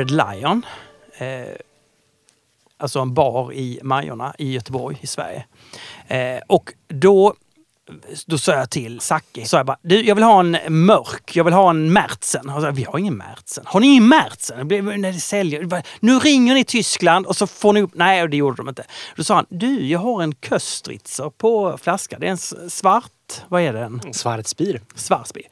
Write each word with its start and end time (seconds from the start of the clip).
Red 0.00 0.10
Lion. 0.10 0.66
Eh, 1.18 1.54
alltså 2.76 2.98
en 3.00 3.14
bar 3.14 3.52
i 3.52 3.80
Majorna 3.82 4.34
i 4.38 4.52
Göteborg 4.52 4.98
i 5.00 5.06
Sverige. 5.06 5.44
Eh, 6.08 6.40
och 6.46 6.72
då, 6.88 7.34
då 8.26 8.38
sa 8.38 8.52
jag 8.52 8.70
till 8.70 9.00
Zacke, 9.00 9.46
sa 9.46 9.56
jag 9.56 9.66
bara, 9.66 9.78
du 9.82 10.02
jag 10.06 10.14
vill 10.14 10.24
ha 10.24 10.40
en 10.40 10.56
mörk, 10.68 11.36
jag 11.36 11.44
vill 11.44 11.54
ha 11.54 11.70
en 11.70 11.92
Märtsen. 11.92 12.48
Han 12.48 12.62
sa, 12.62 12.70
vi 12.70 12.84
har 12.84 12.98
ingen 12.98 13.16
Märtsen. 13.16 13.64
Har 13.66 13.80
ni 13.80 13.86
ingen 13.86 14.08
Märtsen? 14.08 14.68
När 14.68 15.12
det 15.12 15.20
säljer. 15.20 15.64
Bara, 15.64 15.82
Nu 16.00 16.18
ringer 16.18 16.54
ni 16.54 16.64
Tyskland 16.64 17.26
och 17.26 17.36
så 17.36 17.46
får 17.46 17.72
ni 17.72 17.82
upp... 17.82 17.90
Nej, 17.94 18.28
det 18.28 18.36
gjorde 18.36 18.56
de 18.56 18.68
inte. 18.68 18.84
Då 19.16 19.24
sa 19.24 19.34
han, 19.34 19.46
du 19.48 19.86
jag 19.86 19.98
har 19.98 20.22
en 20.22 20.34
Köstritzer 20.34 21.30
på 21.30 21.78
flaska. 21.82 22.18
Det 22.18 22.26
är 22.26 22.30
en 22.30 22.70
svart, 22.70 23.42
vad 23.48 23.62
är 23.62 23.72
den? 23.72 24.00
Schwarzbier. 24.12 24.80
Svarsby. 24.94 25.42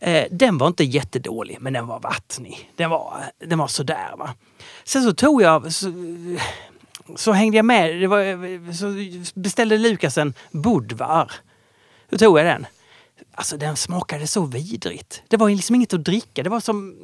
Eh, 0.00 0.24
den 0.30 0.58
var 0.58 0.66
inte 0.66 0.84
jättedålig, 0.84 1.56
men 1.60 1.72
den 1.72 1.86
var 1.86 2.00
vattnig. 2.00 2.70
Den 2.76 2.90
var, 2.90 3.24
den 3.38 3.58
var 3.58 3.66
sådär 3.66 4.14
va. 4.18 4.34
Sen 4.84 5.02
så 5.02 5.12
tog 5.12 5.42
jag, 5.42 5.72
så, 5.74 5.92
så 7.16 7.32
hängde 7.32 7.56
jag 7.56 7.64
med, 7.64 8.00
det 8.00 8.06
var, 8.06 8.72
så 8.72 8.94
beställde 9.40 9.78
Lukas 9.78 10.18
en 10.18 10.34
Budvar. 10.50 11.32
Då 12.10 12.18
tog 12.18 12.38
jag 12.38 12.46
den. 12.46 12.66
Alltså 13.34 13.56
den 13.56 13.76
smakade 13.76 14.26
så 14.26 14.44
vidrigt. 14.44 15.22
Det 15.28 15.36
var 15.36 15.50
liksom 15.50 15.74
inget 15.74 15.94
att 15.94 16.04
dricka, 16.04 16.42
det 16.42 16.50
var 16.50 16.60
som... 16.60 16.96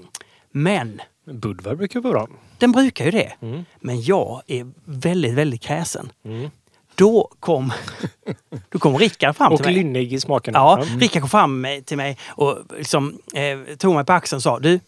Men, 0.51 1.01
Budvar 1.25 1.75
brukar 1.75 2.01
vara 2.01 2.13
bra. 2.13 2.29
den 2.59 2.73
brukar 2.73 3.05
ju 3.05 3.11
det. 3.11 3.33
Mm. 3.41 3.65
Men 3.81 4.03
jag 4.03 4.43
är 4.47 4.71
väldigt, 4.85 5.35
väldigt 5.35 5.63
kräsen. 5.63 6.13
Mm. 6.25 6.51
Då 6.95 7.29
kom, 7.41 7.73
då 8.69 8.79
kom 8.79 8.99
Rickard 8.99 9.37
fram 9.37 9.53
Och 9.53 9.59
till 9.59 9.67
mig. 9.67 9.75
lynnig 9.75 10.13
i 10.13 10.21
smaken. 10.21 10.55
Ja, 10.55 10.85
Rickard 11.01 11.23
kom 11.23 11.31
fram 11.31 11.67
till 11.85 11.97
mig 11.97 12.19
och 12.29 12.59
liksom, 12.79 13.19
eh, 13.35 13.77
tog 13.77 13.95
mig 13.95 14.05
på 14.05 14.13
axeln 14.13 14.37
och 14.39 14.43
sa 14.43 14.59
du, 14.59 14.81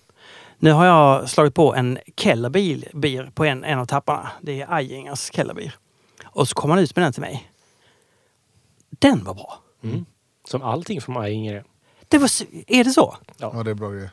nu 0.58 0.72
har 0.72 0.86
jag 0.86 1.30
slagit 1.30 1.54
på 1.54 1.74
en 1.74 1.98
Kellerbier 2.16 3.30
på 3.34 3.44
en, 3.44 3.64
en 3.64 3.78
av 3.78 3.86
tapparna. 3.86 4.30
Det 4.40 4.60
är 4.62 4.72
Ajingers 4.74 5.30
Kellerbier. 5.32 5.74
Och 6.24 6.48
så 6.48 6.54
kom 6.54 6.70
han 6.70 6.78
ut 6.78 6.96
med 6.96 7.04
den 7.04 7.12
till 7.12 7.20
mig. 7.22 7.50
Den 8.90 9.24
var 9.24 9.34
bra. 9.34 9.58
Mm. 9.84 10.04
Som 10.48 10.62
allting 10.62 11.00
från 11.00 11.16
Ajinger 11.16 11.54
är. 11.54 11.64
Det 12.08 12.18
var, 12.18 12.30
är 12.66 12.84
det 12.84 12.90
så? 12.90 13.16
Ja, 13.36 13.62
det 13.62 13.70
är 13.70 13.74
bra 13.74 13.90
grejer. 13.90 14.10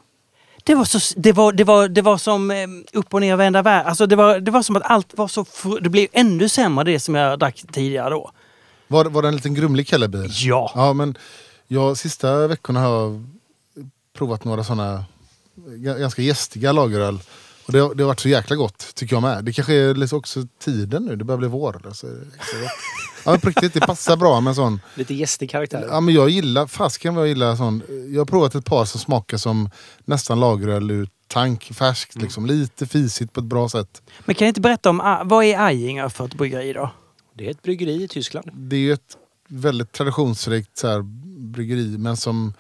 Det 0.66 0.76
var, 0.76 0.86
så, 0.86 1.14
det 1.18 1.32
var, 1.32 1.52
det 1.52 1.64
var, 1.64 1.88
det 1.88 2.02
var 2.02 2.18
som 2.18 2.52
eh, 2.52 2.68
upp 2.94 3.14
och 3.14 3.22
ner 3.22 3.36
vända 3.36 3.62
värld. 3.62 3.86
Alltså 3.86 4.06
det, 4.06 4.16
var, 4.16 4.40
det 4.40 4.52
var 4.52 4.64
som 4.64 4.76
att 4.76 4.84
allt 4.86 5.18
var 5.18 5.28
så... 5.28 5.46
Det 5.82 5.90
blev 5.90 6.08
ännu 6.12 6.50
sämre 6.50 6.84
det 6.84 7.00
som 7.00 7.16
jag 7.16 7.40
drack 7.40 7.64
tidigare 7.72 8.10
då. 8.10 8.32
Var, 8.88 9.06
var 9.06 9.22
det 9.22 9.28
en 9.28 9.36
liten 9.36 9.54
grumlig 9.54 9.88
kellerbil? 9.88 10.32
Ja. 10.34 10.72
Ja, 10.76 10.94
men 10.94 11.18
jag, 11.68 11.98
sista 11.98 12.48
veckorna 12.48 12.80
har 12.80 13.02
jag 13.02 13.26
provat 14.18 14.44
några 14.44 14.64
sådana 14.64 15.06
ganska 15.76 16.22
gästiga 16.22 16.72
lageröl. 16.72 17.20
Och 17.66 17.74
det, 17.74 17.80
det 17.80 18.04
har 18.04 18.08
varit 18.08 18.20
så 18.20 18.30
jäkla 18.30 18.56
gott, 18.56 18.96
tycker 18.96 19.16
jag 19.16 19.24
med. 19.24 19.46
Det 19.46 19.54
kanske 19.54 19.74
är 19.74 19.96
liksom 19.96 20.20
också 20.20 20.48
tiden 20.60 21.06
nu, 21.06 21.16
det 21.16 21.24
börjar 21.24 21.38
bli 21.38 21.48
vår. 21.48 21.80
eller 21.82 21.94
Så 21.94 22.08
är 22.08 22.12
det 22.12 22.36
extra 22.40 22.60
gott. 22.60 22.70
ja, 23.26 23.32
men 23.32 23.40
på 23.40 23.50
riktigt, 23.50 23.74
det 23.74 23.80
passar 23.80 24.18
bra 24.18 24.42
med 24.42 24.52
en 24.52 24.56
sån. 24.56 24.82
Lite 24.96 25.14
gästig 25.14 25.50
karaktär. 25.50 25.88
Ja, 25.90 26.00
men 26.00 26.14
jag 26.14 26.30
gillar, 26.30 26.68
fasken 26.68 27.16
vad 27.16 27.24
jag 27.24 27.30
gillar 27.30 27.56
sån. 27.56 27.82
Jag 28.14 28.22
har 28.22 28.26
provat 28.26 28.56
ett 28.56 28.66
par 28.66 28.86
som 28.86 29.00
smakar 29.00 29.38
som 29.38 29.70
nästan 30.06 30.40
lageröl 30.40 30.92
ur 30.92 31.10
tank, 31.28 31.64
färskt. 31.74 32.16
Liksom. 32.16 32.46
Lite 32.46 32.88
fisigt 32.88 33.34
på 33.34 33.40
ett 33.40 33.46
bra 33.46 33.70
sätt. 33.70 34.02
Men 34.26 34.36
kan 34.36 34.46
jag 34.46 34.50
inte 34.50 34.62
berätta 34.62 34.90
om... 34.90 35.02
A- 35.02 35.22
Vad 35.26 35.46
är 35.46 35.60
Ajinger 35.60 36.10
för 36.10 36.26
ett 36.26 36.36
bryggeri 36.36 36.74
då? 36.74 36.92
Det 37.34 37.48
är 37.48 37.52
ett 37.52 37.62
bryggeri 37.62 38.04
i 38.04 38.08
Tyskland. 38.08 38.50
Det 38.54 38.76
är 38.76 38.80
ju 38.80 38.94
ett 38.94 39.18
väldigt 39.48 39.92
traditionsrikt 39.92 40.78
så 40.78 40.88
här, 40.88 41.02
bryggeri 41.52 41.98
men 41.98 42.18
som 42.18 42.54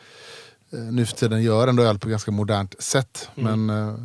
eh, 0.73 0.79
nu 0.79 1.05
för 1.05 1.15
tiden 1.15 1.43
gör 1.43 1.67
ändå 1.67 1.83
öl 1.83 1.99
på 1.99 2.09
ganska 2.09 2.31
modernt 2.31 2.75
sätt. 2.83 3.29
Mm. 3.35 3.65
Men 3.65 3.87
eh, 3.89 3.95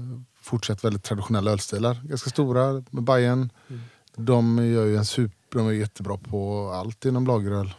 fortsatt 0.42 0.84
väldigt 0.84 1.02
traditionella 1.04 1.50
ölstilar. 1.50 2.00
Ganska 2.04 2.30
stora 2.30 2.72
med 2.90 3.02
Bayern. 3.02 3.50
Mm. 3.68 3.80
De 4.16 4.58
gör 4.72 4.84
ju 4.86 4.96
en 4.96 5.04
super, 5.04 5.36
de 5.52 5.68
är 5.68 5.72
jättebra 5.72 6.16
på 6.16 6.70
allt 6.74 7.04
inom 7.04 7.26
lageröl. 7.26 7.74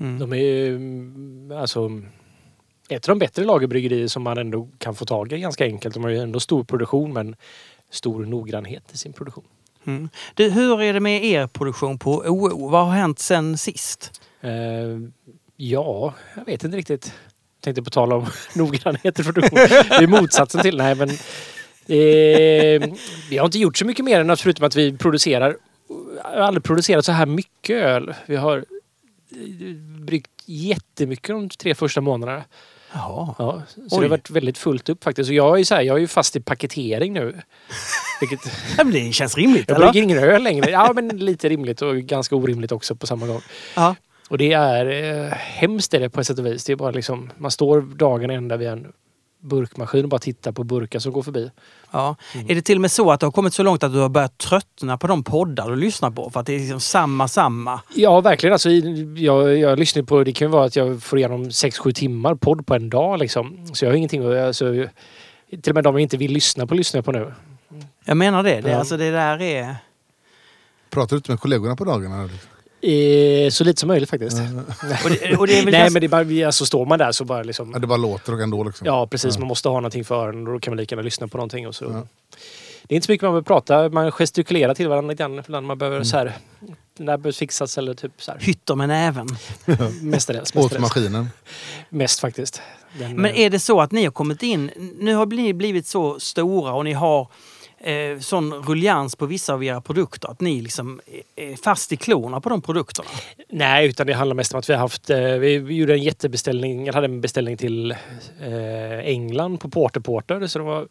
Mm. 0.00 0.18
De 0.18 0.32
är 0.32 0.36
ju 0.36 0.76
mm, 0.76 1.52
alltså 1.60 1.90
ett 2.88 3.08
av 3.08 3.12
de 3.14 3.18
bättre 3.18 3.44
lagerbryggerier 3.44 4.08
som 4.08 4.22
man 4.22 4.38
ändå 4.38 4.68
kan 4.78 4.94
få 4.94 5.04
tag 5.04 5.32
i 5.32 5.38
ganska 5.38 5.64
enkelt. 5.64 5.94
De 5.94 6.04
har 6.04 6.10
ju 6.10 6.18
ändå 6.18 6.40
stor 6.40 6.64
produktion 6.64 7.12
men 7.12 7.36
stor 7.90 8.26
noggrannhet 8.26 8.84
i 8.92 8.96
sin 8.96 9.12
produktion. 9.12 9.44
Mm. 9.86 10.08
Du, 10.34 10.50
hur 10.50 10.82
är 10.82 10.92
det 10.92 11.00
med 11.00 11.24
er 11.24 11.46
produktion 11.46 11.98
på 11.98 12.10
OO? 12.10 12.68
Vad 12.68 12.86
har 12.86 12.92
hänt 12.92 13.18
sen 13.18 13.58
sist? 13.58 14.20
Eh, 14.40 14.50
ja, 15.56 16.14
jag 16.36 16.44
vet 16.44 16.64
inte 16.64 16.76
riktigt. 16.76 17.12
Tänkte 17.60 17.82
på 17.82 17.90
tal 17.90 18.12
om 18.12 18.26
noggrannhet 18.54 19.20
i 19.20 19.24
produktion. 19.24 19.58
Det 19.88 19.94
är 19.94 20.06
motsatsen 20.06 20.62
till. 20.62 20.76
Nej, 20.76 20.94
men 20.94 21.08
eh, 21.08 22.96
vi 23.30 23.38
har 23.38 23.44
inte 23.44 23.58
gjort 23.58 23.76
så 23.76 23.86
mycket 23.86 24.04
mer 24.04 24.20
än 24.20 24.30
att 24.30 24.40
förutom 24.40 24.66
att 24.66 24.76
vi 24.76 24.96
producerar. 24.96 25.56
Har 26.22 26.40
aldrig 26.40 26.64
producerat 26.64 27.04
så 27.04 27.12
här 27.12 27.26
mycket 27.26 27.76
öl. 27.76 28.14
Vi 28.26 28.36
har 28.36 28.64
bryggt 30.06 30.30
jättemycket 30.46 31.28
de 31.28 31.48
tre 31.48 31.74
första 31.74 32.00
månaderna. 32.00 32.44
Jaha. 32.92 33.34
Ja, 33.38 33.62
så 33.68 33.80
det 33.80 33.96
Oj. 33.96 34.02
har 34.02 34.08
varit 34.08 34.30
väldigt 34.30 34.58
fullt 34.58 34.88
upp 34.88 35.04
faktiskt. 35.04 35.30
Och 35.30 35.34
jag 35.34 35.60
är, 35.60 35.64
så 35.64 35.74
här, 35.74 35.82
jag 35.82 35.96
är 35.96 36.00
ju 36.00 36.06
fast 36.06 36.36
i 36.36 36.40
paketering 36.40 37.12
nu. 37.12 37.40
Vilket, 38.20 38.40
men 38.76 38.90
det 38.90 39.12
känns 39.12 39.36
rimligt, 39.36 39.68
jag 39.68 39.78
brygger 39.78 40.02
ingen 40.02 40.18
öl 40.18 40.42
längre. 40.42 40.70
Ja, 40.70 40.92
men 40.94 41.08
lite 41.08 41.48
rimligt 41.48 41.82
och 41.82 41.96
ganska 41.96 42.36
orimligt 42.36 42.72
också 42.72 42.96
på 42.96 43.06
samma 43.06 43.26
gång. 43.26 43.40
Ja. 43.76 43.96
Och 44.28 44.38
det 44.38 44.52
är 44.52 44.86
eh, 44.86 45.32
hemskt 45.32 45.94
är 45.94 46.00
det 46.00 46.10
på 46.10 46.20
ett 46.20 46.26
sätt 46.26 46.38
och 46.38 46.46
vis. 46.46 46.64
Det 46.64 46.72
är 46.72 46.76
bara 46.76 46.90
liksom, 46.90 47.30
man 47.38 47.50
står 47.50 47.80
dagen 47.80 48.30
ända 48.30 48.56
vid 48.56 48.68
en 48.68 48.92
burkmaskin 49.44 50.04
och 50.04 50.08
bara 50.08 50.18
tittar 50.18 50.52
på 50.52 50.64
burkar 50.64 50.98
som 50.98 51.12
går 51.12 51.22
förbi. 51.22 51.50
Ja. 51.90 52.16
Är 52.48 52.54
det 52.54 52.62
till 52.62 52.76
och 52.76 52.80
med 52.80 52.90
så 52.90 53.10
att 53.10 53.20
det 53.20 53.26
har 53.26 53.30
kommit 53.32 53.54
så 53.54 53.62
långt 53.62 53.82
att 53.82 53.92
du 53.92 53.98
har 53.98 54.08
börjat 54.08 54.38
tröttna 54.38 54.98
på 54.98 55.06
de 55.06 55.24
poddar 55.24 55.70
du 55.70 55.76
lyssnar 55.76 56.10
på? 56.10 56.30
För 56.30 56.40
att 56.40 56.46
det 56.46 56.54
är 56.54 56.58
liksom 56.58 56.80
samma, 56.80 57.28
samma. 57.28 57.80
Ja, 57.94 58.20
verkligen. 58.20 58.52
Alltså, 58.52 58.70
jag, 58.70 59.58
jag 59.58 59.78
lyssnar 59.78 60.02
på, 60.02 60.24
det 60.24 60.32
kan 60.32 60.48
ju 60.48 60.52
vara 60.52 60.64
att 60.64 60.76
jag 60.76 61.02
får 61.02 61.18
igenom 61.18 61.44
6-7 61.44 61.92
timmar 61.92 62.34
podd 62.34 62.66
på 62.66 62.74
en 62.74 62.90
dag. 62.90 63.18
Liksom. 63.18 63.66
Så 63.74 63.84
jag 63.84 63.90
har 63.90 63.96
ingenting 63.96 64.32
att... 64.32 64.38
Alltså, 64.38 64.86
till 65.62 65.70
och 65.70 65.74
med 65.74 65.84
de 65.84 65.94
jag 65.94 66.02
inte 66.02 66.16
vill 66.16 66.32
lyssna 66.32 66.66
på 66.66 66.74
lyssnar 66.74 66.98
jag 66.98 67.04
på 67.04 67.12
nu. 67.12 67.32
Jag 68.04 68.16
menar 68.16 68.42
det. 68.42 68.60
det 68.60 68.70
Ja. 68.70 68.78
Alltså 68.78 68.96
det 68.96 69.10
där 69.10 69.42
är... 69.42 69.76
Pratar 70.90 71.10
du 71.10 71.16
inte 71.16 71.30
med 71.30 71.40
kollegorna 71.40 71.76
på 71.76 71.84
dagarna? 71.84 72.28
Eh, 72.86 73.50
så 73.50 73.64
lite 73.64 73.80
som 73.80 73.86
möjligt 73.88 74.10
faktiskt. 74.10 74.36
Och 75.04 75.10
det, 75.10 75.36
och 75.36 75.46
det 75.46 75.58
är 75.58 75.64
väl 75.64 75.72
Nej, 75.72 75.80
ganska- 75.80 75.90
men 75.92 76.00
det 76.02 76.08
bara, 76.08 76.46
alltså, 76.46 76.66
står 76.66 76.86
man 76.86 76.98
där 76.98 77.12
så 77.12 77.24
bara 77.24 77.42
liksom... 77.42 77.70
Ja, 77.72 77.78
det 77.78 77.86
bara 77.86 77.96
låter 77.96 78.32
och 78.32 78.40
ändå 78.40 78.64
liksom. 78.64 78.86
Ja, 78.86 79.06
precis. 79.06 79.34
Ja. 79.34 79.40
Man 79.40 79.48
måste 79.48 79.68
ha 79.68 79.74
någonting 79.76 80.04
för 80.04 80.14
öronen 80.14 80.46
och 80.46 80.52
då 80.52 80.60
kan 80.60 80.70
man 80.72 80.76
lika 80.78 80.94
gärna 80.94 81.04
lyssna 81.04 81.28
på 81.28 81.36
någonting. 81.36 81.68
Och 81.68 81.74
så. 81.74 81.84
Ja. 81.84 82.06
Det 82.88 82.94
är 82.94 82.96
inte 82.96 83.06
så 83.06 83.12
mycket 83.12 83.22
man 83.22 83.30
behöver 83.32 83.42
prata. 83.44 83.88
Man 83.88 84.12
gestikulerar 84.12 84.74
till 84.74 84.88
varandra 84.88 85.10
lite 85.10 85.22
grann. 85.22 85.38
Ibland 85.38 85.66
man 85.66 85.78
behöver 85.78 85.96
Mm. 85.96 86.04
så 86.04 86.16
här... 86.16 86.32
Den 86.96 87.06
där 87.06 87.16
behöver 87.16 87.32
fixas 87.32 87.78
eller 87.78 87.94
typ 87.94 88.12
så 88.22 88.32
här. 88.32 88.38
Hytter 88.40 88.74
med 88.74 88.88
näven. 88.88 89.28
Mestadels. 90.02 90.50
Åt 90.50 90.54
mestadels. 90.54 90.80
maskinen. 90.80 91.28
Mest 91.88 92.20
faktiskt. 92.20 92.62
Den, 92.98 93.12
Men 93.16 93.34
är 93.34 93.50
det 93.50 93.58
så 93.60 93.80
att 93.80 93.92
ni 93.92 94.04
har 94.04 94.10
kommit 94.12 94.42
in... 94.42 94.70
Nu 95.00 95.14
har 95.14 95.26
ni 95.26 95.54
blivit 95.54 95.86
så 95.86 96.20
stora 96.20 96.72
och 96.74 96.84
ni 96.84 96.92
har 96.92 97.28
eh, 97.84 98.18
sån 98.18 98.52
ruljans 98.54 99.16
på 99.16 99.26
vissa 99.26 99.54
av 99.54 99.64
era 99.64 99.80
produkter 99.80 100.28
att 100.30 100.40
ni 100.40 100.60
liksom 100.62 101.00
är- 101.36 101.56
fast 101.56 101.92
i 101.92 101.96
klorna 101.96 102.40
på 102.40 102.48
de 102.48 102.62
produkterna. 102.62 103.08
Nej, 103.48 103.88
utan 103.88 104.06
det 104.06 104.12
handlar 104.12 104.34
mest 104.34 104.52
om 104.54 104.58
att 104.58 104.70
vi 104.70 104.72
har 104.72 104.80
haft... 104.80 105.10
Eh, 105.10 105.18
vi, 105.18 105.54
gjorde 105.54 105.92
en 105.94 106.02
jättebeställning. 106.02 106.86
Jag 106.86 106.92
hade 106.94 107.04
en 107.04 107.20
beställning 107.20 107.56
till 107.56 107.90
eh, 108.40 108.98
England 108.98 109.58
på 109.58 109.68
Porter 109.70 110.00
Porter. 110.00 110.46
Så, 110.46 110.58
det 110.58 110.64
var, 110.64 110.86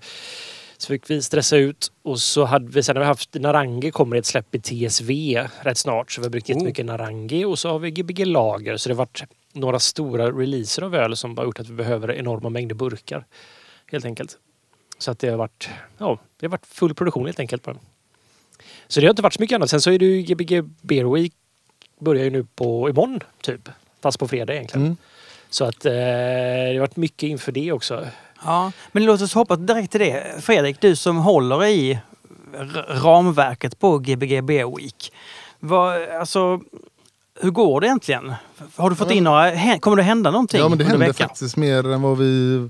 så 0.77 0.87
fick 0.87 1.09
vi 1.09 1.21
stressa 1.21 1.57
ut. 1.57 1.91
Och 2.03 2.19
så 2.19 2.45
hade 2.45 2.71
vi 2.71 2.83
sen 2.83 2.95
har 2.95 3.01
vi 3.03 3.07
haft 3.07 3.33
Narangi 3.33 3.91
kommer 3.91 4.15
ett 4.15 4.25
släpp 4.25 4.55
i 4.55 4.59
TSV 4.59 5.39
rätt 5.61 5.77
snart. 5.77 6.11
Så 6.11 6.21
vi 6.21 6.25
har 6.25 6.31
bryggt 6.31 6.49
jättemycket 6.49 6.85
Narangi. 6.85 7.45
Och 7.45 7.59
så 7.59 7.69
har 7.69 7.79
vi 7.79 7.91
Gbg 7.91 8.25
Lager. 8.27 8.77
Så 8.77 8.89
det 8.89 8.95
har 8.95 8.97
varit 8.97 9.23
några 9.53 9.79
stora 9.79 10.31
releaser 10.31 10.81
av 10.81 10.95
öl 10.95 11.17
som 11.17 11.37
har 11.37 11.45
gjort 11.45 11.59
att 11.59 11.69
vi 11.69 11.73
behöver 11.73 12.11
enorma 12.11 12.49
mängder 12.49 12.75
burkar. 12.75 13.25
Helt 13.91 14.05
enkelt. 14.05 14.37
Så 14.97 15.11
att 15.11 15.19
det 15.19 15.29
har 15.29 15.37
varit, 15.37 15.69
ja, 15.97 16.19
det 16.39 16.45
har 16.45 16.51
varit 16.51 16.65
full 16.65 16.93
produktion 16.93 17.25
helt 17.25 17.39
enkelt. 17.39 17.63
På 17.63 17.71
den. 17.71 17.79
Så 18.87 18.99
det 18.99 19.05
har 19.05 19.09
inte 19.09 19.21
varit 19.21 19.33
så 19.33 19.41
mycket 19.41 19.55
annat. 19.55 19.69
Sen 19.69 19.81
så 19.81 19.91
är 19.91 19.99
det 19.99 20.05
ju 20.05 20.21
Gbg 20.21 20.63
Beer 20.81 21.13
Week 21.13 21.33
börjar 21.99 22.23
ju 22.23 22.29
nu 22.29 22.45
på 22.55 22.89
imorgon 22.89 23.19
typ. 23.41 23.69
Fast 24.01 24.19
på 24.19 24.27
fredag 24.27 24.53
egentligen. 24.53 24.85
Mm. 24.85 24.97
Så 25.49 25.65
att 25.65 25.85
eh, 25.85 25.91
det 25.91 26.73
har 26.73 26.79
varit 26.79 26.97
mycket 26.97 27.27
inför 27.27 27.51
det 27.51 27.71
också. 27.71 28.07
Ja, 28.43 28.71
men 28.91 29.05
låt 29.05 29.21
oss 29.21 29.33
hoppa 29.33 29.55
direkt 29.55 29.91
till 29.91 29.99
det. 29.99 30.43
Fredrik, 30.43 30.81
du 30.81 30.95
som 30.95 31.17
håller 31.17 31.65
i 31.65 31.99
ramverket 32.87 33.79
på 33.79 33.97
Gbg 33.97 34.43
Beer 34.43 34.77
Week. 34.77 35.13
Vad, 35.59 36.09
alltså, 36.09 36.59
hur 37.39 37.51
går 37.51 37.81
det 37.81 37.87
egentligen? 37.87 38.33
Har 38.75 38.89
du 38.89 38.95
fått 38.95 39.11
in 39.11 39.23
några... 39.23 39.79
Kommer 39.79 39.97
det 39.97 40.03
hända 40.03 40.31
någonting 40.31 40.59
Ja 40.59 40.69
men 40.69 40.77
det 40.77 40.83
under 40.83 40.91
hände 40.97 41.07
veckan? 41.07 41.29
faktiskt 41.29 41.57
mer 41.57 41.91
än 41.91 42.01
vad 42.01 42.17
vi 42.17 42.69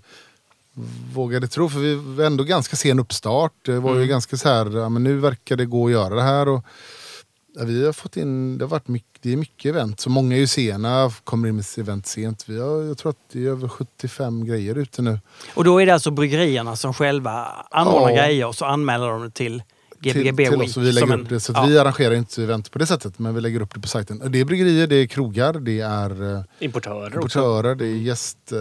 vågade 1.14 1.48
tro. 1.48 1.70
För 1.70 1.80
vi 1.80 1.96
var 1.96 2.26
ändå 2.26 2.44
ganska 2.44 2.76
sen 2.76 3.00
uppstart. 3.00 3.54
Det 3.66 3.80
var 3.80 3.90
ju 3.92 3.96
Mm. 3.98 4.08
ganska 4.10 4.38
så 4.38 4.50
här, 4.50 4.78
ja, 4.78 4.90
men 4.90 5.04
nu 5.04 5.18
verkar 5.18 5.56
det 5.56 5.66
gå 5.66 5.86
att 5.86 5.92
göra 5.92 6.16
det 6.16 6.22
här. 6.22 6.48
Och 6.50 6.66
Ja, 7.56 7.64
vi 7.66 7.86
har 7.86 7.94
fått 7.94 8.18
in, 8.18 8.58
det 8.58 8.66
har 8.66 8.70
varit 8.70 8.88
mycket, 8.88 9.22
det 9.22 9.34
är 9.34 9.38
mycket 9.38 9.70
event. 9.70 10.00
Så 10.00 10.10
många 10.10 10.36
är 10.36 10.40
ju 10.40 10.48
sena, 10.48 11.12
kommer 11.24 11.48
in 11.50 11.56
med 11.56 11.66
event 11.78 12.08
sent. 12.08 12.44
Vi 12.48 12.60
har, 12.60 12.82
jag 12.84 12.98
tror 12.98 13.10
att 13.10 13.18
det 13.32 13.46
är 13.46 13.50
över 13.50 13.68
75 13.68 14.46
grejer 14.46 14.76
ute 14.78 15.02
nu. 15.02 15.20
Och 15.56 15.64
då 15.64 15.82
är 15.82 15.86
det 15.86 15.94
alltså 15.94 16.12
bryggerierna 16.12 16.76
som 16.76 16.94
själva 16.94 17.46
anordnar 17.72 18.10
Ja. 18.10 18.16
grejer 18.26 18.48
och 18.48 18.56
så 18.56 18.66
anmäler 18.66 19.08
de 19.08 19.22
det 19.24 19.30
till 19.32 19.64
GBGB 20.04 20.44
till, 20.44 20.52
till 20.52 20.60
Week. 20.60 20.70
oss. 20.70 20.78
Vi 20.78 20.92
lägger 20.92 21.20
upp 21.20 21.30
det. 21.30 21.40
Så 21.40 21.52
att 21.52 21.58
ja. 21.58 21.66
vi 21.66 21.80
arrangerar 21.80 22.16
inte 22.16 22.44
event 22.44 22.72
på 22.72 22.80
det 22.80 22.86
sättet, 22.86 23.20
men 23.20 23.36
vi 23.36 23.42
lägger 23.42 23.62
upp 23.62 23.74
det 23.74 23.80
på 23.80 23.88
sajten. 23.88 24.22
Och 24.22 24.32
Det 24.32 24.40
är 24.40 24.46
bryggerier, 24.46 24.88
det 24.88 24.96
är 24.96 25.08
krogar, 25.08 25.54
det 25.54 25.80
är 25.80 26.36
eh, 26.36 26.44
Importörer 26.60 27.06
också. 27.06 27.16
importörer, 27.16 27.76
det 27.76 27.86
är 27.86 27.96
gäst... 27.96 28.52
Eh, 28.52 28.60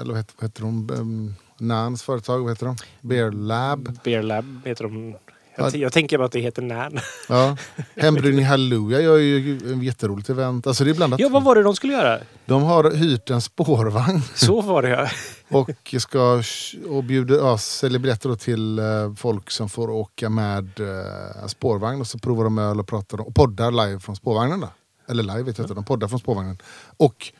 eller 0.00 0.06
vad 0.06 0.16
heter, 0.16 0.34
vad 0.38 0.50
heter 0.50 0.62
de? 0.62 0.90
Um, 0.90 1.34
Nans 1.58 2.02
företag, 2.02 2.38
vad 2.40 2.50
heter 2.50 2.66
de? 2.66 2.76
Beer 3.00 3.30
Lab. 3.30 3.98
Beer 4.04 4.22
Lab 4.22 4.60
heter 4.64 4.84
de. 4.84 5.14
Ja. 5.56 5.64
Jag, 5.64 5.76
jag 5.76 5.92
tänker 5.92 6.18
bara 6.18 6.24
att 6.24 6.32
det 6.32 6.40
heter 6.40 6.62
Nan. 6.62 6.98
Ja. 7.28 7.56
Hembryggning 7.96 8.44
Halleluja 8.44 9.00
gör 9.00 9.16
ju 9.16 9.72
en 9.72 9.82
jätteroligt 9.82 10.28
event. 10.30 10.66
Alltså 10.66 10.84
det 10.84 10.90
är 10.90 10.94
blandat. 10.94 11.20
Ja, 11.20 11.28
vad 11.28 11.44
var 11.44 11.54
det 11.54 11.62
de 11.62 11.76
skulle 11.76 11.92
göra? 11.92 12.18
De 12.46 12.62
har 12.62 12.90
hyrt 12.90 13.30
en 13.30 13.40
spårvagn 13.40 14.22
Så 14.34 14.60
var 14.60 14.82
det 14.82 14.88
ja. 14.88 15.08
och 15.58 15.94
ska 15.98 16.42
och 16.88 17.04
bjuder, 17.04 17.36
ja, 17.36 17.58
säljer 17.58 17.98
biljetter 17.98 18.34
till 18.34 18.78
eh, 18.78 18.84
folk 19.16 19.50
som 19.50 19.68
får 19.68 19.90
åka 19.90 20.28
med 20.28 20.80
eh, 20.80 21.46
spårvagn 21.46 22.00
och 22.00 22.06
så 22.06 22.18
provar 22.18 22.44
de 22.44 22.58
öl 22.58 22.80
och 22.80 22.86
pratar 22.86 23.20
och 23.20 23.34
poddar 23.34 23.70
live 23.86 24.00
från 24.00 24.16
spårvagnen. 24.16 24.60
Då. 24.60 24.68
Eller 25.08 25.22
live 25.22 25.42
vet 25.42 25.58
jag 25.58 25.64
inte, 25.64 25.74
de 25.74 25.84
poddar 25.84 26.08
från 26.08 26.18
spårvagnen. 26.18 26.58
Och, 26.96 27.32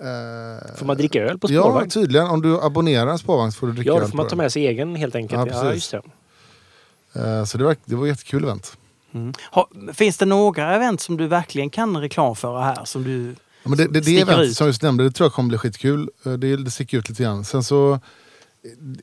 eh, 0.00 0.76
Får 0.76 0.86
man 0.86 0.96
dricka 0.96 1.22
öl 1.22 1.38
på 1.38 1.46
Ja, 1.50 1.62
spårvagn? 1.62 1.90
tydligen. 1.90 2.26
Om 2.26 2.42
du 2.42 2.60
abonnerar 2.60 3.06
en 3.10 3.18
spårvagn 3.18 3.52
får 3.52 3.66
du 3.66 3.72
dricka 3.72 3.88
Ja, 3.90 3.96
öl 3.96 4.02
då 4.02 4.08
får 4.08 4.16
man 4.16 4.28
ta 4.28 4.36
med 4.36 4.52
sig 4.52 4.66
egen 4.66 4.94
helt 4.96 5.14
enkelt. 5.14 5.50
Ja, 5.50 5.64
Ja, 5.64 5.70
precis. 5.70 5.94
Eh, 5.94 6.00
Så 7.46 7.58
det 7.58 7.64
var, 7.64 7.76
det 7.84 7.96
var 7.96 8.06
ett 8.06 8.08
jättekul 8.08 8.44
event. 8.44 8.76
Mm. 9.12 9.32
Ha, 9.50 9.68
finns 9.94 10.16
det 10.18 10.26
några 10.26 10.74
event 10.74 11.00
som 11.00 11.16
du 11.16 11.26
verkligen 11.26 11.70
kan 11.70 11.96
reklam 11.96 12.36
för 12.36 12.60
här? 12.60 12.84
Som 12.84 13.04
du... 13.04 13.34
Ja, 13.62 13.68
men 13.68 13.78
det, 13.78 13.86
det, 13.88 14.00
det 14.00 14.20
eventet 14.20 14.46
ut. 14.46 14.56
som 14.56 14.64
jag 14.64 14.68
just 14.68 14.82
nämnde, 14.82 15.04
det 15.04 15.10
tror 15.10 15.24
jag 15.24 15.32
kommer 15.32 15.48
bli 15.48 15.58
skitkul. 15.58 16.10
Eh, 16.26 16.32
Det, 16.32 16.56
det 16.56 16.70
sticker 16.70 16.98
ut 16.98 17.08
lite 17.08 17.22
grann. 17.22 17.44
Sen 17.44 17.62
så 17.64 18.00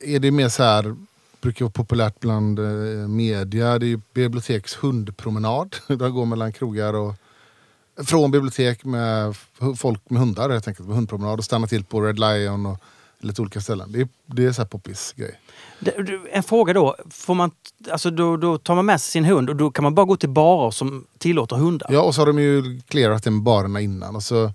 är 0.02 0.20
det 0.20 0.32
mer 0.32 0.50
så 0.50 0.64
här, 0.64 0.96
brukar 1.42 1.66
vara 1.66 1.72
populärt 1.72 2.20
bland 2.20 2.60
eh, 2.60 3.08
media. 3.08 3.80
Det 3.80 3.92
är 3.92 4.02
biblioteks 4.14 4.76
hundpromenad. 4.76 5.76
Där 5.88 6.10
går 6.10 6.26
mellan 6.26 6.54
krogar 6.54 6.94
och 6.94 7.16
från 8.06 8.32
bibliotek 8.32 8.86
med 8.86 9.36
folk 9.78 10.10
med 10.10 10.20
hundar 10.20 10.50
helt 10.50 10.68
enkelt. 10.68 10.88
Med 10.88 10.96
hundpromenad 10.96 11.40
och 11.40 11.46
stanna 11.46 11.68
till 11.68 11.84
på 11.84 12.02
Red 12.02 12.20
Lion 12.20 12.66
och 12.66 12.78
lite 13.20 13.42
olika 13.42 13.62
ställen. 13.62 13.92
Det 13.92 14.02
är, 14.02 14.08
det 14.26 14.46
är 14.46 14.52
så 14.52 14.62
här 14.62 14.68
poppis 14.70 15.14
grej. 15.18 15.40
En 16.32 16.44
fråga 16.44 16.74
då. 16.74 16.96
Får 17.10 17.34
man, 17.34 17.52
alltså 17.92 18.10
då, 18.12 18.38
då 18.38 18.58
tar 18.58 18.76
man 18.76 18.86
med 18.86 19.02
sig 19.02 19.12
sin 19.12 19.26
hund 19.26 19.50
och 19.50 19.56
då 19.56 19.72
kan 19.72 19.84
man 19.84 19.96
bara 19.96 20.06
gå 20.06 20.18
till 20.18 20.30
barer 20.30 20.72
som 20.72 21.08
tillåter 21.18 21.56
hundar? 21.56 21.88
Ja, 21.92 22.02
och 22.02 22.16
så 22.16 22.22
har 22.22 22.26
de 22.26 22.40
ju 22.40 22.82
clearat 22.88 23.26
med 23.26 23.44
barerna 23.44 23.82
innan. 23.82 24.16
Och 24.16 24.24
så, 24.24 24.52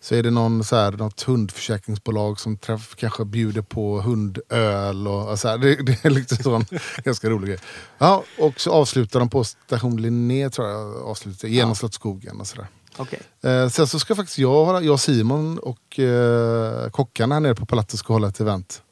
så 0.00 0.14
är 0.14 0.22
det 0.22 0.30
någon, 0.30 0.64
så 0.64 0.76
här, 0.76 0.92
något 0.92 1.22
hundförsäkringsbolag 1.22 2.40
som 2.40 2.56
träff, 2.56 2.94
kanske 2.96 3.24
bjuder 3.24 3.62
på 3.62 4.00
hundöl. 4.00 5.08
Och, 5.08 5.30
och 5.30 5.38
så 5.38 5.48
här. 5.48 5.58
Det, 5.58 5.74
det 5.74 6.04
är 6.04 6.10
liksom 6.10 6.38
sån 6.38 6.64
ganska 7.04 7.30
rolig 7.30 7.48
grej. 7.48 7.58
Ja, 7.98 8.22
och 8.38 8.60
så 8.60 8.70
avslutar 8.72 9.20
de 9.20 9.30
på 9.30 9.44
station 9.44 10.02
Linné, 10.02 10.50
tror 10.50 10.68
jag, 10.68 10.96
avslutar, 10.96 11.48
genom 11.48 11.70
Ja. 11.70 11.74
Slottsskogen 11.74 12.40
och 12.40 12.46
sådär. 12.46 12.66
Okej. 12.96 13.20
Eh, 13.42 13.68
sen 13.68 13.86
så 13.86 13.98
ska 13.98 14.14
faktiskt 14.14 14.38
jag, 14.38 14.84
jag 14.84 15.00
Simon 15.00 15.58
och 15.58 15.98
eh, 15.98 16.90
kockarna 16.90 17.34
här 17.34 17.40
nere 17.40 17.54
på 17.54 17.66
Palattet 17.66 17.98
ska 17.98 18.12
hålla 18.12 18.28
ett 18.28 18.40
event. 18.40 18.82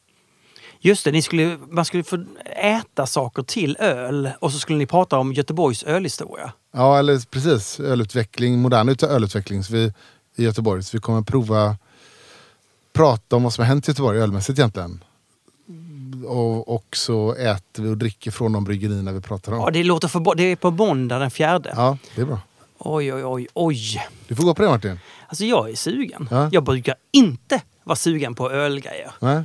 Just 0.84 1.04
det, 1.04 1.12
ni 1.12 1.22
skulle, 1.22 1.58
man 1.70 1.84
skulle 1.84 2.04
få 2.04 2.24
äta 2.56 3.06
saker 3.06 3.42
till 3.42 3.76
öl 3.80 4.30
och 4.38 4.52
så 4.52 4.58
skulle 4.58 4.78
ni 4.78 4.86
prata 4.86 5.18
om 5.18 5.32
Göteborgs 5.32 5.82
ölhistoria. 5.82 6.52
Ja, 6.72 6.98
eller 6.98 7.30
precis. 7.30 7.80
Ölutveckling, 7.80 8.58
modern 8.58 8.88
ut- 8.88 9.02
ölutveckling 9.02 9.64
så 9.64 9.72
vi, 9.72 9.92
i 10.36 10.44
Göteborg. 10.44 10.82
Så 10.82 10.96
vi 10.96 11.00
kommer 11.00 11.22
prova 11.22 11.76
prata 12.92 13.36
om 13.36 13.42
vad 13.42 13.52
som 13.52 13.62
har 13.62 13.66
hänt 13.68 13.88
i 13.88 13.90
Göteborg 13.90 14.18
ölmässigt 14.18 14.58
egentligen. 14.58 15.04
Och, 16.26 16.74
och 16.74 16.96
så 16.96 17.34
äter 17.34 17.82
vi 17.82 17.88
och 17.88 17.98
dricker 17.98 18.30
från 18.30 18.52
de 18.52 18.64
bryggerierna 18.64 19.12
vi 19.12 19.20
pratar 19.20 19.52
om. 19.52 19.58
Ja, 19.58 19.70
det 19.70 19.84
låter 19.84 20.08
för 20.08 20.34
Det 20.34 20.42
är 20.42 20.56
på 20.56 20.70
måndag 20.70 21.18
den 21.18 21.30
fjärde. 21.30 21.72
Ja, 21.76 21.98
det 22.14 22.20
är 22.22 22.26
bra. 22.26 22.40
Oj, 22.78 23.14
oj, 23.14 23.24
oj, 23.24 23.46
oj. 23.54 24.06
Du 24.28 24.36
får 24.36 24.44
gå 24.44 24.54
på 24.54 24.62
det 24.62 24.68
Martin. 24.68 25.00
Alltså 25.28 25.44
jag 25.44 25.70
är 25.70 25.74
sugen. 25.74 26.28
Ja. 26.30 26.48
Jag 26.52 26.64
brukar 26.64 26.94
inte 27.12 27.62
vara 27.84 27.96
sugen 27.96 28.34
på 28.34 28.50
ölgrejer. 28.50 29.10
Nej? 29.20 29.44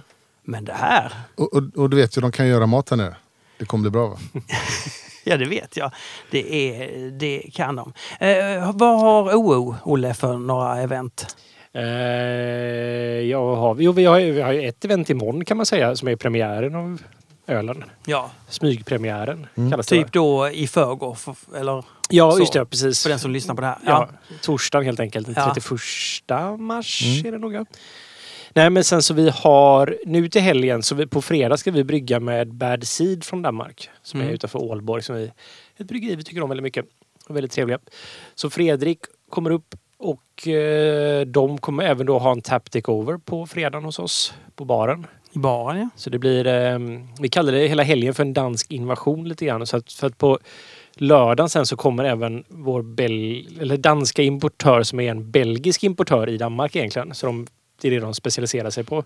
Men 0.49 0.65
det 0.65 0.73
här, 0.73 1.13
Och, 1.35 1.53
och, 1.53 1.63
och 1.75 1.89
du 1.89 1.97
vet 1.97 2.17
ju, 2.17 2.21
de 2.21 2.31
kan 2.31 2.47
göra 2.47 2.65
mat 2.65 2.89
här 2.89 2.97
nere. 2.97 3.15
Det 3.59 3.65
kommer 3.65 3.81
bli 3.81 3.91
bra 3.91 4.07
va? 4.07 4.17
ja 5.23 5.37
det 5.37 5.45
vet 5.45 5.77
jag. 5.77 5.91
Det, 6.31 6.53
är, 6.55 7.11
det 7.11 7.39
kan 7.53 7.75
de. 7.75 7.93
Eh, 8.19 8.71
vad 8.73 8.99
har 8.99 9.35
OO, 9.35 9.75
Olle, 9.83 10.13
för 10.13 10.37
några 10.37 10.81
event? 10.81 11.35
Eh, 11.73 11.83
ja, 13.29 13.55
har 13.55 13.73
vi, 13.73 13.83
jo, 13.83 13.91
vi, 13.91 14.05
har, 14.05 14.19
vi 14.19 14.41
har 14.41 14.51
ju 14.53 14.67
ett 14.67 14.85
event 14.85 15.09
imorgon 15.09 15.45
kan 15.45 15.57
man 15.57 15.65
säga 15.65 15.95
som 15.95 16.07
är 16.07 16.15
premiären 16.15 16.75
av 16.75 17.01
ölen. 17.47 17.83
Ja, 18.05 18.31
Smygpremiären 18.49 19.47
Mm. 19.55 19.71
kallas 19.71 19.87
det. 19.87 19.95
typ 20.03 20.11
då 20.11 20.49
i 20.49 20.67
förrgår. 20.67 21.15
för- 21.15 21.35
Eller 21.57 21.83
Ja, 22.09 22.31
så. 22.31 22.39
just 22.39 22.53
det. 22.53 22.65
Precis. 22.65 23.03
för 23.03 23.09
den 23.09 23.19
som 23.19 23.31
lyssnar 23.31 23.55
på 23.55 23.61
det 23.61 23.67
här. 23.67 23.77
Ja, 23.85 24.09
Ja. 24.11 24.35
torsdagen 24.41 24.85
helt 24.85 24.99
enkelt. 24.99 25.25
Den 25.27 25.35
Ja. 25.37 25.53
31 25.53 26.57
mars 26.59 27.03
Mm. 27.05 27.25
är 27.25 27.31
det 27.31 27.37
nog. 27.37 27.65
Nej 28.57 28.69
men 28.69 28.83
sen 28.83 29.01
så 29.01 29.13
vi 29.13 29.29
har 29.29 29.97
nu 30.05 30.29
till 30.29 30.41
helgen 30.41 30.83
så 30.83 30.95
vi, 30.95 31.07
på 31.07 31.21
fredag 31.21 31.57
ska 31.57 31.71
vi 31.71 31.83
brygga 31.83 32.19
med 32.19 32.53
Bad 32.53 32.87
Seed 32.87 33.23
från 33.23 33.41
Danmark. 33.41 33.89
Som 34.01 34.19
Mm. 34.19 34.29
är 34.29 34.35
utanför 34.35 34.59
Ålborg. 34.63 35.03
Som 35.03 35.15
vi, 35.15 35.31
ett 35.77 35.87
bryggeri 35.87 36.15
vi 36.15 36.23
tycker 36.23 36.41
om 36.43 36.49
väldigt 36.49 36.63
mycket. 36.63 36.85
Väldigt 37.29 37.51
trevliga. 37.51 37.79
Så 38.35 38.49
Fredrik 38.49 38.99
kommer 39.29 39.49
upp 39.51 39.75
och 39.97 40.47
eh, 40.47 41.25
de 41.25 41.57
kommer 41.57 41.83
även 41.83 42.05
då 42.05 42.19
ha 42.19 42.31
en 42.31 42.41
tap 42.41 42.71
takeover 42.71 43.17
på 43.17 43.45
fredagen 43.47 43.83
hos 43.83 43.99
oss 43.99 44.33
på 44.55 44.65
baren. 44.65 45.07
I 45.31 45.39
baren 45.39 45.79
ja. 45.79 45.89
Så 45.95 46.09
det 46.09 46.19
blir, 46.19 46.47
eh, 46.47 46.79
vi 47.19 47.29
kallar 47.29 47.51
det 47.51 47.67
hela 47.67 47.83
helgen 47.83 48.13
för 48.13 48.23
en 48.23 48.33
dansk 48.33 48.71
invasion 48.71 49.29
lite 49.29 49.45
grann. 49.45 49.67
Så 49.67 49.77
att, 49.77 49.91
för 49.93 50.07
att 50.07 50.17
på 50.17 50.39
lördagen 50.93 51.49
sen 51.49 51.65
så 51.65 51.75
kommer 51.75 52.03
även 52.03 52.43
vår 52.47 52.81
bel, 52.81 53.47
eller 53.61 53.77
danska 53.77 54.23
importör 54.23 54.83
som 54.83 54.99
är 54.99 55.11
en 55.11 55.31
belgisk 55.31 55.83
importör 55.83 56.29
i 56.29 56.37
Danmark 56.37 56.75
egentligen. 56.75 57.13
Så 57.13 57.25
de, 57.25 57.47
det 57.81 57.87
är 57.87 57.91
det 57.91 57.99
de 57.99 58.13
specialiserar 58.13 58.69
sig 58.69 58.83
på. 58.83 59.03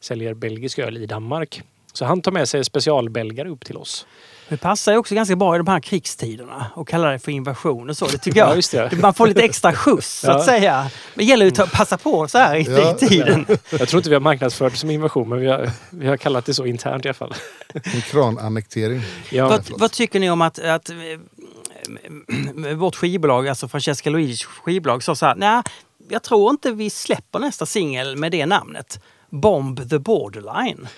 Säljer 0.00 0.34
belgisk 0.34 0.78
öl 0.78 0.96
i 0.96 1.06
Danmark. 1.06 1.62
Så 1.92 2.04
han 2.04 2.22
tar 2.22 2.32
med 2.32 2.48
sig 2.48 2.64
specialbelgare 2.64 3.48
upp 3.48 3.64
till 3.64 3.76
oss. 3.76 4.06
Det 4.48 4.56
passar 4.56 4.92
ju 4.92 4.98
också 4.98 5.14
ganska 5.14 5.36
bra 5.36 5.54
i 5.54 5.58
de 5.58 5.66
här 5.66 5.80
krigstiderna 5.80 6.66
och 6.74 6.88
kalla 6.88 7.10
det 7.10 7.18
för 7.18 7.32
invasion 7.32 7.90
och 7.90 7.96
så. 7.96 8.06
Det 8.06 8.18
tycker 8.18 8.38
jag. 8.40 8.50
Ja, 8.50 8.54
just 8.54 8.72
det. 8.72 8.92
Man 9.00 9.14
får 9.14 9.26
lite 9.26 9.42
extra 9.42 9.72
skjuts 9.72 10.20
så 10.20 10.30
att 10.30 10.38
Ja. 10.38 10.44
säga. 10.44 10.90
Det 11.14 11.24
gäller 11.24 11.46
ju 11.46 11.62
att 11.62 11.72
passa 11.72 11.98
på 11.98 12.28
så 12.28 12.38
här 12.38 12.56
i, 12.56 12.62
Ja. 12.62 12.94
tiden. 12.94 13.46
Jag 13.70 13.88
tror 13.88 13.98
inte 13.98 14.08
vi 14.08 14.14
har 14.14 14.20
marknadsfört 14.20 14.72
det 14.72 14.78
som 14.78 14.90
invasion 14.90 15.28
men 15.28 15.40
vi 15.40 15.46
har, 15.46 15.70
vi 15.90 16.06
har 16.06 16.16
kallat 16.16 16.44
det 16.46 16.54
så 16.54 16.66
internt 16.66 17.04
i 17.04 17.08
alla 17.08 17.14
fall. 17.14 17.34
En 17.74 18.00
kranannektering. 18.02 19.00
Ja, 19.30 19.48
vad, 19.48 19.70
vad 19.78 19.92
tycker 19.92 20.20
ni 20.20 20.30
om 20.30 20.42
att, 20.42 20.58
att 20.58 20.90
eh, 20.90 22.76
vårt 22.76 22.96
skivbolag, 22.96 23.48
alltså 23.48 23.68
Francesca 23.68 24.10
Luigis 24.10 24.44
skivbolag, 24.44 25.02
sa 25.02 25.14
så 25.14 25.26
här. 25.26 25.34
Nej, 25.34 25.62
jag 26.08 26.22
tror 26.22 26.50
inte 26.50 26.72
vi 26.72 26.90
släpper 26.90 27.38
nästa 27.38 27.66
singel 27.66 28.16
med 28.16 28.32
det 28.32 28.46
namnet. 28.46 29.00
Bomb 29.30 29.90
the 29.90 29.98
borderline. 29.98 30.88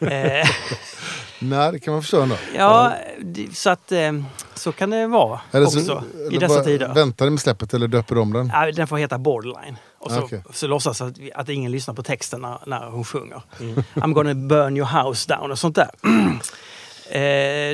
eh, 0.00 0.48
Nej, 1.38 1.72
det 1.72 1.78
kan 1.78 1.92
man 1.92 2.02
förstå 2.02 2.20
ändå. 2.20 2.36
ja, 2.56 2.92
så 3.52 3.70
att 3.70 3.92
eh, 3.92 4.12
så 4.54 4.72
kan 4.72 4.90
det 4.90 5.06
vara 5.06 5.40
Eller 5.50 5.66
också 5.66 5.80
så, 5.80 6.02
i 6.16 6.26
eller 6.26 6.40
dessa 6.40 6.64
tider. 6.64 6.94
Väntar 6.94 7.24
ni 7.24 7.30
med 7.30 7.40
släppet 7.40 7.74
eller 7.74 7.88
döper 7.88 8.14
de 8.14 8.32
den? 8.32 8.50
Ja, 8.54 8.72
den 8.72 8.86
får 8.86 8.96
heta 8.96 9.18
Borderline. 9.18 9.76
Och 9.98 10.10
så, 10.10 10.20
Okej. 10.20 10.42
så 10.52 10.66
låtsas 10.66 11.00
att, 11.00 11.16
att 11.34 11.48
ingen 11.48 11.72
lyssnar 11.72 11.94
på 11.94 12.02
texten 12.02 12.40
när, 12.40 12.58
när 12.66 12.90
hon 12.90 13.04
sjunger. 13.04 13.42
I'm 13.94 14.12
gonna 14.12 14.34
burn 14.34 14.76
your 14.76 15.02
house 15.02 15.34
down 15.34 15.50
och 15.50 15.58
sånt 15.58 15.76
där. 15.76 15.90
eh, 17.10 17.20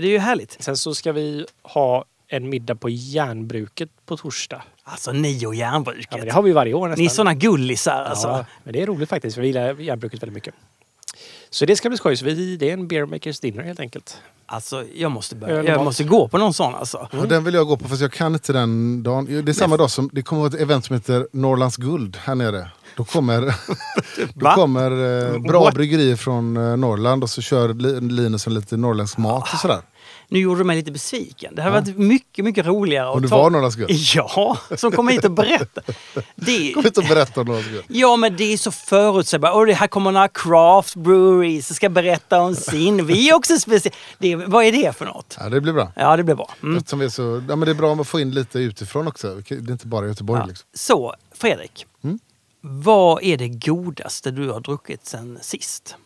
det 0.00 0.06
är 0.06 0.10
ju 0.10 0.18
härligt. 0.18 0.56
Sen 0.60 0.76
så 0.76 0.94
ska 0.94 1.12
vi 1.12 1.46
ha 1.62 2.04
en 2.28 2.48
middag 2.48 2.74
på 2.74 2.88
järnbruket 2.88 3.88
på 4.06 4.16
torsdag. 4.16 4.62
Alltså 4.84 5.12
ni 5.12 5.46
och 5.46 5.54
järnbruket. 5.54 6.06
Ja, 6.10 6.16
men 6.16 6.26
det 6.26 6.32
har 6.32 6.42
vi 6.42 6.52
varje 6.52 6.74
år 6.74 6.88
nästan. 6.88 7.02
ni 7.02 7.06
är 7.06 7.10
såna 7.10 7.34
gullisar 7.34 8.04
alltså. 8.04 8.28
Ja, 8.28 8.44
men 8.64 8.72
det 8.72 8.82
är 8.82 8.86
roligt 8.86 9.08
faktiskt. 9.08 9.34
för 9.34 9.42
Vi 9.42 9.46
gillar 9.46 9.74
järnbruket 9.80 10.22
väldigt 10.22 10.34
mycket. 10.34 10.54
Så 11.50 11.66
det 11.66 11.76
ska 11.76 11.88
bli 11.88 11.98
skoj. 11.98 12.16
Så 12.16 12.24
vi, 12.24 12.56
det 12.56 12.70
är 12.70 12.72
en 12.72 12.88
beer 12.88 13.06
makers 13.06 13.40
dinner 13.40 13.62
helt 13.62 13.80
enkelt. 13.80 14.20
Alltså 14.46 14.84
jag 14.94 15.10
måste, 15.10 15.36
börja, 15.36 15.64
jag 15.64 15.84
måste 15.84 16.04
gå 16.04 16.28
på 16.28 16.38
någon 16.38 16.54
sån 16.54 16.74
alltså. 16.74 17.08
Ja, 17.12 17.18
den 17.18 17.44
vill 17.44 17.54
jag 17.54 17.66
gå 17.66 17.76
på 17.76 17.88
fast 17.88 18.02
jag 18.02 18.12
kan 18.12 18.32
inte 18.34 18.52
den 18.52 19.02
dagen. 19.02 19.26
Det 19.44 19.52
är 19.52 19.52
samma 19.52 19.76
dag 19.76 19.90
som 19.90 20.10
det 20.12 20.22
kommer 20.22 20.46
att 20.46 20.52
vara 20.52 20.62
ett 20.62 20.68
event 20.68 20.84
som 20.84 20.94
heter 20.96 21.28
Norrlands 21.32 21.76
guld 21.76 22.16
här 22.16 22.34
nere. 22.34 22.70
Då 22.98 23.04
kommer, 23.04 23.54
då 24.34 24.50
kommer 24.50 24.90
eh, 25.34 25.38
bra 25.38 25.64
What? 25.64 25.74
bryggerier 25.74 26.16
från 26.16 26.56
eh, 26.56 26.76
Norrland 26.76 27.22
och 27.22 27.30
så 27.30 27.42
kör 27.42 27.74
Li- 27.74 28.00
Linus 28.00 28.46
en 28.46 28.54
lite 28.54 28.76
norrländsk 28.76 29.18
mat 29.18 29.52
och 29.52 29.58
sådär. 29.60 29.80
Nu 30.28 30.38
gjorde 30.38 30.60
du 30.60 30.64
mig 30.64 30.76
lite 30.76 30.92
besviken. 30.92 31.54
Det 31.54 31.62
hade 31.62 31.80
varit 31.80 31.98
mycket, 31.98 32.44
mycket 32.44 32.66
roligare 32.66 33.08
Om 33.08 33.16
att 33.16 33.22
du 33.22 33.28
ta... 33.28 33.42
var 33.42 33.50
Norrlands 33.50 33.76
Guld. 33.76 33.90
Ja, 34.14 34.58
som 34.76 34.92
kommer 34.92 35.12
hit 35.12 35.24
och 35.24 35.30
berättar. 35.30 35.84
Det... 36.36 36.72
Kom 36.72 36.84
hit 36.84 36.98
och 36.98 37.04
berätta 37.04 37.40
om 37.40 37.46
Norrlands 37.46 37.68
Guld. 37.70 37.84
Ja, 37.88 38.16
men 38.16 38.36
det 38.36 38.52
är 38.52 38.56
så 38.56 38.70
förutsägbart. 38.70 39.54
Och 39.54 39.66
det 39.66 39.72
här 39.74 39.86
kommer 39.86 40.12
några 40.12 40.28
craft 40.28 40.94
breweries 40.96 41.66
som 41.66 41.76
ska 41.76 41.88
berätta 41.88 42.40
om 42.40 42.54
sin. 42.54 43.06
Vi 43.06 43.28
är 43.30 43.34
också 43.34 43.58
speciella. 43.58 43.96
Det, 44.18 44.36
vad 44.36 44.64
är 44.64 44.72
det 44.72 44.96
för 44.96 45.04
något? 45.06 45.36
Ja, 45.40 45.48
det 45.48 45.60
blir 45.60 45.72
bra. 45.72 45.92
Ja, 45.96 46.16
det 46.16 46.24
blir 46.24 46.34
bra. 46.34 46.54
Mm. 46.62 46.76
Eftersom 46.76 46.98
vi 46.98 47.04
är 47.04 47.10
så, 47.10 47.42
ja, 47.48 47.56
men 47.56 47.60
det 47.60 47.70
är 47.70 47.74
bra 47.74 47.94
att 47.94 48.08
få 48.08 48.20
in 48.20 48.30
lite 48.30 48.58
utifrån 48.58 49.08
också. 49.08 49.34
Det 49.48 49.50
är 49.54 49.70
inte 49.72 49.86
bara 49.86 50.06
Göteborg. 50.06 50.40
Ja. 50.40 50.46
Liksom. 50.46 50.66
Så, 50.74 51.14
Fredrik. 51.34 51.86
Mm. 52.04 52.18
Vad 52.60 53.22
är 53.22 53.36
det 53.36 53.48
godaste 53.48 54.30
du 54.30 54.48
har 54.50 54.60
druckit 54.60 55.06
sen 55.06 55.38
sist? 55.42 55.96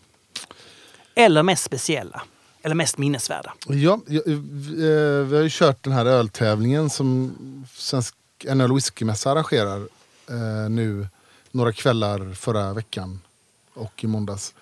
Eller 1.15 1.43
mest 1.43 1.65
speciella? 1.65 2.23
Eller 2.63 2.75
mest 2.75 2.99
minnesvärda? 2.99 3.53
Ja, 3.69 4.01
ja, 4.07 4.21
vi, 4.27 4.33
eh, 4.33 5.27
vi 5.27 5.37
har 5.37 5.43
ju 5.43 5.49
kört 5.53 5.83
den 5.83 5.93
här 5.93 6.07
öltävlingen 6.07 6.91
som 6.91 7.35
Svensk 7.75 8.15
en 8.45 8.61
öl 8.61 8.71
och 8.71 8.77
whiskymässa 8.77 9.31
arrangerar 9.31 9.77
eh, 10.31 10.71
nu 10.71 11.07
några 11.51 11.73
kvällar 11.73 12.35
förra 12.35 12.73
veckan 12.73 13.21
och 13.75 14.05
i 14.05 14.07
måndags. 14.07 14.55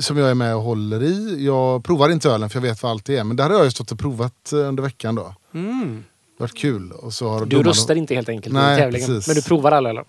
Som 0.00 0.16
jag 0.16 0.30
är 0.30 0.34
med 0.34 0.54
och 0.56 0.62
håller 0.62 1.02
i. 1.02 1.44
Jag 1.46 1.84
provar 1.84 2.08
inte 2.08 2.28
ölen 2.30 2.50
för 2.50 2.56
jag 2.56 2.62
vet 2.62 2.82
vad 2.82 2.92
allt 2.92 3.04
det 3.04 3.16
är. 3.16 3.24
Men 3.24 3.36
det 3.36 3.42
här 3.42 3.50
har 3.50 3.56
jag 3.56 3.64
ju 3.64 3.70
stått 3.70 3.92
och 3.92 3.98
provat 3.98 4.52
eh, 4.52 4.58
under 4.58 4.82
veckan 4.82 5.14
då. 5.14 5.34
Mm. 5.54 6.04
Det 6.38 6.42
har 6.42 6.48
varit 6.48 6.56
kul. 6.58 6.92
Och 6.92 7.14
så 7.14 7.28
har 7.28 7.40
Du 7.40 7.46
domarna- 7.46 7.68
röstar 7.70 7.94
inte 7.94 8.14
helt 8.14 8.28
enkelt 8.28 8.54
Nej, 8.54 8.76
i 8.76 8.80
tävlingen. 8.80 9.08
precis. 9.08 9.26
Men 9.26 9.36
du 9.36 9.42
provar 9.42 9.72
alla 9.72 9.90
eller? 9.90 10.04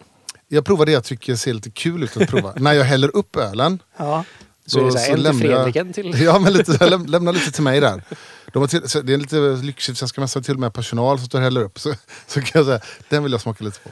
Jag 0.53 0.65
provar 0.65 0.85
det 0.85 0.91
jag 0.91 1.03
tycker 1.03 1.35
ser 1.35 1.53
lite 1.53 1.69
kul 1.69 2.03
ut 2.03 2.17
att 2.17 2.29
prova. 2.29 2.53
När 2.55 2.73
jag 2.73 2.83
häller 2.83 3.15
upp 3.15 3.35
ölen 3.35 3.79
Ja. 3.97 4.23
Så 4.65 4.79
är 4.79 4.83
det 4.85 4.91
så 4.91 4.97
här, 4.97 5.05
så 5.05 5.13
en 5.13 5.19
lämnar 5.23 5.73
jag- 5.75 5.93
till... 5.93 6.21
Ja, 6.23 6.39
men 6.39 6.53
lite, 6.53 6.77
jag 6.79 6.89
läm, 6.89 7.05
lämna 7.05 7.31
lite 7.31 7.51
till 7.51 7.63
mig 7.63 7.79
där. 7.79 8.03
De 8.53 8.59
har 8.59 8.67
till, 8.67 8.89
så 8.89 9.01
det 9.01 9.13
är 9.13 9.17
lite 9.17 9.35
lyxigt, 9.39 9.97
Svenska 9.97 10.21
Mässan 10.21 10.39
har 10.39 10.43
till 10.43 10.53
och 10.53 10.59
med 10.59 10.73
personal 10.73 11.17
som 11.17 11.27
står 11.27 11.39
och 11.39 11.43
häller 11.43 11.61
upp. 11.63 11.79
Så, 11.79 11.93
så 12.27 12.41
kan 12.41 12.51
jag 12.53 12.65
säga, 12.65 12.79
den 13.09 13.23
vill 13.23 13.31
jag 13.31 13.41
smaka 13.41 13.63
lite 13.63 13.79
på. 13.79 13.89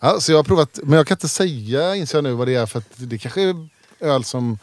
Ja, 0.00 0.20
så 0.20 0.32
jag 0.32 0.38
har 0.38 0.44
provat, 0.44 0.78
men 0.82 0.96
jag 0.96 1.06
kan 1.06 1.14
inte 1.14 1.28
säga, 1.28 1.94
inser 1.96 2.18
jag 2.18 2.22
nu, 2.24 2.32
vad 2.32 2.48
det 2.48 2.54
är. 2.54 2.66
För 2.66 2.78
att 2.78 2.84
det 2.96 3.18
kanske 3.18 3.42
är 3.42 3.68
öl 4.00 4.24
som 4.24 4.58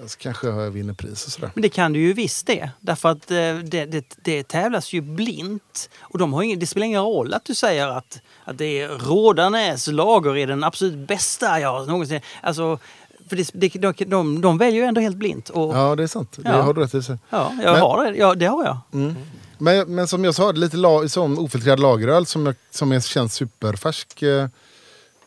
eh, 0.00 0.06
kanske 0.18 0.46
jag 0.46 0.70
vinner 0.70 0.94
pris 0.94 1.26
och 1.26 1.32
sådär. 1.32 1.50
Men 1.54 1.62
det 1.62 1.68
kan 1.68 1.92
du 1.92 2.00
ju 2.00 2.12
visst 2.12 2.46
det. 2.46 2.70
Därför 2.80 3.08
att 3.08 3.30
eh, 3.30 3.36
det, 3.36 3.84
det, 3.86 4.04
det 4.24 4.48
tävlas 4.48 4.92
ju 4.92 5.00
blint. 5.00 5.90
Och 6.00 6.18
de 6.18 6.32
har 6.32 6.42
ingen, 6.42 6.58
det 6.58 6.66
spelar 6.66 6.86
ingen 6.86 7.02
roll 7.02 7.34
att 7.34 7.44
du 7.44 7.54
säger 7.54 7.88
att, 7.88 8.20
att 8.44 8.58
det 8.58 8.80
är 8.80 8.88
Rådanäs 8.88 9.86
lager 9.86 10.36
är 10.36 10.46
den 10.46 10.64
absolut 10.64 11.08
bästa 11.08 11.60
jag 11.60 11.88
någonsin... 11.88 12.20
Alltså, 12.42 12.78
för 13.28 13.36
det, 13.36 13.50
det, 13.54 13.68
de, 13.68 13.92
de, 14.10 14.40
de 14.40 14.58
väljer 14.58 14.80
ju 14.80 14.86
ändå 14.86 15.00
helt 15.00 15.16
blint. 15.16 15.48
Och, 15.48 15.74
ja, 15.76 15.88
Ja, 15.88 15.96
det 15.96 16.02
är 16.02 16.06
sant. 16.06 16.32
Det 16.36 16.50
Ja. 16.50 16.62
har 16.62 16.74
du 16.74 16.80
rätt 16.80 16.94
i. 16.94 17.02
sig. 17.02 17.18
jag 17.30 17.52
Men- 17.56 17.80
har 17.80 18.04
det. 18.04 18.18
Ja, 18.18 18.34
det 18.34 18.46
har 18.46 18.64
jag. 18.64 18.78
Men, 19.58 19.94
men 19.94 20.08
som 20.08 20.24
jag 20.24 20.34
sa, 20.34 20.52
lite 20.52 20.76
la, 20.76 21.08
som 21.08 21.38
ofiltrerad 21.38 21.80
lageröl 21.80 22.26
som, 22.26 22.46
jag, 22.46 22.54
som 22.70 22.92
är, 22.92 23.00
känns 23.00 23.34
superfärsk. 23.34 24.22
Eh, 24.22 24.42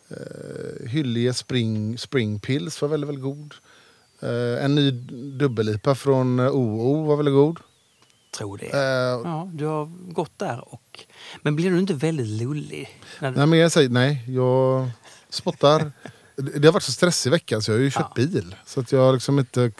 eh, 0.10 0.88
Hyllie 0.90 1.34
Spring, 1.34 1.98
Spring 1.98 2.40
Pills 2.40 2.82
var 2.82 2.90
väldigt, 2.90 3.08
väldigt 3.10 3.24
god. 3.24 3.54
Eh, 4.24 4.66
en 4.66 4.76
ny 4.76 4.92
dubbellipa 5.40 5.96
från 5.96 6.40
eh, 6.40 6.48
OO 6.52 7.06
var 7.06 7.16
väldigt 7.16 7.34
god. 7.34 7.60
Tror 8.38 8.58
det. 8.58 8.66
Eh, 8.66 8.80
Ja, 9.30 9.50
du 9.54 9.66
har 9.66 9.86
gått 10.14 10.40
där 10.40 10.74
och... 10.74 11.00
Men 11.42 11.56
blir 11.56 11.72
du 11.72 11.80
inte 11.80 11.94
väldigt 11.94 12.28
lullig? 12.28 13.00
Du, 13.20 13.30
Nej, 13.32 13.48
men 13.48 13.60
jag 13.60 13.72
säger 13.72 13.90
nej. 13.90 14.24
Jag 14.28 14.90
spottar. 15.30 15.92
Det 16.36 16.66
har 16.68 16.72
varit 16.74 16.84
så 16.84 16.92
stressig 16.92 17.32
vecka 17.32 17.62
så 17.62 17.72
jag 17.72 17.78
har 17.78 17.84
ju 17.84 17.92
kört 17.92 18.16
bil. 18.16 18.56
Så 18.66 18.80
att 18.80 18.92
jag 18.92 19.00
har 19.00 19.14
liksom 19.14 19.40
inte, 19.40 19.72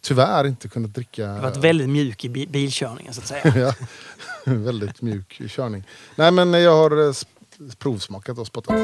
tyvärr 0.00 0.46
inte 0.46 0.68
kunnat 0.68 0.94
dricka. 0.94 1.22
du 1.26 1.28
har 1.28 1.40
varit 1.40 1.56
väldigt 1.56 1.88
mjuk 1.88 2.24
i 2.24 2.28
bi- 2.28 2.46
bilkörningen 2.46 3.14
så 3.14 3.20
att 3.20 3.26
säga. 3.26 3.52
ja, 4.44 4.52
väldigt 4.54 5.02
mjuk 5.02 5.40
körning. 5.48 5.84
Nej 6.16 6.30
men 6.30 6.52
jag 6.52 6.76
har 6.76 7.08
eh, 7.08 7.12
provsmakat 7.78 8.38
och 8.38 8.46
spottat. 8.46 8.76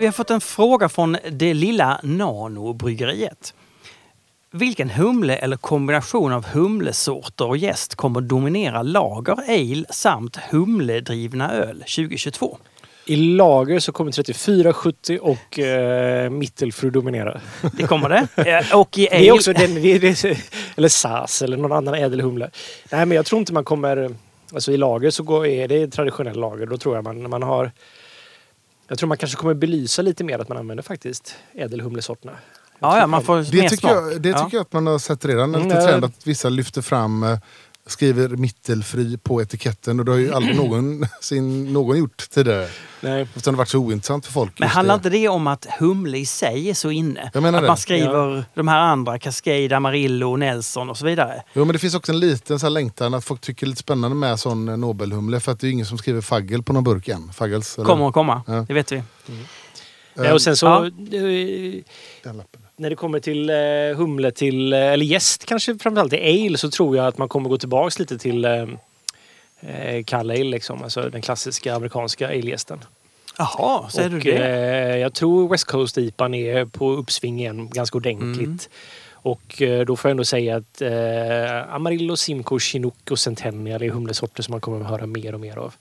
Vi 0.00 0.06
har 0.06 0.12
fått 0.12 0.30
en 0.30 0.40
fråga 0.40 0.88
från 0.88 1.16
det 1.30 1.54
lilla 1.54 2.00
Nano-bryggeriet. 2.02 3.54
Vilken 4.50 4.90
humle 4.90 5.36
eller 5.36 5.56
kombination 5.56 6.32
av 6.32 6.46
humlesorter 6.46 7.48
och 7.48 7.56
jäst 7.56 7.94
kommer 7.94 8.20
dominera 8.20 8.82
lager, 8.82 9.32
ale 9.32 9.84
samt 9.90 10.36
humledrivna 10.36 11.52
öl 11.52 11.78
2022? 11.78 12.58
I 13.06 13.16
lager 13.16 13.78
så 13.78 13.92
kommer 13.92 14.12
3470 14.12 15.18
och 15.22 15.58
eh, 15.58 16.30
Mittelfru 16.30 16.90
dominera. 16.90 17.40
Det 17.72 17.82
kommer 17.82 18.08
det. 18.08 18.26
Eh, 18.50 18.78
Och 18.78 18.98
i 18.98 19.08
ale... 19.08 19.18
Det 19.18 19.28
är 19.28 19.32
också 19.32 19.52
den, 19.52 19.74
det 19.74 19.98
det 19.98 20.24
eller 20.76 20.88
SAS 20.88 21.42
eller 21.42 21.56
någon 21.56 21.72
annan 21.72 21.94
ädelhumle. 21.94 22.50
Nej 22.92 23.06
men 23.06 23.16
jag 23.16 23.26
tror 23.26 23.38
inte 23.38 23.52
man 23.52 23.64
kommer... 23.64 24.14
Alltså 24.52 24.72
i 24.72 24.76
lager 24.76 25.10
så 25.10 25.22
går, 25.22 25.46
är 25.46 25.68
det 25.68 25.88
traditionell 25.88 26.40
lager. 26.40 26.66
Då 26.66 26.76
tror 26.76 26.94
jag 26.94 27.04
man, 27.04 27.30
man 27.30 27.42
har... 27.42 27.70
Jag 28.90 28.98
tror 28.98 29.08
man 29.08 29.16
kanske 29.18 29.36
kommer 29.38 29.54
belysa 29.54 30.02
lite 30.02 30.24
mer 30.24 30.38
att 30.38 30.48
man 30.48 30.58
använder 30.58 30.82
faktiskt 30.82 31.34
ädelhumlesorterna. 31.54 32.32
Ja, 32.78 32.98
ja, 32.98 33.06
man 33.06 33.22
får 33.22 33.36
Det 33.36 33.60
mer 33.60 33.68
tycker, 33.68 33.88
jag, 33.88 34.22
det 34.22 34.28
Ja. 34.28 34.44
tycker 34.44 34.56
jag 34.56 34.62
att 34.62 34.72
man 34.72 34.86
har 34.86 34.98
sett 34.98 35.24
redan. 35.24 35.54
En 35.54 35.62
Mm, 35.62 35.76
ja. 35.76 35.86
trend 35.86 36.04
att 36.04 36.26
vissa 36.26 36.48
lyfter 36.48 36.82
fram, 36.82 37.22
eh, 37.22 37.38
skriver 37.90 38.28
mittelfri 38.28 39.18
på 39.18 39.42
etiketten. 39.42 39.98
Och 39.98 40.04
det 40.04 40.12
har 40.12 40.18
ju 40.18 40.32
aldrig 40.34 40.56
någon, 40.62 41.06
sin, 41.20 41.72
någon 41.72 41.98
gjort 41.98 42.28
tidigare. 42.30 42.68
Nej. 43.00 43.22
Eftersom 43.22 43.54
det 43.54 43.58
varit 43.58 43.68
så 43.68 43.78
ointressant 43.78 44.26
för 44.26 44.32
folk. 44.32 44.58
Men 44.58 44.68
handlar 44.68 44.94
det. 44.94 44.96
inte 44.98 45.10
det 45.10 45.28
om 45.28 45.46
att 45.46 45.66
humle 45.78 46.18
i 46.18 46.26
sig 46.26 46.70
är 46.70 46.74
så 46.74 46.90
inne? 46.90 47.30
Jag 47.34 47.42
menar 47.42 47.58
att 47.58 47.64
det. 47.64 47.68
man 47.68 47.76
skriver 47.76 48.44
de 48.54 48.68
här 48.68 48.78
andra, 48.80 49.18
Cascade, 49.18 49.76
Amarillo, 49.76 50.36
Nelson 50.36 50.90
och 50.90 50.96
så 50.98 51.06
vidare. 51.06 51.42
Jo 51.52 51.64
men 51.64 51.72
det 51.72 51.78
finns 51.78 51.94
också 51.94 52.12
en 52.12 52.20
liten 52.20 52.58
så 52.58 52.66
här 52.66 52.70
längtan 52.70 53.14
att 53.14 53.24
folk 53.24 53.40
tycker 53.40 53.66
det 53.66 53.68
är 53.68 53.70
lite 53.70 53.80
spännande 53.82 54.16
med 54.16 54.40
sån 54.40 54.68
eh, 54.68 54.76
Nobelhumle. 54.76 55.40
För 55.40 55.52
att 55.52 55.60
det 55.60 55.66
är 55.66 55.70
ingen 55.70 55.86
som 55.86 55.98
skriver 55.98 56.20
faggel 56.20 56.62
på 56.62 56.72
någon 56.72 56.84
burk 56.84 57.08
än. 57.08 57.32
Faggels, 57.32 57.78
eller? 57.78 57.86
Kommer 57.86 58.08
att 58.08 58.14
komma, 58.14 58.42
Ja. 58.46 58.64
det 58.68 58.74
vet 58.74 58.92
vi. 58.92 59.02
Ja, 60.14 60.32
och 60.34 60.42
sen 60.42 60.56
så... 60.56 60.66
Ja. 60.66 60.86
eh, 60.86 61.82
Den 62.22 62.36
lappen. 62.36 62.59
När 62.80 62.90
det 62.90 62.96
kommer 62.96 63.20
till 63.20 63.50
eh, 63.50 63.56
humle 63.96 64.30
till, 64.30 64.72
eh, 64.72 64.78
eller 64.78 65.04
jäst 65.04 65.46
kanske 65.46 65.78
framförallt 65.78 66.12
i 66.12 66.46
ale 66.46 66.58
så 66.58 66.70
tror 66.70 66.96
jag 66.96 67.06
att 67.06 67.18
man 67.18 67.28
kommer 67.28 67.48
gå 67.48 67.58
tillbaks 67.58 67.98
lite 67.98 68.18
till 68.18 68.44
eh, 68.44 68.66
eh, 69.60 70.04
kall 70.04 70.30
ale 70.30 70.44
liksom. 70.44 70.82
Alltså 70.82 71.02
den 71.02 71.22
klassiska 71.22 71.74
amerikanska 71.74 72.28
ale-jästen. 72.28 72.78
Jaha, 73.38 73.88
säger 73.90 74.14
Och 74.14 74.20
du 74.20 74.30
det? 74.30 74.44
eh, 74.46 74.96
jag 74.96 75.14
tror 75.14 75.48
West 75.48 75.64
Coast 75.64 75.98
IPAn 75.98 76.34
är 76.34 76.64
på 76.64 76.90
uppsving 76.90 77.40
igen 77.40 77.68
ganska 77.72 77.96
ordentligt. 77.98 78.46
Mm. 78.46 78.58
Och 79.12 79.62
eh, 79.62 79.84
då 79.84 79.96
får 79.96 80.08
jag 80.08 80.10
ändå 80.10 80.24
säga 80.24 80.56
att 80.56 80.82
eh, 80.82 81.74
Amarillo, 81.74 82.16
Simcoe, 82.16 82.58
Chinook 82.60 83.10
och 83.10 83.18
Centennial 83.18 83.82
är 83.82 83.90
humlesorter 83.90 84.42
som 84.42 84.52
man 84.52 84.60
kommer 84.60 84.80
att 84.80 84.90
höra 84.90 85.06
mer 85.06 85.34
och 85.34 85.40
mer 85.40 85.56
av. 85.56 85.74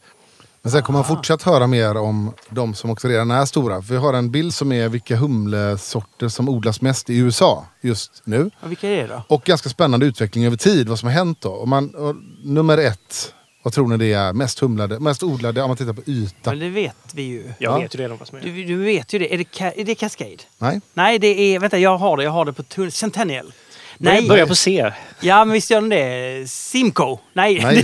Men 0.61 0.71
sen 0.71 0.83
kommer 0.83 0.99
man 0.99 1.07
fortsatt 1.07 1.43
höra 1.43 1.67
mer 1.67 1.97
om 1.97 2.33
de 2.49 2.73
som 2.73 2.89
också 2.89 3.07
redan 3.07 3.31
är 3.31 3.45
stora. 3.45 3.81
För 3.81 3.93
vi 3.93 3.99
har 3.99 4.13
en 4.13 4.31
bild 4.31 4.53
som 4.53 4.71
är 4.71 4.89
vilka 4.89 5.15
humlesorter 5.15 6.27
som 6.27 6.49
odlas 6.49 6.81
mest 6.81 7.09
i 7.09 7.17
USA 7.17 7.65
just 7.81 8.21
nu. 8.25 8.51
Ja, 8.61 8.67
vilka 8.67 8.89
är 8.89 9.07
det 9.07 9.07
då? 9.07 9.23
Och 9.35 9.43
ganska 9.43 9.69
spännande 9.69 10.05
utveckling 10.05 10.45
över 10.45 10.57
tid, 10.57 10.89
vad 10.89 10.99
som 10.99 11.07
har 11.07 11.13
hänt 11.13 11.41
då. 11.41 11.49
Och 11.49 11.67
man, 11.67 11.95
och 11.95 12.15
nummer 12.43 12.77
ett, 12.77 13.33
vad 13.63 13.73
tror 13.73 13.87
ni 13.87 13.97
det 13.97 14.13
är? 14.13 14.33
Mest 14.33 14.59
humlade, 14.59 14.99
mest 14.99 15.23
odlade 15.23 15.61
om 15.61 15.69
man 15.69 15.77
tittar 15.77 15.93
på 15.93 16.01
yta. 16.05 16.49
Men 16.51 16.59
det 16.59 16.69
vet 16.69 16.95
vi 17.13 17.21
ju. 17.21 17.43
Jag 17.59 17.73
Ja. 17.73 17.79
vet 17.79 17.95
ju 17.95 17.99
redan 17.99 18.17
vad 18.17 18.27
som 18.27 18.37
är. 18.37 18.41
Du, 18.41 18.63
du 18.63 18.75
vet 18.77 19.13
ju 19.13 19.19
det. 19.19 19.33
Är 19.33 19.37
det, 19.37 19.81
är 19.81 19.85
det 19.85 19.95
Cascade? 19.95 20.37
Nej? 20.57 20.81
Nej, 20.93 21.19
det 21.19 21.27
är... 21.55 21.59
Vänta, 21.59 21.77
jag 21.77 21.97
har 21.97 22.17
det. 22.17 22.23
Jag 22.23 22.31
har 22.31 22.45
det 22.45 22.53
på. 22.53 22.91
Centennial. 22.91 23.53
Nej. 24.01 24.27
Börja 24.27 24.47
på 24.47 24.55
C. 24.55 24.91
Ja, 25.19 25.45
men 25.45 25.53
visst 25.53 25.69
gör 25.69 25.81
den 25.81 25.89
det. 25.89 26.49
Simcoe. 26.49 27.19
Nej. 27.33 27.59
Nej. 27.63 27.83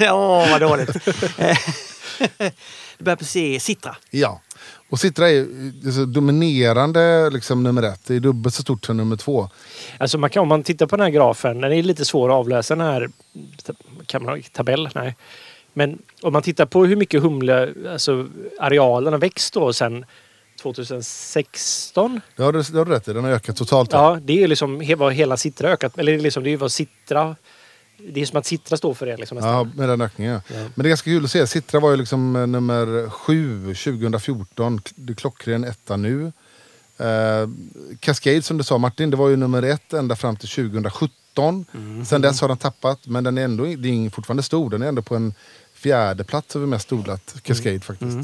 Åh, 0.12 0.50
vad 0.50 0.60
dåligt. 0.60 0.92
det 2.98 3.04
börjar 3.04 3.16
på 3.16 3.24
C. 3.24 3.58
Citra. 3.60 3.96
Ja. 4.10 4.40
Och 4.90 5.00
Citra 5.00 5.28
är 5.28 5.32
ju 5.32 5.72
så 5.94 6.04
dominerande 6.04 7.30
liksom, 7.30 7.62
nummer 7.62 7.82
ett. 7.82 8.06
Det 8.06 8.14
är 8.14 8.20
dubbelt 8.20 8.54
så 8.54 8.62
stort 8.62 8.84
som 8.84 8.96
nummer 8.96 9.16
två. 9.16 9.48
Alltså 9.98 10.18
man 10.18 10.30
kan, 10.30 10.42
om 10.42 10.48
man 10.48 10.62
tittar 10.62 10.86
på 10.86 10.96
den 10.96 11.04
här 11.04 11.10
grafen, 11.10 11.60
den 11.60 11.72
är 11.72 11.82
lite 11.82 12.04
svår 12.04 12.28
att 12.28 12.34
avläsa 12.34 12.76
den 12.76 12.86
här 12.86 13.08
kan 14.06 14.24
man 14.24 14.34
ha 14.34 14.42
tabell? 14.52 14.88
Nej. 14.94 15.16
Men 15.72 15.98
om 16.22 16.32
man 16.32 16.42
tittar 16.42 16.66
på 16.66 16.84
hur 16.84 16.96
mycket 16.96 17.22
humle, 17.22 17.74
alltså 17.92 18.28
arealen 18.60 19.12
har 19.12 19.20
växt 19.20 19.54
då 19.54 19.72
sen 19.72 20.04
2016. 20.74 22.20
Det 22.36 22.42
har 22.42 22.52
du, 22.52 22.62
det 22.62 22.78
har 22.78 22.84
du 22.84 22.90
rätt 22.92 23.08
i, 23.08 23.12
den 23.12 23.24
har 23.24 23.30
ökat 23.30 23.56
totalt. 23.56 23.92
Ja, 23.92 24.18
det 24.22 24.42
är 24.42 24.48
liksom 24.48 24.82
he- 24.82 24.96
vad 24.96 25.12
hela 25.12 25.36
Citra 25.36 25.68
ökat. 25.70 25.98
Eller 25.98 26.12
det 26.12 26.18
är 26.18 26.22
liksom, 26.22 26.44
det 26.44 26.50
är 26.50 26.56
vad 26.56 26.72
Citra... 26.72 27.36
Det 27.98 28.20
är 28.20 28.26
som 28.26 28.38
att 28.38 28.46
Citra 28.46 28.76
står 28.76 28.94
för 28.94 29.06
det 29.06 29.16
liksom 29.16 29.36
nästan. 29.36 29.52
Ja, 29.52 29.64
med 29.76 29.88
den 29.88 30.00
ökningen. 30.00 30.32
Ja. 30.48 30.54
Ja. 30.56 30.60
Men 30.74 30.82
det 30.82 30.86
är 30.86 30.88
ganska 30.88 31.10
kul 31.10 31.24
att 31.24 31.30
se. 31.30 31.46
Citra 31.46 31.80
var 31.80 31.90
ju 31.90 31.96
liksom 31.96 32.36
eh, 32.36 32.46
nummer 32.46 33.10
sju 33.10 33.74
2014. 33.74 34.80
Det 34.94 35.12
är 35.12 35.14
klockren 35.14 35.64
etta 35.64 35.96
nu. 35.96 36.32
Eh, 36.98 37.48
Cascade 38.00 38.42
som 38.42 38.58
du 38.58 38.64
sa 38.64 38.78
Martin, 38.78 39.10
det 39.10 39.16
var 39.16 39.28
ju 39.28 39.36
nummer 39.36 39.62
ett 39.62 39.92
ända 39.92 40.16
fram 40.16 40.36
till 40.36 40.48
2017. 40.48 41.64
Sen 42.06 42.20
dess 42.22 42.40
har 42.40 42.48
den 42.48 42.56
tappat, 42.56 43.06
men 43.06 43.24
den 43.24 43.38
är 43.38 43.44
ändå 43.44 43.64
det 43.64 43.88
är 43.88 44.10
fortfarande 44.10 44.42
stor. 44.42 44.70
Den 44.70 44.82
är 44.82 44.86
ändå 44.88 45.02
på 45.02 45.16
en 45.16 45.34
fjärde 45.74 46.24
plats 46.24 46.56
över 46.56 46.66
mest 46.66 46.92
odlat 46.92 47.34
Cascade 47.42 47.80
faktiskt. 47.80 48.18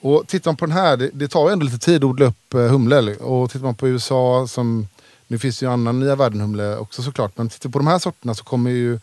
Och 0.00 0.26
tittar 0.26 0.50
man 0.50 0.56
på 0.56 0.66
den 0.66 0.72
här, 0.76 0.96
det, 0.96 1.10
det 1.12 1.28
tar 1.28 1.46
ju 1.48 1.52
ändå 1.52 1.64
lite 1.64 1.78
tid 1.78 1.96
att 2.04 2.10
odla 2.10 2.26
upp 2.26 2.54
eh, 2.54 2.60
humle. 2.60 3.16
Och 3.16 3.50
tittar 3.50 3.64
man 3.64 3.74
på 3.74 3.88
USA, 3.88 4.46
som, 4.48 4.88
nu 5.26 5.38
finns 5.38 5.58
det 5.58 5.66
ju 5.66 5.72
annan 5.72 6.00
nya 6.00 6.16
världen-humle 6.16 6.76
också 6.76 7.02
såklart. 7.02 7.32
Men 7.38 7.48
tittar 7.48 7.70
på 7.70 7.78
de 7.78 7.86
här 7.86 7.98
sorterna 7.98 8.34
så 8.34 8.44
kommer 8.44 8.70
ju 8.70 9.00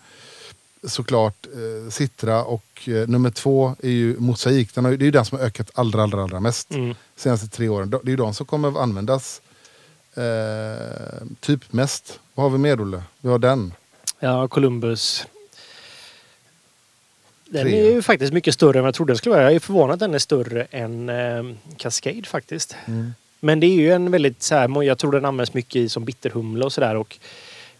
såklart 0.88 1.46
eh, 1.54 1.90
Citra 1.92 2.44
och 2.44 2.90
eh, 2.90 3.08
nummer 3.08 3.30
två 3.30 3.76
är 3.84 3.90
ju 3.90 4.20
Mosaik. 4.20 4.76
Den 4.76 4.86
har, 4.86 4.92
det 4.92 5.04
är 5.04 5.06
ju 5.06 5.12
den 5.12 5.26
som 5.26 5.38
har 5.40 5.46
ökat 5.46 5.72
allra, 5.74 6.04
allra, 6.04 6.24
allra 6.24 6.40
mest 6.40 6.72
Mm. 6.72 6.96
senaste 7.16 7.48
tre 7.48 7.70
åren. 7.70 7.90
Det 7.90 7.98
är 7.98 8.10
ju 8.10 8.16
de 8.16 8.34
som 8.34 8.46
kommer 8.46 8.68
att 8.70 8.78
användas 8.78 9.42
eh, 10.16 11.28
typ 11.40 11.74
mest. 11.74 12.20
Vad 12.34 12.44
har 12.44 12.50
vi 12.52 12.58
mer 12.58 12.82
Olle? 12.82 13.04
Vi 13.22 13.30
har 13.30 13.40
den. 13.40 13.74
Ja, 14.20 14.48
Columbus. 14.48 15.26
Den 17.50 17.68
är 17.68 17.92
ju 17.92 18.02
faktiskt 18.02 18.34
mycket 18.34 18.54
större 18.54 18.78
än 18.78 18.84
vad 18.84 18.88
jag 18.88 18.96
trodde 18.96 19.12
den 19.14 19.18
skulle 19.18 19.36
vara. 19.36 19.44
Jag 19.44 19.54
är 19.54 19.60
förvånad 19.60 19.94
att 19.94 20.00
den 20.00 20.14
är 20.14 20.20
större 20.20 20.68
än 20.72 21.10
eh, 21.10 21.44
Cascade 21.78 22.24
faktiskt. 22.24 22.76
Mm. 22.86 23.14
Men 23.40 23.60
det 23.60 23.68
är 23.68 23.76
ju 23.76 23.92
en 23.92 24.12
väldigt 24.12 24.44
så 24.44 24.56
här, 24.56 24.84
jag 24.84 24.98
tror 24.98 25.12
den 25.12 25.26
används 25.26 25.54
mycket 25.54 25.76
i 25.76 25.90
som 25.90 26.06
bitterhumle 26.06 26.66
och 26.66 26.74
sådär 26.74 26.96
och 26.96 27.18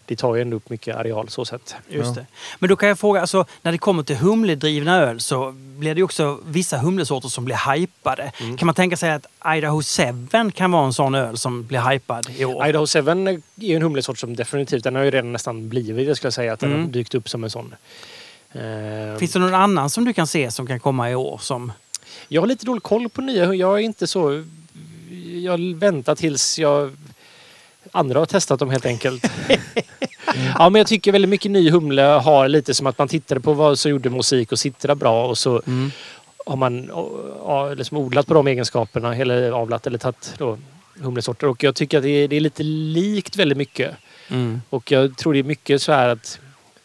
det 0.04 0.16
tar 0.16 0.34
ju 0.34 0.42
ändå 0.42 0.56
upp 0.56 0.70
mycket 0.70 0.96
areal 0.96 1.28
så 1.28 1.44
sett. 1.44 1.74
Just 1.88 2.06
Ja. 2.08 2.12
det. 2.14 2.26
Men 2.58 2.68
då 2.68 2.76
kan 2.76 2.88
jag 2.88 2.98
fråga, 2.98 3.20
alltså, 3.20 3.44
när 3.62 3.72
det 3.72 3.78
kommer 3.78 4.02
till 4.02 4.16
humledrivna 4.16 4.96
öl 5.02 5.20
så 5.20 5.52
blir 5.52 5.94
det 5.94 5.98
ju 5.98 6.04
också 6.04 6.38
vissa 6.46 6.78
humlesorter 6.78 7.28
som 7.28 7.44
blir 7.44 7.72
hypade. 7.72 8.32
Mm. 8.40 8.56
Kan 8.56 8.66
man 8.66 8.74
tänka 8.74 8.96
sig 8.96 9.10
att 9.10 9.26
Idaho 9.56 9.82
7 9.82 10.50
kan 10.54 10.70
vara 10.72 10.86
en 10.86 10.92
sån 10.92 11.14
öl 11.14 11.38
som 11.38 11.66
blir 11.66 11.90
hypad 11.90 12.26
i 12.36 12.44
år? 12.44 12.66
Idaho 12.68 12.86
7 12.86 12.98
är 12.98 13.40
ju 13.56 13.76
en 13.76 13.82
humlesort 13.82 14.18
som 14.18 14.36
definitivt, 14.36 14.84
den 14.84 14.94
har 14.94 15.02
ju 15.02 15.10
redan 15.10 15.32
nästan 15.32 15.68
blivit 15.68 16.06
det 16.06 16.14
skulle 16.16 16.26
jag 16.26 16.34
säga, 16.34 16.52
att 16.52 16.60
den 16.60 16.70
Mm. 16.72 16.84
har 16.84 16.90
dykt 16.92 17.14
upp 17.14 17.28
som 17.28 17.44
en 17.44 17.50
sån. 17.50 17.74
Eh, 18.52 19.18
Finns 19.18 19.32
det 19.32 19.38
någon 19.38 19.54
annan 19.54 19.90
som 19.90 20.04
du 20.04 20.12
kan 20.12 20.26
se 20.26 20.50
som 20.50 20.66
kan 20.66 20.80
komma 20.80 21.10
i 21.10 21.14
år? 21.14 21.38
Som... 21.42 21.72
Jag 22.28 22.42
har 22.42 22.46
lite 22.46 22.66
dålig 22.66 22.82
koll 22.82 23.08
på 23.08 23.20
nya. 23.20 23.54
Jag 23.54 23.74
är 23.74 23.82
inte 23.82 24.06
så... 24.06 24.44
Jag 25.42 25.74
väntar 25.74 26.14
tills 26.14 26.58
jag... 26.58 26.96
Andra 27.92 28.18
har 28.18 28.26
testat 28.26 28.58
dem 28.60 28.70
helt 28.70 28.86
enkelt. 28.86 29.24
ja, 30.58 30.70
men 30.70 30.80
jag 30.80 30.86
tycker 30.86 31.12
väldigt 31.12 31.28
mycket 31.28 31.50
ny 31.50 31.70
humle 31.70 32.02
har 32.02 32.48
lite 32.48 32.74
som 32.74 32.86
att 32.86 32.98
man 32.98 33.08
tittade 33.08 33.40
på 33.40 33.52
vad 33.52 33.78
som 33.78 33.90
gjorde 33.90 34.10
musik 34.10 34.52
och 34.52 34.58
Citra 34.58 34.94
bra 34.94 35.26
och 35.26 35.38
så 35.38 35.62
Mm. 35.66 35.90
har 36.46 36.56
man 36.56 36.90
ja, 37.44 37.74
liksom 37.74 37.96
odlat 37.96 38.26
på 38.26 38.34
de 38.34 38.46
egenskaperna 38.46 39.16
eller 39.16 39.50
avlat 39.52 39.86
eller 39.86 39.98
tagit 39.98 40.34
då 40.38 40.58
humlesorter. 41.00 41.46
Och 41.46 41.62
jag 41.62 41.74
tycker 41.74 41.98
att 41.98 42.02
det 42.04 42.10
är, 42.10 42.28
det 42.28 42.36
är 42.36 42.40
lite 42.40 42.62
likt 42.62 43.36
väldigt 43.36 43.58
mycket. 43.58 43.96
Mm. 44.28 44.60
Och 44.70 44.92
jag 44.92 45.16
tror 45.16 45.32
det 45.32 45.38
är 45.38 45.42
mycket 45.42 45.82
så 45.82 45.92
här 45.92 46.08
att 46.08 46.38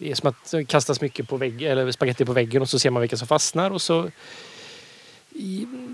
det 0.03 0.11
är 0.11 0.15
som 0.15 0.29
att 0.29 0.51
det 0.51 0.65
kastas 0.65 1.01
mycket 1.01 1.29
på 1.29 1.37
väggen, 1.37 1.71
eller 1.71 1.91
spaghetti 1.91 2.25
på 2.25 2.33
väggen 2.33 2.61
och 2.61 2.69
så 2.69 2.79
ser 2.79 2.89
man 2.89 3.01
vilka 3.01 3.17
som 3.17 3.27
fastnar 3.27 3.71
och 3.71 3.81
så 3.81 4.09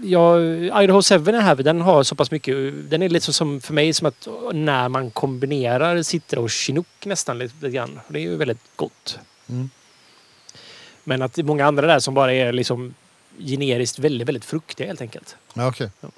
Ja, 0.04 0.42
Idaho 0.84 1.02
7 1.02 1.16
är 1.16 1.42
här, 1.42 1.56
den 1.56 1.82
har 1.82 2.04
så 2.04 2.16
pass 2.16 2.32
mycket. 2.32 2.56
Den 2.90 3.02
är 3.02 3.10
lite 3.10 3.34
som 3.34 3.62
för 3.62 3.74
mig 3.74 3.94
som 3.94 4.08
att 4.08 4.28
när 4.54 4.90
man 4.90 5.12
kombinerar 5.12 6.04
Citra 6.04 6.40
och 6.40 6.50
Chinook 6.50 7.06
nästan 7.06 7.38
lite, 7.38 7.70
grann. 7.70 8.00
Det 8.08 8.20
är 8.20 8.22
ju 8.22 8.36
väldigt 8.36 8.58
gott. 8.76 9.20
Mm. 9.50 9.70
Men 11.04 11.22
att 11.22 11.34
det 11.34 11.42
är 11.42 11.44
många 11.44 11.66
andra 11.66 11.88
där 11.88 12.00
som 12.00 12.14
bara 12.14 12.34
är 12.34 12.54
liksom 12.54 12.94
generiskt 13.40 14.00
väldigt, 14.00 14.28
väldigt 14.28 14.46
fruktiga 14.46 14.88
helt 14.88 15.02
enkelt. 15.02 15.36
Ja, 15.54 15.68
okej. 15.68 15.90
Ja. 16.02 16.10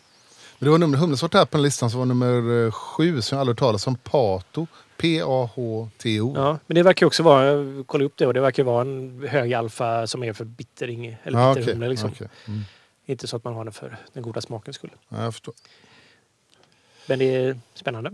Men 0.60 0.66
det 0.66 0.72
var 0.72 0.78
nummer 0.78 0.98
humlesort 0.98 1.34
här 1.34 1.46
på 1.46 1.58
listan 1.58 1.90
som 1.90 2.00
var 2.00 2.06
nummer 2.06 2.66
eh, 2.66 2.72
sju 2.72 3.22
som 3.22 3.36
jag 3.36 3.40
aldrig 3.40 3.54
hört 3.56 3.60
talas 3.60 3.88
om. 3.88 3.96
Pato. 3.96 4.68
P-A-H-T-O. 5.02 6.34
Ja, 6.36 6.60
men 6.68 6.76
det 6.76 6.84
verkar 6.84 7.06
också 7.06 7.24
vara, 7.24 7.46
jag 7.46 7.88
kollade 7.88 8.06
upp 8.06 8.18
det 8.18 8.28
och 8.28 8.34
det 8.34 8.42
verkar 8.42 8.64
vara 8.64 8.82
en 8.82 9.28
hög 9.30 9.54
alfa 9.54 10.08
som 10.08 10.24
är 10.24 10.34
för 10.34 10.46
bittering. 10.46 11.18
Eller 11.24 11.40
Ja, 11.40 11.54
bitterhumle 11.56 11.86
okej. 11.86 11.90
liksom. 11.90 12.10
Okej. 12.14 12.28
Mm. 12.48 12.62
Inte 13.06 13.28
så 13.28 13.36
att 13.38 13.44
man 13.44 13.54
har 13.54 13.64
den 13.64 13.74
för 13.74 13.98
den 14.14 14.24
goda 14.24 14.42
smakens 14.42 14.76
skull. 14.76 14.92
Ja, 15.10 15.24
jag 15.24 15.34
förstår. 15.34 15.54
Men 17.08 17.20
det 17.20 17.36
är 17.36 17.60
spännande. 17.74 18.12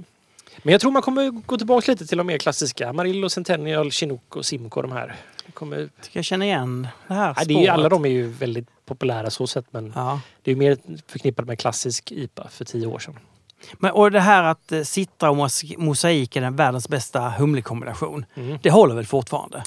Men 0.64 0.72
jag 0.72 0.82
tror 0.82 0.92
man 0.92 1.02
kommer 1.02 1.30
gå 1.30 1.58
tillbaka 1.58 1.92
lite 1.92 2.06
till 2.08 2.18
de 2.18 2.28
mer 2.28 2.38
klassiska. 2.38 2.90
Amarillo, 2.90 3.30
Centennial, 3.30 3.92
Chinook 3.92 4.36
och 4.36 4.46
Simco 4.46 4.82
de 4.82 4.92
här. 4.92 5.16
Det 5.46 5.52
Kommer... 5.52 5.90
Tycker 6.02 6.18
jag 6.20 6.26
känner 6.26 6.46
igen 6.46 6.88
det 7.08 7.14
här 7.14 7.34
Nej, 7.38 7.46
det 7.46 7.54
är, 7.54 7.62
ju- 7.62 7.68
alla 7.68 7.90
de 7.90 8.06
är 8.06 8.10
ju 8.10 8.28
väldigt 8.28 8.68
populära 8.86 9.30
så 9.30 9.48
sett 9.48 9.66
men 9.74 9.92
Ja. 9.96 10.22
det 10.42 10.52
är 10.52 10.56
ju 10.56 10.60
mer 10.60 10.78
förknippat 11.08 11.46
med 11.48 11.60
klassisk 11.60 12.12
IPA 12.12 12.48
för 12.52 12.66
tio 12.66 12.88
år 12.88 13.00
sedan. 13.00 13.20
Men, 13.80 13.92
och 13.92 14.12
det 14.12 14.20
här 14.20 14.44
att 14.44 14.72
eh, 14.72 14.82
Citra 14.82 15.30
och 15.30 15.36
mos- 15.38 15.78
mosaik 15.78 16.36
är 16.36 16.42
den 16.42 16.56
världens 16.56 16.90
bästa 16.90 17.30
humlekombination. 17.30 18.26
Mm. 18.36 18.58
Det 18.62 18.70
håller 18.70 18.96
väl 18.96 19.06
fortfarande? 19.06 19.64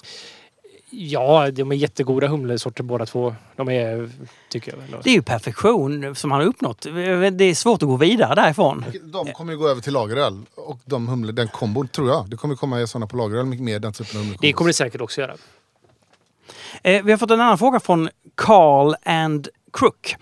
Ja, 0.92 1.50
de 1.50 1.72
är 1.72 1.76
jättegoda 1.76 2.26
humlesorter 2.26 2.82
båda 2.82 3.06
två. 3.06 3.34
De 3.56 3.68
är, 3.68 4.10
tycker 4.48 4.72
jag. 4.72 4.78
väl. 4.78 5.00
Det 5.04 5.10
är 5.10 5.14
ju 5.14 5.22
perfektion 5.22 6.14
som 6.14 6.30
han 6.30 6.40
har 6.40 6.48
uppnått. 6.48 6.80
Det 7.32 7.44
är 7.44 7.54
svårt 7.54 7.82
att 7.82 7.88
gå 7.88 7.96
vidare 7.96 8.34
därifrån. 8.34 8.84
De 9.04 9.32
kommer 9.32 9.52
ju 9.52 9.58
gå 9.58 9.68
över 9.68 9.80
till 9.80 9.92
lageröl. 9.92 10.42
Och 10.54 10.78
de 10.84 11.08
humle, 11.08 11.32
den 11.32 11.48
kombon 11.48 11.88
tror 11.88 12.08
jag. 12.08 12.30
Det 12.30 12.36
kommer 12.36 12.54
komma 12.56 12.86
sådana 12.86 13.06
på 13.06 13.16
lageröl 13.16 13.46
mycket 13.46 13.64
mer. 13.64 13.78
Den 13.78 13.92
typen 13.92 14.16
av 14.16 14.22
humlekombos. 14.22 14.40
Det 14.40 14.52
kommer 14.52 14.68
det 14.68 14.74
säkert 14.74 15.00
också 15.00 15.20
göra. 15.20 15.34
Eh, 16.82 17.02
vi 17.04 17.10
har 17.10 17.18
fått 17.18 17.30
en 17.30 17.40
annan 17.40 17.58
fråga 17.58 17.80
från 17.80 18.08
Carl 18.34 18.94
and 19.04 19.48
Crook. 19.72 20.16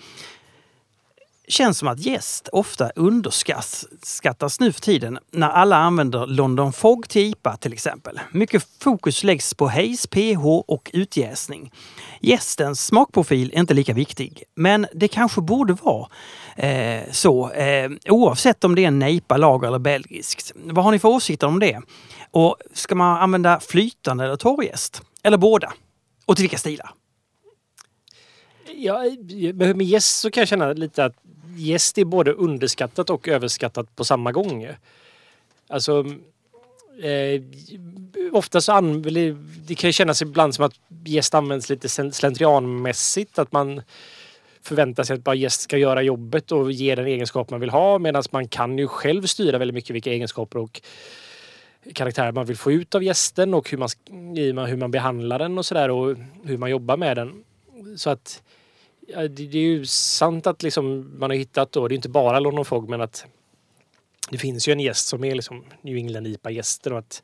Känns 1.48 1.78
som 1.78 1.88
att 1.88 1.98
gäst 1.98 2.48
ofta 2.52 2.90
underskattas 2.96 4.60
nu 4.60 4.72
för 4.72 4.80
tiden 4.80 5.18
när 5.30 5.48
alla 5.48 5.76
använder 5.76 6.26
London 6.26 6.72
Fog 6.72 7.08
till 7.08 7.22
IPA 7.22 7.56
till 7.56 7.72
exempel. 7.72 8.20
Mycket 8.32 8.66
fokus 8.80 9.24
läggs 9.24 9.54
på 9.54 9.68
hejs, 9.68 10.06
pH 10.06 10.46
och 10.46 10.90
utjäsning. 10.92 11.72
Gästens 12.20 12.86
smakprofil 12.86 13.50
är 13.54 13.60
inte 13.60 13.74
lika 13.74 13.92
viktig, 13.92 14.42
men 14.54 14.86
det 14.94 15.08
kanske 15.08 15.40
borde 15.40 15.72
vara 15.72 16.08
eh, 16.56 17.02
så 17.10 17.50
eh, 17.50 17.90
oavsett 18.08 18.64
om 18.64 18.74
det 18.74 18.84
är 18.84 18.88
en 18.88 18.98
nejpa, 18.98 19.36
lager 19.36 19.68
eller 19.68 19.78
belgiskt. 19.78 20.52
Vad 20.54 20.84
har 20.84 20.92
ni 20.92 20.98
för 20.98 21.08
åsikter 21.08 21.46
om 21.46 21.58
det? 21.58 21.80
Och 22.30 22.56
ska 22.74 22.94
man 22.94 23.22
använda 23.22 23.60
flytande 23.60 24.24
eller 24.24 24.36
torrjäst? 24.36 25.02
Eller 25.22 25.36
båda? 25.36 25.72
Och 26.26 26.36
till 26.36 26.42
vilka 26.42 26.58
stilar? 26.58 26.90
Ja, 28.74 29.02
med 29.54 29.76
med 29.76 29.86
gäst 29.86 30.18
så 30.18 30.30
kan 30.30 30.40
jag 30.40 30.48
känna 30.48 30.72
lite 30.72 31.04
att 31.04 31.14
gäst 31.58 31.98
är 31.98 32.04
både 32.04 32.32
underskattat 32.32 33.10
och 33.10 33.28
överskattat 33.28 33.96
på 33.96 34.04
samma 34.04 34.32
gång. 34.32 34.68
Alltså, 35.68 36.06
eh, 37.02 37.42
ofta 38.32 38.60
så 38.60 38.72
använder 38.72 39.36
det 39.66 39.74
kan 39.74 39.88
ju 39.88 39.92
kännas 39.92 40.22
ibland 40.22 40.54
som 40.54 40.64
att 40.64 40.74
gäst 41.04 41.34
används 41.34 41.70
lite 41.70 41.88
slentrianmässigt. 41.88 43.38
Att 43.38 43.52
man 43.52 43.82
förväntar 44.62 45.02
sig 45.02 45.14
att 45.14 45.24
bara 45.24 45.34
gäst 45.34 45.60
ska 45.60 45.78
göra 45.78 46.02
jobbet 46.02 46.52
och 46.52 46.72
ge 46.72 46.94
den 46.94 47.06
egenskap 47.06 47.50
man 47.50 47.60
vill 47.60 47.70
ha. 47.70 47.98
Medan 47.98 48.22
man 48.30 48.48
kan 48.48 48.78
ju 48.78 48.88
själv 48.88 49.22
styra 49.22 49.58
väldigt 49.58 49.74
mycket 49.74 49.90
vilka 49.90 50.10
egenskaper 50.10 50.58
och 50.58 50.80
karaktärer 51.94 52.32
man 52.32 52.46
vill 52.46 52.56
få 52.56 52.72
ut 52.72 52.94
av 52.94 53.02
gästen 53.02 53.54
och 53.54 53.70
hur 53.70 53.78
man, 53.78 53.88
hur 54.66 54.76
man 54.76 54.90
behandlar 54.90 55.38
den 55.38 55.58
och 55.58 55.66
sådär 55.66 55.90
och 55.90 56.16
hur 56.44 56.56
man 56.58 56.70
jobbar 56.70 56.96
med 56.96 57.16
den. 57.16 57.44
Så 57.96 58.10
att 58.10 58.42
det, 59.16 59.28
det 59.28 59.58
är 59.58 59.62
ju 59.62 59.86
sant 59.86 60.46
att 60.46 60.62
liksom 60.62 61.14
man 61.18 61.30
har 61.30 61.36
hittat 61.36 61.72
då, 61.72 61.88
det 61.88 61.94
är 61.94 61.96
inte 61.96 62.08
bara 62.08 62.40
London 62.40 62.64
Fog 62.64 62.88
men 62.88 63.00
att 63.00 63.26
det 64.30 64.38
finns 64.38 64.68
ju 64.68 64.72
en 64.72 64.80
gäst 64.80 65.06
som 65.06 65.24
är 65.24 65.34
liksom 65.34 65.64
New 65.82 65.96
England 65.96 66.26
IPA-gästen 66.26 66.92
och 66.92 66.98
att 66.98 67.22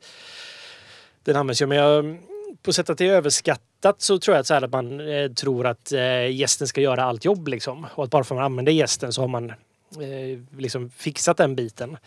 den 1.23 1.35
används 1.35 1.61
ju. 1.61 1.65
Men 1.65 1.77
jag, 1.77 2.17
på 2.61 2.73
sätt 2.73 2.89
att 2.89 2.97
det 2.97 3.07
är 3.07 3.13
överskattat 3.13 4.01
så 4.01 4.19
tror 4.19 4.35
jag 4.35 4.39
att, 4.41 4.47
så 4.47 4.53
här 4.53 4.61
att 4.61 4.71
man 4.71 5.09
eh, 5.09 5.31
tror 5.31 5.67
att 5.67 5.91
eh, 5.91 6.31
gästen 6.31 6.67
ska 6.67 6.81
göra 6.81 7.03
allt 7.03 7.25
jobb 7.25 7.47
liksom. 7.47 7.87
Och 7.95 8.03
att 8.03 8.09
bara 8.09 8.23
för 8.23 8.35
att 8.35 8.37
man 8.37 8.45
använder 8.45 8.71
gästen 8.71 9.13
så 9.13 9.21
har 9.21 9.27
man 9.27 9.49
eh, 9.49 10.57
liksom 10.57 10.89
fixat 10.89 11.37
den 11.37 11.55
biten. 11.55 11.97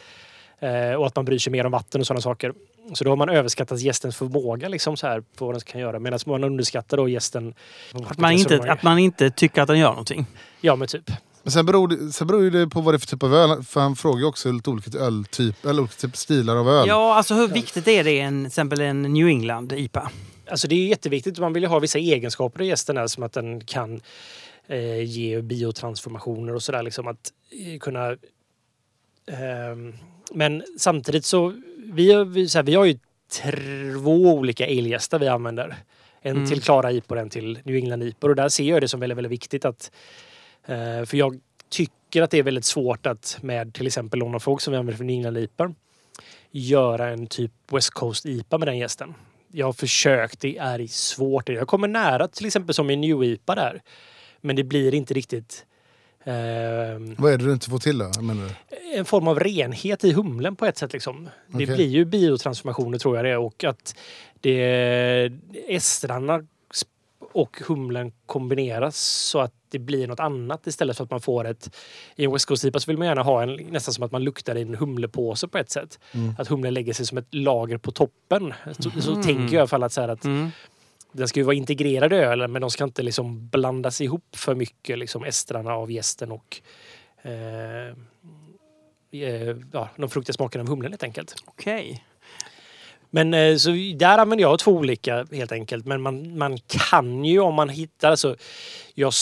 Eh, 0.58 0.92
och 0.92 1.06
att 1.06 1.16
man 1.16 1.24
bryr 1.24 1.38
sig 1.38 1.52
mer 1.52 1.66
om 1.66 1.72
vatten 1.72 2.00
och 2.00 2.06
sådana 2.06 2.20
saker. 2.20 2.52
Så 2.92 3.04
då 3.04 3.10
har 3.10 3.16
man 3.16 3.28
överskattat 3.28 3.80
gästens 3.80 4.16
förmåga 4.16 4.68
liksom 4.68 4.96
så 4.96 5.06
här 5.06 5.20
på 5.20 5.46
vad 5.46 5.54
den 5.54 5.60
kan 5.60 5.80
göra. 5.80 5.98
Medan 5.98 6.18
man 6.26 6.44
underskattar 6.44 6.96
då 6.96 7.08
gästen. 7.08 7.54
Att 8.06 8.18
man, 8.18 8.32
inte, 8.32 8.72
att 8.72 8.82
man 8.82 8.98
inte 8.98 9.30
tycker 9.30 9.62
att 9.62 9.68
den 9.68 9.78
gör 9.78 9.90
någonting. 9.90 10.26
Ja 10.60 10.76
men 10.76 10.88
typ. 10.88 11.10
Men 11.42 11.52
sen 11.52 11.66
beror, 11.66 11.88
det, 11.88 12.12
sen 12.12 12.26
beror 12.26 12.42
ju 12.42 12.50
det 12.50 12.68
på 12.68 12.80
vad 12.80 12.94
det 12.94 12.96
är 12.96 12.98
för 12.98 13.06
typ 13.06 13.22
av 13.22 13.34
öl. 13.34 13.62
För 13.62 13.80
han 13.80 13.96
frågar 13.96 14.18
ju 14.18 14.24
också 14.24 14.52
lite 14.52 14.70
olika 14.70 14.98
öltyp, 14.98 15.64
eller 15.64 15.80
olika 15.80 15.94
typ 15.94 16.16
stilar 16.16 16.56
av 16.56 16.68
öl. 16.68 16.88
Ja, 16.88 17.14
alltså 17.14 17.34
hur 17.34 17.48
viktigt 17.48 17.88
är 17.88 18.04
det 18.04 18.10
i 18.10 18.20
en, 18.20 18.42
till 18.42 18.46
exempel 18.46 18.80
en 18.80 19.02
New 19.02 19.26
England 19.26 19.72
IPA? 19.72 20.10
Alltså 20.50 20.68
det 20.68 20.74
är 20.74 20.86
jätteviktigt. 20.86 21.38
Man 21.38 21.52
vill 21.52 21.62
ju 21.62 21.68
ha 21.68 21.78
vissa 21.78 21.98
egenskaper 21.98 22.62
i 22.62 22.66
gästen 22.66 23.08
som 23.08 23.22
att 23.22 23.32
den 23.32 23.64
kan 23.64 24.00
eh, 24.66 25.02
ge 25.02 25.42
biotransformationer 25.42 26.54
och 26.54 26.62
sådär. 26.62 26.82
Liksom 26.82 27.06
att 27.06 27.32
eh, 27.66 27.78
kunna... 27.78 28.16
ehm, 29.26 29.94
men 30.32 30.64
samtidigt 30.78 31.24
så 31.24 31.54
vi, 31.92 32.12
har- 32.12 32.24
vi, 32.24 32.48
så 32.48 32.58
här, 32.58 32.62
vi 32.62 32.74
har 32.74 32.84
ju 32.84 32.98
två 33.42 34.10
olika 34.34 34.66
elgäster 34.66 35.18
vi 35.18 35.28
använder. 35.28 35.76
En 36.22 36.36
Mm. 36.36 36.48
till 36.48 36.62
Klara 36.62 36.92
IPA 36.92 37.14
och 37.14 37.20
en 37.20 37.30
till 37.30 37.58
New 37.64 37.76
England 37.76 38.02
IPA. 38.02 38.26
Och 38.26 38.36
där 38.36 38.48
ser 38.48 38.64
jag 38.64 38.80
det 38.80 38.88
som 38.88 39.00
väldigt, 39.00 39.16
väldigt 39.18 39.32
viktigt 39.32 39.64
att... 39.64 39.90
Eh, 40.66 41.04
för 41.04 41.14
jag 41.16 41.40
tycker 41.68 42.22
att 42.22 42.30
det 42.30 42.38
är 42.38 42.42
väldigt 42.42 42.64
svårt 42.64 43.06
att 43.06 43.38
med 43.42 43.74
till 43.74 43.86
exempel 43.86 44.18
Lone 44.20 44.40
Folk 44.40 44.60
som 44.60 44.70
vi 44.72 44.76
använder 44.78 44.96
för 44.96 45.04
New 45.04 45.14
England 45.14 45.74
göra 46.50 47.08
en 47.08 47.26
typ 47.26 47.52
West 47.72 47.90
Coast 47.90 48.26
IPA 48.26 48.58
med 48.58 48.68
den 48.68 48.78
gästen. 48.78 49.14
Jag 49.52 49.66
har 49.66 49.72
försökt, 49.72 50.40
det 50.40 50.58
är 50.58 50.86
svårt. 50.86 51.48
Jag 51.48 51.68
kommer 51.68 51.88
nära 51.88 52.28
till 52.28 52.46
exempel 52.46 52.74
som 52.74 52.90
i 52.90 52.96
New 52.96 53.24
IPA 53.24 53.54
där. 53.54 53.82
Men 54.40 54.56
det 54.56 54.64
blir 54.64 54.94
inte 54.94 55.14
riktigt... 55.14 55.64
Eh, 56.24 56.34
Vad 57.18 57.32
är 57.32 57.38
det 57.38 57.44
du 57.44 57.52
inte 57.52 57.70
får 57.70 57.78
till 57.78 57.98
då? 57.98 58.22
Menar 58.22 58.44
du? 58.44 58.76
En 58.94 59.04
form 59.04 59.28
av 59.28 59.40
renhet 59.40 60.04
i 60.04 60.12
humlen 60.12 60.56
på 60.56 60.66
ett 60.66 60.78
sätt. 60.78 60.92
Liksom. 60.92 61.28
Det 61.46 61.54
Okej. 61.64 61.66
blir 61.76 61.86
ju 61.88 62.04
biotransformationer 62.04 62.98
tror 62.98 63.16
jag 63.16 63.24
det 63.24 63.30
är 63.30 63.38
och 63.38 63.64
att 63.64 63.94
det 64.40 65.30
estrarna 65.68 66.46
och 67.32 67.62
humlen 67.66 68.12
kombineras 68.26 68.96
så 68.98 69.38
att 69.40 69.52
det 69.70 69.78
blir 69.78 70.06
något 70.06 70.20
annat 70.20 70.66
istället 70.66 70.96
för 70.96 71.04
att 71.04 71.10
man 71.10 71.20
får 71.20 71.44
ett... 71.46 71.76
I 72.16 72.24
en 72.24 72.32
West 72.32 72.46
Coast 72.46 72.64
IPA 72.64 72.80
så 72.80 72.90
vill 72.90 72.98
man 72.98 73.06
gärna 73.06 73.22
ha 73.22 73.42
en 73.42 73.54
nästan 73.70 73.94
som 73.94 74.04
att 74.04 74.12
man 74.12 74.24
luktar 74.24 74.56
i 74.56 74.62
en 74.62 74.74
humlepåse 74.74 75.48
på 75.48 75.58
ett 75.58 75.70
sätt. 75.70 75.98
Mm. 76.12 76.34
Att 76.38 76.48
humlen 76.48 76.74
lägger 76.74 76.92
sig 76.92 77.06
som 77.06 77.18
ett 77.18 77.34
lager 77.34 77.78
på 77.78 77.90
toppen. 77.90 78.54
Så, 78.78 78.90
så 79.00 79.10
Mhm. 79.10 79.22
tänker 79.22 79.42
jag 79.42 79.52
i 79.52 79.58
alla 79.58 79.66
fall 79.66 79.82
att, 79.82 79.92
så 79.92 80.00
här 80.00 80.08
att 80.08 80.24
Mm. 80.24 80.50
den 81.12 81.28
ska 81.28 81.40
ju 81.40 81.44
vara 81.44 81.56
integrerad 81.56 82.12
i 82.12 82.16
ölen 82.16 82.52
men 82.52 82.60
de 82.62 82.70
ska 82.70 82.84
inte 82.84 83.02
liksom 83.02 83.48
blandas 83.48 84.00
ihop 84.00 84.36
för 84.36 84.54
mycket, 84.54 84.98
liksom 84.98 85.24
estrarna 85.24 85.72
av 85.74 85.90
gästen 85.90 86.32
och 86.32 86.60
eh, 87.22 87.96
eh, 89.10 89.56
ja, 89.72 89.88
de 89.96 90.10
fruktiga 90.10 90.34
smakerna 90.34 90.62
av 90.62 90.68
humlen 90.68 90.92
helt 90.92 91.02
enkelt. 91.02 91.34
Okej. 91.44 92.04
Men 93.10 93.34
eh, 93.34 93.56
så 93.56 93.70
där 93.96 94.18
använder 94.18 94.42
jag 94.42 94.58
två 94.58 94.72
olika 94.72 95.26
helt 95.32 95.52
enkelt. 95.52 95.86
Men 95.86 96.00
man, 96.02 96.38
man 96.38 96.58
kan 96.66 97.24
ju 97.24 97.40
om 97.40 97.54
man 97.54 97.68
hittar, 97.68 98.10
alltså 98.10 98.36
jag, 98.94 99.12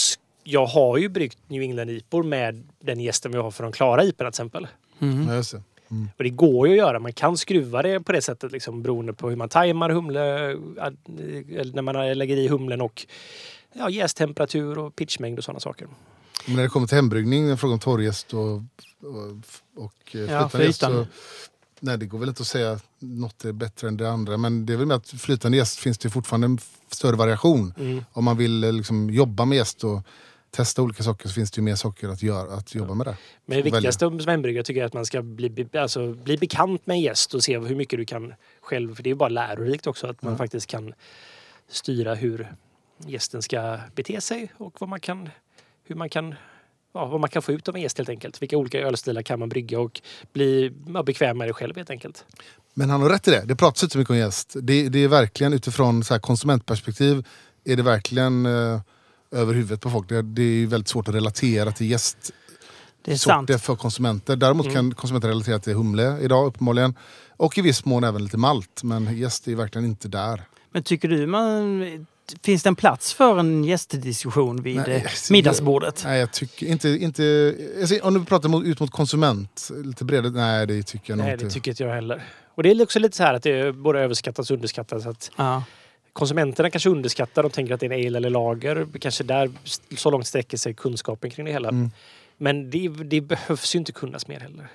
jag 0.43 0.65
har 0.65 0.97
ju 0.97 1.09
bryggt 1.09 1.37
New 1.47 1.61
England-IPor 1.61 2.23
med 2.23 2.67
den 2.79 2.99
gästen 2.99 3.31
vi 3.31 3.37
har 3.37 3.51
för 3.51 3.63
de 3.63 3.71
klara 3.71 4.03
IPorna 4.03 4.31
till 4.31 4.35
exempel. 4.41 4.67
Mm. 4.99 5.29
Ja, 5.29 5.43
det. 5.51 5.61
Och 6.17 6.23
det 6.23 6.29
går 6.29 6.67
ju 6.67 6.73
att 6.73 6.77
göra. 6.77 6.99
Man 6.99 7.13
kan 7.13 7.37
skruva 7.37 7.81
det 7.81 7.99
på 7.99 8.11
det 8.11 8.21
sättet 8.21 8.51
liksom, 8.51 8.81
beroende 8.81 9.13
på 9.13 9.29
hur 9.29 9.35
man 9.35 9.49
tajmar 9.49 9.89
humle, 9.89 10.55
ad- 10.79 10.97
eller 11.57 11.73
när 11.73 11.81
man 11.81 12.17
lägger 12.17 12.37
i 12.37 12.47
humlen 12.47 12.81
och 12.81 13.05
ja, 13.73 13.89
jästemperatur 13.89 14.77
och 14.77 14.95
pitchmängd 14.95 15.37
och 15.37 15.43
sådana 15.43 15.59
saker. 15.59 15.87
Men 16.45 16.55
när 16.55 16.63
det 16.63 16.69
kommer 16.69 16.87
till 16.87 16.95
hembryggning, 16.95 17.49
en 17.49 17.57
fråga 17.57 17.73
om 17.73 17.79
torrjäst 17.79 18.33
och, 18.33 18.55
och, 18.55 18.63
och 19.75 20.15
eh, 20.15 20.21
Ja, 20.21 20.49
flytande 20.49 20.65
jäst. 20.65 20.79
Så, 20.79 21.07
nej, 21.79 21.97
det 21.97 22.05
går 22.05 22.19
väl 22.19 22.29
inte 22.29 22.41
att 22.41 22.47
säga 22.47 22.79
något 22.99 23.45
är 23.45 23.51
bättre 23.51 23.87
än 23.87 23.97
det 23.97 24.09
andra. 24.09 24.37
Men 24.37 24.65
det 24.65 24.73
är 24.73 24.77
väl 24.77 24.85
med 24.85 24.97
att 24.97 25.09
flytande 25.09 25.57
jäst 25.57 25.79
finns 25.79 25.97
det 25.97 26.09
fortfarande 26.09 26.45
en 26.45 26.59
större 26.91 27.15
variation. 27.15 27.73
Mm. 27.79 28.03
Om 28.13 28.23
man 28.23 28.37
vill 28.37 28.63
eh, 28.63 28.73
liksom, 28.73 29.09
jobba 29.09 29.45
med 29.45 29.55
jäst 29.55 29.83
och 29.83 30.01
testa 30.51 30.81
olika 30.81 31.03
saker 31.03 31.27
så 31.27 31.33
finns 31.33 31.51
det 31.51 31.57
ju 31.57 31.63
mer 31.63 31.75
saker 31.75 32.09
att, 32.09 32.23
göra, 32.23 32.53
att 32.53 32.75
jobba 32.75 32.93
med 32.93 33.07
det. 33.07 33.17
Men 33.45 33.57
det 33.57 33.63
viktigaste 33.63 33.99
som 33.99 34.19
hembryggare 34.27 34.63
tycker 34.63 34.79
jag 34.79 34.83
är 34.83 34.87
att 34.87 34.93
man 34.93 35.05
ska 35.05 35.21
bli, 35.21 35.67
alltså, 35.73 36.13
bli 36.13 36.37
bekant 36.37 36.85
med 36.87 36.95
en 36.95 37.01
gäst 37.01 37.33
och 37.33 37.43
se 37.43 37.59
hur 37.59 37.75
mycket 37.75 37.99
du 37.99 38.05
kan 38.05 38.33
själv, 38.61 38.95
för 38.95 39.03
det 39.03 39.07
är 39.07 39.11
ju 39.11 39.15
bara 39.15 39.29
lärorikt 39.29 39.87
också 39.87 40.07
att 40.07 40.21
man 40.21 40.31
Ja. 40.33 40.37
faktiskt 40.37 40.67
kan 40.67 40.93
styra 41.69 42.15
hur 42.15 42.53
gästen 43.05 43.41
ska 43.41 43.79
bete 43.95 44.21
sig 44.21 44.53
och 44.57 44.75
vad 44.79 44.89
man 44.89 44.99
kan, 44.99 45.29
hur 45.87 45.95
man 45.95 46.09
kan 46.09 46.35
Ja, 46.93 47.05
vad 47.05 47.19
man 47.19 47.29
kan 47.29 47.41
få 47.41 47.51
ut 47.51 47.67
av 47.67 47.75
en 47.75 47.81
gäst 47.81 47.97
helt 47.97 48.09
enkelt. 48.09 48.41
Vilka 48.41 48.57
olika 48.57 48.79
ölstilar 48.79 49.21
kan 49.21 49.39
man 49.39 49.49
brygga 49.49 49.79
och 49.79 50.01
bli 50.33 50.73
ja, 50.93 51.03
bekväm 51.03 51.37
med 51.37 51.47
det 51.47 51.53
själv 51.53 51.75
helt 51.75 51.89
enkelt. 51.89 52.25
Men 52.73 52.89
han 52.89 53.01
har 53.01 53.09
rätt 53.09 53.27
i 53.27 53.31
det. 53.31 53.43
Det 53.45 53.55
pratas 53.55 53.83
inte 53.83 53.93
så 53.93 53.99
mycket 53.99 54.09
om 54.11 54.17
jäst. 54.17 54.55
Det, 54.61 54.89
det 54.89 54.99
är 54.99 55.07
verkligen 55.07 55.53
utifrån 55.53 56.03
så 56.03 56.13
här 56.13 56.21
konsumentperspektiv 56.21 57.25
är 57.63 57.75
det 57.75 57.83
verkligen 57.83 58.45
eh, 58.45 58.79
över 59.31 59.53
huvudet 59.53 59.81
på 59.81 59.89
folk. 59.89 60.09
Det, 60.09 60.21
det 60.21 60.41
är 60.41 60.67
väldigt 60.67 60.87
svårt 60.87 61.07
att 61.07 61.15
relatera 61.15 61.71
till 61.71 61.91
jäst 61.91 62.31
Det 63.05 63.11
är 63.11 63.15
sant. 63.15 63.61
för 63.61 63.75
konsumenter. 63.75 64.35
Däremot 64.35 64.65
Mm. 64.65 64.75
kan 64.75 64.93
konsumenter 64.93 65.27
relatera 65.27 65.59
till 65.59 65.73
humle 65.73 66.19
idag 66.21 66.45
uppenbarligen. 66.47 66.95
Och 67.29 67.57
i 67.57 67.61
viss 67.61 67.85
mån 67.85 68.03
även 68.03 68.23
lite 68.23 68.37
malt. 68.37 68.83
Men 68.83 69.17
jäst 69.17 69.47
är 69.47 69.55
verkligen 69.55 69.85
inte 69.85 70.07
där. 70.07 70.43
Men 70.71 70.83
tycker 70.83 71.07
du 71.07 71.27
man... 71.27 71.83
Finns 72.43 72.63
det 72.63 72.69
en 72.69 72.75
plats 72.75 73.13
för 73.13 73.39
en 73.39 73.63
gästdiskussion 73.63 74.61
vid 74.61 74.75
Nej, 74.75 74.95
eh, 74.95 75.01
alltså, 75.01 75.33
middagsbordet? 75.33 76.01
Nej, 76.05 76.19
jag 76.19 76.33
tycker 76.33 76.65
inte... 76.67 76.89
inte 76.89 77.55
alltså, 77.79 77.99
om 78.01 78.13
du 78.13 78.25
pratar 78.25 78.49
mot, 78.49 78.65
ut 78.65 78.79
mot 78.79 78.91
konsument, 78.91 79.69
lite 79.83 80.05
bredare. 80.05 80.31
Nej, 80.31 80.67
det 80.67 80.83
tycker 80.83 81.11
jag 81.11 81.17
nog 81.17 81.25
Nej, 81.25 81.33
inte. 81.33 81.45
det 81.45 81.51
tycker 81.51 81.71
inte 81.71 81.83
jag 81.83 81.95
heller. 81.95 82.23
Och 82.55 82.63
det 82.63 82.71
är 82.71 82.83
också 82.83 82.99
lite 82.99 83.17
så 83.17 83.23
här 83.23 83.33
att 83.33 83.43
det 83.43 83.51
är 83.51 83.71
både 83.71 83.99
överskattas 83.99 84.51
och 84.51 84.55
underskattas. 84.55 85.05
Att 85.05 85.31
Ja. 85.35 85.63
konsumenterna 86.13 86.69
kanske 86.69 86.89
underskattar, 86.89 87.43
de 87.43 87.51
tänker 87.51 87.73
att 87.73 87.79
det 87.79 87.85
är 87.85 87.91
en 87.91 88.07
ale 88.07 88.17
eller 88.17 88.29
lager. 88.29 88.87
Kanske 89.01 89.23
där 89.23 89.51
så 89.97 90.11
långt 90.11 90.27
sträcker 90.27 90.57
sig 90.57 90.73
kunskapen 90.73 91.31
kring 91.31 91.45
det 91.45 91.51
hela. 91.51 91.69
Mm. 91.69 91.91
Men 92.37 92.69
det, 92.69 92.89
det 92.89 93.21
behövs 93.21 93.75
ju 93.75 93.79
inte 93.79 93.91
kunnas 93.91 94.27
mer 94.27 94.39
heller. 94.39 94.67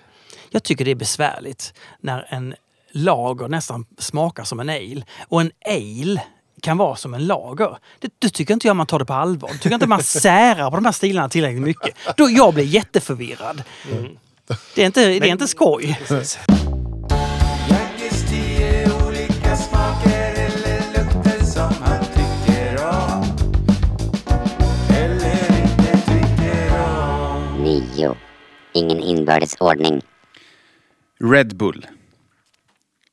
Jag 0.50 0.62
tycker 0.62 0.84
det 0.84 0.90
är 0.90 0.94
besvärligt 0.94 1.74
när 2.00 2.26
en 2.28 2.54
lager 2.90 3.48
nästan 3.48 3.86
smakar 3.98 4.44
som 4.44 4.60
en 4.60 4.68
ale. 4.68 5.04
Och 5.28 5.40
en 5.40 5.50
ale 5.66 6.22
kan 6.62 6.76
vara 6.78 6.96
som 6.96 7.14
en 7.14 7.26
lager. 7.26 7.78
Det, 7.98 8.12
det 8.18 8.28
tycker 8.28 8.54
inte 8.54 8.66
jag 8.66 8.76
man 8.76 8.86
tar 8.86 8.98
det 8.98 9.04
på 9.04 9.12
allvar. 9.12 9.48
Det 9.52 9.58
tycker 9.58 9.74
inte 9.74 9.86
man 9.86 10.02
särar 10.02 10.70
på 10.70 10.76
de 10.76 10.84
här 10.84 10.92
stilarna 10.92 11.28
tillräckligt 11.28 11.62
mycket. 11.62 11.96
Då 12.16 12.30
jag 12.30 12.54
blir 12.54 12.64
jätteförvirrad. 12.64 13.62
Mm. 13.92 14.16
Det 14.74 14.82
är 14.82 14.86
inte, 14.86 15.06
det 15.06 15.16
är 15.16 15.32
inte 15.32 15.48
skoj. 15.48 16.00
Precis. 16.08 16.38
Jackis 17.68 18.30
tio 18.30 19.06
olika 19.06 19.56
smaker 19.56 20.32
eller 20.32 21.04
lukter 21.04 21.44
som 21.44 21.72
han 21.82 22.04
tycker 22.04 22.84
om 22.84 23.24
eller 24.88 25.62
inte 25.62 25.92
tycker 26.06 26.72
om. 26.80 27.64
9. 27.64 28.14
Ingen 28.72 29.00
inbördes 29.00 29.54
ordning. 29.60 30.02
Red 31.20 31.56
Bull. 31.56 31.86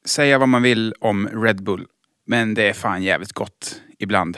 Säga 0.06 0.38
vad 0.38 0.50
man 0.50 0.62
vill 0.62 0.94
om 1.00 1.28
Red 1.28 1.64
Bull, 1.64 1.86
men 2.30 2.54
det 2.54 2.70
är 2.70 2.74
fan 2.74 3.04
jävligt 3.04 3.34
gott 3.34 3.82
ibland. 3.98 4.38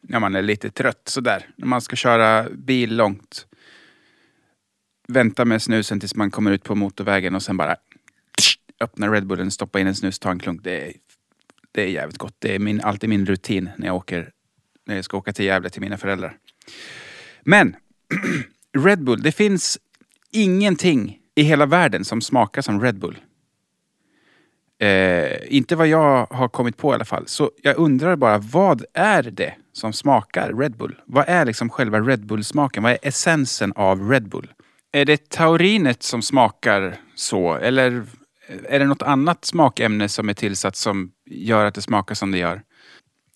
När 0.00 0.20
man 0.20 0.34
är 0.34 0.42
lite 0.42 0.70
trött 0.70 1.02
sådär. 1.08 1.48
När 1.56 1.66
man 1.66 1.80
ska 1.80 1.96
köra 1.96 2.50
bil 2.50 2.96
långt. 2.96 3.46
Vänta 5.08 5.44
med 5.44 5.62
snusen 5.62 6.00
tills 6.00 6.14
man 6.14 6.30
kommer 6.30 6.50
ut 6.50 6.64
på 6.64 6.74
motorvägen 6.74 7.34
och 7.34 7.42
sen 7.42 7.56
bara 7.56 7.76
öppna 8.80 9.12
Red 9.12 9.26
Bullen, 9.26 9.50
stoppa 9.50 9.80
in 9.80 9.86
en 9.86 9.94
snus, 9.94 10.18
ta 10.18 10.30
en 10.30 10.38
klunk. 10.38 10.60
Det 10.64 10.86
är, 10.86 10.92
det 11.72 11.82
är 11.82 11.88
jävligt 11.88 12.18
gott. 12.18 12.36
Det 12.38 12.54
är 12.54 12.58
min, 12.58 12.80
alltid 12.80 13.08
min 13.08 13.26
rutin 13.26 13.70
när 13.76 13.86
jag 13.86 13.96
åker 13.96 14.30
när 14.86 14.94
jag 14.96 15.04
ska 15.04 15.16
åka 15.16 15.32
till 15.32 15.44
Gävle 15.44 15.70
till 15.70 15.80
mina 15.80 15.96
föräldrar. 15.96 16.36
Men 17.42 17.76
Red 18.78 19.04
Bull, 19.04 19.22
det 19.22 19.32
finns 19.32 19.78
ingenting 20.30 21.18
i 21.34 21.42
hela 21.42 21.66
världen 21.66 22.04
som 22.04 22.20
smakar 22.20 22.62
som 22.62 22.80
Red 22.80 22.98
Bull. 22.98 23.18
Eh, 24.78 25.54
inte 25.56 25.76
vad 25.76 25.86
jag 25.86 26.26
har 26.30 26.48
kommit 26.48 26.76
på 26.76 26.92
i 26.92 26.94
alla 26.94 27.04
fall. 27.04 27.24
Så 27.26 27.50
jag 27.62 27.78
undrar 27.78 28.16
bara, 28.16 28.38
vad 28.38 28.84
är 28.94 29.22
det 29.22 29.54
som 29.72 29.92
smakar 29.92 30.52
Red 30.52 30.76
Bull? 30.76 31.00
Vad 31.06 31.24
är 31.28 31.44
liksom 31.44 31.70
själva 31.70 32.00
Red 32.00 32.26
Bull-smaken? 32.26 32.82
Vad 32.82 32.92
är 32.92 32.98
essensen 33.02 33.72
av 33.76 34.10
Red 34.10 34.28
Bull? 34.28 34.52
Är 34.92 35.04
det 35.04 35.28
taurinet 35.28 36.02
som 36.02 36.22
smakar 36.22 36.96
så? 37.14 37.54
Eller 37.54 38.04
är 38.68 38.78
det 38.78 38.84
något 38.84 39.02
annat 39.02 39.44
smakämne 39.44 40.08
som 40.08 40.28
är 40.28 40.34
tillsatt 40.34 40.76
som 40.76 41.10
gör 41.30 41.64
att 41.64 41.74
det 41.74 41.82
smakar 41.82 42.14
som 42.14 42.30
det 42.30 42.38
gör? 42.38 42.62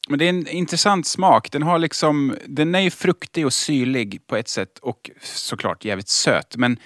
Men 0.08 0.18
det 0.18 0.24
är 0.24 0.28
en 0.28 0.48
intressant 0.48 1.06
smak. 1.06 1.50
Den 1.52 1.62
har 1.62 1.78
liksom, 1.78 2.36
den 2.46 2.74
är 2.74 2.80
ju 2.80 2.90
fruktig 2.90 3.46
och 3.46 3.52
syrlig 3.52 4.26
på 4.26 4.36
ett 4.36 4.48
sätt 4.48 4.78
och 4.78 5.10
såklart 5.22 5.84
jävligt 5.84 6.08
söt. 6.08 6.56
Men 6.56 6.78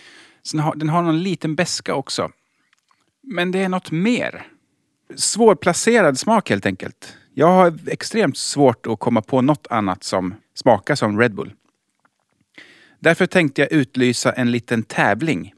sen 0.47 0.61
har, 0.61 0.75
den 0.75 0.89
har 0.89 1.03
någon 1.03 1.23
liten 1.23 1.55
beska 1.55 1.95
också. 1.95 2.31
Men 3.27 3.51
det 3.51 3.59
är 3.59 3.69
något 3.69 3.91
mer. 3.91 4.47
Svårplacerad 5.17 6.19
smak 6.19 6.51
helt 6.51 6.67
enkelt. 6.67 7.17
Jag 7.35 7.47
har 7.47 7.79
extremt 7.87 8.37
svårt 8.37 8.87
att 8.87 9.01
komma 9.01 9.23
på 9.23 9.41
något 9.41 9.67
annat 9.71 10.05
som 10.05 10.35
smakar 10.55 10.95
som 10.95 11.21
Red 11.21 11.35
Bull. 11.35 11.53
Därför 12.99 13.27
tänkte 13.27 13.61
jag 13.61 13.73
utlysa 13.73 14.33
en 14.33 14.51
liten 14.51 14.83
tävling. 14.83 15.55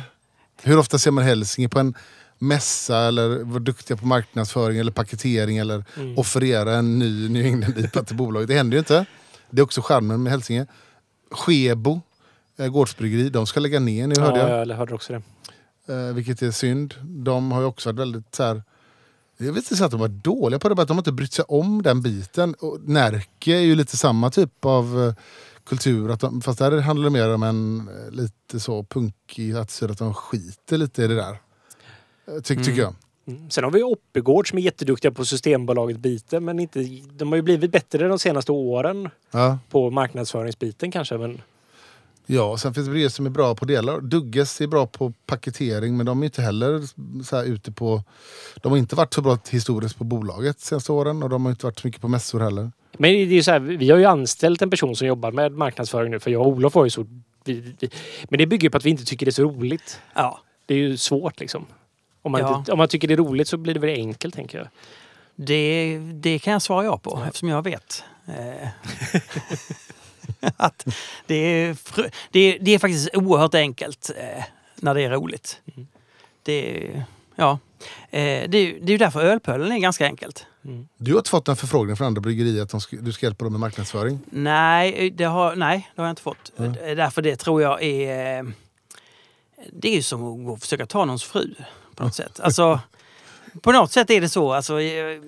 Hur 0.62 0.78
ofta 0.78 0.98
ser 0.98 1.10
man 1.10 1.24
Hälsinge 1.24 1.68
på 1.68 1.78
en 1.78 1.94
mässa 2.42 2.98
eller 2.98 3.44
vara 3.44 3.58
duktiga 3.58 3.96
på 3.96 4.06
marknadsföring 4.06 4.78
eller 4.78 4.92
paketering 4.92 5.58
eller 5.58 5.84
offerera 6.16 6.74
en 6.74 6.98
ny 6.98 7.28
New 7.28 7.46
England-IPA 7.46 8.02
till 8.02 8.16
bolaget. 8.16 8.48
Det 8.48 8.54
händer 8.54 8.74
ju 8.74 8.78
inte. 8.78 9.06
Det 9.50 9.60
är 9.60 9.64
också 9.64 9.82
charmen 9.82 10.22
med 10.22 10.32
Hälsinge. 10.32 10.66
Skebo, 11.30 12.00
eh, 12.58 12.68
gårdsbryggeri, 12.68 13.28
de 13.28 13.46
ska 13.46 13.60
lägga 13.60 13.80
ner 13.80 14.06
nu 14.06 14.14
hörde 14.20 14.38
jag. 14.38 14.50
Ja, 14.50 14.64
jag 14.64 14.76
hörde 14.76 14.94
också 14.94 15.12
det. 15.12 15.22
Eh, 15.94 16.14
vilket 16.14 16.42
är 16.42 16.50
synd. 16.50 16.94
De 17.02 17.52
har 17.52 17.60
ju 17.60 17.66
också 17.66 17.88
varit 17.88 17.98
väldigt 17.98 18.34
så 18.34 18.42
här, 18.42 18.62
Jag 19.36 19.52
vill 19.52 19.62
inte 19.70 19.84
att 19.84 19.90
de 19.90 20.00
var 20.00 20.08
dåliga 20.08 20.58
på 20.58 20.68
det, 20.68 20.82
att 20.82 20.88
de 20.88 20.96
har 20.96 21.00
inte 21.00 21.12
brytt 21.12 21.32
sig 21.32 21.44
om 21.48 21.82
den 21.82 22.02
biten. 22.02 22.54
Och 22.54 22.78
Närke 22.84 23.52
är 23.52 23.60
ju 23.60 23.74
lite 23.74 23.96
samma 23.96 24.30
typ 24.30 24.64
av 24.64 25.02
eh, 25.02 25.14
kultur. 25.64 26.10
Att 26.10 26.20
de, 26.20 26.40
fast 26.40 26.58
där 26.58 26.80
handlar 26.80 27.04
det 27.04 27.10
mer 27.10 27.34
om 27.34 27.42
en 27.42 27.88
eh, 27.88 28.10
lite 28.10 28.60
så 28.60 28.84
punkig 28.84 29.56
attityd, 29.56 29.90
att 29.90 29.98
de 29.98 30.14
skiter 30.14 30.78
lite 30.78 31.02
i 31.02 31.06
det 31.06 31.14
där. 31.14 31.38
Eh, 32.36 32.40
Ty, 32.42 32.56
Tycker 32.56 32.80
jag. 32.82 32.94
Mm. 33.26 33.50
Sen 33.50 33.64
har 33.64 33.70
vi 33.70 33.82
Oppegård 33.82 34.48
som 34.48 34.58
är 34.58 34.62
jätteduktiga 34.62 35.10
på 35.12 35.24
Systembolaget-biten 35.24 36.44
men 36.44 36.58
inte, 36.60 36.82
de 37.12 37.28
har 37.28 37.36
ju 37.36 37.42
blivit 37.42 37.72
bättre 37.72 38.08
de 38.08 38.18
senaste 38.18 38.52
åren 38.52 39.08
Ja. 39.30 39.58
på 39.70 39.90
marknadsföringsbiten 39.90 40.90
kanske. 40.90 41.18
Men 41.18 41.42
Ja, 42.26 42.56
sen 42.58 42.74
finns 42.74 42.86
det 42.86 42.90
bryggerier 42.90 43.10
som 43.10 43.26
är 43.26 43.30
bra 43.30 43.54
på 43.54 43.64
delar. 43.64 44.00
Dugges 44.00 44.60
är 44.60 44.66
bra 44.66 44.86
på 44.86 45.12
paketering 45.26 45.96
men 45.96 46.06
de 46.06 46.20
är 46.20 46.24
inte 46.24 46.42
heller 46.42 46.82
så 47.24 47.36
här 47.36 47.44
ute 47.44 47.72
på... 47.72 48.02
De 48.62 48.72
har 48.72 48.78
inte 48.78 48.96
varit 48.96 49.14
så 49.14 49.22
bra 49.22 49.38
historiskt 49.50 49.98
på 49.98 50.04
bolaget 50.04 50.58
de 50.58 50.64
senaste 50.64 50.92
åren 50.92 51.22
och 51.22 51.28
de 51.28 51.44
har 51.44 51.50
inte 51.52 51.66
varit 51.66 51.78
så 51.78 51.86
mycket 51.86 52.00
på 52.00 52.08
mässor 52.08 52.40
heller. 52.40 52.70
Men 52.98 53.10
det 53.12 53.16
är 53.18 53.26
ju 53.26 53.42
så 53.42 53.50
här, 53.50 53.60
vi 53.60 53.90
har 53.90 53.98
ju 53.98 54.04
anställt 54.04 54.62
en 54.62 54.70
person 54.70 54.96
som 54.96 55.06
jobbar 55.06 55.32
med 55.32 55.52
marknadsföring 55.52 56.10
nu 56.10 56.20
för 56.20 56.30
jag 56.30 56.42
och 56.42 56.48
Olof 56.48 56.74
var 56.74 56.84
ju 56.84 56.90
så... 56.90 57.06
Vi, 57.44 57.74
vi, 57.80 57.90
men 58.28 58.38
det 58.38 58.46
bygger 58.46 58.66
ju 58.66 58.70
på 58.70 58.76
att 58.76 58.84
vi 58.84 58.90
inte 58.90 59.04
tycker 59.04 59.26
det 59.26 59.30
är 59.30 59.32
så 59.32 59.42
roligt. 59.42 60.00
Ja. 60.14 60.40
Det 60.66 60.74
är 60.74 60.78
ju 60.78 60.96
svårt 60.96 61.40
liksom. 61.40 61.66
Om 62.22 62.32
man, 62.32 62.40
Ja. 62.40 62.58
inte, 62.58 62.72
om 62.72 62.78
man 62.78 62.88
tycker 62.88 63.08
det 63.08 63.14
är 63.14 63.18
roligt 63.18 63.48
så 63.48 63.56
blir 63.56 63.74
det 63.74 63.80
väl 63.80 63.90
enkelt 63.90 64.34
tänker 64.34 64.58
jag. 64.58 64.68
Det, 65.34 65.98
det 66.14 66.38
kan 66.38 66.52
jag 66.52 66.62
svara 66.62 66.84
ja 66.84 66.98
på 66.98 67.22
eftersom 67.26 67.48
jag 67.48 67.62
vet. 67.62 68.04
Eh, 68.28 68.68
att 70.56 70.86
det, 71.26 71.34
är, 71.34 71.74
fr- 71.74 72.10
det, 72.30 72.40
är, 72.40 72.58
det 72.60 72.70
är 72.74 72.78
faktiskt 72.78 73.08
oerhört 73.16 73.54
enkelt 73.54 74.10
eh, 74.16 74.44
när 74.76 74.94
det 74.94 75.02
är 75.02 75.10
roligt. 75.10 75.60
Det, 76.42 76.86
är- 76.86 77.04
ja. 77.36 77.58
eh, 78.10 78.18
det, 78.20 78.58
är- 78.58 78.78
det 78.80 78.86
är 78.86 78.90
ju 78.90 78.98
därför 78.98 79.20
ölpölen 79.24 79.72
är 79.72 79.78
ganska 79.78 80.04
enkelt. 80.06 80.46
Du 80.96 81.12
har 81.12 81.18
inte 81.18 81.30
fått 81.30 81.48
en 81.48 81.56
förfrågning 81.56 81.96
från 81.96 82.06
andra 82.06 82.20
bryggerier 82.20 82.62
att 82.62 82.68
de 82.70 82.80
ska, 82.80 82.96
du 82.96 83.12
ska 83.12 83.26
hjälpa 83.26 83.44
dem 83.44 83.52
med 83.52 83.60
marknadsföring? 83.60 84.18
Nej, 84.30 85.10
det 85.10 85.24
har, 85.24 85.56
nej, 85.56 85.90
det 85.94 86.00
har 86.02 86.06
jag 86.06 86.12
inte 86.12 86.22
fått. 86.22 86.52
Mm. 86.58 86.72
Därför 86.96 87.22
det 87.22 87.36
tror 87.36 87.62
jag 87.62 87.82
är... 87.82 88.52
Det 89.72 89.88
är 89.88 89.94
ju 89.94 90.02
som 90.02 90.48
att 90.50 90.60
försöka 90.60 90.86
ta 90.86 91.04
någons 91.04 91.24
fru 91.24 91.54
på 91.94 92.04
något 92.04 92.14
sätt. 92.14 92.40
Alltså, 92.40 92.80
på 93.60 93.72
något 93.72 93.92
sätt 93.92 94.10
är 94.10 94.20
det 94.20 94.28
så. 94.28 94.52
Alltså, 94.52 94.80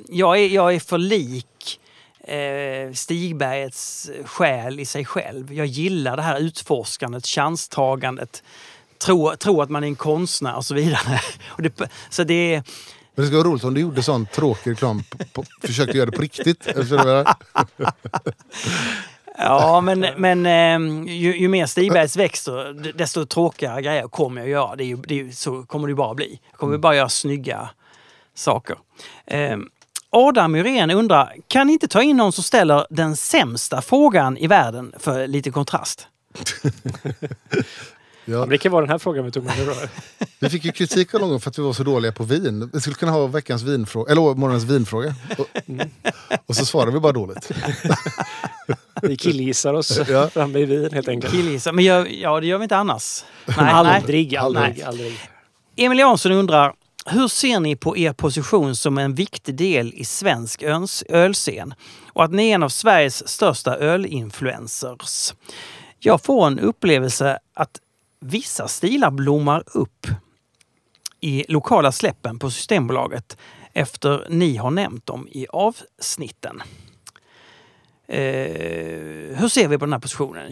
jag, 0.09 0.39
är, 0.39 0.49
jag 0.49 0.75
är 0.75 0.81
för 0.81 0.99
lik 0.99 1.81
eh, 2.25 2.93
Stigbergets 2.93 4.11
själ 4.25 4.81
i 4.81 4.85
sig 4.85 5.05
själv. 5.05 5.53
Jag 5.53 5.67
gillar 5.67 6.17
det 6.17 6.23
här 6.23 6.41
utforskandet, 6.41 7.27
chanstagandet. 7.27 8.43
Tro, 8.99 9.37
tro 9.37 9.63
att 9.63 9.71
man 9.71 9.85
är 9.85 9.89
en 9.89 9.97
konstnär 9.97 10.57
och 10.57 10.65
så 10.65 10.75
vidare. 10.75 11.21
Och 11.49 11.63
det, 11.63 11.91
så 12.11 12.25
det 12.25 12.55
är... 12.55 12.63
Men 13.17 13.23
det 13.23 13.27
skulle 13.27 13.43
vara 13.43 13.49
roligt 13.49 13.65
om 13.65 13.75
du 13.75 13.81
gjorde 13.81 14.03
sån 14.03 14.27
tråkig 14.27 14.71
reklam, 14.71 15.03
på, 15.03 15.19
på, 15.33 15.45
försökte 15.61 15.97
göra 15.97 16.11
det 16.11 16.17
på 16.17 16.23
riktigt. 16.23 16.67
Ja, 19.39 19.81
men, 19.81 20.07
men 20.17 20.47
eh, 20.47 21.15
ju, 21.15 21.37
ju 21.37 21.49
mer 21.49 21.67
Stigbergs 21.67 22.17
växer, 22.17 22.93
desto 22.93 23.27
tråkigare 23.27 23.83
grejer 23.83 24.09
kommer 24.09 24.41
jag 24.41 24.51
göra. 24.51 24.77
Det 24.77 24.85
är 24.85 24.87
ju, 24.87 24.97
det 24.97 25.21
är 25.21 25.31
så 25.31 25.63
kommer 25.63 25.89
det 25.89 25.95
bara 25.95 26.15
bli. 26.15 26.41
Jag 26.51 26.59
kommer 26.59 26.73
ju 26.73 26.79
bara 26.79 26.97
göra 26.97 27.09
snygga 27.09 27.69
saker. 28.35 28.77
Eh, 29.27 29.57
Adam 30.11 30.53
Myrén 30.53 30.91
undrar, 30.91 31.35
kan 31.49 31.67
ni 31.67 31.73
inte 31.73 31.89
ta 31.89 32.03
in 32.03 32.17
någon 32.17 32.33
som 32.33 32.45
ställer 32.45 32.87
den 32.91 33.17
sämsta 33.17 33.83
frågan 33.83 34.37
i 34.37 34.47
världen 34.47 34.93
för 34.99 35.27
lite 35.27 35.51
kontrast? 35.51 36.09
Ja, 38.25 38.47
det 38.47 38.59
kan 38.59 38.73
vara 38.73 38.83
den 38.83 38.91
här 38.91 38.99
frågan 38.99 39.25
vi 39.25 39.31
tog 39.31 39.45
med 39.45 39.55
då. 39.67 39.75
vi 40.41 40.49
fick 40.49 40.65
ju 40.65 40.73
kritik 40.73 41.13
någon 41.13 41.29
gång 41.31 41.41
för 41.41 41.51
att 41.51 41.59
vi 41.59 41.63
var 41.63 41.73
så 41.73 41.83
dåliga 41.83 42.13
på 42.13 42.25
vin. 42.25 42.71
Vi 42.73 42.81
skulle 42.81 42.97
kunna 42.97 43.13
ha 43.13 43.27
veckans 43.27 43.63
vinfråga, 43.63 44.13
eller 44.13 44.21
morgonens 44.35 44.65
vinfråga. 44.65 45.15
Och, 45.39 45.47
och 46.47 46.57
så 46.57 46.67
svarar 46.67 46.91
vi 46.91 47.01
bara 47.01 47.13
dåligt. 47.13 47.51
Vi 49.03 49.17
killgissar 49.17 49.75
oss 49.75 50.01
Ja. 50.09 50.29
framme 50.29 50.59
i 50.59 50.65
vin 50.65 50.89
helt 50.93 51.09
enkelt. 51.09 51.35
Killgissa. 51.35 51.73
Men 51.73 51.85
gör, 51.85 52.07
ja, 52.23 52.41
det 52.41 52.47
gör 52.47 52.59
vi 52.59 52.63
inte 52.63 52.77
annars. 52.77 53.25
Nej, 53.47 53.57
nej. 53.59 53.71
aldrig, 53.73 54.37
aldrig, 54.37 54.65
Nej. 54.77 54.83
aldrig. 54.83 55.19
Emil 55.77 55.99
Jansson 55.99 56.33
undrar, 56.33 56.73
hur 57.07 57.29
ser 57.29 57.61
ni 57.61 57.77
på 57.77 57.97
er 57.97 58.13
position 58.13 58.77
som 58.77 58.99
en 58.99 59.15
viktig 59.15 59.55
del 59.55 59.93
i 59.95 60.05
svensk 60.05 60.63
öns- 60.63 61.05
ölscen? 61.09 61.75
Och 62.13 62.25
att 62.25 62.33
ni 62.33 62.51
är 62.51 62.55
en 62.55 62.63
av 62.63 62.69
Sveriges 62.69 63.29
största 63.29 63.77
ölinfluencers. 63.77 65.35
Jag 65.99 66.23
får 66.23 66.47
en 66.47 66.59
upplevelse 66.61 67.39
att 67.55 67.71
vissa 68.25 68.69
stilar 68.69 69.11
blommar 69.11 69.63
upp 69.67 70.07
i 71.21 71.45
lokala 71.49 71.93
släppen 71.93 72.39
på 72.39 72.51
Systembolaget 72.51 73.37
efter 73.73 74.27
ni 74.31 74.57
har 74.57 74.71
nämnt 74.71 75.07
dem 75.07 75.29
i 75.31 75.47
avsnitten. 75.49 76.63
Eh, 78.07 78.21
hur 79.37 79.49
ser 79.49 79.69
vi 79.69 79.79
på 79.79 79.85
den 79.85 79.93
här 79.93 80.01
positionen? 80.01 80.51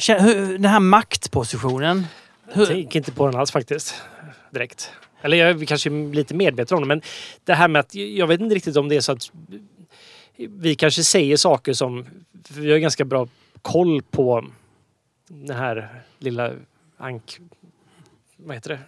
Den 0.63 0.65
här 0.65 0.81
maktpositionen? 0.81 2.07
Jag 2.55 2.69
tänker 2.69 2.99
inte 2.99 3.13
på 3.13 3.27
den 3.27 3.41
alls 3.41 3.51
faktiskt. 3.51 3.95
Direkt. 4.51 4.91
Eller 5.23 5.37
jag 5.37 5.63
är 5.63 5.67
kanske 5.67 5.91
lite 5.91 6.35
medveten 6.35 6.77
om 6.77 6.83
det 6.83 6.89
men 6.89 7.03
det 7.45 7.55
här 7.55 7.69
med 7.69 7.81
att 7.81 7.95
jag 7.95 8.27
vet 8.27 8.41
inte 8.41 8.55
riktigt 8.55 8.77
om 8.77 8.89
det 8.89 8.97
är 8.97 9.01
så 9.01 9.13
att 9.13 9.31
vi 10.37 10.75
kanske 10.75 11.05
säger 11.05 11.37
saker 11.37 11.73
som 11.73 12.07
vi 12.49 12.73
har 12.73 12.79
ganska 12.79 13.05
bra 13.05 13.29
koll 13.63 14.03
på 14.03 14.45
den 15.29 15.57
här 15.57 16.03
lilla 16.19 16.53
ank... 16.97 17.39
Vad 18.45 18.57
heter 18.57 18.71
det? 18.71 18.79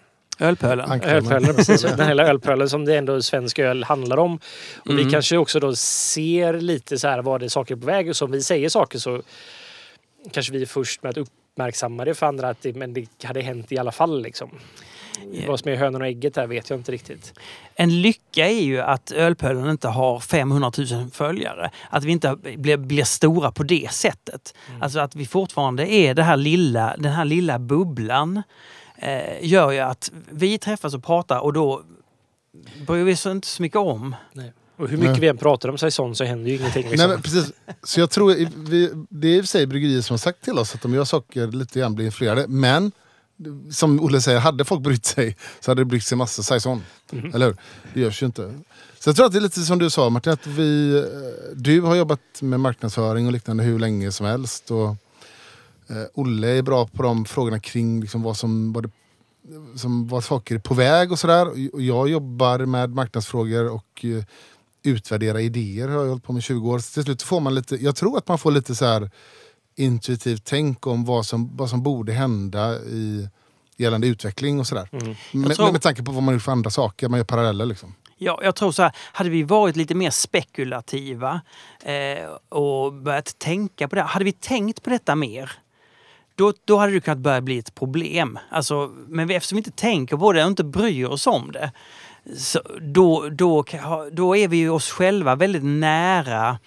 ölpölen? 0.44 1.02
Ölpölen, 1.02 1.54
precis. 1.54 1.82
Den 1.82 2.08
hela 2.08 2.22
ölpölen 2.28 2.68
som 2.68 2.84
det 2.84 2.96
ändå 2.96 3.22
svensk 3.22 3.58
öl 3.58 3.84
handlar 3.84 4.16
om. 4.16 4.38
Och 4.78 4.90
Mm. 4.90 5.04
vi 5.04 5.10
kanske 5.12 5.36
också 5.36 5.60
då 5.60 5.74
ser 5.76 6.60
lite 6.60 6.98
så 6.98 7.08
här 7.08 7.22
vad 7.22 7.40
det 7.40 7.44
är 7.46 7.48
saker 7.48 7.76
på 7.76 7.86
väg 7.86 8.08
och 8.08 8.16
som 8.16 8.30
vi 8.30 8.42
säger 8.42 8.68
saker 8.68 8.98
så 8.98 9.22
kanske 10.32 10.52
vi 10.52 10.62
är 10.62 10.66
först 10.66 11.02
med 11.02 11.10
att 11.10 11.16
uppmärksamma 11.16 12.04
det 12.04 12.14
för 12.14 12.26
andra 12.26 12.48
att 12.48 12.62
det, 12.62 12.76
men 12.76 12.94
det 12.94 13.06
hade 13.24 13.40
hänt 13.42 13.72
i 13.72 13.78
alla 13.78 13.92
fall 13.92 14.22
liksom. 14.22 14.50
Ja. 15.32 15.42
Vad 15.48 15.60
som 15.60 15.70
är 15.70 15.76
hönan 15.76 16.00
och 16.02 16.06
ägget 16.06 16.34
där 16.34 16.46
vet 16.46 16.70
jag 16.70 16.78
inte 16.78 16.92
riktigt. 16.92 17.32
En 17.74 18.02
lycka 18.02 18.48
är 18.48 18.62
ju 18.62 18.80
att 18.80 19.12
Ölpölen 19.12 19.70
inte 19.70 19.88
har 19.88 20.20
500 20.20 20.72
000 20.78 21.10
följare. 21.12 21.70
Att 21.90 22.04
vi 22.04 22.12
inte 22.12 22.36
blir, 22.56 22.76
blir 22.76 23.04
stora 23.04 23.52
på 23.52 23.62
det 23.62 23.88
sättet. 23.92 24.54
Alltså 24.80 24.98
att 25.00 25.14
vi 25.16 25.26
fortfarande 25.26 25.92
är 25.92 26.14
det 26.14 26.22
här 26.22 26.36
lilla, 26.36 26.94
den 26.98 27.12
här 27.12 27.24
lilla 27.24 27.58
bubblan. 27.58 28.42
Eh, 28.98 29.46
gör 29.46 29.70
ju 29.72 29.78
att 29.78 30.12
vi 30.30 30.58
träffas 30.58 30.94
och 30.94 31.04
pratar 31.04 31.38
och 31.38 31.52
då 31.52 31.82
bryr 32.86 33.04
vi 33.04 33.14
oss 33.14 33.26
inte 33.26 33.48
så 33.48 33.62
mycket 33.62 33.78
om. 33.78 34.16
Och 34.76 34.88
hur 34.88 34.96
mycket 34.96 35.12
Nej. 35.12 35.20
vi 35.20 35.28
än 35.28 35.36
pratar 35.36 35.68
om 35.68 35.78
saison 35.78 36.14
så 36.14 36.24
händer 36.24 36.50
ju 36.50 36.56
ingenting. 36.56 36.82
Nej, 36.82 36.90
Liksom. 36.90 37.10
men 37.10 37.22
precis. 37.22 37.52
Så 37.82 38.00
jag 38.00 38.10
tror, 38.10 38.34
vi, 38.70 38.90
det 39.08 39.28
är 39.28 39.36
i 39.36 39.40
och 39.40 39.44
för 39.44 39.48
sig 39.48 39.66
bryggerier 39.66 40.00
som 40.00 40.14
har 40.14 40.18
sagt 40.18 40.44
till 40.44 40.58
oss 40.58 40.74
att 40.74 40.82
de 40.82 40.94
gör 40.94 41.04
saker 41.04 41.46
lite 41.46 41.78
grann 41.78 41.94
blir 41.94 42.06
influerade. 42.06 42.46
Men 42.48 42.92
som 43.70 44.00
Olle 44.00 44.20
säger, 44.20 44.38
hade 44.38 44.64
folk 44.64 44.80
brytt 44.82 45.06
sig 45.06 45.36
så 45.60 45.70
hade 45.70 45.80
det 45.80 45.84
brytt 45.84 46.04
sig 46.04 46.18
massa 46.18 46.42
saison. 46.42 46.82
Eller 47.34 47.46
hur? 47.46 47.56
Det 47.94 48.00
görs 48.00 48.22
ju 48.22 48.26
inte. 48.26 48.54
Så 48.98 49.08
jag 49.08 49.16
tror 49.16 49.26
att 49.26 49.32
det 49.32 49.38
är 49.38 49.40
lite 49.40 49.60
som 49.60 49.78
du 49.78 49.90
sa 49.90 50.10
Martin, 50.10 50.32
att 50.32 50.46
vi, 50.46 50.96
eh, 50.98 51.02
du 51.56 51.80
har 51.80 51.94
jobbat 51.94 52.20
med 52.40 52.60
marknadsföring 52.60 53.26
och 53.26 53.32
liknande 53.32 53.64
hur 53.64 53.78
länge 53.78 54.12
som 54.12 54.26
helst. 54.26 54.70
Och, 54.70 54.96
Olle 56.14 56.48
är 56.48 56.62
bra 56.62 56.86
på 56.86 57.02
de 57.02 57.24
frågorna 57.24 57.60
kring 57.60 58.00
liksom 58.00 58.22
vad 58.22 58.36
som 58.36 58.72
vad, 58.72 58.84
det, 58.84 58.90
som 59.78 60.08
vad 60.08 60.24
saker 60.24 60.54
är 60.54 60.58
på 60.58 60.74
väg 60.74 61.12
och 61.12 61.18
sådär. 61.18 61.52
Jag 61.80 62.08
jobbar 62.08 62.58
med 62.58 62.90
marknadsfrågor 62.90 63.70
och 63.70 64.04
eh, 64.04 64.24
utvärdera 64.82 65.40
idéer 65.40 65.88
har 65.88 66.00
jag 66.00 66.08
hållit 66.08 66.24
på 66.24 66.32
med 66.32 66.40
i 66.40 66.42
20 66.42 66.70
år. 66.70 66.78
Så 66.78 66.92
till 66.92 67.04
slut 67.04 67.22
får 67.22 67.40
man 67.40 67.54
lite, 67.54 67.76
jag 67.76 67.96
tror 67.96 68.18
att 68.18 68.28
man 68.28 68.38
får 68.38 68.50
lite 68.50 68.74
så 68.74 68.84
här 68.84 69.10
intuitivt 69.76 70.44
tänk 70.44 70.86
om 70.86 71.04
vad 71.04 71.26
som, 71.26 71.56
vad 71.56 71.70
som 71.70 71.82
borde 71.82 72.12
hända 72.12 72.78
i 72.80 73.28
gällande 73.76 74.06
utveckling 74.06 74.60
och 74.60 74.66
sådär. 74.66 74.88
Mm. 74.92 75.14
Med, 75.32 75.56
tror- 75.56 75.72
med 75.72 75.82
tanke 75.82 76.02
på 76.02 76.12
vad 76.12 76.22
man 76.22 76.34
gör 76.34 76.38
för 76.38 76.52
andra 76.52 76.70
saker, 76.70 77.08
man 77.08 77.18
gör 77.18 77.24
paralleller 77.24 77.66
liksom. 77.66 77.94
Ja, 78.18 78.40
jag 78.42 78.54
tror 78.54 78.72
så 78.72 78.82
här, 78.82 78.92
hade 78.96 79.30
vi 79.30 79.42
varit 79.42 79.76
lite 79.76 79.94
mer 79.94 80.10
spekulativa 80.10 81.40
eh, 81.82 82.28
och 82.48 82.92
börjat 82.92 83.38
tänka 83.38 83.88
på 83.88 83.96
det. 83.96 84.02
Hade 84.02 84.24
vi 84.24 84.32
tänkt 84.32 84.82
på 84.82 84.90
detta 84.90 85.14
mer, 85.14 85.52
då, 86.34 86.52
då 86.64 86.76
hade 86.76 86.92
det 86.92 87.00
kunnat 87.00 87.18
börja 87.18 87.40
bli 87.40 87.58
ett 87.58 87.74
problem. 87.74 88.38
Alltså, 88.50 88.90
men 89.08 89.30
eftersom 89.30 89.56
vi 89.56 89.60
inte 89.60 89.70
tänker 89.70 90.16
på 90.16 90.32
det 90.32 90.42
och 90.44 90.50
inte 90.50 90.64
bryr 90.64 91.04
oss 91.06 91.26
om 91.26 91.52
det, 91.52 91.72
så 92.36 92.60
då, 92.80 93.28
då, 93.28 93.64
då 94.12 94.36
är 94.36 94.48
vi 94.48 94.56
ju 94.56 94.70
oss 94.70 94.90
själva 94.90 95.34
väldigt 95.34 95.64
nära. 95.64 96.58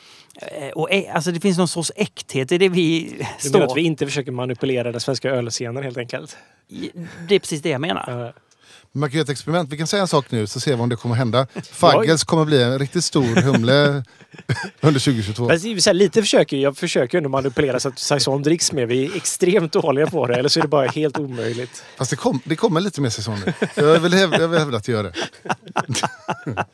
Eh, 0.42 0.70
och, 0.70 0.92
ä- 0.92 1.12
alltså 1.14 1.32
det 1.32 1.40
finns 1.40 1.58
någon 1.58 1.68
sorts 1.68 1.92
äkthet 1.96 2.52
i 2.52 2.58
det 2.58 2.70
vi 2.70 3.16
Du 3.42 3.50
står... 3.50 3.60
menar 3.60 3.72
att 3.72 3.78
vi 3.78 3.82
inte 3.82 4.06
försöker 4.06 4.32
manipulera 4.32 4.92
den 4.92 5.02
svenska 5.02 5.30
ölscenen 5.30 5.84
helt 5.84 5.98
enkelt? 5.98 6.38
Det 7.28 7.36
är 7.36 7.40
precis 7.40 7.62
det 7.62 7.70
jag 7.70 7.82
menar. 7.82 8.34
Man 8.98 9.10
kan 9.10 9.18
göra 9.18 9.24
ett 9.24 9.30
experiment. 9.30 9.74
Vi 9.74 9.78
kan 9.78 9.88
säga 9.88 10.02
en 10.02 10.08
sak 10.08 10.32
nu 10.32 10.48
så 10.48 10.60
ser 10.60 10.76
vi 10.76 10.82
om 10.82 10.90
det 10.90 10.96
kommer 10.96 11.16
hända. 11.16 11.48
Faggels 11.72 12.24
kommer 12.24 12.46
bli 12.46 12.64
en 12.64 12.80
riktigt 12.80 13.04
stor 13.04 13.42
humle 13.42 13.88
under 14.82 15.00
2022. 15.00 15.48
Men 15.48 15.60
det 15.60 15.68
är 15.68 15.70
ju 15.70 15.82
så 15.82 15.90
här, 15.90 15.94
lite 15.94 16.22
försöker 16.22 16.58
jag 16.58 16.78
försöker 16.78 17.18
ändå 17.18 17.30
manipulera 17.30 17.80
så 17.80 17.90
att 17.90 18.00
saison 18.00 18.44
dricks 18.44 18.72
mer. 18.72 18.86
Vi 18.86 19.06
är 19.06 19.16
extremt 19.16 19.72
dåliga 19.72 20.08
på 20.08 20.28
det. 20.28 20.36
Eller 20.36 20.50
så 20.50 20.60
är 20.60 20.62
det 20.62 20.68
bara 20.68 20.88
helt 20.88 21.18
omöjligt. 21.20 21.84
Fast 21.98 22.10
det, 22.10 22.16
kom, 22.16 22.42
det 22.44 22.56
kommer 22.56 22.82
lite 22.82 23.02
mer 23.02 23.10
säsong 23.10 23.40
nu. 23.46 23.54
Jag 23.76 24.00
vill 24.00 24.14
hävda, 24.14 24.42
jag 24.42 24.48
vill 24.48 24.60
hävda 24.60 24.78
att 24.78 24.84
det 24.84 24.92
gör 24.92 25.04
det. 25.04 25.14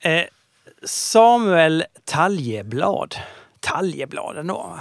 Eh, 0.00 0.24
Samuel 0.84 1.84
Taljeblad. 2.04 3.14
Taljeblad 3.60 4.38
ändå. 4.38 4.80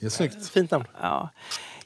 Det 0.00 0.06
är 0.06 0.10
snyggt. 0.10 0.48
Fint 0.48 0.70
namn. 0.70 0.84
Ja. 1.00 1.30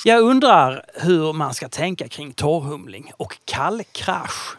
Jag 0.04 0.20
undrar 0.22 0.84
hur 0.94 1.32
man 1.32 1.54
ska 1.54 1.68
tänka 1.68 2.08
kring 2.08 2.32
torrhumling 2.32 3.12
och 3.16 3.38
kallkrasch. 3.44 4.56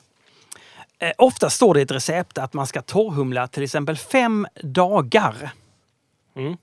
Eh, 1.00 1.12
ofta 1.18 1.50
står 1.50 1.74
det 1.74 1.80
i 1.80 1.84
ett 1.84 1.92
recept 1.92 2.38
att 2.38 2.54
man 2.54 2.68
ska 2.68 2.82
torrhumla 2.82 3.48
till 3.48 3.64
exempel 3.64 3.98
fem 3.98 4.48
dagar. 4.62 5.52
Mm. 6.36 6.58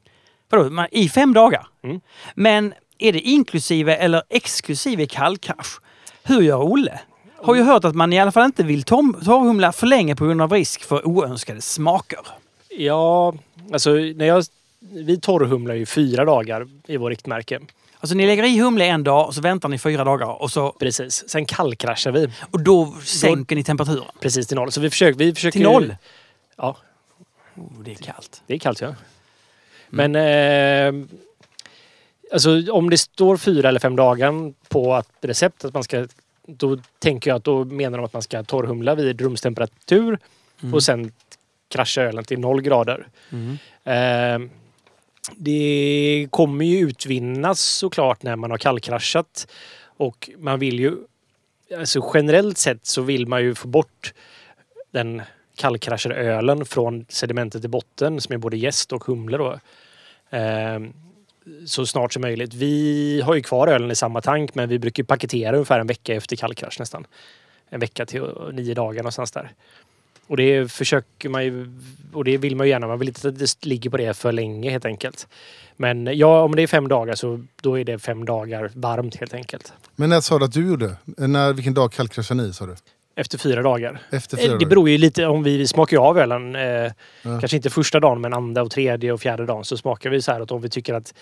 Vadå, 0.49 0.71
man- 0.71 0.87
I 0.90 1.09
fem 1.09 1.33
dagar? 1.35 1.66
Mm. 1.83 2.01
Men 2.35 2.75
är 2.99 3.12
det 3.12 3.21
inklusive 3.21 3.97
eller 3.97 4.23
exklusive 4.29 5.07
kallkrasch? 5.07 5.81
Hur 6.23 6.40
gör 6.43 6.62
Olle? 6.62 7.01
Har 7.43 7.55
ju 7.55 7.62
hört 7.62 7.85
att 7.85 7.95
man 7.95 8.12
i 8.12 8.21
alla 8.21 8.33
fall 8.33 8.45
inte 8.45 8.62
vill 8.62 8.83
torr- 8.83 9.25
torrhumla 9.25 9.73
för 9.73 9.87
länge 9.87 10.16
på 10.16 10.25
grund 10.25 10.43
av 10.43 10.53
risk 10.53 10.85
för 10.85 11.07
oönskade 11.07 11.61
smaker. 11.61 12.21
Ja, 12.69 13.35
alltså 13.73 13.90
när 13.90 14.25
jag... 14.27 14.45
Vi 14.93 15.21
torrhumlar 15.21 15.75
ju 15.75 15.87
fyra 15.87 16.25
dagar 16.25 16.69
i 16.87 16.97
vår 16.97 17.11
riktmärke. 17.11 17.61
Alltså 18.01 18.15
ni 18.15 18.27
lägger 18.27 18.45
i 18.45 18.61
humle 18.61 18.85
en 18.85 19.05
dag 19.05 19.27
och 19.27 19.35
så 19.35 19.41
väntar 19.41 19.69
ni 19.69 19.79
fyra 19.79 20.05
dagar 20.05 20.43
och, 20.43 20.51
så, 20.51 20.73
Precis. 20.73 21.29
Sen 21.29 21.47
kallkraschar 21.47 22.13
vi 22.13 22.29
och 22.51 22.61
då 22.61 22.95
sänker 23.05 23.57
ni 23.57 23.65
temperaturen. 23.65 24.05
precis 24.21 24.47
till 24.47 24.57
noll. 24.57 24.73
Så 24.73 24.81
vi 24.81 24.91
försöker... 24.91 25.19
Vi 25.19 25.35
försöker 25.35 25.59
Till 25.59 25.63
noll? 25.63 25.97
Ja, 26.57 26.77
Oh, 27.55 27.83
det 27.85 27.91
är 27.91 27.95
kallt. 27.95 28.43
det 28.47 28.55
är 28.55 28.59
kallt 28.59 28.81
ja. 28.81 28.95
Men... 29.89 30.17
Eh, 30.17 31.07
alltså 32.33 32.73
om 32.73 32.91
det 32.91 32.99
står 32.99 33.37
fyra 33.37 33.69
eller 33.69 33.81
fem 33.81 33.97
dagar 33.97 34.53
på 34.69 34.95
att 34.95 35.09
recept 35.21 35.65
att 35.65 35.75
man 35.75 35.85
ska... 35.85 36.07
Då 36.47 36.79
tänker 36.99 37.31
jag 37.31 37.37
att 37.37 37.45
då 37.45 37.65
menar 37.65 37.99
de 37.99 38.05
att 38.05 38.13
man 38.13 38.23
ska 38.23 38.43
torrhumla 38.43 38.95
vid 38.95 39.21
rumstemperatur 39.21 40.19
och 40.73 40.83
sen 40.83 41.13
krascha 41.69 42.03
ölen 42.03 42.25
till 42.25 42.39
noll 42.41 42.63
grader. 42.63 43.07
Mm. 43.31 43.59
Eh, 43.85 44.51
det 45.37 46.29
kommer 46.31 46.65
ju 46.65 46.79
utvinnas 46.79 47.61
såklart 47.61 48.23
när 48.23 48.37
man 48.37 48.51
har 48.51 48.59
kallkraschat. 48.59 49.47
Och 49.97 50.31
man 50.39 50.59
vill 50.59 50.81
ju... 50.81 50.97
Alltså 51.79 52.11
generellt 52.15 52.59
sett 52.59 52.87
så 52.87 53.03
vill 53.03 53.27
man 53.27 53.43
ju 53.43 53.55
få 53.55 53.69
bort 53.69 54.13
den 54.91 55.23
kallkraschade 55.57 56.15
ölen 56.15 56.65
från 56.65 57.07
sedimentet 57.09 57.65
i 57.65 57.69
botten 57.69 58.21
som 58.21 58.35
är 58.35 58.39
både 58.39 58.57
jäst 58.57 58.93
och 58.93 59.05
humle 59.05 59.37
då. 59.37 59.61
Eh, 60.31 60.81
så 61.67 61.87
snart 61.87 62.13
som 62.13 62.23
möjligt. 62.23 62.55
Vi 62.55 63.21
har 63.25 63.35
ju 63.35 63.43
kvar 63.43 63.69
ölen 63.69 63.91
i 63.91 63.95
samma 63.95 64.21
tank 64.21 64.55
men 64.55 64.69
vi 64.69 64.79
brukar 64.79 65.03
paketera 65.03 65.57
ungefär 65.57 65.81
en 65.81 65.87
vecka 65.87 66.15
efter 66.15 66.37
kallkrasch 66.37 66.81
nästan. 66.81 67.07
En 67.69 67.81
vecka 67.81 68.07
till 68.07 68.25
nio 68.53 68.75
dagar 68.75 69.03
någonstans 69.03 69.31
där. 69.31 69.53
Och 70.31 70.37
det 70.37 70.73
försöker 70.73 71.29
man 71.29 71.45
ju, 71.45 71.71
och 72.12 72.25
det 72.25 72.37
vill 72.38 72.57
man 72.57 72.66
ju 72.66 72.71
gärna. 72.71 72.87
Man 72.87 72.99
vill 72.99 73.09
inte 73.09 73.29
att 73.29 73.38
det 73.38 73.66
ligger 73.66 73.90
på 73.90 73.97
det 73.97 74.14
för 74.16 74.33
länge 74.33 74.71
helt 74.71 74.85
enkelt. 74.85 75.29
Men 75.77 76.19
ja, 76.19 76.43
om 76.43 76.57
det 76.57 76.62
är 76.62 76.66
fem 76.66 76.88
dagar 76.88 77.14
så 77.14 77.45
då 77.62 77.79
är 77.79 77.85
det 77.85 77.99
fem 77.99 78.25
dagar 78.25 78.71
varmt 78.75 79.16
helt 79.16 79.35
enkelt. 79.35 79.73
Men 79.97 80.09
när 80.11 80.21
sa 80.21 80.38
du 80.38 80.45
att 80.45 80.53
du 80.53 80.69
gjorde? 80.69 80.97
När, 81.05 81.53
vilken 81.53 81.75
dag 81.75 81.93
kallkraschade 81.93 82.43
ni 82.43 82.53
sa 82.53 82.66
du? 82.66 82.75
Efter 83.16 83.38
fyra 83.38 83.62
dagar. 83.62 84.01
Efter 84.11 84.37
Eh, 84.37 84.40
fyra 84.40 84.53
Det 84.53 84.59
dagar? 84.59 84.69
beror 84.69 84.88
ju 84.90 84.99
lite 84.99 85.27
om 85.27 85.43
vi, 85.43 85.57
vi 85.57 85.66
smakar 85.66 85.97
ju 85.97 86.01
av 86.03 86.19
ölen. 86.19 86.57
Eh, 86.57 86.62
Ja. 86.62 86.93
Kanske 87.40 87.57
inte 87.57 87.71
första 87.71 88.01
dagen 88.01 88.21
men 88.21 88.33
andra 88.35 88.62
och 88.62 88.71
tredje 88.71 89.12
och 89.12 89.21
fjärde 89.21 89.47
dagen 89.47 89.64
så 89.64 89.77
smakar 89.77 90.11
vi 90.11 90.23
så 90.23 90.33
här 90.33 90.40
att 90.40 90.53
om 90.53 90.61
vi 90.62 90.69
tycker 90.69 90.95
att 90.95 91.14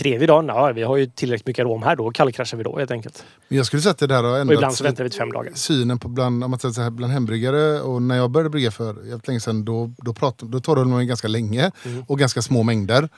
tredje 0.00 0.26
dagen, 0.26 0.46
ja 0.48 0.72
vi 0.74 0.82
har 0.82 0.96
ju 0.96 1.06
tillräckligt 1.06 1.46
mycket 1.46 1.62
arom 1.66 1.82
här 1.82 1.96
då 1.96 2.10
kallkraschar 2.10 2.56
vi 2.58 2.64
då 2.64 2.78
helt 2.78 2.90
enkelt. 2.90 3.24
Men 3.48 3.56
jag 3.56 3.66
skulle 3.66 3.82
säga 3.82 3.90
att 3.90 3.98
det 3.98 4.06
där 4.06 4.22
har 4.22 4.30
Och 4.30 4.38
ändrat 4.38 4.54
ibland 4.54 4.74
så 4.74 4.84
väntar 4.84 5.04
vi 5.04 5.10
till 5.10 5.18
fem 5.18 5.32
dagar. 5.32 5.52
synen 5.54 5.98
på 5.98 6.08
bland, 6.08 6.44
om 6.44 6.50
man 6.50 6.60
säger 6.60 6.72
så 6.72 6.80
här, 6.82 6.90
bland 6.90 7.12
hembryggare. 7.12 7.80
Och 7.80 8.02
när 8.02 8.16
jag 8.16 8.30
började 8.30 8.50
brygga 8.50 8.70
för 8.70 8.94
jävligt 9.06 9.26
länge 9.28 9.40
sedan 9.40 9.64
då, 9.64 9.90
då, 9.98 10.14
prat, 10.14 10.38
då 10.38 10.60
torrade 10.60 10.86
man 10.86 11.06
ganska 11.06 11.28
länge 11.28 11.70
Mm. 11.84 12.04
och 12.08 12.18
ganska 12.18 12.42
små 12.42 12.62
mängder. 12.62 13.08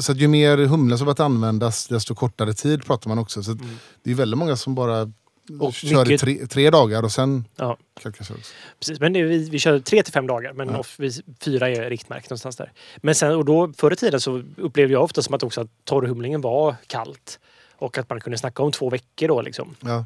Så 0.00 0.12
ju 0.12 0.28
mer 0.28 0.56
humle 0.58 0.98
som 0.98 1.04
börjat 1.04 1.20
användas 1.20 1.86
desto 1.88 2.14
kortare 2.14 2.52
tid 2.52 2.84
pratar 2.86 3.08
man 3.08 3.18
också. 3.18 3.42
Så 3.42 3.52
att 3.52 3.58
det 4.04 4.10
är 4.10 4.14
väldigt 4.14 4.38
många 4.38 4.56
som 4.56 4.74
bara 4.74 4.96
Mm. 4.98 5.12
Och 5.60 5.74
kör 5.74 6.04
mycket- 6.04 6.20
tre, 6.20 6.46
tre 6.46 6.70
dagar 6.70 7.02
och 7.02 7.12
sen 7.12 7.44
Ja. 7.56 7.76
också. 8.04 8.34
Precis, 8.80 9.00
men 9.00 9.12
vi, 9.12 9.50
vi 9.50 9.58
kör 9.58 9.78
tre 9.78 10.02
till 10.02 10.12
fem 10.12 10.26
dagar 10.26 10.52
men 10.52 10.68
Ja. 10.68 10.78
off, 10.78 10.94
vi, 10.98 11.10
fyra 11.40 11.68
är 11.70 11.90
riktmärket 11.90 12.30
någonstans 12.30 12.56
där. 12.56 12.72
Men 12.96 13.14
sen, 13.14 13.34
och 13.36 13.44
då, 13.44 13.72
förr 13.76 13.92
i 13.92 13.96
tiden 13.96 14.20
så 14.20 14.42
upplevde 14.56 14.92
jag 14.92 15.02
ofta 15.04 15.22
som 15.22 15.34
att 15.34 15.42
också 15.42 15.60
att 15.60 15.68
torrhumlingen 15.84 16.40
var 16.40 16.74
kallt. 16.86 17.38
Och 17.78 17.98
att 17.98 18.10
man 18.10 18.20
kunde 18.20 18.38
snacka 18.38 18.62
om 18.62 18.72
två 18.72 18.90
veckor 18.90 19.28
då 19.28 19.42
liksom. 19.42 19.74
Ja. 19.80 20.04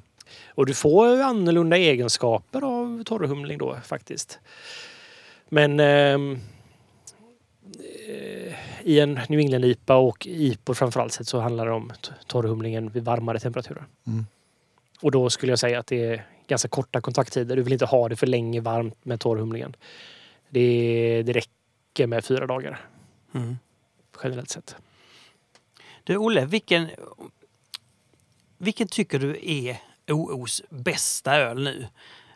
Och 0.48 0.66
du 0.66 0.74
får 0.74 1.20
annorlunda 1.20 1.76
egenskaper 1.76 2.62
av 2.64 3.04
torrhumling 3.04 3.58
då 3.58 3.76
faktiskt. 3.84 4.38
Men 5.48 5.80
ehm, 5.80 6.38
eh, 8.08 8.54
i 8.84 9.00
en 9.00 9.20
New 9.28 9.40
England-IPA 9.40 9.94
och 9.96 10.26
IPO 10.26 10.74
framförallt 10.74 11.12
sett 11.12 11.26
så 11.28 11.40
handlar 11.40 11.66
det 11.66 11.72
om 11.72 11.92
torrhumlingen 12.26 12.88
vid 12.90 13.04
varmare 13.04 13.40
temperaturer. 13.40 13.84
Mm. 14.06 14.26
Och 15.00 15.10
då 15.10 15.30
skulle 15.30 15.52
jag 15.52 15.58
säga 15.58 15.78
att 15.78 15.86
det 15.86 16.04
är 16.04 16.26
ganska 16.46 16.68
korta 16.68 17.00
kontakttider. 17.00 17.56
Du 17.56 17.62
vill 17.62 17.72
inte 17.72 17.86
ha 17.86 18.08
det 18.08 18.16
för 18.16 18.26
länge 18.26 18.60
varmt 18.60 19.04
med 19.04 19.20
torrhumlingen. 19.20 19.76
Det, 20.48 21.22
det 21.26 21.32
räcker 21.32 22.06
med 22.06 22.24
fyra 22.24 22.46
dagar 22.46 22.80
Mm. 23.34 23.58
generellt 24.22 24.50
sett. 24.50 24.76
Du 26.04 26.16
Olle, 26.16 26.44
vilken, 26.46 26.88
vilken 28.58 28.88
tycker 28.88 29.18
du 29.18 29.38
är 29.42 29.76
OOs 30.08 30.62
bästa 30.70 31.36
öl 31.36 31.62
nu? 31.62 31.86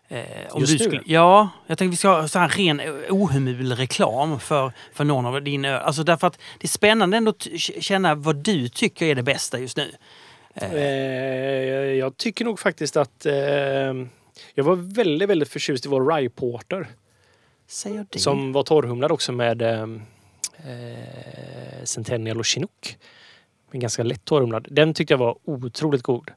Eh, 0.09 0.25
om 0.51 0.61
Just 0.61 0.73
du 0.73 0.79
nu? 0.79 0.85
skulle, 0.85 1.03
ja, 1.07 1.49
jag 1.67 1.79
tänkte 1.79 1.91
vi 1.91 1.97
ska 1.97 2.09
ha 2.09 2.29
så 2.29 2.39
här 2.39 2.49
ren 2.49 2.81
ohemul 3.11 3.73
reklam 3.73 4.41
för, 4.41 4.73
för 4.93 5.05
någon 5.05 5.27
av 5.27 5.43
din 5.43 5.65
öl. 5.65 5.83
Alltså 5.83 6.03
därför 6.03 6.27
att 6.27 6.39
det 6.59 6.67
är 6.67 6.69
spännande 6.69 7.17
ändå 7.17 7.31
att 7.31 7.49
känna 7.81 8.15
vad 8.15 8.37
du 8.37 8.69
tycker 8.69 9.07
är 9.07 9.15
det 9.15 9.23
bästa 9.23 9.59
just 9.59 9.77
nu. 9.77 9.93
Eh, 10.55 11.95
jag 11.99 12.17
tycker 12.17 12.45
nog 12.45 12.59
faktiskt 12.61 12.97
att 12.97 13.27
eh, 13.27 13.35
jag 14.55 14.65
var 14.65 14.95
väldigt, 14.95 15.29
väldigt 15.29 15.49
förtjust 15.49 15.87
i 15.87 15.89
vår 15.89 16.17
Rye 16.17 16.31
Porter. 16.31 16.87
Säger 17.67 18.07
det? 18.11 18.19
Som 18.19 18.53
var 18.53 18.63
torrhumlad 18.63 19.13
också 19.13 19.33
med 19.33 19.63
eh, 19.63 19.83
eh, 20.57 21.85
Centennial 21.85 22.39
och 22.39 22.45
Chinook. 22.45 22.99
Men 23.71 23.81
ganska 23.81 24.03
lätt 24.03 24.25
torrhumlad. 24.25 24.67
Den 24.71 24.95
tyckte 24.95 25.15
jag 25.15 25.19
var 25.19 25.37
otroligt 25.45 26.03
god. 26.03 26.31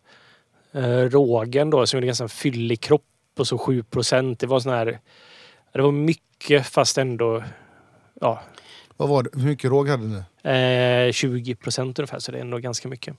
Eh, 0.72 0.82
rågen 1.01 1.70
då, 1.70 1.88
som 1.88 1.97
är 1.97 2.01
ganska 2.05 2.28
fyllig 2.28 2.82
kropp 2.82 3.03
och 3.38 3.47
så 3.47 3.57
7 3.57 3.84
procent. 3.84 4.39
Det 4.39 4.47
var 4.47 4.59
sån 4.59 4.72
här... 4.74 4.99
Det 5.74 5.82
var 5.82 5.91
mycket 5.91 6.65
fast 6.68 6.97
ändå... 6.97 7.43
Ja, 8.22 8.41
Vad 8.97 9.09
var 9.09 9.24
det? 9.24 9.30
Hur 9.34 9.47
mycket 9.47 9.70
råg 9.72 9.89
hade 9.89 10.03
ni? 10.43 11.07
eh, 11.07 11.11
20 11.11 11.55
procent 11.55 11.99
ungefär. 11.99 12.20
Så 12.20 12.32
det 12.32 12.38
är 12.38 12.41
ändå 12.41 12.57
ganska 12.57 12.88
mycket. 12.88 13.15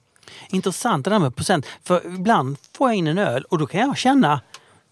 Intressant 0.50 1.04
det 1.04 1.10
där 1.10 1.18
med 1.18 1.36
procent. 1.36 1.66
För 1.84 2.06
ibland 2.06 2.56
får 2.76 2.88
jag 2.88 2.96
in 2.96 3.06
en 3.06 3.18
öl 3.18 3.42
och 3.42 3.58
då 3.58 3.66
kan 3.66 3.80
jag 3.80 3.96
känna 3.96 4.40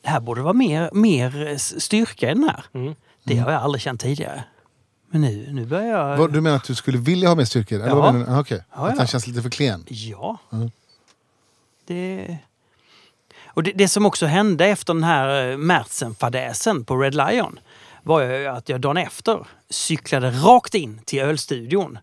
det 0.07 0.11
här 0.11 0.21
borde 0.21 0.43
vara 0.43 0.53
mer, 0.53 0.91
mer 0.93 1.59
styrka 1.59 2.31
i 2.31 2.35
den 2.35 2.45
här. 2.45 2.65
Mm. 2.73 2.95
Det 3.25 3.37
har 3.37 3.53
jag 3.53 3.63
aldrig 3.63 3.83
känt 3.83 4.01
tidigare. 4.01 4.45
Men 5.11 5.21
nu, 5.21 5.49
nu 5.53 5.67
börjar 5.67 5.87
jag... 5.87 6.17
Vad, 6.17 6.33
du 6.33 6.41
menar 6.41 6.57
att 6.57 6.65
du 6.65 6.75
skulle 6.75 6.99
vilja 6.99 7.29
ha 7.29 7.35
mer 7.35 7.45
styrka? 7.45 7.75
i 7.75 7.79
den? 7.79 7.87
Eller 7.87 8.01
vad 8.01 8.15
menar 8.15 8.27
du? 8.27 8.33
Ah, 8.33 8.41
Okej. 8.41 8.65
Ja, 8.75 8.87
Att 8.87 8.91
ja. 8.91 8.99
den 8.99 9.07
känns 9.07 9.27
lite 9.27 9.43
för 9.43 9.51
klen? 9.51 9.85
Ja. 9.89 10.39
Mm. 10.53 10.71
Det... 11.87 12.39
Och 13.47 13.63
det, 13.63 13.73
det 13.73 13.89
som 13.89 14.07
också 14.07 14.27
hände 14.27 14.67
efter 14.67 14.95
den 14.95 15.05
här 15.05 15.51
eh, 15.51 15.57
Märtsen-fadäsen 15.57 16.85
på 16.85 16.97
Red 16.97 17.15
Lion 17.15 17.59
var 18.03 18.23
ju 18.23 18.47
att 18.47 18.69
jag 18.69 18.81
dagen 18.81 18.97
efter 18.97 19.47
cyklade 19.71 20.31
rakt 20.31 20.75
in 20.75 21.01
till 21.05 21.21
ölstudion. 21.23 21.99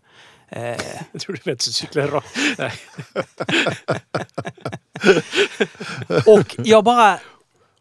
Eh, 0.48 0.76
Jag 1.12 1.20
tror 1.20 1.34
du 1.34 1.40
menade 1.44 1.62
cykla 1.62 2.06
rakt. 2.06 2.36
Nej. 2.58 2.72
och 6.26 6.56
jag 6.58 6.84
bara 6.84 7.18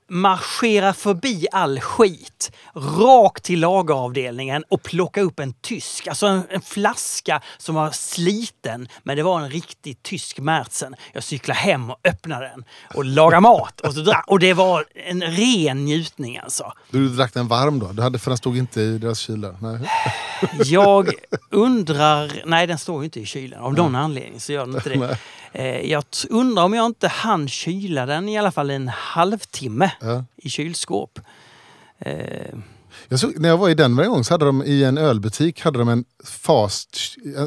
marscherar 0.09 0.93
förbi 0.93 1.47
all 1.51 1.79
skit, 1.79 2.51
rakt 2.75 3.43
till 3.43 3.59
lageravdelningen 3.59 4.63
och 4.69 4.83
plocka 4.83 5.21
upp 5.21 5.39
en 5.39 5.53
tysk, 5.53 6.07
alltså 6.07 6.27
en, 6.27 6.43
en 6.49 6.61
flaska 6.61 7.41
som 7.57 7.75
var 7.75 7.91
sliten, 7.91 8.87
men 9.03 9.17
det 9.17 9.23
var 9.23 9.41
en 9.41 9.49
riktig 9.49 10.03
tysk 10.03 10.39
Märzen. 10.39 10.95
Jag 11.13 11.23
cyklade 11.23 11.59
hem 11.59 11.89
och 11.89 11.99
öppnade 12.03 12.47
den 12.47 12.65
och 12.95 13.05
lagade 13.05 13.41
mat 13.41 13.81
och, 13.81 13.93
drack, 13.93 14.23
och 14.27 14.39
det 14.39 14.53
var 14.53 14.85
en 14.95 15.21
ren 15.21 15.85
njutning 15.85 16.37
alltså. 16.37 16.73
Du 16.89 17.09
drack 17.09 17.33
den 17.33 17.47
varm 17.47 17.79
då? 17.79 17.87
Du 17.87 18.01
hade, 18.01 18.19
för 18.19 18.31
den 18.31 18.37
stod 18.37 18.57
inte 18.57 18.81
i 18.81 18.97
deras 18.97 19.19
kyl 19.19 19.41
där? 19.41 19.55
Nej. 19.61 19.79
Jag 20.65 21.09
undrar, 21.49 22.41
nej 22.45 22.67
den 22.67 22.77
står 22.77 23.01
ju 23.01 23.05
inte 23.05 23.19
i 23.19 23.25
kylen 23.25 23.59
av 23.59 23.73
någon 23.73 23.95
anledning 23.95 24.39
så 24.39 24.51
gör 24.51 24.65
den 24.65 24.75
inte 24.75 24.89
det. 24.89 24.97
Nej. 24.97 25.17
Eh, 25.53 25.91
Jag 25.91 26.03
undrar 26.29 26.63
om 26.63 26.73
jag 26.73 26.85
inte 26.85 27.07
hann 27.07 27.47
kyla 27.47 28.05
den 28.05 28.29
i 28.29 28.37
alla 28.37 28.51
fall 28.51 28.69
en 28.69 28.87
halvtimme 28.87 29.91
Ja. 30.01 30.25
i 30.37 30.49
kylskåp. 30.49 31.19
Eh, 31.99 32.15
Jag 33.07 33.19
såg, 33.19 33.39
när 33.39 33.49
jag 33.49 33.57
var 33.57 33.69
i 33.69 33.73
Denver 33.73 34.03
en 34.03 34.09
gång 34.09 34.23
så 34.23 34.33
hade 34.33 34.45
de 34.45 34.63
i 34.63 34.83
en 34.83 34.97
ölbutik 34.97 35.61
hade 35.61 35.79
de 35.79 35.89
en 35.89 36.05
fast, 36.25 36.97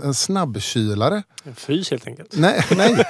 en, 0.04 0.14
snabbkylare. 0.14 1.22
En 1.44 1.54
frys 1.54 1.90
helt 1.90 2.06
enkelt. 2.06 2.36
Nej, 2.36 2.64
nej. 2.76 3.04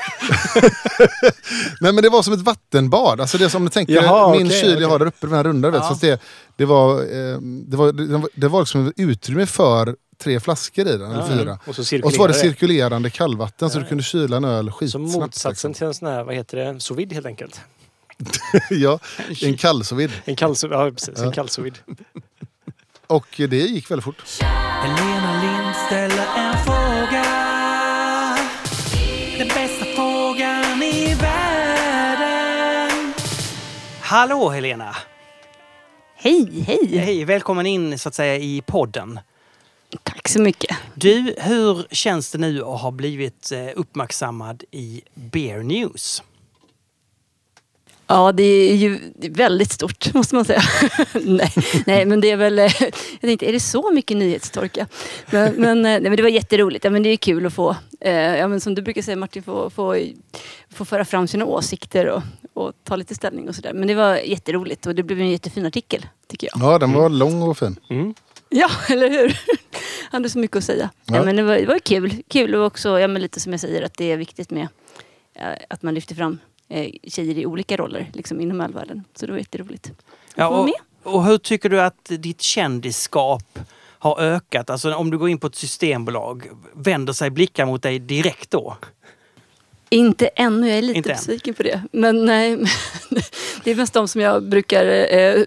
nej 1.80 1.92
men 1.92 2.02
det 2.02 2.08
var 2.08 2.22
som 2.22 2.32
ett 2.34 2.40
vattenbad. 2.40 3.20
Alltså 3.20 3.38
det 3.38 3.44
är 3.44 3.48
som 3.48 3.62
om 3.62 3.66
du 3.66 3.70
tänker 3.70 3.94
Jaha, 3.94 4.32
min 4.36 4.46
okej, 4.46 4.60
kyl 4.60 4.80
jag 4.80 4.88
har 4.88 4.98
där 4.98 5.06
uppe, 5.06 5.26
den 5.26 5.36
här 5.36 5.44
runda. 5.44 5.70
Vet, 5.70 5.82
Ja. 5.82 5.98
det, 6.00 6.20
det, 6.56 6.64
var, 6.64 7.00
eh, 7.00 7.38
det, 7.40 7.76
var, 7.76 7.92
det, 7.92 8.06
var, 8.06 8.28
det 8.34 8.48
var 8.48 8.60
liksom 8.60 8.86
ett 8.86 8.94
utrymme 8.96 9.46
för 9.46 9.96
tre 10.18 10.40
flaskor 10.40 10.86
i 10.88 10.92
den, 10.96 11.10
eller 11.12 11.20
Ja, 11.20 11.38
fyra. 11.38 11.58
Och 11.66 11.74
så 11.76 11.80
Och 12.04 12.12
så 12.12 12.18
var 12.20 12.28
det 12.28 12.34
cirkulerande 12.34 13.10
kallvatten 13.10 13.70
så 13.70 13.78
du 13.78 13.84
kunde 13.84 14.02
kyla 14.04 14.36
en 14.36 14.44
öl 14.44 14.66
Så 14.66 14.72
skitsnabbt. 14.72 15.04
motsatsen 15.12 15.50
liksom. 15.50 15.74
till 15.74 15.86
en 15.86 15.94
sån 15.94 16.08
här, 16.08 16.24
vad 16.24 16.34
heter 16.34 16.56
det, 16.72 16.80
sous 16.80 16.98
vide 16.98 17.14
helt 17.14 17.26
enkelt. 17.26 17.60
ja, 18.70 18.98
en 19.42 19.56
kallsovid. 19.56 20.10
En 20.24 20.36
kall 20.36 20.54
sous- 20.56 20.72
ja, 20.72 20.90
precis, 20.90 21.14
Ja. 21.16 21.24
en 21.24 21.32
kall 21.32 21.48
sous 21.48 21.66
vide. 21.66 21.76
Och 23.06 23.26
det 23.36 23.56
gick 23.56 23.90
väldigt 23.90 24.04
fort. 24.04 24.22
Helena 24.40 25.42
Lind 25.42 25.76
ställer 25.86 26.26
en 26.36 26.58
fråga. 26.64 27.24
Den 29.38 29.48
bästa 29.48 29.84
frågan 29.96 30.82
i 30.82 31.14
världen. 31.14 33.12
Hallå 34.00 34.50
Helena! 34.50 34.96
Hej, 36.16 36.64
hej! 36.66 36.98
Hej, 36.98 37.24
välkommen 37.24 37.66
in 37.66 37.98
så 37.98 38.08
att 38.08 38.14
säga 38.14 38.36
i 38.36 38.62
podden. 38.66 39.20
Tack 40.26 40.32
så 40.32 40.40
mycket. 40.40 40.76
Du, 40.94 41.34
hur 41.38 41.86
känns 41.94 42.30
det 42.30 42.38
nu 42.38 42.62
att 42.62 42.80
ha 42.80 42.90
blivit 42.90 43.52
eh, 43.52 43.66
uppmärksammad 43.76 44.64
i 44.70 45.02
Beer 45.14 45.62
News? 45.62 46.22
Ja, 48.06 48.32
det 48.32 48.42
är 48.42 48.74
ju 48.74 48.98
väldigt 49.30 49.72
stort 49.72 50.14
måste 50.14 50.34
man 50.34 50.44
säga. 50.44 50.62
nej, 51.24 51.52
nej, 51.86 52.04
men 52.06 52.20
det 52.20 52.30
är 52.30 52.36
väl... 52.36 52.58
eh, 52.58 52.64
Jag 53.20 53.20
tänkte, 53.20 53.48
är 53.48 53.52
det 53.52 53.60
så 53.60 53.92
mycket 53.92 54.16
nyhetstorka? 54.16 54.86
Men, 55.30 55.54
men, 55.54 55.78
eh, 55.78 55.82
nej, 55.82 56.00
men 56.00 56.16
det 56.16 56.22
var 56.22 56.30
jätteroligt. 56.30 56.84
Ja, 56.84 56.90
men 56.90 57.02
det 57.02 57.08
är 57.08 57.16
kul 57.16 57.46
att 57.46 57.54
få, 57.54 57.76
eh, 58.00 58.12
ja, 58.14 58.48
men 58.48 58.60
som 58.60 58.74
du 58.74 58.82
brukar 58.82 59.02
säga 59.02 59.16
Martin, 59.16 59.42
få, 59.42 59.70
få, 59.70 59.96
få 60.70 60.84
föra 60.84 61.04
fram 61.04 61.26
sina 61.28 61.44
åsikter 61.44 62.06
och, 62.06 62.22
och 62.54 62.72
ta 62.84 62.96
lite 62.96 63.14
ställning 63.14 63.48
och 63.48 63.54
sådär. 63.54 63.72
Men 63.72 63.88
det 63.88 63.94
var 63.94 64.16
jätteroligt 64.16 64.86
och 64.86 64.94
det 64.94 65.02
blev 65.02 65.20
en 65.20 65.30
jättefin 65.30 65.66
artikel, 65.66 66.06
tycker 66.28 66.48
jag. 66.52 66.72
Ja, 66.72 66.78
den 66.78 66.92
var 66.92 67.08
lång 67.08 67.42
och 67.42 67.58
fin. 67.58 67.76
Mm. 67.90 68.14
Ja, 68.48 68.70
eller 68.88 69.10
hur? 69.10 69.40
Han 70.00 70.22
hade 70.22 70.30
så 70.30 70.38
mycket 70.38 70.56
att 70.56 70.64
säga. 70.64 70.90
Ja. 71.04 71.16
Ja. 71.16 71.22
men 71.24 71.36
det, 71.36 71.42
var, 71.42 71.56
det 71.56 71.66
var 71.66 71.78
kul. 71.78 72.22
Kul 72.28 72.54
och 72.54 72.66
också, 72.66 73.00
ja, 73.00 73.08
men 73.08 73.22
lite 73.22 73.40
som 73.40 73.52
jag 73.52 73.60
säger, 73.60 73.82
att 73.82 73.94
det 73.94 74.12
är 74.12 74.16
viktigt 74.16 74.50
med 74.50 74.68
eh, 75.34 75.46
att 75.68 75.82
man 75.82 75.94
lyfter 75.94 76.14
fram 76.14 76.38
eh, 76.68 76.90
tjejer 77.08 77.38
i 77.38 77.46
olika 77.46 77.76
roller 77.76 78.10
liksom, 78.12 78.40
inom 78.40 78.60
ölvärlden. 78.60 79.04
Så 79.14 79.26
det 79.26 79.32
var 79.32 79.38
jätteroligt. 79.38 79.92
Ja, 80.34 80.44
Få 80.48 80.50
vara 80.50 80.60
och, 80.60 80.64
med. 80.66 80.74
och 81.14 81.24
hur 81.24 81.38
tycker 81.38 81.68
du 81.68 81.80
att 81.80 82.04
ditt 82.18 82.42
kändisskap 82.42 83.58
har 83.98 84.20
ökat? 84.20 84.70
Alltså 84.70 84.94
om 84.94 85.10
du 85.10 85.18
går 85.18 85.28
in 85.28 85.38
på 85.38 85.46
ett 85.46 85.54
systembolag, 85.54 86.48
vänder 86.74 87.12
sig 87.12 87.30
blickar 87.30 87.66
mot 87.66 87.82
dig 87.82 87.98
direkt 87.98 88.50
då? 88.50 88.76
Inte 89.88 90.26
ännu, 90.26 90.68
jag 90.68 90.78
är 90.78 90.82
lite 90.82 90.96
Inte 90.98 91.10
än. 91.10 91.16
besviken 91.16 91.54
på 91.54 91.62
det. 91.62 91.82
Men 91.92 92.24
nej, 92.24 92.56
det 93.64 93.70
är 93.70 93.74
mest 93.74 93.92
de 93.92 94.08
som 94.08 94.20
jag 94.20 94.42
brukar 94.48 94.86
eh, 95.14 95.42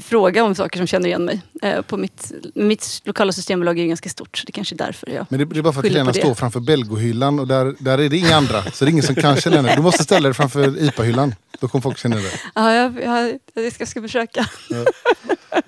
fråga 0.00 0.44
om 0.44 0.54
saker 0.54 0.78
som 0.78 0.86
känner 0.86 1.06
igen 1.06 1.24
mig. 1.24 1.42
Eh, 1.62 1.82
på 1.82 1.96
mitt, 1.96 2.32
mitt 2.54 3.00
lokala 3.04 3.32
systembolag 3.32 3.78
är 3.78 3.82
ju 3.82 3.88
ganska 3.88 4.08
stort, 4.08 4.38
så 4.38 4.46
det 4.46 4.52
kanske 4.52 4.74
är 4.74 4.76
därför 4.76 5.10
jag... 5.10 5.26
Men 5.28 5.38
det, 5.38 5.44
det 5.44 5.58
är 5.58 5.62
bara 5.62 5.72
för 5.72 5.80
att 5.80 5.86
Helena 5.86 6.12
står 6.12 6.34
framför 6.34 6.60
Belgohyllan 6.60 7.40
och 7.40 7.46
där, 7.46 7.74
där 7.78 7.98
är 7.98 8.08
det 8.08 8.16
inga 8.16 8.36
andra. 8.36 8.62
Så 8.62 8.84
det 8.84 8.88
är 8.88 8.92
ingen 8.92 9.04
som 9.04 9.14
kan 9.14 9.36
känna 9.36 9.56
henne. 9.56 9.76
Du 9.76 9.82
måste 9.82 10.02
ställa 10.02 10.28
dig 10.28 10.34
framför 10.34 10.82
IPA-hyllan. 10.82 11.34
Då 11.60 11.68
kommer 11.68 11.82
folk 11.82 11.98
känna 11.98 12.16
dig. 12.16 12.32
Ja, 12.54 12.74
jag, 12.74 13.02
jag, 13.02 13.38
jag 13.54 13.72
ska, 13.72 13.86
ska 13.86 14.02
försöka. 14.02 14.46
Ja. 14.68 14.84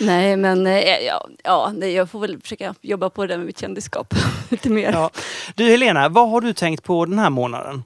Nej, 0.00 0.36
men 0.36 0.66
eh, 0.66 0.78
ja, 1.06 1.28
ja, 1.44 1.74
jag 1.86 2.10
får 2.10 2.20
väl 2.20 2.40
försöka 2.40 2.74
jobba 2.80 3.10
på 3.10 3.22
det 3.22 3.32
där 3.32 3.38
med 3.38 3.46
mitt 3.46 3.60
kändisskap 3.60 4.14
lite 4.48 4.70
mer. 4.70 4.92
Ja. 4.92 5.10
Du 5.54 5.64
Helena, 5.64 6.08
vad 6.08 6.30
har 6.30 6.40
du 6.40 6.52
tänkt 6.52 6.84
på 6.84 7.04
den 7.04 7.18
här 7.18 7.30
månaden? 7.30 7.82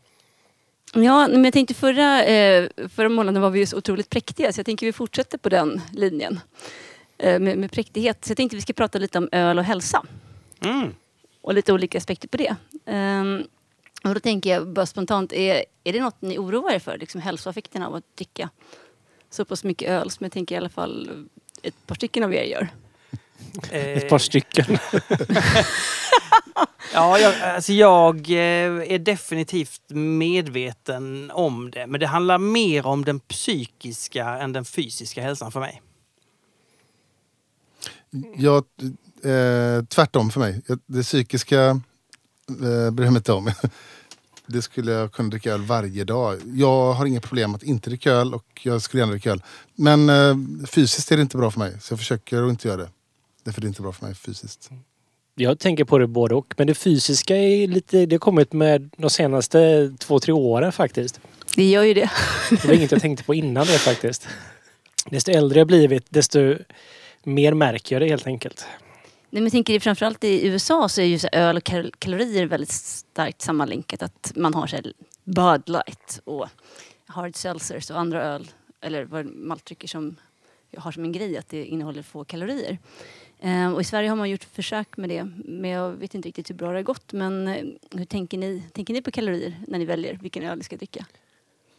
Ja, 0.95 1.29
men 1.29 1.45
jag 1.45 1.53
tänkte 1.53 1.75
förra, 1.75 2.25
eh, 2.25 2.69
förra 2.89 3.09
månaden 3.09 3.43
var 3.43 3.51
vi 3.51 3.59
ju 3.59 3.67
så 3.67 3.77
otroligt 3.77 4.11
präktiga 4.11 4.53
så 4.53 4.59
jag 4.59 4.67
tänker 4.67 4.87
vi 4.87 4.93
fortsätter 4.93 5.39
på 5.39 5.49
den 5.49 5.81
linjen. 5.93 6.41
Eh, 7.19 7.41
med, 7.41 7.59
med 7.59 7.73
präktighet. 7.73 8.25
Så 8.25 8.31
jag 8.31 8.37
tänkte 8.37 8.57
vi 8.57 8.63
ska 8.63 8.73
prata 8.73 8.99
lite 8.99 9.19
om 9.19 9.29
öl 9.33 9.59
och 9.59 9.65
hälsa. 9.65 10.03
Mm. 10.61 10.95
Och 11.41 11.55
lite 11.55 11.73
olika 11.73 11.99
aspekter 11.99 12.29
på 12.29 12.37
det. 12.37 12.57
Ehm, 12.87 13.43
och 14.05 14.15
då 14.15 14.21
tänker 14.21 14.51
jag 14.51 14.69
bara 14.69 14.87
spontant, 14.87 15.33
är, 15.33 15.65
är 15.85 15.93
det 15.93 16.01
något 16.01 16.23
ni 16.23 16.39
oroar 16.39 16.73
er 16.73 16.79
för? 16.79 16.99
Liksom 16.99 17.21
hälsoeffekterna 17.21 17.87
av 17.87 17.95
att 17.95 18.17
dricka 18.17 18.51
så 19.31 19.45
pass 19.45 19.65
mycket 19.65 19.89
öl 19.89 20.11
som 20.11 20.25
jag 20.25 20.33
tänker 20.33 20.55
i 20.55 20.59
alla 20.59 20.69
fall 20.69 21.27
ett 21.63 21.87
par 21.87 21.95
stycken 21.95 22.25
av 22.25 22.35
er 22.35 22.43
gör. 22.43 22.69
Ett 23.71 24.09
par 24.09 24.19
stycken. 24.19 24.79
Ja, 26.95 27.19
jag, 27.19 27.43
alltså 27.43 27.73
jag 27.73 28.31
eh, 28.31 28.93
är 28.93 28.99
definitivt 28.99 29.81
medveten 29.89 31.31
om 31.35 31.71
det. 31.71 31.87
Men 31.87 32.01
det 32.01 32.07
handlar 32.07 32.39
mer 32.39 32.87
om 32.87 33.05
den 33.05 33.21
psykiska 33.21 34.29
än 34.29 34.53
den 34.53 34.65
fysiska 34.65 35.23
hälsan 35.23 35.53
för 35.53 35.61
mig. 35.61 35.83
Jag, 38.37 38.65
eh, 39.25 39.85
tvärtom 39.85 40.31
för 40.31 40.41
mig. 40.41 40.63
Det 40.87 41.03
psykiska 41.03 41.61
eh, 42.49 42.91
bryr 42.91 43.05
jag 43.05 43.13
mig 43.13 43.17
inte 43.17 43.33
om. 43.33 43.53
Det 44.47 44.63
skulle 44.63 44.93
jag 44.93 45.13
kunna 45.13 45.29
dricka 45.29 45.53
öl 45.53 45.63
varje 45.63 46.05
dag. 46.05 46.39
Jag 46.45 46.93
har 46.93 47.07
inga 47.07 47.21
problem 47.21 47.55
att 47.55 47.63
inte 47.63 47.91
dricka 47.91 48.13
öl 48.13 48.35
och 48.35 48.61
jag 48.63 48.83
skulle 48.83 49.01
gärna 49.01 49.13
dricka 49.13 49.31
öl. 49.31 49.43
Men 49.75 50.09
eh, 50.09 50.37
fysiskt 50.67 51.13
är 51.13 51.17
det 51.17 51.23
inte 51.23 51.37
bra 51.37 51.51
för 51.51 51.59
mig. 51.59 51.77
Så 51.81 51.93
jag 51.93 51.99
försöker 51.99 52.43
att 52.43 52.51
inte 52.51 52.69
göra 52.69 52.77
det. 52.77 52.89
Därför 53.45 53.61
det 53.61 53.65
är 53.67 53.69
inte 53.69 53.83
bra 53.83 53.93
för 53.93 54.07
mig 54.07 54.15
fysiskt. 54.15 54.71
Jag 55.35 55.59
tänker 55.59 55.85
på 55.85 55.99
det 55.99 56.07
både 56.07 56.35
och. 56.35 56.55
Men 56.57 56.67
det 56.67 56.75
fysiska 56.75 57.37
är 57.37 57.67
lite, 57.67 58.07
det 58.07 58.15
har 58.15 58.19
kommit 58.21 58.53
med 58.53 58.91
de 58.97 59.11
senaste 59.11 59.93
två, 59.99 60.21
tre 60.21 60.33
åren 60.33 60.73
faktiskt. 60.73 61.21
Det 61.57 61.65
gör 61.71 61.83
ju 61.83 61.95
det. 61.95 62.11
Det 62.51 62.65
var 62.65 62.75
inget 62.75 62.93
jag 62.93 63.01
tänkte 63.01 63.25
på 63.25 63.35
innan 63.35 63.67
det 63.67 63.79
faktiskt. 63.79 64.29
Desto 65.11 65.31
äldre 65.31 65.59
jag 65.59 65.67
blivit, 65.67 66.07
desto 66.09 66.57
mer 67.23 67.55
märker 67.55 67.95
jag 67.95 68.03
det 68.03 68.09
helt 68.09 68.27
enkelt. 68.27 68.67
Nej, 69.31 69.43
men 69.43 69.51
tänker 69.51 69.81
framförallt 69.81 70.25
i 70.25 70.47
USA 70.47 70.89
så 70.89 71.01
är 71.01 71.05
ju 71.05 71.19
så 71.19 71.29
öl 71.33 71.57
och 71.57 71.63
kal- 71.63 71.93
kalorier 71.99 72.47
väldigt 72.47 72.71
starkt 72.73 73.43
sammanlänkat. 73.43 74.03
Att 74.03 74.33
man 74.37 74.55
har 74.55 74.67
så 74.67 74.77
Bud 75.25 75.63
Light 75.69 76.21
och 76.25 76.47
Hard 77.07 77.37
Seltzers 77.37 77.91
och 77.91 77.99
andra 77.99 78.23
öl 78.23 78.51
eller 78.81 79.05
vad 79.05 79.27
maltdrycker 79.27 79.89
som 79.89 80.17
har 80.77 80.93
som 80.93 81.05
en 81.05 81.13
grej 81.13 81.39
att 81.39 81.49
det 81.49 81.65
innehåller 81.65 82.03
få 82.03 82.25
kalorier. 82.25 82.79
Eh, 83.45 83.73
och 83.73 83.81
i 83.81 83.85
Sverige 83.85 84.09
har 84.09 84.17
man 84.17 84.31
gjort 84.31 84.45
försök 84.45 84.97
med 84.97 85.09
det 85.09 85.25
men 85.45 85.71
jag 85.71 85.91
vet 85.91 86.15
inte 86.15 86.29
riktigt 86.29 86.51
hur 86.51 86.55
bra 86.55 86.69
det 86.69 86.79
har 86.79 86.83
gått. 86.83 87.13
Men 87.13 87.49
eh, 87.49 87.65
hur 87.91 88.05
tänker 88.05 88.39
ni, 88.39 88.63
tänker 88.73 88.95
ni 88.95 89.03
på 89.03 89.11
kalorier 89.11 89.61
när 89.69 89.79
ni 89.79 89.85
väljer 89.85 90.19
vilken 90.23 90.43
öl 90.43 90.59
ni 90.59 90.65
ska 90.65 90.77
dricka? 90.77 91.07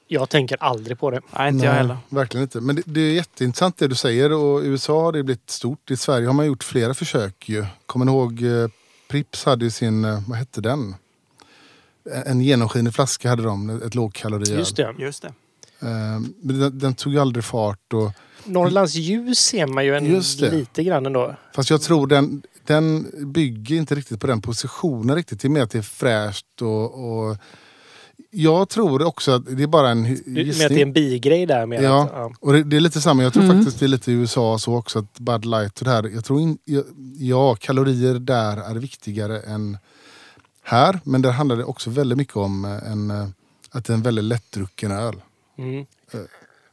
Jag 0.07 0.29
tänker 0.29 0.63
aldrig 0.63 0.99
på 0.99 1.11
det. 1.11 1.21
Nej, 1.37 1.49
inte 1.49 1.65
jag 1.65 1.71
Nej, 1.71 1.81
heller. 1.81 1.97
Verkligen 2.09 2.43
inte. 2.43 2.61
Men 2.61 2.75
det, 2.75 2.81
det 2.85 3.01
är 3.01 3.13
jätteintressant 3.13 3.77
det 3.77 3.87
du 3.87 3.95
säger. 3.95 4.33
Och 4.33 4.63
I 4.63 4.67
USA 4.67 5.01
har 5.01 5.11
det 5.11 5.23
blivit 5.23 5.49
stort. 5.49 5.91
I 5.91 5.97
Sverige 5.97 6.27
har 6.27 6.33
man 6.33 6.45
gjort 6.45 6.63
flera 6.63 6.93
försök. 6.93 7.49
Ju. 7.49 7.65
Kommer 7.85 8.05
ni 8.05 8.11
ihåg 8.11 8.43
eh, 8.43 8.67
Prips 9.07 9.45
hade 9.45 9.65
ju 9.65 9.71
sin, 9.71 10.05
eh, 10.05 10.19
vad 10.27 10.37
hette 10.37 10.61
den? 10.61 10.95
En 12.25 12.41
genomskinlig 12.41 12.93
flaska 12.93 13.29
hade 13.29 13.43
de, 13.43 13.69
ett 13.69 13.95
lågkaloriöl. 13.95 14.57
Just 14.57 14.75
det. 14.75 14.95
Just 14.97 15.21
det. 15.21 15.33
Eh, 15.79 16.19
men 16.41 16.59
den, 16.59 16.79
den 16.79 16.93
tog 16.93 17.13
ju 17.13 17.19
aldrig 17.19 17.43
fart. 17.45 17.93
Och, 17.93 18.11
Norrlands 18.45 18.95
ljus 18.95 19.39
ser 19.39 19.67
man 19.67 19.85
ju 19.85 19.95
en, 19.95 20.05
Just 20.05 20.39
det. 20.39 20.51
lite 20.51 20.83
grann 20.83 21.05
ändå. 21.05 21.35
fast 21.55 21.69
jag 21.69 21.81
tror 21.81 22.07
den, 22.07 22.41
den 22.65 23.11
bygger 23.33 23.75
inte 23.75 23.95
riktigt 23.95 24.19
på 24.21 24.27
den 24.27 24.41
positionen 24.41 25.15
riktigt. 25.15 25.39
Det 25.39 25.47
är 25.47 25.49
mer 25.49 25.61
att 25.61 25.71
det 25.71 25.77
är 25.77 25.81
fräscht 25.81 26.61
och, 26.61 26.93
och 27.29 27.37
jag 28.31 28.69
tror 28.69 29.03
också 29.03 29.31
att 29.31 29.57
det 29.57 29.63
är 29.63 29.67
bara 29.67 29.89
en 29.89 30.05
hy- 30.05 30.21
Du- 30.25 30.31
Med 30.31 30.41
att 30.41 30.47
gissning. 30.47 30.69
det 30.69 30.75
är 30.81 30.85
en 30.85 30.93
bigrej 30.93 31.45
där 31.45 31.65
med 31.65 31.83
Ja. 31.83 32.03
att, 32.03 32.09
ja. 32.13 32.31
Och 32.39 32.53
det, 32.53 32.63
det 32.63 32.75
är 32.75 32.79
lite 32.79 33.01
samma. 33.01 33.23
Jag 33.23 33.33
tror 33.33 33.43
Mm. 33.43 33.57
faktiskt 33.57 33.79
det 33.79 33.85
är 33.85 33.87
lite 33.87 34.11
i 34.11 34.15
USA 34.15 34.59
så 34.59 34.75
också 34.75 34.99
att 34.99 35.19
Bud 35.19 35.45
Light 35.45 35.79
och 35.79 35.85
det 35.85 35.91
här. 35.91 36.09
Jag 36.13 36.25
tror 36.25 36.39
in, 36.41 36.57
ja, 36.65 36.81
ja, 37.17 37.55
kalorier 37.55 38.13
där 38.19 38.57
är 38.57 38.75
viktigare 38.75 39.39
än 39.39 39.77
här. 40.63 40.99
Men 41.03 41.21
där 41.21 41.31
handlar 41.31 41.55
det 41.57 41.63
också 41.63 41.89
väldigt 41.89 42.17
mycket 42.17 42.35
om 42.35 42.65
eh, 42.65 42.91
en, 42.91 43.11
eh, 43.11 43.27
att 43.71 43.85
det 43.85 43.93
är 43.93 43.95
en 43.97 44.03
väldigt 44.03 44.25
lättdrucken 44.25 44.91
öl. 44.91 45.15
Mm. 45.57 45.85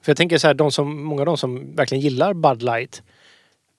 För 0.02 0.10
jag 0.10 0.16
tänker 0.16 0.38
så 0.38 0.46
här, 0.46 0.54
de 0.54 0.72
som, 0.72 1.04
många 1.04 1.22
av 1.22 1.26
de 1.26 1.36
som 1.36 1.76
verkligen 1.76 2.02
gillar 2.02 2.34
Bud 2.34 2.62
Light. 2.62 3.02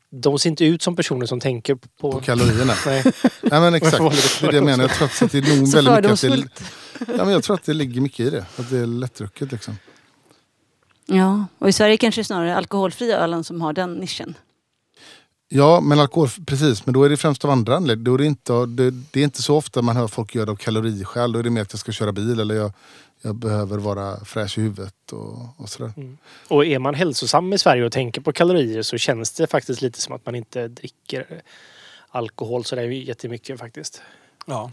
De 0.10 0.40
ser 0.40 0.50
inte 0.50 0.66
ut 0.66 0.82
som 0.82 0.96
personer 0.96 1.26
som 1.26 1.40
tänker 1.40 1.76
på... 1.76 2.12
På 2.12 2.20
kalorierna. 2.20 2.74
Nej. 2.86 3.04
Nej 3.42 3.62
men 3.62 3.74
exakt. 3.74 3.98
Det 4.42 4.48
är 4.48 4.52
det 4.52 4.58
jag 4.58 4.66
menar. 4.66 4.84
Jag 4.84 4.92
tror 4.92 5.08
att 5.08 5.32
det 5.32 5.38
är 5.38 5.58
nog 5.58 5.68
Så 5.68 5.82
väldigt 5.82 6.24
mycket 6.24 6.50
att 6.50 7.08
det, 7.08 7.14
ja, 7.18 7.24
men 7.26 7.30
Jag 7.34 7.44
tror 7.44 7.56
att 7.56 7.64
det 7.64 7.74
ligger 7.74 8.02
mycket 8.02 8.20
i 8.20 8.30
det. 8.30 8.46
Att 8.58 8.70
det 8.70 8.78
är 8.78 8.86
lättdrucket 8.86 9.52
liksom. 9.52 9.78
Ja, 11.06 11.46
och 11.60 11.70
i 11.70 11.74
Sverige 11.74 11.98
kanske 11.98 12.20
det 12.20 12.22
är 12.22 12.26
snarare 12.26 12.56
alkoholfria 12.56 13.18
ölen 13.18 13.44
som 13.44 13.62
har 13.62 13.74
den 13.74 13.94
nischen. 13.94 14.36
Ja, 15.50 15.80
men 15.82 16.00
alkohol, 16.00 16.30
precis. 16.46 16.86
Men 16.86 16.94
då 16.94 17.04
är 17.04 17.10
det 17.10 17.18
främst 17.18 17.46
av 17.46 17.52
andra 17.52 17.76
anledningar. 17.76 18.06
Då 18.06 18.14
är 18.14 18.18
det, 18.18 18.26
inte, 18.26 18.66
det, 18.66 18.92
det 18.92 19.20
är 19.20 19.24
inte 19.24 19.42
så 19.42 19.56
ofta 19.56 19.82
man 19.82 19.98
hör 19.98 20.08
folk 20.08 20.36
göra 20.36 20.46
det 20.46 20.52
av 20.52 20.56
kaloriskäl. 20.56 21.32
Då 21.32 21.40
är 21.40 21.44
det 21.44 21.50
mer 21.50 21.62
att 21.62 21.74
jag 21.74 21.80
ska 21.80 21.92
köra 21.92 22.12
bil 22.12 22.40
eller 22.40 22.56
jag, 22.56 22.72
jag 23.26 23.36
behöver 23.36 23.78
vara 23.78 24.26
fräsch 24.26 24.58
i 24.58 24.62
huvudet 24.62 25.12
och, 25.12 25.38
och 25.58 25.70
sådär. 25.70 25.94
Och 26.48 26.66
är 26.66 26.80
man 26.80 26.96
hälsosam 26.96 27.54
i 27.54 27.58
Sverige 27.58 27.86
och 27.86 27.92
tänker 27.92 28.22
på 28.22 28.34
kalorier 28.34 28.82
så 28.82 28.98
känns 28.98 29.32
det 29.32 29.48
faktiskt 29.48 29.82
lite 29.82 30.02
som 30.02 30.16
att 30.16 30.26
man 30.26 30.36
inte 30.36 30.68
dricker 30.68 31.42
alkohol 32.10 32.66
så 32.66 32.76
där 32.76 32.84
jättemycket 32.84 33.60
faktiskt. 33.60 34.02
Ja. 34.46 34.72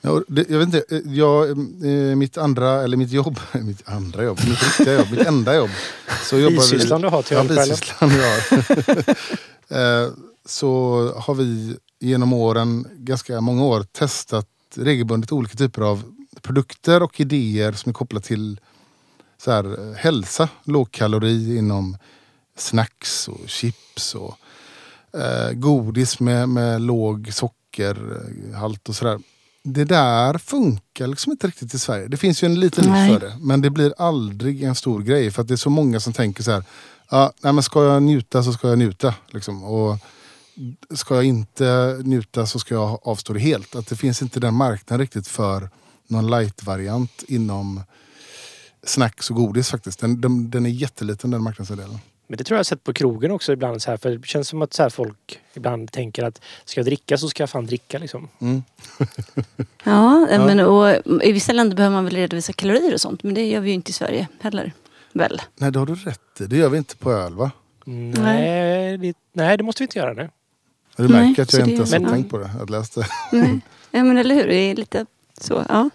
Ja, 0.00 0.22
det, 0.28 0.50
jag 0.50 0.58
vet 0.58 0.66
inte, 0.74 0.84
jag, 1.04 1.50
eh, 1.50 2.16
mitt 2.16 2.38
andra, 2.38 2.82
eller 2.82 2.96
mitt 2.96 3.10
jobb, 3.10 3.38
mitt 3.52 3.88
andra 3.88 4.24
jobb, 4.24 4.38
mitt 4.48 4.62
riktiga 4.62 4.94
jobb, 4.98 5.06
mitt 5.10 5.26
enda 5.26 5.56
jobb. 5.56 5.70
Så 6.22 6.38
jobbar 6.38 6.50
vi- 6.50 6.56
Bisysslan 6.72 7.00
du 7.00 7.08
har 7.08 7.22
till 7.22 7.36
Ja, 7.36 7.40
ölkvällen. 7.42 7.68
bisysslan. 7.68 8.10
Eh, 9.68 10.08
Så 10.46 10.96
har 11.16 11.34
vi 11.34 11.76
genom 12.00 12.32
åren, 12.32 12.86
ganska 12.96 13.40
många 13.40 13.64
år, 13.64 13.82
testat 13.82 14.46
regelbundet 14.76 15.32
olika 15.32 15.56
typer 15.56 15.82
av 15.82 16.02
produkter 16.44 17.02
och 17.02 17.20
idéer 17.20 17.72
som 17.72 17.90
är 17.90 17.94
kopplat 17.94 18.24
till 18.24 18.60
så 19.38 19.50
här, 19.50 19.64
eh, 19.64 19.96
hälsa, 19.96 20.48
lågkalori 20.64 21.58
inom 21.58 21.96
snacks 22.56 23.28
och 23.28 23.48
chips 23.48 24.14
och 24.14 24.38
eh, 25.20 25.52
godis 25.52 26.20
med, 26.20 26.48
med 26.48 26.80
låg 26.80 27.32
sockerhalt 27.32 28.88
och 28.88 28.96
sådär. 28.96 29.18
Det 29.62 29.84
där 29.84 30.38
funkar 30.38 31.06
liksom 31.06 31.32
inte 31.32 31.46
riktigt 31.46 31.74
i 31.74 31.78
Sverige. 31.78 32.08
Det 32.08 32.16
finns 32.16 32.42
ju 32.42 32.46
en 32.46 32.60
liten 32.60 32.84
nisch 32.84 33.12
för 33.12 33.26
det. 33.26 33.36
Men 33.40 33.60
det 33.60 33.70
blir 33.70 33.94
aldrig 33.98 34.62
en 34.62 34.74
stor 34.74 35.02
grej. 35.02 35.30
För 35.30 35.42
att 35.42 35.48
det 35.48 35.54
är 35.54 35.56
så 35.56 35.70
många 35.70 36.00
som 36.00 36.12
tänker 36.12 36.42
så 36.42 36.50
här. 36.50 36.64
Ja, 37.10 37.32
nej, 37.40 37.52
men 37.52 37.62
ska 37.62 37.84
jag 37.84 38.02
njuta 38.02 38.42
så 38.42 38.52
ska 38.52 38.68
jag 38.68 38.78
njuta. 38.78 39.14
Liksom. 39.28 39.64
Och 39.64 39.98
ska 40.94 41.14
jag 41.14 41.24
inte 41.24 41.98
njuta 42.04 42.46
så 42.46 42.58
ska 42.58 42.74
jag 42.74 43.00
avstå 43.02 43.32
det 43.32 43.40
helt. 43.40 43.74
Att 43.74 43.86
det 43.86 43.96
finns 43.96 44.22
inte 44.22 44.40
den 44.40 44.54
marknaden 44.54 45.00
riktigt 45.00 45.28
för 45.28 45.70
någon 46.08 46.30
light-variant 46.30 47.24
inom 47.28 47.80
snacks 48.82 49.30
och 49.30 49.36
godis 49.36 49.70
faktiskt. 49.70 50.00
Den, 50.00 50.20
den, 50.20 50.50
den 50.50 50.66
är 50.66 50.70
jätteliten 50.70 51.30
den 51.30 51.42
marknadsandelen. 51.42 51.98
Men 52.26 52.38
det 52.38 52.44
tror 52.44 52.56
jag 52.56 52.58
har 52.58 52.64
sett 52.64 52.84
på 52.84 52.92
krogen 52.92 53.30
också 53.30 53.52
ibland. 53.52 53.82
Så 53.82 53.90
här, 53.90 53.96
för 53.96 54.10
det 54.10 54.26
känns 54.26 54.48
som 54.48 54.62
att 54.62 54.72
så 54.74 54.82
här, 54.82 54.90
folk 54.90 55.40
ibland 55.54 55.92
tänker 55.92 56.24
att 56.24 56.40
ska 56.64 56.80
jag 56.80 56.86
dricka 56.86 57.18
så 57.18 57.28
ska 57.28 57.42
jag 57.42 57.50
fan 57.50 57.66
dricka 57.66 57.98
liksom. 57.98 58.28
Mm. 58.38 58.62
Ja, 59.84 60.28
Ja. 60.30 60.46
Men, 60.46 60.60
och 60.60 60.96
i 61.24 61.32
vissa 61.32 61.52
länder 61.52 61.76
behöver 61.76 61.94
man 61.96 62.04
väl 62.04 62.14
redovisa 62.16 62.52
kalorier 62.52 62.94
och 62.94 63.00
sånt. 63.00 63.22
Men 63.22 63.34
det 63.34 63.46
gör 63.46 63.60
vi 63.60 63.68
ju 63.68 63.74
inte 63.74 63.90
i 63.90 63.94
Sverige 63.94 64.28
heller. 64.40 64.72
Väl? 65.12 65.42
Nej, 65.56 65.72
det 65.72 65.78
har 65.78 65.86
du 65.86 65.94
rätt 65.94 66.40
i. 66.40 66.46
Det 66.46 66.56
gör 66.56 66.68
vi 66.68 66.78
inte 66.78 66.96
på 66.96 67.12
öl 67.12 67.34
va? 67.34 67.50
Nej, 67.84 68.98
det, 68.98 69.16
nej, 69.32 69.56
det 69.56 69.64
måste 69.64 69.82
vi 69.82 69.84
inte 69.84 69.98
göra 69.98 70.12
nu. 70.12 70.30
Du 70.96 71.08
Nej, 71.08 71.26
märker 71.28 71.42
att 71.42 71.50
så 71.50 71.56
jag 71.56 71.68
inte 71.68 71.74
ens 71.74 71.92
har 71.92 72.12
tänkt 72.14 72.30
på 72.30 72.38
det. 72.38 72.50
Jag 72.58 72.70
läste. 72.70 73.06
Nej. 73.32 73.60
Ja 73.90 74.04
men 74.04 74.16
eller 74.16 74.34
hur, 74.34 74.46
det 74.48 74.54
är 74.56 74.74
lite 74.76 75.06
så. 75.44 75.64
Ja, 75.68 75.90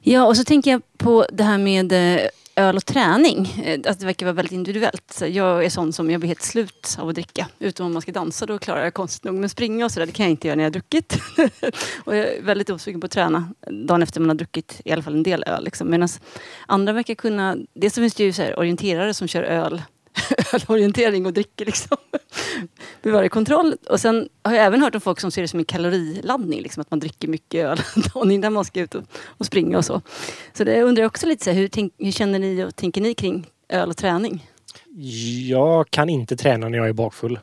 ja 0.00 0.26
och 0.26 0.36
så 0.36 0.44
tänker 0.44 0.70
jag 0.70 0.82
på 0.98 1.26
det 1.32 1.44
här 1.44 1.58
med 1.58 1.92
eh, 1.92 2.28
öl 2.58 2.76
och 2.76 2.86
träning. 2.86 3.38
Alltså 3.66 4.00
det 4.00 4.06
verkar 4.06 4.26
vara 4.26 4.32
väldigt 4.32 4.52
individuellt. 4.52 5.22
Jag 5.26 5.64
är 5.64 5.70
sån 5.70 5.92
som 5.92 6.10
jag 6.10 6.20
blir 6.20 6.28
helt 6.28 6.42
slut 6.42 6.96
av 6.98 7.08
att 7.08 7.14
dricka. 7.14 7.48
Utom 7.58 7.86
om 7.86 7.92
man 7.92 8.02
ska 8.02 8.12
dansa, 8.12 8.46
då 8.46 8.58
klarar 8.58 8.84
jag 8.84 8.94
konstigt 8.94 9.24
nog. 9.24 9.34
Men 9.34 9.48
springa 9.48 9.84
och 9.84 9.92
sådär, 9.92 10.06
det 10.06 10.12
kan 10.12 10.26
jag 10.26 10.30
inte 10.30 10.46
göra 10.46 10.56
när 10.56 10.64
jag 10.64 10.70
har 10.70 10.72
druckit. 10.72 11.18
och 12.04 12.16
jag 12.16 12.26
är 12.26 12.42
väldigt 12.42 12.70
osugen 12.70 13.00
på 13.00 13.04
att 13.04 13.10
träna 13.10 13.48
dagen 13.70 14.02
efter 14.02 14.20
man 14.20 14.28
har 14.28 14.34
druckit 14.34 14.80
i 14.84 14.92
alla 14.92 15.02
fall 15.02 15.14
en 15.14 15.22
del 15.22 15.44
öl. 15.46 15.64
Liksom. 15.64 15.90
Medan 15.90 16.08
andra 16.66 16.92
verkar 16.92 17.14
kunna... 17.14 17.56
Dels 17.74 17.94
så 17.94 18.00
finns 18.00 18.14
det 18.14 18.24
ju 18.24 18.32
så 18.32 18.42
här 18.42 18.58
orienterare 18.58 19.14
som 19.14 19.28
kör 19.28 19.42
öl 19.42 19.82
ölorientering 20.52 21.26
och 21.26 21.32
dricker 21.32 21.66
liksom. 21.66 21.96
Bevarar 23.02 23.18
varje 23.18 23.28
kontroll. 23.28 23.76
Och 23.90 24.00
sen 24.00 24.28
har 24.42 24.54
jag 24.54 24.64
även 24.64 24.82
hört 24.82 24.94
om 24.94 25.00
folk 25.00 25.20
som 25.20 25.30
ser 25.30 25.42
det 25.42 25.48
som 25.48 25.58
en 25.58 25.64
kaloriladdning. 25.64 26.60
Liksom, 26.60 26.80
att 26.80 26.90
man 26.90 27.00
dricker 27.00 27.28
mycket 27.28 27.64
öl 27.64 27.80
dagen 28.14 28.30
innan 28.30 28.52
man 28.52 28.64
ska 28.64 28.80
ut 28.80 28.94
och, 28.94 29.02
och 29.26 29.46
springa 29.46 29.78
och 29.78 29.84
så. 29.84 30.00
Så 30.52 30.64
det 30.64 30.82
undrar 30.82 31.02
jag 31.02 31.08
också 31.08 31.26
lite 31.26 31.44
så 31.44 31.50
här, 31.50 31.58
hur, 31.58 31.68
tänk, 31.68 31.92
hur 31.98 32.12
känner 32.12 32.38
ni 32.38 32.64
och 32.64 32.76
tänker 32.76 33.00
ni 33.00 33.14
kring 33.14 33.46
öl 33.68 33.88
och 33.88 33.96
träning? 33.96 34.46
Jag 35.48 35.90
kan 35.90 36.08
inte 36.08 36.36
träna 36.36 36.68
när 36.68 36.78
jag 36.78 36.88
är 36.88 36.92
bakfull. 36.92 37.38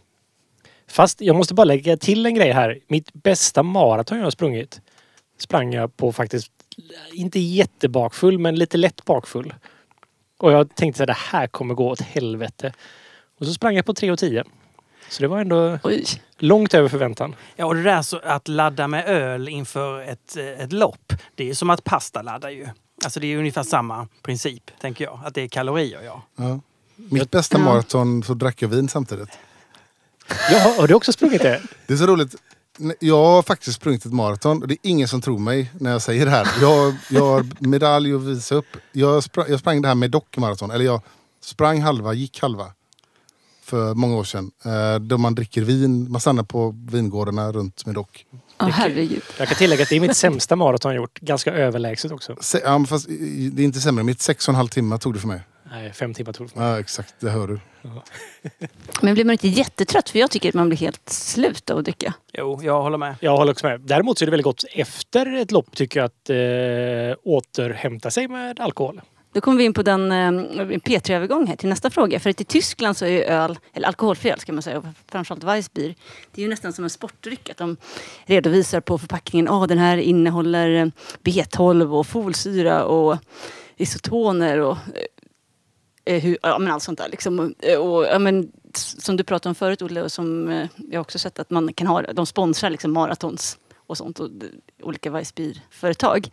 Fast 0.87 1.21
jag 1.21 1.35
måste 1.35 1.53
bara 1.53 1.63
lägga 1.63 1.97
till 1.97 2.25
en 2.25 2.35
grej 2.35 2.51
här. 2.51 2.79
Mitt 2.87 3.13
bästa 3.13 3.63
maraton 3.63 4.17
jag 4.17 4.25
har 4.25 4.31
sprungit 4.31 4.81
sprang 5.37 5.73
jag 5.73 5.97
på 5.97 6.11
faktiskt, 6.11 6.51
inte 7.13 7.39
jättebakfull, 7.39 8.39
men 8.39 8.55
lite 8.55 8.77
lätt 8.77 9.05
bakfull. 9.05 9.53
Och 10.37 10.51
jag 10.51 10.75
tänkte 10.75 11.03
att 11.03 11.07
det 11.07 11.17
här 11.17 11.47
kommer 11.47 11.73
gå 11.73 11.89
åt 11.89 12.01
helvete. 12.01 12.73
Och 13.39 13.45
så 13.45 13.53
sprang 13.53 13.75
jag 13.75 13.85
på 13.85 13.93
3.10. 13.93 14.43
Så 15.09 15.21
det 15.21 15.27
var 15.27 15.39
ändå 15.39 15.79
Oj. 15.83 16.05
långt 16.37 16.73
över 16.73 16.89
förväntan. 16.89 17.35
Ja, 17.55 17.65
och 17.65 17.75
det 17.75 17.83
där 17.83 18.01
så 18.01 18.19
att 18.23 18.47
ladda 18.47 18.87
med 18.87 19.05
öl 19.07 19.49
inför 19.49 20.01
ett, 20.01 20.37
eh, 20.37 20.45
ett 20.45 20.73
lopp, 20.73 21.13
det 21.35 21.43
är 21.43 21.47
ju 21.47 21.55
som 21.55 21.69
att 21.69 21.83
pasta 21.83 22.21
laddar 22.21 22.49
ju. 22.49 22.67
Alltså 23.03 23.19
det 23.19 23.27
är 23.33 23.37
ungefär 23.37 23.63
samma 23.63 24.07
princip, 24.21 24.71
tänker 24.81 25.03
jag. 25.05 25.19
Att 25.25 25.33
det 25.33 25.41
är 25.41 25.47
kalorier, 25.47 26.01
ja. 26.03 26.21
Ja. 26.35 26.59
Mitt 26.95 27.31
bästa 27.31 27.57
Ja. 27.57 27.63
maraton 27.63 28.23
så 28.23 28.33
drack 28.33 28.61
jag 28.61 28.69
vin 28.69 28.89
samtidigt. 28.89 29.29
Ja, 30.51 30.75
har 30.79 30.87
du 30.87 30.93
också 30.93 31.11
sprungit 31.13 31.41
det? 31.41 31.61
Det 31.87 31.93
är 31.93 31.97
så 31.97 32.07
roligt. 32.07 32.35
Jag 32.99 33.25
har 33.25 33.43
faktiskt 33.43 33.75
sprungit 33.75 34.05
ett 34.05 34.13
maraton 34.13 34.61
och 34.61 34.67
det 34.67 34.73
är 34.73 34.77
ingen 34.81 35.07
som 35.07 35.21
tror 35.21 35.39
mig 35.39 35.71
när 35.79 35.91
jag 35.91 36.01
säger 36.01 36.25
det 36.25 36.31
här. 36.31 36.47
Jag, 36.61 36.95
jag 37.09 37.25
har 37.25 37.45
medalj 37.59 38.13
att 38.15 38.21
visa 38.23 38.55
upp. 38.55 38.65
Jag 38.91 39.23
sprang, 39.23 39.45
jag 39.49 39.59
sprang 39.59 39.81
det 39.81 39.87
här 39.87 39.95
med 39.95 40.11
dockmaraton. 40.11 40.71
Eller 40.71 40.85
jag 40.85 41.01
sprang 41.41 41.81
halva, 41.81 42.13
gick 42.13 42.41
halva. 42.41 42.67
För 43.63 43.93
många 43.93 44.15
år 44.17 44.23
sedan. 44.23 44.51
Eh, 44.65 44.99
då 44.99 45.17
man 45.17 45.35
dricker 45.35 45.61
vin. 45.61 46.11
Man 46.11 46.21
stannar 46.21 46.43
på 46.43 46.75
vingårdarna 46.89 47.51
runt 47.51 47.85
med 47.85 47.95
dock. 47.95 48.25
Ja, 48.57 48.65
herregud. 48.65 49.21
Jag 49.39 49.47
kan 49.47 49.57
tillägga 49.57 49.83
att 49.83 49.89
det 49.89 49.95
är 49.95 49.99
mitt 49.99 50.17
sämsta 50.17 50.55
maraton 50.55 50.91
jag 50.91 51.01
gjort. 51.01 51.19
Ganska 51.19 51.53
överlägset 51.53 52.11
också. 52.11 52.35
Se, 52.41 52.59
ja, 52.63 52.85
fast 52.85 53.09
i- 53.09 53.49
det 53.53 53.61
är 53.61 53.65
inte 53.65 53.79
sämre. 53.81 54.03
Mitt 54.03 54.21
sex 54.21 54.47
och 54.47 54.51
en 54.51 54.55
halv 54.55 54.67
timme 54.67 54.97
tog 54.97 55.13
det 55.13 55.19
för 55.19 55.27
mig. 55.27 55.39
Nej, 55.75 55.93
fem 55.93 56.13
timmar 56.13 56.33
för 56.33 56.43
mig. 56.43 56.51
Ja, 56.55 56.79
exakt, 56.79 57.15
det 57.19 57.29
hör 57.29 57.47
du. 57.47 57.59
Men 59.01 59.13
blir 59.13 59.25
man 59.25 59.31
inte 59.31 59.47
jättetrött? 59.47 60.09
För 60.09 60.19
jag 60.19 60.31
tycker 60.31 60.49
att 60.49 60.55
man 60.55 60.69
blir 60.69 60.77
helt 60.77 61.09
slut 61.09 61.69
av 61.69 61.77
att 61.77 61.83
dricka. 61.83 62.13
Jo, 62.33 62.59
jag 62.63 62.81
håller 62.81 62.97
med. 62.97 63.15
Jag 63.19 63.37
håller 63.37 63.51
också 63.51 63.67
med. 63.67 63.81
Däremot 63.81 64.17
så 64.17 64.23
är 64.23 64.25
det 64.25 64.31
väldigt 64.31 64.43
gott 64.43 64.63
efter 64.73 65.35
ett 65.35 65.51
lopp 65.51 65.75
tycker 65.75 65.99
jag 65.99 66.05
att 66.05 66.29
eh, 66.29 67.17
återhämta 67.23 68.11
sig 68.11 68.27
med 68.27 68.59
alkohol. 68.59 69.01
Då 69.33 69.41
kommer 69.41 69.57
vi 69.57 69.63
in 69.63 69.73
på 69.73 69.83
den 69.83 70.11
eh, 70.11 70.31
P3-övergång 70.61 71.47
här 71.47 71.55
till 71.55 71.69
nästa 71.69 71.89
fråga. 71.89 72.19
För 72.19 72.29
att 72.29 72.41
i 72.41 72.43
Tyskland 72.43 72.97
så 72.97 73.05
är 73.05 73.09
ju 73.09 73.23
öl, 73.23 73.59
eller 73.73 73.87
alkoholfri 73.87 74.31
öl 74.31 74.39
ska 74.39 74.53
man 74.53 74.61
säga, 74.61 74.77
och 74.77 74.85
framförallt 75.11 75.43
Weissbier, 75.43 75.95
det 76.31 76.41
är 76.41 76.43
ju 76.43 76.49
nästan 76.49 76.73
som 76.73 76.83
en 76.83 76.89
sportdryck. 76.89 77.49
Att 77.49 77.57
de 77.57 77.77
redovisar 78.25 78.81
på 78.81 78.97
förpackningen, 78.97 79.47
att 79.47 79.69
den 79.69 79.77
här 79.77 79.97
innehåller 79.97 80.69
eh, 80.75 80.87
B12 81.23 81.99
och 81.99 82.07
folsyra 82.07 82.85
och 82.85 83.17
isotoner 83.77 84.59
och 84.59 84.77
eh, 86.05 86.21
hur, 86.23 86.37
ja, 86.41 86.59
men 86.59 86.71
allt 86.73 86.83
sånt 86.83 86.97
där. 86.97 87.09
Liksom. 87.09 87.55
Eh, 87.59 87.77
Och, 87.77 88.05
ja, 88.05 88.19
men, 88.19 88.51
som 88.75 89.17
du 89.17 89.23
pratade 89.23 89.49
om 89.49 89.55
förut 89.55 89.81
Olle, 89.81 90.01
och 90.01 90.11
som 90.11 90.49
eh, 90.49 90.67
jag 90.91 91.01
också 91.01 91.19
sett 91.19 91.39
att 91.39 91.49
man 91.49 91.73
kan 91.73 91.87
ha, 91.87 92.01
de 92.01 92.25
sponsrar 92.25 92.69
liksom 92.69 92.93
maratons. 92.93 93.57
och 93.87 93.97
sånt. 93.97 94.19
Och 94.19 94.29
olika 94.81 95.09
Weissbierföretag. 95.11 96.29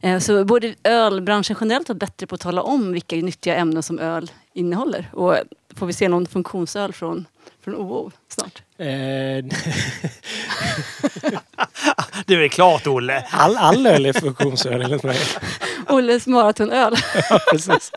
Eh, 0.00 0.18
så 0.18 0.44
både 0.44 0.74
ölbranschen 0.84 1.56
generellt 1.60 1.88
var 1.88 1.96
bättre 1.96 2.26
på 2.26 2.34
att 2.34 2.40
tala 2.40 2.62
om 2.62 2.92
vilka 2.92 3.16
nyttiga 3.16 3.56
ämnen 3.56 3.82
som 3.82 3.98
öl 3.98 4.30
innehåller. 4.52 5.10
Och 5.12 5.36
får 5.76 5.86
vi 5.86 5.92
se 5.92 6.08
någon 6.08 6.26
funktionsöl 6.26 6.92
från, 6.92 7.26
från 7.68 7.80
OO 7.80 8.10
snart? 8.28 8.62
Eh, 8.78 8.86
Det 12.26 12.34
är 12.34 12.38
väl 12.38 12.50
klart, 12.50 12.86
Olle. 12.86 13.24
all, 13.30 13.56
all 13.56 13.86
öl 13.86 14.06
är 14.06 14.12
funktionsöl 14.12 14.82
enligt 14.82 15.02
mig. 15.02 15.18
Olles 15.88 16.26
maratonöl. 16.26 16.94
Ja, 17.30 17.40
precis. 17.50 17.92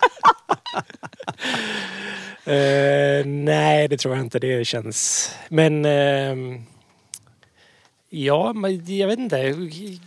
Eh, 2.45 3.25
nej, 3.25 3.87
det 3.87 3.97
tror 3.97 4.15
jag 4.15 4.25
inte. 4.25 4.39
Det 4.39 4.65
känns... 4.67 5.29
Men... 5.49 5.85
ehm, 5.85 6.63
ja, 8.09 8.53
jag 8.87 9.07
vet 9.07 9.19
inte. 9.19 9.55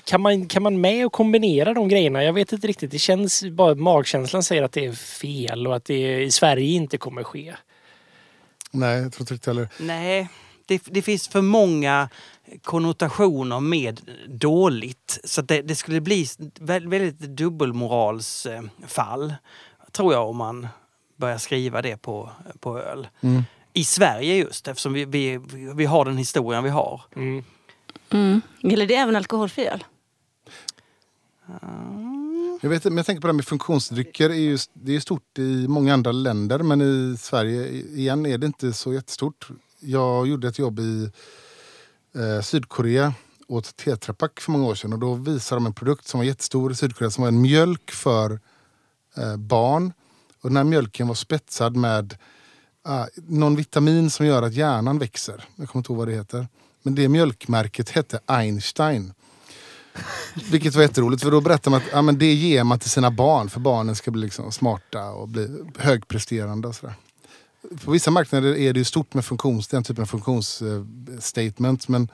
Kan 0.05 0.21
man, 0.21 0.47
kan 0.47 0.63
man 0.63 0.81
med 0.81 1.07
och 1.07 1.13
kombinera 1.13 1.75
de 1.75 1.89
grejerna? 1.89 2.25
Jag 2.25 2.33
vet 2.33 2.53
inte 2.53 2.67
riktigt. 2.67 2.91
Det 2.91 2.99
känns 2.99 3.45
bara... 3.45 3.75
Magkänslan 3.75 4.43
säger 4.43 4.63
att 4.63 4.73
det 4.73 4.87
är 4.87 4.93
fel 4.93 5.67
och 5.67 5.77
att 5.77 5.85
det 5.85 6.23
i 6.23 6.31
Sverige 6.31 6.75
inte 6.75 6.99
kommer 6.99 7.23
ske. 7.23 7.55
Nej, 8.75 9.03
jag 9.03 9.13
tror 9.13 9.33
inte 9.33 9.51
heller. 9.51 9.69
Nej, 9.79 10.29
det, 10.67 10.83
det 10.87 11.03
finns 11.03 11.29
för 11.29 11.43
många 11.43 12.09
konnotationer 12.63 13.61
med 13.61 14.01
dåligt. 14.29 15.21
Så 15.25 15.43
det, 15.43 15.63
det 15.63 15.75
skulle 15.75 16.01
bli 16.01 16.27
väldigt, 16.61 17.19
dubbelmoralsfall, 17.19 19.35
tror 19.93 20.13
jag, 20.13 20.29
om 20.29 20.37
man 20.37 20.69
börjar 21.17 21.39
skriva 21.39 21.83
det 21.83 21.97
på, 21.97 22.31
på 22.61 22.79
öl. 22.79 23.09
Mm. 23.21 23.43
I 23.73 23.85
Sverige 23.85 24.37
just, 24.37 24.69
eftersom 24.69 24.93
vi, 24.93 25.05
vi, 25.05 25.41
vi 25.75 25.85
har 25.85 26.05
den 26.05 26.17
historien 26.17 26.65
vi 26.65 26.71
har. 26.71 27.03
Mm. 27.17 27.45
Mm. 28.11 28.41
Gäller 28.61 28.87
det 28.87 28.95
även 28.95 29.17
alkoholfri 29.17 29.67
öl? 29.67 29.85
Jag, 32.61 32.71
vet, 32.71 32.85
men 32.85 32.97
jag 32.97 33.07
tänker 33.07 33.21
på 33.21 33.27
det 33.27 33.33
här 33.33 33.37
med 33.37 33.45
funktionsdrycker. 33.45 34.31
Är 34.31 34.35
just, 34.35 34.71
det 34.73 34.97
är 34.97 35.01
stort 35.01 35.39
i 35.39 35.69
många 35.69 35.95
andra 35.95 36.13
länder 36.13 36.59
men 36.59 36.81
i 36.81 37.17
Sverige 37.19 37.69
igen 37.69 38.27
är 38.27 38.39
det 38.39 38.47
inte 38.47 38.73
så 38.73 38.93
jättestort. 38.93 39.49
Jag 39.81 40.27
gjorde 40.27 40.49
ett 40.49 40.59
jobb 40.59 40.79
i 40.79 41.11
eh, 42.15 42.43
Sydkorea 42.43 43.15
åt 43.49 43.77
Tetra 43.77 44.15
Pak 44.15 44.41
för 44.41 44.53
många 44.53 44.67
år 44.67 44.75
sedan 44.75 44.93
och 44.93 44.99
då 44.99 45.15
visade 45.15 45.57
de 45.57 45.67
en 45.67 45.75
produkt 45.75 46.09
som 46.09 46.19
var 46.19 46.25
jättestor 46.25 46.73
i 46.73 46.75
Sydkorea 46.75 47.11
som 47.11 47.23
var 47.23 47.29
en 47.29 47.41
mjölk 47.41 47.91
för 47.91 48.41
eh, 49.17 49.37
barn. 49.37 49.93
Och 50.41 50.51
den 50.51 50.57
här 50.57 50.65
mjölken 50.65 51.09
var 51.09 51.15
spetsad 51.15 51.77
med 51.77 52.17
eh, 52.87 53.05
någon 53.17 53.57
vitamin 53.57 54.11
som 54.11 54.27
gör 54.27 54.43
att 54.43 54.55
hjärnan 54.55 54.99
växer. 54.99 55.45
Jag 55.57 55.69
kommer 55.69 55.81
inte 55.81 55.93
ihåg 55.93 55.99
vad 55.99 56.09
det 56.09 56.15
heter. 56.15 56.49
Men 56.83 56.95
det 56.95 57.09
mjölkmärket 57.09 57.91
hette 57.91 58.21
Einstein. 58.27 59.13
Vilket 60.51 60.75
var 60.75 60.83
jätteroligt 60.83 61.23
för 61.23 61.31
då 61.31 61.41
berättar 61.41 61.71
man 61.71 61.81
att 61.81 61.89
ja, 61.93 62.03
men 62.03 62.19
det 62.19 62.33
ger 62.33 62.65
man 62.65 62.79
till 62.79 62.91
sina 62.91 63.11
barn 63.11 63.51
för 63.51 63.61
barnen 63.61 63.97
ska 63.97 64.11
bli 64.11 64.23
liksom 64.23 64.53
smarta 64.53 65.11
och 65.11 65.29
bli 65.29 65.49
högpresterande. 65.79 66.69
Och 66.69 66.75
sådär. 66.75 66.95
På 67.85 67.91
vissa 67.91 68.11
marknader 68.11 68.57
är 68.57 68.73
det 68.73 68.79
ju 68.79 68.85
stort 68.85 69.15
med 69.15 69.25
funktions, 69.25 69.69
den 69.69 69.85
typen 69.85 70.03
av 70.03 70.07
funktionsstatement 70.07 71.89
men 71.89 72.09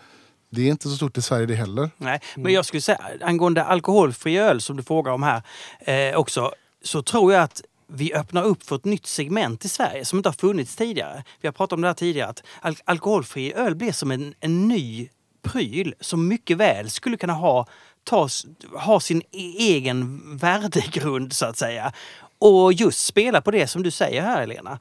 det 0.51 0.63
är 0.63 0.71
inte 0.71 0.89
så 0.89 0.97
stort 0.97 1.19
i 1.19 1.23
Sverige 1.23 1.47
det 1.47 1.55
heller. 1.55 1.91
Nej, 1.97 2.21
men 2.37 2.53
jag 2.53 2.65
skulle 2.65 2.81
säga 2.81 3.01
angående 3.21 3.65
alkoholfri 3.65 4.39
öl 4.39 4.61
som 4.61 4.77
du 4.77 4.83
frågar 4.83 5.13
om 5.13 5.23
här 5.23 5.43
eh, 5.81 6.17
också, 6.17 6.53
så 6.83 7.03
tror 7.03 7.33
jag 7.33 7.43
att 7.43 7.63
vi 7.93 8.15
öppnar 8.15 8.43
upp 8.43 8.63
för 8.63 8.77
ett 8.77 8.85
nytt 8.85 9.07
segment 9.07 9.65
i 9.65 9.69
Sverige 9.69 10.05
som 10.05 10.19
inte 10.19 10.29
har 10.29 10.35
funnits 10.35 10.77
tidigare. 10.77 11.25
Vi 11.41 11.49
har 11.49 11.53
pratat 11.53 11.73
om 11.73 11.81
det 11.81 11.87
här 11.87 11.95
tidigare, 11.95 12.29
att 12.29 12.43
al 12.61 12.77
alkoholfri 12.85 13.53
öl 13.53 13.75
blir 13.75 13.93
som 13.93 14.11
en, 14.11 14.35
en 14.41 14.69
ny 14.69 15.09
pryl 15.43 15.95
som 16.01 16.29
mycket 16.29 16.57
väl 16.57 16.91
skulle 16.91 17.17
kunna 17.17 17.33
ha, 17.33 17.67
ta, 18.05 18.29
ha 18.75 19.01
sin 19.01 19.23
e 19.33 19.55
egen 19.59 20.21
värdegrund 20.37 21.33
så 21.33 21.47
att 21.47 21.59
säga. 21.59 21.93
Och 22.39 22.73
just 22.73 23.07
spela 23.07 23.41
på 23.41 23.51
det 23.51 23.67
som 23.67 23.83
du 23.83 23.91
säger 23.91 24.23
här 24.23 24.41
Helena. 24.41 24.79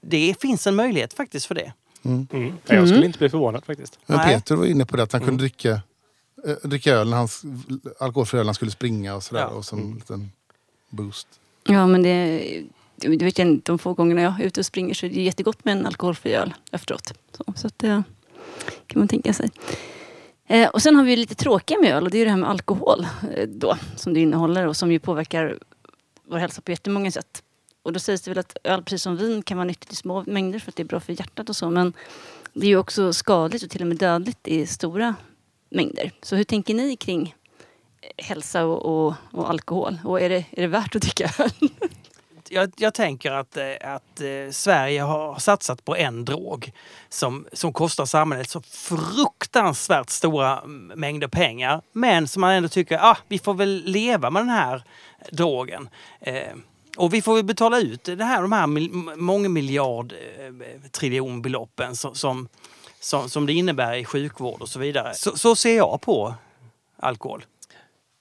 Det 0.00 0.34
finns 0.40 0.66
en 0.66 0.74
möjlighet 0.76 1.12
faktiskt 1.14 1.46
för 1.46 1.54
det. 1.54 1.72
Mm. 2.02 2.26
Ja, 2.66 2.74
Jag 2.74 2.88
skulle 2.88 3.06
inte 3.06 3.18
bli 3.18 3.28
förvånad 3.28 3.64
faktiskt. 3.64 3.98
Men. 4.06 4.18
Peter 4.28 4.54
var 4.56 4.66
inne 4.66 4.86
på 4.86 4.96
det 4.96 5.02
att 5.02 5.12
han 5.12 5.20
kunde 5.24 5.42
dricka, 5.42 5.80
eh, 6.46 6.54
dricka 6.68 6.92
öl 6.92 7.10
när 7.10 7.16
han, 7.16 7.24
s- 7.26 7.42
alkoholfri 8.00 8.40
öl 8.40 8.46
han 8.46 8.54
skulle 8.54 8.70
springa 8.70 9.14
och 9.14 9.22
sådär. 9.22 9.40
Ja. 9.42 9.46
Och 9.48 9.64
så 9.64 9.76
en 9.76 9.94
liten 9.94 10.32
boost. 10.90 11.28
Ja, 11.66 11.86
men 11.86 12.02
det, 12.02 12.42
det 12.96 13.24
vet 13.38 13.64
de 13.66 13.78
få 13.78 13.92
gångerna 13.94 14.20
jag 14.22 14.40
är 14.40 14.44
ute 14.44 14.60
och 14.60 14.66
springer 14.66 14.94
så 14.94 15.06
är 15.06 15.10
det 15.10 15.22
jättegott 15.22 15.64
med 15.64 15.72
en 15.78 15.86
alkoholfri 15.86 16.34
öl 16.34 16.54
efteråt. 16.72 17.12
Så, 17.36 17.44
så 17.56 17.66
att 17.66 17.78
det 17.78 18.02
kan 18.86 18.98
man 18.98 19.08
tänka 19.08 19.32
sig. 19.32 19.50
Eh, 20.46 20.68
och 20.68 20.82
sen 20.82 20.96
har 20.96 21.04
vi 21.04 21.16
lite 21.16 21.34
tråkiga 21.34 21.78
med 21.78 21.94
öl 21.94 22.04
och 22.04 22.10
det 22.10 22.18
är 22.18 22.24
det 22.24 22.30
här 22.30 22.38
med 22.38 22.50
alkohol 22.50 23.06
eh, 23.36 23.48
då, 23.48 23.76
som 23.96 24.14
det 24.14 24.20
innehåller 24.20 24.66
och 24.66 24.76
som 24.76 24.92
ju 24.92 24.98
påverkar 24.98 25.58
vår 26.28 26.38
hälsa 26.38 26.60
på 26.60 26.70
jättemånga 26.70 27.10
sätt. 27.10 27.42
Och 27.82 27.92
då 27.92 28.00
sägs 28.00 28.22
det 28.22 28.30
väl 28.30 28.38
att 28.38 28.56
öl, 28.64 28.82
precis 28.82 29.02
som 29.02 29.16
vin, 29.16 29.42
kan 29.42 29.56
vara 29.56 29.64
nyttigt 29.64 29.92
i 29.92 29.96
små 29.96 30.24
mängder 30.26 30.58
för 30.58 30.70
att 30.70 30.76
det 30.76 30.82
är 30.82 30.84
bra 30.84 31.00
för 31.00 31.12
hjärtat 31.12 31.48
och 31.48 31.56
så. 31.56 31.70
Men 31.70 31.92
det 32.52 32.66
är 32.66 32.70
ju 32.70 32.76
också 32.76 33.12
skadligt 33.12 33.62
och 33.62 33.70
till 33.70 33.80
och 33.80 33.86
med 33.86 33.96
dödligt 33.96 34.48
i 34.48 34.66
stora 34.66 35.14
mängder. 35.68 36.12
Så 36.22 36.36
hur 36.36 36.44
tänker 36.44 36.74
ni 36.74 36.96
kring 36.96 37.34
hälsa 38.16 38.64
och, 38.64 39.06
och, 39.06 39.14
och 39.32 39.50
alkohol? 39.50 39.98
Och 40.04 40.20
är 40.20 40.28
det, 40.28 40.44
är 40.50 40.62
det 40.62 40.66
värt 40.66 40.96
att 40.96 41.02
dricka 41.02 41.30
öl? 41.38 41.50
jag, 42.54 42.72
jag 42.76 42.94
tänker 42.94 43.32
att, 43.32 43.56
eh, 43.56 43.94
att 43.94 44.20
eh, 44.20 44.50
Sverige 44.50 45.02
har 45.02 45.38
satsat 45.38 45.84
på 45.84 45.96
en 45.96 46.24
drog 46.24 46.72
som, 47.08 47.46
som 47.52 47.72
kostar 47.72 48.04
samhället 48.06 48.50
så 48.50 48.62
fruktansvärt 48.62 50.10
stora 50.10 50.62
mängder 50.94 51.28
pengar. 51.28 51.82
Men 51.92 52.28
som 52.28 52.40
man 52.40 52.52
ändå 52.52 52.68
tycker, 52.68 52.98
ah, 52.98 53.18
vi 53.28 53.38
får 53.38 53.54
väl 53.54 53.82
leva 53.84 54.30
med 54.30 54.42
den 54.42 54.48
här 54.48 54.84
drogen. 55.30 55.88
Eh, 56.20 56.54
och 56.96 57.14
vi 57.14 57.22
får 57.22 57.34
väl 57.34 57.44
betala 57.44 57.80
ut 57.80 58.04
det 58.04 58.24
här, 58.24 58.42
de 58.42 58.52
här 58.52 58.66
mil, 58.66 58.90
många 59.16 59.48
miljard 59.48 60.12
eh, 60.12 60.90
triljonbeloppen 60.90 61.96
som, 61.96 62.14
som, 62.14 62.48
som, 63.00 63.28
som 63.30 63.46
det 63.46 63.52
innebär 63.52 63.94
i 63.94 64.04
sjukvård 64.04 64.62
och 64.62 64.68
så 64.68 64.78
vidare. 64.78 65.14
Så, 65.14 65.36
så 65.36 65.56
ser 65.56 65.76
jag 65.76 66.00
på 66.00 66.34
alkohol. 66.96 67.44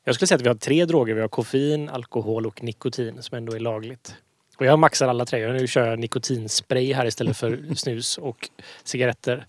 Jag 0.04 0.16
skulle 0.16 0.28
säga 0.28 0.36
att 0.36 0.42
vi 0.42 0.48
har 0.48 0.56
tre 0.56 0.86
droger. 0.86 1.14
Vi 1.14 1.22
har 1.22 1.28
koffein, 1.28 1.90
alkohol 1.90 2.46
och 2.46 2.64
nikotin 2.64 3.24
som 3.24 3.38
ändå 3.38 3.54
är 3.54 3.60
lagligt. 3.60 4.16
Och 4.58 4.66
jag 4.66 4.80
maxar 4.80 5.08
alla 5.08 5.26
tre. 5.26 5.54
Nu 5.54 5.68
kör 5.68 5.90
jag 5.90 6.00
nikotinspray 6.00 6.94
här 6.94 7.06
istället 7.06 7.38
för 7.38 7.60
snus 7.76 8.18
och 8.18 8.50
cigaretter. 8.84 9.46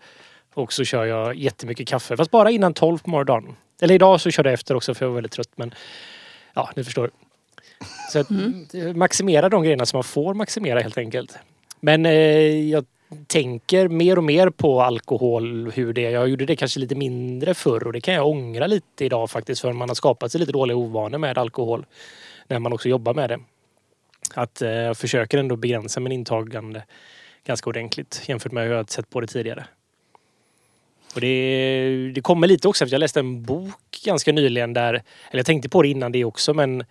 Och 0.54 0.72
så 0.72 0.84
kör 0.84 1.04
jag 1.04 1.34
jättemycket 1.34 1.88
kaffe. 1.88 2.16
Fast 2.16 2.30
bara 2.30 2.50
innan 2.50 2.74
12 2.74 2.98
på 2.98 3.10
morgonen. 3.10 3.56
Eller 3.80 3.94
idag 3.94 4.20
så 4.20 4.30
körde 4.30 4.48
jag 4.48 4.54
efter 4.54 4.76
också 4.76 4.94
för 4.94 5.04
jag 5.04 5.10
var 5.10 5.14
väldigt 5.14 5.32
trött. 5.32 5.50
Men 5.56 5.74
ja, 6.54 6.70
ni 6.76 6.84
förstår. 6.84 7.10
Så 8.12 8.18
att 8.18 8.30
maximera 8.94 9.48
de 9.48 9.62
grejerna 9.62 9.86
som 9.86 9.96
man 9.96 10.04
får 10.04 10.34
maximera 10.34 10.80
helt 10.80 10.98
enkelt. 10.98 11.38
Men 11.80 12.06
eh, 12.06 12.70
jag 12.70 12.84
tänker 13.26 13.88
mer 13.88 14.18
och 14.18 14.24
mer 14.24 14.50
på 14.50 14.82
alkohol, 14.82 15.70
hur 15.70 15.92
det 15.92 16.06
är. 16.06 16.10
Jag 16.10 16.28
gjorde 16.28 16.46
det 16.46 16.56
kanske 16.56 16.80
lite 16.80 16.94
mindre 16.94 17.54
förr 17.54 17.86
och 17.86 17.92
det 17.92 18.00
kan 18.00 18.14
jag 18.14 18.26
ångra 18.26 18.66
lite 18.66 19.04
idag 19.04 19.30
faktiskt 19.30 19.60
för 19.60 19.72
man 19.72 19.90
har 19.90 19.94
skapat 19.94 20.32
sig 20.32 20.40
lite 20.40 20.52
dåliga 20.52 20.76
ovanor 20.76 21.18
med 21.18 21.38
alkohol 21.38 21.86
när 22.48 22.58
man 22.58 22.72
också 22.72 22.88
jobbar 22.88 23.14
med 23.14 23.30
det. 23.30 23.38
Att 24.34 24.62
eh, 24.62 24.70
jag 24.70 24.96
försöker 24.96 25.38
ändå 25.38 25.56
begränsa 25.56 26.00
min 26.00 26.12
intagande 26.12 26.82
ganska 27.44 27.70
ordentligt 27.70 28.22
jämfört 28.26 28.52
med 28.52 28.64
hur 28.64 28.70
jag 28.70 28.78
har 28.78 28.84
sett 28.84 29.10
på 29.10 29.20
det 29.20 29.26
tidigare. 29.26 29.64
Och 31.14 31.20
det, 31.20 32.12
det 32.14 32.20
kommer 32.20 32.46
lite 32.46 32.68
också 32.68 32.84
efter 32.84 32.94
jag 32.94 33.00
läste 33.00 33.20
en 33.20 33.42
bok 33.42 34.00
ganska 34.04 34.32
nyligen 34.32 34.72
där, 34.72 34.94
eller 34.94 35.38
jag 35.38 35.46
tänkte 35.46 35.68
på 35.68 35.82
det 35.82 35.88
innan 35.88 36.12
det 36.12 36.24
också 36.24 36.54
men 36.54 36.84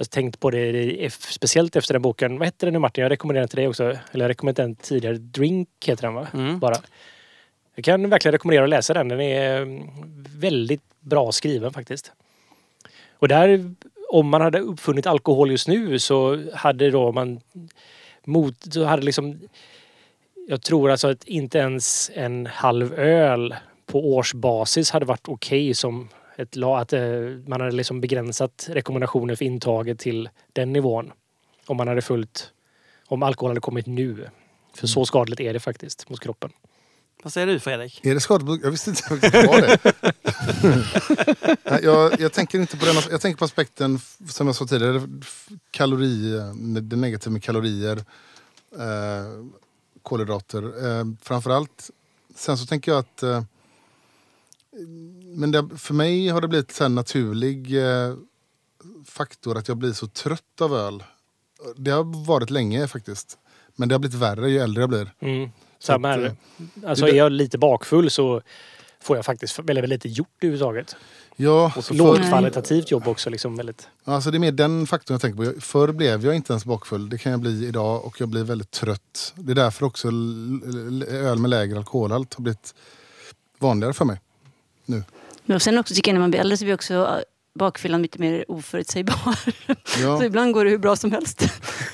jag 0.00 0.04
har 0.04 0.08
tänkt 0.08 0.40
på 0.40 0.50
det 0.50 1.12
speciellt 1.12 1.76
efter 1.76 1.94
den 1.94 2.02
boken. 2.02 2.38
Vad 2.38 2.46
hette 2.46 2.66
den 2.66 2.72
nu 2.72 2.78
Martin? 2.78 3.02
Jag 3.02 3.10
rekommenderar 3.10 3.42
den 3.42 3.48
till 3.48 3.56
dig 3.56 3.68
också. 3.68 3.84
Eller 4.12 4.24
jag 4.24 4.28
rekommenderade 4.28 4.68
den 4.68 4.76
tidigare. 4.76 5.14
Drink 5.14 5.68
heter 5.86 6.02
den 6.02 6.14
va? 6.14 6.26
Mm. 6.34 6.58
Bara. 6.58 6.76
Jag 7.74 7.84
kan 7.84 8.10
verkligen 8.10 8.32
rekommendera 8.32 8.64
att 8.64 8.70
läsa 8.70 8.94
den. 8.94 9.08
Den 9.08 9.20
är 9.20 9.62
mm, 9.62 9.88
väldigt 10.36 10.82
bra 11.00 11.32
skriven 11.32 11.72
faktiskt. 11.72 12.12
Och 13.12 13.28
där, 13.28 13.74
om 14.10 14.28
man 14.28 14.40
hade 14.40 14.60
uppfunnit 14.60 15.06
alkohol 15.06 15.50
just 15.50 15.68
nu 15.68 15.98
så 15.98 16.50
hade 16.54 16.90
då 16.90 17.12
man 17.12 17.40
mot, 18.24 18.72
så 18.72 18.84
hade 18.84 19.02
liksom 19.02 19.40
jag 20.48 20.62
tror 20.62 20.90
alltså 20.90 21.08
att 21.08 21.24
inte 21.24 21.58
ens 21.58 22.10
en 22.14 22.46
halv 22.46 22.94
öl 22.94 23.54
på 23.86 24.14
årsbasis 24.14 24.90
hade 24.90 25.06
varit 25.06 25.28
okej 25.28 25.74
som 25.74 26.08
ett 26.36 26.56
att 26.56 26.92
eh, 26.92 27.02
man 27.46 27.60
hade 27.60 27.76
liksom 27.76 28.00
begränsat 28.00 28.66
rekommendationer 28.70 29.34
för 29.34 29.44
intaget 29.44 29.98
till 29.98 30.28
den 30.52 30.72
nivån. 30.72 31.12
Om 31.66 31.76
man 31.76 31.88
hade 31.88 32.02
följt, 32.02 32.52
om 33.06 33.22
alkohol 33.22 33.50
hade 33.50 33.60
kommit 33.60 33.86
nu. 33.86 34.28
För 34.74 34.86
så 34.86 35.04
skadligt 35.04 35.40
är 35.40 35.52
det 35.52 35.60
faktiskt 35.60 36.10
mot 36.10 36.20
kroppen. 36.20 36.50
Vad 37.22 37.32
säger 37.32 37.46
du 37.46 37.60
Fredrik? 37.60 38.04
Är 38.04 38.14
det 38.14 38.20
skadligt? 38.20 38.64
Jag 38.64 38.70
visste 38.70 38.90
inte 38.90 39.14
att 39.14 39.20
det 39.20 39.46
var 39.46 39.60
det. 39.60 39.78
Nej, 41.70 41.80
jag, 41.82 42.20
jag 42.20 42.32
tänker 42.32 42.60
inte 42.60 42.76
på 42.76 42.84
den. 42.84 42.94
Jag 43.10 43.20
tänker 43.20 43.38
på 43.38 43.44
aspekten, 43.44 44.00
som 44.28 44.46
jag 44.46 44.56
sa 44.56 44.66
tidigare, 44.66 45.02
kalori, 45.70 46.36
eh, 46.36 46.54
det 46.82 46.96
negativa 46.96 47.32
med 47.32 47.42
kalorier, 47.42 47.96
eh, 48.78 49.44
kolhydrater. 50.02 50.62
Eh, 50.86 51.04
framförallt. 51.22 51.90
Sen 52.34 52.58
så 52.58 52.66
tänker 52.66 52.92
jag 52.92 52.98
att 52.98 53.22
eh, 53.22 53.42
men 55.22 55.50
det, 55.50 55.68
för 55.76 55.94
mig 55.94 56.28
har 56.28 56.40
det 56.40 56.48
blivit 56.48 56.78
här 56.78 56.88
naturlig 56.88 57.76
eh, 57.76 58.14
faktor 59.04 59.58
att 59.58 59.68
jag 59.68 59.76
blir 59.76 59.92
så 59.92 60.06
trött 60.06 60.60
av 60.60 60.74
öl. 60.74 61.04
Det 61.76 61.90
har 61.90 62.26
varit 62.26 62.50
länge 62.50 62.88
faktiskt. 62.88 63.38
Men 63.76 63.88
det 63.88 63.94
har 63.94 64.00
blivit 64.00 64.18
värre 64.18 64.50
ju 64.50 64.58
äldre 64.58 64.82
jag 64.82 64.88
blir. 64.88 65.12
Mm. 65.20 65.50
Så 65.80 65.86
Samma 65.86 66.10
att, 66.12 66.20
här. 66.20 66.26
eh, 66.26 66.88
Alltså 66.88 67.04
det- 67.04 67.10
är 67.10 67.14
jag 67.14 67.32
lite 67.32 67.58
bakfull 67.58 68.10
så 68.10 68.42
får 69.02 69.16
jag 69.16 69.24
faktiskt 69.24 69.58
väldigt, 69.58 69.82
väldigt 69.84 70.04
lite 70.04 70.08
gjort 70.08 70.28
överhuvudtaget. 70.40 70.96
Ja, 71.36 71.72
Och 71.76 71.94
lågkvalitativt 71.94 72.90
jobb 72.90 73.08
också. 73.08 73.30
Liksom 73.30 73.56
väldigt. 73.56 73.88
Alltså 74.04 74.30
det 74.30 74.36
är 74.36 74.38
mer 74.38 74.52
den 74.52 74.86
faktorn 74.86 75.14
jag 75.14 75.20
tänker 75.20 75.52
på. 75.54 75.60
Förr 75.60 75.92
blev 75.92 76.24
jag 76.24 76.34
inte 76.36 76.52
ens 76.52 76.64
bakfull. 76.64 77.08
Det 77.08 77.18
kan 77.18 77.32
jag 77.32 77.40
bli 77.40 77.66
idag 77.66 78.04
och 78.04 78.20
jag 78.20 78.28
blir 78.28 78.44
väldigt 78.44 78.70
trött. 78.70 79.32
Det 79.36 79.52
är 79.52 79.54
därför 79.54 79.86
också 79.86 80.08
öl 81.08 81.38
med 81.38 81.50
lägre 81.50 81.78
alkoholhalt 81.78 82.34
har 82.34 82.42
blivit 82.42 82.74
vanligare 83.58 83.92
för 83.92 84.04
mig. 84.04 84.20
Men 85.44 85.54
och 85.54 85.62
sen 85.62 85.78
också 85.78 85.94
tycker 85.94 86.10
jag 86.10 86.14
när 86.14 86.20
man 86.20 86.30
blir 86.30 86.40
äldre 86.40 86.56
så 86.56 86.64
blir 86.64 86.74
också 86.74 87.22
bakfyllan 87.54 88.02
lite 88.02 88.18
mer 88.20 88.44
oförutsägbar. 88.48 89.34
Så 89.84 90.00
Ja, 90.02 90.24
ibland 90.24 90.54
går 90.54 90.64
det 90.64 90.70
hur 90.70 90.78
bra 90.78 90.96
som 90.96 91.12
helst. 91.12 91.42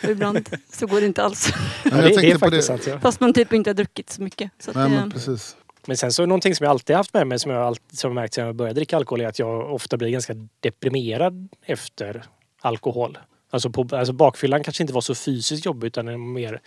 Och 0.03 0.11
ibland 0.11 0.49
så 0.73 0.87
går 0.87 1.01
det 1.01 1.07
inte 1.07 1.23
alls. 1.23 1.53
men 1.85 1.93
Ja, 1.93 1.97
jag 1.97 2.05
det, 2.05 2.09
det 2.09 2.15
är 2.15 2.21
tänkte 2.21 2.39
på 2.39 2.51
det. 2.51 2.63
sant. 2.63 2.87
Ja. 2.87 3.01
Fast 3.01 3.21
man 3.21 3.33
typ 3.33 3.53
inte 3.53 3.71
har 3.71 3.75
druckit 3.75 4.11
så 4.11 4.23
mycket. 4.23 4.51
Så 4.59 4.73
Nej, 4.75 4.89
men 4.91 5.11
precis. 5.11 5.57
Men 5.87 5.97
sen 5.97 6.13
så 6.13 6.27
någonting 6.27 6.55
som 6.55 6.65
jag 6.65 6.71
alltid 6.71 6.97
haft 6.97 7.15
med 7.15 7.27
mig 7.27 7.39
som 7.39 7.51
jag 7.51 7.63
alltid 7.63 7.99
som 7.99 8.09
jag 8.11 8.15
märkt 8.15 8.35
sedan 8.35 8.47
jag 8.47 8.57
började 8.57 8.75
dricka 8.81 8.97
alkohol 8.97 9.21
är 9.21 9.27
att 9.27 9.39
jag 9.39 9.75
ofta 9.75 9.97
blir 9.97 10.09
ganska 10.09 10.35
deprimerad 10.61 11.49
efter 11.63 12.25
alkohol. 12.61 13.19
Alltså, 13.51 13.71
på, 13.71 13.89
alltså 13.97 14.13
bakfyllan 14.13 14.65
kanske 14.65 14.83
inte 14.83 14.93
var 14.95 15.01
så 15.01 15.15
fysiskt 15.15 15.67
jobbig 15.67 15.87
utan 15.87 16.09
en 16.09 16.33
mer 16.33 16.61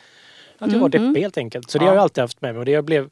att 0.57 0.71
jag 0.71 0.79
var 0.79 0.95
Mm, 0.95 1.07
deppig 1.07 1.21
helt 1.21 1.37
enkelt. 1.37 1.71
Så 1.71 1.77
det 1.77 1.85
har 1.85 1.93
jag 1.93 2.01
alltid 2.01 2.21
haft 2.21 2.41
med 2.41 2.53
mig. 2.53 2.59
Och 2.59 2.65
det, 2.65 2.71
jag 2.71 2.85
blev, 2.85 3.09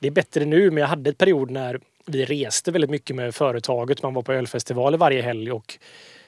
det 0.00 0.06
är 0.06 0.10
bättre 0.10 0.44
nu 0.44 0.70
men 0.70 0.80
jag 0.80 0.88
hade 0.88 1.10
ett 1.10 1.18
period 1.18 1.50
när 1.50 1.80
vi 2.06 2.24
reste 2.24 2.70
väldigt 2.70 2.90
mycket 2.90 3.16
med 3.16 3.34
företaget. 3.34 4.02
Man 4.02 4.14
var 4.14 4.22
på 4.22 4.32
ölfestivaler 4.32 4.98
varje 4.98 5.22
helg 5.22 5.52
och 5.52 5.78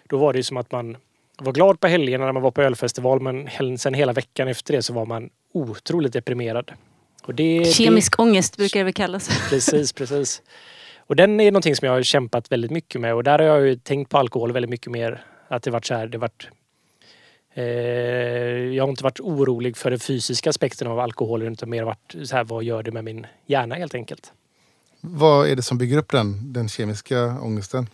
då 0.09 0.17
var 0.17 0.33
det 0.33 0.43
som 0.43 0.57
att 0.57 0.73
man 0.73 0.97
var 1.39 1.53
glad 1.53 1.81
på 1.81 1.87
helgerna 1.87 2.25
när 2.25 2.33
man 2.33 2.43
var 2.43 2.51
på 2.51 2.63
ölfestival 2.63 3.21
men 3.21 3.79
sen 3.79 3.95
hela 3.95 4.13
veckan 4.13 4.49
efter 4.49 4.73
det 4.73 4.83
så 4.83 4.93
var 4.93 5.07
man 5.07 5.31
otroligt 5.53 6.13
deprimerad. 6.13 6.73
Och 7.23 7.35
det, 7.35 7.59
det, 7.59 7.65
Kemisk 7.65 8.19
ångest 8.21 8.57
brukar 8.57 8.81
det 8.81 8.85
väl 8.85 8.93
kallas. 8.93 9.49
Precis, 9.51 9.93
precis. 9.93 10.43
Och 10.99 11.17
den 11.17 11.41
är 11.41 11.51
någonting 11.51 11.77
som 11.77 11.87
jag 11.87 11.93
har 11.93 12.03
kämpat 12.03 12.53
väldigt 12.53 12.71
mycket 12.71 13.01
med 13.01 13.15
och 13.15 13.25
där 13.25 13.39
har 13.39 13.47
jag 13.47 13.67
ju 13.67 13.77
tänkt 13.77 14.11
på 14.11 14.19
alkohol 14.19 14.53
väldigt 14.53 14.71
mycket 14.71 14.93
mer. 14.93 15.25
Att 15.49 15.63
det 15.63 15.71
varit 15.71 15.85
så 15.85 15.95
här, 15.95 16.07
det 16.07 16.19
varit 16.19 16.49
eh, 17.55 17.65
jag 18.75 18.85
har 18.85 18.91
inte 18.91 19.05
varit 19.05 19.21
orolig 19.21 19.77
för 19.77 19.91
den 19.91 20.01
fysiska 20.01 20.51
aspekten 20.51 20.89
av 20.89 21.01
alkoholen 21.01 21.53
utan 21.53 21.71
mer 21.71 21.85
varit 21.85 22.15
så 22.25 22.37
här, 22.37 22.45
vad 22.45 22.65
gör 22.65 22.83
det 22.83 22.93
med 22.93 23.05
min 23.05 23.27
hjärna 23.47 23.75
helt 23.75 23.95
enkelt. 23.95 24.33
Vad 25.09 25.49
är 25.49 25.57
det 25.57 25.63
som 25.63 25.79
bygger 25.79 25.99
upp 25.99 26.11
den, 26.11 26.53
den 26.53 26.69
kemiska 26.69 27.41
ångesten? 27.41 27.89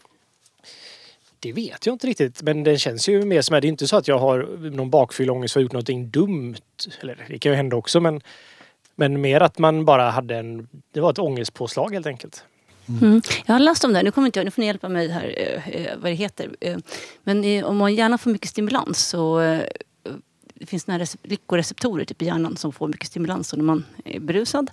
Det 1.41 1.53
vet 1.53 1.87
jag 1.87 1.95
inte 1.95 2.07
riktigt 2.07 2.43
men 2.43 2.65
den 2.65 2.79
känns 2.79 3.09
ju 3.09 3.25
mer 3.25 3.43
som 3.43 3.57
att 3.57 3.63
det 3.63 3.67
är 3.67 3.69
inte 3.69 3.87
så 3.87 3.97
att 3.97 4.09
jag 4.09 4.19
har 4.19 4.71
någon 4.71 4.91
bakfylleångest 4.91 5.53
för 5.53 5.61
att 5.61 5.63
ha 5.63 5.65
gjort 5.65 5.73
någonting 5.73 6.11
dumt. 6.11 6.57
Eller 7.01 7.27
det 7.29 7.39
kan 7.39 7.53
ju 7.53 7.57
hända 7.57 7.77
också 7.77 8.01
men 8.01 8.21
men 8.97 9.21
mer 9.21 9.41
att 9.41 9.59
man 9.59 9.85
bara 9.85 10.11
hade 10.11 10.37
en... 10.37 10.69
Det 10.93 11.01
var 11.01 11.11
ett 11.11 11.19
ångestpåslag 11.19 11.93
helt 11.93 12.07
enkelt. 12.07 12.45
Mm. 12.89 13.23
Jag 13.47 13.55
har 13.55 13.61
läst 13.61 13.85
om 13.85 13.93
det, 13.93 13.97
här. 13.99 14.05
nu 14.05 14.11
kommer 14.11 14.27
inte 14.27 14.39
jag, 14.39 14.45
nu 14.45 14.51
får 14.51 14.63
ni 14.63 14.67
hjälpa 14.67 14.89
mig 14.89 15.09
här 15.09 15.35
eh, 15.37 15.69
eh, 15.69 15.99
vad 15.99 16.11
det 16.11 16.15
heter. 16.15 16.51
Eh, 16.61 16.77
men 17.25 17.45
eh, 17.45 17.65
om 17.65 17.77
man 17.77 17.95
gärna 17.95 18.19
får 18.19 18.31
mycket 18.31 18.51
stimulans 18.51 19.07
så 19.07 19.41
eh, 19.41 19.63
det 20.55 20.67
finns 20.67 20.87
några 20.87 21.05
rece- 21.05 21.19
lyckoreceptorer 21.23 22.05
typ 22.05 22.23
i 22.23 22.25
hjärnan 22.25 22.57
som 22.57 22.73
får 22.73 22.89
mycket 22.89 23.07
stimulans 23.07 23.53
när 23.53 23.65
man 23.65 23.85
är 24.05 24.21
berusad. 24.21 24.71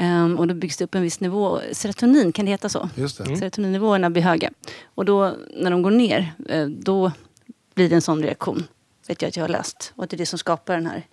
Ehm, 0.00 0.38
och 0.38 0.46
då 0.46 0.54
byggs 0.54 0.76
det 0.76 0.84
upp 0.84 0.94
en 0.94 1.02
viss 1.02 1.20
nivå. 1.20 1.60
Serotonin, 1.72 2.32
kan 2.32 2.44
det 2.44 2.50
heta 2.50 2.68
så? 2.68 2.88
Just 2.94 3.18
det. 3.18 3.24
Mm. 3.24 3.36
Serotoninnivåerna 3.36 4.10
blir 4.10 4.22
höga. 4.22 4.50
Och 4.94 5.04
då 5.04 5.34
när 5.56 5.70
de 5.70 5.82
går 5.82 5.90
ner, 5.90 6.32
eh, 6.48 6.66
då 6.66 7.12
blir 7.74 7.88
det 7.88 7.94
en 7.94 8.02
sån 8.02 8.22
reaktion. 8.22 8.66
Vet 9.08 9.22
jag 9.22 9.28
att 9.28 9.36
jag 9.36 9.44
har 9.44 9.48
läst. 9.48 9.92
Och 9.96 10.04
att 10.04 10.10
det 10.10 10.16
är 10.16 10.18
det 10.18 10.26
som 10.26 10.38
skapar 10.38 10.74
den 10.74 10.86
här 10.86 11.06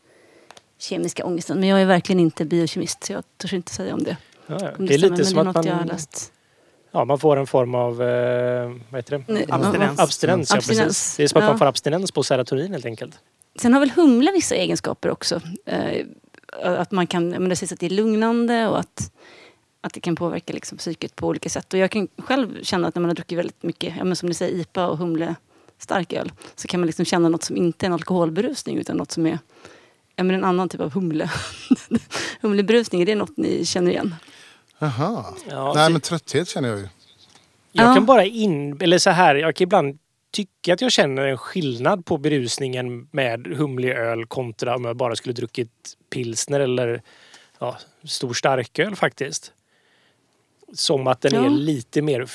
kemiska 0.79 1.25
ångesten. 1.25 1.59
Men 1.59 1.69
jag 1.69 1.81
är 1.81 1.85
verkligen 1.85 2.19
inte 2.19 2.45
biokemist 2.45 3.03
så 3.03 3.13
jag 3.13 3.23
törs 3.37 3.53
inte 3.53 3.73
säga 3.73 3.93
om 3.93 4.03
det. 4.03 4.17
Ja, 4.47 4.57
ja. 4.61 4.71
Om 4.77 4.85
Det 4.85 4.93
är 4.93 4.97
stämmer, 4.97 5.17
lite 5.17 5.29
som 5.29 5.35
det 5.35 5.41
är 5.41 5.49
att 5.49 5.55
något 5.55 5.65
jag 5.65 5.73
har 5.73 5.79
man, 5.79 5.87
läst. 5.87 6.31
ja, 6.91 7.05
man 7.05 7.19
får 7.19 7.37
en 7.37 7.47
form 7.47 7.75
av 7.75 8.01
eh, 8.01 8.71
vad 8.89 8.97
heter 8.99 9.23
det? 9.27 9.45
Abstinens. 9.53 9.99
Abstinens, 9.99 10.49
ja, 10.51 10.57
Abstinens. 10.57 10.87
precis. 10.87 11.17
Det 11.17 11.23
är 11.23 11.27
som 11.27 11.37
att 11.37 11.43
Ja. 11.43 11.49
man 11.49 11.59
får 11.59 11.65
abstinens 11.65 12.11
på 12.11 12.23
serotonin 12.23 12.71
helt 12.71 12.85
enkelt. 12.85 13.19
Sen 13.61 13.73
har 13.73 13.79
väl 13.79 13.89
humle 13.91 14.31
vissa 14.31 14.55
egenskaper 14.55 15.09
också. 15.09 15.41
Eh, 15.65 16.05
att 16.63 16.91
man 16.91 17.07
kan, 17.07 17.29
men 17.29 17.49
det 17.49 17.55
sägs 17.55 17.71
att 17.71 17.79
det 17.79 17.85
är 17.85 17.89
lugnande 17.89 18.67
och 18.67 18.79
att, 18.79 19.11
att 19.81 19.93
det 19.93 19.99
kan 19.99 20.15
påverka 20.15 20.53
liksom 20.53 20.77
psyket 20.77 21.15
på 21.15 21.27
olika 21.27 21.49
sätt. 21.49 21.73
Och 21.73 21.79
jag 21.79 21.91
kan 21.91 22.07
själv 22.17 22.63
känna 22.63 22.87
att 22.87 22.95
när 22.95 23.01
man 23.01 23.09
har 23.09 23.15
druckit 23.15 23.37
väldigt 23.37 23.63
mycket, 23.63 23.93
ja, 23.97 24.03
men 24.03 24.15
som 24.15 24.29
ni 24.29 24.35
säger, 24.35 24.57
IPA 24.61 24.87
och 24.87 24.97
humle 24.97 25.35
stark 25.79 26.13
öl, 26.13 26.31
så 26.55 26.67
kan 26.67 26.79
man 26.79 26.87
liksom 26.87 27.05
känna 27.05 27.29
något 27.29 27.43
som 27.43 27.57
inte 27.57 27.85
är 27.85 27.87
en 27.87 27.93
alkoholberusning 27.93 28.77
utan 28.77 28.97
något 28.97 29.11
som 29.11 29.25
är 29.25 29.39
ja, 30.15 30.23
men 30.23 30.35
en 30.35 30.43
annan 30.43 30.69
typ 30.69 30.81
av 30.81 30.91
humle. 30.93 31.29
Humleberusning, 32.41 33.01
är 33.01 33.05
det 33.05 33.15
något 33.15 33.37
ni 33.37 33.65
känner 33.65 33.91
igen? 33.91 34.15
Jaha. 34.79 35.25
Ja, 35.49 35.73
Nej 35.75 35.85
det- 35.87 35.91
men 35.91 36.01
trötthet 36.01 36.47
känner 36.47 36.69
jag 36.69 36.77
ju. 36.79 36.87
Jag 37.71 37.87
Ja. 37.89 37.93
kan 37.93 38.05
bara 38.05 38.25
in... 38.25 38.77
Eller 38.81 38.97
så 38.99 39.09
här, 39.09 39.35
jag 39.35 39.55
kan 39.55 39.63
ibland 39.63 39.97
tycka 40.37 40.73
att 40.73 40.81
jag 40.81 40.91
känner 40.91 41.27
en 41.27 41.37
skillnad 41.37 42.05
på 42.05 42.17
berusningen 42.17 43.07
med 43.11 43.47
humlig 43.47 43.89
öl 43.89 44.25
kontra 44.25 44.75
om 44.75 44.85
jag 44.85 44.97
bara 44.97 45.15
skulle 45.15 45.33
druckit 45.33 45.97
pilsner 46.09 46.59
eller 46.59 47.01
ja, 47.59 47.77
stor 48.03 48.33
starköl 48.33 48.95
faktiskt. 48.95 49.53
Som 50.73 51.07
att 51.07 51.21
den 51.21 51.35
Ja. 51.35 51.45
är 51.45 51.49
lite 51.49 52.01
mer 52.01 52.25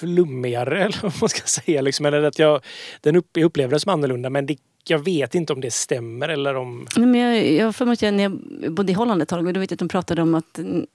flummigare 0.00 0.80
eller 0.84 1.02
vad 1.02 1.12
man 1.20 1.28
ska 1.28 1.46
säga. 1.46 1.80
Liksom. 1.80 2.06
Eller 2.06 2.22
att 2.22 2.38
jag, 2.38 2.64
den 3.00 3.16
upp, 3.16 3.28
jag 3.32 3.44
upplever 3.44 3.70
den 3.70 3.80
som 3.80 3.92
annorlunda 3.92 4.30
men 4.30 4.46
det, 4.46 4.56
jag 4.90 4.98
vet 4.98 5.34
inte 5.34 5.52
om 5.52 5.60
det 5.60 5.70
stämmer 5.70 6.28
eller 6.28 6.54
om... 6.54 6.86
Nej, 6.96 7.06
men 7.06 7.20
jag, 7.20 7.52
jag 7.52 7.76
för 7.76 7.84
mig 7.84 7.92
att 7.92 8.02
jag, 8.02 8.14
när 8.14 8.22
jag 8.22 8.32
bodde 8.72 8.92
i 8.92 8.94
Holland 8.94 9.22
ett 9.22 9.28
tag, 9.28 9.54
då 9.54 9.60
vet 9.60 9.70
jag 9.70 9.76
att 9.76 9.78
de 9.78 9.88
pratade 9.88 10.22
om 10.22 10.34
att 10.34 10.58
mm, 10.58 10.86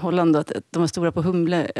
Holland, 0.00 0.36
att, 0.36 0.52
att 0.52 0.64
de 0.70 0.80
var 0.80 0.86
stora 0.86 1.12
på 1.12 1.22
humle, 1.22 1.70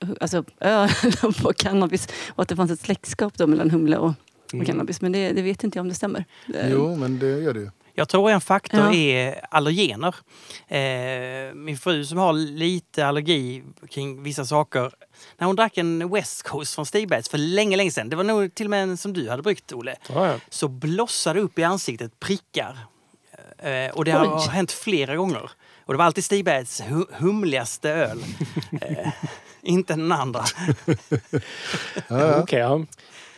hu- 0.00 0.16
alltså 0.20 0.44
öl 0.60 0.88
på 1.42 1.52
cannabis. 1.52 2.08
Och 2.28 2.42
att 2.42 2.48
det 2.48 2.56
fanns 2.56 2.70
ett 2.70 2.80
släktskap 2.80 3.34
då 3.38 3.46
mellan 3.46 3.70
humle 3.70 3.96
och, 3.96 4.08
och 4.08 4.14
Mm. 4.54 4.66
cannabis. 4.66 5.00
Men 5.00 5.12
det, 5.12 5.32
det 5.32 5.42
vet 5.42 5.64
inte 5.64 5.78
jag 5.78 5.82
om 5.82 5.88
det 5.88 5.94
stämmer. 5.94 6.24
Jo 6.70 6.96
men 6.96 7.18
det 7.18 7.26
gör 7.40 7.54
det 7.54 7.60
ju. 7.60 7.70
Jag 7.94 8.08
tror 8.08 8.30
en 8.30 8.40
faktor 8.40 8.80
Ja. 8.80 8.92
är 8.94 9.40
allergener. 9.50 10.14
Eh, 10.68 11.54
min 11.54 11.78
fru 11.78 12.04
som 12.04 12.18
har 12.18 12.32
lite 12.32 13.06
allergi 13.06 13.62
kring 13.90 14.22
vissa 14.22 14.44
saker. 14.44 14.92
När 15.38 15.46
hon 15.46 15.56
drack 15.56 15.78
en 15.78 16.08
West 16.10 16.42
Coast 16.42 16.74
från 16.74 16.86
Stigbergs 16.86 17.28
för 17.28 17.38
länge, 17.38 17.76
länge 17.76 17.90
sedan. 17.90 18.08
Det 18.08 18.16
var 18.16 18.24
nog 18.24 18.54
till 18.54 18.66
och 18.66 18.70
med 18.70 18.82
en 18.82 18.96
som 18.96 19.12
du 19.12 19.30
hade 19.30 19.42
bryggt, 19.42 19.72
Olle. 19.72 19.96
Ja, 20.08 20.26
ja. 20.26 20.34
Så 20.48 20.68
blossade 20.68 21.40
upp 21.40 21.58
i 21.58 21.64
ansiktet 21.64 22.20
prickar. 22.20 22.78
Eh, 23.58 23.90
och 23.94 24.04
det 24.04 24.10
har 24.10 24.36
Oj. 24.36 24.48
hänt 24.50 24.72
flera 24.72 25.16
gånger. 25.16 25.50
Och 25.86 25.94
det 25.94 25.98
var 25.98 26.04
alltid 26.04 26.24
Stigbergs 26.24 26.80
hu- 26.82 27.06
humligaste 27.12 27.90
öl. 27.90 28.24
eh, 28.80 29.08
inte 29.62 29.92
den 29.92 30.12
andra. 30.12 30.44
Ja, 32.08 32.40
Okej, 32.40 32.58
ja. 32.58 32.84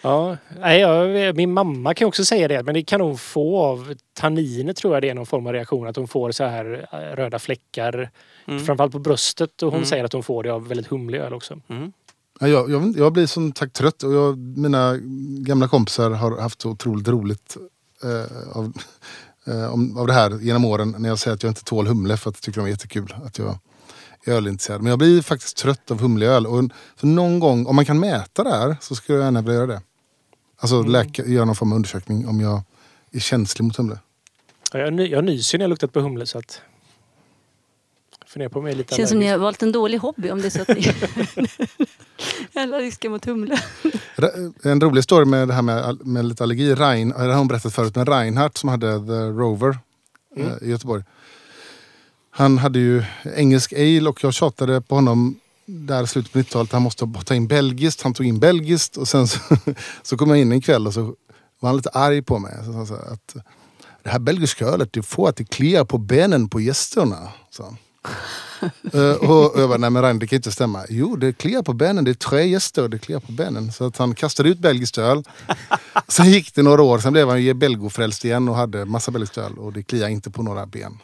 Ja, 0.05 0.37
nej, 0.61 0.81
jag, 0.81 1.37
min 1.37 1.53
mamma 1.53 1.95
kan 1.95 2.09
också 2.09 2.25
säga 2.25 2.49
det, 2.49 2.63
men 2.63 2.75
det 2.75 2.83
kan 2.83 3.01
hon 3.01 3.19
få 3.19 3.59
av 3.59 3.95
tanniner 4.15 4.73
tror 4.73 4.95
jag 4.95 5.03
det 5.03 5.09
är 5.11 5.15
någon 5.15 5.27
form 5.27 5.47
av 5.47 5.53
reaktion. 5.53 5.87
Att 5.87 5.97
hon 5.97 6.09
får 6.09 6.33
så 6.33 6.45
här 6.45 6.89
eh, 6.93 7.17
röda 7.17 7.39
fläckar, 7.39 8.11
Mm. 8.49 8.65
framförallt 8.65 8.93
på 8.93 8.99
bröstet. 8.99 9.63
Och 9.63 9.69
hon 9.71 9.79
Mm. 9.79 9.87
säger 9.89 10.05
att 10.05 10.13
hon 10.13 10.23
får 10.23 10.43
det 10.43 10.51
av 10.51 10.69
väldigt 10.69 10.87
humlig 10.87 11.19
öl 11.19 11.33
också. 11.35 11.61
Mm. 11.69 11.93
Ja, 12.41 12.49
jag, 12.49 12.71
jag, 12.71 12.95
jag 12.97 13.13
blir 13.13 13.27
som 13.27 13.53
sagt 13.55 13.73
trött 13.73 14.03
och 14.03 14.13
jag, 14.13 14.39
mina 14.39 14.97
gamla 15.47 15.69
kompisar 15.69 16.11
har 16.11 16.41
haft 16.41 16.67
otroligt 16.67 17.09
roligt 17.09 17.57
eh, 18.03 18.57
av, 18.59 18.73
eh, 19.47 19.73
om, 19.75 19.97
av 19.99 20.07
det 20.07 20.13
här 20.13 20.39
genom 20.41 20.65
åren 20.65 20.95
när 20.99 21.09
jag 21.09 21.19
säger 21.19 21.35
att 21.35 21.43
jag 21.43 21.51
inte 21.51 21.65
tål 21.65 21.87
humle 21.87 22.17
för 22.17 22.31
att 22.31 22.37
jag 22.37 22.43
tycker 22.43 22.61
de 22.61 22.67
är 22.67 22.71
jättekul. 22.71 23.15
Att 23.25 23.39
jag 23.39 23.59
är 24.25 24.33
ölintresserad. 24.33 24.83
Men 24.83 24.91
jag 24.91 24.99
blir 24.99 25.23
faktiskt 25.23 25.57
trött 25.57 25.91
av 25.91 26.01
humleöl. 26.01 26.47
Och, 26.47 26.65
så 27.01 27.07
någon 27.07 27.39
gång, 27.41 27.67
om 27.67 27.77
man 27.77 27.85
kan 27.85 28.01
mäta 28.01 28.45
det 28.45 28.51
här 28.51 28.77
så 28.81 28.95
skulle 28.95 29.19
jag 29.19 29.25
gärna 29.25 29.41
vilja 29.43 29.55
göra 29.55 29.67
det. 29.67 29.81
Alltså 30.65 30.83
läka, 30.83 31.25
göra 31.25 31.45
någon 31.45 31.55
form 31.55 31.73
av 31.73 31.77
undersökning 31.77 32.29
om 32.29 32.41
jag 32.41 32.63
är 33.13 33.21
känslig 33.21 33.65
mot 33.65 33.77
humle. 33.77 33.99
Ja, 34.73 34.79
Jag, 34.79 35.01
jag 35.01 35.25
nyser 35.25 35.59
när 35.59 35.63
jag 35.63 35.69
luktat 35.69 35.93
på 35.93 36.01
humle 36.01 36.27
så 36.27 36.39
att... 36.39 36.61
Jag 38.21 38.29
funderar 38.29 38.49
på 38.49 38.69
är 38.69 38.75
lite 38.75 38.95
känns 38.95 39.11
som 39.11 39.19
ni 39.19 39.27
har 39.27 39.39
valt 39.39 39.63
en 39.63 39.73
dålig 39.73 39.99
hobby 39.99 40.31
om 40.31 40.41
det 40.41 40.49
är 40.49 40.51
så 40.51 40.63
att 40.63 40.69
ni 40.69 40.87
är 42.53 42.63
allergiska 42.63 43.11
mot 43.11 43.25
humle. 43.25 43.59
En 44.63 44.81
rolig 44.81 45.05
story 45.05 45.25
med 45.25 45.49
det 45.49 45.55
här 45.55 45.63
med, 45.63 46.07
med 46.07 46.25
lite 46.25 46.43
allergi. 46.43 46.75
Rein, 46.75 47.09
det 47.09 47.15
har 47.15 47.35
hon 47.35 47.49
berättat 47.49 47.75
förut, 47.75 47.97
men 47.97 48.07
Reinhardt 48.07 48.57
som 48.57 48.69
hade 48.69 48.87
The 48.87 49.41
Rover 49.41 49.79
eh, 50.37 50.47
i 50.63 50.71
Göteborg. 50.71 51.05
Han 52.31 52.59
hade 52.59 52.79
ju 52.79 53.03
engelsk 53.37 53.73
ale 53.73 54.09
och 54.09 54.25
jag 54.25 54.35
tjatade 54.35 54.81
på 54.81 54.95
honom 54.95 55.41
där 55.67 56.07
slutet 56.07 56.33
på 56.33 56.39
90-talet. 56.39 56.73
Han 56.73 56.83
måste 56.83 57.09
ta 57.25 57.35
in 57.35 57.47
belgiskt. 57.47 58.03
Han 58.03 58.15
tog 58.15 58.27
in 58.27 58.39
belgiskt 58.39 58.97
och 58.97 59.09
sen 59.09 59.29
så, 59.29 59.39
så 60.03 60.17
kom 60.17 60.31
jag 60.31 60.39
in 60.39 60.53
en 60.53 60.61
kväll 60.61 60.87
och 60.87 60.95
så 60.95 61.15
var 61.61 61.69
han 61.69 61.77
lite 61.77 61.91
arg 61.91 62.23
på 62.23 62.39
mig. 62.39 62.53
Så 62.65 62.87
så 62.87 62.95
här 62.95 63.13
att 63.13 63.37
det 64.03 64.11
här 64.11 64.19
belgiska 64.19 64.65
ölet 64.65 64.93
det 64.93 65.03
får 65.03 65.29
att 65.29 65.37
det 65.37 65.45
kliar 65.45 65.85
på 65.85 65.99
benen 65.99 66.49
på 66.49 66.61
gästerna. 66.61 67.29
sa 67.51 67.65
han. 67.65 67.77
Eh, 68.93 69.31
och 69.31 69.61
jag 69.61 69.69
bara, 69.69 69.79
nej 69.79 69.91
men 69.91 70.03
Ragnar 70.03 70.21
det 70.21 70.27
kan 70.27 70.37
inte 70.37 70.53
stämma. 70.53 70.85
Jo, 70.89 71.17
det 71.17 71.33
kliar 71.33 71.63
på 71.63 71.73
benen. 71.73 72.05
Det 72.05 72.11
är 72.11 72.15
tre 72.15 72.47
gäster 72.47 72.83
och 72.83 72.91
det 72.91 72.99
kliar 72.99 73.21
på 73.21 73.33
benen. 73.33 73.73
Så 73.73 73.87
att 73.87 73.97
han 73.97 74.15
kastade 74.15 74.49
ut 74.49 74.59
belgiskt 74.59 74.99
öl. 74.99 75.23
Sen 76.09 76.31
gick 76.31 76.55
det 76.55 76.63
några 76.63 76.83
år, 76.83 76.99
sen 76.99 77.13
blev 77.13 77.29
han 77.29 77.43
ju 77.43 77.55
belgofrälst 77.55 78.25
igen 78.25 78.49
och 78.49 78.57
hade 78.57 78.85
massa 78.85 79.11
belgiskt 79.11 79.39
öl. 79.39 79.59
Och 79.59 79.73
det 79.73 79.83
kliar 79.83 80.09
inte 80.09 80.31
på 80.31 80.43
några 80.43 80.67
ben. 80.67 80.99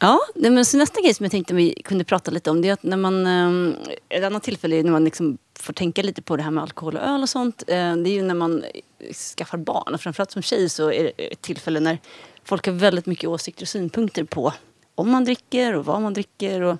Ja, 0.00 0.20
men 0.34 0.64
så 0.64 0.76
nästa 0.76 1.00
grej 1.00 1.14
som 1.14 1.24
jag 1.24 1.30
tänkte 1.30 1.54
vi 1.54 1.82
kunde 1.84 2.04
prata 2.04 2.30
lite 2.30 2.50
om 2.50 2.62
det 2.62 2.68
är 2.68 2.72
att 2.72 2.82
när 2.82 2.96
man, 2.96 3.26
ehm, 3.26 3.74
ett 4.08 4.24
annat 4.24 4.42
tillfälle 4.42 4.82
när 4.82 4.90
man 4.90 5.04
liksom 5.04 5.38
får 5.58 5.72
tänka 5.72 6.02
lite 6.02 6.22
på 6.22 6.36
det 6.36 6.42
här 6.42 6.50
med 6.50 6.62
alkohol 6.62 6.96
och 6.96 7.02
öl 7.02 7.22
och 7.22 7.28
sånt. 7.28 7.62
Eh, 7.66 7.96
det 7.96 8.10
är 8.10 8.14
ju 8.14 8.22
när 8.22 8.34
man 8.34 8.64
eh, 8.98 9.12
skaffar 9.12 9.58
barn 9.58 9.94
och 9.94 10.00
framförallt 10.00 10.30
som 10.30 10.42
tjej 10.42 10.68
så 10.68 10.92
är 10.92 11.04
det 11.04 11.32
ett 11.32 11.42
tillfälle 11.42 11.80
när 11.80 11.98
folk 12.44 12.66
har 12.66 12.72
väldigt 12.72 13.06
mycket 13.06 13.28
åsikter 13.30 13.64
och 13.64 13.68
synpunkter 13.68 14.24
på 14.24 14.52
om 14.98 15.10
man 15.10 15.24
dricker 15.24 15.74
och 15.74 15.84
vad 15.84 16.02
man 16.02 16.14
dricker. 16.14 16.60
Och 16.62 16.78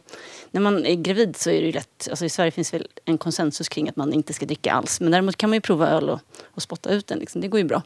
när 0.50 0.60
man 0.60 0.86
är 0.86 0.94
gravid 0.94 1.36
så 1.36 1.50
är 1.50 1.60
det 1.60 1.66
ju 1.66 1.72
lätt, 1.72 2.06
alltså 2.10 2.24
i 2.24 2.28
Sverige 2.28 2.50
finns 2.50 2.74
väl 2.74 2.86
en 3.04 3.18
konsensus 3.18 3.68
kring 3.68 3.88
att 3.88 3.96
man 3.96 4.12
inte 4.12 4.32
ska 4.32 4.46
dricka 4.46 4.72
alls. 4.72 5.00
Men 5.00 5.12
däremot 5.12 5.36
kan 5.36 5.50
man 5.50 5.56
ju 5.56 5.60
prova 5.60 5.88
öl 5.88 6.10
och, 6.10 6.20
och 6.54 6.62
spotta 6.62 6.90
ut 6.90 7.06
den, 7.06 7.18
liksom. 7.18 7.40
det 7.40 7.48
går 7.48 7.60
ju 7.60 7.66
bra. 7.66 7.82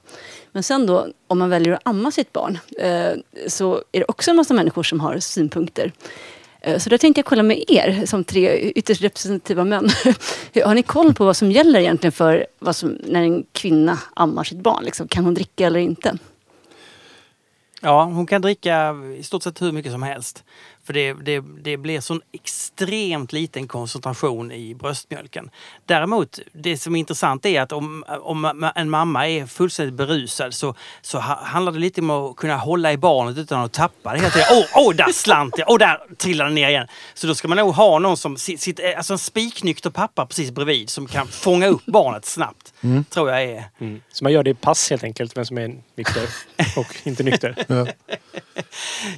Men 0.52 0.62
sen 0.62 0.86
då, 0.86 1.06
om 1.26 1.38
man 1.38 1.50
väljer 1.50 1.72
att 1.72 1.80
amma 1.84 2.10
sitt 2.10 2.32
barn 2.32 2.58
eh, 2.78 3.12
så 3.48 3.82
är 3.92 3.98
det 3.98 4.04
också 4.08 4.30
en 4.30 4.36
massa 4.36 4.54
människor 4.54 4.82
som 4.82 5.00
har 5.00 5.18
synpunkter. 5.18 5.92
Eh, 6.60 6.78
Så 6.78 6.90
där 6.90 6.98
tänkte 6.98 7.18
jag 7.18 7.26
kolla 7.26 7.42
med 7.42 7.64
er 7.68 8.06
som 8.06 8.24
tre 8.24 8.58
ytterst 8.58 9.02
representativa 9.02 9.64
män. 9.64 9.88
Har 10.64 10.74
ni 10.74 10.82
koll 10.82 11.14
på 11.14 11.24
vad 11.24 11.36
som 11.36 11.52
gäller 11.52 11.80
egentligen 11.80 12.12
för 12.12 12.46
vad 12.58 12.76
som, 12.76 12.98
när 13.06 13.22
en 13.22 13.44
kvinna 13.52 13.98
ammar 14.14 14.44
sitt 14.44 14.58
barn? 14.58 14.84
Liksom, 14.84 15.08
kan 15.08 15.24
hon 15.24 15.34
dricka 15.34 15.66
eller 15.66 15.80
inte? 15.80 16.18
Ja, 17.84 18.04
hon 18.04 18.26
kan 18.26 18.42
dricka 18.42 18.94
i 19.18 19.22
stort 19.22 19.42
sett 19.42 19.62
hur 19.62 19.72
mycket 19.72 19.92
som 19.92 20.02
helst. 20.02 20.44
För 20.86 20.92
det, 20.92 21.12
det, 21.12 21.40
det 21.62 21.76
blir 21.76 22.00
sån 22.00 22.20
extremt 22.32 23.32
liten 23.32 23.68
koncentration 23.68 24.52
i 24.52 24.74
bröstmjölken. 24.74 25.50
Däremot, 25.86 26.38
det 26.52 26.76
som 26.78 26.94
är 26.96 27.00
intressant 27.00 27.46
är 27.46 27.60
att 27.60 27.72
om, 27.72 28.04
om 28.22 28.70
en 28.74 28.90
mamma 28.90 29.28
är 29.28 29.46
fullständigt 29.46 29.94
berusad 29.94 30.54
så, 30.54 30.74
så 31.02 31.18
ha- 31.18 31.44
handlar 31.44 31.72
det 31.72 31.78
lite 31.78 32.00
om 32.00 32.10
att 32.10 32.36
kunna 32.36 32.56
hålla 32.56 32.92
i 32.92 32.96
barnet 32.96 33.38
utan 33.38 33.60
att 33.60 33.72
tappa 33.72 34.12
det 34.12 34.18
hela 34.18 34.30
tiden. 34.30 34.46
Åh, 34.74 34.88
oh, 34.88 34.94
där 34.94 35.12
slant 35.12 35.56
det! 35.56 35.64
Åh, 35.66 35.78
där 35.78 35.98
trillade 36.16 36.50
den 36.50 36.54
ner 36.54 36.68
igen. 36.68 36.86
Så 37.14 37.26
då 37.26 37.34
ska 37.34 37.48
man 37.48 37.56
nog 37.58 37.74
ha 37.74 37.98
någon 37.98 38.16
som 38.16 38.36
si- 38.36 38.58
sitter, 38.58 38.94
alltså 38.96 39.12
en 39.12 39.18
spiknykter 39.18 39.90
pappa 39.90 40.26
precis 40.26 40.50
bredvid 40.50 40.90
som 40.90 41.06
kan 41.06 41.28
fånga 41.28 41.66
upp 41.66 41.86
barnet 41.86 42.24
snabbt. 42.24 42.72
Tror 43.10 43.30
jag 43.30 43.42
är... 43.42 43.64
Mm. 43.80 44.00
Så 44.12 44.24
man 44.24 44.32
gör 44.32 44.42
det 44.42 44.50
i 44.50 44.54
pass 44.54 44.90
helt 44.90 45.04
enkelt, 45.04 45.36
vem 45.36 45.44
som 45.44 45.58
är 45.58 45.74
nykter 45.96 46.28
och 46.76 46.86
inte 47.04 47.22
nykter. 47.22 47.56
Ja. 47.68 47.86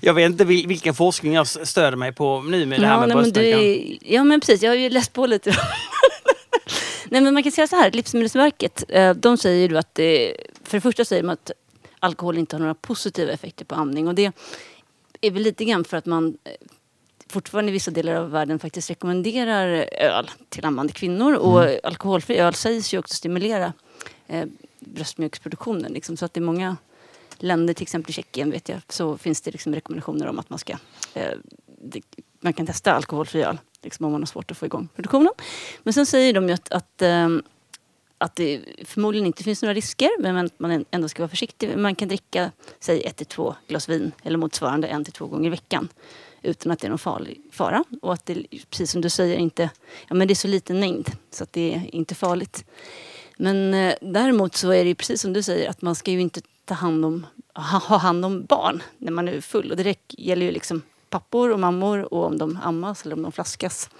Jag 0.00 0.14
vet 0.14 0.30
inte 0.30 0.44
vil- 0.44 0.66
vilken 0.68 0.94
forskning 0.94 1.32
jag 1.32 1.46
s- 1.56 1.70
stöder 1.70 1.96
mig 1.96 2.12
på 2.12 2.42
nu 2.42 2.66
med 2.66 2.80
det 2.80 2.86
här 2.86 2.98
med 3.06 3.08
men 3.08 3.16
du, 3.24 3.30
bröstmjölken. 3.32 3.98
ja 4.02 4.24
men 4.24 4.40
precis, 4.40 4.62
jag 4.62 4.70
har 4.70 4.76
ju 4.76 4.90
läst 4.90 5.12
på 5.12 5.26
lite. 5.26 5.50
nej 7.08 7.20
men 7.20 7.34
man 7.34 7.42
kan 7.42 7.52
säga 7.52 7.66
så 7.66 7.76
här, 7.76 7.90
Livsmedelsverket, 7.90 8.84
eh, 8.88 9.10
de 9.14 9.36
säger 9.38 9.68
ju 9.68 9.76
att 9.78 9.94
det, 9.94 10.36
för 10.64 10.76
det 10.76 10.80
första 10.80 11.04
säger 11.04 11.22
de 11.22 11.28
att 11.28 11.50
alkohol 11.98 12.38
inte 12.38 12.56
har 12.56 12.60
några 12.60 12.74
positiva 12.74 13.32
effekter 13.32 13.64
på 13.64 13.74
amning. 13.74 14.08
Och 14.08 14.14
det 14.14 14.32
är 15.20 15.30
väl 15.30 15.42
lite 15.42 15.64
grann 15.64 15.84
för 15.84 15.96
att 15.96 16.06
man 16.06 16.38
eh, 16.44 16.52
fortfarande 17.28 17.70
i 17.70 17.72
vissa 17.72 17.90
delar 17.90 18.14
av 18.14 18.30
världen 18.30 18.58
faktiskt 18.58 18.90
rekommenderar 18.90 19.68
öl 20.00 20.30
till 20.48 20.64
ammande 20.64 20.92
kvinnor. 20.92 21.34
Och 21.34 21.70
alkoholfri 21.84 22.36
öl 22.36 22.54
sägs 22.54 22.94
ju 22.94 22.98
också 22.98 23.14
stimulera 23.14 23.72
eh, 24.28 24.44
bröstmjölksproduktionen. 24.80 25.92
Liksom, 25.92 26.16
så 26.16 26.24
att 26.24 26.34
det 26.34 26.40
är 26.40 26.42
många 26.42 26.76
länder, 27.38 27.74
till 27.74 27.82
exempel 27.82 28.14
Tjeckien 28.14 28.50
vet 28.50 28.68
jag, 28.68 28.80
så 28.88 29.18
finns 29.18 29.40
det 29.40 29.50
liksom 29.50 29.74
rekommendationer 29.74 30.26
om 30.26 30.38
att 30.38 30.50
man 30.50 30.58
ska 30.58 30.72
eh, 31.14 31.32
det, 31.84 32.00
man 32.40 32.52
kan 32.52 32.66
testa 32.66 32.92
alkoholfri 32.92 33.42
öl 33.42 33.58
liksom 33.82 34.06
om 34.06 34.12
man 34.12 34.20
har 34.20 34.26
svårt 34.26 34.50
att 34.50 34.56
få 34.56 34.66
igång 34.66 34.88
produktionen. 34.94 35.32
Men 35.82 35.94
sen 35.94 36.06
säger 36.06 36.32
de 36.32 36.48
ju 36.48 36.54
att, 36.54 36.72
att, 36.72 37.02
eh, 37.02 37.28
att 38.18 38.36
det 38.36 38.60
förmodligen 38.84 39.26
inte 39.26 39.44
finns 39.44 39.62
några 39.62 39.74
risker 39.74 40.10
men 40.20 40.36
att 40.36 40.58
man 40.58 40.84
ändå 40.90 41.08
ska 41.08 41.22
vara 41.22 41.30
försiktig. 41.30 41.78
Man 41.78 41.94
kan 41.94 42.08
dricka 42.08 42.50
säg 42.80 43.02
ett 43.02 43.16
till 43.16 43.26
två 43.26 43.54
glas 43.68 43.88
vin 43.88 44.12
eller 44.22 44.38
motsvarande 44.38 44.88
en 44.88 45.04
till 45.04 45.12
två 45.12 45.26
gånger 45.26 45.46
i 45.46 45.50
veckan 45.50 45.88
utan 46.42 46.72
att 46.72 46.80
det 46.80 46.86
är 46.86 46.88
någon 46.88 46.98
farlig 46.98 47.40
fara. 47.52 47.84
Och 48.02 48.12
att 48.12 48.26
det, 48.26 48.46
precis 48.70 48.90
som 48.90 49.00
du 49.00 49.10
säger, 49.10 49.36
inte, 49.36 49.70
ja, 50.08 50.14
men 50.14 50.28
det 50.28 50.32
är 50.32 50.36
så 50.36 50.48
liten 50.48 50.80
mängd 50.80 51.10
så 51.30 51.44
att 51.44 51.52
det 51.52 51.74
är 51.74 51.94
inte 51.94 52.14
farligt. 52.14 52.64
Men 53.36 53.74
eh, 53.74 53.94
däremot 54.00 54.56
så 54.56 54.70
är 54.70 54.84
det 54.84 54.88
ju 54.88 54.94
precis 54.94 55.20
som 55.20 55.32
du 55.32 55.42
säger 55.42 55.70
att 55.70 55.82
man 55.82 55.94
ska 55.94 56.10
ju 56.10 56.20
inte 56.20 56.40
ta 56.64 56.74
hand 56.74 57.04
om, 57.04 57.26
ha, 57.54 57.78
ha 57.78 57.96
hand 57.96 58.24
om 58.24 58.44
barn 58.44 58.82
när 58.98 59.12
man 59.12 59.28
är 59.28 59.40
full. 59.40 59.70
Och 59.70 59.76
det 59.76 59.96
gäller 60.08 60.46
ju 60.46 60.52
liksom 60.52 60.82
pappor 61.10 61.50
och 61.50 61.60
mammor 61.60 62.14
och 62.14 62.24
om 62.24 62.38
de 62.38 62.58
ammas 62.62 63.04
eller 63.04 63.14
om 63.16 63.22
de 63.22 63.32
flaskas. 63.32 63.90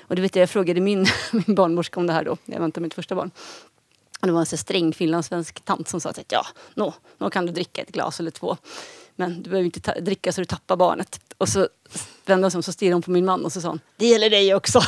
Och 0.00 0.16
det 0.16 0.22
vet 0.22 0.36
jag, 0.36 0.42
jag 0.42 0.50
frågade 0.50 0.80
min, 0.80 1.06
min 1.32 1.54
barnmorska 1.54 2.00
om 2.00 2.06
det 2.06 2.12
här 2.12 2.24
då, 2.24 2.36
när 2.44 2.54
jag 2.56 2.60
väntade 2.62 2.82
mitt 2.84 2.94
första 2.94 3.14
barn. 3.14 3.30
Och 4.20 4.26
det 4.26 4.32
var 4.32 4.40
en 4.40 4.46
så 4.46 4.56
sträng 4.56 4.92
finlandssvensk 4.92 5.60
tant 5.64 5.88
som 5.88 6.00
sa 6.00 6.10
att 6.10 6.18
ja, 6.28 6.46
nå, 6.74 6.94
nå 7.18 7.30
kan 7.30 7.46
du 7.46 7.52
dricka 7.52 7.82
ett 7.82 7.92
glas 7.92 8.20
eller 8.20 8.30
två. 8.30 8.56
Men 9.16 9.42
du 9.42 9.50
behöver 9.50 9.64
inte 9.64 9.80
ta, 9.80 9.94
dricka 9.94 10.32
så 10.32 10.40
du 10.40 10.44
tappar 10.44 10.76
barnet. 10.76 11.20
Och 11.38 11.48
så 11.48 11.68
vände 12.26 12.44
hon 12.44 12.50
sig 12.50 12.58
om 12.58 12.62
så 12.62 12.72
stirrade 12.72 12.94
hon 12.94 13.02
på 13.02 13.10
min 13.10 13.24
man 13.24 13.44
och 13.44 13.52
så 13.52 13.60
sa 13.60 13.68
hon, 13.68 13.80
det 13.96 14.06
gäller 14.06 14.30
dig 14.30 14.54
också. 14.54 14.80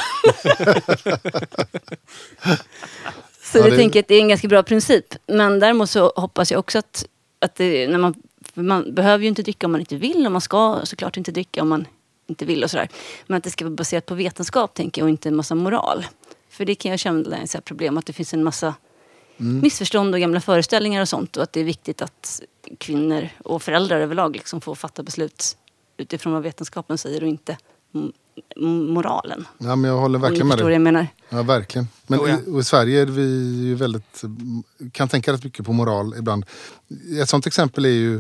så 3.43 3.59
Ja, 3.59 3.65
jag 3.65 3.71
det- 3.71 3.77
tänker 3.77 4.01
att 4.01 4.09
det 4.09 4.15
är 4.15 4.21
en 4.21 4.29
ganska 4.29 4.49
bra 4.49 4.63
princip. 4.63 5.15
Men 5.27 5.59
däremot 5.61 5.91
så 5.91 6.13
hoppas 6.17 6.51
jag 6.51 6.59
också 6.59 6.79
att, 6.79 7.05
att 7.43 7.55
det, 7.55 7.89
när 7.89 7.99
man, 7.99 8.15
man 8.55 8.95
behöver 8.95 9.23
ju 9.23 9.29
inte 9.29 9.43
dricka 9.43 9.67
om 9.67 9.73
man 9.73 9.81
inte 9.81 9.97
vill 9.97 10.27
och 10.27 10.33
man 10.33 10.41
ska 10.41 10.81
såklart 10.85 11.17
inte 11.17 11.33
dricka 11.33 11.63
om 11.63 11.69
man 11.69 11.87
inte 12.27 12.45
vill 12.45 12.65
och 12.65 12.71
sådär. 12.71 12.89
Men 13.27 13.37
att 13.39 13.45
det 13.45 13.51
ska 13.51 13.65
vara 13.65 13.75
baserat 13.75 14.07
på 14.07 14.15
vetenskap 14.15 14.75
tänker 14.75 15.01
jag 15.01 15.07
och 15.07 15.11
inte 15.11 15.29
en 15.29 15.37
massa 15.37 15.55
moral. 15.55 16.07
För 16.49 16.65
det 16.65 16.75
kan 16.75 16.91
jag 16.91 17.01
känna 17.01 17.37
är 17.37 17.43
ett 17.57 17.65
problem 17.65 17.99
att 17.99 18.07
det 18.07 18.13
finns 18.13 18.35
en 18.35 18.45
massa 18.45 18.75
missförstånd 19.37 20.15
och 20.15 20.21
gamla 20.21 20.41
föreställningar 20.41 21.03
och 21.03 21.09
sånt. 21.09 21.37
Och 21.37 21.43
att 21.43 21.53
det 21.53 21.61
är 21.61 21.65
viktigt 21.65 22.03
att 22.03 22.43
kvinnor 22.79 23.29
och 23.45 23.63
föräldrar 23.63 24.01
överlag 24.01 24.37
liksom 24.37 24.61
får 24.61 24.75
fatta 24.75 25.03
beslut 25.03 25.57
utifrån 25.97 26.33
vad 26.33 26.43
vetenskapen 26.43 26.99
säger 26.99 27.23
och 27.23 27.29
inte 27.29 27.53
m- 27.53 27.59
m- 28.05 28.13
moralen. 28.57 29.47
Ja, 29.59 29.77
men 29.77 29.91
jag 29.91 29.99
håller 29.99 30.19
verkligen 30.19 30.49
med 30.49 30.59
dig. 30.59 30.73
jag 30.73 30.83
menar. 30.83 31.07
Ja, 31.29 31.43
verkligen. 31.43 31.89
Men 32.07 32.19
Jo, 32.19 32.29
ja. 32.29 32.57
i, 32.57 32.61
i 32.61 32.65
Sverige 32.65 33.03
är 33.03 33.07
vi 33.07 33.23
ju 33.65 33.75
väldigt, 33.75 34.23
kan 34.93 35.09
tänka 35.09 35.33
rätt 35.33 35.45
mycket 35.45 35.67
på 35.67 35.73
moral 35.73 36.15
ibland. 36.19 36.45
Ett 37.23 37.29
sånt 37.29 37.47
exempel 37.47 37.85
är 37.85 37.89
ju 37.89 38.19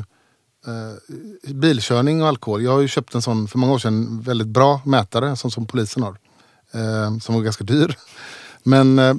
eh, 0.66 1.54
bilkörning 1.54 2.22
och 2.22 2.28
alkohol. 2.28 2.62
Jag 2.62 2.72
har 2.72 2.80
ju 2.80 2.88
köpt 2.88 3.14
en 3.14 3.22
sån 3.22 3.48
för 3.48 3.58
många 3.58 3.72
år 3.72 3.78
sedan 3.78 4.20
väldigt 4.20 4.48
bra 4.48 4.80
mätare, 4.84 5.36
som, 5.36 5.50
som 5.50 5.66
polisen 5.66 6.02
har. 6.02 6.16
Eh, 6.72 7.18
som 7.18 7.34
var 7.34 7.42
ganska 7.42 7.64
dyr. 7.64 7.96
Men 8.62 8.98
eh, 8.98 9.14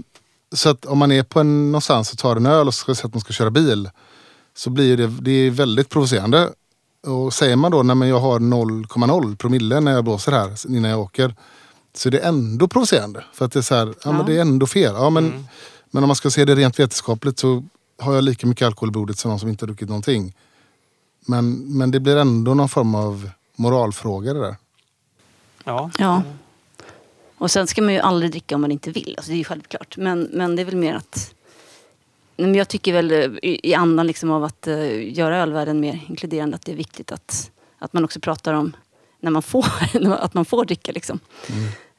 så 0.54 0.70
att 0.70 0.86
om 0.86 0.98
man 0.98 1.12
är 1.12 1.24
på 1.24 1.40
en, 1.40 1.72
någonstans 1.72 2.12
och 2.12 2.18
tar 2.18 2.36
en 2.36 2.46
öl 2.46 2.68
och 2.68 2.74
ska 2.74 2.96
säga 2.96 3.08
att 3.08 3.14
man 3.14 3.22
ska 3.22 3.34
köra 3.34 3.52
bil 3.52 3.90
så 4.56 4.70
blir 4.70 4.98
det, 4.98 5.08
det 5.08 5.32
är 5.32 5.50
väldigt 5.50 5.90
provocerande. 5.90 6.50
Och 7.08 7.34
säger 7.34 7.56
man 7.56 7.72
då 7.72 7.84
när 7.84 8.06
jag 8.06 8.20
har 8.20 8.40
0,0 8.40 9.36
promille 9.38 9.80
när 9.80 9.92
jag 9.92 10.04
blåser 10.04 10.32
här 10.32 10.76
innan 10.76 10.92
jag 10.92 11.00
åker 11.00 11.36
så 11.94 12.10
är 12.10 12.12
det 12.12 12.20
ändå 12.20 12.68
provocerande. 12.68 13.24
För 13.34 13.46
att 13.46 13.52
det 13.52 13.60
är 13.60 13.62
så 13.62 13.76
här, 13.76 13.86
ja, 13.88 13.94
Ja. 14.04 14.12
men 14.12 14.26
det 14.26 14.38
är 14.38 14.42
ändå 14.42 14.68
fel. 14.68 14.94
Ja, 14.96 15.10
men, 15.10 15.48
men 15.92 16.04
om 16.04 16.08
man 16.08 16.16
ska 16.16 16.30
se 16.30 16.46
det 16.46 16.56
rent 16.56 16.80
vetenskapligt 16.80 17.40
så 17.40 17.64
har 18.00 18.14
jag 18.16 18.24
lika 18.24 18.48
mycket 18.48 18.66
alkohol 18.66 18.90
i 18.90 18.92
blodet 18.92 19.18
som 19.18 19.30
någon 19.30 19.40
som 19.40 19.50
inte 19.50 19.64
har 19.66 19.68
druckit 19.68 19.90
någonting. 19.90 20.36
Men, 21.26 21.54
men 21.78 21.92
det 21.92 22.00
blir 22.00 22.18
ändå 22.18 22.54
någon 22.54 22.70
form 22.70 22.96
av 22.96 23.30
moralfråga 23.56 24.34
det 24.34 24.40
där. 24.40 24.56
Ja. 25.64 25.92
Ja. 26.00 26.22
Och 27.38 27.52
sen 27.52 27.68
ska 27.68 27.82
man 27.82 27.94
ju 27.94 28.00
aldrig 28.00 28.32
dricka 28.32 28.56
om 28.56 28.62
man 28.62 28.72
inte 28.72 28.92
vill. 28.92 29.14
Alltså 29.18 29.32
det 29.32 29.36
är 29.36 29.38
ju 29.38 29.44
självklart. 29.44 29.98
Men, 29.98 30.30
men 30.34 30.56
det 30.56 30.62
är 30.62 30.66
väl 30.66 30.76
mer 30.76 30.96
att... 30.96 31.34
Men 32.36 32.56
jag 32.56 32.68
tycker 32.68 32.94
väl 32.94 33.12
eh, 33.12 33.30
i, 33.42 33.74
andan 33.74 34.08
liksom 34.08 34.32
av 34.32 34.44
att 34.44 34.68
uh, 34.68 35.14
göra 35.14 35.38
ölvärlden 35.38 35.80
mer 35.80 36.00
inkluderande 36.10 36.56
att 36.56 36.66
det 36.66 36.72
är 36.72 36.76
viktigt 36.76 37.12
att, 37.12 37.52
att 37.80 37.94
man 37.94 38.04
också 38.04 38.20
pratar 38.20 38.54
om 38.54 38.76
när 39.20 39.32
man 39.32 39.44
får, 39.44 39.66
att 40.20 40.34
man 40.34 40.46
får 40.46 40.66
dricka. 40.66 40.92
Liksom. 40.92 41.20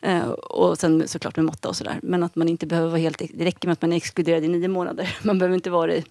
Eh, 0.01 0.29
och 0.31 0.79
sen 0.79 1.09
såklart 1.09 1.37
med 1.37 1.45
måtta 1.45 1.69
och 1.69 1.77
sådär. 1.77 2.01
Men 2.03 2.23
att 2.23 2.37
man 2.37 2.49
inte 2.49 2.67
behöver 2.67 2.89
vara 2.89 3.01
helt... 3.01 3.23
Det 3.35 3.45
räcker 3.45 3.69
med 3.69 3.73
att 3.73 3.83
man 3.83 3.93
är 3.93 3.97
exkluderad 3.97 4.45
i 4.45 4.49
nio 4.49 4.69
månader. 4.69 5.19
Man 5.23 5.39
behöver 5.39 5.55
inte 5.55 5.71
vara 5.71 5.87
det 5.87 5.97
i 5.97 6.05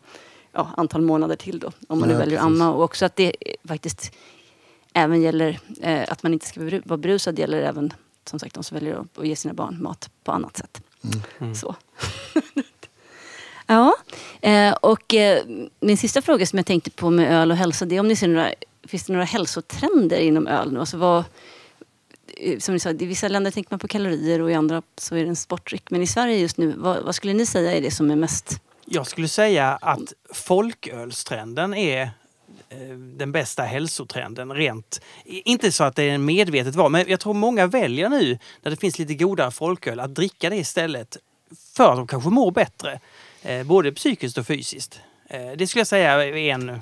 ja, 0.51 0.69
antal 0.77 1.01
månader 1.01 1.35
till 1.35 1.59
då. 1.59 1.71
Om 1.87 1.99
man 1.99 2.09
nu 2.09 2.15
Nej, 2.15 2.23
väljer 2.23 2.39
att 2.39 2.45
precis. 2.45 2.61
amma. 2.61 2.73
Och 2.73 2.83
också 2.83 3.05
att 3.05 3.15
det 3.15 3.35
eh, 3.39 3.53
faktiskt 3.67 4.11
även 4.93 5.21
gäller 5.21 5.59
eh, 5.81 6.03
att 6.07 6.23
man 6.23 6.33
inte 6.33 6.45
ska 6.45 6.61
vara 6.85 6.97
berusad 6.97 7.39
gäller 7.39 7.61
även 7.61 7.93
som 8.25 8.39
sagt 8.39 8.55
de 8.55 8.63
som 8.63 8.75
väljer 8.75 8.95
att, 8.95 9.17
att 9.17 9.27
ge 9.27 9.35
sina 9.35 9.53
barn 9.53 9.83
mat 9.83 10.09
på 10.23 10.31
annat 10.31 10.57
sätt. 10.57 10.81
Så. 11.55 11.75
ja, 13.67 13.93
eh, 14.41 14.73
och 14.73 15.13
eh, 15.13 15.43
min 15.79 15.97
sista 15.97 16.21
fråga 16.21 16.45
som 16.45 16.57
jag 16.57 16.65
tänkte 16.65 16.91
på 16.91 17.09
med 17.09 17.31
öl 17.31 17.51
och 17.51 17.57
hälsa 17.57 17.85
det 17.85 17.95
är 17.95 17.99
om 17.99 18.07
ni 18.07 18.15
ser 18.15 18.27
några, 18.27 18.53
finns 18.87 19.03
det 19.03 19.13
några 19.13 19.25
hälsotrender 19.25 20.17
inom 20.17 20.47
öl 20.47 20.73
nu? 20.73 20.79
Alltså 20.79 20.97
vad, 20.97 21.23
eh, 22.37 22.59
som 22.59 22.73
ni 22.73 22.79
sa, 22.79 22.89
i 22.89 23.05
vissa 23.05 23.27
länder 23.27 23.51
tänker 23.51 23.71
man 23.71 23.79
på 23.79 23.87
kalorier 23.87 24.41
och 24.41 24.51
i 24.51 24.53
andra 24.53 24.81
så 24.97 25.15
är 25.15 25.23
det 25.23 25.29
en 25.29 25.35
sportdryck. 25.35 25.91
Men 25.91 26.01
i 26.01 26.07
Sverige 26.07 26.37
just 26.37 26.57
nu, 26.57 26.73
vad, 26.77 27.03
vad 27.03 27.15
skulle 27.15 27.33
ni 27.33 27.45
säga 27.45 27.71
är 27.71 27.81
det 27.81 27.91
som 27.91 28.11
är 28.11 28.15
mest... 28.15 28.61
Jag 28.85 29.07
skulle 29.07 29.27
säga 29.27 29.77
att 29.81 30.13
folkölstrenden 30.33 31.73
är 31.73 32.11
den 33.17 33.31
bästa 33.31 33.63
hälsotrenden 33.63 34.53
rent. 34.53 35.01
Inte 35.25 35.71
så 35.71 35.83
att 35.83 35.95
det 35.95 36.03
är 36.03 36.09
en 36.09 36.25
medvetet 36.25 36.75
val, 36.75 36.91
men 36.91 37.05
jag 37.07 37.19
tror 37.19 37.33
många 37.33 37.67
väljer 37.67 38.09
nu 38.09 38.39
när 38.61 38.71
det 38.71 38.77
finns 38.77 38.99
lite 38.99 39.13
godare 39.13 39.51
folköl 39.51 39.99
att 39.99 40.15
dricka 40.15 40.49
det 40.49 40.55
istället 40.55 41.17
för 41.75 41.91
att 41.91 41.97
de 41.97 42.07
kanske 42.07 42.29
mår 42.29 42.51
bättre. 42.51 42.99
Eh, 43.43 43.63
både 43.63 43.91
psykiskt 43.91 44.37
och 44.37 44.47
fysiskt. 44.47 45.01
Eh, 45.27 45.51
det 45.57 45.67
skulle 45.67 45.79
jag 45.79 45.87
säga 45.87 46.25
är 46.25 46.35
en 46.35 46.79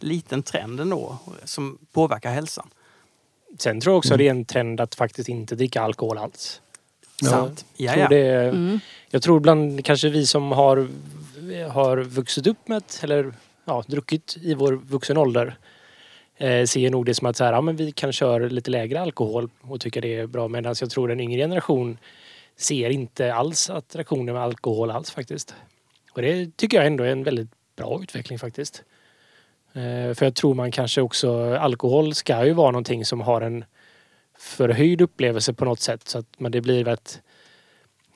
liten 0.00 0.42
trend 0.42 0.80
ändå 0.80 1.18
som 1.44 1.78
påverkar 1.92 2.32
hälsan. 2.32 2.70
Sen 3.58 3.80
tror 3.80 3.92
jag 3.92 3.98
också 3.98 4.16
det 4.16 4.26
är 4.26 4.30
en 4.30 4.44
trend 4.44 4.80
att 4.80 4.94
faktiskt 4.94 5.28
inte 5.28 5.54
dricka 5.54 5.82
alkohol 5.82 6.18
alls. 6.18 6.60
Sant. 7.22 7.64
Ja, 7.76 7.92
tror 7.94 8.08
det, 8.08 8.48
Mm. 8.48 8.80
Jag 9.10 9.22
tror 9.22 9.40
bland 9.40 9.84
kanske 9.84 10.08
vi 10.08 10.26
som 10.26 10.52
har, 10.52 10.88
har 11.70 11.96
vuxit 11.96 12.46
upp 12.46 12.68
med 12.68 12.82
eller 13.02 13.32
ja, 13.64 13.84
druckit 13.86 14.36
i 14.42 14.54
vår 14.54 14.72
vuxen 14.72 15.16
ålder 15.16 15.56
eh, 16.36 16.64
ser 16.64 16.90
nog 16.90 17.06
det 17.06 17.14
som 17.14 17.26
att 17.26 17.36
så 17.36 17.44
här, 17.44 17.52
ja, 17.52 17.60
men 17.60 17.76
vi 17.76 17.92
kan 17.92 18.12
köra 18.12 18.46
lite 18.46 18.70
lägre 18.70 19.00
alkohol 19.00 19.50
och 19.60 19.80
tycka 19.80 20.00
det 20.00 20.16
är 20.16 20.26
bra. 20.26 20.48
Medan 20.48 20.74
jag 20.80 20.90
tror 20.90 21.08
den 21.08 21.20
yngre 21.20 21.40
generation 21.40 21.98
ser 22.56 22.90
inte 22.90 23.34
alls 23.34 23.70
attraktionen 23.70 24.34
med 24.34 24.42
alkohol 24.42 24.90
alls 24.90 25.10
faktiskt. 25.10 25.54
Och 26.12 26.22
det 26.22 26.56
tycker 26.56 26.76
jag 26.76 26.86
ändå 26.86 27.04
är 27.04 27.12
en 27.12 27.24
väldigt 27.24 27.50
bra 27.76 28.00
utveckling 28.02 28.38
faktiskt. 28.38 28.82
Eh, 29.72 30.14
för 30.14 30.24
jag 30.24 30.34
tror 30.34 30.54
man 30.54 30.70
kanske 30.70 31.00
också, 31.00 31.54
alkohol 31.54 32.14
ska 32.14 32.46
ju 32.46 32.52
vara 32.52 32.70
någonting 32.70 33.04
som 33.04 33.20
har 33.20 33.40
en 33.40 33.64
förhöjd 34.38 35.00
upplevelse 35.00 35.52
på 35.54 35.64
något 35.64 35.80
sätt. 35.80 36.08
Så 36.08 36.18
att 36.18 36.26
men 36.38 36.52
det 36.52 36.60
blir 36.60 36.88
att 36.88 37.20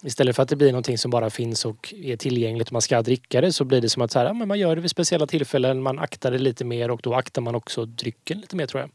Istället 0.07 0.36
för 0.36 0.42
att 0.42 0.49
det 0.49 0.57
blir 0.57 0.72
någonting 0.72 0.99
som 0.99 1.11
bara 1.11 1.30
finns 1.30 1.64
och 1.64 1.95
är 1.97 2.16
tillgängligt 2.16 2.68
och 2.68 2.72
man 2.72 2.82
ska 2.82 3.03
dricka 3.03 3.40
det 3.40 3.53
så 3.53 3.64
blir 3.64 3.80
det 3.80 3.88
som 3.88 4.03
att 4.03 4.11
så 4.11 4.18
här, 4.18 4.26
ja, 4.26 4.32
men 4.32 4.49
man 4.49 4.59
gör 4.59 4.76
det 4.76 4.82
vid 4.82 4.90
speciella 4.90 5.26
tillfällen, 5.26 5.82
man 5.82 5.99
aktar 5.99 6.30
det 6.30 6.38
lite 6.38 6.64
mer 6.64 6.90
och 6.90 7.01
då 7.03 7.14
aktar 7.14 7.42
man 7.42 7.55
också 7.55 7.84
drycken 7.84 8.40
lite 8.40 8.57
mer 8.57 8.66
tror 8.66 8.80
jag. 8.80 8.90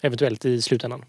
Eventuellt 0.00 0.44
i 0.44 0.62
slutändan. 0.62 1.04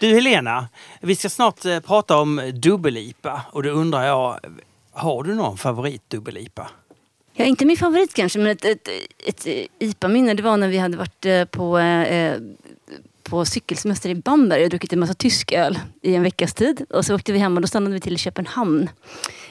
Du 0.00 0.14
Helena, 0.14 0.68
vi 1.00 1.16
ska 1.16 1.28
snart 1.28 1.64
eh, 1.64 1.80
prata 1.80 2.16
om 2.16 2.52
dubbel-IPA 2.54 3.42
och 3.52 3.62
då 3.62 3.70
undrar 3.70 4.06
jag, 4.06 4.40
har 4.92 5.22
du 5.22 5.34
någon 5.34 5.56
favorit 5.56 6.10
dubbel-IPA? 6.10 6.70
Ja, 7.32 7.44
inte 7.44 7.64
min 7.64 7.76
favorit 7.76 8.14
kanske, 8.14 8.38
men 8.38 8.48
ett, 8.50 8.64
ett, 8.64 8.88
ett, 9.26 9.46
IPA-minne 9.78 10.34
det 10.34 10.42
var 10.42 10.56
när 10.56 10.68
vi 10.68 10.78
hade 10.78 10.96
varit 10.96 11.26
eh, 11.26 11.44
på, 11.44 11.78
eh, 11.78 12.02
eh, 12.02 12.40
på 13.22 13.44
cykelsemester 13.44 14.10
i 14.10 14.14
Bamberg 14.14 14.64
och 14.64 14.70
druckit 14.70 14.92
en 14.92 15.00
massa 15.00 15.14
tysk 15.14 15.52
öl 15.52 15.78
i 16.02 16.14
en 16.14 16.22
veckas 16.22 16.54
tid. 16.54 16.86
Och 16.90 17.06
så 17.06 17.14
åkte 17.14 17.32
vi 17.32 17.38
hem 17.38 17.56
och 17.56 17.60
då 17.62 17.68
stannade 17.68 17.94
vi 17.94 18.00
till 18.00 18.14
i 18.14 18.18
Köpenhamn 18.18 18.88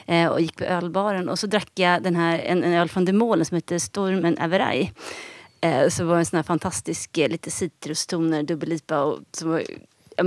eh, 0.06 0.28
och 0.28 0.42
gick 0.42 0.58
på 0.58 0.64
ölbaren. 0.64 1.30
Och 1.30 1.40
så 1.40 1.48
drack 1.48 1.72
jag 1.76 2.04
den 2.04 2.16
här, 2.16 2.40
en, 2.40 2.64
en 2.64 2.74
öl 2.74 2.90
från 2.90 3.06
Demolen 3.06 3.46
som 3.46 3.56
heter 3.56 3.80
Stormen 3.80 4.38
Averaj. 4.38 4.94
Eh, 5.62 5.90
så 5.90 6.06
var 6.06 6.14
det 6.14 6.22
en 6.22 6.26
sån 6.26 6.38
här 6.38 6.44
fantastisk, 6.44 7.18
eh, 7.18 7.30
lite 7.30 7.52
citrustoner, 7.52 8.44
dubbel-IPA. 8.44 9.04
Och, 9.04 9.20
som 9.32 9.50
var, 9.50 9.64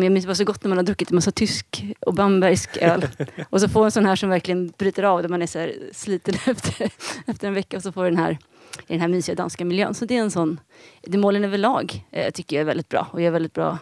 jag 0.02 0.12
minns 0.12 0.24
det 0.24 0.28
var 0.28 0.34
så 0.34 0.44
gott 0.44 0.64
när 0.64 0.68
man 0.68 0.78
har 0.78 0.84
druckit 0.84 1.10
en 1.10 1.14
massa 1.14 1.30
tysk 1.30 1.84
och 2.00 2.14
bambergsk 2.14 2.76
öl. 2.76 3.08
och 3.50 3.60
så 3.60 3.68
får 3.68 3.84
en 3.84 3.90
sån 3.90 4.06
här 4.06 4.16
som 4.16 4.28
verkligen 4.28 4.72
bryter 4.78 5.02
av 5.02 5.22
där 5.22 5.28
man 5.28 5.42
är 5.42 5.46
så 5.46 5.70
sliten 5.92 6.34
efter, 6.46 6.90
efter 7.26 7.48
en 7.48 7.54
vecka 7.54 7.76
och 7.76 7.82
så 7.82 7.92
får 7.92 8.04
den 8.04 8.16
här 8.16 8.38
i 8.86 8.92
den 8.92 9.00
här 9.00 9.08
mysiga 9.08 9.34
danska 9.34 9.64
miljön. 9.64 9.94
Så 9.94 10.04
det 10.04 10.16
är 10.16 10.20
en 10.20 10.30
sån, 10.30 10.60
Demolen 11.02 11.44
överlag 11.44 12.06
eh, 12.10 12.30
tycker 12.30 12.56
jag 12.56 12.60
är 12.60 12.66
väldigt 12.66 12.88
bra. 12.88 13.08
Och 13.12 13.20
jag 13.20 13.26
är 13.26 13.30
väldigt 13.30 13.54
bra, 13.54 13.78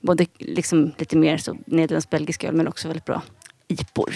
både 0.00 0.26
liksom 0.38 0.92
lite 0.98 1.16
mer 1.16 1.36
så 1.36 1.56
nederländsk-belgisk 1.66 2.44
öl 2.44 2.54
men 2.54 2.68
också 2.68 2.88
väldigt 2.88 3.04
bra 3.04 3.22
IPOR. 3.68 4.14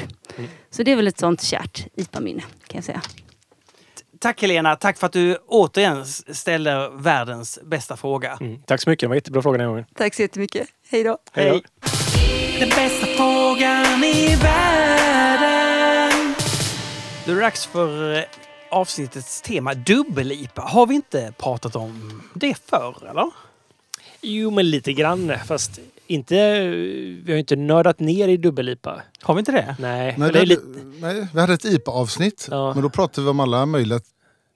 Så 0.71 0.83
det 0.83 0.93
är 0.93 0.97
väl 0.97 1.09
ett 1.09 1.19
sånt 1.19 1.43
kärt 1.43 1.87
IPA-minne 1.95 2.43
kan 2.67 2.79
jag 2.79 2.85
säga. 2.85 3.03
Tack 4.21 4.43
Helena, 4.43 4.77
tack 4.77 4.99
för 4.99 5.07
att 5.07 5.13
du 5.13 5.37
återigen 5.47 6.07
ställer 6.07 6.91
världens 6.91 7.59
bästa 7.63 7.97
fråga. 7.97 8.39
Mm. 8.41 8.63
Tack 8.67 8.81
så 8.81 8.91
mycket, 8.91 9.01
det 9.01 9.09
var 9.09 9.15
jättebra 9.15 9.43
fråga 9.43 9.59
den 9.59 9.67
här 9.67 9.69
gången. 9.69 9.85
Tack 9.95 10.15
så 10.15 10.23
jättemycket. 10.23 10.69
Hej 10.91 11.05
då. 11.05 11.19
Hej 11.33 11.51
då. 11.51 11.61
Den 12.59 12.69
bästa 12.69 13.07
frågan 13.07 14.05
i 14.05 14.37
världen. 14.43 16.35
Då 17.25 17.33
är 17.33 17.37
det 17.37 17.41
dags 17.41 17.67
för 17.67 18.17
eh, 18.17 18.23
avsnittets 18.71 19.43
tema 19.43 19.75
dubbel-IPA. 19.75 20.63
Har 20.63 20.87
vi 20.87 20.95
inte 20.95 21.33
pratat 21.39 21.77
om 21.77 22.23
det 22.35 22.55
förr 22.71 23.09
eller? 23.11 23.31
Jo, 24.21 24.51
men 24.51 24.71
lite 24.71 24.93
grann. 24.93 25.33
Fast 25.47 25.81
inte... 26.07 26.61
Vi 27.25 27.33
har 27.33 27.39
inte 27.39 27.57
nördat 27.57 28.01
ner 28.01 28.29
i 28.29 28.37
dubbel-IPA. 28.37 29.03
Har 29.21 29.35
vi 29.35 29.39
inte 29.39 29.53
det? 29.53 29.77
Nej, 29.79 30.05
Nej, 30.07 30.15
men 30.19 30.33
vi, 30.33 30.39
det 30.39 30.47
lite 30.47 30.63
nej, 31.01 31.29
vi 31.35 31.41
hade 31.41 31.55
ett 31.55 31.65
IPA-avsnitt. 31.65 32.49
Ja. 32.51 32.75
Men 32.75 32.83
då 32.83 32.91
pratade 32.91 33.25
vi 33.25 33.31
om 33.31 33.41
alla 33.41 33.67
möjliga 33.67 34.01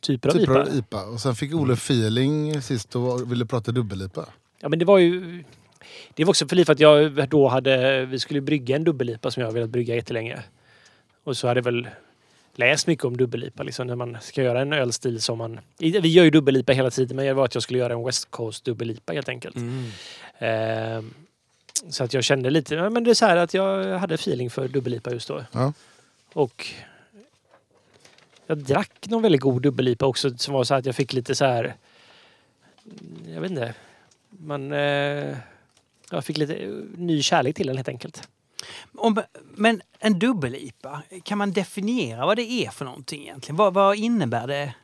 typer 0.01 0.29
av 0.29 0.33
typer 0.33 0.53
IPA. 0.53 0.61
av 0.61 0.77
IPA. 0.77 1.05
Och 1.05 1.21
sen 1.21 1.35
fick 1.35 1.55
Ole 1.55 1.73
feeling 1.73 2.63
sist 2.63 2.97
och 2.97 3.33
ville 3.33 3.47
prata 3.47 3.73
dubbel-IPA. 3.73 4.25
Ja, 4.61 4.69
men 4.69 4.79
det 4.79 4.85
var 4.85 4.99
ju... 4.99 5.45
Det 6.15 6.25
var 6.25 6.31
också 6.31 6.49
för 6.49 6.71
att 6.71 6.81
jag 6.81 7.29
då 7.29 7.49
hade... 7.49 8.05
Vi 8.07 8.19
skulle 8.19 8.41
brygga 8.41 8.77
en 8.77 8.85
dubbel-IPA 8.85 9.31
som 9.31 9.41
jag 9.41 9.49
har 9.49 9.55
velat 9.55 9.71
brygga 9.71 9.95
jättelänge. 9.95 10.39
Och 11.25 11.37
så 11.37 11.49
hade 11.49 11.59
jag 11.59 11.65
väl 11.65 11.89
läst 12.55 12.87
mycket 12.87 13.05
om 13.05 13.17
dubbel-IPA. 13.17 13.63
Liksom, 13.63 13.87
när 13.87 13.97
man 13.97 14.17
ska 14.21 14.43
göra 14.43 14.61
en 14.61 14.73
ölstil 14.73 15.21
som 15.21 15.39
man... 15.39 15.61
Vi 15.79 16.09
gör 16.09 16.25
ju 16.25 16.31
dubbel-IPA 16.31 16.73
hela 16.73 16.91
tiden 16.91 17.17
men 17.17 17.27
det 17.27 17.35
var 17.35 17.45
att 17.45 17.55
jag 17.55 17.63
skulle 17.63 17.79
göra 17.79 17.93
en 17.93 18.05
West 18.05 18.31
Coast 18.31 18.65
dubbel-IPA 18.65 19.13
helt 19.13 19.29
enkelt. 19.29 19.57
Ehm, 20.39 21.11
så 21.89 22.05
att 22.05 22.15
jag 22.15 22.25
kände 22.25 22.51
lite... 22.51 22.75
Ja, 22.75 22.91
men 22.91 23.05
det 23.05 23.11
är 23.11 23.15
så 23.15 23.27
här 23.27 23.37
att 23.37 23.55
jag 23.55 23.99
hade 23.99 24.15
feeling 24.15 24.51
för 24.51 24.69
dubbel-IPA 24.69 25.13
just 25.13 25.29
då. 25.29 25.45
Ja. 25.53 25.73
Och 26.33 26.67
jag 28.47 28.59
drack 28.59 29.07
någon 29.09 29.23
väldigt 29.23 29.41
god 29.41 29.63
dubbel-IPA 29.63 30.07
också 30.07 30.39
som 30.39 30.55
var 30.55 30.65
så 30.65 30.75
här 30.75 30.79
att 30.79 30.87
jag 30.87 30.95
fick 30.95 31.13
lite 31.13 31.35
så 31.35 31.45
här... 31.45 31.75
Jag 33.35 33.41
vet 33.41 33.51
inte. 33.51 33.75
Man... 34.29 34.73
Eh, 34.73 35.37
jag 36.11 36.25
fick 36.25 36.37
lite 36.37 36.55
eh, 36.55 36.71
ny 36.97 37.23
kärlek 37.23 37.57
till 37.57 37.67
den 37.67 37.77
helt 37.77 37.89
enkelt. 37.89 38.29
Om, 38.95 39.23
men 39.55 39.83
en 39.99 40.19
dubbel-IPA, 40.19 41.03
kan 41.23 41.39
man 41.39 41.53
definiera 41.53 42.27
vad 42.27 42.37
det 42.37 42.53
är 42.53 42.71
för 42.71 42.85
någonting 42.85 43.23
egentligen? 43.23 43.57
Vad, 43.57 43.75
vad 43.75 43.97
innebär 43.97 44.47
det? 44.47 44.75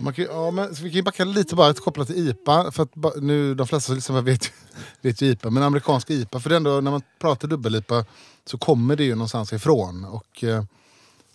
Man 0.00 0.14
kan, 0.14 0.24
ja, 0.24 0.50
men, 0.50 0.72
vi 0.72 0.80
kan 0.80 0.90
ju 0.90 1.02
backa 1.02 1.24
lite 1.24 1.54
bara 1.54 1.74
kopplat 1.74 2.06
till 2.06 2.28
IPA. 2.28 2.72
För 2.72 2.82
att 2.82 3.22
nu, 3.22 3.54
de 3.54 3.66
flesta 3.66 3.86
som 3.86 3.94
lyssnar 3.94 4.22
vet, 4.22 4.52
vet 5.00 5.22
ju 5.22 5.26
IPA. 5.26 5.50
Men 5.50 5.62
amerikansk 5.62 6.10
IPA, 6.10 6.40
för 6.40 6.50
det 6.50 6.56
ändå, 6.56 6.80
när 6.80 6.90
man 6.90 7.02
pratar 7.18 7.48
dubbel-IPA 7.48 8.04
så 8.44 8.58
kommer 8.58 8.96
det 8.96 9.04
ju 9.04 9.14
någonstans 9.14 9.52
ifrån. 9.52 10.04
Och, 10.04 10.44
eh, 10.44 10.64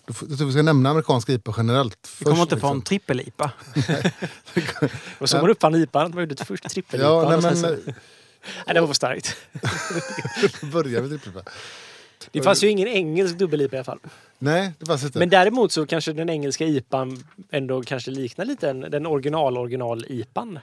jag 0.08 0.38
tror 0.38 0.46
vi 0.46 0.52
ska 0.52 0.62
nämna 0.62 0.90
amerikansk 0.90 1.30
IPA 1.30 1.54
generellt. 1.58 2.10
Det 2.20 2.24
kommer 2.24 2.36
först, 2.36 2.52
inte 2.52 2.62
från 2.62 2.82
trippel-IPA. 2.82 3.52
Och 5.20 5.30
så 5.30 5.38
man 5.38 5.50
uppfann 5.50 5.76
IPA, 5.76 6.10
man 6.10 6.20
gjorde 6.20 6.46
först 6.46 6.70
trippel-IPA. 6.70 7.04
Ja, 7.04 7.30
nej, 7.30 7.42
men, 7.42 7.58
så, 7.58 7.68
nej, 7.68 8.74
det 8.74 8.80
var 8.80 8.88
för 8.88 8.94
starkt. 8.94 9.36
börjar 10.72 11.02
med 11.02 11.10
trippel-IPA. 11.10 11.52
Det 12.32 12.42
fanns 12.42 12.64
ju 12.64 12.70
ingen 12.70 12.88
engelsk 12.88 13.38
dubbel-IPA 13.38 13.76
i 13.76 13.78
alla 13.78 13.84
fall. 13.84 14.00
Nej, 14.40 14.72
det 14.80 14.86
fanns 14.86 15.04
inte. 15.04 15.20
Men 15.20 15.30
däremot 15.30 15.72
så 15.72 15.86
kanske 15.86 16.14
den 16.14 16.30
engelska 16.30 16.66
IPAn 16.66 17.24
ändå 17.52 17.82
kanske 17.82 18.12
liknar 18.12 18.46
lite 18.46 18.68
den, 18.68 18.92
den 18.92 19.06
original-original-IPAn. 19.06 20.60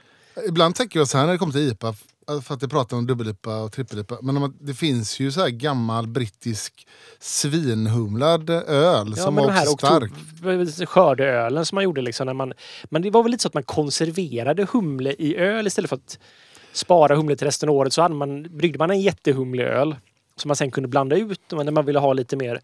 Ibland 0.47 0.75
tänker 0.75 0.99
jag 0.99 1.07
så 1.07 1.17
här 1.17 1.25
när 1.25 1.31
det 1.31 1.39
kommer 1.39 1.53
till 1.53 1.71
IPA, 1.71 1.93
för 2.43 2.53
att 2.53 2.61
jag 2.61 2.71
pratar 2.71 2.97
om 2.97 3.07
dubbel-IPA 3.07 3.63
och 3.63 3.71
trippel-IPA. 3.71 4.17
Men 4.21 4.53
det 4.59 4.73
finns 4.73 5.19
ju 5.19 5.31
så 5.31 5.41
här 5.41 5.49
gammal 5.49 6.07
brittisk 6.07 6.87
svinhumlad 7.19 8.49
öl 8.49 9.15
som 9.15 9.35
var 9.35 9.47
de 9.47 9.53
här 9.53 9.71
också 9.71 9.85
stark. 9.85 10.11
oktober- 10.11 10.85
skördeölen 10.85 11.65
som 11.65 11.75
man 11.75 11.83
gjorde 11.83 12.01
liksom 12.01 12.25
när 12.25 12.33
man... 12.33 12.53
Men 12.83 13.01
det 13.01 13.09
var 13.09 13.23
väl 13.23 13.31
lite 13.31 13.41
så 13.41 13.47
att 13.47 13.53
man 13.53 13.63
konserverade 13.63 14.67
humle 14.71 15.15
i 15.17 15.35
öl 15.35 15.67
istället 15.67 15.89
för 15.89 15.95
att 15.95 16.19
spara 16.73 17.15
humle 17.15 17.35
till 17.35 17.47
resten 17.47 17.69
av 17.69 17.75
året. 17.75 17.93
Så 17.93 18.01
hade 18.01 18.15
man, 18.15 18.57
bryggde 18.57 18.79
man 18.79 18.91
en 18.91 19.01
jättehumlig 19.01 19.63
öl 19.63 19.95
som 20.35 20.49
man 20.49 20.55
sen 20.55 20.71
kunde 20.71 20.89
blanda 20.89 21.15
ut 21.15 21.41
när 21.51 21.71
man 21.71 21.85
ville 21.85 21.99
ha 21.99 22.13
lite 22.13 22.35
mer 22.35 22.61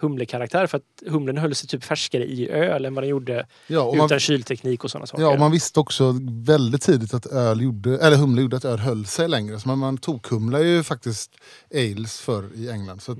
humlekaraktär 0.00 0.66
för 0.66 0.78
att 0.78 1.02
humlen 1.06 1.38
höll 1.38 1.54
sig 1.54 1.68
typ 1.68 1.84
färskare 1.84 2.24
i 2.24 2.50
öl 2.50 2.84
än 2.84 2.94
vad 2.94 3.04
den 3.04 3.08
gjorde 3.08 3.46
Ja, 3.66 3.92
utan 3.94 4.08
man, 4.10 4.20
kylteknik 4.20 4.84
och 4.84 4.90
sådana 4.90 5.06
saker. 5.06 5.22
ja, 5.22 5.28
och 5.28 5.38
man 5.38 5.50
visste 5.50 5.80
också 5.80 6.14
väldigt 6.30 6.82
tidigt 6.82 7.14
att 7.14 7.26
öl 7.26 7.60
gjorde, 7.60 7.98
eller 7.98 8.16
humle 8.16 8.42
gjorde 8.42 8.56
att 8.56 8.64
öl 8.64 8.78
höll 8.78 9.06
sig 9.06 9.28
längre. 9.28 9.60
Så 9.60 9.68
man, 9.68 9.78
man 9.78 9.98
tokhumlar 9.98 10.60
ju 10.60 10.82
faktiskt 10.82 11.30
ales 11.74 12.20
för 12.20 12.56
i 12.56 12.70
England. 12.70 13.02
Så 13.02 13.12
att, 13.12 13.18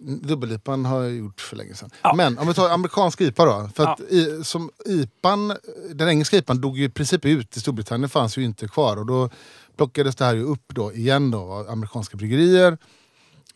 Dubbel-IPan 0.00 0.84
har 0.84 1.02
jag 1.02 1.14
gjort 1.14 1.40
för 1.40 1.56
länge 1.56 1.74
sedan. 1.74 1.90
Ja. 2.02 2.14
Men 2.14 2.38
om 2.38 2.48
vi 2.48 2.54
tar 2.54 2.70
amerikansk 2.70 3.20
IPA 3.20 3.44
då. 3.44 3.70
För 3.74 3.86
att 3.86 4.00
i, 4.00 4.44
som 4.44 4.70
IPAn, 4.86 5.56
den 5.94 6.08
engelska 6.08 6.36
IPAn 6.36 6.60
dog 6.60 6.78
ju 6.78 6.84
i 6.84 6.88
princip 6.88 7.24
ut. 7.24 7.56
I 7.56 7.60
Storbritannien 7.60 8.08
fanns 8.08 8.38
ju 8.38 8.44
inte 8.44 8.68
kvar. 8.68 8.96
Och 8.96 9.06
då 9.06 9.30
plockades 9.76 10.16
det 10.16 10.24
här 10.24 10.34
ju 10.34 10.42
upp 10.42 10.74
då 10.74 10.92
igen 10.92 11.30
då 11.30 11.38
av 11.38 11.70
amerikanska 11.70 12.16
bryggerier. 12.16 12.78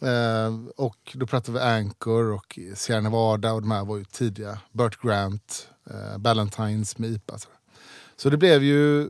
Eh, 0.01 0.55
och 0.77 1.13
då 1.15 1.27
pratar 1.27 1.53
vi 1.53 1.59
Anchor 1.59 2.33
och 2.33 2.59
Sierra 2.75 3.01
Nevada 3.01 3.53
och 3.53 3.61
de 3.61 3.71
här 3.71 3.85
var 3.85 3.97
ju 3.97 4.05
tidiga. 4.05 4.59
Burt 4.73 5.03
Grant, 5.03 5.69
eh, 5.91 6.19
Ballantines 6.19 6.99
med 6.99 7.11
IPA. 7.11 7.39
Så. 7.39 7.49
så 8.17 8.31
det 8.31 8.37
blev 8.37 8.63
ju 8.63 9.03
eh, 9.03 9.09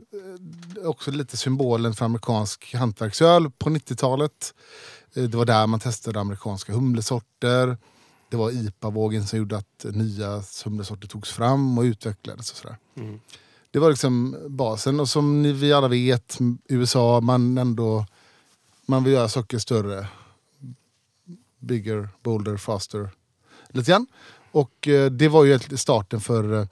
också 0.83 1.11
lite 1.11 1.37
symbolen 1.37 1.93
för 1.93 2.05
amerikansk 2.05 2.75
hantverksöl 2.75 3.51
på 3.51 3.69
90-talet. 3.69 4.53
Eh, 5.13 5.23
det 5.23 5.37
var 5.37 5.45
där 5.45 5.67
man 5.67 5.79
testade 5.79 6.19
amerikanska 6.19 6.73
humlesorter. 6.73 7.77
Det 8.29 8.37
var 8.37 8.51
IPA-vågen 8.51 9.27
som 9.27 9.39
gjorde 9.39 9.57
att 9.57 9.85
nya 9.91 10.43
humlesorter 10.65 11.07
togs 11.07 11.31
fram 11.31 11.77
och 11.77 11.83
utvecklades. 11.83 12.51
Och 12.51 12.57
sådär. 12.57 12.77
Mm. 12.97 13.19
Det 13.71 13.79
var 13.79 13.89
liksom 13.89 14.37
basen. 14.49 14.99
Och 14.99 15.09
som 15.09 15.41
ni, 15.41 15.51
vi 15.51 15.73
alla 15.73 15.87
vet, 15.87 16.37
USA, 16.67 17.21
man 17.21 17.57
ändå... 17.57 18.05
Man 18.85 19.03
vill 19.03 19.13
göra 19.13 19.29
saker 19.29 19.57
större. 19.57 20.07
Bigger, 21.59 22.09
bolder, 22.23 22.57
faster. 22.57 23.09
Lite 23.69 23.91
grann. 23.91 24.07
Och 24.51 24.87
eh, 24.87 25.11
det 25.11 25.27
var 25.27 25.45
ju 25.45 25.59
starten 25.59 26.21
för, 26.21 26.53
eh, 26.53 26.67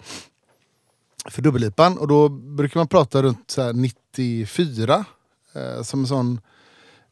för 1.29 1.41
dubbellipan. 1.41 1.97
Och 1.97 2.07
då 2.07 2.29
brukar 2.29 2.79
man 2.79 2.87
prata 2.87 3.23
runt 3.23 3.51
så 3.51 3.61
här 3.61 3.73
94. 3.73 5.05
Eh, 5.53 5.83
som 5.83 5.99
en 5.99 6.07
sån 6.07 6.41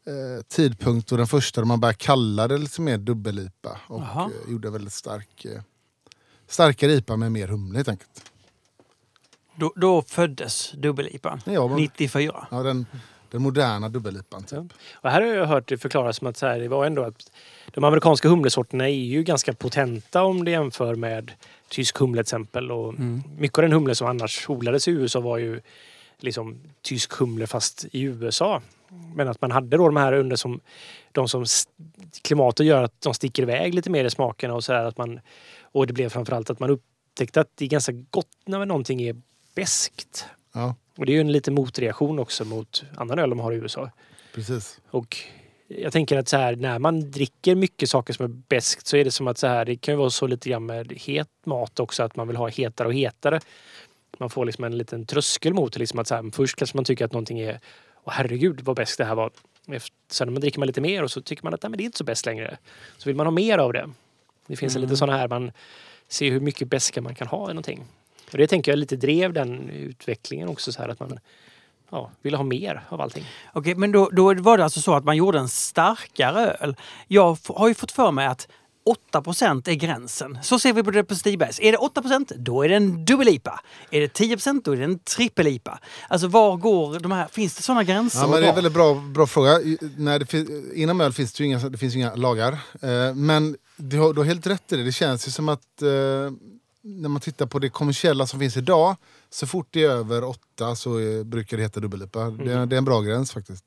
eh, 0.06 0.42
tidpunkt 0.48 1.08
då 1.08 1.16
den 1.16 1.26
första 1.26 1.60
då 1.60 1.66
man 1.66 1.80
började 1.80 1.98
kalla 1.98 2.48
det 2.48 2.58
lite 2.58 2.80
mer 2.80 2.98
dubbellipa. 2.98 3.80
Och 3.86 4.00
Jaha. 4.00 4.30
eh, 4.46 4.52
gjorde 4.52 4.70
väldigt 4.70 4.92
stark, 4.92 5.44
eh, 5.44 5.62
starkare 6.48 6.92
IPA 6.92 7.16
med 7.16 7.32
mer 7.32 7.48
humle 7.48 7.78
helt 7.78 7.88
enkelt. 7.88 8.30
Då, 9.58 9.72
då 9.76 10.02
föddes 10.02 10.72
dubbellipan. 10.72 11.40
Ja, 11.44 11.66
men- 11.68 11.76
94. 11.76 12.46
Ja, 12.50 12.62
den, 12.62 12.86
den 13.30 13.42
moderna 13.42 13.88
dubbellipan. 13.88 14.42
Typ. 14.42 14.52
Ja. 14.52 14.64
Och 14.94 15.10
här 15.10 15.20
har 15.20 15.28
jag 15.28 15.46
hört 15.46 15.68
det 15.68 15.78
förklaras 15.78 16.16
som 16.16 16.26
att 16.26 16.36
så 16.36 16.46
här, 16.46 16.58
det 16.58 16.68
var 16.68 16.86
ändå 16.86 17.02
att 17.02 17.30
de 17.74 17.84
amerikanska 17.84 18.28
humlesorterna 18.28 18.88
är 18.88 18.94
ju 18.94 19.22
ganska 19.22 19.52
potenta 19.52 20.22
om 20.22 20.44
det 20.44 20.50
jämför 20.50 20.94
med 20.94 21.32
tysk 21.68 21.98
humle 21.98 22.16
till 22.16 22.20
exempel. 22.20 22.70
Och 22.72 22.94
Mycket 23.38 23.58
av 23.58 23.62
den 23.62 23.72
humle 23.72 23.94
som 23.94 24.08
annars 24.08 24.48
odlades 24.50 24.88
i 24.88 24.90
USA 24.90 25.20
var 25.20 25.38
ju 25.38 25.60
liksom 26.20 26.60
tysk 26.82 27.12
humle 27.12 27.46
fast 27.46 27.84
i 27.92 28.00
USA. 28.02 28.62
Men 29.14 29.28
att 29.28 29.40
man 29.40 29.50
hade 29.50 29.76
då 29.76 29.86
de 29.86 29.96
här 29.96 30.12
under 30.12 30.36
som 30.36 30.60
de 31.12 31.28
som 31.28 31.44
klimatet 32.22 32.66
gör 32.66 32.82
att 32.82 33.00
de 33.00 33.14
sticker 33.14 33.42
iväg 33.42 33.74
lite 33.74 33.90
mer 33.90 34.04
i 34.04 34.10
smakerna 34.10 34.54
och 34.54 34.64
så 34.64 34.72
där 34.72 34.84
att 34.84 34.98
man 34.98 35.20
och 35.62 35.86
det 35.86 35.92
blev 35.92 36.08
framförallt 36.08 36.50
att 36.50 36.60
man 36.60 36.70
upptäckte 36.70 37.40
att 37.40 37.48
det 37.54 37.64
är 37.64 37.68
ganska 37.68 37.92
gott 37.92 38.26
när 38.46 38.66
någonting 38.66 39.02
är 39.02 39.16
beskt. 39.60 40.26
Ja, 40.52 40.74
Och 40.96 41.06
det 41.06 41.12
är 41.12 41.14
ju 41.14 41.20
en 41.20 41.32
liten 41.32 41.54
motreaktion 41.54 42.18
också 42.18 42.44
mot 42.44 42.84
annan 42.96 43.18
öl 43.18 43.30
de 43.30 43.40
har 43.40 43.52
i 43.52 43.56
USA. 43.56 43.90
precis. 44.34 44.80
Och 44.90 45.16
jag 45.68 45.92
tänker 45.92 46.18
att 46.18 46.28
så 46.28 46.36
här, 46.36 46.56
när 46.56 46.78
man 46.78 47.10
dricker 47.10 47.54
mycket 47.54 47.90
saker 47.90 48.14
som 48.14 48.24
är 48.24 48.28
beskt 48.28 48.86
så 48.86 48.96
är 48.96 49.04
det 49.04 49.10
som 49.10 49.28
att 49.28 49.38
så 49.38 49.46
här, 49.46 49.64
det 49.64 49.76
kan 49.76 49.94
ju 49.94 49.98
vara 49.98 50.10
så 50.10 50.26
lite 50.26 50.48
grann 50.48 50.66
med 50.66 50.92
het 50.92 51.28
mat 51.44 51.80
också 51.80 52.02
att 52.02 52.16
man 52.16 52.28
vill 52.28 52.36
ha 52.36 52.48
hetare 52.48 52.88
och 52.88 52.94
hetare. 52.94 53.40
Man 54.18 54.30
får 54.30 54.46
liksom 54.46 54.64
en 54.64 54.78
liten 54.78 55.06
tröskel 55.06 55.54
mot 55.54 55.72
det. 55.72 55.78
Liksom 55.78 55.98
att 55.98 56.08
så 56.08 56.14
här, 56.14 56.30
först 56.32 56.56
kanske 56.56 56.76
man 56.76 56.84
tycker 56.84 57.04
att 57.04 57.12
någonting 57.12 57.40
är 57.40 57.60
Åh 58.04 58.12
herregud 58.12 58.60
vad 58.60 58.76
bäst 58.76 58.98
det 58.98 59.04
här 59.04 59.14
var. 59.14 59.30
Efter, 59.66 59.96
sen 60.10 60.32
man 60.32 60.40
dricker 60.40 60.58
man 60.58 60.66
lite 60.66 60.80
mer 60.80 61.02
och 61.02 61.10
så 61.10 61.22
tycker 61.22 61.44
man 61.44 61.54
att 61.54 61.62
Nej, 61.62 61.70
men 61.70 61.76
det 61.76 61.82
är 61.82 61.84
inte 61.84 61.98
så 61.98 62.04
bäst 62.04 62.26
längre. 62.26 62.58
Så 62.98 63.08
vill 63.08 63.16
man 63.16 63.26
ha 63.26 63.30
mer 63.30 63.58
av 63.58 63.72
det. 63.72 63.90
Det 64.46 64.56
finns 64.56 64.76
en 64.76 64.82
lite 64.82 64.96
sådana 64.96 65.18
här, 65.18 65.28
man 65.28 65.52
ser 66.08 66.30
hur 66.30 66.40
mycket 66.40 66.68
bäska 66.68 67.02
man 67.02 67.14
kan 67.14 67.26
ha 67.26 67.44
i 67.50 67.54
någonting. 67.54 67.84
Och 68.32 68.38
det 68.38 68.46
tänker 68.46 68.72
jag 68.72 68.78
lite 68.78 68.96
drev 68.96 69.32
den 69.32 69.70
utvecklingen 69.70 70.48
också 70.48 70.72
så 70.72 70.82
här 70.82 70.88
att 70.88 71.00
man 71.00 71.18
ja, 71.90 72.10
ville 72.22 72.36
ha 72.36 72.44
mer 72.44 72.84
av 72.88 73.00
allting. 73.00 73.24
Okej, 73.52 73.74
men 73.74 73.92
då, 73.92 74.10
då 74.12 74.34
var 74.34 74.58
det 74.58 74.64
alltså 74.64 74.80
så 74.80 74.94
att 74.94 75.04
man 75.04 75.16
gjorde 75.16 75.38
en 75.38 75.48
starkare 75.48 76.56
öl. 76.60 76.76
Jag 77.06 77.38
har 77.46 77.68
ju 77.68 77.74
fått 77.74 77.92
för 77.92 78.10
mig 78.10 78.26
att 78.26 78.48
8% 79.12 79.68
är 79.68 79.74
gränsen. 79.74 80.38
Så 80.42 80.58
ser 80.58 80.72
vi 80.72 80.82
på 80.82 80.90
det 80.90 81.04
på 81.04 81.14
Stibergs. 81.14 81.60
Är 81.60 81.72
det 81.72 81.78
8% 81.78 82.32
då 82.36 82.62
är 82.62 82.68
det 82.68 82.76
en 82.76 83.04
dubbel-IPA. 83.04 83.60
Är 83.90 84.00
det 84.00 84.18
10% 84.18 84.60
då 84.64 84.72
är 84.72 84.76
det 84.76 84.84
en 84.84 84.98
trippel-IPA. 84.98 85.78
Alltså 86.08 86.28
var 86.28 86.56
går 86.56 87.00
de 87.00 87.12
här... 87.12 87.28
Finns 87.32 87.54
det 87.54 87.62
sådana 87.62 87.84
gränser? 87.84 88.20
Ja, 88.20 88.26
men 88.26 88.40
det 88.40 88.46
är 88.46 88.48
en 88.48 88.54
väldigt 88.54 88.72
bra, 88.72 88.94
bra 88.94 89.26
fråga. 89.26 89.60
När 89.96 90.18
det 90.18 90.74
inom 90.74 91.00
öl 91.00 91.12
finns 91.12 91.32
det 91.32 91.44
ju 91.44 91.46
inga, 91.46 91.58
det 91.58 91.78
finns 91.78 91.96
inga 91.96 92.14
lagar. 92.14 92.52
Eh, 92.82 93.14
men 93.14 93.56
du 93.76 93.98
har, 93.98 94.12
du 94.12 94.20
har 94.20 94.24
helt 94.24 94.46
rätt 94.46 94.72
i 94.72 94.76
det. 94.76 94.82
Det 94.82 94.92
känns 94.92 95.28
ju 95.28 95.30
som 95.30 95.48
att 95.48 95.82
eh, 95.82 95.88
när 96.82 97.08
man 97.08 97.20
tittar 97.20 97.46
på 97.46 97.58
det 97.58 97.68
kommersiella 97.68 98.26
som 98.26 98.40
finns 98.40 98.56
idag, 98.56 98.96
så 99.30 99.46
fort 99.46 99.66
det 99.70 99.84
är 99.84 99.90
över 99.90 100.24
åtta 100.24 100.74
så 100.76 100.96
är, 100.96 101.24
brukar 101.24 101.56
det 101.56 101.62
heta 101.62 101.80
dubbel-IPA. 101.80 102.30
Det, 102.30 102.52
är- 102.52 102.66
det 102.66 102.76
är 102.76 102.78
en 102.78 102.84
bra 102.84 103.00
gräns 103.00 103.32
faktiskt. 103.32 103.64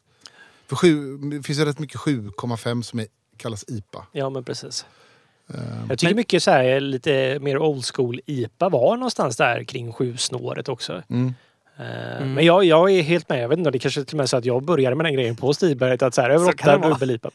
För 0.67 0.75
sju, 0.75 1.17
det 1.17 1.43
finns 1.43 1.59
ju 1.59 1.65
rätt 1.65 1.79
mycket 1.79 1.97
7,5 1.99 2.81
som 2.81 2.99
är, 2.99 3.07
kallas 3.37 3.65
IPA. 3.67 4.05
Ja, 4.11 4.29
men 4.29 4.43
precis. 4.43 4.85
Eh, 5.53 5.55
Jag 5.89 5.99
tycker 5.99 6.13
Men- 6.13 6.15
mycket 6.15 6.43
så 6.43 6.51
här, 6.51 6.79
lite 6.79 7.39
mer 7.41 7.57
old 7.57 7.85
school 7.95 8.21
IPA 8.25 8.69
var 8.69 8.95
någonstans 8.97 9.37
där 9.37 9.63
kring 9.63 9.93
sju 9.93 10.17
snåret 10.17 10.69
också. 10.69 11.03
mm. 11.09 11.33
Eh, 11.77 12.25
Men 12.25 12.45
jag, 12.45 12.63
jag 12.63 12.91
är 12.91 13.01
helt 13.01 13.29
med. 13.29 13.43
Jag 13.43 13.49
vet 13.49 13.57
inte, 13.57 13.71
det 13.71 13.79
kanske 13.79 14.03
till 14.03 14.15
och 14.15 14.17
med 14.17 14.29
så 14.29 14.37
att 14.37 14.45
jag 14.45 14.63
började 14.63 14.95
med 14.95 15.05
den 15.05 15.13
grejen 15.13 15.35
på 15.35 15.53
Stiberget. 15.53 16.01
Att 16.01 16.13
så 16.15 16.21
här, 16.21 16.29
över 16.29 16.45
det 16.45 16.51
åtta 16.53 16.77
vara. 16.77 16.89
dubbel-IPA. 16.93 17.29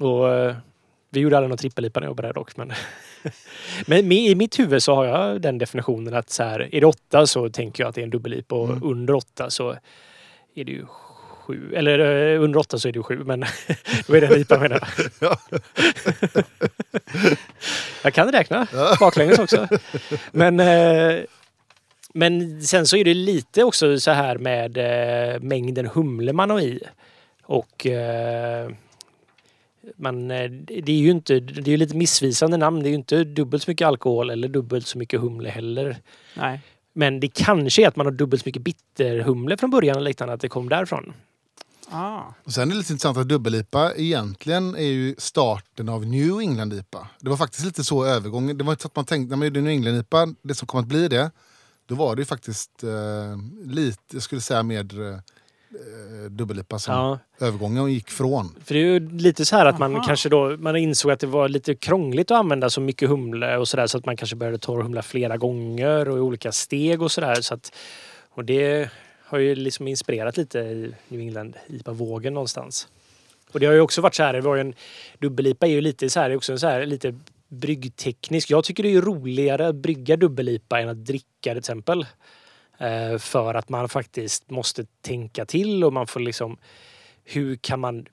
och 0.04 0.34
eh, 0.34 0.56
vi 1.10 1.20
gjorde 1.20 1.36
aldrig 1.36 1.48
någon 1.48 1.58
trippel-IPA 1.58 2.00
när 2.00 2.06
jag 2.06 2.10
jobbade 2.10 2.28
där 2.28 2.32
dock. 2.34 2.56
Men, 2.56 2.72
men 3.86 4.12
i 4.12 4.34
mitt 4.34 4.58
huvud 4.58 4.82
så 4.82 4.94
har 4.94 5.04
jag 5.04 5.40
den 5.40 5.58
definitionen 5.58 6.14
att 6.14 6.30
så 6.30 6.42
här, 6.42 6.74
är 6.74 6.80
det 6.80 6.86
åtta 6.86 7.26
så 7.26 7.48
tänker 7.50 7.82
jag 7.82 7.88
att 7.88 7.94
det 7.94 8.00
är 8.00 8.02
en 8.02 8.10
dubbel-IPA 8.10 8.56
och 8.56 8.68
Mm. 8.68 8.82
under 8.82 9.14
åtta 9.14 9.50
så 9.50 9.70
är 10.54 10.64
det 10.64 10.72
ju 10.72 10.86
sju. 11.46 11.74
Eller 11.74 11.98
eh, 11.98 12.42
under 12.42 12.58
åtta 12.58 12.78
så 12.78 12.88
är 12.88 12.92
det 12.92 12.96
ju 12.98 13.02
sju, 13.02 13.24
men 13.24 13.40
då 14.06 14.14
är 14.14 14.20
det 14.20 14.26
en 14.26 14.40
IPA 14.40 14.58
menar 14.58 14.88
jag. 15.20 15.38
jag 18.04 18.14
kan 18.14 18.32
räkna 18.32 18.66
baklänges 19.00 19.38
också. 19.38 19.68
Men, 20.32 20.60
eh, 20.60 21.20
men 22.14 22.62
sen 22.62 22.86
så 22.86 22.96
är 22.96 23.04
det 23.04 23.14
lite 23.14 23.64
också 23.64 24.00
så 24.00 24.10
här 24.10 24.38
med 24.38 24.76
eh, 24.78 25.40
mängden 25.40 25.86
humle 25.86 26.32
man 26.32 26.50
har 26.50 26.60
i. 26.60 26.82
Och 27.44 27.86
eh, 27.86 28.70
man, 29.96 30.30
eh, 30.30 30.50
det 30.50 30.92
är 30.92 30.98
ju 30.98 31.10
inte, 31.10 31.40
det 31.40 31.70
är 31.70 31.72
ju 31.72 31.76
lite 31.76 31.96
missvisande 31.96 32.56
namn. 32.56 32.82
Det 32.82 32.88
är 32.88 32.90
ju 32.90 32.96
inte 32.96 33.24
dubbelt 33.24 33.62
så 33.62 33.70
mycket 33.70 33.86
alkohol 33.86 34.30
eller 34.30 34.48
dubbelt 34.48 34.86
så 34.86 34.98
mycket 34.98 35.20
humle 35.20 35.48
heller. 35.48 35.96
Nej. 36.36 36.60
Men 36.92 37.20
det 37.20 37.28
kanske 37.28 37.82
är 37.82 37.88
att 37.88 37.96
man 37.96 38.06
har 38.06 38.12
dubbelt 38.12 38.42
så 38.42 38.48
mycket 38.48 38.62
bitterhumle 38.62 39.56
från 39.56 39.70
början 39.70 39.96
eller 39.96 40.10
liknande, 40.10 40.34
att 40.34 40.40
det 40.40 40.48
kom 40.48 40.68
därifrån. 40.68 41.12
Ah. 41.90 42.22
Och 42.44 42.52
sen 42.52 42.68
är 42.68 42.72
det 42.72 42.78
lite 42.78 42.92
intressant 42.92 43.18
att 43.18 43.28
dubbel-IPA 43.28 43.92
egentligen 43.96 44.76
är 44.76 44.82
ju 44.82 45.14
starten 45.18 45.88
av 45.88 46.06
New 46.06 46.40
England-IPA. 46.40 47.08
Det 47.20 47.30
var 47.30 47.36
faktiskt 47.36 47.64
lite 47.64 47.84
så 47.84 48.04
övergången. 48.04 48.58
Det 48.58 48.64
var 48.64 48.72
inte 48.72 48.82
så 48.82 48.88
att 48.88 48.96
man 48.96 49.04
tänkte 49.04 49.30
när 49.30 49.36
man 49.36 49.46
gjorde 49.46 49.60
New 49.60 49.72
England-IPA, 49.72 50.34
det 50.42 50.54
som 50.54 50.66
kom 50.66 50.80
att 50.80 50.86
bli 50.86 51.08
det, 51.08 51.30
då 51.86 51.94
var 51.94 52.16
det 52.16 52.20
ju 52.20 52.26
faktiskt 52.26 52.84
eh, 52.84 53.36
lite, 53.64 54.02
jag 54.12 54.22
skulle 54.22 54.40
säga 54.40 54.62
med 54.62 54.94
eh, 55.70 56.30
dubbel-IPA 56.30 56.78
som 56.78 56.94
Ja. 56.94 57.18
övergången 57.46 57.92
gick 57.92 58.10
från. 58.10 58.54
För 58.64 58.74
det 58.74 58.80
är 58.80 58.84
ju 58.84 59.10
lite 59.18 59.44
så 59.44 59.56
här 59.56 59.66
att 59.66 59.78
man 59.78 59.94
Aha. 59.96 60.04
kanske 60.06 60.28
då 60.28 60.56
man 60.56 60.76
insåg 60.76 61.10
att 61.10 61.20
det 61.20 61.26
var 61.26 61.48
lite 61.48 61.74
krångligt 61.74 62.30
att 62.30 62.38
använda 62.38 62.70
så 62.70 62.80
mycket 62.80 63.08
humle 63.08 63.56
och 63.56 63.68
sådär 63.68 63.86
så 63.86 63.98
att 63.98 64.06
man 64.06 64.16
kanske 64.16 64.36
började 64.36 64.58
torrhumla 64.58 65.02
flera 65.02 65.36
gånger 65.36 66.08
och 66.08 66.16
i 66.16 66.20
olika 66.20 66.52
steg 66.52 67.02
och 67.02 67.12
sådär. 67.12 67.34
Så 67.34 67.54
att, 67.54 67.72
och 68.30 68.44
det 68.44 68.90
har 69.24 69.38
ju 69.38 69.54
liksom 69.54 69.88
inspirerat 69.88 70.36
lite 70.36 70.58
i 70.58 70.92
New 71.08 71.20
England 71.20 71.56
IPA-vågen 71.66 72.34
någonstans. 72.34 72.88
Och 73.52 73.60
det 73.60 73.66
har 73.66 73.72
ju 73.74 73.80
också 73.80 74.00
varit 74.00 74.14
så 74.14 74.22
här, 74.22 74.32
det 74.32 74.40
var 74.40 74.54
ju 74.54 74.60
en 74.60 74.74
dubbel-IPA 75.18 75.66
är 75.66 75.70
ju 75.70 75.80
lite 75.80 76.10
så 76.10 76.20
här, 76.20 76.28
det 76.28 76.34
är 76.34 76.36
också 76.36 76.52
en 76.52 76.58
så 76.58 76.66
här 76.66 76.86
lite 76.86 77.14
bryggteknisk. 77.48 78.50
Jag 78.50 78.64
tycker 78.64 78.82
det 78.82 78.94
är 78.94 79.00
roligare 79.00 79.68
att 79.68 79.74
brygga 79.74 80.16
dubbel-IPA 80.16 80.80
än 80.80 80.88
att 80.88 81.04
dricka 81.04 81.24
det 81.42 81.50
till 81.50 81.58
exempel. 81.58 82.06
Eh, 82.78 83.18
för 83.18 83.54
att 83.54 83.68
man 83.68 83.88
faktiskt 83.88 84.50
måste 84.50 84.84
tänka 85.00 85.44
till 85.44 85.84
och 85.84 85.92
man 85.92 86.06
får 86.06 86.20
liksom 86.20 86.56
hur 87.24 87.56
kan 87.56 87.80
man 87.80 88.06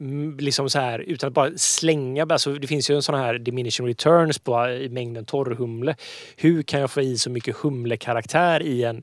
mm, 0.00 0.36
liksom 0.38 0.70
så 0.70 0.78
här 0.78 0.98
utan 0.98 1.28
att 1.28 1.34
bara 1.34 1.50
slänga, 1.56 2.26
alltså 2.30 2.54
det 2.54 2.66
finns 2.66 2.90
ju 2.90 2.94
en 2.94 3.02
sån 3.02 3.14
här 3.14 3.38
diminishing 3.38 3.86
returns 3.86 4.38
på 4.38 4.68
i 4.68 4.88
mängden 4.88 5.24
torrhumle. 5.24 5.96
Hur 6.36 6.62
kan 6.62 6.80
jag 6.80 6.90
få 6.90 7.00
i 7.00 7.18
så 7.18 7.30
mycket 7.30 7.56
humlekaraktär 7.56 8.62
i 8.62 8.84
en, 8.84 9.02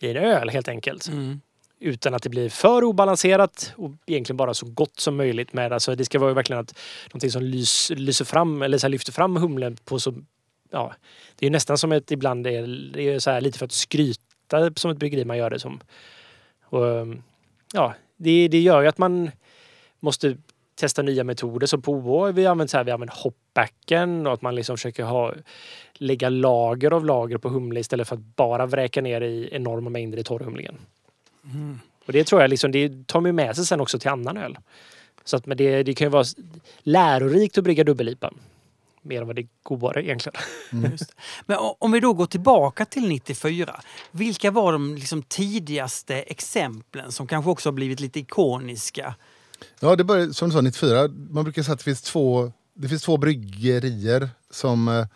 i 0.00 0.10
en 0.10 0.16
öl 0.16 0.50
helt 0.50 0.68
enkelt? 0.68 1.08
Mm. 1.08 1.40
Utan 1.80 2.14
att 2.14 2.22
det 2.22 2.28
blir 2.28 2.48
för 2.48 2.84
obalanserat 2.84 3.72
och 3.76 3.90
egentligen 4.06 4.36
bara 4.36 4.54
så 4.54 4.66
gott 4.66 5.00
som 5.00 5.16
möjligt. 5.16 5.52
Med, 5.52 5.72
alltså 5.72 5.94
det 5.94 6.04
ska 6.04 6.18
vara 6.18 6.34
verkligen 6.34 6.60
att 6.60 6.78
någonting 7.08 7.30
som 7.30 7.42
lys, 7.42 7.90
lyser 7.96 8.24
fram 8.24 8.62
eller 8.62 8.78
så 8.78 8.88
lyfter 8.88 9.12
fram 9.12 9.36
humlen 9.36 9.76
på 9.84 9.98
så 9.98 10.14
Ja, 10.74 10.94
det 11.36 11.46
är 11.46 11.48
ju 11.48 11.52
nästan 11.52 11.78
som 11.78 11.92
ett 11.92 12.10
ibland 12.10 12.46
är, 12.46 12.92
det 12.92 13.08
är 13.08 13.18
så 13.18 13.30
här 13.30 13.40
lite 13.40 13.58
för 13.58 13.66
att 13.66 13.72
skryta 13.72 14.20
som 14.76 14.90
ett 14.90 14.98
bryggeri 14.98 15.24
man 15.24 15.38
gör 15.38 15.50
det 15.50 15.58
som. 15.58 15.80
Och, 16.64 16.82
um, 16.82 17.22
ja, 17.72 17.94
det, 18.16 18.48
det 18.48 18.60
gör 18.60 18.82
ju 18.82 18.88
att 18.88 18.98
man 18.98 19.30
måste 20.00 20.36
testa 20.74 21.02
nya 21.02 21.24
metoder. 21.24 21.66
Så 21.66 21.78
på 21.78 21.92
OH 21.92 22.32
vi 22.32 22.46
använder 22.46 22.70
så 22.70 22.76
här, 22.76 22.84
vi 22.84 22.90
använder 22.90 23.14
hopbacken 23.14 24.26
och 24.26 24.32
att 24.32 24.42
man 24.42 24.54
liksom 24.54 24.76
försöker 24.76 25.04
ha, 25.04 25.34
lägga 25.94 26.28
lager 26.28 26.90
av 26.90 27.04
lager 27.04 27.38
på 27.38 27.48
humle 27.48 27.80
istället 27.80 28.08
för 28.08 28.16
att 28.16 28.36
bara 28.36 28.66
vräka 28.66 29.02
ner 29.02 29.20
i 29.20 29.48
enorma 29.52 29.90
mängder 29.90 30.18
i 30.18 30.24
torrhumlingen. 30.24 30.78
Och 32.06 32.12
det 32.12 32.24
tror 32.24 32.40
jag 32.40 32.50
liksom, 32.50 32.72
det 32.72 33.06
tar 33.06 33.20
man 33.20 33.34
med 33.34 33.56
sig 33.56 33.66
sen 33.66 33.80
också 33.80 33.98
till 33.98 34.10
annan 34.10 34.36
öl. 34.36 34.58
Så 35.24 35.36
att 35.36 35.46
men 35.46 35.56
det, 35.56 35.82
det 35.82 35.94
kan 35.94 36.06
ju 36.06 36.10
vara 36.10 36.24
lärorikt 36.82 37.58
att 37.58 37.64
brygga 37.64 37.84
dubbel-IPA. 37.84 38.30
Mer 39.04 39.20
än 39.20 39.26
vad 39.26 39.36
det 39.36 39.46
godare 39.62 40.04
egentligen. 40.04 40.40
Just 40.90 41.08
det. 41.08 41.14
Men 41.46 41.58
om 41.78 41.92
vi 41.92 42.00
då 42.00 42.12
går 42.12 42.26
tillbaka 42.26 42.84
till 42.84 43.08
94. 43.08 43.80
Vilka 44.10 44.50
var 44.50 44.72
de 44.72 44.94
liksom 44.94 45.22
tidigaste 45.22 46.14
exemplen 46.14 47.12
som 47.12 47.26
kanske 47.26 47.50
också 47.50 47.68
har 47.68 47.74
blivit 47.74 48.00
lite 48.00 48.20
ikoniska? 48.20 49.14
Ja, 49.80 49.96
det 49.96 50.04
började 50.04 50.34
som 50.34 50.48
du 50.48 50.54
sa 50.54 50.60
94. 50.60 51.08
Man 51.08 51.44
brukar 51.44 51.62
säga 51.62 51.72
att 51.72 51.78
det 51.78 51.84
finns 51.84 52.02
två, 52.02 52.52
det 52.74 52.88
finns 52.88 53.02
två 53.02 53.16
bryggerier 53.16 54.30
som 54.50 54.88
eh, 54.88 55.06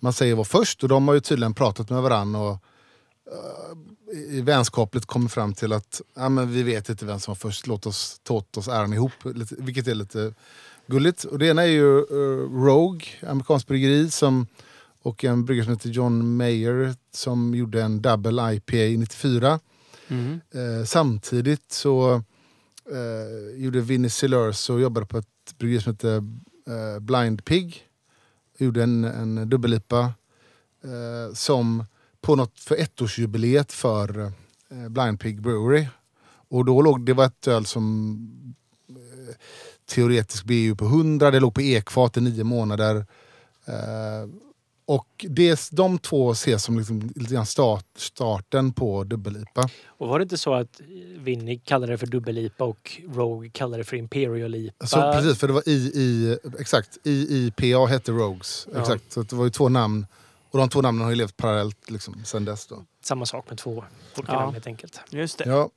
man 0.00 0.12
säger 0.12 0.34
var 0.34 0.44
först 0.44 0.82
och 0.82 0.88
de 0.88 1.08
har 1.08 1.14
ju 1.14 1.20
tydligen 1.20 1.54
pratat 1.54 1.90
med 1.90 2.02
varandra 2.02 2.40
och, 2.40 2.58
eh, 3.32 4.36
i 4.36 4.40
vänskapligt 4.40 5.06
kommer 5.06 5.28
fram 5.28 5.54
till 5.54 5.72
att 5.72 6.00
ja, 6.16 6.28
men 6.28 6.52
vi 6.52 6.62
vet 6.62 6.88
inte 6.88 7.04
vem 7.04 7.20
som 7.20 7.32
var 7.32 7.36
först, 7.36 7.66
låt 7.66 7.86
oss 7.86 8.20
ta 8.22 8.34
åt 8.34 8.56
oss 8.56 8.68
äran 8.68 8.92
ihop. 8.92 9.12
Lite, 9.24 9.54
vilket 9.58 9.86
är 9.86 9.94
lite 9.94 10.34
gulligt. 10.90 11.24
Och 11.24 11.38
det 11.38 11.46
ena 11.46 11.62
är 11.62 11.66
ju 11.66 11.98
eh, 11.98 12.64
Rogue, 12.64 13.06
amerikanskt 13.22 13.68
bryggeri, 13.68 14.10
som, 14.10 14.46
och 15.02 15.24
en 15.24 15.44
bryggare 15.44 15.64
som 15.64 15.72
heter 15.72 15.90
John 15.90 16.36
Mayer 16.36 16.94
som 17.12 17.54
gjorde 17.54 17.82
en 17.82 18.02
double 18.02 18.54
IPA 18.54 19.00
94. 19.00 19.60
Mm. 20.08 20.40
Eh, 20.50 20.84
samtidigt 20.84 21.72
så 21.72 22.14
eh, 22.90 23.62
gjorde 23.62 23.80
Vinnie 23.80 24.10
Silurs 24.10 24.70
och 24.70 24.80
jobbade 24.80 25.06
på 25.06 25.18
ett 25.18 25.58
bryggeri 25.58 25.80
som 25.80 25.92
heter 25.92 26.22
Blind 27.00 27.44
Pig. 27.44 27.82
Gjorde 28.58 28.82
en, 28.82 29.04
en 29.04 29.50
dubbellipa 29.50 30.12
som 31.34 31.84
på 32.20 32.36
något 32.36 32.60
för 32.60 32.76
ettårsjubileet 32.76 33.72
för 33.72 34.32
Blind 34.88 35.20
Pig 35.20 35.42
Brewery. 35.42 35.86
Och 36.48 36.64
då 36.64 36.82
låg 36.82 37.06
det 37.06 37.14
var 37.14 37.24
ett 37.24 37.48
öl 37.48 37.66
som 37.66 38.54
teoretisk 39.90 40.44
BU 40.44 40.74
på 40.74 40.84
100, 40.84 41.30
det 41.30 41.40
låg 41.40 41.54
på 41.54 41.60
ekfat 41.62 42.16
i 42.16 42.20
nio 42.20 42.44
månader. 42.44 42.96
Eh, 43.64 44.28
och 44.86 45.26
det, 45.28 45.68
de 45.72 45.98
två 45.98 46.30
ses 46.32 46.64
som 46.64 46.78
liksom 46.78 47.12
lite 47.14 47.34
grann 47.34 47.46
start, 47.46 47.84
starten 47.96 48.72
på 48.72 49.04
dubbellipa. 49.04 49.68
Och 49.86 50.08
var 50.08 50.18
det 50.18 50.22
inte 50.22 50.38
så 50.38 50.54
att 50.54 50.80
Vinny 51.16 51.58
kallade 51.58 51.92
det 51.92 51.98
för 51.98 52.06
dubbellipa 52.06 52.64
och 52.64 53.00
Rogue 53.14 53.50
kallade 53.50 53.80
det 53.80 53.84
för 53.84 53.96
Imperial-IPA? 53.96 54.86
Så 54.86 55.12
precis, 55.12 55.38
för 55.38 55.46
det 55.46 55.52
var 55.52 55.68
i, 55.68 55.72
i, 55.94 56.38
exakt, 56.58 56.98
IIPA 57.04 57.86
hette 57.86 58.12
Rogues. 58.12 58.68
Ja. 58.74 58.80
Exakt, 58.80 59.12
så 59.12 59.22
det 59.22 59.36
var 59.36 59.44
ju 59.44 59.50
två 59.50 59.68
namn. 59.68 60.06
Och 60.50 60.58
de 60.58 60.68
två 60.68 60.82
namnen 60.82 61.02
har 61.04 61.10
ju 61.10 61.16
levt 61.16 61.36
parallellt 61.36 61.90
liksom, 61.90 62.22
sen 62.24 62.44
dess. 62.44 62.66
Då. 62.66 62.84
Samma 63.04 63.26
sak 63.26 63.48
med 63.48 63.58
två 63.58 63.70
olika 64.16 64.32
Ja. 64.32 64.40
namn 64.40 64.52
helt 64.52 64.66
enkelt. 64.66 65.00
Just 65.10 65.38
det. 65.38 65.44
Ja. 65.48 65.70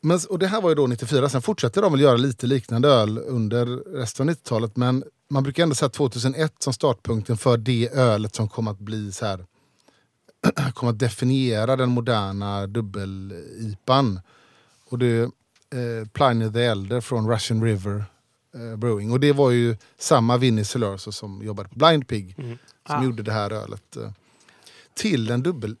Men, 0.00 0.20
och 0.30 0.38
det 0.38 0.46
här 0.46 0.60
var 0.60 0.68
ju 0.68 0.74
då 0.74 0.86
94, 0.86 1.28
sen 1.28 1.42
fortsatte 1.42 1.80
de 1.80 1.92
väl 1.92 2.00
göra 2.00 2.16
lite 2.16 2.46
liknande 2.46 2.88
öl 2.88 3.18
under 3.18 3.66
resten 3.98 4.28
av 4.28 4.34
90-talet. 4.34 4.76
Men 4.76 5.04
man 5.30 5.42
brukar 5.42 5.62
ändå 5.62 5.74
säga 5.74 5.88
2001 5.88 6.54
som 6.58 6.72
startpunkten 6.72 7.36
för 7.36 7.56
det 7.56 7.90
ölet 7.92 8.34
som 8.34 8.48
kom 8.48 8.68
att 8.68 8.78
bli 8.78 9.12
så 9.12 9.26
här 9.26 9.46
kom 10.74 10.88
att 10.88 10.98
definiera 10.98 11.76
den 11.76 11.88
moderna 11.90 12.66
dubbel-IPan. 12.66 14.20
Och 14.90 14.98
det 14.98 15.06
är 15.06 15.22
eh, 15.22 16.06
Pliny 16.12 16.52
the 16.52 16.62
Elder 16.62 17.00
från 17.00 17.30
Russian 17.30 17.64
River 17.64 18.04
eh, 18.54 18.76
Brewing. 18.76 19.12
Och 19.12 19.20
det 19.20 19.32
var 19.32 19.50
ju 19.50 19.76
samma 19.98 20.36
Vinnie 20.36 20.64
Celerso 20.64 21.12
som 21.12 21.42
jobbade 21.42 21.68
på 21.68 21.74
Blind 21.78 22.08
Pig 22.08 22.34
Mm. 22.38 22.58
som 22.86 22.96
Ah. 22.96 23.04
gjorde 23.04 23.22
det 23.22 23.32
här 23.32 23.50
ölet 23.52 23.96
eh, 23.96 24.10
till 24.94 25.30
en 25.30 25.42
dubbel... 25.42 25.76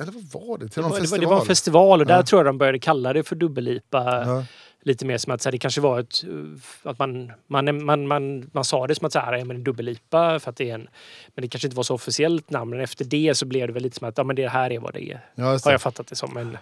Eller 0.00 0.12
vad 0.12 0.42
var 0.48 0.58
det? 0.58 0.68
Till 0.68 0.82
Det 0.82 0.88
var, 0.88 0.96
festival? 0.96 1.20
det 1.20 1.26
var 1.26 1.40
en 1.40 1.46
festival 1.46 2.00
och 2.00 2.06
där 2.06 2.16
Ja. 2.16 2.22
tror 2.22 2.38
jag 2.38 2.46
de 2.46 2.58
började 2.58 2.78
kalla 2.78 3.12
det 3.12 3.22
för 3.24 3.36
dubbellipa. 3.36 4.22
Ja. 4.26 4.44
Lite 4.82 5.04
mer 5.06 5.18
som 5.18 5.32
att 5.32 5.44
här, 5.44 5.52
det 5.52 5.58
kanske 5.58 5.80
var 5.80 6.00
ett... 6.00 6.24
uh, 6.24 6.56
Att 6.82 6.98
man, 6.98 7.32
man, 7.46 7.84
man, 7.84 8.06
man, 8.06 8.50
man 8.52 8.64
sa 8.64 8.86
det 8.86 8.94
som 8.94 9.06
att 9.06 9.12
så 9.12 9.18
här, 9.18 9.32
ja, 9.36 9.44
men 9.44 9.56
en 9.56 9.64
dubbellipa 9.64 10.40
för 10.40 10.50
att 10.50 10.56
det 10.56 10.70
är 10.70 10.74
en... 10.74 10.88
Men 11.34 11.42
det 11.42 11.48
kanske 11.48 11.66
inte 11.66 11.76
var 11.76 11.82
så 11.82 11.94
officiellt 11.94 12.50
namn. 12.50 12.70
Men 12.70 12.80
efter 12.80 13.04
det 13.04 13.34
så 13.34 13.46
blev 13.46 13.66
det 13.66 13.72
väl 13.72 13.82
lite 13.82 13.98
som 13.98 14.08
att 14.08 14.18
ja, 14.18 14.24
men 14.24 14.36
det 14.36 14.48
här 14.48 14.72
är 14.72 14.78
vad 14.78 14.92
det 14.94 15.12
är. 15.12 15.20
Ja, 15.34 15.44
Har 15.64 15.70
jag 15.72 15.80
fattat 15.82 16.06
det 16.06 16.16
som. 16.16 16.34
Men, 16.34 16.58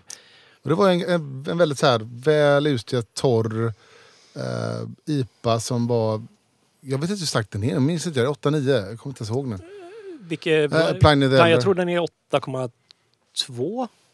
Och 0.62 0.68
det 0.68 0.74
var 0.74 0.90
en, 0.90 1.00
en, 1.04 1.46
en 1.50 1.58
väldigt 1.58 1.78
så 1.78 1.86
här, 1.86 2.00
väl 2.24 2.66
utstödd, 2.66 3.14
torr 3.14 3.72
eh, 4.36 4.88
IPA 5.06 5.60
som 5.60 5.86
var... 5.86 6.22
Jag 6.80 6.98
vet 6.98 7.10
inte 7.10 7.20
hur 7.20 7.26
stark 7.26 7.50
den 7.50 7.64
är. 7.64 7.72
Jag 7.72 7.82
minns 7.82 8.06
inte. 8.06 8.20
8-9. 8.26 8.68
Jag 8.90 8.98
kommer 8.98 9.10
inte 9.10 9.20
ens 9.22 9.30
ihåg 9.30 9.46
nu. 9.46 9.58
vilket, 10.20 10.72
Eh, 10.72 10.92
Pliny 10.92 11.26
the 11.28 11.34
Elder. 11.34 11.46
jag 11.46 11.60
tror 11.60 11.74
den 11.74 11.88
är 11.88 11.98
8,2. 12.32 12.70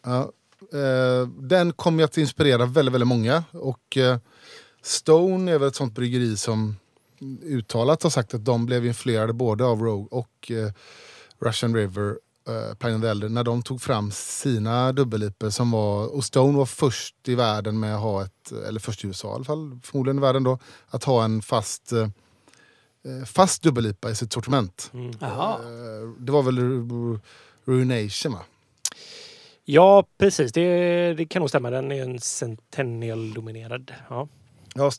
Ja, 0.03 0.33
eh, 0.79 1.29
den 1.29 1.73
kom 1.73 1.99
ju 1.99 2.05
att 2.05 2.19
inspirera 2.19 2.67
väldigt, 2.67 2.95
väldigt 2.95 3.09
många. 3.09 3.45
Och 3.53 3.97
eh, 3.97 4.19
Stone 4.83 5.53
är 5.53 5.59
väl 5.59 5.69
ett 5.69 5.75
sånt 5.77 5.95
bryggeri 5.95 6.37
som 6.37 6.77
uttalat 7.43 8.03
har 8.03 8.11
sagt 8.11 8.35
att 8.35 8.45
de 8.45 8.67
blev 8.67 8.87
influerade 8.87 9.33
både 9.33 9.65
av 9.65 9.81
Rogue 9.83 10.09
och 10.11 10.51
eh, 10.51 10.73
Russian 11.39 11.75
River, 11.77 12.19
eh, 12.49 13.01
the 13.01 13.07
Elder, 13.09 13.29
när 13.29 13.45
de 13.45 13.63
tog 13.63 13.83
fram 13.83 14.11
sina 14.11 14.93
dubbelliper 14.93 15.51
som 15.51 15.71
var, 15.71 16.07
och 16.07 16.25
Stone 16.25 16.59
var 16.59 16.67
först 16.67 17.29
i 17.29 17.35
världen 17.35 17.81
med 17.81 17.95
att 17.95 18.01
ha 18.03 18.25
ett, 18.25 18.53
eller 18.67 18.81
först 18.81 19.05
i 19.05 19.07
USA 19.07 19.29
i 19.29 19.35
alla 19.35 19.45
fall, 19.45 19.79
förmodligen 19.83 20.19
i 20.19 20.21
världen 20.21 20.43
då, 20.45 20.59
att 20.89 21.05
ha 21.05 21.25
en 21.25 21.43
fast, 21.43 21.93
eh, 21.93 22.09
eh, 23.05 23.25
fast 23.27 23.63
dubbellipa 23.63 24.11
i 24.11 24.15
sitt 24.15 24.33
sortiment. 24.33 24.91
Mm. 24.95 25.11
Eh, 25.55 26.09
det 26.19 26.33
var 26.33 26.43
väl 26.43 26.59
Ru- 26.59 27.21
Ruination 27.65 28.33
va? 28.33 28.41
Ja, 29.65 30.05
precis. 30.19 30.53
Det, 30.53 31.15
det 31.15 31.25
kan 31.25 31.41
nog 31.41 31.49
stämma. 31.49 31.71
Den 31.71 31.93
är 31.93 32.03
en 32.03 32.19
Centennial-dominerad. 32.21 33.93
Ja. 34.11 34.29
Ja, 34.75 34.91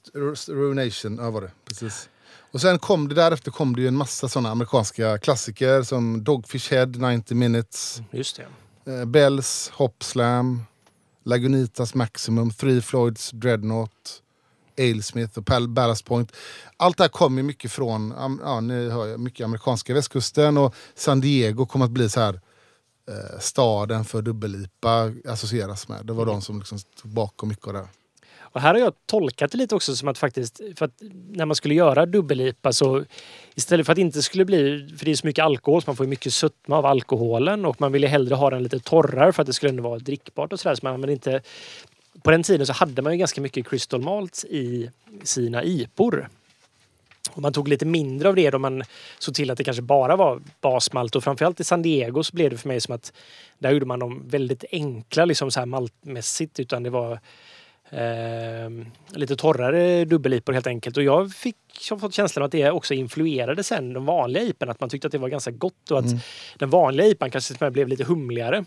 Ruination, 0.47 1.17
ja 1.21 1.29
var 1.31 1.41
det. 1.41 1.51
Precis. 1.65 2.09
Och 2.51 2.61
sen 2.61 2.79
kom 2.79 3.07
det 3.07 3.15
därefter 3.15 3.51
kom 3.51 3.75
det 3.75 3.81
ju 3.81 3.87
en 3.87 3.95
massa 3.95 4.27
sådana 4.29 4.49
amerikanska 4.49 5.17
klassiker 5.17 5.81
som 5.83 6.23
Dogfish 6.23 6.71
Head, 6.71 6.85
90 6.85 7.37
Minutes, 7.37 8.01
Just 8.11 8.39
det. 8.85 8.91
eh, 8.99 9.05
Bells, 9.05 9.71
Hop 9.73 10.03
Slam, 10.03 10.63
Lagunitas 11.23 11.93
Maximum, 11.95 12.51
Three 12.51 12.81
Floyds 12.81 13.31
Dreadnought, 13.31 14.21
Alesmith 14.79 15.37
och 15.37 15.43
Pal- 15.45 15.67
Ballast 15.67 16.05
Point. 16.05 16.31
Allt 16.77 16.97
det 16.97 17.03
här 17.03 17.09
kom 17.09 17.37
ju 17.37 17.43
mycket 17.43 17.71
från 17.71 18.13
ja, 18.43 18.59
ni 18.59 18.89
hör 18.89 19.05
ju, 19.05 19.17
mycket 19.17 19.45
amerikanska 19.45 19.93
västkusten 19.93 20.57
och 20.57 20.75
San 20.95 21.21
Diego 21.21 21.65
kom 21.65 21.81
att 21.81 21.91
bli 21.91 22.09
så 22.09 22.19
här 22.19 22.41
eh, 23.09 23.39
staden 23.39 24.05
för 24.05 24.21
dubbellipa 24.21 25.11
associeras 25.25 25.87
med. 25.87 26.05
Det 26.05 26.13
var 26.13 26.25
de 26.25 26.41
som 26.41 26.59
liksom 26.59 26.79
stod 26.79 27.11
bakom 27.11 27.49
mycket 27.49 27.67
av 27.67 27.73
det. 27.73 27.87
Och 28.53 28.61
här 28.61 28.73
har 28.73 28.81
jag 28.81 28.93
tolkat 29.05 29.51
det 29.51 29.57
lite 29.57 29.75
också 29.75 29.95
som 29.95 30.07
att 30.07 30.17
faktiskt, 30.17 30.61
för 30.77 30.85
att 30.85 31.01
när 31.29 31.45
man 31.45 31.55
skulle 31.55 31.73
göra 31.73 32.05
dubbellipa 32.05 32.73
så 32.73 33.05
istället 33.55 33.85
för 33.85 33.93
att 33.93 33.95
det 33.95 34.01
inte 34.01 34.21
skulle 34.21 34.45
bli, 34.45 34.89
för 34.97 35.05
det 35.05 35.11
är 35.11 35.15
så 35.15 35.27
mycket 35.27 35.45
alkohol 35.45 35.81
så 35.81 35.89
man 35.89 35.95
får 35.95 36.05
mycket 36.05 36.33
sötma 36.33 36.77
av 36.77 36.85
alkoholen 36.85 37.65
och 37.65 37.81
man 37.81 37.91
ville 37.91 38.07
hellre 38.07 38.35
ha 38.35 38.49
den 38.49 38.63
lite 38.63 38.79
torrare 38.79 39.33
för 39.33 39.41
att 39.41 39.47
det 39.47 39.53
skulle 39.53 39.69
ändå 39.69 39.83
vara 39.83 39.99
drickbart 39.99 40.53
och 40.53 40.59
sådär. 40.59 40.75
Så 40.75 40.85
man 40.85 40.93
använde 40.93 41.13
inte, 41.13 41.41
på 42.23 42.31
den 42.31 42.43
tiden 42.43 42.67
så 42.67 42.73
hade 42.73 43.01
man 43.01 43.13
ju 43.13 43.19
ganska 43.19 43.41
mycket 43.41 43.67
crystal 43.67 44.01
malts 44.01 44.45
i 44.45 44.91
sina 45.23 45.63
IPor. 45.63 46.29
Och 47.33 47.41
man 47.41 47.53
tog 47.53 47.67
lite 47.67 47.85
mindre 47.85 48.29
av 48.29 48.35
det 48.35 48.49
då 48.49 48.59
man 48.59 48.83
såg 49.19 49.35
till 49.35 49.51
att 49.51 49.57
det 49.57 49.63
kanske 49.63 49.83
bara 49.83 50.15
var 50.15 50.41
basmalt 50.61 51.15
och 51.15 51.23
framförallt 51.23 51.59
i 51.59 51.63
San 51.63 51.81
Diego 51.81 52.23
så 52.23 52.35
blev 52.35 52.49
det 52.49 52.57
för 52.57 52.67
mig 52.67 52.81
som 52.81 52.95
att 52.95 53.13
där 53.59 53.71
gjorde 53.71 53.85
man 53.85 53.99
dem 53.99 54.23
väldigt 54.27 54.65
enkla 54.71 55.25
liksom 55.25 55.51
så 55.51 55.59
här 55.59 55.65
maltmässigt 55.67 56.59
utan 56.59 56.83
det 56.83 56.89
var 56.89 57.19
eh, 57.89 58.69
lite 59.13 59.35
torrare 59.35 60.05
dubbelipor 60.05 60.53
helt 60.53 60.67
enkelt. 60.67 60.97
Och 60.97 61.03
jag 61.03 61.31
fick 61.31 61.55
jag 61.89 61.95
har 61.95 61.99
fått 61.99 62.13
känslan 62.13 62.45
att 62.45 62.51
det 62.51 62.71
också 62.71 62.93
influerade 62.93 63.63
sen 63.63 63.93
de 63.93 64.05
vanliga 64.05 64.43
iporna. 64.43 64.71
Att 64.71 64.79
man 64.79 64.89
tyckte 64.89 65.07
att 65.07 65.11
det 65.11 65.17
var 65.17 65.29
ganska 65.29 65.51
gott 65.51 65.91
och 65.91 65.99
att 65.99 66.05
den 66.57 66.69
vanliga 66.69 67.07
ipan 67.07 67.31
kanske 67.31 67.71
blev 67.71 67.87
lite 67.87 68.03
humligare. 68.03 68.65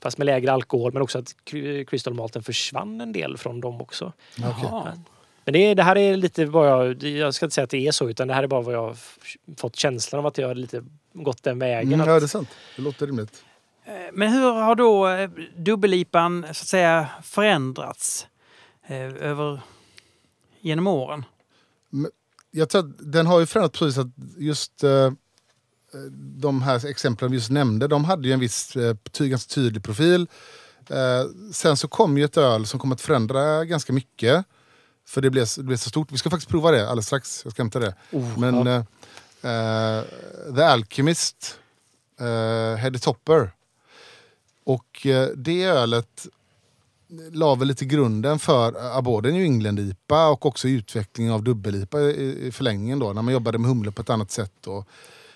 Fast 0.00 0.18
med 0.18 0.24
lägre 0.24 0.52
alkohol 0.52 0.92
men 0.92 1.02
också 1.02 1.18
att 1.18 1.36
Cry- 1.44 1.84
Crystal 1.84 2.14
Malten 2.14 2.42
försvann 2.42 3.00
en 3.00 3.12
del 3.12 3.36
från 3.36 3.60
dem 3.60 3.80
också. 3.80 4.12
Jaha. 4.36 4.92
Men 5.44 5.52
det, 5.52 5.74
det 5.74 5.82
här 5.82 5.96
är 5.96 6.16
lite 6.16 6.44
vad 6.46 6.68
jag, 6.68 7.02
jag 7.02 7.34
ska 7.34 7.46
inte 7.46 7.54
säga 7.54 7.64
att 7.64 7.70
det 7.70 7.86
är 7.86 7.92
så 7.92 8.10
utan 8.10 8.28
det 8.28 8.34
här 8.34 8.42
är 8.42 8.46
bara 8.46 8.62
vad 8.62 8.74
jag 8.74 8.96
fått 9.56 9.76
känslan 9.76 10.18
av 10.18 10.26
att 10.26 10.38
jag 10.38 10.48
har 10.48 10.54
lite 10.54 10.84
gått 11.12 11.42
den 11.42 11.58
vägen. 11.58 11.92
Mm, 11.92 12.00
att, 12.00 12.06
ja, 12.06 12.20
det 12.20 12.26
är 12.26 12.28
sant. 12.28 12.48
Det 12.76 12.82
låter 12.82 13.06
rimligt. 13.06 13.44
Eh, 13.84 13.92
Men 14.12 14.32
hur 14.32 14.52
har 14.52 14.74
då 14.74 15.08
eh, 15.08 15.30
dubbellipan 15.56 16.42
så 16.42 16.48
att 16.48 16.56
säga 16.56 17.08
förändrats 17.22 18.26
eh, 18.86 19.28
över 19.28 19.60
genom 20.60 20.86
åren? 20.86 21.24
jag 22.54 22.68
tror 22.68 22.80
att 22.80 23.12
den 23.12 23.26
har 23.26 23.40
ju 23.40 23.46
förändrats 23.46 23.82
vis 23.82 23.98
att 23.98 24.06
just 24.38 24.84
eh, 24.84 25.12
de 26.18 26.62
här 26.62 26.86
exemplen 26.86 27.30
vi 27.30 27.36
just 27.36 27.50
nämnde, 27.50 27.88
de 27.88 28.04
hade 28.04 28.28
ju 28.28 28.34
en 28.34 28.40
viss 28.40 28.76
eh, 28.76 28.96
ty, 29.10 29.28
ganska 29.28 29.54
tydlig 29.54 29.84
profil. 29.84 30.26
Eh, 30.88 31.52
sen 31.52 31.76
så 31.76 31.88
kom 31.88 32.18
ju 32.18 32.24
ett 32.24 32.36
öl 32.36 32.66
som 32.66 32.80
kom 32.80 32.92
att 32.92 33.00
förändra 33.00 33.64
ganska 33.64 33.92
mycket. 33.92 34.46
För 35.06 35.20
det 35.20 35.30
blev, 35.30 35.46
det 35.56 35.62
blev 35.62 35.76
så 35.76 35.88
stort. 35.90 36.12
Vi 36.12 36.18
ska 36.18 36.30
faktiskt 36.30 36.50
prova 36.50 36.70
det 36.70 36.82
alldeles 36.88 37.06
strax. 37.06 37.40
Jag 37.44 37.52
ska 37.52 37.62
hämta 37.62 37.78
det. 37.78 37.94
Oh, 38.12 38.38
Men 38.38 38.66
ja. 38.66 38.76
eh, 39.50 40.04
The 40.56 40.62
Alchemist, 40.62 41.58
eh, 42.20 42.76
Heady 42.78 42.98
Topper. 42.98 43.50
Och 44.64 45.06
eh, 45.06 45.28
det 45.36 45.64
ölet 45.64 46.26
la 47.32 47.54
väl 47.54 47.68
lite 47.68 47.84
grunden 47.84 48.38
för 48.38 48.76
uh, 48.96 49.00
både 49.00 49.30
New 49.30 49.42
England-IPA 49.44 50.28
och 50.28 50.46
också 50.46 50.68
utveckling 50.68 51.30
av 51.30 51.42
dubbel-IPA 51.42 52.00
i, 52.00 52.46
i 52.46 52.52
förlängningen 52.52 52.98
då, 52.98 53.12
när 53.12 53.22
man 53.22 53.34
jobbade 53.34 53.58
med 53.58 53.68
humle 53.68 53.90
på 53.90 54.02
ett 54.02 54.10
annat 54.10 54.30
sätt. 54.30 54.66
Och 54.66 54.88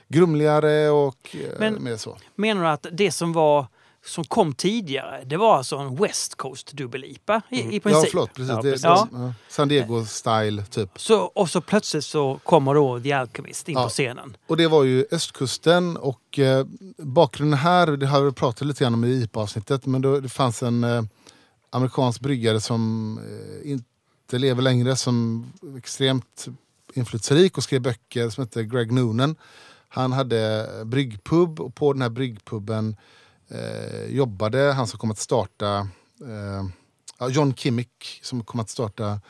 grumligare 0.08 0.90
och 0.90 1.36
Men- 1.58 1.84
mer 1.84 1.96
så. 1.96 2.16
Menar 2.34 2.62
du 2.62 2.68
att 2.68 2.86
det 2.92 3.12
som 3.12 3.32
var 3.32 3.66
som 4.06 4.24
kom 4.24 4.52
tidigare, 4.54 5.24
det 5.24 5.36
var 5.36 5.56
alltså 5.56 5.76
en 5.76 5.96
West 5.96 6.34
Coast 6.34 6.72
dubbel-IPA 6.72 7.42
i, 7.50 7.60
i 7.60 7.74
Ja, 7.74 7.80
princip. 7.80 8.10
förlåt. 8.10 8.34
Precis. 8.34 8.50
Ja, 8.50 8.62
precis. 8.62 8.82
det, 8.82 8.88
Ja. 8.88 9.08
ja. 9.12 9.32
San 9.48 9.68
Diego-style, 9.70 10.64
typ. 10.64 10.90
Så, 11.00 11.18
och 11.20 11.50
så 11.50 11.60
plötsligt 11.60 12.04
så 12.04 12.40
kommer 12.44 12.74
då 12.74 13.00
The 13.00 13.12
Alchemist 13.12 13.68
in 13.68 13.74
Ja. 13.74 13.82
på 13.84 13.88
scenen. 13.88 14.36
Och 14.46 14.56
det 14.56 14.68
var 14.68 14.84
ju 14.84 15.06
östkusten 15.10 15.96
och 15.96 16.38
eh, 16.38 16.66
bakgrunden 16.98 17.58
här, 17.58 17.86
det 17.86 18.06
har 18.06 18.20
vi 18.22 18.32
pratat 18.32 18.66
lite 18.68 18.84
grann 18.84 18.94
om 18.94 19.04
i 19.04 19.08
IPA-avsnittet, 19.22 19.86
men 19.86 20.02
då, 20.02 20.20
det 20.20 20.28
fanns 20.28 20.62
en 20.62 20.84
eh, 20.84 21.02
amerikansk 21.70 22.20
bryggare 22.20 22.60
som 22.60 23.18
eh, 23.64 23.70
inte 23.70 24.38
lever 24.38 24.62
längre, 24.62 24.96
som 24.96 25.46
var 25.60 25.78
extremt 25.78 26.46
inflytelserik 26.94 27.56
och 27.56 27.62
skrev 27.62 27.80
böcker 27.80 28.30
som 28.30 28.42
hette 28.44 28.64
Greg 28.64 28.92
Noonan. 28.92 29.36
Han 29.88 30.12
hade 30.12 30.68
bryggpub 30.84 31.60
och 31.60 31.74
på 31.74 31.92
den 31.92 32.02
här 32.02 32.08
bryggpuben 32.08 32.96
eh, 33.48 34.14
jobbade 34.14 34.72
han 34.72 34.86
som 34.86 34.98
kom 34.98 35.10
att 35.10 35.18
starta 35.18 35.88
eh, 36.20 37.28
John 37.28 37.54
Kimmick 37.54 38.20
som 38.22 38.44
kom 38.44 38.60
att 38.60 38.70
starta 38.70 39.20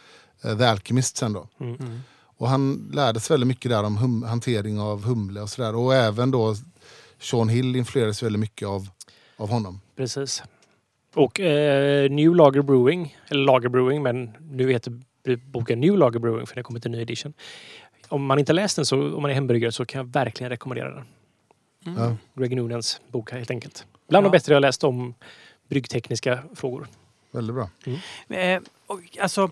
eh, 0.44 0.59
The 0.59 0.64
Alchemist 0.64 1.16
sen 1.16 1.32
då. 1.32 1.48
Mm. 1.60 2.01
Och 2.38 2.48
han 2.48 2.90
lärde 2.93 3.20
sig 3.20 3.34
väldigt 3.34 3.47
mycket 3.47 3.70
där 3.70 3.84
om 3.84 3.98
hum- 3.98 4.26
hantering 4.26 4.80
av 4.80 5.05
humle 5.05 5.40
och 5.40 5.51
sådär. 5.51 5.74
Och 5.74 5.94
även 5.94 6.30
då 6.30 6.55
Sean 7.20 7.48
Hill 7.48 7.76
influerades 7.76 8.22
väldigt 8.22 8.40
mycket 8.40 8.68
av, 8.68 8.88
av 9.36 9.48
honom. 9.48 9.80
Precis. 9.97 10.43
Och 11.14 11.40
eh, 11.40 12.10
New 12.10 12.34
Lager 12.34 12.62
Brewing, 12.62 13.16
eller 13.28 13.44
Lager 13.44 13.68
Brewing, 13.68 14.02
men 14.02 14.30
nu 14.51 14.72
heter 14.72 15.01
boken 15.36 15.80
New 15.80 15.97
Lager 15.98 16.18
Brewing 16.18 16.47
för 16.47 16.55
det 16.55 16.59
har 16.59 16.62
kommit 16.64 16.86
en 16.86 16.93
ny 16.93 17.02
edition. 17.02 17.32
Om 18.09 18.26
man 18.26 18.38
inte 18.38 18.52
läst 18.52 18.76
den, 18.76 18.86
så, 18.86 19.14
om 19.16 19.22
man 19.22 19.30
är 19.30 19.34
hembryggare, 19.34 19.72
så 19.72 19.84
kan 19.84 19.98
jag 19.98 20.12
verkligen 20.12 20.51
rekommendera 20.51 20.94
den. 20.94 21.05
Ja. 21.97 22.16
Greg 22.34 22.56
Noonans 22.56 23.01
bok 23.12 23.32
helt 23.32 23.51
enkelt. 23.51 23.86
Bland 24.08 24.26
Ja. 24.26 24.30
de 24.30 24.36
bättre 24.38 24.52
jag 24.52 24.56
har 24.56 24.60
läst 24.60 24.84
om 24.84 25.14
bryggtekniska 25.68 26.42
frågor. 26.54 26.86
Väldigt 27.32 27.54
bra. 27.56 27.70
Eh, 28.38 28.60
och, 28.86 29.00
alltså, 29.20 29.50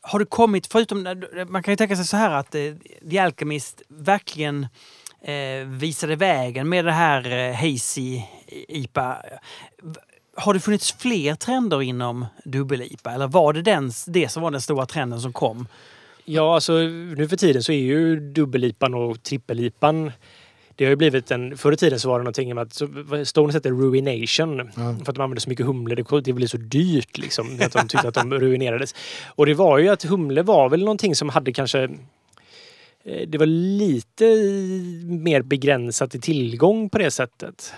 har 0.00 0.18
det 0.18 0.24
kommit, 0.24 0.66
förutom, 0.66 1.22
man 1.48 1.62
kan 1.62 1.72
ju 1.72 1.76
tänka 1.76 1.96
sig 1.96 2.04
så 2.04 2.16
här 2.16 2.30
att 2.30 2.54
eh, 2.54 2.62
The 3.10 3.18
Alchemist 3.18 3.82
verkligen 3.88 4.66
eh, 5.22 5.66
visade 5.66 6.16
vägen 6.16 6.68
med 6.68 6.84
det 6.84 6.92
här 6.92 7.30
eh, 7.48 7.54
Hazy 7.54 8.22
IPA. 8.68 9.16
Har 10.36 10.54
det 10.54 10.60
funnits 10.60 10.92
fler 10.92 11.34
trender 11.34 11.82
inom 11.82 12.26
dubbel-IPA 12.44 13.10
eller 13.14 13.26
var 13.26 13.52
det 13.52 13.62
den, 13.62 13.90
det 14.06 14.28
som 14.28 14.42
var 14.42 14.50
den 14.50 14.60
stora 14.60 14.86
trenden 14.86 15.20
som 15.20 15.32
kom? 15.32 15.66
Ja, 16.24 16.54
alltså 16.54 16.72
nu 16.72 17.28
för 17.28 17.36
tiden 17.36 17.62
så 17.62 17.72
är 17.72 17.76
ju 17.76 18.20
dubbel-IPan 18.32 18.94
och 18.94 19.16
trippel-IPan 19.22 20.12
det 20.78 20.84
har 20.84 20.90
ju 20.90 20.96
blivit 20.96 21.30
en... 21.30 21.56
Förr 21.56 21.72
i 21.72 21.76
tiden 21.76 22.00
så 22.00 22.08
var 22.08 22.18
det 22.18 22.22
någonting 22.22 22.54
med 22.54 22.62
att 22.62 23.28
Stones 23.28 23.54
hette 23.54 23.70
Ruination. 23.70 24.58
Ja. 24.58 24.94
För 25.04 25.10
att 25.10 25.14
de 25.14 25.20
använde 25.20 25.40
så 25.40 25.48
mycket 25.48 25.66
humle. 25.66 25.94
Det, 25.94 26.20
det 26.20 26.32
blev 26.32 26.46
så 26.46 26.56
dyrt 26.56 27.18
liksom. 27.18 27.58
Att 27.60 27.72
de 27.72 27.88
tyckte 27.88 28.08
att 28.08 28.14
de 28.14 28.34
ruinerades. 28.34 28.94
Och 29.26 29.46
det 29.46 29.54
var 29.54 29.78
ju 29.78 29.88
att 29.88 30.02
humle 30.02 30.42
var 30.42 30.68
väl 30.68 30.80
någonting 30.80 31.14
som 31.14 31.28
hade 31.28 31.52
kanske... 31.52 31.82
eh, 33.04 33.28
Det 33.28 33.38
var 33.38 33.46
lite 33.46 34.24
mer 35.04 35.42
begränsat 35.42 36.14
i 36.14 36.20
tillgång 36.20 36.90
på 36.90 36.98
det 36.98 37.10
sättet. 37.10 37.72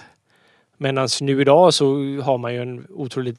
Medan 0.76 1.08
nu 1.20 1.40
idag 1.40 1.74
så 1.74 1.86
har 2.22 2.38
man 2.38 2.54
ju 2.54 2.62
en 2.62 2.86
otroligt... 2.90 3.38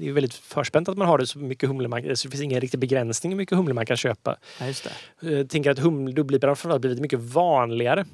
Det 0.00 0.08
är 0.08 0.12
väldigt 0.12 0.34
förspänt 0.34 0.88
att 0.88 0.98
man 0.98 1.08
har 1.08 1.18
det 1.18 1.26
så 1.26 1.38
mycket 1.38 1.68
humle 1.68 1.88
man, 1.88 2.02
så 2.02 2.08
det 2.08 2.30
finns 2.30 2.42
ingen 2.42 2.60
riktig 2.60 2.80
begränsning 2.80 3.32
hur 3.32 3.36
mycket 3.36 3.58
humle 3.58 3.74
man 3.74 3.86
kan 3.86 3.96
köpa. 3.96 4.36
Ja, 4.60 4.66
just 4.66 4.88
det. 5.20 5.30
Jag 5.36 5.48
tänker 5.50 5.70
att 5.70 5.78
hum- 5.78 6.12
dubbellipan 6.12 6.56
har 6.64 6.78
blivit 6.78 7.00
mycket 7.00 7.20
vanligare. 7.20 8.04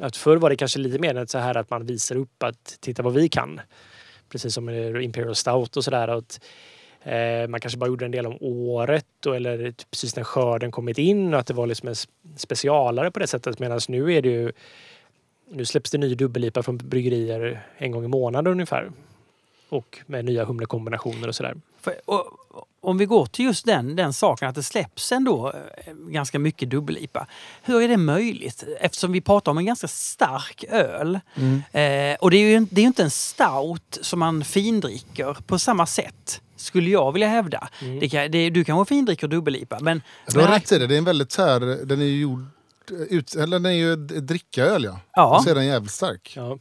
Att 0.00 0.16
förr 0.16 0.36
var 0.36 0.50
det 0.50 0.56
kanske 0.56 0.78
lite 0.78 0.98
mer 0.98 1.26
så 1.26 1.38
här 1.38 1.56
att 1.56 1.70
man 1.70 1.86
visar 1.86 2.16
upp 2.16 2.42
att 2.42 2.76
titta 2.80 3.02
vad 3.02 3.14
vi 3.14 3.28
kan. 3.28 3.60
Precis 4.28 4.54
som 4.54 4.68
Imperial 5.00 5.34
Stout 5.34 5.76
och 5.76 5.84
sådär. 5.84 6.08
Att, 6.08 6.40
eh, 7.02 7.48
man 7.48 7.60
kanske 7.60 7.78
bara 7.78 7.86
gjorde 7.86 8.04
en 8.04 8.10
del 8.10 8.26
om 8.26 8.36
året 8.40 9.26
och, 9.26 9.36
eller 9.36 9.72
typ 9.72 9.90
precis 9.90 10.16
när 10.16 10.24
skörden 10.24 10.70
kommit 10.70 10.98
in 10.98 11.34
och 11.34 11.40
att 11.40 11.46
det 11.46 11.54
var 11.54 11.66
liksom 11.66 11.88
en 11.88 11.94
specialare 12.36 13.10
på 13.10 13.18
det 13.18 13.26
sättet. 13.26 13.58
Medan 13.58 13.80
nu 13.88 14.14
är 14.14 14.22
det 14.22 14.28
ju 14.28 14.52
nu 15.50 15.64
släpps 15.64 15.90
det 15.90 15.98
ny 15.98 16.14
dubbellipa 16.14 16.62
från 16.62 16.76
bryggerier 16.76 17.66
en 17.76 17.90
gång 17.90 18.04
i 18.04 18.08
månaden 18.08 18.52
ungefär. 18.52 18.92
Och 19.68 19.98
med 20.06 20.24
nya 20.24 20.44
humlekombinationer 20.44 21.28
och 21.28 21.34
sådär. 21.34 21.54
Och, 22.04 22.38
om 22.86 22.98
vi 22.98 23.06
går 23.06 23.26
till 23.26 23.44
just 23.44 23.66
den, 23.66 23.96
den 23.96 24.12
saken 24.12 24.48
att 24.48 24.54
det 24.54 24.62
släpps 24.62 25.12
ändå 25.12 25.52
eh, 25.86 25.94
ganska 25.94 26.38
mycket 26.38 26.70
dubbel-IPA. 26.70 27.26
Hur 27.62 27.82
är 27.82 27.88
det 27.88 27.96
möjligt? 27.96 28.64
Eftersom 28.80 29.12
vi 29.12 29.20
pratar 29.20 29.52
om 29.52 29.58
en 29.58 29.64
ganska 29.64 29.88
stark 29.88 30.64
öl. 30.68 31.20
Mm. 31.34 31.62
Eh, 31.72 32.16
och 32.20 32.30
det 32.30 32.36
är 32.36 32.48
ju 32.50 32.66
det 32.70 32.80
är 32.80 32.84
inte 32.84 33.02
en 33.02 33.10
stout 33.10 33.98
som 34.00 34.18
man 34.18 34.44
findricker 34.44 35.36
på 35.46 35.58
samma 35.58 35.86
sätt. 35.86 36.40
Skulle 36.56 36.90
jag 36.90 37.12
vilja 37.12 37.28
hävda. 37.28 37.68
Mm. 37.82 38.00
Det 38.00 38.08
kan, 38.08 38.30
det, 38.30 38.50
du 38.50 38.64
kanske 38.64 38.94
findricker 38.94 39.28
dubbel-IPA 39.28 39.78
men... 39.80 40.02
Du 40.26 40.40
har 40.40 40.48
Nej. 40.48 40.58
rätt 40.58 40.72
i 40.72 40.78
det. 40.78 40.86
Det 40.86 40.94
är 40.94 40.98
en 40.98 41.04
väldigt 41.04 41.32
så 41.32 41.42
här, 41.42 41.60
den 41.86 42.00
är 42.00 42.06
ju 42.06 42.20
gjord, 42.20 42.44
ut, 42.90 43.34
eller 43.34 43.58
den 43.58 43.66
är 43.66 43.76
ju 43.76 43.92
ett 43.92 44.26
drickaöl 44.28 44.84
ja. 44.84 45.00
Ja. 45.12 45.36
Och 45.36 45.42
så 45.42 45.50
är 45.50 45.54
den 45.54 45.66
jävligt 45.66 45.92
stark. 45.92 46.32
Ja. 46.36 46.58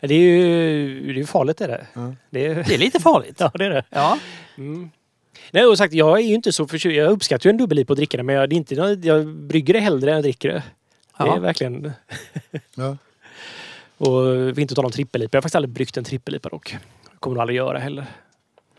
Det 0.00 0.14
är 0.14 0.18
ju 0.18 1.12
det 1.12 1.20
är 1.20 1.24
farligt 1.24 1.60
är 1.60 1.68
det. 1.68 1.86
Ja. 1.92 2.14
Det 2.30 2.46
är, 2.46 2.54
Det 2.54 2.74
är 2.74 2.78
lite 2.78 3.00
farligt. 3.00 3.36
ja, 3.40 3.50
det 3.54 3.64
är 3.64 3.70
det. 3.70 3.84
Ja. 3.90 4.18
Mm. 4.58 4.90
Nej, 5.50 5.64
och 5.66 5.78
sagt, 5.78 5.94
jag 5.94 6.18
är 6.18 6.22
ju 6.26 6.34
inte 6.34 6.52
så 6.52 6.66
förtjust. 6.66 6.96
Jag 6.96 7.10
uppskattar 7.12 7.46
ju 7.46 7.50
en 7.50 7.56
dubbel 7.56 7.84
på 7.86 7.92
att 7.92 7.96
dricka 7.96 8.16
det, 8.16 8.22
men 8.22 8.34
jag, 8.34 8.50
det 8.50 8.54
är 8.54 8.56
inte, 8.56 8.74
jag 9.08 9.26
brygger 9.28 9.74
det 9.74 9.80
hellre 9.80 10.10
än 10.10 10.14
jag 10.14 10.24
dricker 10.24 10.48
det. 10.48 10.54
Det 11.18 11.24
Ja. 11.24 11.36
är 11.36 11.40
verkligen... 11.40 11.92
Ja. 12.74 12.96
Och 13.98 14.36
vi 14.58 14.62
inte 14.62 14.74
tala 14.74 14.86
om 14.86 14.92
trippellipa. 14.92 15.36
Jag 15.36 15.38
har 15.38 15.42
faktiskt 15.42 15.56
aldrig 15.56 15.70
bryggt 15.74 15.96
en 15.96 16.04
trippellipa 16.04 16.48
dock. 16.48 16.76
kommer 17.20 17.34
nog 17.34 17.40
aldrig 17.40 17.56
göra 17.56 17.78
heller. 17.78 18.06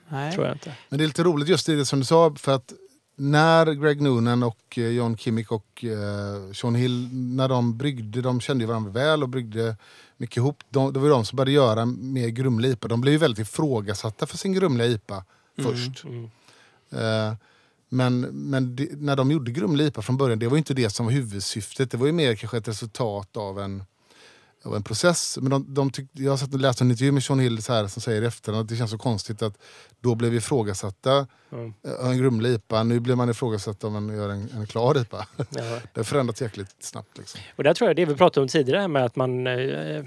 Nej. 0.10 0.34
Tror 0.34 0.46
jag 0.46 0.56
inte. 0.56 0.72
Men 0.90 0.98
det 1.00 1.06
är 1.06 1.08
lite 1.08 1.24
roligt 1.24 1.48
just 1.50 1.66
det 1.66 1.86
som 1.86 2.00
du 2.00 2.06
sa, 2.06 2.36
för 2.38 2.56
att 2.56 2.74
när 3.16 3.74
Greg 3.74 4.02
Noonan 4.02 4.44
och 4.44 4.78
eh, 4.78 4.88
John 4.88 5.18
Kimmick 5.18 5.52
och 5.52 5.84
eh, 5.86 6.52
Sean 6.54 6.76
Hill, 6.76 7.10
när 7.14 7.48
de 7.48 7.78
bryggde, 7.78 8.22
de 8.22 8.42
kände 8.42 8.64
ju 8.64 8.68
varandra 8.68 8.92
väl 8.92 9.24
och 9.24 9.30
bryggde 9.30 9.76
mycket 10.18 10.38
ihop. 10.38 10.64
De, 10.70 10.94
det 10.94 11.00
var 11.00 11.08
ju 11.08 11.12
de 11.14 11.26
som 11.26 11.36
började 11.36 11.52
göra 11.52 11.86
mer 11.86 12.28
grumlig 12.28 12.70
IPA. 12.70 12.88
De 12.88 13.02
blev 13.02 13.12
ju 13.14 13.18
väldigt 13.18 13.48
ifrågasatta 13.48 14.26
för 14.26 14.38
sin 14.38 14.54
grumliga 14.54 14.88
IPA 14.88 15.24
först. 15.64 16.04
Mm. 16.04 16.30
Eh, 16.92 17.34
men 17.90 18.20
men 18.22 18.76
det, 18.76 18.90
när 18.92 19.16
de 19.16 19.32
gjorde 19.32 19.52
grumlig 19.52 19.86
IPA 19.86 20.02
från 20.02 20.18
början, 20.18 20.40
det 20.40 20.48
var 20.48 20.58
inte 20.58 20.74
det 20.74 20.90
som 20.90 21.06
var 21.06 21.14
huvudsyftet. 21.14 21.92
Det 21.92 21.98
var 21.98 22.06
ju 22.06 22.12
mer 22.12 22.36
kanske 22.36 22.58
ett 22.58 22.68
resultat 22.68 23.38
av 23.38 23.60
en, 23.60 23.84
av 24.66 24.76
en 24.76 24.84
process. 24.84 25.38
Men 25.42 25.50
de, 25.50 25.74
de 25.74 25.92
tyck, 25.92 26.10
jag 26.12 26.32
har 26.32 26.38
sett 26.38 26.54
och 26.54 26.60
läst 26.60 26.82
en 26.82 26.92
intervju 26.92 27.12
med 27.12 27.24
Sean 27.24 27.40
Hill 27.40 27.64
så 27.64 27.74
här, 27.74 27.88
som 27.88 28.02
säger 28.02 28.22
i 28.22 28.26
efterhand 28.26 28.62
att 28.62 28.70
det 28.70 28.76
känns 28.76 28.92
så 28.92 28.98
konstigt 28.98 29.42
att 29.42 29.58
då 30.00 30.16
blev 30.16 30.32
vi 30.32 30.38
ifrågasatta 30.38 31.28
Mm. 31.52 31.74
av 32.00 32.12
en 32.12 32.18
grumlig 32.18 32.54
IPA. 32.54 32.84
Nu 32.84 33.00
blir 33.00 33.16
man 33.16 33.30
ifrågasatt 33.30 33.84
om 33.84 33.94
man 33.94 34.10
gör 34.18 34.30
en, 34.30 34.50
en 34.56 34.68
klar 34.68 34.98
IPA. 35.02 35.28
Ja. 35.38 35.46
Det 35.94 36.00
har 36.00 36.04
förändrats 36.04 36.42
jäkligt 36.42 36.76
snabbt. 36.80 37.18
Liksom. 37.18 37.40
Och 37.56 37.64
där 37.64 37.74
tror 37.74 37.90
jag 37.90 37.96
det 37.96 38.06
vi 38.06 38.16
pratade 38.16 38.42
om 38.42 38.48
tidigare 38.48 38.88
med 38.88 39.06
att 39.06 39.16
man 39.16 39.48
eh, 39.48 40.04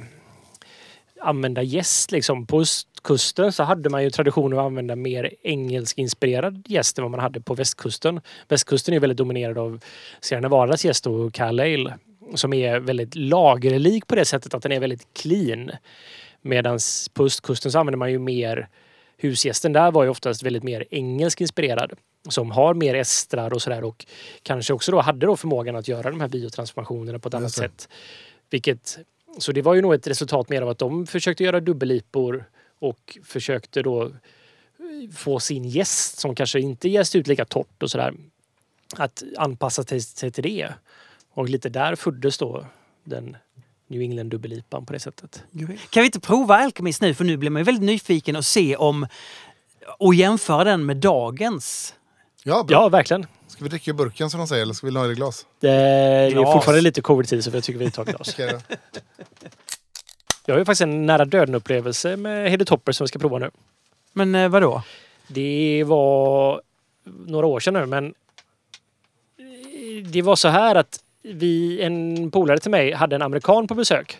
använda 1.21 1.63
jäst. 1.63 2.13
Liksom. 2.13 2.47
På 2.47 2.61
östkusten 2.61 3.53
så 3.53 3.63
hade 3.63 3.91
man 3.91 4.05
ju 4.05 4.11
traditionen 4.11 4.59
att 4.59 4.65
använda 4.65 4.97
mer 4.97 5.35
engelskinspirerad 5.43 6.63
jäst 6.67 6.99
än 6.99 7.05
vad 7.05 7.11
man 7.11 7.21
hade 7.21 7.41
på 7.41 7.55
västkusten. 7.55 8.21
Västkusten 8.49 8.95
är 8.95 9.01
väldigt 9.01 9.19
dominerad 9.19 9.59
av 9.59 9.81
Sierra 10.21 10.41
Nevadas 10.41 10.85
jäst 10.85 11.07
och 11.07 11.35
Cal 11.35 11.61
Ale 11.61 11.95
som 12.35 12.53
är 12.53 12.81
väldigt 12.81 13.15
lagerlik 13.15 14.07
på 14.07 14.15
det 14.15 14.25
sättet 14.25 14.55
att 14.55 14.63
den 14.63 14.73
är 14.73 14.81
väldigt 14.81 15.07
clean. 15.13 15.71
Medan 16.43 16.79
på 17.15 17.25
östkusten 17.25 17.73
så 17.73 17.79
använder 17.79 17.99
man 17.99 18.11
ju 18.11 18.19
mer 18.19 18.69
husgästen 19.17 19.73
där 19.73 19.91
var 19.91 20.05
ju 20.05 20.09
oftast 20.11 20.43
väldigt 20.43 20.63
mer 20.63 20.85
engelsk 20.91 21.41
inspirerad 21.41 21.93
som 22.29 22.51
har 22.51 22.75
mer 22.75 22.95
estrar 22.95 23.55
och 23.55 23.63
sådär 23.63 23.85
och 23.85 24.07
kanske 24.43 24.73
också 24.73 24.93
då 24.93 25.01
hade 25.01 25.27
då 25.27 25.37
förmågan 25.37 25.77
att 25.77 25.89
göra 25.89 26.11
de 26.11 26.21
här 26.21 26.29
biotransformationerna 26.29 27.19
på 27.19 27.29
ett 27.29 27.35
annat 27.35 27.53
sätt. 27.53 27.89
Vilket, 28.51 28.99
så 29.39 29.53
det 29.53 29.63
var 29.63 29.75
ju 29.75 29.83
nog 29.83 29.95
ett 29.95 30.07
resultat 30.07 30.49
mer 30.49 30.63
av 30.63 30.69
att 30.69 30.79
de 30.79 31.07
försökte 31.07 31.45
göra 31.45 31.61
dubbellipor 31.61 32.45
och 32.79 33.19
försökte 33.25 33.83
då 33.83 34.03
eh, 34.07 34.11
få 35.17 35.41
sin 35.41 35.65
gäst 35.65 36.19
som 36.19 36.35
kanske 36.35 36.61
inte 36.61 36.89
jäst 36.89 37.17
ut 37.17 37.27
lika 37.27 37.45
torrt 37.45 37.83
och 37.83 37.91
sådär 37.91 38.15
att 38.97 39.23
anpassa 39.39 39.85
till- 39.85 40.05
sig 40.05 40.31
till 40.31 40.43
det. 40.43 40.69
Och 41.33 41.49
lite 41.49 41.69
där 41.69 41.95
föddes 41.97 42.39
då 42.39 42.67
den 43.05 43.37
New 43.87 44.01
England 44.01 44.29
dubbellipan 44.31 44.87
på 44.87 44.93
det 44.93 45.01
sättet. 45.01 45.43
Kan 45.91 46.01
vi 46.03 46.07
inte 46.07 46.21
prova 46.21 46.57
Alchemist 46.57 47.01
nu? 47.03 47.15
För 47.15 47.25
nu 47.25 47.37
blir 47.37 47.51
man 47.51 47.61
ju 47.61 47.65
väldigt 47.65 47.85
nyfiken 47.85 48.37
och 48.37 48.45
se 48.45 48.77
om 48.77 49.07
och 49.99 50.15
jämföra 50.15 50.65
den 50.65 50.87
med 50.87 50.97
dagens. 50.97 51.95
Ja, 52.51 52.63
bra. 52.63 52.77
Ja, 52.77 52.89
verkligen. 52.89 53.27
Ska 53.47 53.65
vi 53.65 53.71
dricka 53.71 53.91
ur 53.91 53.95
burken 53.95 54.31
som 54.31 54.39
de 54.39 54.47
säger 54.47 54.63
eller 54.63 54.75
ska 54.75 54.87
vi 54.87 54.97
ha 54.97 55.07
det 55.07 55.13
i 55.13 55.15
glas? 55.15 55.47
Det 55.61 55.71
är 55.71 56.31
Glas. 56.31 56.53
fortfarande 56.53 56.81
lite 56.81 57.03
covid-tid 57.03 57.45
så 57.45 57.51
jag 57.55 57.65
tycker 57.65 57.79
vi 57.79 57.91
tar 57.91 58.05
glas. 58.05 58.37
Jag 60.47 60.55
har 60.55 60.59
ju 60.59 60.65
faktiskt 60.65 60.81
en 60.81 61.07
nära 61.07 61.25
döden-upplevelse 61.25 62.17
med 62.17 62.51
Heady 62.51 62.65
Topper 62.65 62.93
som 62.93 63.05
vi 63.05 63.09
ska 63.09 63.19
prova 63.19 63.39
nu. 63.39 63.51
Men 64.13 64.35
eh, 64.35 64.49
vadå? 64.49 64.83
Det 65.29 65.85
var 65.87 66.63
några 67.05 67.47
år 67.47 67.61
sedan 67.61 67.75
nu, 67.75 67.87
men 67.87 68.15
det 70.05 70.23
var 70.23 70.37
så 70.37 70.49
här 70.49 70.75
att 70.75 71.01
vi, 71.23 71.83
en 71.83 72.31
polare 72.31 72.59
till 72.59 72.71
mig 72.71 72.93
hade 72.93 73.17
en 73.17 73.23
amerikan 73.23 73.67
på 73.67 73.75
besök 73.75 74.19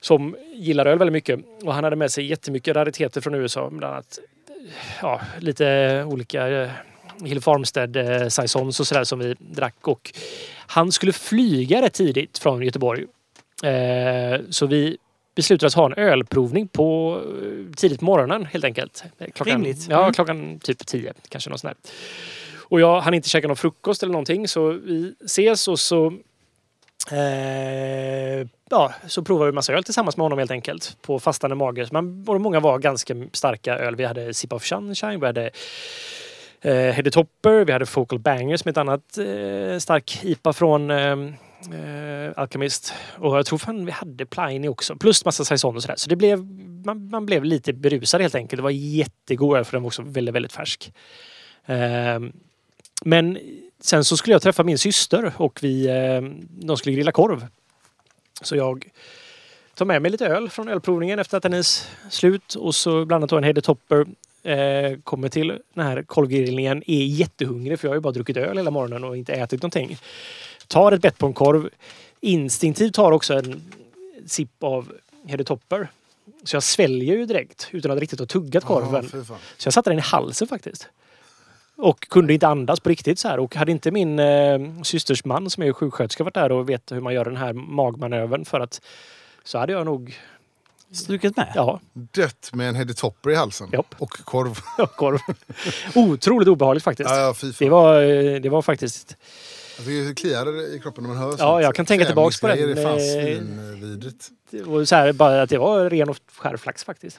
som 0.00 0.36
gillar 0.54 0.86
öl 0.86 0.98
väldigt 0.98 1.12
mycket. 1.12 1.40
Och 1.64 1.74
han 1.74 1.84
hade 1.84 1.96
med 1.96 2.10
sig 2.12 2.24
jättemycket 2.24 2.76
rariteter 2.76 3.20
från 3.20 3.34
USA. 3.34 3.70
Bland 3.70 3.94
annat 3.94 4.18
ja, 5.02 5.20
lite 5.38 6.04
olika 6.08 6.48
eh, 6.48 6.70
Hill 7.24 7.40
Farmstead 7.40 7.96
eh, 7.96 8.28
Saisons 8.28 8.80
och 8.80 8.86
sådär 8.86 9.04
som 9.04 9.18
vi 9.18 9.34
drack. 9.38 9.88
Och 9.88 10.12
han 10.66 10.92
skulle 10.92 11.12
flyga 11.12 11.82
rätt 11.82 11.94
tidigt 11.94 12.38
från 12.38 12.62
Göteborg. 12.62 13.06
Eh, 13.64 14.40
så 14.50 14.66
vi 14.66 14.96
beslutade 15.36 15.66
oss 15.66 15.74
ha 15.74 15.86
en 15.86 15.94
ölprovning 15.94 16.68
på 16.68 17.20
eh, 17.42 17.74
tidigt 17.76 17.98
på 17.98 18.04
morgonen 18.04 18.46
helt 18.46 18.64
enkelt. 18.64 19.04
Klockan, 19.34 19.54
Rimligt. 19.54 19.86
Ja, 19.90 20.00
Mm. 20.00 20.12
klockan 20.12 20.58
typ 20.58 20.86
tio 20.86 21.12
kanske 21.28 21.50
något 21.50 21.60
sånt 21.60 21.76
där. 21.84 21.90
Och 22.58 22.80
jag 22.80 23.00
hann 23.00 23.14
inte 23.14 23.28
käka 23.28 23.46
någon 23.48 23.56
frukost 23.56 24.02
eller 24.02 24.12
någonting 24.12 24.48
så 24.48 24.68
vi 24.70 25.14
ses 25.24 25.68
och 25.68 25.80
så 25.80 26.12
Eh, 27.12 28.46
ja, 28.70 28.94
så 29.06 29.22
provade 29.22 29.50
vi 29.50 29.54
massa 29.54 29.72
öl 29.72 29.84
tillsammans 29.84 30.16
med 30.16 30.24
honom 30.24 30.38
helt 30.38 30.50
enkelt. 30.50 30.96
På 31.02 31.20
fastande 31.20 31.56
mage. 31.56 31.88
Man, 31.92 32.24
många 32.26 32.60
var 32.60 32.78
ganska 32.78 33.14
starka 33.32 33.78
öl. 33.78 33.96
Vi 33.96 34.04
hade 34.04 34.34
Sip 34.34 34.52
of 34.52 34.64
Sunshine, 34.64 35.20
vi 35.20 35.26
hade 35.26 35.50
eh, 36.60 36.72
Heady 36.72 37.10
Topper, 37.10 37.64
vi 37.64 37.72
hade 37.72 37.86
Focal 37.86 38.18
Banger 38.18 38.56
som 38.56 38.68
är 38.68 38.70
ett 38.70 38.76
annat 38.76 39.18
eh, 39.18 39.78
stark 39.78 40.24
IPA 40.24 40.52
från 40.52 40.90
eh, 40.90 41.16
eh, 41.72 42.32
Alchemist. 42.36 42.94
Och 43.18 43.38
jag 43.38 43.46
tror 43.46 43.58
fan 43.58 43.86
vi 43.86 43.92
hade 43.92 44.26
Pliny 44.26 44.68
också. 44.68 44.96
Plus 44.96 45.24
massa 45.24 45.44
saison 45.44 45.76
och 45.76 45.82
sådär. 45.82 45.96
Så 45.96 46.08
det 46.08 46.16
blev, 46.16 46.44
man, 46.84 47.08
man 47.10 47.26
blev 47.26 47.44
lite 47.44 47.72
berusad 47.72 48.20
helt 48.20 48.34
enkelt. 48.34 48.58
Det 48.58 48.62
var 48.62 48.70
jättegod 48.70 49.66
för 49.66 49.72
den 49.72 49.82
var 49.82 49.88
också 49.88 50.02
väldigt, 50.02 50.34
väldigt 50.34 50.52
färsk. 50.52 50.92
Eh, 51.66 52.20
men 53.04 53.38
sen 53.80 54.04
så 54.04 54.16
skulle 54.16 54.34
jag 54.34 54.42
träffa 54.42 54.62
min 54.62 54.78
syster 54.78 55.32
och 55.36 55.58
vi, 55.62 55.86
eh, 55.86 56.22
de 56.66 56.76
skulle 56.76 56.96
grilla 56.96 57.12
korv. 57.12 57.46
Så 58.42 58.56
jag 58.56 58.88
tar 59.74 59.84
med 59.84 60.02
mig 60.02 60.10
lite 60.10 60.26
öl 60.26 60.50
från 60.50 60.68
ölprovningen 60.68 61.18
efter 61.18 61.36
att 61.36 61.42
den 61.42 61.54
är 61.54 61.62
slut 62.10 62.54
och 62.54 62.74
så 62.74 63.04
bland 63.04 63.24
annat 63.24 63.32
en 63.32 63.44
Heady 63.44 63.60
Topper. 63.60 64.06
Eh, 64.42 64.98
kommer 65.04 65.28
till 65.28 65.58
den 65.74 65.86
här 65.86 66.02
korvgrillningen, 66.02 66.82
är 66.86 67.04
jättehungrig 67.04 67.80
för 67.80 67.88
jag 67.88 67.90
har 67.90 67.96
ju 67.96 68.00
bara 68.00 68.12
druckit 68.12 68.36
öl 68.36 68.56
hela 68.56 68.70
morgonen 68.70 69.04
och 69.04 69.16
inte 69.16 69.32
ätit 69.32 69.62
någonting. 69.62 69.96
Tar 70.66 70.92
ett 70.92 71.02
bett 71.02 71.18
på 71.18 71.26
en 71.26 71.32
korv. 71.32 71.68
Instinktivt 72.20 72.94
tar 72.94 73.12
också 73.12 73.34
en 73.34 73.62
sipp 74.26 74.62
av 74.62 74.92
Heady 75.26 75.44
Topper. 75.44 75.88
Så 76.44 76.56
jag 76.56 76.62
sväljer 76.62 77.16
ju 77.16 77.26
direkt 77.26 77.68
utan 77.70 77.90
att 77.90 77.98
riktigt 77.98 78.18
ha 78.18 78.26
tuggat 78.26 78.64
korven. 78.64 79.10
Ja. 79.12 79.24
Så 79.56 79.66
jag 79.66 79.74
satte 79.74 79.90
den 79.90 79.98
i 79.98 80.02
halsen 80.02 80.48
faktiskt. 80.48 80.88
Och 81.76 82.08
kunde 82.08 82.34
inte 82.34 82.48
andas 82.48 82.80
på 82.80 82.88
riktigt 82.88 83.18
så 83.18 83.28
här. 83.28 83.38
Och 83.38 83.54
hade 83.54 83.72
inte 83.72 83.90
min 83.90 84.18
eh, 84.18 84.82
systers 84.82 85.24
man 85.24 85.50
som 85.50 85.62
är 85.62 85.72
sjuksköterska 85.72 86.24
varit 86.24 86.34
där 86.34 86.52
och 86.52 86.68
vet 86.68 86.92
hur 86.92 87.00
man 87.00 87.14
gör 87.14 87.24
den 87.24 87.36
här 87.36 87.52
magmanövern 87.52 88.44
för 88.44 88.60
att 88.60 88.80
så 89.44 89.58
hade 89.58 89.72
jag 89.72 89.86
nog, 89.86 90.18
Strukit 90.92 91.36
med? 91.36 91.52
ja, 91.54 91.80
Dött 91.92 92.50
med 92.52 92.68
en 92.68 92.74
Heady 92.74 92.94
Topper 92.94 93.30
i 93.30 93.34
halsen. 93.34 93.68
Japp. 93.72 93.94
Och 93.98 94.10
korv. 94.10 94.58
korv. 94.96 95.18
Otroligt 95.94 96.48
obehagligt 96.48 96.84
faktiskt. 96.84 97.10
Ja, 97.10 97.34
ja. 97.42 97.50
Det 97.58 97.68
var, 97.68 98.02
eh, 98.02 98.40
det 98.40 98.48
var 98.48 98.62
faktiskt, 98.62 99.16
Alltså, 99.76 99.90
det 99.90 100.14
kliar 100.14 100.74
i 100.74 100.78
kroppen 100.78 101.04
när 101.04 101.08
man 101.08 101.18
hör 101.18 101.34
Ja, 101.38 101.62
jag 101.62 101.74
kan 101.74 101.86
tänka 101.86 102.06
tillbaks 102.06 102.40
på 102.40 102.46
Det 102.48 103.00
svinvidrigt. 103.00 104.28
det 104.50 104.62
var 104.62 104.84
så 104.84 104.94
här, 104.94 105.12
bara 105.12 105.42
att 105.42 105.50
det 105.50 105.58
var 105.58 105.90
ren 105.90 106.08
och 106.08 106.16
skär 106.36 106.56
flax 106.56 106.84
faktiskt. 106.84 107.18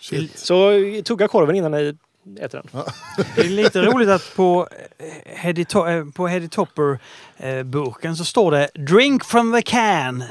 Shit. 0.00 0.38
Så 0.38 0.70
tugga 1.04 1.28
korven 1.28 1.56
innan 1.56 1.72
ni 1.72 1.96
äter 2.40 2.62
den. 2.62 2.82
Det 3.36 3.40
är 3.40 3.48
lite 3.48 3.82
roligt 3.82 4.08
att 4.08 4.32
på 4.36 4.68
eh, 4.98 5.36
Heady, 5.36 5.64
to- 5.64 5.98
eh, 5.98 6.12
på 6.12 6.26
Heady 6.26 6.48
Topper-burken 6.48 8.16
så 8.16 8.24
står 8.24 8.50
det 8.50 8.68
“Drink 8.74 9.24
from 9.24 9.52
the 9.52 9.62
can”. 9.62 10.24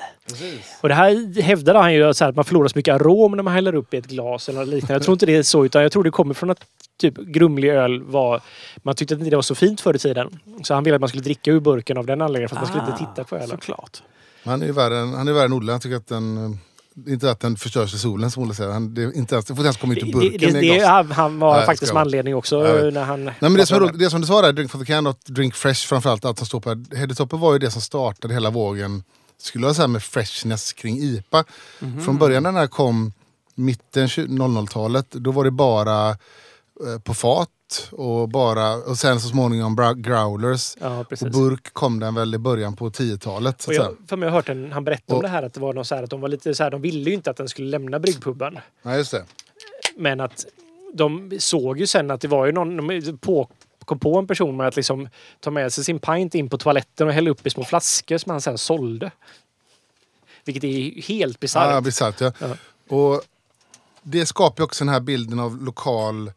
Och 0.81 0.89
det 0.89 0.95
här 0.95 1.41
hävdade 1.41 1.79
han 1.79 1.93
ju 1.93 2.13
så 2.13 2.23
här, 2.23 2.29
att 2.29 2.35
man 2.35 2.45
förlorar 2.45 2.67
så 2.67 2.77
mycket 2.77 2.95
arom 2.95 3.31
när 3.31 3.43
man 3.43 3.53
häller 3.53 3.75
upp 3.75 3.93
i 3.93 3.97
ett 3.97 4.07
glas 4.07 4.49
eller 4.49 4.65
liknande. 4.65 4.93
Jag 4.93 5.03
tror 5.03 5.13
inte 5.13 5.25
det 5.25 5.35
är 5.35 5.43
så 5.43 5.65
utan 5.65 5.81
jag 5.81 5.91
tror 5.91 6.03
det 6.03 6.11
kommer 6.11 6.33
från 6.33 6.49
att 6.49 6.59
typ 6.99 7.17
grumlig 7.17 7.69
öl 7.69 8.03
var... 8.03 8.41
Man 8.77 8.95
tyckte 8.95 9.13
att 9.13 9.19
inte 9.19 9.29
det 9.29 9.35
var 9.35 9.43
så 9.43 9.55
fint 9.55 9.81
förr 9.81 9.95
i 9.95 9.99
tiden. 9.99 10.39
Så 10.63 10.73
han 10.73 10.83
ville 10.83 10.95
att 10.95 11.01
man 11.01 11.09
skulle 11.09 11.23
dricka 11.23 11.51
ur 11.51 11.59
burken 11.59 11.97
av 11.97 12.05
den 12.05 12.21
anledningen 12.21 12.49
för 12.49 12.55
att 12.55 12.61
man 12.61 12.69
skulle 12.69 12.85
inte 12.85 12.97
titta 12.97 13.23
på 13.23 13.35
ölen. 13.35 13.49
Såklart. 13.49 14.03
Han 14.43 14.61
är 14.61 14.65
ju 14.65 14.71
värre 14.71 14.97
än, 14.97 15.13
han 15.13 15.27
är 15.27 15.33
värre 15.33 15.45
än 15.45 15.53
Olle. 15.53 15.71
Han 15.71 15.81
tycker 15.81 15.95
att 15.95 16.07
den... 16.07 16.59
Inte 17.07 17.31
att 17.31 17.39
den 17.39 17.57
förstörs 17.57 17.93
i 17.93 17.97
solen 17.97 18.31
som 18.31 18.43
Olle 18.43 18.53
säger. 18.53 18.71
Han, 18.71 18.93
det, 18.93 19.03
inte 19.03 19.35
ens, 19.35 19.45
det 19.45 19.55
får 19.55 19.59
inte 19.59 19.67
ens 19.67 19.77
komma 19.77 19.93
ut 19.93 20.03
ur 20.03 20.05
Det, 20.05 20.11
burken 20.11 20.53
det, 20.53 20.59
det, 20.59 20.75
glas. 20.75 20.87
han, 20.87 21.11
han 21.11 21.39
var 21.39 21.57
Nej, 21.57 21.65
faktiskt 21.65 21.93
med 21.93 22.01
anledning 22.01 22.35
också 22.35 22.59
när 22.63 23.03
han... 23.03 23.25
Nej, 23.25 23.35
men 23.39 23.53
det, 23.53 23.65
som 23.65 23.79
roligt, 23.79 23.99
det 23.99 24.09
som 24.09 24.21
du 24.21 24.27
sa 24.27 24.41
där, 24.41 24.53
Drink 24.53 24.71
for 24.71 24.79
the 24.79 24.85
can 24.85 25.07
och 25.07 25.17
Drink 25.25 25.55
Fresh 25.55 25.87
framförallt, 25.87 26.25
allt 26.25 26.37
som 26.37 26.47
står 26.47 26.59
på 26.59 26.69
här. 26.69 26.95
Heady 26.95 27.15
Topper 27.15 27.37
var 27.37 27.53
ju 27.53 27.59
det 27.59 27.71
som 27.71 27.81
startade 27.81 28.33
hela 28.33 28.49
vågen, 28.49 29.03
skulle 29.41 29.67
jag 29.67 29.75
säga, 29.75 29.87
med 29.87 30.03
freshness 30.03 30.73
kring 30.73 30.97
IPA. 30.97 31.43
Mhm. 31.79 32.01
Från 32.01 32.17
början 32.17 32.43
när 32.43 32.49
den 32.51 32.59
här 32.59 32.67
kom, 32.67 33.13
mitten 33.55 34.07
00-talet, 34.07 35.11
då 35.11 35.31
var 35.31 35.43
det 35.43 35.51
bara 35.51 36.09
eh, 36.09 36.99
på 37.03 37.13
fat 37.13 37.49
och 37.91 38.29
bara, 38.29 38.73
och 38.75 38.97
sen 38.97 39.19
så 39.19 39.27
småningom 39.27 39.75
bra- 39.75 39.93
growlers. 39.93 40.75
Ja, 40.81 40.99
Och 40.99 41.05
burk 41.31 41.73
kom 41.73 41.99
den 41.99 42.15
väl 42.15 42.35
i 42.35 42.37
början 42.37 42.75
på 42.75 42.89
10-talet. 42.89 43.61
så 43.61 43.71
Och 43.71 43.75
att 43.77 43.83
jag, 43.83 43.95
för 44.09 44.17
mig 44.17 44.29
har 44.29 44.35
hört 44.35 44.49
en, 44.49 44.71
han 44.71 44.83
berättade 44.83 45.11
om 45.13 45.17
Och- 45.17 45.23
det 45.23 45.29
här 45.29 45.43
att 45.43 45.53
det 45.53 45.59
var 45.59 45.73
någon 45.73 45.85
så 45.85 45.95
här 45.95 46.03
att 46.03 46.09
de 46.09 46.21
var 46.21 46.29
lite 46.29 46.55
så 46.55 46.63
här, 46.63 46.71
de 46.71 46.81
ville 46.81 47.09
ju 47.09 47.15
inte 47.15 47.29
att 47.29 47.37
den 47.37 47.49
skulle 47.49 47.67
lämna 47.69 47.99
bryggpubben. 47.99 48.59
Nej, 48.81 48.97
just 48.97 49.11
det. 49.11 49.25
Men 49.97 50.19
att 50.21 50.45
de 50.93 51.31
såg 51.39 51.79
ju 51.79 51.87
sen 51.87 52.11
att 52.11 52.21
det 52.21 52.27
var 52.27 52.45
ju 52.45 52.51
någon, 52.51 52.87
de 52.87 53.17
på, 53.17 53.49
kom 53.85 53.99
på 53.99 54.17
en 54.19 54.27
person 54.27 54.57
med 54.57 54.67
att 54.67 54.75
liksom 54.75 55.09
ta 55.39 55.51
med 55.51 55.73
sig 55.73 55.83
sin 55.83 55.99
pint 55.99 56.35
in 56.35 56.49
på 56.49 56.57
toaletten 56.57 57.07
och 57.07 57.13
hälla 57.13 57.29
upp 57.29 57.47
i 57.47 57.49
små 57.49 57.63
flaskor 57.63 58.17
som 58.17 58.29
han 58.31 58.41
sen 58.41 58.57
sålde. 58.57 59.11
Vilket 60.45 60.63
är 60.63 61.01
helt 61.01 61.39
bisarrt. 61.39 61.71
Ja, 61.73 61.81
bisarrt 61.81 62.21
ja. 62.21 62.31
Ja. 62.39 62.47
Och 62.95 63.21
det 64.03 64.25
skapar 64.25 64.61
ju 64.61 64.65
också 64.65 64.83
den 64.85 64.93
här 64.93 64.99
bilden 64.99 65.39
av 65.39 65.63
lokal, 65.63 66.31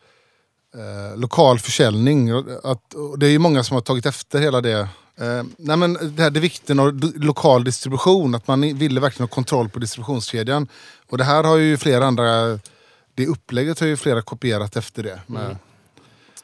eh, 0.78 1.16
lokal 1.18 1.58
försäljning. 1.58 2.30
Att, 2.64 2.94
det 3.18 3.26
är 3.26 3.30
ju 3.30 3.38
många 3.38 3.64
som 3.64 3.74
har 3.74 3.82
tagit 3.82 4.06
efter 4.06 4.40
hela 4.40 4.60
det. 4.60 4.78
Eh, 5.20 5.42
nej 5.56 5.76
men 5.76 5.92
det 6.16 6.22
här 6.22 6.30
det 6.30 6.38
är 6.38 6.40
vikten 6.40 6.80
av 6.80 7.00
lokal 7.14 7.64
distribution. 7.64 8.34
Att 8.34 8.46
man 8.48 8.60
ville 8.78 9.00
verkligen 9.00 9.28
ha 9.28 9.34
kontroll 9.34 9.68
på 9.68 9.78
distributionskedjan. 9.78 10.68
Och 11.10 11.18
det 11.18 11.24
här 11.24 11.44
har 11.44 11.56
ju 11.56 11.76
flera 11.76 12.06
andra... 12.06 12.58
Det 13.14 13.26
upplägget 13.26 13.80
har 13.80 13.86
ju 13.86 13.96
flera 13.96 14.22
kopierat 14.22 14.76
efter 14.76 15.02
det. 15.02 15.20
Mm. 15.28 15.56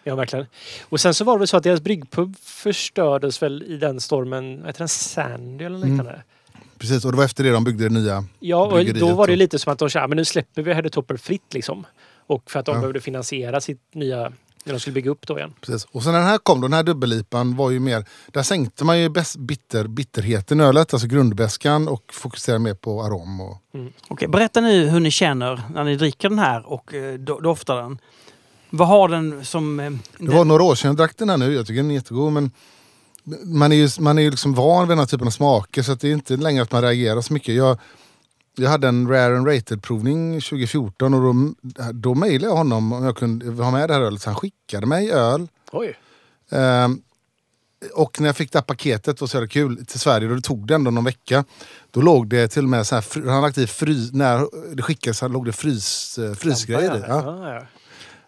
Ja, 0.05 0.15
verkligen. 0.15 0.47
Och 0.89 1.01
sen 1.01 1.15
så 1.15 1.25
var 1.25 1.39
det 1.39 1.47
så 1.47 1.57
att 1.57 1.63
deras 1.63 1.81
bryggpub 1.81 2.37
förstördes 2.43 3.43
väl 3.43 3.63
i 3.63 3.77
den 3.77 4.01
stormen, 4.01 4.59
vad 4.59 4.67
heter 4.67 4.79
den, 4.79 4.89
Sandy 4.89 5.65
eller 5.65 5.79
liknande? 5.79 6.23
Precis, 6.79 7.05
och 7.05 7.13
det 7.13 7.17
var 7.19 7.25
efter 7.25 7.45
det 7.45 7.51
de 7.51 7.65
byggde 7.65 7.85
det 7.85 7.95
nya. 7.95 8.25
Ja, 8.41 8.65
och 8.67 8.85
då 8.95 9.15
var 9.15 9.27
det 9.27 9.37
lite 9.37 9.59
som 9.59 9.73
att 9.73 9.79
de 9.79 9.91
sa, 9.91 9.99
"Ja, 9.99 10.07
men 10.07 10.17
nu 10.17 10.25
släpper 10.25 10.63
vi 10.63 10.75
Heady 10.75 10.89
Topper 10.91 11.17
fritt 11.17 11.55
liksom. 11.55 11.87
Och 12.27 12.51
för 12.51 12.61
att 12.61 12.67
de 12.67 12.75
Ja. 12.75 12.81
behövde 12.81 13.01
finansiera 13.01 13.61
sitt 13.61 13.81
nya, 13.95 14.33
när 14.65 14.73
de 14.73 14.81
skulle 14.81 14.95
bygga 14.95 15.11
upp 15.11 15.27
då 15.27 15.39
igen. 15.39 15.53
Precis. 15.61 15.85
Och 15.93 16.03
sen 16.03 16.13
när 16.13 16.19
den 16.19 16.29
här 16.29 16.39
kom, 16.39 16.61
då, 16.61 16.65
den 16.69 16.73
här 16.73 16.83
dubbellipan 16.83 17.57
var 17.57 17.71
ju 17.71 17.81
mer... 17.81 18.05
Där 18.33 18.43
sänkte 18.43 18.85
man 18.85 19.01
ju 19.01 19.09
bäst, 19.09 19.37
bitter, 19.37 19.87
bitterheten 19.87 20.61
i 20.61 20.65
ölet, 20.65 20.93
alltså 20.95 21.09
grundbäskan 21.09 21.89
och 21.89 22.03
fokuserade 22.15 22.59
mer 22.59 22.75
på 22.75 23.03
arom. 23.03 23.41
Och, 23.41 23.59
Okej, 24.09 24.29
berätta 24.29 24.61
nu 24.61 24.87
hur 24.89 25.01
ni 25.01 25.11
känner 25.11 25.63
när 25.75 25.85
ni 25.85 25.97
dricker 25.97 26.29
den 26.29 26.39
här 26.39 26.73
och 26.73 26.95
eh, 26.95 27.15
do- 27.19 27.41
doftar 27.43 27.77
den. 27.77 27.99
Vad 28.71 28.89
har 28.89 29.09
den 29.09 29.45
som... 29.45 29.81
eh, 29.81 29.91
Det 30.19 30.31
var 30.35 30.45
några 30.45 30.63
år 30.63 30.75
sedan 30.75 30.89
jag 30.89 30.97
drack 30.97 31.17
den 31.17 31.31
här 31.31 31.37
nu, 31.37 31.55
jag 31.55 31.67
tycker 31.67 31.83
den 31.83 31.91
är 31.91 31.95
jättegod 31.95 32.33
men 32.33 32.51
man 33.45 33.73
är 33.73 33.77
ju, 33.77 33.89
man 34.01 34.19
är 34.19 34.23
ju 34.23 34.31
liksom 34.31 34.55
van 34.55 34.83
vid 34.85 34.91
den 34.91 34.99
här 34.99 35.07
typen 35.07 35.27
av 35.27 35.31
smaker 35.31 35.83
så 35.83 35.93
att 35.93 36.01
det 36.01 36.09
är 36.09 36.13
inte 36.13 36.37
längre 36.37 36.63
att 36.63 36.73
man 36.73 36.83
reagerar 36.83 37.21
så 37.21 37.33
mycket. 37.33 37.55
Jag, 37.55 37.79
jag 38.57 38.71
hade 38.71 38.89
en 38.89 39.09
Rare 39.09 39.37
and 39.37 39.47
Rated 39.49 39.83
provning 39.83 40.41
2014 40.41 41.15
och 41.15 41.21
då, 41.35 41.55
då 41.93 42.15
mejlade 42.15 42.51
jag 42.53 42.57
honom 42.57 42.93
om 42.93 43.05
jag 43.05 43.17
kunde 43.17 43.63
ha 43.65 43.71
med 43.71 43.89
det 43.89 43.95
här 43.95 44.01
ölet 44.01 44.23
så 44.23 44.31
han 44.31 44.37
skickade 44.37 44.87
mig 44.87 45.11
öl. 45.13 45.49
Oj! 45.73 45.97
Ehm, 46.51 47.01
och 47.95 48.21
när 48.21 48.29
jag 48.29 48.37
fick 48.37 48.53
det 48.53 48.59
här 48.59 48.65
paketet 48.65 49.21
var 49.21 49.29
så 49.29 49.37
jävla 49.37 49.49
kul 49.49 49.87
till 49.87 50.01
Sverige 50.01 50.29
och 50.29 50.37
det 50.37 50.43
tog 50.43 50.67
det 50.67 50.75
ändå 50.75 50.91
någon 50.91 51.05
vecka. 51.05 51.45
Då 51.91 52.01
låg 52.01 52.29
det 52.29 52.49
till 52.49 52.63
och 52.63 52.69
med 52.69 52.87
så 52.87 52.95
här, 52.95 53.05
han 53.15 53.29
hade 53.29 53.41
lagt 53.41 53.59
i 53.59 53.67
frys, 53.67 54.13
när 54.13 54.47
det 54.77 54.83
skickades 54.83 55.19
så 55.19 55.29
låg 55.29 55.45
det 55.47 55.53
frys, 55.53 56.19
eh, 56.19 56.35
frysgrejer 56.35 56.97
i. 56.97 57.01
Ja. 57.09 57.67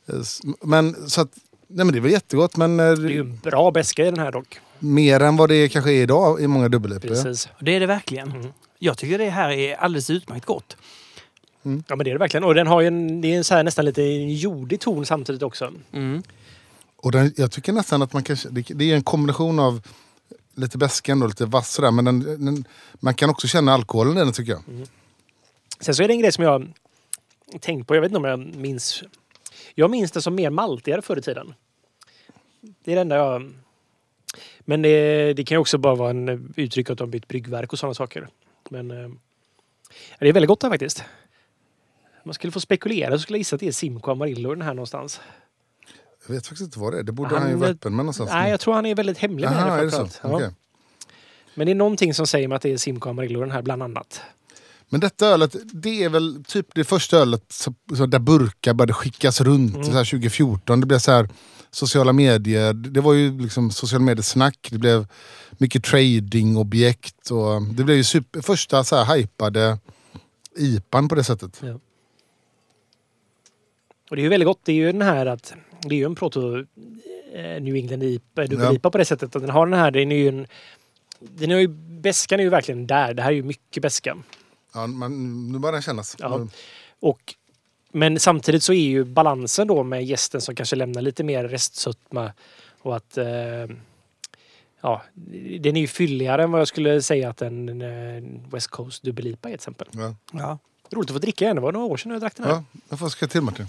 Ja, 0.07 0.15
Men 0.62 1.09
så 1.11 1.20
att, 1.20 1.31
nej 1.69 1.85
men 1.86 1.94
det 1.94 2.01
var 2.01 2.09
jättegott 2.09 2.57
men 2.57 2.81
eh, 2.81 2.93
Det 2.93 3.07
är 3.09 3.11
ju 3.11 3.20
en 3.20 3.39
bra 3.39 3.70
beska 3.70 4.03
i 4.07 4.11
den 4.11 4.19
här 4.19 4.32
dock. 4.32 4.61
mer 4.78 5.20
än 5.20 5.36
vad 5.36 5.48
det 5.48 5.69
kanske 5.69 5.93
är 5.93 6.03
idag 6.03 6.40
i 6.40 6.47
många 6.47 6.69
dubbel-IPA. 6.69 7.09
Precis. 7.09 7.48
Det 7.61 7.77
är 7.77 7.81
det 7.81 7.86
verkligen. 7.86 8.31
Mm. 8.31 8.53
Jag 8.78 8.98
tycker 8.98 9.19
det 9.19 9.31
här 9.31 9.51
är 9.51 9.77
alldeles 9.77 10.11
utmärkt 10.11 10.47
gott. 10.47 10.77
Ja 11.62 11.97
men 11.97 11.98
det 11.98 12.11
är 12.11 12.12
det 12.12 12.19
verkligen. 12.19 12.44
Och 12.44 12.55
den 12.55 12.66
har 12.66 12.81
ju 12.81 12.86
en, 12.86 13.20
det 13.20 13.32
är 13.32 13.36
en 13.36 13.44
så 13.44 13.55
här 13.55 13.65
nästan 13.65 13.85
lite 13.85 14.03
jordig 14.03 14.81
ton 14.81 15.07
samtidigt 15.07 15.43
också. 15.43 15.73
Mm. 15.93 16.23
Och 16.97 17.12
den, 17.12 17.32
jag 17.36 17.53
tycker 17.53 17.73
nästan 17.73 18.03
att 18.03 18.12
man 18.12 18.23
kan, 18.23 18.36
det, 18.51 18.62
det 18.74 18.90
är 18.90 18.94
en 18.94 19.03
kombination 19.03 19.59
av 19.59 19.82
lite 20.55 20.78
beskan 20.78 21.23
och 21.23 21.28
lite 21.28 21.47
vass 21.47 21.73
sådär, 21.73 21.90
men 21.90 22.05
den, 22.05 22.44
den, 22.44 22.65
man 22.94 23.15
kan 23.15 23.31
också 23.31 23.47
känna 23.48 23.73
alkoholen 23.73 24.16
i 24.16 24.20
den 24.20 24.32
tycker 24.32 24.53
jag. 24.53 24.62
Sen 25.81 25.94
så 25.94 26.03
är 26.03 26.09
det 26.09 26.15
en 26.15 26.20
grej 26.20 26.32
som 26.32 26.44
jag 26.44 26.73
tänkt 27.61 27.89
på, 27.89 27.94
jag 27.94 28.01
vet 28.01 28.11
inte 28.11 28.19
om 28.19 28.24
jag 28.24 28.39
minns. 28.39 29.03
Jag 29.74 29.90
minns 29.90 30.12
den 30.12 30.23
som 30.23 30.35
mer 30.35 30.51
maltigare 30.51 31.03
förr 31.03 31.16
i 31.16 31.23
tiden. 31.23 31.55
Det 32.85 32.93
är 32.93 32.94
det 32.94 33.01
enda 33.01 33.16
jag... 33.16 33.53
Men 34.61 34.82
det, 34.82 35.32
det 35.32 35.44
kan 35.44 35.55
ju 35.55 35.61
också 35.61 35.78
bara 35.78 35.94
vara 35.94 36.11
en 36.11 36.55
uttryck 36.57 36.90
att 36.90 36.98
de 36.98 37.11
bytt 37.11 37.28
bryggverk 37.28 37.73
och 37.73 37.78
sådana 37.78 37.94
saker. 37.94 38.28
Men 38.70 38.90
eh, 38.90 39.09
Det 40.18 40.28
är 40.28 40.32
väldigt 40.32 40.48
gott 40.48 40.62
här 40.62 40.70
faktiskt. 40.70 41.02
Man 42.24 42.34
skulle 42.34 42.51
få 42.51 42.60
spekulera 42.60 43.12
så 43.12 43.18
skulle 43.18 43.36
jag 43.36 43.40
gissa 43.40 43.56
att 43.56 43.60
det 43.60 43.68
är 43.68 43.72
Simco 43.72 44.10
Amarillo 44.10 44.55
den 44.55 44.62
här 44.62 44.74
någonstans. 44.74 45.20
Jag 46.26 46.34
vet 46.34 46.47
faktiskt 46.47 46.66
inte 46.66 46.78
vad 46.78 46.93
det 46.93 46.98
är. 46.98 47.02
Det 47.02 47.12
borde 47.12 47.30
Han 47.30 47.43
han, 47.43 47.51
ju 47.51 47.56
vara 47.56 47.70
öppen 47.70 47.97
med 47.97 48.05
någonstans. 48.05 48.30
Nej, 48.32 48.51
jag 48.51 48.60
tror 48.60 48.74
han 48.74 48.86
är 48.86 48.94
väldigt 48.94 49.18
hemlig 49.18 49.44
med 49.48 49.59
Aha, 49.59 49.76
det 49.76 49.82
är 49.82 50.02
det. 50.02 50.20
Ja. 50.22 50.34
Okej. 50.34 50.51
Men 51.55 51.66
det 51.66 51.72
är 51.72 51.74
någonting 51.74 52.14
som 52.14 52.26
säger 52.26 52.48
mig 52.48 52.56
att 52.56 52.62
det 52.62 52.72
är 52.72 52.76
Simco 52.76 53.09
Amarillo 53.10 53.40
den 53.40 53.51
här 53.51 53.62
bland 53.62 53.82
annat. 53.82 54.20
Men 54.88 55.01
detta 55.01 55.26
ölet, 55.26 55.56
det 55.64 56.05
är 56.05 56.09
väl 56.09 56.44
typ 56.44 56.74
det 56.74 56.84
första 56.84 57.16
ölet 57.16 57.44
så, 57.52 57.74
så 57.97 58.06
där 58.06 58.18
burkar 58.18 58.74
började 58.74 58.93
skickas 58.93 59.40
runt 59.40 59.74
Mm. 59.74 59.86
så 59.86 59.93
här 59.93 60.05
2014. 60.05 60.80
Det 60.80 60.86
blev 60.86 60.98
så 60.98 61.12
här 61.12 61.28
sociala 61.77 62.12
medier. 62.12 62.73
Det 62.73 63.01
var 63.01 63.12
ju 63.12 63.40
liksom 63.40 63.70
sociala 63.70 64.05
medier-snack. 64.05 64.69
Det 64.70 64.78
blev 64.78 65.07
mycket 65.59 65.85
tradingobjekt. 65.85 67.31
Och 67.31 67.62
det 67.62 67.85
blev 67.85 67.97
ju 67.97 68.05
super, 68.05 68.40
första 68.40 68.85
så 68.85 68.97
här 68.97 69.16
hypade 69.16 69.78
IPan 70.57 71.09
på 71.09 71.15
det 71.15 71.24
sättet. 71.24 71.62
Och 74.11 74.16
det 74.16 74.23
är 74.23 74.24
ju 74.24 74.28
väldigt 74.28 74.47
gott. 74.47 74.61
Det 74.65 74.73
är 74.73 74.77
ju 74.77 74.93
den 74.93 75.03
här 75.03 75.27
att 75.27 75.55
det 75.82 75.94
är 75.94 75.98
ju 75.98 76.05
en 76.05 76.15
proto 76.15 76.59
eh, 77.35 77.62
New 77.62 77.74
England 77.77 78.03
IPA, 78.03 78.47
dubbel 78.47 78.66
Ja. 78.66 78.74
IPA 78.74 78.90
på 78.90 78.98
det 78.98 79.05
sättet 79.05 79.36
att 79.36 79.43
den 79.43 79.51
har 79.51 79.66
den 79.66 79.78
här, 79.78 79.90
den 79.90 80.12
är 80.12 80.16
ju 80.16 80.28
en 80.28 80.47
den 81.20 81.51
är 81.51 81.59
ju, 81.59 81.69
bäskan 82.01 82.40
är 82.40 82.44
ju 82.44 82.51
verkligen 82.51 82.86
där. 82.86 83.15
Det 83.15 83.23
här 83.23 83.31
är 83.31 83.35
ju 83.35 83.43
mycket 83.43 83.82
bäska. 83.82 84.16
Ja, 84.74 84.86
man, 84.86 85.53
nu 85.53 85.59
börjar 85.59 85.73
den 85.73 85.82
kännas. 85.82 86.16
Ja. 86.19 86.47
Och, 87.01 87.35
men 87.97 88.20
samtidigt 88.20 88.62
så 88.62 88.73
är 88.73 88.89
ju 88.89 89.05
balansen 89.05 89.66
då 89.66 89.82
med 89.82 90.05
gästen 90.05 90.40
som 90.40 90.55
kanske 90.55 90.77
lämnar 90.77 91.02
lite 91.02 91.24
mer 91.24 91.44
restsötma 91.44 92.32
och 92.82 92.97
att 92.97 93.18
eh, 93.18 93.27
ja, 94.81 95.02
den 95.60 95.77
är 95.77 95.81
ju 95.81 95.86
fylligare 95.86 96.43
än 96.43 96.51
vad 96.51 96.60
jag 96.60 96.68
skulle 96.68 97.02
säga 97.02 97.31
att 97.31 97.43
en 97.43 97.82
eh, 97.82 98.23
West 98.52 98.68
Coast 98.68 99.02
dubbel 99.02 99.27
IPA 99.27 99.48
till 99.48 99.55
exempel. 99.55 99.89
Ja. 99.93 100.14
Ja. 100.32 100.59
Roligt 100.90 101.10
att 101.10 101.14
få 101.14 101.20
dricka 101.20 101.44
igen. 101.44 101.56
Det 101.56 101.62
var 101.62 101.73
några 101.73 101.86
år 101.86 101.97
sedan 101.97 102.12
jag 102.12 102.20
drack 102.20 102.36
den 102.36 102.47
här. 102.47 102.52
Ja, 102.52 102.64
jag 102.89 102.98
får 102.98 103.09
ska 103.09 103.27
till 103.27 103.40
Martin. 103.40 103.66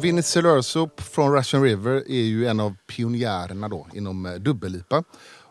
Vinny 0.00 0.22
Celerso 0.22 0.88
från 0.96 1.34
Russian 1.34 1.62
River 1.62 2.10
är 2.10 2.22
ju 2.22 2.46
en 2.46 2.60
av 2.60 2.74
pionjärerna 2.86 3.68
då 3.68 3.86
inom 3.94 4.26
eh, 4.26 4.32
dubbel-IPA. 4.32 5.04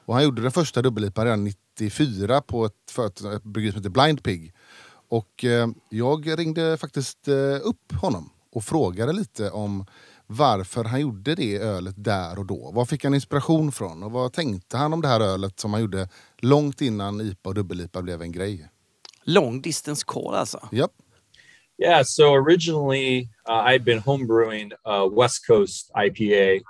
Och 0.07 0.13
han 0.13 0.23
gjorde 0.23 0.41
den 0.41 0.51
första 0.51 0.81
dubbel-IPA 0.81 1.25
redan 1.25 1.43
94 1.43 2.41
på 2.41 2.65
ett, 2.65 2.91
företag- 2.91 3.35
ett 3.35 3.43
bryggeri 3.43 3.71
som 3.71 3.79
heter 3.79 3.89
Blind 3.89 4.23
Pig. 4.23 4.53
Och 5.09 5.43
eh, 5.43 5.67
jag 5.89 6.39
ringde 6.39 6.77
faktiskt 6.77 7.27
eh, 7.27 7.59
upp 7.63 7.93
honom 8.01 8.29
och 8.51 8.63
frågade 8.63 9.13
lite 9.13 9.51
om 9.51 9.85
varför 10.27 10.83
han 10.83 11.01
gjorde 11.01 11.35
det 11.35 11.57
ölet 11.57 11.95
där 11.97 12.39
och 12.39 12.45
då. 12.45 12.71
Var 12.71 12.85
fick 12.85 13.03
han 13.03 13.13
inspiration 13.13 13.71
från 13.71 14.03
och 14.03 14.11
vad 14.11 14.33
tänkte 14.33 14.77
han 14.77 14.93
om 14.93 15.01
det 15.01 15.07
här 15.07 15.19
ölet 15.19 15.59
som 15.59 15.73
han 15.73 15.81
gjorde 15.81 16.09
långt 16.37 16.81
innan 16.81 17.21
IPA 17.21 17.49
och 17.49 17.55
dubbel-IPA 17.55 18.01
blev 18.01 18.21
en 18.21 18.31
grej? 18.31 18.69
Long 19.23 19.61
distance 19.61 20.03
call 20.07 20.35
alltså. 20.35 20.69
Japp. 20.71 20.91
Yeah, 21.83 22.03
so 22.05 22.23
originally 22.23 23.29
uh, 23.49 23.67
I'd 23.67 23.83
been 23.83 23.99
homebrewing 23.99 24.71
uh, 24.87 25.21
West 25.21 25.47
Coast 25.47 25.91
IPA, 25.95 26.63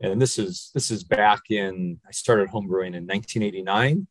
and 0.00 0.20
this 0.20 0.38
is 0.38 0.70
this 0.74 0.90
is 0.90 1.04
back 1.04 1.50
in 1.50 2.00
I 2.06 2.12
started 2.12 2.48
homebrewing 2.48 2.94
in 2.94 3.06
1989. 3.06 4.06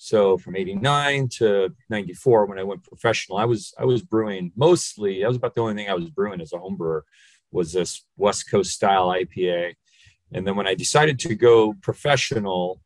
So 0.00 0.38
from 0.38 0.54
89 0.54 1.28
to 1.38 1.74
94, 1.90 2.46
when 2.46 2.58
I 2.58 2.62
went 2.62 2.84
professional, 2.84 3.38
I 3.38 3.44
was 3.44 3.74
I 3.78 3.84
was 3.84 4.02
brewing 4.02 4.52
mostly. 4.56 5.20
That 5.20 5.28
was 5.28 5.36
about 5.36 5.54
the 5.54 5.60
only 5.60 5.74
thing 5.74 5.90
I 5.90 5.94
was 5.94 6.10
brewing 6.10 6.40
as 6.40 6.52
a 6.52 6.56
homebrewer 6.56 7.02
was 7.50 7.72
this 7.72 8.04
West 8.16 8.50
Coast 8.50 8.72
style 8.72 9.08
IPA. 9.08 9.74
And 10.32 10.46
then 10.46 10.56
when 10.56 10.68
I 10.68 10.74
decided 10.74 11.18
to 11.20 11.34
go 11.34 11.74
professional, 11.80 12.80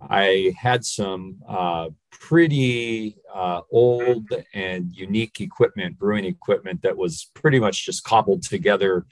I 0.00 0.52
had 0.58 0.84
some 0.84 1.38
uh, 1.48 1.88
pretty 2.10 3.16
uh, 3.34 3.62
old 3.70 4.26
and 4.54 4.92
unique 4.92 5.40
equipment, 5.40 5.98
brewing 5.98 6.24
equipment 6.24 6.82
that 6.82 6.96
was 6.96 7.30
pretty 7.34 7.60
much 7.60 7.84
just 7.84 8.04
cobbled 8.04 8.42
together 8.42 9.06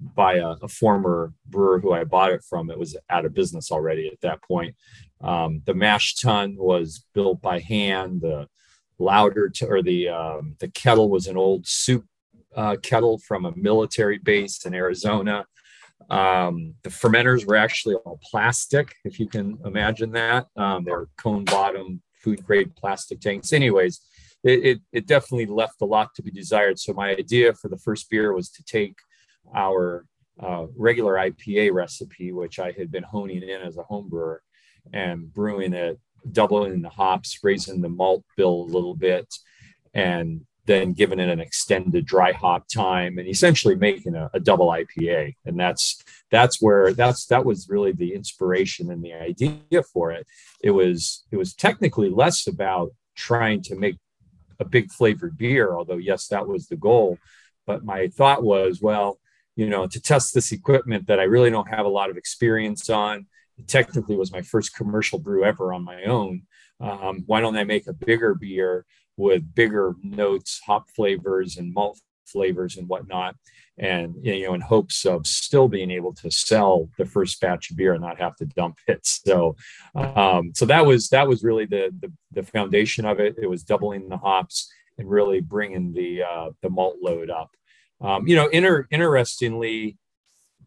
by 0.00 0.34
a, 0.34 0.48
a 0.62 0.68
former 0.68 1.32
brewer 1.46 1.80
who 1.80 1.92
I 1.92 2.04
bought 2.04 2.32
it 2.32 2.44
from. 2.48 2.70
It 2.70 2.78
was 2.78 2.96
out 3.08 3.24
of 3.24 3.34
business 3.34 3.70
already 3.70 4.08
at 4.08 4.20
that 4.20 4.42
point. 4.42 4.74
Um, 5.20 5.62
the 5.64 5.74
mash 5.74 6.16
tun 6.16 6.56
was 6.58 7.04
built 7.14 7.40
by 7.40 7.60
hand. 7.60 8.20
The 8.20 8.48
louder 8.98 9.48
t- 9.48 9.66
or 9.66 9.82
the 9.82 10.08
um, 10.08 10.56
the 10.60 10.68
kettle 10.68 11.08
was 11.08 11.26
an 11.26 11.36
old 11.36 11.66
soup 11.66 12.04
uh, 12.54 12.76
kettle 12.82 13.18
from 13.18 13.44
a 13.44 13.56
military 13.56 14.18
base 14.18 14.64
in 14.64 14.74
Arizona. 14.74 15.46
Um, 16.10 16.74
the 16.82 16.90
fermenters 16.90 17.46
were 17.46 17.56
actually 17.56 17.96
all 17.96 18.20
plastic, 18.22 18.94
if 19.04 19.18
you 19.18 19.26
can 19.26 19.58
imagine 19.64 20.12
that. 20.12 20.46
Um, 20.56 20.84
they're 20.84 21.08
cone 21.16 21.44
bottom, 21.44 22.02
food 22.22 22.44
grade 22.44 22.74
plastic 22.76 23.20
tanks. 23.20 23.52
Anyways, 23.52 24.00
it, 24.44 24.64
it, 24.64 24.80
it 24.92 25.06
definitely 25.06 25.46
left 25.46 25.80
a 25.80 25.86
lot 25.86 26.14
to 26.14 26.22
be 26.22 26.30
desired. 26.30 26.78
So, 26.78 26.92
my 26.92 27.10
idea 27.10 27.54
for 27.54 27.68
the 27.68 27.78
first 27.78 28.08
beer 28.10 28.32
was 28.32 28.50
to 28.50 28.62
take 28.62 28.96
our 29.54 30.04
uh, 30.40 30.66
regular 30.76 31.14
IPA 31.14 31.72
recipe, 31.72 32.32
which 32.32 32.58
I 32.58 32.72
had 32.72 32.90
been 32.90 33.02
honing 33.02 33.42
in 33.42 33.60
as 33.62 33.76
a 33.76 33.82
home 33.82 34.08
brewer, 34.08 34.42
and 34.92 35.32
brewing 35.32 35.72
it, 35.72 35.98
doubling 36.30 36.82
the 36.82 36.88
hops, 36.88 37.38
raising 37.42 37.80
the 37.80 37.88
malt 37.88 38.24
bill 38.36 38.62
a 38.62 38.72
little 38.72 38.94
bit, 38.94 39.34
and 39.94 40.44
then 40.66 40.92
giving 40.92 41.20
it 41.20 41.28
an 41.28 41.40
extended 41.40 42.04
dry 42.04 42.32
hop 42.32 42.66
time 42.68 43.18
and 43.18 43.28
essentially 43.28 43.76
making 43.76 44.14
a, 44.14 44.28
a 44.34 44.40
double 44.40 44.68
IPA. 44.68 45.36
And 45.44 45.58
that's 45.58 46.02
that's 46.30 46.60
where 46.60 46.92
that's 46.92 47.26
that 47.26 47.44
was 47.44 47.68
really 47.68 47.92
the 47.92 48.14
inspiration 48.14 48.90
and 48.90 49.02
the 49.02 49.14
idea 49.14 49.82
for 49.92 50.10
it. 50.10 50.26
It 50.62 50.72
was 50.72 51.24
it 51.30 51.36
was 51.36 51.54
technically 51.54 52.10
less 52.10 52.46
about 52.46 52.90
trying 53.14 53.62
to 53.62 53.76
make 53.76 53.96
a 54.58 54.64
big 54.64 54.90
flavored 54.90 55.38
beer, 55.38 55.74
although 55.74 55.96
yes, 55.96 56.28
that 56.28 56.46
was 56.46 56.66
the 56.66 56.76
goal. 56.76 57.18
But 57.66 57.84
my 57.84 58.08
thought 58.08 58.42
was, 58.42 58.80
well, 58.80 59.18
you 59.56 59.68
know, 59.68 59.86
to 59.86 60.00
test 60.00 60.34
this 60.34 60.52
equipment 60.52 61.06
that 61.06 61.18
I 61.18 61.24
really 61.24 61.50
don't 61.50 61.68
have 61.68 61.86
a 61.86 61.90
lot 61.90 62.10
of 62.10 62.16
experience 62.16 62.88
on. 62.90 63.26
It 63.58 63.66
technically 63.66 64.16
was 64.16 64.30
my 64.30 64.42
first 64.42 64.74
commercial 64.76 65.18
brew 65.18 65.44
ever 65.44 65.72
on 65.72 65.82
my 65.82 66.04
own. 66.04 66.42
Um, 66.78 67.24
why 67.26 67.40
don't 67.40 67.56
I 67.56 67.64
make 67.64 67.86
a 67.86 67.94
bigger 67.94 68.34
beer 68.34 68.84
with 69.16 69.54
bigger 69.54 69.94
notes, 70.02 70.60
hop 70.66 70.90
flavors, 70.94 71.56
and 71.56 71.72
malt 71.72 71.98
flavors 72.26 72.76
and 72.76 72.86
whatnot, 72.86 73.34
and 73.78 74.14
you 74.22 74.46
know, 74.46 74.54
in 74.54 74.60
hopes 74.60 75.06
of 75.06 75.26
still 75.26 75.68
being 75.68 75.90
able 75.90 76.12
to 76.12 76.30
sell 76.30 76.88
the 76.98 77.06
first 77.06 77.40
batch 77.40 77.70
of 77.70 77.78
beer 77.78 77.94
and 77.94 78.02
not 78.02 78.20
have 78.20 78.36
to 78.36 78.44
dump 78.44 78.78
it. 78.86 79.00
So, 79.06 79.56
um, 79.94 80.52
so 80.54 80.66
that 80.66 80.84
was 80.84 81.08
that 81.08 81.26
was 81.26 81.42
really 81.42 81.64
the, 81.64 81.94
the 82.00 82.12
the 82.32 82.42
foundation 82.42 83.06
of 83.06 83.20
it. 83.20 83.36
It 83.40 83.46
was 83.46 83.62
doubling 83.62 84.08
the 84.08 84.18
hops 84.18 84.70
and 84.98 85.08
really 85.08 85.40
bringing 85.40 85.92
the 85.92 86.22
uh, 86.22 86.50
the 86.60 86.68
malt 86.68 86.96
load 87.00 87.30
up. 87.30 87.50
Um, 88.00 88.26
you 88.26 88.36
know, 88.36 88.48
inter- 88.48 88.86
interestingly, 88.90 89.96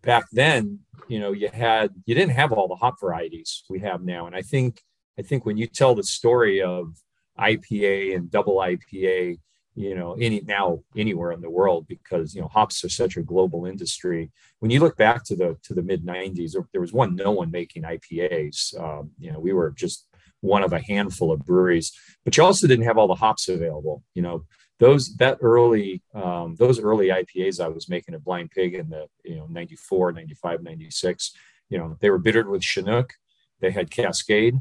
back 0.01 0.25
then, 0.31 0.79
you 1.07 1.19
know, 1.19 1.31
you 1.31 1.49
had 1.49 1.91
you 2.05 2.15
didn't 2.15 2.35
have 2.35 2.51
all 2.51 2.67
the 2.67 2.75
hop 2.75 2.99
varieties 2.99 3.63
we 3.69 3.79
have 3.79 4.03
now, 4.03 4.27
and 4.27 4.35
I 4.35 4.41
think 4.41 4.81
I 5.17 5.21
think 5.21 5.45
when 5.45 5.57
you 5.57 5.67
tell 5.67 5.95
the 5.95 6.03
story 6.03 6.61
of 6.61 6.95
IPA 7.37 8.15
and 8.15 8.31
double 8.31 8.57
IPA, 8.57 9.39
you 9.75 9.95
know, 9.95 10.13
any 10.13 10.41
now 10.41 10.79
anywhere 10.95 11.31
in 11.31 11.41
the 11.41 11.49
world 11.49 11.87
because 11.87 12.35
you 12.35 12.41
know 12.41 12.47
hops 12.47 12.83
are 12.83 12.89
such 12.89 13.17
a 13.17 13.21
global 13.23 13.65
industry. 13.65 14.31
When 14.59 14.71
you 14.71 14.79
look 14.79 14.97
back 14.97 15.23
to 15.25 15.35
the 15.35 15.57
to 15.63 15.73
the 15.73 15.83
mid 15.83 16.05
'90s, 16.05 16.55
there 16.71 16.81
was 16.81 16.93
one 16.93 17.15
no 17.15 17.31
one 17.31 17.51
making 17.51 17.83
IPAs. 17.83 18.79
Um, 18.79 19.11
you 19.19 19.31
know, 19.31 19.39
we 19.39 19.53
were 19.53 19.71
just 19.71 20.07
one 20.41 20.63
of 20.63 20.73
a 20.73 20.81
handful 20.81 21.31
of 21.31 21.45
breweries, 21.45 21.91
but 22.23 22.35
you 22.37 22.43
also 22.43 22.67
didn't 22.67 22.85
have 22.85 22.97
all 22.97 23.07
the 23.07 23.15
hops 23.15 23.49
available. 23.49 24.03
You 24.13 24.21
know, 24.21 24.45
those 24.79 25.15
that 25.17 25.37
early 25.41 26.01
um, 26.13 26.55
those 26.55 26.79
early 26.79 27.07
IPAs 27.07 27.63
I 27.63 27.67
was 27.67 27.89
making 27.89 28.15
at 28.15 28.23
Blind 28.23 28.51
Pig 28.51 28.73
in 28.73 28.89
the 28.89 29.07
you 29.23 29.35
know 29.35 29.45
94, 29.49 30.13
95, 30.13 30.63
96, 30.63 31.33
you 31.69 31.77
know, 31.77 31.97
they 31.99 32.09
were 32.09 32.17
bittered 32.17 32.49
with 32.49 32.63
Chinook, 32.63 33.13
they 33.59 33.71
had 33.71 33.91
Cascade, 33.91 34.55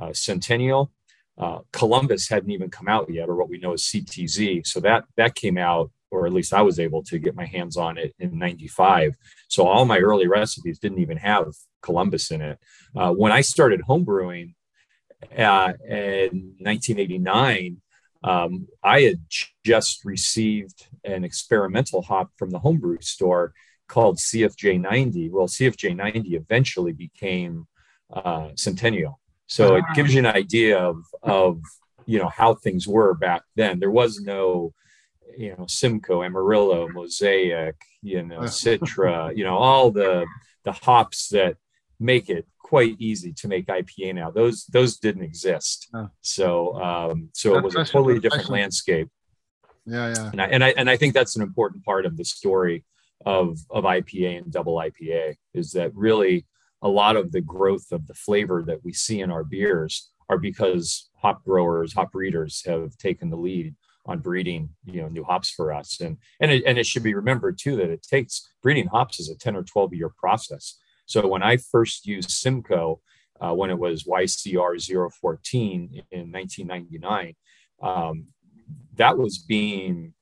uh, 0.00 0.12
Centennial, 0.12 0.92
uh, 1.36 1.60
Columbus 1.72 2.28
hadn't 2.28 2.50
even 2.50 2.70
come 2.70 2.88
out 2.88 3.10
yet, 3.10 3.28
or 3.28 3.34
what 3.34 3.48
we 3.48 3.58
know 3.58 3.72
as 3.72 3.82
CTZ. 3.82 4.66
So 4.66 4.80
that 4.80 5.04
that 5.16 5.34
came 5.34 5.58
out, 5.58 5.90
or 6.10 6.26
at 6.26 6.32
least 6.32 6.54
I 6.54 6.62
was 6.62 6.78
able 6.78 7.02
to 7.04 7.18
get 7.18 7.34
my 7.34 7.46
hands 7.46 7.76
on 7.76 7.98
it 7.98 8.14
in 8.18 8.38
'95. 8.38 9.16
So 9.48 9.66
all 9.66 9.84
my 9.84 9.98
early 9.98 10.28
recipes 10.28 10.78
didn't 10.78 11.00
even 11.00 11.16
have 11.16 11.46
Columbus 11.82 12.30
in 12.30 12.40
it. 12.40 12.58
Uh, 12.94 13.10
when 13.12 13.32
I 13.32 13.40
started 13.40 13.82
homebrewing 13.88 14.54
uh, 15.36 15.72
in 15.88 16.54
1989, 16.60 17.80
um, 18.24 18.66
I 18.82 19.02
had 19.02 19.20
just 19.64 20.04
received 20.04 20.86
an 21.04 21.24
experimental 21.24 22.00
hop 22.00 22.30
from 22.36 22.50
the 22.50 22.58
homebrew 22.58 22.98
store 23.02 23.52
called 23.86 24.16
CFJ90. 24.16 25.30
Well, 25.30 25.46
CFJ90 25.46 26.32
eventually 26.32 26.92
became 26.92 27.66
uh, 28.12 28.48
Centennial. 28.56 29.20
So 29.46 29.76
it 29.76 29.84
gives 29.94 30.14
you 30.14 30.20
an 30.20 30.26
idea 30.26 30.78
of, 30.78 30.96
of 31.22 31.60
you 32.06 32.18
know 32.18 32.28
how 32.28 32.54
things 32.54 32.88
were 32.88 33.14
back 33.14 33.42
then. 33.56 33.78
There 33.78 33.90
was 33.90 34.20
no 34.20 34.72
you 35.36 35.54
know 35.56 35.66
Simcoe, 35.68 36.22
Amarillo, 36.22 36.88
Mosaic, 36.88 37.76
you 38.02 38.22
know 38.22 38.40
Citra, 38.40 39.36
you 39.36 39.44
know 39.44 39.56
all 39.56 39.90
the 39.90 40.26
the 40.64 40.72
hops 40.72 41.28
that 41.28 41.56
make 42.00 42.28
it 42.28 42.46
quite 42.58 42.96
easy 42.98 43.32
to 43.32 43.48
make 43.48 43.66
IPA 43.66 44.14
now. 44.14 44.30
Those 44.30 44.64
those 44.66 44.98
didn't 44.98 45.22
exist. 45.22 45.88
Oh. 45.94 46.08
So 46.22 46.82
um, 46.82 47.30
so 47.32 47.56
it 47.56 47.64
was 47.64 47.74
a 47.74 47.84
totally 47.84 48.18
different 48.18 48.48
landscape. 48.48 49.08
Yeah, 49.86 50.14
yeah. 50.14 50.30
And 50.32 50.40
I, 50.40 50.46
and 50.46 50.64
I 50.64 50.74
and 50.76 50.90
I 50.90 50.96
think 50.96 51.14
that's 51.14 51.36
an 51.36 51.42
important 51.42 51.84
part 51.84 52.06
of 52.06 52.16
the 52.16 52.24
story 52.24 52.84
of 53.26 53.58
of 53.70 53.84
IPA 53.84 54.38
and 54.38 54.52
double 54.52 54.76
IPA 54.76 55.36
is 55.52 55.72
that 55.72 55.94
really 55.94 56.46
a 56.82 56.88
lot 56.88 57.16
of 57.16 57.32
the 57.32 57.40
growth 57.40 57.92
of 57.92 58.06
the 58.06 58.14
flavor 58.14 58.62
that 58.62 58.84
we 58.84 58.92
see 58.92 59.20
in 59.20 59.30
our 59.30 59.44
beers 59.44 60.10
are 60.28 60.38
because 60.38 61.10
hop 61.16 61.44
growers, 61.44 61.94
hop 61.94 62.12
breeders 62.12 62.62
have 62.66 62.96
taken 62.98 63.30
the 63.30 63.36
lead 63.36 63.74
on 64.06 64.18
breeding, 64.18 64.68
you 64.84 65.00
know, 65.00 65.08
new 65.08 65.24
hops 65.24 65.50
for 65.50 65.72
us. 65.72 66.00
And 66.00 66.18
and 66.40 66.50
it, 66.50 66.64
and 66.66 66.78
it 66.78 66.86
should 66.86 67.02
be 67.02 67.14
remembered 67.14 67.58
too 67.58 67.76
that 67.76 67.90
it 67.90 68.02
takes 68.02 68.46
breeding 68.62 68.86
hops 68.86 69.18
is 69.18 69.30
a 69.30 69.36
10 69.36 69.56
or 69.56 69.62
12 69.62 69.94
year 69.94 70.10
process. 70.18 70.78
So 71.06 71.26
when 71.26 71.42
I 71.42 71.56
first 71.56 72.06
used 72.06 72.30
Simcoe, 72.30 73.00
uh, 73.40 73.52
when 73.52 73.70
it 73.70 73.78
was 73.78 74.04
YCR 74.04 75.12
014 75.12 76.02
in 76.10 76.32
1999, 76.32 77.34
um, 77.82 78.26
that 78.96 79.18
was 79.18 79.38
being 79.38 80.14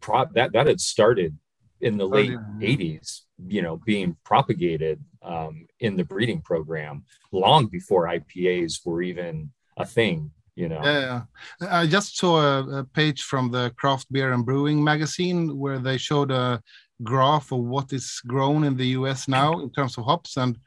pro- 0.00 0.26
that 0.34 0.52
that 0.52 0.66
had 0.66 0.80
started 0.80 1.36
in 1.80 1.98
the 1.98 2.06
late 2.06 2.30
yeah. 2.30 2.68
80s 2.76 3.22
you 3.46 3.62
know 3.62 3.76
being 3.84 4.16
propagated 4.24 5.02
um, 5.22 5.66
in 5.80 5.96
the 5.96 6.04
breeding 6.04 6.40
program 6.40 7.04
long 7.32 7.66
before 7.66 8.06
ipas 8.06 8.80
were 8.84 9.02
even 9.02 9.50
a 9.76 9.84
thing 9.84 10.30
you 10.56 10.68
know 10.68 10.80
Yeah. 10.84 11.22
I 11.60 11.86
just 11.86 12.16
saw 12.16 12.40
a, 12.40 12.78
a 12.80 12.84
page 12.84 13.22
from 13.22 13.50
the 13.50 13.70
Craft 13.76 14.06
Beer 14.12 14.32
and 14.32 14.46
Brewing 14.46 14.82
magazine 14.82 15.58
where 15.58 15.78
they 15.78 15.98
showed 15.98 16.30
a 16.30 16.60
graph 17.02 17.52
of 17.52 17.60
what 17.60 17.92
is 17.92 18.20
grown 18.26 18.64
in 18.64 18.76
the 18.76 18.88
US 18.98 19.28
now 19.28 19.60
in 19.60 19.70
terms 19.70 19.98
of 19.98 20.04
hops. 20.04 20.36
And 20.36 20.58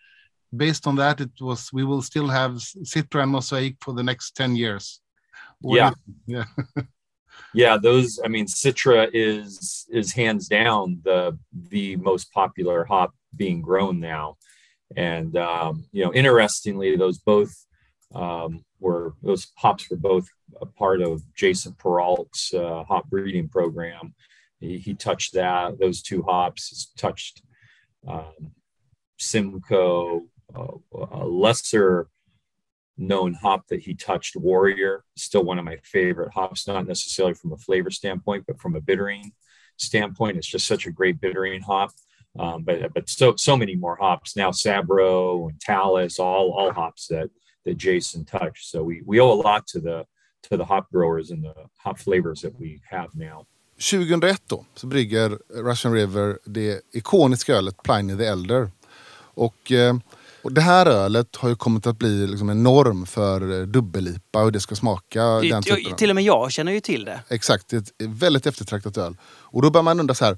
based 0.56 0.88
on 0.88 0.96
that, 0.98 1.22
it 1.22 1.32
was 1.40 1.72
we 1.72 1.84
will 1.84 2.02
still 2.02 2.28
have 2.28 2.52
Citra 2.94 3.24
and 3.24 3.32
Mosaic 3.32 3.76
for 3.82 3.94
the 3.94 4.04
next 4.04 4.36
10 4.36 4.56
years. 4.56 5.00
What 5.62 5.78
Yeah. 5.78 5.92
yeah. 6.26 6.46
yeah 7.54 7.78
those 7.78 8.20
i 8.26 8.28
mean 8.28 8.46
citra 8.46 9.10
is 9.14 9.86
is 9.90 10.12
hands 10.12 10.48
down 10.48 11.00
the 11.04 11.38
the 11.70 11.96
most 11.98 12.32
popular 12.34 12.84
hop 12.84 13.14
being 13.36 13.62
grown 13.62 14.00
now 14.00 14.36
and 14.96 15.38
um, 15.38 15.86
you 15.92 16.04
know 16.04 16.14
interestingly 16.14 16.96
those 16.96 17.20
both 17.20 17.54
um, 18.14 18.64
were 18.80 19.14
those 19.22 19.52
hops 19.56 19.90
were 19.90 19.98
both 19.98 20.28
a 20.62 20.66
part 20.66 21.02
of 21.02 21.22
jason 21.34 21.74
peralt's 21.78 22.54
uh, 22.54 22.84
hop 22.84 23.10
breeding 23.10 23.50
program. 23.50 24.14
He, 24.60 24.78
he 24.80 24.94
touched 24.94 25.34
that 25.34 25.80
those 25.80 26.02
two 26.02 26.24
hops 26.24 26.92
touched 26.98 27.42
um, 28.08 28.52
simcoe 29.18 30.24
uh, 30.56 30.68
a 31.12 31.26
lesser 31.26 32.08
known 32.98 33.34
hop 33.36 33.68
that 33.68 33.82
he 33.82 33.94
touched 33.94 34.36
warrior 34.36 35.04
still 35.16 35.44
one 35.44 35.60
of 35.60 35.66
my 35.66 35.78
favorite 35.84 36.34
hops 36.34 36.68
not 36.68 36.88
necessarily 36.88 37.34
from 37.34 37.54
a 37.54 37.58
flavor 37.58 37.92
standpoint 37.92 38.44
but 38.48 38.60
from 38.60 38.76
a 38.76 38.82
bittering 38.82 39.32
standpoint. 39.78 40.38
It's 40.38 40.48
just 40.48 40.68
such 40.68 40.86
a 40.86 40.92
great 40.92 41.22
bittering 41.22 41.62
hop. 41.62 41.92
Um, 42.38 42.64
but 42.64 42.94
but 42.94 43.10
so 43.10 43.36
so 43.36 43.58
many 43.58 43.76
more 43.76 43.96
hops 43.96 44.36
now 44.36 44.52
sabro 44.52 45.50
and 45.50 45.60
talus 45.60 46.20
all 46.20 46.52
all 46.52 46.72
hops 46.72 47.08
that 47.08 47.32
that 47.68 47.84
jason 47.84 48.26
touched 48.26 48.64
so 48.72 48.80
we 48.90 49.02
we 49.08 49.22
owe 49.22 49.32
a 49.42 49.56
lot 49.56 49.68
to 49.68 49.80
the 49.80 50.04
to 50.50 50.58
the 50.58 50.64
hop 50.74 50.90
growers 50.92 51.32
and 51.32 51.44
the 51.44 51.54
hop 51.84 52.00
flavors 52.00 52.42
that 52.42 52.54
we 52.60 52.80
have 52.98 53.10
now 53.14 53.46
2001 53.92 54.42
då 54.48 54.66
så 54.76 54.88
brygger 54.88 55.38
Russian 55.64 55.94
River 55.94 56.40
det 56.46 56.82
ikoniska 56.94 57.56
ölet 57.56 57.84
Pliny 57.84 58.18
the 58.18 58.26
Elder. 58.26 58.72
Och, 59.34 59.72
eh, 59.72 59.96
och 60.42 60.54
det 60.54 60.62
här 60.62 60.86
ölet 60.86 61.36
har 61.36 61.50
ju 61.50 61.56
kommit 61.56 61.88
att 61.88 61.98
bli 61.98 62.28
liksom 62.28 62.50
en 62.50 62.64
norm 62.64 63.06
för 63.06 63.60
eh, 63.60 63.66
dubbellipa 63.68 64.40
och 64.40 64.46
hur 64.46 64.52
det 64.52 64.60
ska 64.60 64.76
smaka. 64.76 65.24
Det- 65.26 65.50
den 65.50 65.64
typen 65.64 65.84
jag, 65.90 65.98
till 65.98 66.10
och 66.10 66.16
med 66.16 66.24
jag 66.24 66.52
känner 66.52 66.72
ju 66.72 66.80
till 66.80 67.06
det. 67.06 67.20
Exakt, 67.30 67.68
det 67.70 67.76
är 67.76 67.80
ett 67.82 67.92
väldigt 68.00 68.46
eftertraktat 68.46 68.98
öl. 68.98 69.18
Och 69.24 69.62
då 69.62 69.70
börjar 69.72 69.84
man 69.84 70.00
undra 70.00 70.14
så 70.16 70.26
här. 70.26 70.38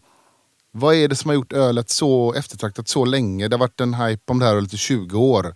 Vad 0.72 0.96
är 0.96 1.08
det 1.08 1.16
som 1.16 1.30
har 1.30 1.36
gjort 1.36 1.54
ölet 1.54 1.90
så 1.90 2.34
eftertraktat 2.34 2.88
så 2.88 3.06
länge? 3.06 3.48
Det 3.48 3.56
har 3.56 3.60
varit 3.60 3.82
en 3.82 3.94
hype 3.94 4.32
om 4.32 4.40
det 4.40 4.46
här 4.46 4.56
ölet 4.56 4.74
i 4.74 4.78
20 4.78 5.20
år. 5.20 5.56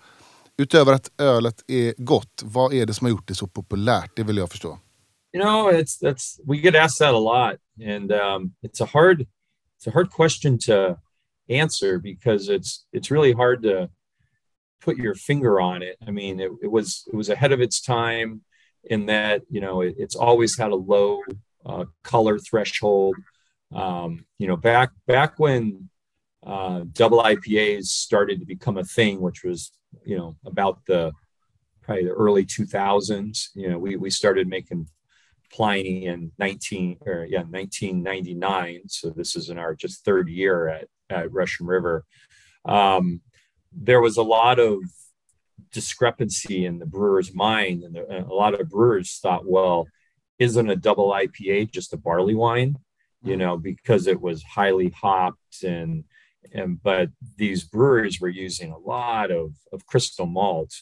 Utöver 0.58 0.94
att 0.94 1.22
ölet 1.22 1.64
är 1.68 1.94
gott, 1.98 2.42
vad 2.44 2.74
är 2.74 2.86
det 2.86 2.94
som 2.94 3.06
har 3.06 3.10
gjort 3.10 3.28
det 3.28 3.36
så 3.36 3.48
populärt? 3.48 4.12
Det 4.16 4.24
vill 4.24 4.38
jag 4.38 4.52
förstå. 4.52 4.80
you 5.34 5.42
know 5.42 5.68
it's 5.68 5.98
that's 5.98 6.40
we 6.46 6.58
get 6.58 6.76
asked 6.76 7.00
that 7.00 7.16
a 7.16 7.18
lot 7.18 7.58
and 7.84 8.12
um, 8.12 8.54
it's 8.64 8.82
a 8.82 8.86
hard 8.86 9.26
it's 9.76 9.88
a 9.88 9.92
hard 9.92 10.10
question 10.12 10.58
to 10.60 10.96
answer 11.50 11.98
because 12.00 12.50
it's 12.50 12.86
it's 12.94 13.10
really 13.12 13.34
hard 13.34 13.64
to 13.64 13.90
put 14.80 14.98
your 14.98 15.16
finger 15.16 15.60
on 15.60 15.82
it 15.82 15.98
i 16.08 16.12
mean 16.12 16.40
it, 16.40 16.52
it 16.62 16.72
was 16.72 17.04
it 17.12 17.16
was 17.16 17.30
ahead 17.30 17.52
of 17.52 17.62
its 17.62 17.82
time 17.82 18.42
in 18.84 19.08
that 19.08 19.42
you 19.50 19.60
know 19.60 19.82
it, 19.82 19.96
it's 19.98 20.16
always 20.16 20.56
had 20.58 20.72
a 20.72 20.76
low 20.76 21.22
uh, 21.66 21.86
color 22.04 22.38
threshold 22.38 23.16
um, 23.74 24.26
you 24.38 24.48
know 24.48 24.56
back 24.58 24.92
back 25.08 25.40
when 25.40 25.90
uh, 26.46 26.82
double 26.92 27.24
ipas 27.24 27.86
started 27.86 28.40
to 28.40 28.46
become 28.46 28.78
a 28.78 28.84
thing 28.84 29.20
which 29.20 29.44
was 29.44 29.72
you 30.06 30.18
know 30.18 30.36
about 30.46 30.80
the 30.88 31.12
probably 31.82 32.06
the 32.06 32.12
early 32.12 32.46
2000s 32.46 33.50
you 33.56 33.70
know 33.70 33.78
we, 33.78 33.96
we 33.96 34.10
started 34.10 34.48
making 34.48 34.88
Pliny 35.54 36.08
in 36.08 36.32
19 36.40 36.98
or 37.06 37.28
yeah 37.30 37.44
1999. 37.44 38.82
So 38.88 39.12
this 39.12 39.36
is 39.36 39.50
in 39.50 39.60
our 39.60 39.76
just 39.76 40.04
third 40.04 40.28
year 40.28 40.68
at, 40.68 40.88
at 41.12 41.32
Russian 41.32 41.68
River. 41.68 42.06
Um, 42.66 43.22
there 43.72 44.02
was 44.02 44.18
a 44.18 44.24
lot 44.24 44.60
of 44.60 44.80
discrepancy 45.72 46.66
in 46.66 46.80
the 46.80 46.88
brewer's 46.88 47.36
mind, 47.36 47.84
and, 47.84 47.96
the, 47.96 48.08
and 48.10 48.26
a 48.26 48.34
lot 48.34 48.60
of 48.60 48.70
brewers 48.70 49.20
thought, 49.22 49.46
well, 49.46 49.88
isn't 50.40 50.70
a 50.70 50.76
double 50.76 51.12
IPA 51.12 51.72
just 51.72 51.94
a 51.94 51.98
barley 51.98 52.36
wine? 52.36 52.78
You 53.24 53.38
know, 53.38 53.56
because 53.56 54.08
it 54.08 54.20
was 54.20 54.44
highly 54.44 54.90
hopped 54.90 55.64
and 55.64 56.04
and 56.52 56.82
but 56.82 57.10
these 57.38 57.64
breweries 57.64 58.20
were 58.20 58.30
using 58.30 58.72
a 58.72 58.78
lot 58.78 59.32
of 59.32 59.54
of 59.72 59.86
crystal 59.86 60.26
malt 60.26 60.74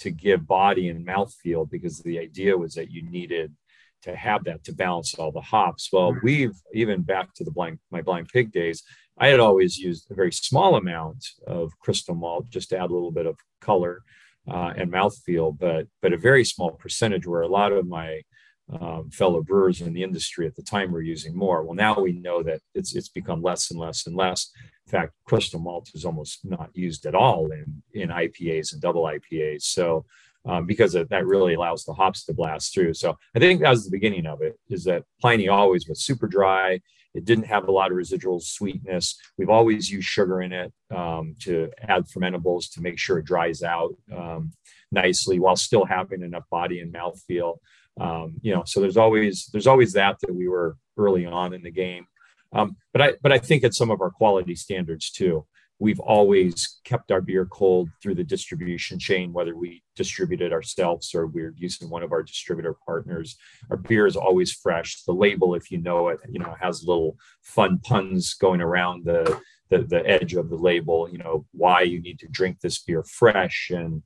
to 0.00 0.10
give 0.10 0.46
body 0.46 0.88
and 0.88 1.06
mouthfeel 1.06 1.70
because 1.70 1.98
the 1.98 2.18
idea 2.18 2.56
was 2.56 2.74
that 2.74 2.90
you 2.90 3.02
needed 3.02 3.54
to 4.02 4.16
have 4.16 4.44
that 4.44 4.64
to 4.64 4.72
balance 4.72 5.14
all 5.14 5.30
the 5.30 5.40
hops. 5.40 5.90
Well, 5.92 6.16
we've 6.22 6.56
even 6.72 7.02
back 7.02 7.34
to 7.34 7.44
the 7.44 7.50
blind 7.50 7.78
my 7.90 8.02
blind 8.02 8.28
pig 8.28 8.50
days, 8.50 8.82
I 9.18 9.28
had 9.28 9.40
always 9.40 9.78
used 9.78 10.10
a 10.10 10.14
very 10.14 10.32
small 10.32 10.76
amount 10.76 11.24
of 11.46 11.78
crystal 11.78 12.14
malt 12.14 12.48
just 12.48 12.70
to 12.70 12.78
add 12.78 12.90
a 12.90 12.94
little 12.94 13.12
bit 13.12 13.26
of 13.26 13.36
color 13.60 14.02
uh, 14.50 14.72
and 14.76 14.90
mouthfeel, 14.90 15.56
but 15.58 15.86
but 16.00 16.14
a 16.14 16.18
very 16.18 16.44
small 16.44 16.72
percentage 16.72 17.26
where 17.26 17.42
a 17.42 17.48
lot 17.48 17.72
of 17.72 17.86
my 17.86 18.22
um, 18.78 19.10
fellow 19.10 19.42
brewers 19.42 19.80
in 19.80 19.92
the 19.92 20.02
industry 20.02 20.46
at 20.46 20.54
the 20.54 20.62
time 20.62 20.92
were 20.92 21.02
using 21.02 21.36
more. 21.36 21.64
Well, 21.64 21.74
now 21.74 21.98
we 21.98 22.12
know 22.12 22.42
that 22.42 22.60
it's 22.74 22.94
it's 22.94 23.08
become 23.08 23.42
less 23.42 23.70
and 23.70 23.80
less 23.80 24.06
and 24.06 24.16
less. 24.16 24.50
In 24.86 24.90
fact, 24.90 25.12
crystal 25.24 25.60
malt 25.60 25.90
is 25.94 26.04
almost 26.04 26.44
not 26.44 26.70
used 26.74 27.06
at 27.06 27.14
all 27.14 27.50
in 27.50 27.82
in 27.92 28.10
IPAs 28.10 28.72
and 28.72 28.80
double 28.80 29.02
IPAs. 29.04 29.62
So 29.62 30.04
um, 30.46 30.66
because 30.66 30.92
that 30.92 31.26
really 31.26 31.54
allows 31.54 31.84
the 31.84 31.92
hops 31.92 32.24
to 32.24 32.32
blast 32.32 32.72
through. 32.72 32.94
So 32.94 33.18
I 33.34 33.38
think 33.38 33.60
that 33.60 33.70
was 33.70 33.84
the 33.84 33.90
beginning 33.90 34.26
of 34.26 34.40
it. 34.42 34.58
Is 34.68 34.84
that 34.84 35.04
Pliny 35.20 35.48
always 35.48 35.86
was 35.88 36.02
super 36.02 36.26
dry. 36.26 36.80
It 37.12 37.24
didn't 37.24 37.46
have 37.46 37.66
a 37.66 37.72
lot 37.72 37.90
of 37.90 37.96
residual 37.96 38.40
sweetness. 38.40 39.18
We've 39.36 39.50
always 39.50 39.90
used 39.90 40.06
sugar 40.06 40.42
in 40.42 40.52
it 40.52 40.72
um, 40.94 41.34
to 41.40 41.70
add 41.82 42.04
fermentables 42.06 42.72
to 42.74 42.82
make 42.82 42.98
sure 42.98 43.18
it 43.18 43.24
dries 43.24 43.62
out 43.62 43.94
um, 44.16 44.52
nicely 44.92 45.38
while 45.40 45.56
still 45.56 45.84
having 45.84 46.22
enough 46.22 46.44
body 46.50 46.80
and 46.80 46.94
mouthfeel. 46.94 47.58
Um, 48.00 48.36
you 48.40 48.54
know, 48.54 48.64
so 48.64 48.80
there's 48.80 48.96
always 48.96 49.48
there's 49.52 49.66
always 49.66 49.92
that 49.92 50.16
that 50.22 50.34
we 50.34 50.48
were 50.48 50.76
early 50.96 51.26
on 51.26 51.52
in 51.52 51.62
the 51.62 51.70
game. 51.70 52.06
Um, 52.52 52.76
but 52.92 53.02
I 53.02 53.12
but 53.22 53.32
I 53.32 53.38
think 53.38 53.62
it's 53.62 53.76
some 53.76 53.90
of 53.90 54.00
our 54.00 54.10
quality 54.10 54.54
standards 54.54 55.10
too. 55.10 55.46
We've 55.78 56.00
always 56.00 56.78
kept 56.84 57.10
our 57.10 57.22
beer 57.22 57.46
cold 57.46 57.88
through 58.02 58.16
the 58.16 58.24
distribution 58.24 58.98
chain, 58.98 59.32
whether 59.32 59.56
we 59.56 59.82
distribute 59.96 60.42
it 60.42 60.52
ourselves 60.52 61.14
or 61.14 61.26
we're 61.26 61.54
using 61.56 61.88
one 61.88 62.02
of 62.02 62.12
our 62.12 62.22
distributor 62.22 62.76
partners. 62.84 63.38
Our 63.70 63.78
beer 63.78 64.06
is 64.06 64.14
always 64.16 64.52
fresh. 64.52 65.02
The 65.04 65.12
label, 65.12 65.54
if 65.54 65.70
you 65.70 65.78
know 65.78 66.08
it, 66.08 66.18
you 66.28 66.38
know, 66.38 66.54
has 66.60 66.84
little 66.86 67.16
fun 67.42 67.78
puns 67.78 68.34
going 68.34 68.60
around 68.60 69.04
the 69.04 69.40
the, 69.70 69.78
the 69.78 70.06
edge 70.06 70.34
of 70.34 70.50
the 70.50 70.56
label. 70.56 71.08
You 71.10 71.18
know, 71.18 71.46
why 71.52 71.82
you 71.82 72.00
need 72.00 72.18
to 72.20 72.28
drink 72.28 72.60
this 72.60 72.78
beer 72.82 73.02
fresh 73.02 73.70
and 73.70 74.02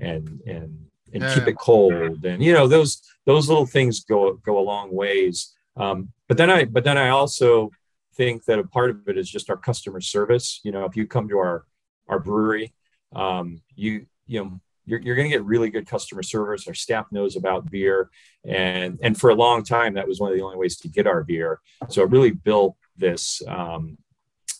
and 0.00 0.40
and 0.46 0.86
and 1.14 1.22
Yeah, 1.22 1.34
keep 1.34 1.48
it 1.48 1.58
cold 1.58 2.24
and 2.24 2.42
you 2.42 2.52
know 2.52 2.66
those 2.66 3.02
those 3.26 3.48
little 3.48 3.66
things 3.66 4.04
go 4.04 4.34
go 4.34 4.58
a 4.58 4.60
long 4.60 4.94
ways. 4.94 5.54
Um, 5.76 6.12
but 6.28 6.36
then 6.36 6.50
i 6.50 6.64
but 6.64 6.84
then 6.84 6.98
i 6.98 7.08
also 7.08 7.70
think 8.14 8.44
that 8.46 8.58
a 8.58 8.64
part 8.64 8.90
of 8.90 9.08
it 9.08 9.16
is 9.16 9.30
just 9.30 9.48
our 9.48 9.56
customer 9.56 10.00
service. 10.00 10.60
You 10.64 10.72
know 10.72 10.84
if 10.84 10.96
you 10.96 11.06
come 11.06 11.28
to 11.28 11.38
our 11.38 11.64
our 12.08 12.18
brewery 12.18 12.72
um, 13.14 13.62
you 13.74 14.06
you 14.26 14.42
know 14.44 14.60
you're, 14.84 15.00
you're 15.00 15.16
going 15.16 15.30
to 15.30 15.36
get 15.36 15.44
really 15.44 15.68
good 15.68 15.86
customer 15.86 16.22
service. 16.22 16.66
Our 16.66 16.72
staff 16.74 17.06
knows 17.12 17.36
about 17.36 17.70
beer 17.70 18.08
and 18.46 18.98
and 19.02 19.18
for 19.18 19.30
a 19.30 19.34
long 19.34 19.62
time 19.62 19.94
that 19.94 20.08
was 20.08 20.18
one 20.20 20.30
of 20.32 20.36
the 20.38 20.42
only 20.44 20.56
ways 20.56 20.76
to 20.78 20.88
get 20.88 21.06
our 21.06 21.22
beer. 21.22 21.60
So 21.88 22.02
it 22.02 22.10
really 22.10 22.30
built 22.30 22.76
this 22.96 23.42
um, 23.46 23.98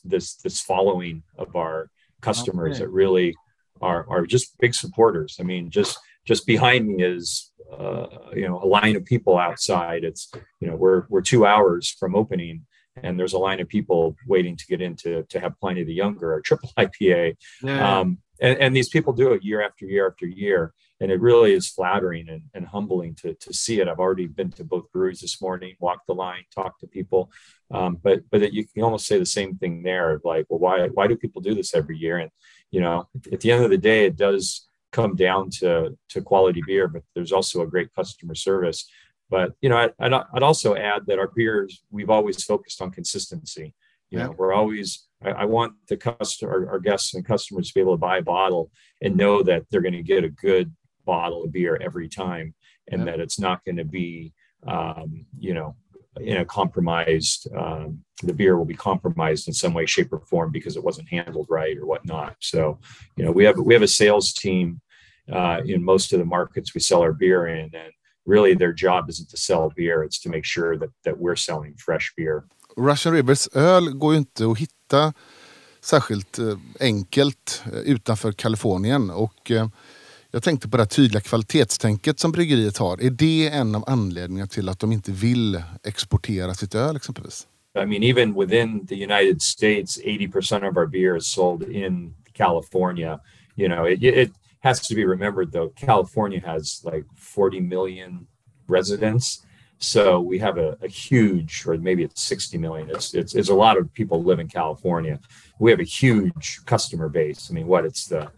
this 0.04 0.34
this 0.36 0.60
following 0.60 1.22
of 1.38 1.56
our 1.56 1.90
customers 2.20 2.76
Okay. 2.76 2.84
that 2.84 2.90
really 2.90 3.34
are 3.80 4.06
are 4.08 4.26
just 4.26 4.58
big 4.58 4.74
supporters. 4.74 5.38
I 5.40 5.44
mean, 5.44 5.70
just 5.70 5.98
just 6.28 6.46
behind 6.46 6.86
me 6.86 7.02
is 7.02 7.50
uh, 7.76 8.06
you 8.34 8.46
know 8.46 8.62
a 8.62 8.66
line 8.66 8.94
of 8.96 9.04
people 9.04 9.38
outside. 9.38 10.04
It's 10.04 10.30
you 10.60 10.68
know 10.68 10.76
we're 10.76 11.04
we're 11.08 11.22
two 11.22 11.46
hours 11.46 11.88
from 11.98 12.14
opening, 12.14 12.66
and 13.02 13.18
there's 13.18 13.32
a 13.32 13.38
line 13.38 13.60
of 13.60 13.68
people 13.68 14.14
waiting 14.26 14.54
to 14.56 14.66
get 14.66 14.82
into 14.82 15.24
to 15.24 15.40
have 15.40 15.58
Pliny 15.58 15.84
the 15.84 15.94
Younger 15.94 16.34
or 16.34 16.42
Triple 16.42 16.70
IPA. 16.78 17.36
Yeah. 17.62 17.98
Um, 17.98 18.18
and, 18.40 18.58
and 18.58 18.76
these 18.76 18.88
people 18.88 19.12
do 19.12 19.32
it 19.32 19.42
year 19.42 19.62
after 19.62 19.84
year 19.84 20.06
after 20.06 20.26
year. 20.26 20.72
And 21.00 21.12
it 21.12 21.20
really 21.20 21.52
is 21.52 21.68
flattering 21.68 22.28
and, 22.28 22.42
and 22.54 22.66
humbling 22.66 23.14
to, 23.16 23.34
to 23.34 23.54
see 23.54 23.80
it. 23.80 23.88
I've 23.88 24.00
already 24.00 24.26
been 24.26 24.50
to 24.52 24.64
both 24.64 24.90
breweries 24.92 25.20
this 25.20 25.40
morning, 25.40 25.74
walked 25.78 26.08
the 26.08 26.14
line, 26.14 26.42
talked 26.52 26.80
to 26.80 26.88
people. 26.88 27.30
Um, 27.72 27.98
but 28.02 28.22
but 28.30 28.42
it, 28.42 28.52
you 28.52 28.66
can 28.66 28.82
almost 28.82 29.06
say 29.06 29.18
the 29.18 29.26
same 29.26 29.56
thing 29.56 29.82
there 29.82 30.20
like, 30.24 30.46
well, 30.48 30.58
why 30.58 30.88
why 30.88 31.06
do 31.06 31.16
people 31.16 31.40
do 31.40 31.54
this 31.54 31.74
every 31.74 31.98
year? 31.98 32.18
And 32.18 32.30
you 32.70 32.80
know, 32.80 33.08
at 33.32 33.40
the 33.40 33.52
end 33.52 33.64
of 33.64 33.70
the 33.70 33.78
day, 33.78 34.06
it 34.06 34.16
does 34.16 34.67
come 34.92 35.14
down 35.16 35.50
to 35.50 35.96
to 36.10 36.22
quality 36.22 36.62
beer, 36.66 36.88
but 36.88 37.02
there's 37.14 37.32
also 37.32 37.62
a 37.62 37.66
great 37.66 37.92
customer 37.94 38.34
service. 38.34 38.88
But 39.30 39.52
you 39.60 39.68
know, 39.68 39.76
I, 39.76 39.90
I'd, 39.98 40.12
I'd 40.12 40.42
also 40.42 40.74
add 40.74 41.02
that 41.06 41.18
our 41.18 41.28
beers 41.34 41.82
we've 41.90 42.10
always 42.10 42.42
focused 42.44 42.80
on 42.80 42.90
consistency. 42.90 43.74
You 44.10 44.18
know, 44.18 44.34
we're 44.38 44.54
always 44.54 45.06
I, 45.22 45.30
I 45.30 45.44
want 45.44 45.74
the 45.88 45.96
customer, 45.98 46.50
our, 46.50 46.70
our 46.72 46.78
guests 46.78 47.14
and 47.14 47.24
customers 47.24 47.68
to 47.68 47.74
be 47.74 47.80
able 47.80 47.92
to 47.94 47.98
buy 47.98 48.18
a 48.18 48.22
bottle 48.22 48.70
and 49.02 49.16
know 49.16 49.42
that 49.42 49.64
they're 49.70 49.82
going 49.82 49.92
to 49.92 50.02
get 50.02 50.24
a 50.24 50.30
good 50.30 50.74
bottle 51.04 51.44
of 51.44 51.52
beer 51.52 51.78
every 51.82 52.08
time, 52.08 52.54
and 52.90 53.00
Yeah. 53.00 53.12
that 53.12 53.20
it's 53.20 53.38
not 53.38 53.62
going 53.64 53.76
to 53.76 53.84
be, 53.84 54.32
um, 54.66 55.26
you 55.38 55.52
know, 55.52 55.76
in 56.20 56.34
know 56.34 56.44
compromised. 56.44 57.48
Um, 57.54 58.04
the 58.22 58.32
beer 58.32 58.56
will 58.56 58.64
be 58.64 58.74
compromised 58.74 59.48
in 59.48 59.54
some 59.54 59.74
way, 59.74 59.86
shape, 59.86 60.12
or 60.12 60.20
form 60.20 60.50
because 60.50 60.76
it 60.76 60.84
wasn't 60.84 61.08
handled 61.08 61.46
right 61.48 61.76
or 61.78 61.86
whatnot. 61.86 62.34
So, 62.40 62.78
you 63.16 63.24
know, 63.24 63.32
we 63.32 63.44
have 63.44 63.58
we 63.58 63.74
have 63.74 63.84
a 63.84 63.88
sales 63.88 64.32
team 64.32 64.80
uh, 65.32 65.60
in 65.64 65.84
most 65.84 66.12
of 66.12 66.18
the 66.18 66.24
markets 66.24 66.74
we 66.74 66.80
sell 66.80 67.02
our 67.02 67.12
beer 67.12 67.46
in, 67.46 67.70
and 67.74 67.92
really 68.26 68.54
their 68.54 68.72
job 68.72 69.08
isn't 69.08 69.30
to 69.30 69.36
sell 69.36 69.72
beer; 69.76 70.02
it's 70.02 70.20
to 70.20 70.28
make 70.28 70.44
sure 70.44 70.76
that 70.78 70.90
that 71.04 71.18
we're 71.18 71.36
selling 71.36 71.74
fresh 71.76 72.12
beer. 72.16 72.44
Russian 72.76 73.12
Rivers 73.12 73.48
öl 73.54 73.92
går 73.92 74.12
ju 74.12 74.18
inte 74.18 74.50
att 74.50 74.58
hitta 74.58 75.12
särskilt 75.80 76.38
eh, 76.38 76.58
enkelt 76.80 77.62
eh, 77.72 77.78
utanför 77.78 78.32
Kalifornien. 78.32 79.10
Och 79.10 79.50
eh, 79.50 79.68
jag 80.32 80.42
tänkte 80.42 80.68
på 80.68 80.76
det 80.76 80.82
här 80.82 80.88
tydliga 80.88 81.20
kvalitetstänket 81.20 82.20
som 82.20 82.32
bryggeriet 82.32 82.78
har. 82.78 83.02
Är 83.02 83.10
det 83.10 83.48
en 83.48 83.74
av 83.74 83.84
anledningarna 83.86 84.46
till 84.46 84.68
att 84.68 84.78
de 84.78 84.92
inte 84.92 85.12
vill 85.12 85.62
exportera 85.84 86.54
sitt 86.54 86.74
öl 86.74 86.96
exempelvis? 86.96 87.46
I 87.82 87.86
mean, 87.86 88.02
even 88.02 88.34
within 88.34 88.86
the 88.86 88.94
United 88.94 89.42
States, 89.42 89.98
80% 89.98 90.68
of 90.68 90.76
our 90.76 90.86
beer 90.86 91.16
is 91.16 91.26
sold 91.26 91.62
in 91.62 92.14
California. 92.32 93.20
You 93.56 93.68
know, 93.68 93.88
it, 93.88 94.02
it 94.02 94.30
has 94.60 94.80
to 94.88 94.94
be 94.94 95.04
remembered 95.04 95.52
though, 95.52 95.72
California 95.76 96.40
has 96.40 96.82
like 96.84 97.04
40 97.16 97.60
million 97.60 98.26
residents. 98.68 99.44
So 99.78 100.20
we 100.20 100.38
have 100.40 100.58
a, 100.58 100.76
a 100.82 100.88
huge, 100.88 101.64
or 101.66 101.76
maybe 101.76 102.02
it's 102.02 102.22
60 102.22 102.58
million. 102.58 102.90
It's, 102.90 103.14
it's, 103.14 103.34
it's 103.34 103.48
a 103.48 103.54
lot 103.54 103.76
of 103.76 103.92
people 103.94 104.24
live 104.24 104.40
in 104.40 104.48
California. 104.48 105.20
We 105.60 105.70
have 105.70 105.80
a 105.80 105.84
huge 105.84 106.60
customer 106.66 107.08
base. 107.08 107.48
I 107.50 107.54
mean, 107.54 107.68
what 107.68 107.84
it's 107.84 108.06
the 108.06 108.28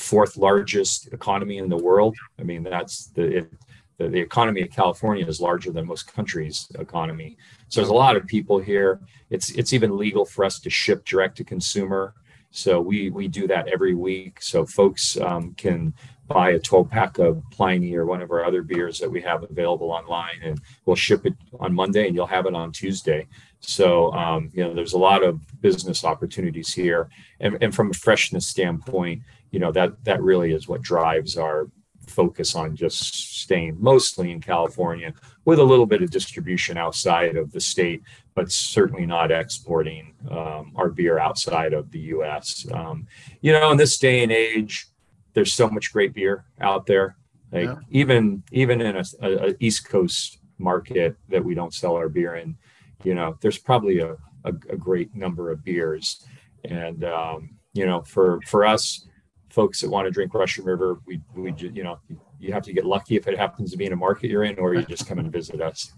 fourth 0.00 0.36
largest 0.36 1.12
economy 1.12 1.58
in 1.58 1.68
the 1.68 1.76
world. 1.76 2.16
I 2.38 2.42
mean, 2.42 2.62
that's 2.62 3.06
the, 3.08 3.38
it, 3.38 3.52
the, 3.98 4.08
the 4.08 4.18
economy 4.18 4.62
of 4.62 4.70
California 4.70 5.26
is 5.26 5.40
larger 5.40 5.70
than 5.70 5.86
most 5.86 6.12
countries' 6.12 6.66
economy. 6.78 7.36
So 7.68 7.80
there's 7.80 7.90
a 7.90 7.94
lot 7.94 8.16
of 8.16 8.26
people 8.26 8.58
here. 8.58 9.00
It's 9.28 9.50
it's 9.50 9.72
even 9.72 9.96
legal 9.96 10.24
for 10.24 10.44
us 10.44 10.58
to 10.60 10.70
ship 10.70 11.04
direct 11.04 11.36
to 11.36 11.44
consumer. 11.44 12.14
So 12.50 12.80
we 12.80 13.10
we 13.10 13.28
do 13.28 13.46
that 13.48 13.68
every 13.68 13.94
week. 13.94 14.40
So 14.42 14.64
folks 14.64 15.18
um, 15.20 15.54
can 15.54 15.92
buy 16.26 16.52
a 16.52 16.58
12 16.58 16.88
pack 16.88 17.18
of 17.18 17.42
Pliny 17.50 17.94
or 17.94 18.06
one 18.06 18.22
of 18.22 18.30
our 18.30 18.44
other 18.44 18.62
beers 18.62 18.98
that 19.00 19.10
we 19.10 19.20
have 19.20 19.42
available 19.42 19.90
online, 19.90 20.40
and 20.42 20.60
we'll 20.86 20.96
ship 20.96 21.26
it 21.26 21.34
on 21.58 21.74
Monday, 21.74 22.06
and 22.06 22.14
you'll 22.14 22.26
have 22.26 22.46
it 22.46 22.54
on 22.54 22.72
Tuesday. 22.72 23.26
So 23.60 24.12
um, 24.14 24.50
you 24.54 24.64
know, 24.64 24.72
there's 24.72 24.94
a 24.94 24.98
lot 24.98 25.22
of 25.22 25.40
business 25.60 26.04
opportunities 26.04 26.72
here, 26.72 27.10
and, 27.40 27.58
and 27.60 27.74
from 27.74 27.90
a 27.90 27.94
freshness 27.94 28.46
standpoint, 28.46 29.22
you 29.50 29.58
know 29.58 29.72
that 29.72 30.02
that 30.04 30.22
really 30.22 30.52
is 30.52 30.68
what 30.68 30.82
drives 30.82 31.36
our 31.36 31.68
focus 32.06 32.54
on 32.54 32.74
just 32.74 33.40
staying 33.40 33.76
mostly 33.80 34.30
in 34.32 34.40
California 34.40 35.14
with 35.44 35.58
a 35.58 35.64
little 35.64 35.86
bit 35.86 36.02
of 36.02 36.10
distribution 36.10 36.76
outside 36.76 37.36
of 37.36 37.52
the 37.52 37.60
state, 37.60 38.02
but 38.34 38.50
certainly 38.50 39.06
not 39.06 39.30
exporting 39.30 40.12
um, 40.30 40.72
our 40.76 40.90
beer 40.90 41.18
outside 41.18 41.72
of 41.72 41.90
the 41.92 42.00
U.S. 42.14 42.66
Um, 42.72 43.06
you 43.40 43.52
know, 43.52 43.70
in 43.70 43.76
this 43.76 43.96
day 43.98 44.22
and 44.22 44.32
age, 44.32 44.88
there's 45.32 45.52
so 45.52 45.68
much 45.68 45.92
great 45.92 46.12
beer 46.12 46.44
out 46.60 46.86
there. 46.86 47.16
Like 47.52 47.64
Yeah. 47.66 47.76
even 47.90 48.42
even 48.52 48.80
in 48.80 48.96
a, 48.96 49.04
a, 49.22 49.48
a 49.50 49.54
East 49.60 49.88
Coast 49.88 50.38
market 50.58 51.16
that 51.28 51.44
we 51.44 51.54
don't 51.54 51.74
sell 51.74 51.96
our 51.96 52.08
beer 52.08 52.36
in, 52.36 52.56
you 53.02 53.14
know, 53.14 53.36
there's 53.40 53.58
probably 53.58 54.00
a, 54.00 54.12
a, 54.44 54.52
a 54.68 54.76
great 54.76 55.14
number 55.14 55.50
of 55.50 55.64
beers, 55.64 56.24
and 56.64 57.04
um, 57.04 57.56
you 57.72 57.86
know, 57.86 58.02
for 58.02 58.40
for 58.46 58.64
us 58.64 59.06
folks 59.50 59.80
that 59.80 59.90
want 59.90 60.06
to 60.06 60.10
drink 60.10 60.32
Russian 60.34 60.64
River, 60.64 61.00
we 61.06 61.20
we 61.34 61.52
you 61.58 61.82
know 61.82 61.98
you 62.38 62.52
have 62.52 62.62
to 62.64 62.72
get 62.72 62.84
lucky 62.84 63.16
if 63.16 63.26
it 63.26 63.38
happens 63.38 63.70
to 63.70 63.76
be 63.76 63.86
in 63.86 63.92
a 63.92 63.96
market 63.96 64.30
you're 64.30 64.44
in, 64.44 64.58
or 64.58 64.74
you 64.74 64.84
just 64.86 65.06
come 65.06 65.18
and 65.18 65.30
visit 65.32 65.60
us. 65.60 65.92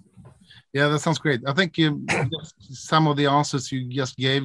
Yeah, 0.72 0.88
that 0.88 1.00
sounds 1.00 1.18
great. 1.18 1.40
I 1.46 1.52
think 1.52 1.76
you, 1.76 2.04
some 2.60 3.06
of 3.06 3.16
the 3.16 3.26
answers 3.26 3.70
you 3.70 3.88
just 3.88 4.16
gave 4.16 4.42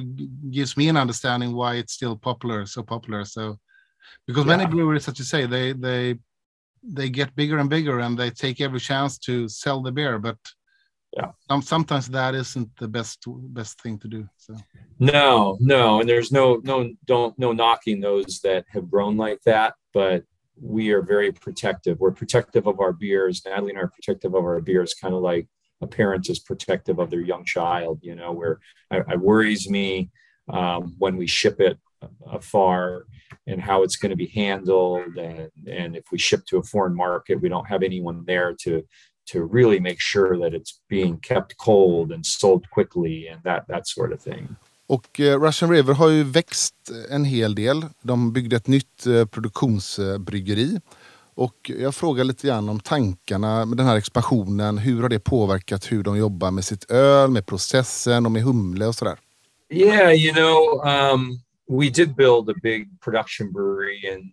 gives 0.50 0.76
me 0.76 0.88
an 0.88 0.96
understanding 0.96 1.54
why 1.54 1.76
it's 1.76 1.94
still 1.94 2.16
popular, 2.16 2.66
so 2.66 2.82
popular. 2.82 3.24
So, 3.24 3.58
because 4.26 4.44
many 4.44 4.64
Yeah. 4.64 4.70
breweries, 4.70 5.08
as 5.08 5.18
you 5.18 5.24
say, 5.24 5.46
they 5.46 5.72
they 5.72 6.18
they 6.82 7.10
get 7.10 7.34
bigger 7.34 7.58
and 7.58 7.70
bigger, 7.70 7.98
and 8.00 8.16
they 8.18 8.30
take 8.30 8.60
every 8.60 8.80
chance 8.80 9.18
to 9.18 9.48
sell 9.48 9.82
the 9.82 9.90
beer. 9.92 10.18
But 10.18 10.36
Yeah. 11.16 11.30
some, 11.50 11.62
sometimes 11.62 12.06
that 12.08 12.34
isn't 12.34 12.68
the 12.76 12.88
best 12.88 13.24
best 13.26 13.80
thing 13.80 13.98
to 14.00 14.08
do. 14.08 14.28
So, 14.36 14.54
No, 14.98 15.56
no, 15.60 16.00
and 16.00 16.08
there's 16.08 16.30
no 16.30 16.60
no 16.64 16.92
don't 17.06 17.38
no 17.38 17.52
knocking 17.52 18.00
those 18.00 18.40
that 18.40 18.66
have 18.72 18.90
grown 18.90 19.16
like 19.16 19.40
that, 19.44 19.74
but 19.94 20.24
we 20.60 20.90
are 20.90 21.02
very 21.02 21.32
protective. 21.32 21.98
We're 21.98 22.10
protective 22.10 22.66
of 22.66 22.80
our 22.80 22.92
beers. 22.92 23.42
Natalie 23.44 23.70
and 23.70 23.78
I 23.78 23.82
are 23.82 23.88
protective 23.88 24.34
of 24.34 24.44
our 24.44 24.60
beers, 24.60 24.94
kind 24.94 25.14
of 25.14 25.22
like 25.22 25.46
a 25.80 25.86
parent 25.86 26.28
is 26.28 26.40
protective 26.40 26.98
of 26.98 27.10
their 27.10 27.20
young 27.20 27.44
child. 27.44 28.00
You 28.02 28.14
know, 28.14 28.32
where 28.32 28.60
I, 28.90 29.02
I 29.08 29.16
worries 29.16 29.68
me 29.70 30.10
um, 30.52 30.94
when 30.98 31.16
we 31.16 31.26
ship 31.26 31.60
it 31.60 31.78
afar 32.30 33.06
and 33.46 33.60
how 33.60 33.82
it's 33.82 33.96
going 33.96 34.10
to 34.10 34.16
be 34.16 34.26
handled, 34.26 35.16
and 35.16 35.50
and 35.66 35.96
if 35.96 36.04
we 36.12 36.18
ship 36.18 36.44
to 36.46 36.58
a 36.58 36.62
foreign 36.62 36.94
market, 36.94 37.40
we 37.40 37.48
don't 37.48 37.68
have 37.68 37.82
anyone 37.82 38.24
there 38.26 38.54
to 38.62 38.84
to 39.32 39.48
really 39.52 39.80
make 39.80 39.96
sure 40.00 40.38
that 40.38 40.52
it's 40.52 40.70
being 40.88 41.18
kept 41.20 41.56
cold 41.56 42.12
and 42.12 42.26
sold 42.26 42.70
quickly 42.70 43.28
and 43.28 43.42
that 43.42 43.66
that 43.68 43.86
sort 43.86 44.12
of 44.12 44.20
thing. 44.20 44.56
Och 44.86 45.20
eh, 45.20 45.40
Russian 45.40 45.70
River 45.70 45.94
har 45.94 46.08
ju 46.08 46.24
växt 46.24 46.74
en 47.10 47.24
hel 47.24 47.54
del. 47.54 47.84
De 48.02 48.32
byggde 48.32 48.56
ett 48.56 48.66
nytt 48.66 49.06
eh, 49.06 49.24
produktionsbryggeri. 49.24 50.80
Och 51.34 51.70
jag 51.78 51.94
frågar 51.94 52.24
lite 52.24 52.46
grann 52.46 52.68
om 52.68 52.80
tankarna 52.80 53.64
med 53.64 53.76
den 53.76 53.86
här 53.86 53.96
expansionen. 53.96 54.78
Hur 54.78 55.02
har 55.02 55.08
det 55.08 55.18
påverkat 55.18 55.92
hur 55.92 56.02
de 56.02 56.18
jobbar 56.18 56.50
med 56.50 56.64
sitt 56.64 56.90
öl, 56.90 57.30
med 57.30 57.46
processen 57.46 58.26
och 58.26 58.32
med 58.32 58.42
humle 58.42 58.86
och 58.86 58.94
sådär? 58.94 59.16
Yeah, 59.70 60.12
you 60.14 60.32
know, 60.32 60.82
um, 60.86 61.40
we 61.68 61.90
did 61.90 62.14
build 62.16 62.48
a 62.48 62.54
big 62.62 63.00
production 63.00 63.52
brewery 63.52 64.00
in 64.14 64.32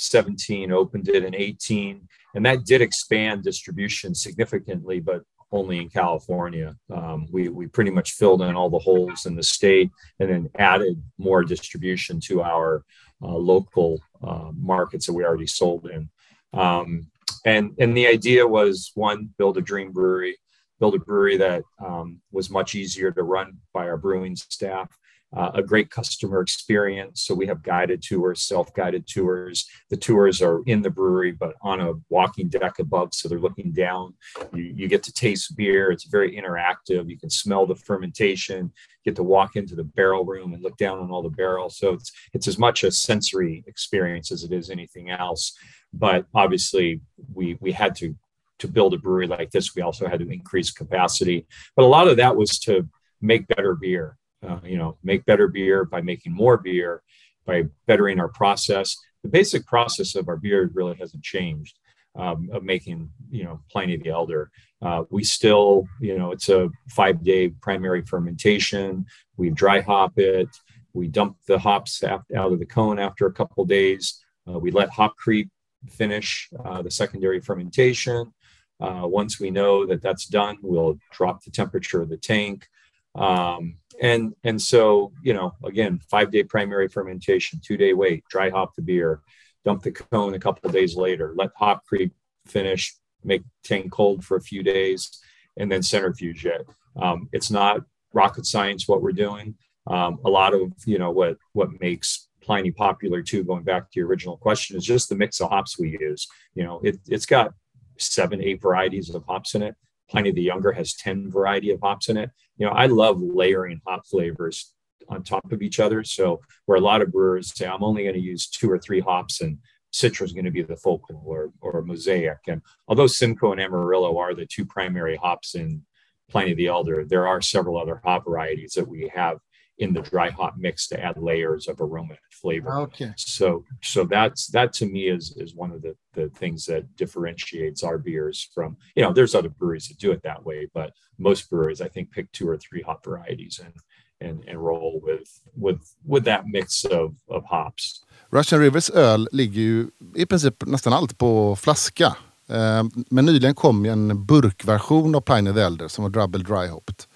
2017, 0.00 0.72
opened 0.72 1.08
it 1.08 1.24
in 1.24 1.34
18, 1.34 2.08
and 2.34 2.46
that 2.46 2.64
did 2.64 2.80
expand 2.80 3.42
distribution 3.42 4.14
significantly, 4.14 5.00
but 5.00 5.22
only 5.52 5.78
in 5.78 5.88
California. 5.88 6.76
Um, 6.94 7.26
we, 7.30 7.48
we 7.48 7.66
pretty 7.66 7.90
much 7.90 8.12
filled 8.12 8.42
in 8.42 8.54
all 8.54 8.70
the 8.70 8.78
holes 8.78 9.26
in 9.26 9.34
the 9.34 9.42
state 9.42 9.90
and 10.20 10.30
then 10.30 10.50
added 10.58 11.02
more 11.18 11.42
distribution 11.42 12.20
to 12.20 12.42
our 12.42 12.84
uh, 13.22 13.36
local 13.36 14.00
uh, 14.22 14.50
markets 14.54 15.06
that 15.06 15.12
we 15.12 15.24
already 15.24 15.46
sold 15.46 15.86
in. 15.86 16.08
Um, 16.52 17.10
and, 17.44 17.74
and 17.78 17.96
the 17.96 18.06
idea 18.06 18.46
was 18.46 18.92
one, 18.94 19.30
build 19.38 19.58
a 19.58 19.62
dream 19.62 19.92
brewery, 19.92 20.36
build 20.78 20.94
a 20.94 20.98
brewery 20.98 21.36
that 21.38 21.62
um, 21.84 22.20
was 22.32 22.50
much 22.50 22.74
easier 22.74 23.10
to 23.10 23.22
run 23.22 23.58
by 23.72 23.88
our 23.88 23.96
brewing 23.96 24.36
staff. 24.36 24.88
Uh, 25.36 25.52
a 25.54 25.62
great 25.62 25.90
customer 25.90 26.40
experience. 26.40 27.22
So 27.22 27.34
we 27.34 27.46
have 27.46 27.62
guided 27.62 28.02
tours, 28.02 28.42
self-guided 28.42 29.06
tours. 29.06 29.68
The 29.88 29.96
tours 29.96 30.42
are 30.42 30.62
in 30.66 30.82
the 30.82 30.90
brewery, 30.90 31.30
but 31.30 31.54
on 31.62 31.80
a 31.80 31.92
walking 32.08 32.48
deck 32.48 32.80
above, 32.80 33.14
so 33.14 33.28
they're 33.28 33.38
looking 33.38 33.70
down. 33.70 34.14
You, 34.52 34.64
you 34.64 34.88
get 34.88 35.04
to 35.04 35.12
taste 35.12 35.56
beer. 35.56 35.92
It's 35.92 36.08
very 36.08 36.36
interactive. 36.36 37.08
You 37.08 37.16
can 37.16 37.30
smell 37.30 37.64
the 37.64 37.76
fermentation. 37.76 38.72
Get 39.04 39.14
to 39.16 39.22
walk 39.22 39.54
into 39.54 39.76
the 39.76 39.84
barrel 39.84 40.24
room 40.24 40.52
and 40.52 40.64
look 40.64 40.76
down 40.76 40.98
on 40.98 41.12
all 41.12 41.22
the 41.22 41.28
barrels. 41.28 41.78
So 41.78 41.92
it's 41.92 42.10
it's 42.32 42.48
as 42.48 42.58
much 42.58 42.82
a 42.82 42.90
sensory 42.90 43.62
experience 43.68 44.32
as 44.32 44.42
it 44.42 44.52
is 44.52 44.68
anything 44.68 45.10
else. 45.10 45.56
But 45.92 46.26
obviously, 46.34 47.00
we 47.32 47.56
we 47.60 47.70
had 47.70 47.94
to 47.96 48.16
to 48.60 48.68
build 48.68 48.94
a 48.94 48.98
brewery 48.98 49.26
like 49.26 49.50
this, 49.50 49.74
we 49.74 49.82
also 49.82 50.06
had 50.06 50.20
to 50.20 50.30
increase 50.30 50.70
capacity. 50.70 51.46
But 51.76 51.84
a 51.84 51.86
lot 51.86 52.08
of 52.08 52.16
that 52.18 52.36
was 52.36 52.58
to 52.60 52.88
make 53.20 53.48
better 53.48 53.74
beer. 53.74 54.16
Uh, 54.46 54.60
you 54.64 54.78
know, 54.78 54.96
make 55.02 55.24
better 55.26 55.48
beer 55.48 55.84
by 55.84 56.00
making 56.00 56.32
more 56.32 56.56
beer, 56.56 57.02
by 57.46 57.64
bettering 57.86 58.18
our 58.18 58.28
process. 58.28 58.96
The 59.22 59.28
basic 59.28 59.66
process 59.66 60.14
of 60.14 60.28
our 60.28 60.36
beer 60.36 60.70
really 60.72 60.96
hasn't 60.96 61.22
changed 61.22 61.78
um, 62.16 62.48
of 62.52 62.62
making, 62.62 63.10
you 63.30 63.44
know, 63.44 63.60
Pliny 63.70 63.96
the 63.96 64.08
Elder. 64.08 64.50
Uh, 64.82 65.04
we 65.10 65.24
still, 65.24 65.86
you 66.00 66.16
know, 66.16 66.32
it's 66.32 66.48
a 66.48 66.70
five 66.88 67.22
day 67.22 67.48
primary 67.48 68.02
fermentation. 68.02 69.04
We 69.36 69.50
dry 69.50 69.80
hop 69.80 70.18
it. 70.18 70.48
We 70.92 71.08
dump 71.08 71.36
the 71.46 71.58
hops 71.58 72.02
out 72.02 72.24
of 72.30 72.58
the 72.58 72.66
cone 72.66 72.98
after 72.98 73.26
a 73.26 73.32
couple 73.32 73.64
days. 73.64 74.24
Uh, 74.48 74.58
we 74.58 74.70
let 74.70 74.90
hop 74.90 75.16
creep 75.16 75.50
finish 75.88 76.48
uh, 76.64 76.82
the 76.82 76.90
secondary 76.90 77.40
fermentation. 77.40 78.32
Uh, 78.80 79.02
once 79.04 79.38
we 79.38 79.50
know 79.50 79.86
that 79.86 80.02
that's 80.02 80.26
done, 80.26 80.56
we'll 80.62 80.98
drop 81.12 81.44
the 81.44 81.50
temperature 81.50 82.00
of 82.00 82.08
the 82.08 82.16
tank. 82.16 82.66
Um, 83.14 83.76
and 84.00 84.34
and 84.44 84.60
so 84.60 85.12
you 85.22 85.34
know 85.34 85.52
again 85.64 86.00
five 86.10 86.30
day 86.30 86.42
primary 86.42 86.88
fermentation 86.88 87.60
two 87.62 87.76
day 87.76 87.92
wait 87.92 88.24
dry 88.30 88.48
hop 88.48 88.74
the 88.74 88.82
beer 88.82 89.20
dump 89.64 89.82
the 89.82 89.92
cone 89.92 90.32
a 90.32 90.38
couple 90.38 90.70
days 90.70 90.96
later 90.96 91.34
let 91.36 91.50
hop 91.56 91.84
creep 91.84 92.14
finish 92.46 92.94
make 93.24 93.42
tank 93.64 93.90
cold 93.90 94.24
for 94.24 94.36
a 94.36 94.40
few 94.40 94.62
days 94.62 95.20
and 95.56 95.70
then 95.70 95.82
centrifuge 95.82 96.46
it. 96.46 96.66
Um, 97.00 97.28
it's 97.32 97.50
not 97.50 97.82
rocket 98.12 98.46
science 98.46 98.88
what 98.88 99.02
we're 99.02 99.12
doing. 99.12 99.54
Um, 99.86 100.18
a 100.24 100.30
lot 100.30 100.54
of 100.54 100.72
you 100.84 100.98
know 100.98 101.10
what 101.10 101.36
what 101.52 101.80
makes 101.80 102.28
pliny 102.42 102.70
popular 102.70 103.22
too 103.22 103.44
going 103.44 103.64
back 103.64 103.90
to 103.90 104.00
your 104.00 104.08
original 104.08 104.36
question 104.36 104.76
is 104.76 104.84
just 104.84 105.08
the 105.08 105.14
mix 105.14 105.40
of 105.40 105.50
hops 105.50 105.78
we 105.78 105.98
use. 106.00 106.26
You 106.54 106.64
know 106.64 106.80
it, 106.82 106.98
it's 107.06 107.26
got 107.26 107.52
seven 107.98 108.42
eight 108.42 108.60
varieties 108.60 109.14
of 109.14 109.24
hops 109.26 109.54
in 109.54 109.62
it 109.62 109.76
Pliny 110.10 110.32
the 110.32 110.42
Younger 110.42 110.72
has 110.72 110.94
10 110.94 111.30
variety 111.30 111.70
of 111.70 111.80
hops 111.80 112.08
in 112.08 112.16
it. 112.16 112.30
You 112.56 112.66
know, 112.66 112.72
I 112.72 112.86
love 112.86 113.20
layering 113.20 113.80
hop 113.86 114.06
flavors 114.06 114.74
on 115.08 115.22
top 115.22 115.52
of 115.52 115.62
each 115.62 115.80
other. 115.80 116.04
So 116.04 116.40
where 116.66 116.78
a 116.78 116.82
lot 116.82 117.02
of 117.02 117.12
brewers 117.12 117.56
say, 117.56 117.66
I'm 117.66 117.84
only 117.84 118.02
going 118.02 118.14
to 118.14 118.20
use 118.20 118.48
two 118.48 118.70
or 118.70 118.78
three 118.78 119.00
hops 119.00 119.40
and 119.40 119.58
Citra 119.92 120.22
is 120.22 120.32
going 120.32 120.44
to 120.44 120.50
be 120.50 120.62
the 120.62 120.76
focal 120.76 121.22
or, 121.24 121.52
or 121.60 121.82
mosaic. 121.82 122.38
And 122.46 122.62
although 122.86 123.08
Simcoe 123.08 123.52
and 123.52 123.60
Amarillo 123.60 124.18
are 124.18 124.34
the 124.34 124.46
two 124.46 124.64
primary 124.64 125.16
hops 125.16 125.54
in 125.54 125.82
Pliny 126.30 126.54
the 126.54 126.68
Elder, 126.68 127.04
there 127.04 127.26
are 127.26 127.40
several 127.40 127.76
other 127.76 128.00
hop 128.04 128.24
varieties 128.24 128.74
that 128.74 128.86
we 128.86 129.10
have 129.14 129.38
in 129.80 129.92
the 129.94 130.02
dry 130.02 130.30
hop 130.30 130.54
mix 130.56 130.86
to 130.88 130.96
add 131.06 131.16
layers 131.16 131.66
of 131.68 131.80
aroma 131.80 132.10
and 132.10 132.32
flavor. 132.42 132.72
Okay. 132.86 133.12
So 133.16 133.64
so 133.82 134.04
that's 134.04 134.42
that 134.56 134.72
to 134.78 134.86
me 134.86 135.02
is 135.16 135.34
is 135.44 135.54
one 135.54 135.72
of 135.76 135.80
the 135.82 135.94
the 136.14 136.28
things 136.40 136.66
that 136.66 136.82
differentiates 136.96 137.82
our 137.82 137.98
beers 137.98 138.48
from 138.54 138.76
you 138.96 139.02
know 139.02 139.12
there's 139.12 139.34
other 139.34 139.52
breweries 139.58 139.88
that 139.88 139.98
do 139.98 140.12
it 140.12 140.22
that 140.22 140.44
way, 140.44 140.68
but 140.74 140.90
most 141.18 141.50
breweries 141.50 141.80
I 141.80 141.88
think 141.88 142.12
pick 142.12 142.26
two 142.32 142.48
or 142.48 142.58
three 142.58 142.82
hop 142.82 143.04
varieties 143.04 143.60
and 143.64 143.74
and 144.20 144.44
and 144.48 144.58
roll 144.58 145.00
with 145.02 145.28
with 145.64 145.80
with 146.12 146.24
that 146.24 146.42
mix 146.46 146.84
of 146.84 147.14
of 147.28 147.44
hops. 147.44 148.04
Russian 148.30 148.60
Rivers 148.60 148.90
öl 148.90 149.28
ligger 149.32 149.60
ju 149.60 149.90
i 150.14 150.26
princip 150.26 150.66
nästan 150.66 150.92
allt 150.92 151.18
på 151.18 151.56
flaska. 151.56 152.16
Eh, 152.48 152.84
Men 153.10 153.26
nyligen 153.26 153.54
kom 153.54 153.84
ju 153.84 153.90
en 153.90 154.24
burkversion 154.24 155.14
av 155.14 155.20
Pliny 155.20 155.52
the 155.52 155.60
Elder 155.60 155.88
som 155.88 156.02
var 156.02 156.10
double 156.10 156.42
dry 156.42 156.68
hopped. 156.68 157.06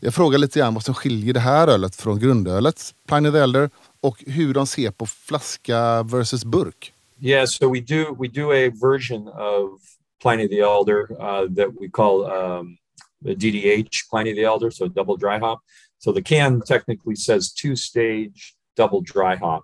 Jag 0.00 0.14
frågar 0.14 0.38
lite 0.38 0.58
grann 0.58 0.74
vad 0.74 0.84
som 0.84 0.94
skiljer 0.94 1.34
det 1.34 1.40
här 1.40 1.68
ölet 1.68 1.96
från 1.96 2.18
grundölet 2.18 2.94
Pliny 3.08 3.30
the 3.30 3.38
Elder 3.38 3.70
och 4.00 4.24
hur 4.26 4.54
de 4.54 4.66
ser 4.66 4.90
på 4.90 5.06
flaska 5.06 6.02
versus 6.02 6.44
burk. 6.44 6.92
Yeah, 7.20 7.46
so 7.46 7.72
we 7.72 7.80
do 7.80 8.14
we 8.18 8.28
do 8.28 8.52
a 8.52 8.70
version 8.70 9.28
of 9.28 9.80
Pliny 10.22 10.48
the 10.48 10.60
Elder 10.60 11.12
uh, 11.12 11.54
that 11.56 11.70
we 11.80 11.88
call 11.88 12.24
um, 12.24 12.76
the 13.24 13.34
DDH 13.34 14.10
Pliny 14.10 14.34
the 14.34 14.44
Elder, 14.44 14.70
so 14.70 14.88
double 14.88 15.16
dry 15.16 15.38
hop. 15.38 15.60
So 15.98 16.12
the 16.12 16.22
can 16.22 16.60
technically 16.60 17.16
says 17.16 17.52
two 17.52 17.74
stage 17.74 18.54
double 18.76 19.00
dry 19.00 19.36
hop. 19.36 19.62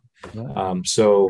Um, 0.57 0.85
so 0.85 1.29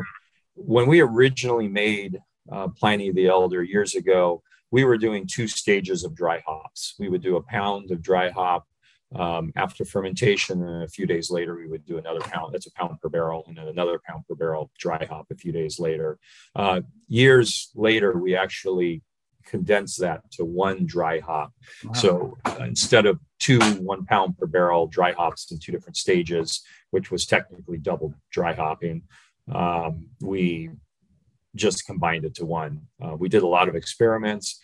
when 0.55 0.87
we 0.87 1.01
originally 1.01 1.67
made 1.67 2.19
uh, 2.51 2.69
Pliny 2.79 3.11
the 3.11 3.27
Elder 3.27 3.63
years 3.63 3.95
ago, 3.95 4.41
we 4.71 4.85
were 4.85 4.97
doing 4.97 5.27
two 5.27 5.47
stages 5.47 6.05
of 6.05 6.15
dry 6.15 6.41
hops. 6.45 6.95
We 6.99 7.09
would 7.09 7.21
do 7.21 7.35
a 7.35 7.43
pound 7.43 7.91
of 7.91 8.01
dry 8.01 8.29
hop 8.29 8.65
um, 9.15 9.51
after 9.55 9.85
fermentation, 9.85 10.63
and 10.63 10.83
a 10.83 10.87
few 10.87 11.05
days 11.05 11.29
later, 11.29 11.55
we 11.55 11.67
would 11.67 11.85
do 11.85 11.97
another 11.97 12.19
pound. 12.21 12.53
That's 12.53 12.67
a 12.67 12.71
pound 12.71 12.99
per 13.01 13.09
barrel, 13.09 13.43
and 13.47 13.57
then 13.57 13.67
another 13.67 13.99
pound 14.07 14.25
per 14.27 14.35
barrel 14.35 14.71
dry 14.77 15.05
hop 15.05 15.27
a 15.31 15.35
few 15.35 15.51
days 15.51 15.79
later. 15.79 16.17
Uh, 16.55 16.81
years 17.07 17.71
later, 17.75 18.17
we 18.17 18.35
actually 18.35 19.01
condensed 19.45 19.99
that 19.99 20.21
to 20.31 20.45
one 20.45 20.85
dry 20.85 21.19
hop. 21.19 21.51
So 21.93 22.37
uh, 22.45 22.57
instead 22.61 23.05
of 23.05 23.19
two 23.39 23.59
one 23.81 24.05
pound 24.05 24.37
per 24.37 24.47
barrel 24.47 24.87
dry 24.87 25.11
hops 25.11 25.51
in 25.51 25.59
two 25.59 25.71
different 25.71 25.97
stages, 25.97 26.61
which 26.91 27.11
was 27.11 27.25
technically 27.25 27.77
double 27.77 28.13
dry 28.31 28.53
hopping, 28.53 29.03
um, 29.53 30.07
we 30.21 30.69
just 31.55 31.85
combined 31.85 32.25
it 32.25 32.35
to 32.35 32.45
one. 32.45 32.87
Uh, 33.03 33.15
we 33.15 33.29
did 33.29 33.43
a 33.43 33.47
lot 33.47 33.67
of 33.67 33.75
experiments. 33.75 34.59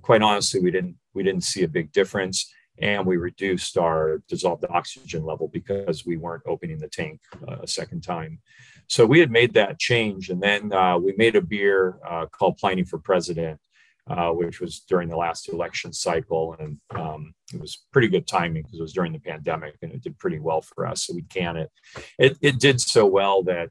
Quite 0.00 0.22
honestly, 0.22 0.60
we 0.60 0.70
didn't 0.70 0.96
we 1.14 1.22
didn't 1.22 1.44
see 1.44 1.62
a 1.62 1.68
big 1.68 1.92
difference, 1.92 2.50
and 2.78 3.06
we 3.06 3.16
reduced 3.16 3.76
our 3.76 4.22
dissolved 4.28 4.64
oxygen 4.70 5.24
level 5.24 5.48
because 5.48 6.06
we 6.06 6.16
weren't 6.16 6.42
opening 6.46 6.78
the 6.78 6.88
tank 6.88 7.20
uh, 7.48 7.58
a 7.62 7.66
second 7.66 8.02
time. 8.02 8.40
So 8.88 9.06
we 9.06 9.20
had 9.20 9.30
made 9.30 9.54
that 9.54 9.78
change, 9.78 10.30
and 10.30 10.42
then 10.42 10.72
uh, 10.72 10.98
we 10.98 11.14
made 11.16 11.36
a 11.36 11.40
beer 11.40 11.98
uh, 12.06 12.26
called 12.26 12.58
Pliny 12.58 12.84
for 12.84 12.98
President, 12.98 13.60
uh, 14.08 14.30
which 14.30 14.60
was 14.60 14.80
during 14.80 15.08
the 15.08 15.16
last 15.16 15.48
election 15.48 15.92
cycle, 15.92 16.56
and 16.58 16.78
um, 16.94 17.34
it 17.54 17.60
was 17.60 17.84
pretty 17.92 18.08
good 18.08 18.26
timing 18.26 18.62
because 18.62 18.78
it 18.78 18.82
was 18.82 18.92
during 18.92 19.12
the 19.12 19.20
pandemic, 19.20 19.76
and 19.82 19.92
it 19.92 20.02
did 20.02 20.18
pretty 20.18 20.40
well 20.40 20.60
for 20.60 20.86
us. 20.86 21.06
So 21.06 21.14
we 21.14 21.22
can 21.22 21.56
it. 21.56 21.70
It 22.18 22.36
it 22.42 22.58
did 22.58 22.80
so 22.80 23.06
well 23.06 23.42
that 23.44 23.70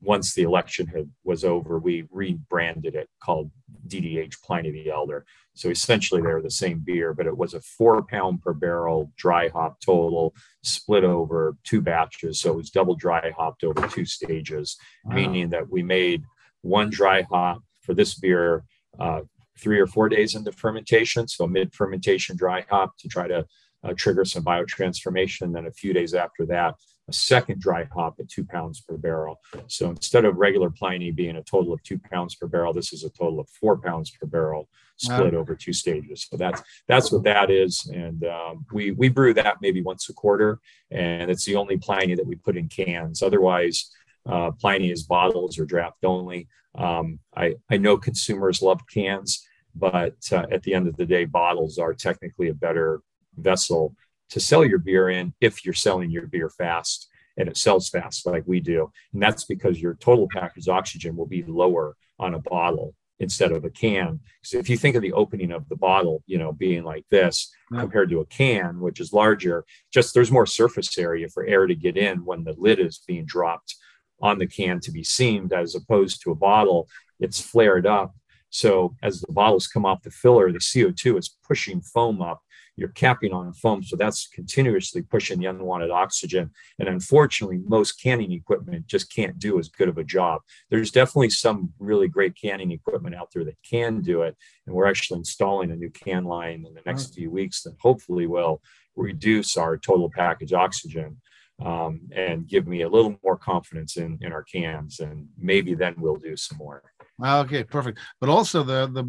once 0.00 0.34
the 0.34 0.42
election 0.42 0.86
had, 0.86 1.10
was 1.24 1.44
over, 1.44 1.78
we 1.78 2.06
rebranded 2.10 2.94
it 2.94 3.08
called 3.22 3.50
DDH 3.86 4.40
Pliny 4.42 4.70
the 4.70 4.90
Elder. 4.90 5.24
So 5.54 5.68
essentially, 5.68 6.20
they 6.20 6.32
were 6.32 6.42
the 6.42 6.50
same 6.50 6.82
beer, 6.84 7.14
but 7.14 7.26
it 7.26 7.36
was 7.36 7.54
a 7.54 7.60
four 7.60 8.02
pound 8.02 8.42
per 8.42 8.52
barrel 8.52 9.12
dry 9.16 9.48
hop 9.48 9.80
total, 9.80 10.34
split 10.62 11.04
over 11.04 11.56
two 11.64 11.80
batches. 11.80 12.40
So 12.40 12.52
it 12.52 12.56
was 12.56 12.70
double 12.70 12.94
dry 12.94 13.30
hopped 13.36 13.64
over 13.64 13.86
two 13.88 14.04
stages, 14.04 14.76
meaning 15.04 15.50
that 15.50 15.70
we 15.70 15.82
made 15.82 16.24
one 16.62 16.90
dry 16.90 17.22
hop 17.22 17.62
for 17.82 17.94
this 17.94 18.14
beer 18.14 18.64
uh, 18.98 19.20
three 19.58 19.78
or 19.78 19.86
four 19.86 20.08
days 20.08 20.34
into 20.34 20.52
fermentation. 20.52 21.28
So 21.28 21.46
mid 21.46 21.74
fermentation 21.74 22.36
dry 22.36 22.64
hop 22.68 22.96
to 22.98 23.08
try 23.08 23.28
to 23.28 23.46
uh, 23.82 23.94
trigger 23.96 24.24
some 24.24 24.44
biotransformation. 24.44 25.52
Then 25.52 25.66
a 25.66 25.72
few 25.72 25.92
days 25.92 26.14
after 26.14 26.46
that, 26.46 26.74
a 27.10 27.12
second 27.12 27.60
dry 27.60 27.86
hop 27.92 28.14
at 28.20 28.28
two 28.28 28.44
pounds 28.44 28.80
per 28.80 28.96
barrel. 28.96 29.40
So 29.66 29.90
instead 29.90 30.24
of 30.24 30.36
regular 30.36 30.70
Pliny 30.70 31.10
being 31.10 31.36
a 31.36 31.42
total 31.42 31.72
of 31.72 31.82
two 31.82 31.98
pounds 31.98 32.34
per 32.36 32.46
barrel, 32.46 32.72
this 32.72 32.92
is 32.92 33.04
a 33.04 33.10
total 33.10 33.40
of 33.40 33.48
four 33.48 33.76
pounds 33.76 34.10
per 34.10 34.26
barrel 34.26 34.68
split 34.96 35.34
over 35.34 35.54
two 35.54 35.72
stages. 35.72 36.26
So 36.30 36.36
that's 36.36 36.62
that's 36.86 37.10
what 37.10 37.24
that 37.24 37.50
is, 37.50 37.90
and 37.92 38.24
um, 38.24 38.66
we 38.72 38.92
we 38.92 39.08
brew 39.08 39.34
that 39.34 39.56
maybe 39.60 39.82
once 39.82 40.08
a 40.08 40.14
quarter, 40.14 40.60
and 40.90 41.30
it's 41.30 41.44
the 41.44 41.56
only 41.56 41.76
Pliny 41.78 42.14
that 42.14 42.26
we 42.26 42.36
put 42.36 42.56
in 42.56 42.68
cans. 42.68 43.22
Otherwise, 43.22 43.90
uh, 44.26 44.50
Pliny 44.52 44.90
is 44.90 45.02
bottles 45.02 45.58
or 45.58 45.64
draft 45.64 46.04
only. 46.04 46.48
Um, 46.76 47.18
I 47.36 47.56
I 47.70 47.76
know 47.78 47.96
consumers 47.96 48.62
love 48.62 48.80
cans, 48.92 49.46
but 49.74 50.16
uh, 50.30 50.46
at 50.52 50.62
the 50.62 50.74
end 50.74 50.86
of 50.86 50.96
the 50.96 51.06
day, 51.06 51.24
bottles 51.24 51.78
are 51.78 51.94
technically 51.94 52.48
a 52.48 52.54
better 52.54 53.00
vessel 53.36 53.94
to 54.30 54.40
sell 54.40 54.64
your 54.64 54.78
beer 54.78 55.10
in 55.10 55.32
if 55.40 55.64
you're 55.64 55.74
selling 55.74 56.10
your 56.10 56.26
beer 56.26 56.48
fast 56.50 57.08
and 57.36 57.48
it 57.48 57.56
sells 57.56 57.88
fast 57.88 58.26
like 58.26 58.44
we 58.46 58.60
do. 58.60 58.90
And 59.12 59.22
that's 59.22 59.44
because 59.44 59.80
your 59.80 59.94
total 59.94 60.28
package 60.30 60.68
oxygen 60.68 61.16
will 61.16 61.26
be 61.26 61.42
lower 61.44 61.96
on 62.18 62.34
a 62.34 62.38
bottle 62.40 62.94
instead 63.18 63.52
of 63.52 63.64
a 63.64 63.70
can. 63.70 64.18
So 64.42 64.58
if 64.58 64.68
you 64.70 64.76
think 64.78 64.96
of 64.96 65.02
the 65.02 65.12
opening 65.12 65.52
of 65.52 65.68
the 65.68 65.76
bottle, 65.76 66.22
you 66.26 66.38
know, 66.38 66.52
being 66.52 66.84
like 66.84 67.04
this 67.10 67.52
Yeah. 67.70 67.80
compared 67.80 68.10
to 68.10 68.20
a 68.20 68.26
can, 68.26 68.80
which 68.80 68.98
is 68.98 69.12
larger, 69.12 69.64
just 69.92 70.14
there's 70.14 70.30
more 70.32 70.46
surface 70.46 70.96
area 70.98 71.28
for 71.28 71.44
air 71.44 71.66
to 71.66 71.74
get 71.74 71.96
in 71.96 72.24
when 72.24 72.44
the 72.44 72.54
lid 72.56 72.78
is 72.78 73.02
being 73.06 73.26
dropped 73.26 73.76
on 74.22 74.38
the 74.38 74.46
can 74.46 74.80
to 74.80 74.90
be 74.90 75.04
seamed 75.04 75.52
as 75.52 75.74
opposed 75.74 76.22
to 76.22 76.30
a 76.30 76.34
bottle, 76.34 76.88
it's 77.20 77.40
flared 77.40 77.86
up. 77.86 78.14
So 78.50 78.96
as 79.02 79.20
the 79.20 79.32
bottles 79.32 79.66
come 79.66 79.86
off 79.86 80.02
the 80.02 80.10
filler, 80.10 80.50
the 80.50 80.58
CO2 80.58 81.18
is 81.18 81.36
pushing 81.46 81.80
foam 81.80 82.20
up. 82.20 82.40
You're 82.80 82.88
capping 82.88 83.34
on 83.34 83.52
foam, 83.52 83.82
so 83.82 83.94
that's 83.94 84.26
continuously 84.26 85.02
pushing 85.02 85.38
the 85.38 85.46
unwanted 85.46 85.90
oxygen. 85.90 86.50
And 86.78 86.88
unfortunately, 86.88 87.60
most 87.66 88.02
canning 88.02 88.32
equipment 88.32 88.86
just 88.86 89.14
can't 89.14 89.38
do 89.38 89.58
as 89.58 89.68
good 89.68 89.90
of 89.90 89.98
a 89.98 90.02
job. 90.02 90.40
There's 90.70 90.90
definitely 90.90 91.28
some 91.28 91.74
really 91.78 92.08
great 92.08 92.34
canning 92.40 92.70
equipment 92.70 93.14
out 93.14 93.32
there 93.34 93.44
that 93.44 93.58
can 93.68 94.00
do 94.00 94.22
it. 94.22 94.34
And 94.66 94.74
we're 94.74 94.86
actually 94.86 95.18
installing 95.18 95.70
a 95.70 95.76
new 95.76 95.90
can 95.90 96.24
line 96.24 96.64
in 96.66 96.72
the 96.72 96.80
next 96.86 97.14
few 97.14 97.30
weeks 97.30 97.62
that 97.64 97.76
hopefully 97.78 98.26
will 98.26 98.62
reduce 98.96 99.58
our 99.58 99.76
total 99.76 100.08
package 100.08 100.54
oxygen 100.54 101.20
um, 101.62 102.00
and 102.12 102.48
give 102.48 102.66
me 102.66 102.80
a 102.80 102.88
little 102.88 103.18
more 103.22 103.36
confidence 103.36 103.98
in, 103.98 104.18
in 104.22 104.32
our 104.32 104.42
cans. 104.42 105.00
And 105.00 105.28
maybe 105.38 105.74
then 105.74 105.96
we'll 105.98 106.16
do 106.16 106.34
some 106.34 106.56
more. 106.56 106.82
Ah, 107.22 107.40
Okay, 107.40 107.64
perfect. 107.64 107.98
But 108.20 108.30
also 108.30 108.62
the 108.62 108.86
the 108.86 109.02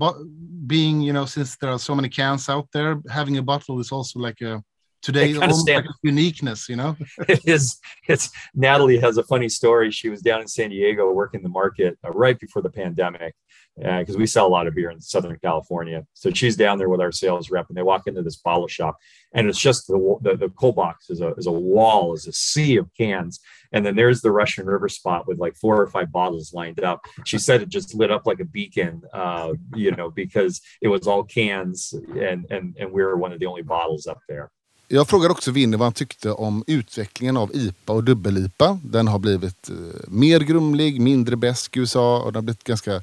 being 0.68 1.02
you 1.02 1.14
know 1.14 1.26
since 1.26 1.58
there 1.58 1.72
are 1.72 1.80
so 1.80 1.96
many 1.96 2.10
cans 2.10 2.50
out 2.50 2.68
there, 2.74 3.02
having 3.10 3.38
a 3.38 3.42
bottle 3.42 3.80
is 3.80 3.92
also 3.92 4.20
like 4.20 4.42
a 4.42 4.64
today 5.02 5.36
almost 5.36 5.68
like 5.68 5.86
a 5.86 5.94
uniqueness, 6.04 6.70
you 6.70 6.76
know. 6.76 6.96
it 7.28 7.42
is 7.46 7.80
it's 8.08 8.30
Natalie 8.54 9.00
has 9.00 9.18
a 9.18 9.24
funny 9.24 9.50
story. 9.50 9.92
She 9.92 10.10
was 10.10 10.22
down 10.22 10.42
in 10.42 10.48
San 10.48 10.70
Diego 10.70 11.12
working 11.12 11.42
the 11.44 11.50
market 11.50 11.98
uh, 12.06 12.12
right 12.12 12.40
before 12.40 12.62
the 12.62 12.70
pandemic 12.70 13.36
because 13.78 14.18
we 14.18 14.26
sell 14.26 14.48
a 14.48 14.50
lot 14.50 14.68
of 14.68 14.76
beer 14.76 14.92
in 14.92 15.02
Southern 15.02 15.38
California. 15.40 16.06
So 16.14 16.30
she's 16.32 16.56
down 16.56 16.78
there 16.78 16.90
with 16.90 17.02
our 17.02 17.12
sales 17.12 17.50
rep, 17.50 17.68
and 17.70 17.78
they 17.78 17.82
walk 17.82 18.08
into 18.08 18.22
this 18.22 18.36
bottle 18.36 18.68
shop, 18.68 18.98
and 19.34 19.48
it's 19.48 19.60
just 19.60 19.88
the 19.88 20.18
the, 20.22 20.36
the 20.36 20.50
cold 20.50 20.76
box 20.76 21.10
is 21.10 21.22
a 21.22 21.34
is 21.36 21.48
a 21.48 21.52
wall, 21.52 22.14
is 22.14 22.28
a 22.28 22.34
sea 22.34 22.78
of 22.78 22.90
cans, 22.98 23.40
and 23.72 23.86
then 23.86 23.96
there's 23.96 24.22
the 24.22 24.32
Russian 24.32 24.66
River 24.66 24.90
spot 24.90 25.28
with 25.28 25.40
like 25.40 25.56
four 25.56 25.82
or 25.82 25.88
five 25.88 26.12
bottles 26.12 26.54
lined 26.54 26.84
up. 26.84 27.02
She 27.26 27.38
said 27.38 27.62
it 27.62 27.70
just 27.70 27.96
lit 27.96 28.12
up 28.12 28.26
like 28.26 28.40
a 28.40 28.46
beacon, 28.46 29.02
uh, 29.14 29.54
you 29.76 29.92
know, 29.92 30.10
because 30.10 30.62
it 30.82 30.90
was 30.90 31.08
all 31.08 31.24
cans, 31.24 31.94
and 32.20 32.46
and 32.50 32.76
and 32.80 32.92
we 32.92 33.04
were 33.04 33.18
one 33.18 33.34
of 33.34 33.40
the 33.40 33.46
only 33.46 33.64
bottles 33.64 34.08
up 34.08 34.20
there. 34.28 34.50
Jag 34.94 35.08
frågade 35.08 35.32
också 35.32 35.52
Vinny 35.52 35.78
vad 35.78 35.86
han 35.86 35.94
tyckte 35.94 36.32
om 36.32 36.64
utvecklingen 36.68 37.38
av 37.38 37.56
IPA 37.56 37.94
och 37.94 38.04
dubbel-IPA. 38.04 38.80
Den 38.84 39.08
har 39.08 39.20
blivit 39.20 39.70
eh, 39.70 39.76
mer 40.08 40.40
grumlig, 40.40 41.02
mindre 41.02 41.36
besk 41.36 41.78
i 41.78 41.80
USA 41.80 42.20
och 42.20 42.34
den 42.34 42.36
har 42.36 42.42
blivit 42.42 42.64
ganska 42.64 43.02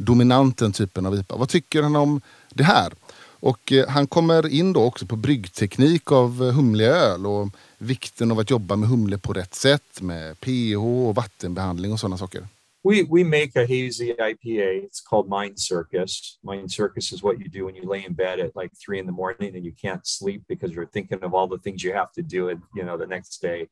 dominant 0.00 0.58
den 0.58 0.72
typen 0.72 1.06
av 1.06 1.14
IPA. 1.14 1.36
Vad 1.36 1.48
tycker 1.48 1.82
han 1.82 1.96
om 1.96 2.20
det 2.50 2.64
här? 2.64 2.92
Och 3.40 3.72
eh, 3.72 3.88
han 3.88 4.06
kommer 4.06 4.48
in 4.48 4.72
då 4.72 4.84
också 4.84 5.06
på 5.06 5.16
bryggteknik 5.16 6.12
av 6.12 6.42
eh, 6.42 6.52
humleöl 6.52 7.26
och 7.26 7.48
vikten 7.78 8.30
av 8.30 8.38
att 8.38 8.50
jobba 8.50 8.76
med 8.76 8.88
humle 8.88 9.18
på 9.18 9.32
rätt 9.32 9.54
sätt 9.54 10.00
med 10.00 10.40
pH 10.40 11.06
och 11.08 11.14
vattenbehandling 11.14 11.92
och 11.92 12.00
sådana 12.00 12.18
saker. 12.18 12.46
we 12.82 13.02
we 13.02 13.22
make 13.24 13.56
a 13.56 13.66
hazy 13.66 14.12
IPA. 14.12 14.86
It's 14.86 15.00
called 15.00 15.28
Mind 15.28 15.58
Circus. 15.58 16.38
Mind 16.42 16.70
Circus 16.72 17.12
is 17.12 17.22
what 17.22 17.38
you 17.38 17.48
do 17.48 17.66
when 17.66 17.76
you 17.76 17.82
lay 17.82 18.04
in 18.04 18.14
bed 18.14 18.40
at 18.40 18.56
like 18.56 18.70
three 18.74 18.98
in 18.98 19.06
the 19.06 19.12
morning 19.12 19.54
and 19.54 19.64
you 19.64 19.72
can't 19.72 20.06
sleep 20.06 20.42
because 20.48 20.72
you're 20.72 20.86
thinking 20.86 21.22
of 21.22 21.34
all 21.34 21.46
the 21.46 21.58
things 21.58 21.84
you 21.84 21.92
have 21.92 22.12
to 22.12 22.22
do 22.22 22.48
it, 22.48 22.58
you 22.74 22.84
know, 22.84 22.96
the 22.96 23.06
next 23.06 23.42
day. 23.42 23.68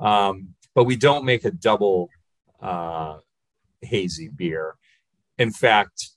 Um, 0.00 0.54
but 0.74 0.84
we 0.84 0.96
don't 0.96 1.24
make 1.24 1.44
a 1.44 1.50
double 1.50 2.08
uh, 2.62 3.18
hazy 3.82 4.28
beer. 4.28 4.74
In 5.38 5.50
fact, 5.50 6.10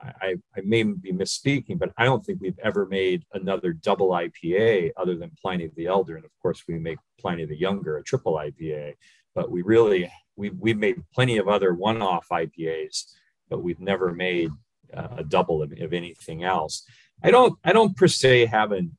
I, 0.00 0.36
I 0.56 0.60
may 0.64 0.84
be 0.84 1.12
misspeaking, 1.12 1.78
but 1.78 1.92
I 1.96 2.04
don't 2.04 2.24
think 2.24 2.40
we've 2.40 2.58
ever 2.62 2.86
made 2.86 3.24
another 3.32 3.72
double 3.72 4.10
IPA 4.10 4.92
other 4.96 5.16
than 5.16 5.32
Pliny 5.40 5.70
the 5.74 5.86
Elder. 5.86 6.16
And 6.16 6.24
of 6.24 6.30
course, 6.40 6.62
we 6.68 6.78
make 6.78 6.98
Pliny 7.18 7.44
the 7.44 7.58
Younger, 7.58 7.96
a 7.96 8.02
triple 8.02 8.34
IPA. 8.34 8.94
But 9.34 9.50
we 9.50 9.62
really 9.62 10.10
we 10.36 10.50
we've 10.50 10.78
made 10.78 11.02
plenty 11.12 11.38
of 11.38 11.48
other 11.48 11.74
one-off 11.74 12.28
IPAs, 12.30 13.04
but 13.48 13.62
we've 13.62 13.80
never 13.80 14.12
made 14.12 14.50
uh, 14.96 15.08
a 15.18 15.24
double 15.24 15.62
of, 15.62 15.72
of 15.80 15.92
anything 15.92 16.44
else. 16.44 16.84
I 17.22 17.30
don't 17.30 17.58
I 17.64 17.72
don't 17.72 17.96
per 17.96 18.08
se 18.08 18.46
have 18.46 18.72
an 18.72 18.96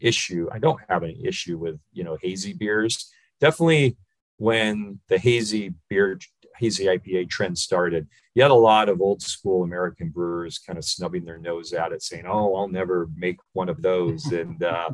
issue. 0.00 0.48
I 0.52 0.58
don't 0.58 0.80
have 0.88 1.02
an 1.02 1.16
issue 1.22 1.58
with 1.58 1.78
you 1.92 2.04
know 2.04 2.16
hazy 2.22 2.52
beers. 2.52 3.10
Definitely 3.40 3.96
when 4.38 5.00
the 5.08 5.18
hazy 5.18 5.74
beer 5.88 6.18
hazy 6.58 6.84
IPA 6.86 7.28
trend 7.30 7.58
started, 7.58 8.08
you 8.34 8.42
had 8.42 8.50
a 8.50 8.54
lot 8.54 8.88
of 8.88 9.00
old 9.00 9.22
school 9.22 9.62
American 9.62 10.10
brewers 10.10 10.58
kind 10.58 10.78
of 10.78 10.84
snubbing 10.84 11.24
their 11.24 11.38
nose 11.38 11.72
at 11.72 11.92
it, 11.92 12.02
saying, 12.02 12.24
"Oh, 12.26 12.54
I'll 12.54 12.68
never 12.68 13.08
make 13.16 13.38
one 13.52 13.68
of 13.68 13.82
those," 13.82 14.24
and 14.32 14.62
uh, 14.62 14.90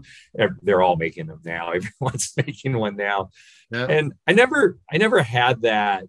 they're 0.62 0.82
all 0.82 0.96
making 0.96 1.26
them 1.26 1.40
now. 1.44 1.70
Everyone's 1.74 2.32
making 2.36 2.76
one 2.76 2.96
now, 2.96 3.30
Yeah. 3.70 3.86
and 3.86 4.12
I 4.26 4.32
never, 4.32 4.78
I 4.92 4.98
never 4.98 5.22
had 5.22 5.62
that 5.62 6.04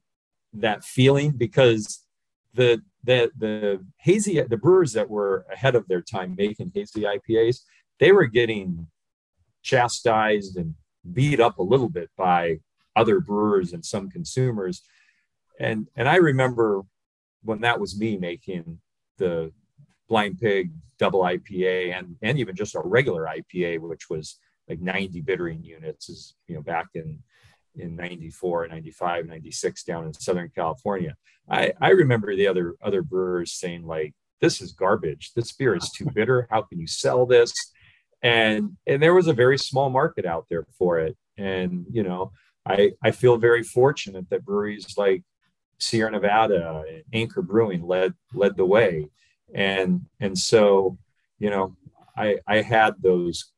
that 0.53 0.83
feeling 0.83 1.31
because 1.31 2.01
the 2.53 2.81
the 3.03 3.31
the 3.37 3.83
hazy 3.97 4.39
the 4.41 4.57
brewers 4.57 4.93
that 4.93 5.09
were 5.09 5.45
ahead 5.51 5.75
of 5.75 5.87
their 5.87 6.01
time 6.01 6.35
making 6.37 6.71
hazy 6.75 7.01
IPAs, 7.01 7.61
they 7.99 8.11
were 8.11 8.27
getting 8.27 8.87
chastised 9.63 10.57
and 10.57 10.75
beat 11.11 11.39
up 11.39 11.57
a 11.57 11.63
little 11.63 11.89
bit 11.89 12.09
by 12.17 12.59
other 12.95 13.19
brewers 13.19 13.73
and 13.73 13.83
some 13.83 14.09
consumers 14.09 14.83
and 15.63 15.87
and 15.95 16.07
i 16.07 16.15
remember 16.15 16.81
when 17.43 17.61
that 17.61 17.79
was 17.79 17.97
me 17.97 18.17
making 18.17 18.79
the 19.17 19.51
blind 20.09 20.39
pig 20.39 20.71
double 20.99 21.21
ipa 21.21 21.97
and 21.97 22.15
and 22.21 22.37
even 22.37 22.55
just 22.55 22.75
a 22.75 22.81
regular 22.83 23.27
ipa 23.37 23.79
which 23.79 24.09
was 24.09 24.39
like 24.69 24.79
90 24.79 25.21
bittering 25.21 25.63
units 25.63 26.09
is 26.09 26.35
you 26.47 26.55
know 26.55 26.61
back 26.61 26.87
in 26.93 27.19
in 27.75 27.95
94 27.95 28.67
95 28.67 29.25
96 29.25 29.83
down 29.83 30.05
in 30.05 30.13
southern 30.13 30.49
california. 30.55 31.15
I 31.49 31.73
i 31.81 31.89
remember 31.89 32.35
the 32.35 32.47
other 32.47 32.75
other 32.81 33.01
brewers 33.01 33.53
saying 33.53 33.85
like 33.85 34.13
this 34.41 34.61
is 34.61 34.73
garbage. 34.73 35.31
This 35.35 35.53
beer 35.53 35.73
is 35.75 35.89
too 35.89 36.05
bitter. 36.13 36.47
How 36.51 36.63
can 36.63 36.79
you 36.79 36.87
sell 36.87 37.25
this? 37.25 37.53
And 38.21 38.77
and 38.85 39.01
there 39.01 39.13
was 39.13 39.27
a 39.27 39.33
very 39.33 39.57
small 39.57 39.89
market 39.89 40.25
out 40.25 40.45
there 40.49 40.65
for 40.77 40.99
it. 40.99 41.17
And 41.37 41.85
you 41.91 42.03
know 42.03 42.31
i 42.65 42.91
i 43.03 43.11
feel 43.11 43.37
very 43.37 43.63
fortunate 43.63 44.29
that 44.29 44.45
breweries 44.45 44.95
like 44.97 45.23
sierra 45.83 46.11
nevada 46.11 46.83
anchor 47.13 47.41
brewing 47.41 47.83
led 47.85 48.13
led 48.33 48.55
the 48.57 48.65
way. 48.65 49.09
And 49.53 50.01
and 50.19 50.37
so 50.37 50.97
you 51.39 51.49
know 51.49 51.75
i 52.17 52.37
i 52.47 52.61
had 52.61 52.93
those 53.01 53.53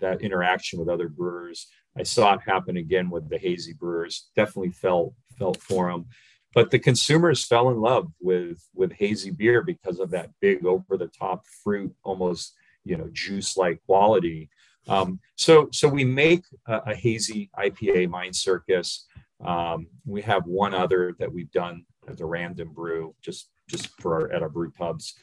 that 0.00 0.20
interaction 0.20 0.78
with 0.78 0.88
other 0.88 1.08
brewers. 1.08 1.66
I 1.96 2.02
saw 2.02 2.34
it 2.34 2.40
happen 2.44 2.76
again 2.76 3.08
with 3.08 3.28
the 3.28 3.38
hazy 3.38 3.72
brewers. 3.72 4.28
Definitely 4.36 4.72
felt 4.72 5.14
felt 5.38 5.60
for 5.60 5.90
them 5.90 6.06
but 6.54 6.70
the 6.70 6.78
consumers 6.78 7.44
fell 7.44 7.68
in 7.70 7.80
love 7.80 8.10
with 8.20 8.66
with 8.74 8.92
hazy 8.92 9.32
beer 9.32 9.62
because 9.62 9.98
of 9.98 10.10
that 10.12 10.30
big 10.40 10.64
over 10.64 10.96
the 10.96 11.08
top 11.08 11.44
fruit 11.62 11.92
almost 12.04 12.54
you 12.84 12.96
know 12.96 13.08
juice 13.12 13.56
like 13.56 13.82
quality. 13.86 14.48
Um, 14.86 15.18
so 15.36 15.68
so 15.72 15.88
we 15.88 16.04
make 16.04 16.44
a, 16.66 16.78
a 16.86 16.94
hazy 16.94 17.50
ipa 17.58 18.08
mind 18.08 18.36
circus 18.36 19.06
um, 19.44 19.86
we 20.06 20.22
have 20.22 20.44
one 20.46 20.74
other 20.74 21.14
that 21.18 21.32
we've 21.32 21.50
done 21.50 21.84
as 22.08 22.20
a 22.20 22.26
random 22.26 22.72
brew 22.72 23.14
just 23.22 23.50
just 23.68 23.88
for 24.00 24.14
our, 24.14 24.32
at 24.32 24.42
our 24.42 24.48
brew 24.48 24.70
pubs. 24.70 25.14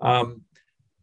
Um, 0.00 0.42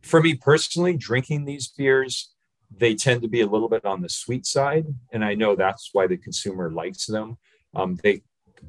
for 0.01 0.21
me 0.21 0.35
personally 0.35 0.95
drinking 0.95 1.45
these 1.45 1.67
beers 1.67 2.33
they 2.77 2.95
tend 2.95 3.21
to 3.21 3.27
be 3.27 3.41
a 3.41 3.47
little 3.47 3.69
bit 3.69 3.85
on 3.85 4.01
the 4.01 4.09
sweet 4.09 4.45
side 4.45 4.85
and 5.11 5.23
i 5.23 5.33
know 5.33 5.55
that's 5.55 5.89
why 5.93 6.07
the 6.07 6.17
consumer 6.17 6.71
likes 6.71 7.05
them. 7.05 7.37
Um, 7.75 7.97
they 8.03 8.21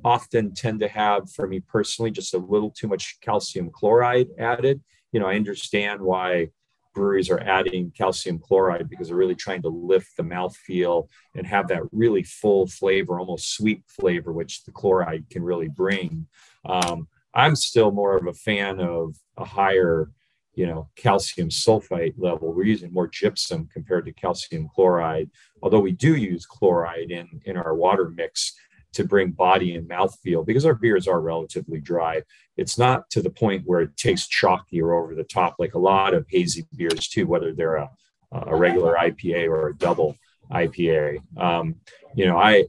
often 0.04 0.52
tend 0.52 0.80
to 0.80 0.88
have 0.88 1.30
for 1.30 1.46
me 1.46 1.60
personally 1.60 2.10
just 2.10 2.34
a 2.34 2.38
little 2.38 2.70
too 2.70 2.88
much 2.88 3.18
calcium 3.20 3.70
chloride 3.70 4.28
added. 4.38 4.82
You 5.12 5.20
know 5.20 5.26
i 5.26 5.36
understand 5.36 6.00
why 6.00 6.48
breweries 6.96 7.30
are 7.30 7.40
adding 7.40 7.92
calcium 7.96 8.38
chloride 8.38 8.88
because 8.88 9.08
they're 9.08 9.16
really 9.16 9.34
trying 9.34 9.60
to 9.60 9.68
lift 9.68 10.16
the 10.16 10.22
mouthfeel 10.22 11.06
and 11.34 11.46
have 11.46 11.68
that 11.68 11.82
really 11.92 12.22
full 12.22 12.66
flavor, 12.66 13.20
almost 13.20 13.52
sweet 13.52 13.82
flavor, 13.86 14.32
which 14.32 14.64
the 14.64 14.72
chloride 14.72 15.28
can 15.30 15.42
really 15.42 15.68
bring. 15.68 16.26
Um, 16.64 17.06
I'm 17.34 17.54
still 17.54 17.90
more 17.90 18.16
of 18.16 18.26
a 18.26 18.32
fan 18.32 18.80
of 18.80 19.14
a 19.36 19.44
higher, 19.44 20.10
you 20.54 20.66
know, 20.66 20.88
calcium 20.96 21.50
sulfite 21.50 22.14
level. 22.16 22.54
We're 22.54 22.64
using 22.64 22.94
more 22.94 23.08
gypsum 23.08 23.68
compared 23.70 24.06
to 24.06 24.12
calcium 24.12 24.70
chloride, 24.74 25.30
although 25.62 25.80
we 25.80 25.92
do 25.92 26.16
use 26.16 26.46
chloride 26.46 27.10
in 27.10 27.28
in 27.44 27.58
our 27.58 27.74
water 27.74 28.08
mix 28.08 28.54
to 28.96 29.04
bring 29.04 29.30
body 29.30 29.74
and 29.74 29.86
mouthfeel 29.86 30.44
because 30.46 30.64
our 30.64 30.74
beers 30.74 31.06
are 31.06 31.20
relatively 31.20 31.78
dry. 31.78 32.22
It's 32.56 32.78
not 32.78 33.10
to 33.10 33.20
the 33.20 33.28
point 33.28 33.64
where 33.66 33.82
it 33.82 33.94
tastes 33.98 34.26
chalky 34.26 34.80
or 34.80 34.94
over 34.94 35.14
the 35.14 35.22
top 35.22 35.56
like 35.58 35.74
a 35.74 35.78
lot 35.78 36.14
of 36.14 36.24
hazy 36.30 36.66
beers 36.74 37.06
too, 37.06 37.26
whether 37.26 37.52
they're 37.52 37.76
a, 37.76 37.90
a 38.32 38.56
regular 38.56 38.96
IPA 38.98 39.48
or 39.48 39.68
a 39.68 39.76
double 39.76 40.16
IPA. 40.50 41.18
Um, 41.36 41.74
you 42.14 42.24
know, 42.24 42.38
I 42.38 42.64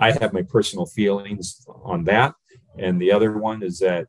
I 0.00 0.10
have 0.10 0.32
my 0.32 0.42
personal 0.42 0.86
feelings 0.86 1.64
on 1.84 2.02
that, 2.04 2.34
and 2.76 3.00
the 3.00 3.12
other 3.12 3.38
one 3.38 3.62
is 3.62 3.78
that 3.78 4.08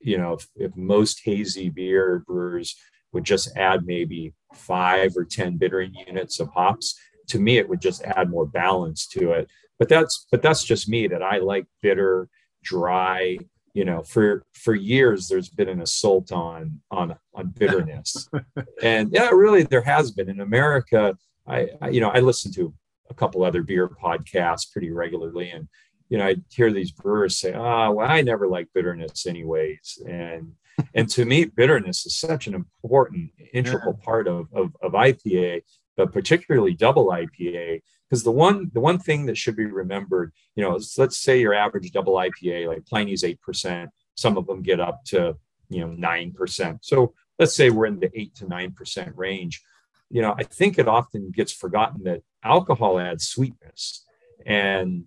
you 0.00 0.18
know 0.18 0.34
if, 0.34 0.46
if 0.54 0.76
most 0.76 1.22
hazy 1.24 1.70
beer 1.70 2.24
brewers 2.26 2.76
would 3.14 3.24
just 3.24 3.56
add 3.56 3.86
maybe 3.86 4.34
five 4.52 5.16
or 5.16 5.24
ten 5.24 5.56
bittering 5.56 5.94
units 6.06 6.40
of 6.40 6.48
hops, 6.48 6.94
to 7.28 7.38
me 7.38 7.56
it 7.56 7.66
would 7.66 7.80
just 7.80 8.02
add 8.04 8.28
more 8.28 8.44
balance 8.44 9.06
to 9.06 9.32
it 9.32 9.48
but 9.78 9.88
that's 9.88 10.26
but 10.30 10.42
that's 10.42 10.64
just 10.64 10.88
me 10.88 11.06
that 11.06 11.22
i 11.22 11.38
like 11.38 11.66
bitter 11.82 12.28
dry 12.62 13.38
you 13.76 13.84
know 13.84 14.02
for 14.02 14.42
for 14.54 14.74
years 14.74 15.28
there's 15.28 15.50
been 15.50 15.68
an 15.68 15.82
assault 15.82 16.32
on 16.32 16.80
on 16.90 17.14
on 17.34 17.48
bitterness. 17.58 18.28
And 18.82 19.10
yeah 19.12 19.28
really 19.30 19.62
there 19.64 19.82
has 19.82 20.10
been. 20.10 20.30
In 20.30 20.40
america 20.40 21.16
I, 21.46 21.68
I 21.82 21.90
you 21.90 22.00
know 22.00 22.08
i 22.08 22.20
listen 22.20 22.50
to 22.54 22.72
a 23.10 23.14
couple 23.14 23.44
other 23.44 23.62
beer 23.62 23.88
podcasts 23.88 24.72
pretty 24.72 24.90
regularly 24.90 25.50
and 25.50 25.68
you 26.08 26.16
know 26.18 26.26
i 26.26 26.36
hear 26.50 26.72
these 26.72 26.90
brewers 26.90 27.38
say 27.38 27.52
oh 27.52 27.90
well 27.92 28.10
i 28.10 28.22
never 28.22 28.48
like 28.48 28.68
bitterness 28.74 29.26
anyways. 29.26 30.02
And 30.08 30.52
and 30.94 31.08
to 31.10 31.24
me 31.26 31.44
bitterness 31.44 32.06
is 32.06 32.16
such 32.18 32.46
an 32.46 32.54
important 32.54 33.30
integral 33.52 33.94
part 33.94 34.26
of, 34.26 34.48
of 34.54 34.74
of 34.82 34.92
ipa 34.92 35.62
but 35.96 36.12
particularly 36.12 36.74
double 36.74 37.06
ipa 37.08 37.80
because 38.08 38.22
the 38.22 38.30
one 38.30 38.70
the 38.74 38.80
one 38.80 38.98
thing 38.98 39.26
that 39.26 39.36
should 39.36 39.56
be 39.56 39.66
remembered 39.66 40.32
you 40.54 40.62
know 40.62 40.78
let's 40.98 41.18
say 41.18 41.40
your 41.40 41.54
average 41.54 41.90
double 41.92 42.14
ipa 42.14 42.68
like 42.68 42.86
pliny's 42.86 43.22
8% 43.22 43.88
some 44.14 44.36
of 44.36 44.46
them 44.46 44.62
get 44.62 44.80
up 44.80 45.04
to 45.06 45.36
you 45.68 45.80
know 45.80 45.88
9% 45.88 46.78
so 46.82 47.14
let's 47.38 47.54
say 47.54 47.70
we're 47.70 47.86
in 47.86 48.00
the 48.00 48.10
8 48.18 48.34
to 48.36 48.46
9% 48.46 49.12
range. 49.16 49.62
You 50.10 50.22
know, 50.22 50.34
I 50.38 50.44
think 50.44 50.78
it 50.78 50.88
often 50.88 51.30
gets 51.30 51.52
forgotten 51.52 52.04
that 52.04 52.22
alcohol 52.42 52.98
adds 52.98 53.26
sweetness, 53.26 54.04
and 54.44 55.04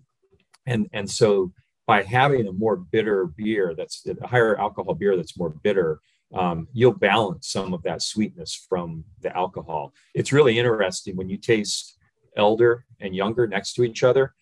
and 0.66 0.88
and 0.92 1.10
so 1.10 1.52
by 1.86 2.02
having 2.02 2.46
a 2.46 2.52
more 2.52 2.76
bitter 2.76 3.26
beer 3.26 3.74
that's 3.74 4.06
a 4.06 4.26
higher 4.26 4.58
alcohol 4.60 4.94
beer 4.94 5.16
that's 5.16 5.38
more 5.38 5.48
bitter 5.48 6.00
um, 6.34 6.68
you'll 6.72 6.92
balance 6.92 7.48
some 7.48 7.74
of 7.74 7.82
that 7.82 8.02
sweetness 8.02 8.66
from 8.68 9.04
the 9.20 9.36
alcohol. 9.36 9.92
It's 10.14 10.32
really 10.32 10.58
interesting 10.58 11.16
when 11.16 11.28
you 11.28 11.36
taste 11.36 11.98
elder 12.36 12.84
and 13.00 13.14
younger 13.14 13.46
next 13.46 13.74
to 13.74 13.82
each 13.82 14.04
other 14.04 14.34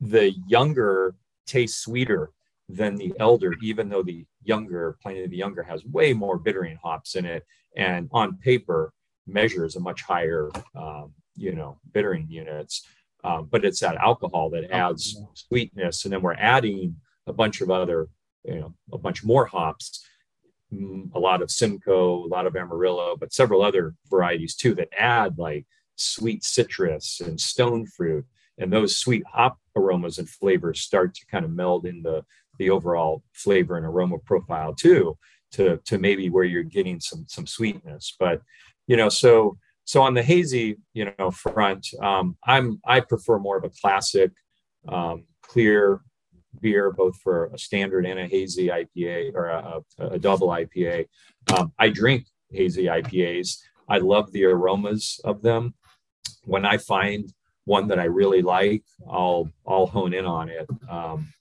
the 0.00 0.34
younger 0.46 1.14
tastes 1.46 1.80
sweeter 1.80 2.30
than 2.68 2.96
the 2.96 3.12
elder 3.20 3.54
even 3.62 3.88
though 3.88 4.02
the 4.02 4.26
younger 4.44 4.98
pliny 5.00 5.26
the 5.26 5.36
younger 5.36 5.62
has 5.62 5.84
way 5.86 6.12
more 6.12 6.36
bittering 6.36 6.76
hops 6.82 7.14
in 7.14 7.24
it 7.24 7.46
and 7.76 8.08
on 8.12 8.36
paper 8.36 8.92
measures 9.26 9.76
a 9.76 9.80
much 9.80 10.02
higher 10.02 10.50
um, 10.74 11.12
you 11.36 11.54
know 11.54 11.78
bittering 11.92 12.26
units. 12.28 12.86
Um, 13.24 13.48
but 13.50 13.64
it's 13.64 13.80
that 13.80 13.96
alcohol 13.96 14.50
that 14.50 14.70
adds 14.72 15.16
sweetness. 15.34 16.04
And 16.04 16.12
then 16.12 16.22
we're 16.22 16.34
adding 16.34 16.96
a 17.28 17.32
bunch 17.32 17.60
of 17.60 17.70
other 17.70 18.08
you 18.44 18.56
know 18.56 18.74
a 18.92 18.98
bunch 18.98 19.24
more 19.24 19.46
hops 19.46 20.04
a 21.14 21.18
lot 21.18 21.42
of 21.42 21.50
simcoe 21.50 22.24
a 22.24 22.28
lot 22.28 22.46
of 22.46 22.56
amarillo 22.56 23.14
but 23.18 23.32
several 23.32 23.62
other 23.62 23.94
varieties 24.08 24.54
too 24.54 24.74
that 24.74 24.88
add 24.98 25.38
like 25.38 25.66
sweet 25.96 26.44
citrus 26.44 27.20
and 27.20 27.40
stone 27.40 27.86
fruit. 27.86 28.24
And 28.58 28.72
those 28.72 28.96
sweet 28.96 29.22
hop 29.32 29.58
aromas 29.76 30.18
and 30.18 30.28
flavors 30.28 30.80
start 30.80 31.14
to 31.14 31.26
kind 31.26 31.44
of 31.44 31.50
meld 31.50 31.86
in 31.86 32.02
the 32.02 32.24
the 32.58 32.68
overall 32.68 33.22
flavor 33.32 33.78
and 33.78 33.86
aroma 33.86 34.18
profile 34.18 34.74
too 34.74 35.16
to 35.52 35.78
to 35.86 35.98
maybe 35.98 36.28
where 36.28 36.44
you're 36.44 36.62
getting 36.62 37.00
some 37.00 37.24
some 37.28 37.46
sweetness. 37.46 38.14
But 38.18 38.42
you 38.86 38.96
know 38.96 39.08
so 39.08 39.56
so 39.84 40.02
on 40.02 40.14
the 40.14 40.22
hazy 40.22 40.76
you 40.92 41.10
know 41.18 41.30
front 41.30 41.88
um, 42.02 42.36
i'm 42.46 42.80
i 42.86 43.00
prefer 43.00 43.38
more 43.38 43.56
of 43.56 43.64
a 43.64 43.70
classic 43.80 44.30
um, 44.88 45.24
clear 45.42 46.00
beer 46.60 46.90
both 46.90 47.16
for 47.20 47.46
a 47.46 47.58
standard 47.58 48.06
and 48.06 48.18
a 48.18 48.26
hazy 48.26 48.68
ipa 48.68 49.34
or 49.34 49.46
a, 49.48 49.80
a, 49.98 50.18
double 50.18 50.48
ipa 50.48 51.06
um, 51.56 51.72
i 51.78 51.88
drink 51.88 52.26
hazy 52.50 52.84
ipas 52.84 53.58
i 53.88 53.98
love 53.98 54.30
the 54.32 54.44
aromas 54.44 55.20
of 55.24 55.42
them. 55.42 55.74
When 56.44 56.64
i 56.64 56.76
find 56.76 57.32
one 57.64 57.88
that 57.88 57.98
i 57.98 58.04
really 58.04 58.42
like 58.42 58.84
i'll 59.10 59.48
i'll 59.66 59.86
hone 59.86 60.14
in 60.14 60.26
on 60.26 60.48
it 60.48 60.68
um, 60.90 61.32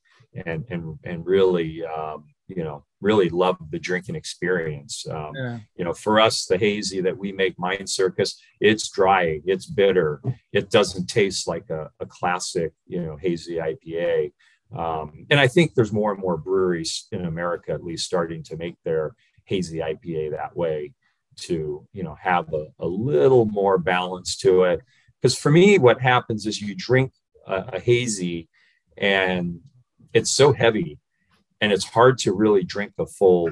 and 0.45 0.65
and 0.69 0.97
and 1.03 1.25
really 1.25 1.83
um, 1.85 2.25
you 2.47 2.63
know 2.63 2.83
really 3.01 3.29
love 3.29 3.57
the 3.71 3.79
drinking 3.79 4.15
experience. 4.15 5.07
Um, 5.09 5.31
Yeah. 5.35 5.59
you 5.75 5.85
know 5.85 5.93
for 5.93 6.19
us 6.19 6.45
the 6.45 6.57
hazy 6.57 7.01
that 7.01 7.17
we 7.17 7.31
make 7.31 7.57
mind 7.57 7.89
circus 7.89 8.39
it's 8.59 8.89
dry 8.89 9.41
it's 9.45 9.65
bitter 9.65 10.21
it 10.51 10.69
doesn't 10.69 11.07
taste 11.07 11.47
like 11.47 11.69
a, 11.69 11.89
a 11.99 12.05
classic 12.05 12.73
you 12.87 13.01
know 13.01 13.17
hazy 13.17 13.55
ipa 13.55 14.31
um, 14.77 15.25
and 15.29 15.39
i 15.39 15.47
think 15.47 15.73
there's 15.73 15.91
more 15.91 16.11
and 16.11 16.21
more 16.21 16.37
breweries 16.37 17.07
in 17.11 17.25
america 17.25 17.71
at 17.71 17.83
least 17.83 18.05
starting 18.05 18.43
to 18.43 18.55
make 18.57 18.75
their 18.83 19.15
hazy 19.45 19.79
ipa 19.79 20.31
that 20.31 20.55
way 20.55 20.93
to 21.35 21.87
you 21.93 22.03
know 22.03 22.15
have 22.21 22.53
a, 22.53 22.67
a 22.79 22.87
little 22.87 23.45
more 23.45 23.77
balance 23.77 24.37
to 24.37 24.63
it. 24.63 24.81
Because 25.21 25.37
for 25.37 25.51
me 25.51 25.77
what 25.77 26.01
happens 26.01 26.45
is 26.45 26.61
you 26.61 26.75
drink 26.75 27.11
a, 27.47 27.65
a 27.73 27.79
hazy 27.79 28.49
and 28.97 29.59
it's 30.13 30.31
so 30.31 30.51
heavy 30.53 30.99
and 31.61 31.71
it's 31.71 31.85
hard 31.85 32.17
to 32.19 32.33
really 32.33 32.63
drink 32.63 32.93
a 32.97 33.05
full 33.05 33.51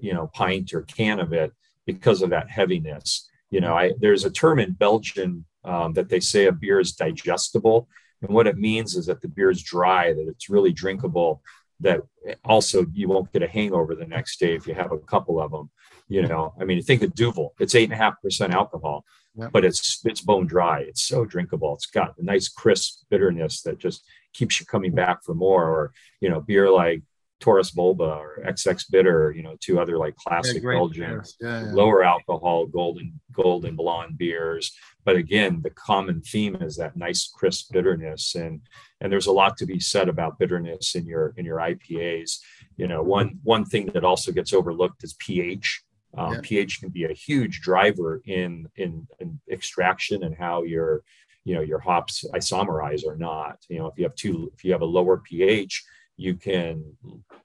you 0.00 0.14
know 0.14 0.28
pint 0.28 0.72
or 0.72 0.82
can 0.82 1.20
of 1.20 1.32
it 1.32 1.52
because 1.86 2.22
of 2.22 2.30
that 2.30 2.50
heaviness. 2.50 3.28
You 3.50 3.60
know 3.60 3.74
i 3.74 3.92
there's 3.98 4.24
a 4.24 4.30
term 4.30 4.58
in 4.58 4.72
belgian 4.72 5.44
um, 5.64 5.92
that 5.92 6.08
they 6.08 6.20
say 6.20 6.46
a 6.46 6.52
beer 6.52 6.80
is 6.80 6.92
digestible 6.92 7.88
and 8.22 8.34
what 8.34 8.46
it 8.46 8.56
means 8.58 8.94
is 8.96 9.06
that 9.06 9.20
the 9.20 9.28
beer 9.28 9.50
is 9.50 9.62
dry 9.62 10.12
that 10.12 10.28
it's 10.28 10.50
really 10.50 10.72
drinkable 10.72 11.42
that 11.80 12.00
also 12.44 12.84
you 12.92 13.08
won't 13.08 13.32
get 13.32 13.42
a 13.42 13.48
hangover 13.48 13.94
the 13.94 14.06
next 14.06 14.38
day 14.38 14.54
if 14.54 14.66
you 14.66 14.74
have 14.74 14.92
a 14.92 14.98
couple 14.98 15.40
of 15.40 15.50
them 15.50 15.70
you 16.08 16.22
know? 16.26 16.52
I 16.60 16.64
mean 16.64 16.82
think 16.82 17.02
of 17.02 17.14
duvel. 17.14 17.50
It's 17.60 17.76
eight 17.76 17.84
and 17.84 17.92
a 17.92 17.96
half 17.96 18.20
percent 18.20 18.52
alcohol 18.52 19.04
Yeah. 19.36 19.48
but 19.52 19.64
it's 19.64 20.00
it's 20.04 20.20
bone 20.20 20.46
dry. 20.46 20.80
It's 20.80 21.04
so 21.06 21.24
drinkable. 21.24 21.72
It's 21.74 21.86
got 21.86 22.18
a 22.18 22.24
nice 22.24 22.48
crisp 22.48 23.04
bitterness 23.10 23.62
that 23.62 23.78
just 23.78 24.04
keeps 24.34 24.58
you 24.58 24.66
coming 24.66 24.92
back 24.92 25.22
for 25.24 25.34
more. 25.34 25.64
Or 25.74 25.92
you 26.20 26.28
know 26.28 26.40
beer 26.40 26.68
like 26.68 27.02
Taurus 27.40 27.70
Bulba 27.70 28.04
or 28.04 28.38
XX 28.46 28.84
Bitter, 28.90 29.32
you 29.36 29.42
know, 29.42 29.56
two 29.60 29.80
other 29.80 29.96
like 29.98 30.14
Yeah, 30.18 30.22
classic 30.30 30.62
great. 30.62 30.76
Belgian. 30.76 31.22
Yeah, 31.40 31.64
yeah. 31.64 31.72
lower 31.72 32.04
alcohol 32.04 32.66
golden 32.66 33.18
golden 33.32 33.76
blonde 33.76 34.18
beers. 34.18 34.72
But 35.04 35.16
again 35.16 35.60
the 35.62 35.70
common 35.70 36.20
theme 36.20 36.56
is 36.56 36.76
that 36.76 36.96
nice 36.96 37.28
crisp 37.28 37.72
bitterness. 37.72 38.34
And 38.34 38.60
and 39.00 39.10
there's 39.10 39.26
a 39.26 39.32
lot 39.32 39.56
to 39.58 39.66
be 39.66 39.80
said 39.80 40.08
about 40.08 40.38
bitterness 40.38 40.94
in 40.94 41.06
your 41.06 41.32
in 41.38 41.44
your 41.46 41.58
ipas 41.58 42.38
you 42.76 42.86
know 42.86 43.02
one 43.02 43.38
one 43.42 43.64
thing 43.64 43.86
that 43.94 44.04
also 44.04 44.30
gets 44.30 44.52
overlooked 44.52 45.02
is 45.02 45.14
ph 45.18 45.82
um, 46.18 46.34
Yeah. 46.34 46.40
ph 46.42 46.80
can 46.80 46.90
be 46.90 47.04
a 47.04 47.12
huge 47.14 47.60
driver 47.62 48.20
in, 48.26 48.66
in 48.76 49.06
in 49.20 49.40
extraction 49.50 50.22
and 50.24 50.36
how 50.36 50.62
your 50.64 51.02
you 51.44 51.54
know 51.54 51.62
your 51.62 51.78
hops 51.78 52.24
isomerize 52.34 53.02
or 53.06 53.16
not. 53.16 53.56
You 53.70 53.78
know 53.78 53.86
if 53.86 53.94
you 53.96 54.04
have 54.04 54.14
two 54.14 54.52
if 54.54 54.64
you 54.64 54.72
have 54.72 54.82
a 54.82 54.92
lower 54.98 55.16
ph 55.18 55.82
you 56.20 56.34
can 56.34 56.84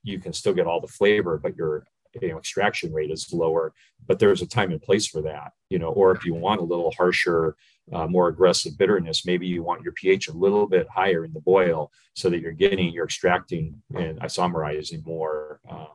you 0.03 0.19
can 0.19 0.33
still 0.33 0.53
get 0.53 0.67
all 0.67 0.81
the 0.81 0.87
flavor 0.87 1.39
but 1.41 1.55
your 1.55 1.87
you 2.21 2.29
know 2.29 2.37
extraction 2.37 2.91
rate 2.93 3.09
is 3.09 3.31
lower 3.33 3.73
but 4.07 4.19
there's 4.19 4.41
a 4.41 4.47
time 4.47 4.71
and 4.71 4.81
place 4.81 5.07
for 5.07 5.21
that 5.21 5.53
you 5.69 5.79
know 5.79 5.89
or 5.89 6.11
if 6.11 6.25
you 6.25 6.33
want 6.33 6.59
a 6.59 6.63
little 6.63 6.91
harsher 6.91 7.55
uh, 7.93 8.05
more 8.07 8.27
aggressive 8.27 8.77
bitterness 8.77 9.25
maybe 9.25 9.47
you 9.47 9.63
want 9.63 9.81
your 9.81 9.93
ph 9.93 10.27
a 10.27 10.33
little 10.33 10.67
bit 10.67 10.87
higher 10.89 11.23
in 11.23 11.33
the 11.33 11.39
boil 11.39 11.89
so 12.13 12.29
that 12.29 12.41
you're 12.41 12.51
getting 12.51 12.91
you're 12.91 13.05
extracting 13.05 13.81
and 13.95 14.19
isomerizing 14.19 15.05
more 15.05 15.59
um, 15.69 15.87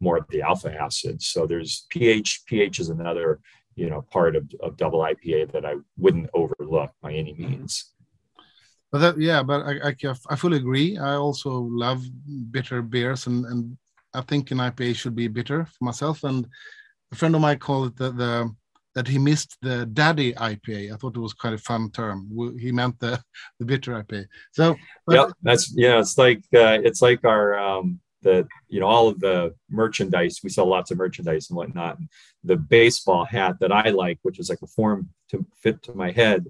more 0.00 0.16
of 0.18 0.26
the 0.30 0.42
alpha 0.42 0.72
acids 0.80 1.26
so 1.26 1.46
there's 1.46 1.86
ph 1.90 2.42
ph 2.46 2.78
is 2.78 2.90
another 2.90 3.40
you 3.74 3.90
know 3.90 4.02
part 4.02 4.36
of, 4.36 4.48
of 4.60 4.76
double 4.76 5.00
ipa 5.00 5.50
that 5.50 5.64
i 5.64 5.74
wouldn't 5.96 6.30
overlook 6.32 6.92
by 7.02 7.12
any 7.12 7.34
means 7.34 7.93
But 8.94 9.00
that, 9.00 9.18
yeah, 9.20 9.42
but 9.42 9.62
I, 9.62 9.88
I, 9.88 10.14
I 10.30 10.36
fully 10.36 10.58
agree. 10.58 10.96
I 10.98 11.14
also 11.16 11.50
love 11.68 12.04
bitter 12.52 12.80
beers, 12.80 13.26
and, 13.26 13.44
and 13.44 13.76
I 14.14 14.20
think 14.20 14.52
an 14.52 14.58
IPA 14.58 14.94
should 14.94 15.16
be 15.16 15.26
bitter 15.26 15.64
for 15.64 15.84
myself. 15.84 16.22
And 16.22 16.46
a 17.10 17.16
friend 17.16 17.34
of 17.34 17.40
mine 17.40 17.58
called 17.58 17.88
it 17.88 17.96
the, 17.96 18.12
the 18.12 18.54
that 18.94 19.08
he 19.08 19.18
missed 19.18 19.56
the 19.62 19.86
daddy 19.86 20.32
IPA. 20.34 20.92
I 20.92 20.96
thought 20.96 21.16
it 21.16 21.20
was 21.20 21.32
quite 21.32 21.54
a 21.54 21.58
fun 21.58 21.90
term. 21.90 22.30
He 22.56 22.70
meant 22.70 23.00
the 23.00 23.20
the 23.58 23.64
bitter 23.64 24.00
IPA. 24.00 24.26
So, 24.52 24.76
but, 25.08 25.32
that's 25.42 25.72
yeah 25.74 25.98
it's 25.98 26.16
like 26.16 26.44
uh, 26.54 26.78
it's 26.84 27.02
like 27.02 27.24
our 27.24 27.58
um 27.58 27.98
the 28.22 28.46
you 28.68 28.78
know 28.78 28.86
all 28.86 29.08
of 29.08 29.18
the 29.18 29.56
merchandise 29.70 30.38
we 30.44 30.50
sell 30.50 30.66
lots 30.66 30.92
of 30.92 30.98
merchandise 30.98 31.50
and 31.50 31.56
whatnot 31.56 31.98
the 32.44 32.56
baseball 32.56 33.26
hat 33.26 33.56
that 33.60 33.70
i 33.70 33.90
like 33.90 34.18
which 34.22 34.38
is 34.38 34.48
like 34.48 34.62
a 34.62 34.66
form 34.66 35.10
to 35.28 35.44
fit 35.62 35.82
to 35.82 35.92
my 35.92 36.10
head 36.10 36.46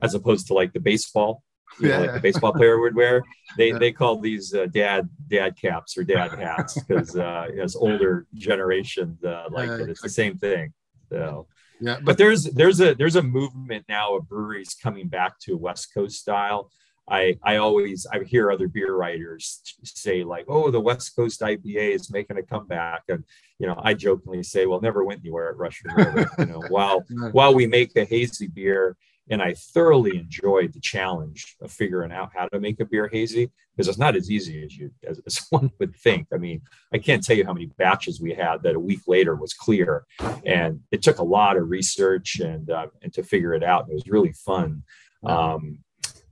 as 0.00 0.14
opposed 0.14 0.46
to 0.46 0.54
like 0.54 0.72
the 0.72 0.78
baseball 0.78 1.42
you 1.80 1.88
know, 1.88 1.94
Yeah, 1.94 1.98
like 2.00 2.06
yeah. 2.08 2.14
the 2.14 2.20
baseball 2.20 2.52
player 2.52 2.80
would 2.80 2.94
wear 2.94 3.22
they 3.56 3.70
Yeah. 3.70 3.78
they 3.78 3.92
call 3.92 4.18
these 4.20 4.54
uh, 4.54 4.66
dad 4.66 5.08
dad 5.28 5.56
caps 5.60 5.96
or 5.98 6.04
dad 6.04 6.30
hats 6.38 6.80
because 6.82 7.16
uh 7.16 7.48
as 7.60 7.76
older 7.76 8.26
generation 8.34 9.18
uh, 9.26 9.44
like 9.50 9.68
it 9.80 9.88
it's 9.90 10.02
the 10.02 10.08
same 10.08 10.36
thing 10.36 10.72
so 11.10 11.46
yeah, 11.80 11.96
but 11.96 12.04
but 12.06 12.18
there's 12.18 12.44
there's 12.44 12.80
a 12.80 12.94
there's 12.94 13.16
a 13.16 13.22
movement 13.22 13.84
now 13.88 14.16
of 14.16 14.28
breweries 14.28 14.74
coming 14.82 15.08
back 15.08 15.38
to 15.40 15.56
West 15.58 15.92
Coast 15.92 16.16
style. 16.18 16.70
I 17.08 17.38
I 17.42 17.56
always 17.56 18.06
I 18.10 18.24
hear 18.24 18.50
other 18.50 18.66
beer 18.66 18.94
writers 18.96 19.60
say 19.84 20.24
like, 20.24 20.46
oh, 20.48 20.70
the 20.70 20.80
West 20.80 21.14
Coast 21.14 21.42
IPA 21.42 21.94
is 21.94 22.10
making 22.10 22.38
a 22.38 22.42
comeback, 22.42 23.02
and 23.10 23.22
you 23.58 23.66
know 23.66 23.78
I 23.84 23.92
jokingly 23.92 24.42
say, 24.42 24.64
well, 24.64 24.80
never 24.80 25.04
went 25.04 25.20
anywhere 25.20 25.50
at 25.50 25.58
Russian 25.58 25.90
River. 25.94 26.26
you 26.38 26.46
know, 26.46 26.62
while 26.70 27.04
while 27.32 27.54
we 27.54 27.66
make 27.66 27.94
a 27.94 28.04
hazy 28.06 28.46
beer, 28.48 28.96
and 29.30 29.42
I 29.42 29.54
thoroughly 29.54 30.16
enjoyed 30.16 30.72
the 30.72 30.80
challenge 30.80 31.56
of 31.60 31.72
figuring 31.72 32.12
out 32.12 32.30
how 32.34 32.46
to 32.48 32.60
make 32.60 32.80
a 32.80 32.84
beer 32.84 33.08
hazy 33.12 33.50
because 33.74 33.88
it's 33.88 33.98
not 33.98 34.16
as 34.16 34.30
easy 34.30 34.64
as 34.64 34.76
you 34.76 34.90
as, 35.06 35.20
as 35.26 35.46
one 35.50 35.70
would 35.78 35.96
think. 35.96 36.28
I 36.32 36.36
mean, 36.36 36.62
I 36.92 36.98
can't 36.98 37.24
tell 37.24 37.36
you 37.36 37.44
how 37.44 37.52
many 37.52 37.66
batches 37.78 38.20
we 38.20 38.34
had 38.34 38.62
that 38.62 38.76
a 38.76 38.80
week 38.80 39.00
later 39.06 39.34
was 39.34 39.52
clear, 39.52 40.04
and 40.44 40.80
it 40.90 41.02
took 41.02 41.18
a 41.18 41.24
lot 41.24 41.56
of 41.56 41.68
research 41.68 42.40
and 42.40 42.70
uh, 42.70 42.86
and 43.02 43.12
to 43.14 43.22
figure 43.22 43.54
it 43.54 43.62
out. 43.62 43.88
It 43.88 43.94
was 43.94 44.08
really 44.08 44.32
fun. 44.32 44.82
Um, 45.24 45.80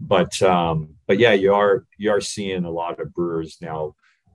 but 0.01 0.41
um, 0.43 0.95
but 1.07 1.19
yeah, 1.19 1.33
you 1.33 1.55
are 1.55 1.85
you 1.99 2.11
are 2.11 2.21
seeing 2.21 2.65
a 2.65 2.71
lot 2.71 3.01
of 3.01 3.12
brewers 3.12 3.59
now 3.61 3.95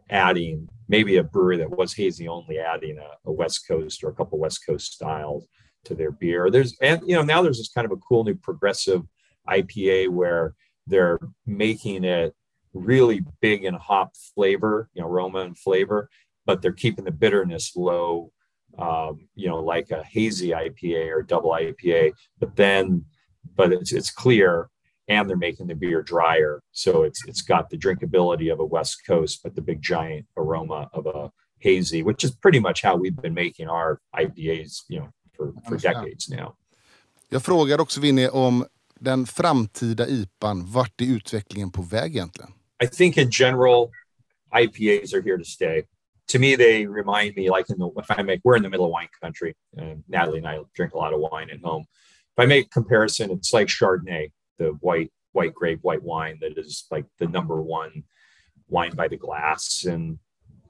adding 0.10 0.68
maybe 0.88 1.18
a 1.18 1.24
brewery 1.24 1.58
that 1.58 1.70
was 1.70 1.94
hazy 1.94 2.28
only 2.28 2.58
adding 2.58 2.98
a, 2.98 3.30
a 3.30 3.32
West 3.32 3.68
Coast 3.68 4.04
or 4.04 4.10
a 4.10 4.14
couple 4.14 4.40
West 4.40 4.66
Coast 4.66 4.94
styles 4.94 5.48
to 5.86 5.96
their 5.96 6.12
beer. 6.12 6.50
There's 6.50 6.78
and 6.82 7.02
you 7.06 7.16
know 7.16 7.24
now 7.24 7.42
there's 7.42 7.58
this 7.58 7.70
kind 7.70 7.86
of 7.86 7.92
a 7.92 7.98
cool 7.98 8.24
new 8.24 8.36
progressive 8.36 9.04
IPA 9.48 10.10
where 10.10 10.54
they're 10.88 11.20
making 11.46 12.04
it 12.04 12.36
really 12.74 13.24
big 13.42 13.64
in 13.64 13.74
hop 13.74 14.16
flavor, 14.36 14.90
you 14.94 15.02
know, 15.02 15.08
aroma 15.08 15.40
and 15.40 15.58
flavor, 15.58 16.10
but 16.46 16.62
they're 16.62 16.72
keeping 16.72 17.06
the 17.06 17.12
bitterness 17.12 17.76
low 17.76 18.32
um, 18.78 19.28
you 19.36 19.48
know, 19.48 19.60
like 19.60 19.92
a 19.92 20.04
hazy 20.04 20.50
IPA 20.50 21.10
or 21.14 21.24
double 21.24 21.52
IPA, 21.52 22.14
but 22.40 22.56
then, 22.56 23.06
but 23.56 23.74
it's, 23.74 23.92
it's 23.92 24.12
clear 24.12 24.70
and 25.08 25.28
they're 25.28 25.38
making 25.38 25.68
the 25.68 25.76
beer 25.76 26.02
drier. 26.02 26.62
So 26.72 27.04
it's, 27.04 27.26
it's 27.26 27.42
got 27.42 27.70
the 27.70 27.78
drinkability 27.78 28.52
of 28.52 28.60
a 28.60 28.66
West 28.66 29.06
Coast, 29.08 29.42
but 29.44 29.56
the 29.56 29.62
big 29.62 29.82
giant 29.82 30.28
aroma 30.38 30.90
of 30.94 31.08
a 31.08 31.32
hazy, 31.58 32.04
which 32.04 32.24
is 32.24 32.32
pretty 32.32 32.60
much 32.60 32.82
how 32.82 32.96
we've 32.96 33.16
been 33.16 33.34
making 33.34 33.68
our 33.68 34.00
IPAs, 34.16 34.84
you 34.88 35.00
know, 35.00 35.10
for, 35.40 35.54
for 35.68 35.78
decades 35.78 36.30
now. 36.30 36.56
Jag 37.30 37.44
frågar 37.44 37.82
också 37.82 38.02
Vinny 38.02 38.28
om 38.28 38.66
den 39.00 39.26
framtida 39.26 40.08
IPan. 40.08 40.66
Vart 40.66 41.02
är 41.02 41.06
utvecklingen 41.06 41.72
på 41.72 41.82
väg 41.82 42.16
egentligen? 42.16 42.52
I 42.84 42.88
think 42.88 43.18
in 43.18 43.30
general, 43.32 43.90
IPAs 44.54 45.14
are 45.14 45.22
here 45.22 45.38
to 45.38 45.44
stay. 45.44 45.84
To 46.28 46.40
me, 46.40 46.56
they 46.56 46.88
remind 46.88 47.36
me 47.36 47.50
like 47.50 47.70
in 47.70 47.78
the 47.78 48.02
if 48.02 48.20
I 48.20 48.24
make 48.24 48.42
we're 48.44 48.58
in 48.58 48.64
the 48.64 48.70
middle 48.70 48.86
of 48.86 48.92
wine 48.92 49.10
country, 49.22 49.54
and 49.78 50.04
Natalie 50.08 50.38
and 50.38 50.48
I 50.48 50.60
drink 50.76 50.94
a 50.94 50.98
lot 50.98 51.14
of 51.14 51.20
wine 51.20 51.50
at 51.50 51.62
home. 51.64 51.86
If 52.38 52.44
I 52.44 52.46
make 52.46 52.66
a 52.66 52.70
comparison, 52.70 53.32
it's 53.32 53.54
like 53.54 53.68
Chardonnay, 53.68 54.32
the 54.58 54.78
white 54.82 55.12
white 55.32 55.54
grape 55.54 55.80
white 55.82 56.04
wine 56.04 56.38
that 56.42 56.58
is 56.58 56.86
like 56.92 57.06
the 57.18 57.28
number 57.28 57.62
one 57.62 58.04
wine 58.68 58.96
by 58.96 59.08
the 59.08 59.18
glass 59.18 59.86
and 59.86 60.20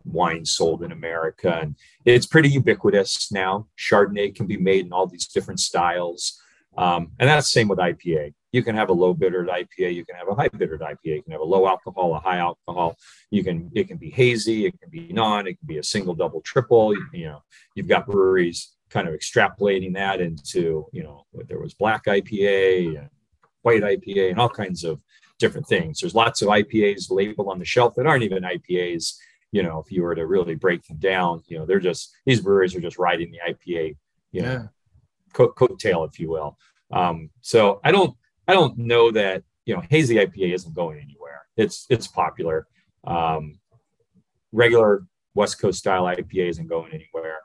wine 0.05 0.45
sold 0.45 0.83
in 0.83 0.91
America, 0.91 1.59
and 1.61 1.75
it's 2.05 2.25
pretty 2.25 2.49
ubiquitous 2.49 3.31
now. 3.31 3.67
Chardonnay 3.77 4.35
can 4.35 4.47
be 4.47 4.57
made 4.57 4.85
in 4.85 4.93
all 4.93 5.07
these 5.07 5.27
different 5.27 5.59
styles, 5.59 6.41
um, 6.77 7.11
and 7.19 7.29
that's 7.29 7.47
the 7.47 7.51
same 7.51 7.67
with 7.67 7.79
IPA. 7.79 8.33
You 8.51 8.63
can 8.63 8.75
have 8.75 8.89
a 8.89 8.93
low 8.93 9.13
bittered 9.13 9.47
IPA, 9.47 9.93
you 9.93 10.05
can 10.05 10.15
have 10.15 10.27
a 10.27 10.35
high 10.35 10.47
bittered 10.47 10.81
IPA, 10.81 10.97
you 11.03 11.23
can 11.23 11.31
have 11.31 11.41
a 11.41 11.45
low 11.45 11.67
alcohol, 11.67 12.15
a 12.15 12.19
high 12.19 12.37
alcohol. 12.37 12.97
You 13.29 13.43
can 13.43 13.69
it 13.75 13.87
can 13.87 13.97
be 13.97 14.09
hazy, 14.09 14.65
it 14.65 14.79
can 14.79 14.89
be 14.89 15.13
non, 15.13 15.47
it 15.47 15.59
can 15.59 15.67
be 15.67 15.77
a 15.77 15.83
single, 15.83 16.15
double, 16.15 16.41
triple. 16.41 16.95
You, 16.95 17.05
you 17.13 17.25
know, 17.25 17.43
you've 17.75 17.87
got 17.87 18.07
breweries 18.07 18.75
kind 18.89 19.07
of 19.07 19.13
extrapolating 19.13 19.93
that 19.93 20.19
into 20.19 20.87
you 20.91 21.03
know 21.03 21.25
there 21.47 21.59
was 21.59 21.75
black 21.75 22.05
IPA 22.05 22.97
and 22.97 23.09
white 23.61 23.83
IPA 23.83 24.31
and 24.31 24.39
all 24.39 24.49
kinds 24.49 24.83
of 24.83 25.01
different 25.37 25.67
things. 25.67 25.99
There's 25.99 26.15
lots 26.15 26.41
of 26.41 26.49
IPAs 26.49 27.09
labeled 27.09 27.47
on 27.49 27.59
the 27.59 27.65
shelf 27.65 27.95
that 27.95 28.05
aren't 28.05 28.23
even 28.23 28.43
IPAs. 28.43 29.15
You 29.51 29.63
know, 29.63 29.79
if 29.79 29.91
you 29.91 30.03
were 30.03 30.15
to 30.15 30.25
really 30.27 30.55
break 30.55 30.83
them 30.85 30.97
down, 30.97 31.41
you 31.47 31.57
know, 31.57 31.65
they're 31.65 31.79
just 31.79 32.15
these 32.25 32.41
breweries 32.41 32.75
are 32.75 32.81
just 32.81 32.99
riding 32.99 33.31
the 33.31 33.39
IPA, 33.39 33.95
you 34.31 34.41
know, 34.41 34.51
Yeah. 34.51 34.63
coat 35.33 35.55
coattail, 35.55 36.07
if 36.07 36.19
you 36.19 36.29
will. 36.29 36.57
Um, 36.91 37.29
so 37.41 37.79
I 37.83 37.91
don't 37.91 38.15
I 38.47 38.53
don't 38.53 38.77
know 38.77 39.11
that 39.11 39.43
you 39.65 39.75
know 39.75 39.81
hazy 39.89 40.15
IPA 40.15 40.53
isn't 40.53 40.75
going 40.75 40.99
anywhere. 40.99 41.47
It's 41.57 41.85
it's 41.89 42.07
popular. 42.07 42.67
Um, 43.05 43.59
regular 44.51 45.05
West 45.35 45.59
Coast 45.59 45.79
style 45.79 46.03
IPA 46.03 46.49
isn't 46.49 46.67
going 46.67 46.91
anywhere. 46.93 47.37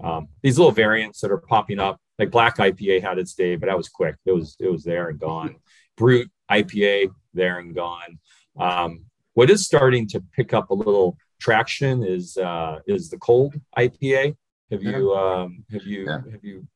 Um, 0.00 0.28
these 0.42 0.58
little 0.58 0.72
variants 0.72 1.20
that 1.20 1.30
are 1.32 1.38
popping 1.38 1.80
up, 1.80 2.00
like 2.18 2.30
Black 2.30 2.56
IPA 2.58 3.02
had 3.02 3.18
its 3.18 3.34
day, 3.34 3.56
but 3.56 3.66
that 3.66 3.76
was 3.76 3.88
quick. 3.88 4.16
It 4.26 4.32
was 4.32 4.56
it 4.60 4.70
was 4.70 4.84
there 4.84 5.08
and 5.08 5.18
gone. 5.18 5.56
Brute 5.96 6.30
IPA 6.50 7.10
there 7.34 7.58
and 7.58 7.74
gone. 7.74 8.18
Um, 8.58 9.04
what 9.34 9.50
is 9.50 9.64
starting 9.64 10.06
to 10.08 10.20
pick 10.20 10.52
up 10.52 10.70
a 10.70 10.74
little 10.74 11.16
traction 11.40 12.02
is 12.04 12.36
uh, 12.36 12.78
is 12.86 13.08
the 13.10 13.18
cold 13.18 13.54
IPA. 13.78 14.36
Have 14.70 14.82
you 14.82 15.14
um, 15.14 15.64
have 15.72 15.84
you 15.86 16.04
Yeah. 16.06 16.20
have 16.32 16.44
you 16.44 16.66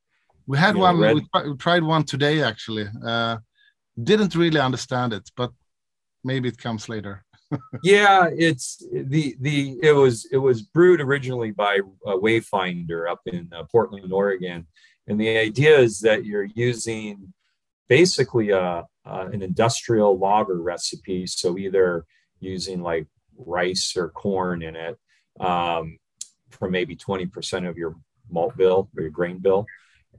We 0.47 0.59
had 0.59 0.75
you 0.75 0.81
one. 0.83 0.99
red- 0.99 1.15
We, 1.15 1.23
tri- 1.33 1.49
we 1.51 1.57
tried 1.57 1.83
one 1.83 2.05
today 2.05 2.43
actually. 2.43 2.87
Uh, 3.07 3.37
didn't 4.11 4.35
really 4.35 4.61
understand 4.61 5.13
it, 5.13 5.31
but 5.37 5.51
maybe 6.25 6.49
it 6.49 6.59
comes 6.59 6.89
later. 6.89 7.25
yeah 7.83 8.31
it's 8.49 8.67
the 9.15 9.37
the 9.47 9.57
it 9.83 9.93
was 10.03 10.15
it 10.33 10.39
was 10.49 10.63
brewed 10.63 11.03
originally 11.03 11.51
by 11.51 11.75
uh, 12.07 12.17
wayfinder 12.27 13.01
up 13.13 13.21
in 13.27 13.43
uh, 13.53 13.63
portland 13.71 14.11
oregon 14.11 14.67
and 15.07 15.21
the 15.21 15.29
idea 15.49 15.75
is 15.79 16.01
that 16.01 16.25
you're 16.25 16.49
using 16.71 17.15
basically 17.91 18.49
a, 18.51 18.67
uh, 19.05 19.25
an 19.35 19.43
industrial 19.43 20.19
lager 20.19 20.63
recipe 20.63 21.27
so 21.27 21.59
either 21.59 22.07
using 22.41 22.81
like 22.91 23.07
rice 23.37 23.95
or 23.97 24.09
corn 24.09 24.63
in 24.63 24.77
it 24.77 24.99
um, 25.41 25.99
for 26.51 26.71
maybe 26.71 26.97
20% 26.97 27.69
of 27.69 27.77
your 27.77 27.97
malt 28.31 28.57
bill 28.57 28.89
or 28.97 29.03
your 29.03 29.11
grain 29.11 29.39
bill 29.39 29.67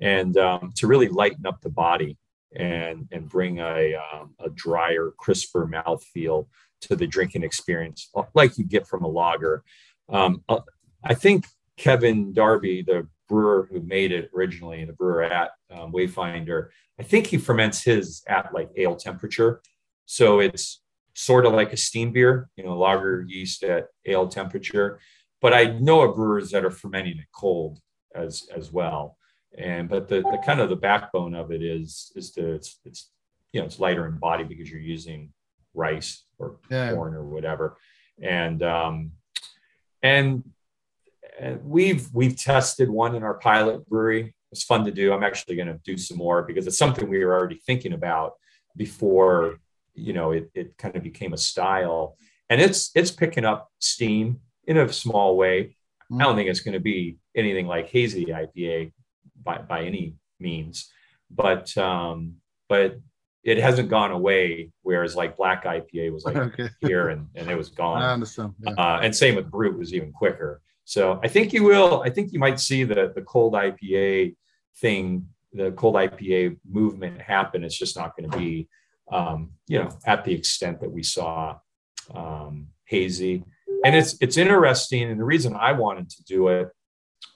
and 0.01 0.37
um, 0.37 0.71
to 0.75 0.87
really 0.87 1.07
lighten 1.07 1.45
up 1.45 1.61
the 1.61 1.69
body 1.69 2.17
and 2.55 3.07
and 3.11 3.27
bring 3.27 3.59
a, 3.59 3.95
um, 3.95 4.35
a 4.39 4.49
drier 4.49 5.11
crisper 5.17 5.67
mouthfeel 5.67 6.47
to 6.81 6.95
the 6.95 7.07
drinking 7.07 7.43
experience, 7.43 8.09
like 8.33 8.57
you 8.57 8.65
get 8.65 8.87
from 8.87 9.03
a 9.03 9.07
lager. 9.07 9.63
Um, 10.09 10.43
uh, 10.49 10.59
I 11.03 11.13
think 11.13 11.45
Kevin 11.77 12.33
Darby, 12.33 12.83
the 12.83 13.07
brewer 13.29 13.67
who 13.71 13.79
made 13.81 14.11
it 14.11 14.29
originally, 14.35 14.83
the 14.85 14.93
brewer 14.93 15.23
at 15.23 15.51
um, 15.71 15.91
Wayfinder, 15.91 16.69
I 16.99 17.03
think 17.03 17.27
he 17.27 17.37
ferments 17.37 17.83
his 17.83 18.21
at 18.27 18.53
like 18.53 18.69
ale 18.75 18.95
temperature. 18.95 19.61
So 20.05 20.39
it's 20.39 20.82
sort 21.13 21.45
of 21.45 21.53
like 21.53 21.73
a 21.73 21.77
steam 21.77 22.11
beer, 22.11 22.49
you 22.55 22.63
know, 22.63 22.77
lager 22.77 23.23
yeast 23.27 23.63
at 23.63 23.87
ale 24.05 24.27
temperature. 24.27 24.99
But 25.41 25.53
I 25.53 25.65
know 25.65 26.01
of 26.01 26.15
brewers 26.15 26.51
that 26.51 26.65
are 26.65 26.71
fermenting 26.71 27.17
it 27.19 27.25
cold 27.33 27.79
as 28.15 28.47
as 28.55 28.71
well. 28.71 29.17
And 29.57 29.87
but 29.89 30.07
the, 30.07 30.21
the 30.21 30.41
kind 30.45 30.59
of 30.59 30.69
the 30.69 30.75
backbone 30.75 31.35
of 31.35 31.51
it 31.51 31.61
is 31.61 32.11
is 32.15 32.31
to 32.31 32.53
it's 32.53 32.79
it's 32.85 33.11
you 33.51 33.59
know 33.59 33.65
it's 33.65 33.79
lighter 33.79 34.07
in 34.07 34.17
body 34.17 34.43
because 34.43 34.69
you're 34.71 34.79
using 34.79 35.31
rice 35.75 36.25
or 36.39 36.57
Yeah. 36.69 36.93
corn 36.93 37.13
or 37.15 37.25
whatever 37.25 37.77
and 38.21 38.61
um 38.61 39.11
and 40.03 40.43
and 41.39 41.63
we've 41.65 42.07
we've 42.13 42.37
tested 42.37 42.89
one 42.89 43.15
in 43.15 43.23
our 43.23 43.33
pilot 43.35 43.87
brewery 43.89 44.35
it's 44.51 44.63
fun 44.63 44.85
to 44.85 44.91
do 44.91 45.11
i'm 45.13 45.23
actually 45.23 45.55
going 45.55 45.67
to 45.67 45.79
do 45.83 45.97
some 45.97 46.17
more 46.17 46.43
because 46.43 46.67
it's 46.67 46.77
something 46.77 47.09
we 47.09 47.25
were 47.25 47.33
already 47.33 47.59
thinking 47.65 47.93
about 47.93 48.33
before 48.77 49.59
you 49.93 50.13
know 50.13 50.31
it, 50.31 50.49
it 50.53 50.77
kind 50.77 50.95
of 50.95 51.03
became 51.03 51.33
a 51.33 51.37
style 51.37 52.17
and 52.49 52.61
it's 52.61 52.91
it's 52.95 53.11
picking 53.11 53.45
up 53.45 53.69
steam 53.79 54.39
in 54.67 54.77
a 54.77 54.91
small 54.91 55.37
way 55.37 55.75
i 56.13 56.23
don't 56.23 56.35
think 56.35 56.49
it's 56.49 56.61
going 56.61 56.73
to 56.73 56.79
be 56.79 57.17
anything 57.35 57.67
like 57.67 57.89
hazy 57.89 58.25
ipa 58.25 58.91
by 59.43 59.57
by 59.57 59.83
any 59.83 60.15
means 60.39 60.91
but 61.29 61.75
um 61.77 62.35
but 62.69 62.99
it 63.43 63.57
hasn't 63.57 63.89
gone 63.89 64.11
away 64.11 64.71
whereas 64.83 65.15
like 65.15 65.37
black 65.37 65.65
ipa 65.65 66.11
was 66.11 66.25
like 66.25 66.35
okay. 66.35 66.69
here 66.81 67.09
and, 67.09 67.27
and 67.35 67.49
it 67.49 67.57
was 67.57 67.69
gone 67.69 68.01
I 68.01 68.13
understand. 68.13 68.53
Yeah. 68.59 68.71
uh, 68.77 68.99
and 69.03 69.15
same 69.15 69.35
with 69.35 69.51
brute 69.51 69.77
was 69.77 69.93
even 69.93 70.11
quicker. 70.11 70.61
So 70.85 71.19
I 71.23 71.27
think 71.27 71.53
you 71.53 71.63
will. 71.63 72.01
I 72.05 72.09
think 72.09 72.33
you 72.33 72.39
might 72.39 72.59
see 72.59 72.83
the 72.83 73.11
the 73.15 73.21
cold 73.21 73.53
IPA 73.53 74.35
thing, 74.77 75.27
the 75.53 75.71
cold 75.71 75.95
IPA 75.95 76.57
movement 76.69 77.21
happen. 77.21 77.63
It's 77.63 77.77
just 77.77 77.95
not 77.95 78.15
going 78.17 78.29
to 78.29 78.37
be, 78.37 78.67
um, 79.11 79.51
you 79.67 79.79
know, 79.79 79.89
at 80.05 80.23
the 80.23 80.33
extent 80.33 80.79
that 80.81 80.91
we 80.91 81.03
saw 81.03 81.57
um, 82.13 82.67
hazy. 82.85 83.43
And 83.85 83.95
it's 83.95 84.15
it's 84.21 84.37
interesting. 84.37 85.09
And 85.09 85.19
the 85.19 85.25
reason 85.25 85.55
I 85.55 85.73
wanted 85.73 86.09
to 86.11 86.23
do 86.23 86.47
it 86.47 86.69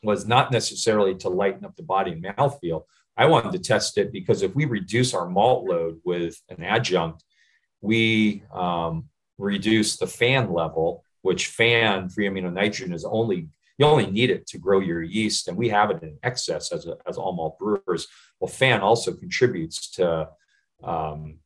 was 0.03 0.27
not 0.27 0.51
necessarily 0.51 1.15
to 1.15 1.29
lighten 1.29 1.65
up 1.65 1.75
the 1.75 1.83
body 1.83 2.11
and 2.11 2.23
mouthfeel. 2.23 2.83
I 3.17 3.25
wanted 3.25 3.51
to 3.53 3.59
test 3.59 3.97
it 3.97 4.11
because 4.11 4.43
if 4.43 4.55
we 4.55 4.65
reduce 4.65 5.13
our 5.13 5.27
malt 5.27 5.67
load 5.67 5.99
with 6.05 6.39
an 6.49 6.63
adjunct, 6.63 7.23
we 7.81 8.43
um, 8.53 9.05
reduce 9.37 9.97
the 9.97 10.07
fan 10.07 10.53
level, 10.53 11.03
which 11.21 11.47
fan 11.47 12.09
free 12.09 12.27
amino 12.27 12.53
nitrogen 12.53 12.93
is 12.93 13.05
only 13.05 13.49
you 13.77 13.85
only 13.85 14.09
need 14.09 14.31
it 14.31 14.47
to 14.47 14.57
grow 14.57 14.79
your 14.79 15.03
yeast, 15.03 15.47
and 15.47 15.55
we 15.55 15.69
have 15.69 15.91
it 15.91 16.01
in 16.01 16.17
excess 16.23 16.71
as 16.71 16.87
a, 16.87 16.97
as 17.07 17.17
all 17.17 17.33
malt 17.33 17.59
brewers. 17.59 18.07
Well, 18.39 18.47
fan 18.47 18.81
also 18.81 19.13
contributes 19.13 19.91
to 19.91 20.29
um, 20.83 21.39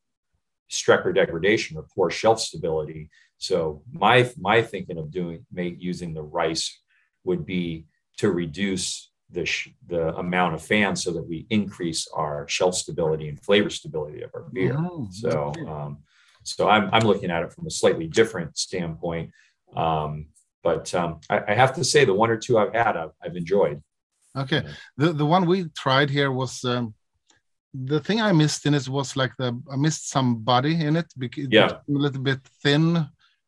Strecker 0.72 1.14
degradation 1.14 1.78
or 1.78 1.86
poor 1.94 2.10
shelf 2.10 2.40
stability. 2.40 3.10
So 3.38 3.84
my 3.92 4.30
my 4.40 4.62
thinking 4.62 4.98
of 4.98 5.12
doing 5.12 5.46
make 5.52 5.76
using 5.80 6.14
the 6.14 6.24
rice 6.24 6.80
would 7.24 7.46
be 7.46 7.86
to 8.18 8.32
reduce 8.32 9.12
the 9.30 9.46
sh- 9.46 9.70
the 9.88 10.16
amount 10.16 10.54
of 10.56 10.62
fans 10.62 11.04
so 11.04 11.12
that 11.12 11.28
we 11.28 11.46
increase 11.50 12.08
our 12.14 12.48
shelf 12.48 12.76
stability 12.76 13.28
and 13.30 13.40
flavor 13.42 13.70
stability 13.70 14.22
of 14.22 14.32
our 14.34 14.46
beer. 14.54 14.74
Mhm. 14.74 15.12
So, 15.14 15.54
um, 15.68 15.98
so 16.44 16.68
I'm, 16.68 16.90
I'm 16.94 17.04
looking 17.04 17.32
at 17.32 17.44
it 17.44 17.54
from 17.54 17.68
a 17.68 17.70
slightly 17.70 18.08
different 18.08 18.58
standpoint. 18.58 19.32
Um, 19.76 20.28
but 20.64 20.94
um, 20.94 21.20
I, 21.30 21.42
I 21.50 21.54
have 21.54 21.74
to 21.76 21.84
say, 21.84 22.06
the 22.06 22.14
one 22.14 22.30
or 22.30 22.38
two 22.38 22.58
I've 22.58 22.74
had, 22.74 22.98
I've, 22.98 23.12
I've 23.24 23.36
enjoyed. 23.36 23.82
Okay. 24.38 24.66
The 24.98 25.14
the 25.14 25.26
one 25.26 25.46
we 25.46 25.70
tried 25.70 26.10
here 26.10 26.32
was 26.32 26.64
um, 26.64 26.94
the 27.74 28.00
thing 28.00 28.20
I 28.22 28.32
missed 28.34 28.66
in 28.66 28.74
it 28.74 28.88
was 28.90 29.16
like 29.16 29.32
the 29.38 29.60
I 29.72 29.76
missed 29.76 30.10
some 30.10 30.40
body 30.44 30.74
in 30.86 30.96
it 30.96 31.12
because 31.18 31.46
it 31.46 31.54
Yeah. 31.54 31.64
was 31.64 31.74
a 31.74 32.02
little 32.06 32.22
bit 32.22 32.40
thin 32.64 33.08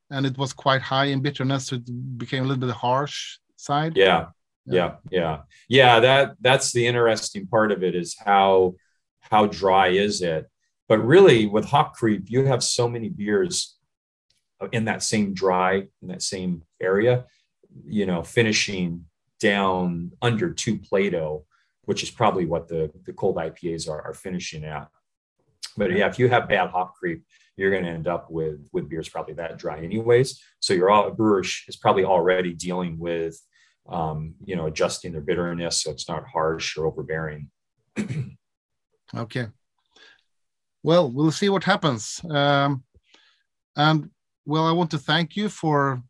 and 0.10 0.26
it 0.26 0.38
was 0.38 0.54
quite 0.54 0.82
high 0.82 1.06
in 1.06 1.22
bitterness, 1.22 1.68
so 1.68 1.76
it 1.76 2.18
became 2.18 2.44
a 2.44 2.48
little 2.48 2.68
bit 2.68 2.76
harsh 2.76 3.38
side. 3.56 3.98
Yeah, 3.98 4.28
yeah, 4.66 4.96
yeah, 5.10 5.42
yeah. 5.68 6.00
That 6.00 6.36
that's 6.40 6.72
the 6.72 6.86
interesting 6.88 7.48
part 7.48 7.72
of 7.72 7.84
it 7.84 7.96
is 7.96 8.16
how 8.18 8.76
how 9.20 9.48
dry 9.48 9.88
is 9.90 10.22
it? 10.22 10.50
But 10.88 11.00
really, 11.00 11.46
with 11.48 11.66
hop 11.66 11.94
creep, 11.96 12.30
you 12.30 12.46
have 12.46 12.64
so 12.64 12.88
many 12.88 13.10
beers 13.10 13.78
uh, 14.62 14.68
in 14.72 14.86
that 14.86 15.02
same 15.04 15.34
dry 15.34 15.88
in 16.02 16.08
that 16.10 16.22
same 16.22 16.64
area. 16.82 17.26
You 17.86 18.06
know, 18.06 18.22
finishing 18.24 19.06
down 19.40 20.12
under 20.22 20.54
two 20.54 20.78
Plato, 20.78 21.46
which 21.86 22.04
is 22.04 22.12
probably 22.12 22.46
what 22.46 22.68
the, 22.68 22.92
the 23.06 23.14
cold 23.14 23.38
IPAs 23.38 23.90
are, 23.90 24.02
are 24.02 24.14
finishing 24.14 24.64
at. 24.64 24.88
But 25.76 25.92
yeah, 25.92 26.08
if 26.08 26.20
you 26.20 26.30
have 26.30 26.48
bad 26.48 26.70
hop 26.70 26.94
creep, 26.96 27.24
you're 27.58 27.72
going 27.72 27.84
to 27.84 27.90
end 27.90 28.08
up 28.08 28.30
with 28.30 28.60
with 28.72 28.90
beers 28.90 29.10
probably 29.10 29.34
that 29.36 29.58
dry 29.58 29.80
anyways. 29.80 30.42
So 30.60 30.74
your 30.74 30.90
all 30.90 31.12
brewer 31.12 31.42
is 31.42 31.78
probably 31.82 32.06
already 32.06 32.54
dealing 32.54 32.98
with 33.00 33.40
um, 33.90 34.36
you 34.46 34.56
know 34.56 34.68
adjusting 34.68 35.12
their 35.12 35.22
bitterness 35.22 35.84
so 35.84 35.92
it's 35.92 36.08
not 36.08 36.26
harsh 36.28 36.78
or 36.78 36.86
overbearing. 36.86 37.50
Okay. 39.16 39.48
Well, 40.82 41.12
we'll 41.12 41.32
see 41.32 41.50
what 41.50 41.64
happens. 41.64 42.20
Um, 42.30 42.84
and 43.76 44.10
well, 44.46 44.66
I 44.66 44.72
want 44.72 44.92
to 44.92 44.98
thank 44.98 45.36
you 45.36 45.50
for 45.50 46.02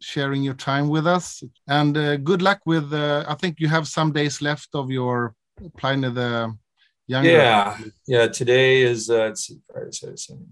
sharing 0.00 0.42
your 0.42 0.54
time 0.54 0.88
with 0.88 1.06
us, 1.06 1.42
and 1.68 1.96
uh, 1.96 2.16
good 2.16 2.42
luck 2.42 2.60
with. 2.66 2.92
Uh, 2.92 3.24
I 3.28 3.34
think 3.34 3.60
you 3.60 3.68
have 3.68 3.86
some 3.86 4.12
days 4.12 4.42
left 4.42 4.68
of 4.74 4.90
your 4.90 5.34
Pliny 5.76 6.10
the 6.10 6.56
Younger. 7.06 7.30
Yeah, 7.30 7.78
yeah. 8.06 8.26
Today 8.28 8.82
is 8.82 9.10
uh, 9.10 9.14
let's 9.14 9.46
see, 9.46 9.58
Friday, 9.70 9.90
Saturday, 9.90 10.16
Sunday, 10.16 10.44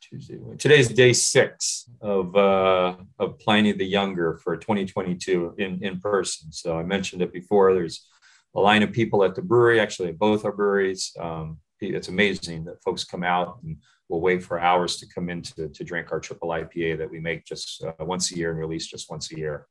Tuesday. 0.00 0.38
Today's 0.58 0.88
day 0.88 1.12
six 1.12 1.90
of 2.00 2.34
uh, 2.36 2.96
of 3.18 3.38
Pliny 3.38 3.72
the 3.72 3.86
Younger 3.86 4.38
for 4.42 4.56
2022 4.56 5.54
in 5.58 5.82
in 5.82 6.00
person. 6.00 6.52
So 6.52 6.78
I 6.78 6.82
mentioned 6.82 7.22
it 7.22 7.32
before. 7.32 7.74
There's 7.74 8.06
a 8.54 8.60
line 8.60 8.82
of 8.82 8.92
people 8.92 9.24
at 9.24 9.34
the 9.34 9.42
brewery, 9.42 9.80
actually 9.80 10.10
at 10.10 10.18
both 10.18 10.44
our 10.44 10.52
breweries. 10.52 11.12
Um, 11.18 11.58
it's 11.80 12.08
amazing 12.08 12.64
that 12.64 12.82
folks 12.82 13.04
come 13.04 13.24
out 13.24 13.58
and 13.62 13.76
will 14.08 14.20
wait 14.20 14.42
for 14.42 14.60
hours 14.60 14.96
to 14.98 15.06
come 15.06 15.28
in 15.30 15.42
to, 15.42 15.68
to 15.68 15.84
drink 15.84 16.12
our 16.12 16.20
triple 16.20 16.48
IPA 16.50 16.98
that 16.98 17.10
we 17.10 17.20
make 17.20 17.44
just 17.44 17.82
uh, 17.84 17.92
once 18.00 18.32
a 18.32 18.36
year 18.36 18.50
and 18.50 18.58
release 18.58 18.86
just 18.86 19.10
once 19.10 19.32
a 19.32 19.38
year. 19.38 19.66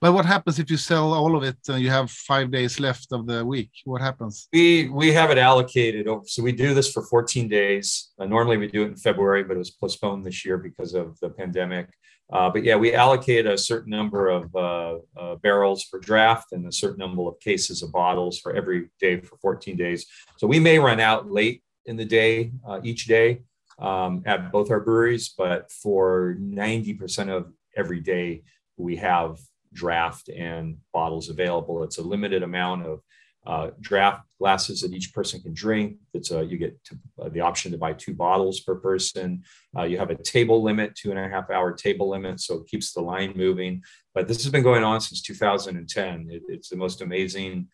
But 0.00 0.12
what 0.12 0.26
happens 0.26 0.58
if 0.58 0.70
you 0.70 0.76
sell 0.76 1.12
all 1.12 1.34
of 1.36 1.42
it 1.42 1.56
and 1.68 1.80
you 1.80 1.90
have 1.90 2.10
five 2.10 2.50
days 2.50 2.78
left 2.78 3.12
of 3.12 3.26
the 3.26 3.44
week? 3.44 3.70
What 3.84 4.00
happens? 4.00 4.48
We 4.52 4.88
we 4.90 5.12
have 5.12 5.30
it 5.30 5.38
allocated. 5.38 6.06
So 6.26 6.42
we 6.42 6.52
do 6.52 6.74
this 6.74 6.92
for 6.92 7.02
14 7.02 7.48
days. 7.48 8.10
Uh, 8.18 8.26
normally 8.26 8.58
we 8.58 8.68
do 8.68 8.82
it 8.82 8.88
in 8.88 8.96
February, 8.96 9.44
but 9.44 9.54
it 9.54 9.58
was 9.58 9.70
postponed 9.70 10.24
this 10.24 10.44
year 10.44 10.58
because 10.58 10.94
of 10.94 11.18
the 11.20 11.30
pandemic. 11.30 11.88
Uh, 12.30 12.50
but 12.50 12.62
yeah, 12.62 12.76
we 12.76 12.92
allocate 12.92 13.46
a 13.46 13.56
certain 13.56 13.90
number 13.90 14.28
of 14.28 14.54
uh, 14.54 14.96
uh, 15.16 15.36
barrels 15.36 15.84
for 15.84 15.98
draft 15.98 16.52
and 16.52 16.66
a 16.66 16.72
certain 16.72 16.98
number 16.98 17.22
of 17.22 17.40
cases 17.40 17.82
of 17.82 17.90
bottles 17.90 18.38
for 18.38 18.54
every 18.54 18.90
day 19.00 19.18
for 19.20 19.38
14 19.38 19.76
days. 19.76 20.04
So 20.36 20.46
we 20.46 20.60
may 20.60 20.78
run 20.78 21.00
out 21.00 21.30
late 21.30 21.62
in 21.88 21.96
the 21.96 22.04
day 22.04 22.52
uh, 22.66 22.80
each 22.84 23.06
day 23.06 23.42
um, 23.78 24.22
at 24.26 24.52
both 24.52 24.70
our 24.70 24.80
breweries, 24.80 25.34
but 25.36 25.72
for 25.72 26.36
90% 26.40 27.28
of 27.28 27.52
every 27.76 28.00
day 28.00 28.42
we 28.76 28.96
have 28.96 29.38
draft 29.72 30.28
and 30.28 30.76
bottles 30.92 31.28
available. 31.28 31.82
It's 31.82 31.98
a 31.98 32.02
limited 32.02 32.42
amount 32.42 32.86
of 32.86 33.00
uh, 33.46 33.70
draft 33.80 34.26
glasses 34.38 34.82
that 34.82 34.92
each 34.92 35.14
person 35.14 35.40
can 35.40 35.54
drink. 35.54 35.96
It's 36.12 36.30
a, 36.30 36.44
you 36.44 36.58
get 36.58 36.82
to, 36.84 36.98
uh, 37.22 37.28
the 37.30 37.40
option 37.40 37.72
to 37.72 37.78
buy 37.78 37.94
two 37.94 38.12
bottles 38.14 38.60
per 38.60 38.74
person. 38.74 39.42
Uh, 39.76 39.84
you 39.84 39.96
have 39.96 40.10
a 40.10 40.22
table 40.22 40.62
limit, 40.62 40.94
two 40.94 41.10
and 41.10 41.18
a 41.18 41.28
half 41.28 41.50
hour 41.50 41.72
table 41.72 42.10
limit, 42.10 42.40
so 42.40 42.56
it 42.56 42.66
keeps 42.66 42.92
the 42.92 43.00
line 43.00 43.32
moving. 43.36 43.82
But 44.14 44.28
this 44.28 44.42
has 44.42 44.52
been 44.52 44.62
going 44.62 44.84
on 44.84 45.00
since 45.00 45.22
2010. 45.22 46.28
It, 46.30 46.42
it's 46.48 46.68
the 46.68 46.76
most 46.76 47.00
amazing 47.00 47.68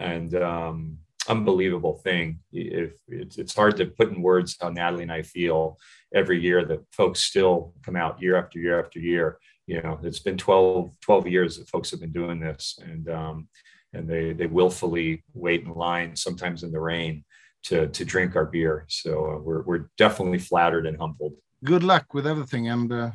and 0.00 0.34
um, 0.34 0.98
unbelievable 1.28 1.98
thing. 1.98 2.40
If 2.52 2.92
it's, 3.08 3.38
it's 3.38 3.54
hard 3.54 3.76
to 3.76 3.86
put 3.86 4.10
in 4.10 4.22
words 4.22 4.56
how 4.60 4.70
Natalie 4.70 5.02
and 5.02 5.12
I 5.12 5.22
feel 5.22 5.78
every 6.14 6.40
year 6.40 6.64
that 6.64 6.80
folks 6.92 7.20
still 7.20 7.74
come 7.82 7.96
out 7.96 8.20
year 8.20 8.36
after 8.36 8.58
year 8.58 8.82
after 8.82 8.98
year. 8.98 9.38
You 9.66 9.82
know, 9.82 10.00
it's 10.02 10.18
been 10.18 10.36
12, 10.36 10.90
12 11.00 11.26
years 11.28 11.58
that 11.58 11.68
folks 11.68 11.90
have 11.90 12.00
been 12.00 12.12
doing 12.12 12.40
this, 12.40 12.78
and 12.82 13.08
um, 13.08 13.48
and 13.92 14.08
they 14.08 14.32
they 14.32 14.46
willfully 14.46 15.22
wait 15.32 15.62
in 15.62 15.72
line, 15.72 16.16
sometimes 16.16 16.64
in 16.64 16.72
the 16.72 16.80
rain, 16.80 17.24
to 17.64 17.86
to 17.86 18.04
drink 18.04 18.34
our 18.34 18.46
beer. 18.46 18.84
So 18.88 19.32
uh, 19.32 19.38
we're 19.38 19.62
we're 19.62 19.90
definitely 19.96 20.38
flattered 20.38 20.86
and 20.86 20.98
humbled. 20.98 21.34
Good 21.62 21.84
luck 21.84 22.14
with 22.14 22.26
everything, 22.26 22.68
and 22.68 22.92
uh, 22.92 23.10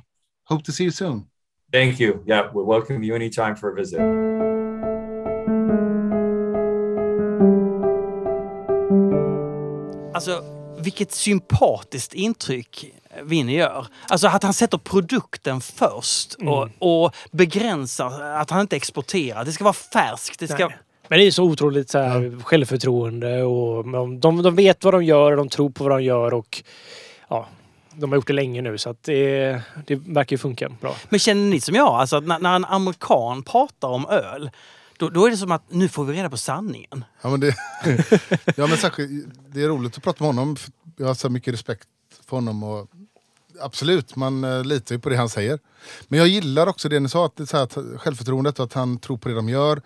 hope 0.46 0.64
to 0.64 0.72
see 0.72 0.86
you 0.86 0.92
soon. 0.92 1.28
Thank 1.74 2.00
you. 2.00 2.24
Yeah, 2.26 2.52
we'll 2.54 2.66
welcome 2.66 3.04
you 3.04 3.16
anytime 3.16 3.58
for 3.58 3.72
a 3.72 3.76
visit. 3.76 4.55
Alltså, 10.16 10.44
vilket 10.78 11.12
sympatiskt 11.12 12.14
intryck 12.14 12.86
Vinny 13.24 13.58
gör. 13.58 13.88
Alltså 14.10 14.28
att 14.28 14.44
han 14.44 14.54
sätter 14.54 14.78
produkten 14.78 15.62
först 15.62 16.34
och, 16.34 16.70
och 16.80 17.16
begränsar 17.32 18.22
att 18.22 18.50
han 18.50 18.62
inte 18.62 18.76
exporterar. 18.76 19.46
Det 19.46 19.52
ska 19.52 19.64
vara 19.64 19.74
färskt. 19.74 20.40
Det 20.40 20.48
ska... 20.48 20.68
Nej. 20.68 20.78
Men 21.08 21.20
det 21.20 21.26
är 21.26 21.32
så 21.32 21.44
otroligt 21.44 21.90
så 21.90 22.00
här, 22.00 22.44
självförtroende 22.44 23.44
och 23.44 23.90
de, 23.90 24.20
de, 24.20 24.44
de 24.44 24.56
vet 24.56 24.84
vad 24.84 24.94
de 24.94 25.04
gör 25.04 25.32
och 25.32 25.38
de 25.38 25.50
tror 25.50 25.70
på 25.70 25.84
vad 25.84 25.94
de 25.94 26.04
gör 26.04 26.34
och 26.34 26.64
ja, 27.30 27.48
de 27.94 28.12
har 28.12 28.18
gjort 28.18 28.28
det 28.28 28.34
länge 28.34 28.62
nu 28.62 28.78
så 28.78 28.90
att 28.90 29.04
det, 29.04 29.62
det 29.88 29.96
verkar 29.96 30.34
ju 30.34 30.38
funka 30.38 30.70
bra. 30.70 30.96
Men 31.10 31.20
känner 31.20 31.50
ni 31.50 31.62
som 31.62 31.76
jag, 31.76 31.88
alltså 31.88 32.16
att 32.16 32.26
när, 32.26 32.40
när 32.40 32.56
en 32.56 32.66
amerikan 32.66 33.44
pratar 33.44 33.88
om 33.88 34.06
öl, 34.10 34.50
då, 34.98 35.10
då 35.10 35.26
är 35.26 35.32
det 35.32 35.38
som 35.38 35.52
att 35.52 35.64
nu 35.70 35.90
får 35.90 36.06
vi 36.06 36.14
reda 36.14 36.30
på 36.30 36.38
sanningen. 36.38 37.06
Ja, 37.22 37.30
men 37.30 37.40
det, 37.40 37.56
ja, 38.56 38.68
men 38.68 38.78
särskilt, 38.78 39.28
det 39.48 39.64
är 39.64 39.68
roligt 39.68 39.98
att 39.98 40.04
prata 40.04 40.24
med 40.24 40.36
honom. 40.36 40.58
Jag 40.98 41.08
har 41.08 41.14
så 41.14 41.30
mycket 41.30 41.54
respekt 41.54 41.88
för 42.26 42.38
honom. 42.38 42.64
Och 42.64 42.88
absolut, 43.62 44.16
man 44.16 44.44
eh, 44.44 44.64
litar 44.64 44.96
ju 44.96 45.00
på 45.02 45.10
det 45.10 45.18
han 45.18 45.30
säger. 45.30 45.60
Men 46.08 46.20
jag 46.20 46.28
gillar 46.28 46.68
också 46.68 46.90
det 46.90 47.00
ni 47.00 47.10
sa, 47.10 47.26
att, 47.26 47.36
det 47.36 47.48
så 47.48 47.58
här, 47.58 47.64
att 47.64 47.78
självförtroendet 48.02 48.60
och 48.60 48.66
att 48.66 48.74
han 48.74 48.98
tror 48.98 49.18
på 49.18 49.30
det 49.30 49.36
de 49.36 49.50
gör. 49.50 49.82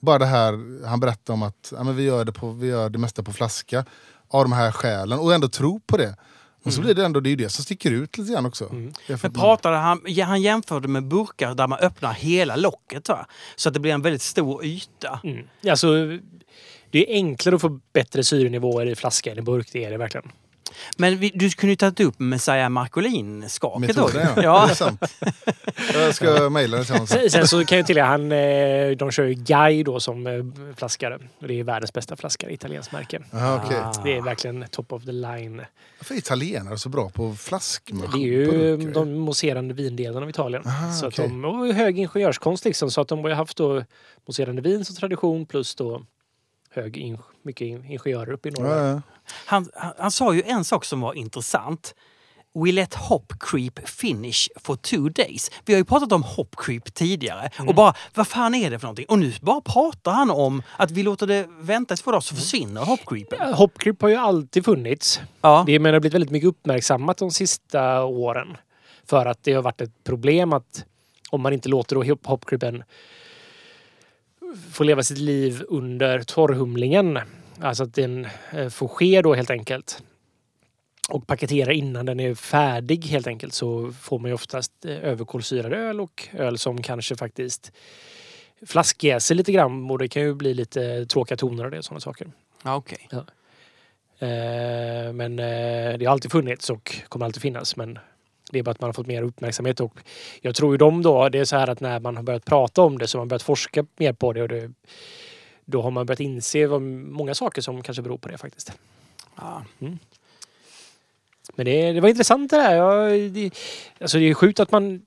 Bara 0.00 0.18
det 0.18 0.26
här 0.26 0.84
han 0.86 1.00
berättar 1.00 1.34
om 1.34 1.42
att 1.42 1.72
ja, 1.76 1.84
men 1.84 1.96
vi, 1.96 2.02
gör 2.02 2.24
det 2.24 2.32
på, 2.32 2.50
vi 2.50 2.66
gör 2.66 2.90
det 2.90 2.98
mesta 2.98 3.22
på 3.22 3.32
flaska. 3.32 3.84
Av 4.28 4.44
de 4.44 4.52
här 4.52 4.72
skälen. 4.72 5.18
Och 5.18 5.34
ändå 5.34 5.48
tro 5.48 5.80
på 5.80 5.96
det. 5.96 6.16
Och 6.66 6.72
så 6.72 6.80
blir 6.80 6.94
det 6.94 7.04
ändå, 7.04 7.20
det 7.20 7.28
är 7.28 7.30
ju 7.30 7.36
det 7.36 7.48
som 7.48 7.64
sticker 7.64 7.90
ut 7.90 8.18
lite 8.18 8.32
grann 8.32 8.46
också. 8.46 8.64
Jämfört 8.74 9.08
Men 9.08 9.18
med- 9.22 9.34
pratade 9.34 9.76
han, 9.76 10.00
han 10.24 10.42
jämförde 10.42 10.88
med 10.88 11.04
burkar 11.08 11.54
där 11.54 11.66
man 11.66 11.78
öppnar 11.78 12.12
hela 12.12 12.56
locket. 12.56 13.08
Va? 13.08 13.26
Så 13.56 13.68
att 13.68 13.74
det 13.74 13.80
blir 13.80 13.92
en 13.92 14.02
väldigt 14.02 14.22
stor 14.22 14.64
yta. 14.64 15.20
Mm. 15.24 15.46
Alltså, 15.70 15.88
det 16.90 17.10
är 17.10 17.14
enklare 17.14 17.54
att 17.54 17.60
få 17.60 17.80
bättre 17.92 18.24
syrenivåer 18.24 18.86
i 18.86 18.94
flaska 18.94 19.32
än 19.32 19.38
i 19.38 19.42
burk, 19.42 19.68
det 19.72 19.84
är 19.84 19.90
det 19.90 19.96
verkligen. 19.96 20.32
Men 20.96 21.18
vi, 21.18 21.32
du 21.34 21.50
kunde 21.50 21.72
ju 21.72 21.76
tagit 21.76 22.00
upp 22.00 22.18
Messiah 22.18 22.68
Marcolin-skaket 22.68 23.96
då. 23.96 24.10
Ja. 24.14 24.70
ja. 24.78 24.96
Jag 25.94 26.14
ska 26.14 26.50
mejla 26.50 26.76
det 26.76 26.84
till 26.84 26.94
honom 26.94 27.06
sen. 27.06 27.18
Sen, 27.18 27.30
sen 27.30 27.48
så 27.48 27.64
kan 27.64 27.78
jag 27.78 27.86
tillägga, 27.86 28.06
han, 28.06 28.32
eh, 28.32 28.90
de 28.90 29.10
kör 29.10 29.24
ju 29.24 29.34
Guy 29.34 29.82
då 29.82 30.00
som 30.00 30.26
eh, 30.26 30.32
flaskare. 30.76 31.18
Och 31.40 31.48
det 31.48 31.60
är 31.60 31.64
världens 31.64 31.92
bästa 31.92 32.16
flaskare, 32.16 32.52
italienskt 32.52 32.92
märke. 32.92 33.22
Aha, 33.32 33.62
okej. 33.64 33.78
Det 34.04 34.16
är 34.16 34.22
verkligen 34.22 34.64
top 34.70 34.92
of 34.92 35.04
the 35.04 35.12
line. 35.12 35.62
Varför 35.98 36.14
är 36.14 36.18
italienare 36.18 36.78
så 36.78 36.88
bra 36.88 37.10
på 37.10 37.34
flaskmaskin? 37.34 38.10
Det 38.12 38.18
är 38.18 38.30
ju 38.30 38.76
de 38.92 39.14
mousserande 39.18 39.74
vindelen 39.74 40.22
av 40.22 40.30
Italien. 40.30 40.62
Aha, 40.66 40.92
så 40.92 41.06
att 41.06 41.12
okej. 41.12 41.28
de, 41.28 41.44
och 41.44 41.66
hög 41.74 41.98
ingenjörskonst 41.98 42.64
liksom. 42.64 42.90
Så 42.90 43.00
att 43.00 43.08
de 43.08 43.18
har 43.18 43.28
ju 43.28 43.34
haft 43.34 43.56
då 43.56 43.82
mousserande 44.26 44.62
vin 44.62 44.84
som 44.84 44.96
tradition 44.96 45.46
plus 45.46 45.74
då 45.74 46.02
hög 46.76 46.96
in, 46.96 47.18
mycket 47.42 47.66
in, 47.66 47.84
ingenjörer 47.84 48.32
uppe 48.32 48.48
i 48.48 48.52
norr. 48.52 48.66
Ja, 48.66 48.86
ja. 48.86 49.02
Han, 49.46 49.68
han, 49.74 49.92
han 49.98 50.10
sa 50.10 50.34
ju 50.34 50.42
en 50.42 50.64
sak 50.64 50.84
som 50.84 51.00
var 51.00 51.14
intressant. 51.14 51.94
We 52.64 52.72
let 52.72 52.94
hop 52.94 53.32
creep 53.40 53.88
finish 53.88 54.48
for 54.56 54.76
two 54.76 55.08
days. 55.08 55.50
Vi 55.64 55.72
har 55.72 55.78
ju 55.78 55.84
pratat 55.84 56.12
om 56.12 56.22
hop 56.22 56.56
creep 56.58 56.94
tidigare. 56.94 57.50
Och 57.68 57.74
bara, 57.74 57.94
vad 58.14 58.26
fan 58.26 58.54
är 58.54 58.70
det 58.70 58.78
för 58.78 58.86
någonting? 58.86 59.06
Och 59.08 59.18
nu 59.18 59.32
bara 59.40 59.60
pratar 59.60 60.12
han 60.12 60.30
om 60.30 60.62
att 60.76 60.90
vi 60.90 61.02
låter 61.02 61.26
det 61.26 61.46
vänta 61.60 61.94
i 61.94 61.96
två 61.96 62.10
dagar 62.10 62.20
så 62.20 62.34
försvinner 62.34 62.84
hop 62.84 63.00
creepen. 63.06 63.54
Hopcreep 63.54 64.02
har 64.02 64.08
ju 64.08 64.16
alltid 64.16 64.64
funnits. 64.64 65.20
Ja. 65.40 65.64
Det 65.66 65.78
men, 65.78 65.92
det 65.92 65.96
har 65.96 66.00
blivit 66.00 66.14
väldigt 66.14 66.30
mycket 66.30 66.48
uppmärksammat 66.48 67.18
de 67.18 67.30
sista 67.30 68.04
åren. 68.04 68.56
För 69.08 69.26
att 69.26 69.42
det 69.42 69.52
har 69.52 69.62
varit 69.62 69.80
ett 69.80 70.04
problem 70.04 70.52
att 70.52 70.84
om 71.30 71.40
man 71.40 71.52
inte 71.52 71.68
låter 71.68 71.96
då 71.96 72.02
hop- 72.02 72.26
hopcreepen 72.26 72.82
få 74.72 74.84
leva 74.84 75.02
sitt 75.02 75.18
liv 75.18 75.62
under 75.68 76.22
torrhumlingen. 76.22 77.18
Alltså 77.60 77.82
att 77.82 77.94
den 77.94 78.26
eh, 78.52 78.68
får 78.68 78.88
ske 78.88 79.22
då 79.22 79.34
helt 79.34 79.50
enkelt. 79.50 80.02
Och 81.08 81.26
paketera 81.26 81.72
innan 81.72 82.06
den 82.06 82.20
är 82.20 82.34
färdig 82.34 83.04
helt 83.04 83.26
enkelt 83.26 83.54
så 83.54 83.92
får 83.92 84.18
man 84.18 84.30
ju 84.30 84.34
oftast 84.34 84.84
eh, 84.84 85.04
överkolsyrad 85.04 85.72
öl 85.72 86.00
och 86.00 86.28
öl 86.32 86.58
som 86.58 86.82
kanske 86.82 87.16
faktiskt 87.16 87.72
flaskjäser 88.66 89.34
lite 89.34 89.52
grann 89.52 89.90
och 89.90 89.98
det 89.98 90.08
kan 90.08 90.22
ju 90.22 90.34
bli 90.34 90.54
lite 90.54 91.06
tråkiga 91.06 91.36
toner 91.36 91.64
och 91.64 91.70
det 91.70 91.82
sådana 91.82 92.00
saker. 92.00 92.32
Ja, 92.64 92.76
okej. 92.76 93.08
Eh, 94.18 95.12
men 95.12 95.36
det 95.36 96.04
har 96.04 96.12
alltid 96.12 96.32
funnits 96.32 96.70
och 96.70 97.00
kommer 97.08 97.26
alltid 97.26 97.42
finnas. 97.42 97.76
Men 97.76 97.98
det 98.52 98.58
är 98.58 98.62
bara 98.62 98.70
att 98.70 98.80
man 98.80 98.88
har 98.88 98.92
fått 98.92 99.06
mer 99.06 99.22
uppmärksamhet. 99.22 99.80
Och 99.80 99.98
jag 100.40 100.54
tror 100.54 100.74
ju 100.74 100.78
de 100.78 101.02
då, 101.02 101.28
det 101.28 101.38
är 101.38 101.44
så 101.44 101.56
här 101.56 101.68
att 101.68 101.80
när 101.80 102.00
man 102.00 102.16
har 102.16 102.22
börjat 102.22 102.44
prata 102.44 102.82
om 102.82 102.98
det 102.98 103.06
så 103.06 103.18
har 103.18 103.20
man 103.20 103.28
börjat 103.28 103.42
forska 103.42 103.86
mer 103.96 104.12
på 104.12 104.32
det. 104.32 104.42
Och 104.42 104.48
det 104.48 104.72
då 105.64 105.82
har 105.82 105.90
man 105.90 106.06
börjat 106.06 106.20
inse 106.20 106.66
vad, 106.66 106.82
många 106.82 107.34
saker 107.34 107.62
som 107.62 107.82
kanske 107.82 108.02
beror 108.02 108.18
på 108.18 108.28
det 108.28 108.38
faktiskt. 108.38 108.72
Ja. 109.36 109.64
Men 111.54 111.66
det, 111.66 111.92
det 111.92 112.00
var 112.00 112.08
intressant 112.08 112.50
det 112.50 112.56
där. 112.56 112.76
Jag, 112.76 113.20
det, 113.30 113.50
alltså 114.00 114.18
det 114.18 114.30
är 114.30 114.34
sjukt 114.34 114.60
att 114.60 114.70
man... 114.70 115.02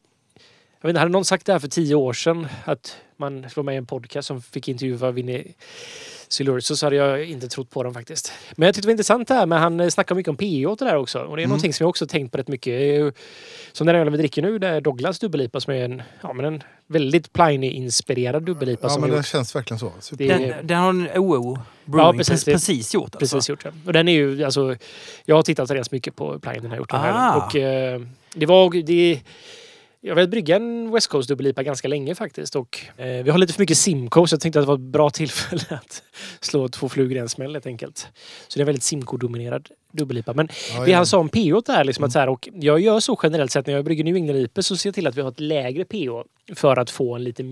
Jag 0.82 0.88
vet 0.88 0.90
inte, 0.90 0.99
hade 0.99 1.11
någon 1.11 1.26
sagt 1.26 1.45
det 1.45 1.52
här 1.52 1.60
för 1.60 1.68
tio 1.68 1.95
år 1.95 2.14
sedan 2.14 2.48
att 2.66 2.98
man 3.18 3.48
var 3.56 3.64
med 3.64 3.74
i 3.74 3.78
en 3.78 3.86
podcast 3.86 4.28
som 4.28 4.41
fick 4.41 4.68
intervjua 4.68 5.11
Vinnie 5.11 5.53
Så 6.31 6.85
hade 6.85 6.95
jag 6.95 7.26
inte 7.26 7.47
trott 7.47 7.69
på 7.69 7.84
dem 7.84 7.93
faktiskt. 7.93 8.31
Men 8.56 8.65
jag 8.65 8.76
tyckte 8.76 8.85
det 8.85 8.89
var 8.89 8.93
intressant 8.93 9.27
det 9.27 9.34
här 9.34 9.45
med 9.45 9.60
han 9.60 9.80
eh, 9.80 9.88
snackar 9.89 10.15
mycket 10.15 10.30
om 10.30 10.38
PO 10.38 10.69
och 10.72 10.77
det 10.77 10.85
där 10.85 10.95
också. 10.95 11.19
Och 11.19 11.35
det 11.38 11.41
är 11.41 11.43
Mm. 11.43 11.49
någonting 11.49 11.73
som 11.73 11.84
jag 11.84 11.89
också 11.89 12.07
tänkt 12.07 12.31
på 12.31 12.38
rätt 12.38 12.47
mycket. 12.47 13.15
Som 13.72 13.88
den 13.88 13.95
ölen 13.95 14.11
vi 14.14 14.18
dricker 14.18 14.41
nu, 14.41 14.60
det 14.60 14.68
är 14.68 14.81
Douglas 14.81 15.19
dubbellipa 15.19 15.60
som 15.60 15.73
är 15.73 15.85
en, 15.85 16.01
ja, 16.22 16.34
men 16.34 16.45
en 16.45 16.64
väldigt 16.88 17.34
Pliny-inspirerad 17.34 18.43
dubbellipa 18.43 18.80
Ja, 18.85 18.89
som 18.89 19.01
men 19.01 19.10
det 19.10 19.15
gjort. 19.18 19.26
känns 19.26 19.56
verkligen 19.56 19.80
så. 19.80 19.91
Super. 19.99 20.27
Den, 20.27 20.68
den 20.68 20.77
har 20.77 20.89
en 20.89 21.10
OO 21.15 21.60
Brewing 21.85 22.18
precis, 22.18 22.27
precis, 22.30 22.45
det- 22.45 22.51
precis 22.51 22.93
gjort. 22.93 23.03
Alltså. 23.15 23.19
Precis 23.35 23.49
gjort. 23.49 23.65
Ja. 23.65 23.72
Och 23.85 23.93
den 23.93 24.07
är 24.07 24.14
ju, 24.14 24.43
alltså, 24.43 24.76
jag 25.26 25.35
har 25.35 25.43
tittat 25.43 25.72
rätt 25.72 25.91
mycket 25.91 26.15
på 26.15 26.39
Pliny 26.39 26.60
den 26.60 26.72
har 26.72 26.77
gjort. 26.77 26.89
den 26.91 26.99
här 27.01 27.14
Ah. 27.38 27.45
Och 27.45 27.56
eh, 27.56 28.01
det 28.35 28.45
var, 28.45 28.84
det, 28.84 29.19
jag 30.01 30.11
har 30.11 30.15
velat 30.15 30.30
brygga 30.30 30.55
en 30.55 30.91
West 30.91 31.07
Coast 31.07 31.30
dubbellipa 31.30 31.63
ganska 31.63 31.88
länge 31.88 32.15
faktiskt. 32.15 32.55
Och 32.55 32.80
eh, 32.97 33.23
vi 33.23 33.30
har 33.30 33.38
lite 33.38 33.53
för 33.53 33.61
mycket 33.61 33.77
Simco 33.77 34.27
så 34.27 34.34
jag 34.34 34.41
tänkte 34.41 34.59
att 34.59 34.63
det 34.63 34.67
var 34.67 34.76
ett 34.76 34.80
bra 34.80 35.09
tillfälle 35.19 35.63
att 35.69 36.03
slå 36.39 36.67
två 36.67 36.89
flugor 36.89 37.17
i 37.17 37.19
en 37.19 37.30
smäll 37.30 37.53
helt 37.53 37.65
enkelt. 37.65 38.07
Så 38.47 38.59
det 38.59 38.63
är 38.63 38.65
väldigt 38.65 38.84
Simco-dominerad 38.84 39.69
dubbellipa. 39.91 40.34
Men 40.34 40.49
Ja, 40.76 40.85
det 40.85 40.91
ja. 40.91 40.97
han 40.97 41.05
sa 41.05 41.17
om 41.17 41.30
PO 41.30 41.61
där, 41.61 41.84
liksom 41.84 42.03
att 42.03 42.11
så 42.11 42.19
här, 42.19 42.30
och 42.30 42.49
jag 42.53 42.80
gör 42.80 42.99
så 42.99 43.19
generellt 43.23 43.51
sett 43.51 43.67
när 43.67 43.73
jag 43.73 43.85
brygger 43.85 44.03
New 44.03 44.15
England-IPA 44.15 44.61
så 44.61 44.77
ser 44.77 44.89
jag 44.89 44.95
till 44.95 45.07
att 45.07 45.17
vi 45.17 45.21
har 45.21 45.30
ett 45.30 45.39
lägre 45.39 45.85
PO 45.85 46.23
för 46.55 46.80
att 46.80 46.89
få 46.89 47.15
en 47.15 47.23
lite 47.23 47.43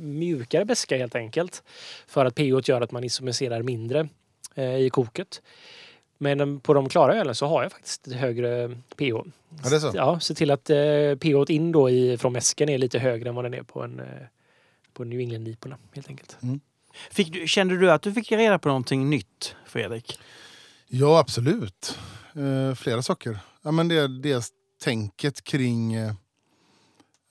mjukare 0.00 0.64
beska 0.64 0.96
helt 0.96 1.14
enkelt. 1.14 1.62
För 2.06 2.24
att 2.24 2.34
PO 2.34 2.60
gör 2.64 2.80
att 2.80 2.92
man 2.92 3.04
isomiserar 3.04 3.62
mindre 3.62 4.08
eh, 4.54 4.76
i 4.76 4.90
koket. 4.90 5.42
Men 6.18 6.60
på 6.60 6.74
de 6.74 6.88
klara 6.88 7.14
ölen 7.14 7.34
så 7.34 7.46
har 7.46 7.62
jag 7.62 7.72
faktiskt 7.72 8.06
ett 8.06 8.14
högre 8.14 8.68
PO. 8.96 9.24
Ja, 9.62 9.70
det 9.70 9.76
är 9.76 9.80
så. 9.80 9.92
Ja, 9.94 10.20
se 10.20 10.34
till 10.34 10.50
att 10.50 10.70
eh, 10.70 10.76
PO 11.20 11.44
in 11.48 11.72
då 11.72 11.90
i, 11.90 12.18
från 12.18 12.32
mäsken 12.32 12.68
är 12.68 12.78
lite 12.78 12.98
högre 12.98 13.28
än 13.28 13.34
vad 13.34 13.44
den 13.44 13.54
är 13.54 13.62
på 13.62 13.82
en 13.82 14.00
eh, 14.00 14.06
på 14.94 15.04
New 15.04 15.20
England-IPorna 15.20 15.76
helt 15.92 16.08
enkelt. 16.08 16.36
Fick 17.10 17.32
du, 17.32 17.48
kände 17.48 17.76
du 17.76 17.90
att 17.90 18.02
du 18.02 18.12
fick 18.12 18.32
reda 18.32 18.58
på 18.58 18.68
någonting 18.68 19.10
nytt, 19.10 19.56
Fredrik? 19.66 20.18
Ja, 20.88 21.18
absolut. 21.18 21.98
Eh, 22.34 22.74
flera 22.74 23.02
saker. 23.02 23.38
Ja, 23.62 23.70
men 23.70 23.88
det, 23.88 24.20
dels 24.22 24.52
tänket 24.82 25.44
kring 25.44 25.94
eh, 25.94 26.08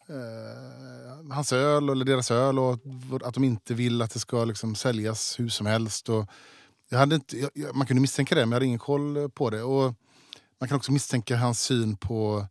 eh, 0.09 1.31
hans 1.31 1.53
öl 1.53 1.89
eller 1.89 2.05
deras 2.05 2.31
öl 2.31 2.59
och 2.59 2.79
att 3.23 3.33
de 3.33 3.43
inte 3.43 3.73
vill 3.73 4.01
att 4.01 4.13
det 4.13 4.19
ska 4.19 4.45
liksom 4.45 4.75
säljas 4.75 5.39
hur 5.39 5.49
som 5.49 5.65
helst. 5.65 6.09
Och 6.09 6.25
jag 6.89 6.97
hade 6.97 7.15
inte, 7.15 7.37
jag, 7.53 7.75
man 7.75 7.87
kunde 7.87 8.01
misstänka 8.01 8.35
det, 8.35 8.41
men 8.41 8.49
jag 8.51 8.55
hade 8.55 8.65
ingen 8.65 8.79
koll 8.79 9.29
på 9.29 9.49
det. 9.49 9.63
Och 9.63 9.93
man 10.59 10.69
kan 10.69 10.77
också 10.77 10.91
misstänka 10.91 11.37
hans 11.37 11.61
syn 11.61 11.95
på 11.97 12.47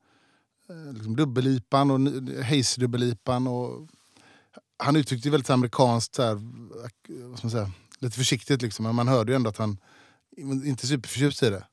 eh, 0.68 0.92
liksom 0.92 1.16
dubbellipan 1.16 1.90
och. 1.90 1.96
Och 3.46 3.88
han 4.78 4.96
uttryckte 4.96 5.30
väldigt 5.30 5.50
amerikanskt, 5.50 6.14
så 6.14 6.22
här, 6.22 6.34
ak- 6.34 7.28
vad 7.28 7.38
ska 7.38 7.46
man 7.46 7.50
säga, 7.50 7.70
lite 7.98 8.16
försiktigt. 8.16 8.62
Liksom, 8.62 8.84
men 8.84 8.94
man 8.94 9.08
hörde 9.08 9.32
ju 9.32 9.36
ändå 9.36 9.50
att 9.50 9.56
han 9.56 9.78
inte 10.36 10.84
är 10.84 10.86
superförtjust 10.86 11.42
i 11.42 11.50
det. 11.50 11.64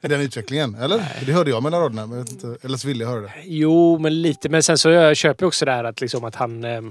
I 0.00 0.08
den 0.08 0.20
utvecklingen, 0.20 0.74
eller? 0.74 1.22
Det 1.26 1.32
hörde 1.32 1.50
jag 1.50 1.62
mellan 1.62 1.80
raderna, 1.80 2.06
men 2.06 2.18
jag 2.18 2.24
vet 2.24 2.32
inte, 2.32 2.58
eller 2.62 2.76
så 2.76 2.88
ville 2.88 3.04
jag 3.04 3.10
höra 3.10 3.20
det. 3.20 3.32
Jo, 3.44 3.98
men 3.98 4.22
lite. 4.22 4.48
Men 4.48 4.62
sen 4.62 4.78
så 4.78 4.90
jag 4.90 5.16
köper 5.16 5.46
också 5.46 5.64
det 5.64 5.72
här 5.72 5.84
att, 5.84 6.00
liksom 6.00 6.24
att 6.24 6.34
han... 6.34 6.64
Eh, 6.64 6.82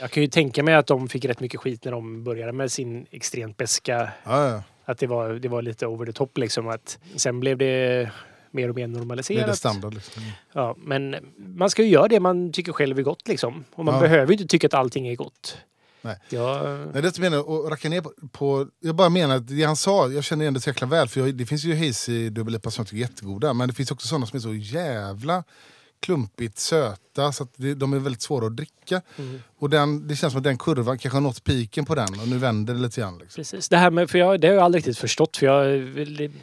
jag 0.00 0.10
kan 0.10 0.22
ju 0.22 0.28
tänka 0.28 0.62
mig 0.62 0.74
att 0.74 0.86
de 0.86 1.08
fick 1.08 1.24
rätt 1.24 1.40
mycket 1.40 1.60
skit 1.60 1.84
när 1.84 1.92
de 1.92 2.24
började 2.24 2.52
med 2.52 2.72
sin 2.72 3.06
extremt 3.10 3.56
beska 3.56 4.10
Ja, 4.24 4.48
ja. 4.50 4.62
Att 4.84 4.98
det 4.98 5.06
var, 5.06 5.30
det 5.32 5.48
var 5.48 5.62
lite 5.62 5.86
over 5.86 6.06
the 6.06 6.12
top 6.12 6.38
liksom. 6.38 6.68
Att 6.68 6.98
sen 7.16 7.40
blev 7.40 7.58
det 7.58 8.10
mer 8.50 8.68
och 8.68 8.74
mer 8.74 8.86
Det 8.88 8.92
normaliserat. 8.92 9.46
det 9.46 9.56
standard. 9.56 9.94
Liksom. 9.94 10.22
Ja, 10.52 10.76
men 10.78 11.16
man 11.36 11.70
ska 11.70 11.82
ju 11.82 11.88
göra 11.88 12.08
det 12.08 12.20
man 12.20 12.52
tycker 12.52 12.72
själv 12.72 12.98
är 12.98 13.02
gott 13.02 13.28
liksom. 13.28 13.64
Och 13.74 13.84
man 13.84 13.94
Ja. 13.94 14.00
behöver 14.00 14.32
inte 14.32 14.46
tycka 14.46 14.66
att 14.66 14.74
allting 14.74 15.08
är 15.08 15.16
gott. 15.16 15.56
Nej. 16.02 16.16
Ja, 16.28 16.62
Nej, 16.92 17.02
det 17.02 17.08
inte 17.08 17.20
meningen 17.20 17.44
att 17.48 17.70
racka 17.70 17.88
ner 17.88 18.00
på, 18.00 18.12
på... 18.32 18.66
Jag 18.80 18.94
bara 18.94 19.08
menar 19.08 19.36
att 19.36 19.48
det 19.48 19.64
han 19.64 19.76
sa, 19.76 20.08
jag 20.08 20.24
känner 20.24 20.42
igen 20.44 20.54
det 20.54 20.60
så 20.60 20.70
jäkla 20.70 20.86
väl. 20.86 21.08
För 21.08 21.20
jag, 21.20 21.34
det 21.34 21.46
finns 21.46 21.64
ju 21.64 21.86
hazy 21.86 22.30
dubbellipa 22.30 22.70
som 22.70 22.82
jag 22.82 22.88
tycker 22.88 23.04
är 23.04 23.08
jättegoda. 23.08 23.54
Men 23.54 23.68
det 23.68 23.74
finns 23.74 23.90
också 23.90 24.06
sådana 24.08 24.26
som 24.26 24.36
är 24.36 24.40
så 24.40 24.54
jävla 24.54 25.44
klumpigt 26.00 26.58
söta 26.58 27.32
så 27.32 27.46
det, 27.56 27.74
de 27.74 27.92
är 27.92 27.98
väldigt 27.98 28.22
svåra 28.22 28.46
att 28.46 28.56
dricka. 28.56 29.02
Mm. 29.18 29.40
Och 29.58 29.70
den, 29.70 30.08
det 30.08 30.16
känns 30.16 30.32
som 30.32 30.38
att 30.38 30.44
den 30.44 30.58
kurvan 30.58 30.98
kanske 30.98 31.16
har 31.16 31.20
nått 31.20 31.44
piken 31.44 31.84
på 31.84 31.94
den 31.94 32.20
och 32.22 32.28
nu 32.28 32.38
vänder 32.38 32.74
det 32.74 32.80
lite 32.80 33.00
grann. 33.00 33.18
Liksom. 33.18 33.40
precis. 33.40 33.68
Det 33.68 33.76
här 33.76 33.90
med, 33.90 34.10
för 34.10 34.18
jag, 34.18 34.40
det 34.40 34.46
har 34.48 34.54
jag 34.54 34.64
aldrig 34.64 34.80
riktigt 34.80 34.98
förstått. 34.98 35.36
För 35.36 35.46
jag, 35.46 35.66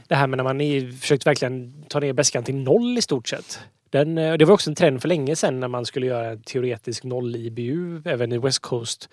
det 0.08 0.16
här 0.16 0.28
med 0.28 0.38
när 0.38 0.44
man 0.44 0.62
i- 0.62 0.92
försökt 0.92 1.26
verkligen 1.28 1.84
ta 1.88 2.00
ner 2.00 2.14
beskan 2.14 2.44
till 2.44 2.56
noll 2.56 2.98
i 2.98 3.02
stort 3.02 3.28
sett. 3.28 3.60
Den, 3.90 4.18
eh, 4.18 4.34
det 4.34 4.46
var 4.46 4.54
också 4.54 4.70
en 4.70 4.76
trend 4.76 5.02
för 5.02 5.08
länge 5.08 5.36
sedan 5.36 5.60
när 5.60 5.68
man 5.68 5.86
skulle 5.86 6.06
göra 6.08 6.32
en 6.32 6.42
teoretisk 6.42 7.04
noll-IBU 7.04 8.02
även 8.10 8.32
i 8.32 8.38
West 8.38 8.60
Coast. 8.60 9.10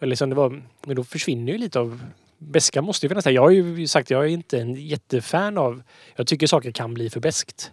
Liksom 0.00 0.28
det 0.30 0.36
var, 0.36 0.62
men 0.86 0.96
då 0.96 1.04
försvinner 1.04 1.52
ju 1.52 1.58
lite 1.58 1.78
av 1.80 2.00
Beska 2.40 2.82
måste 2.82 3.06
ju 3.06 3.08
finnas 3.08 3.24
där. 3.24 3.30
Jag 3.30 3.42
har 3.42 3.50
ju 3.50 3.86
sagt 3.86 4.06
att 4.06 4.10
jag 4.10 4.24
är 4.24 4.28
inte 4.28 4.60
en 4.60 4.74
jättefan 4.74 5.58
av... 5.58 5.82
Jag 6.16 6.26
tycker 6.26 6.46
saker 6.46 6.70
kan 6.72 6.94
bli 6.94 7.10
för 7.10 7.20
beskt. 7.20 7.70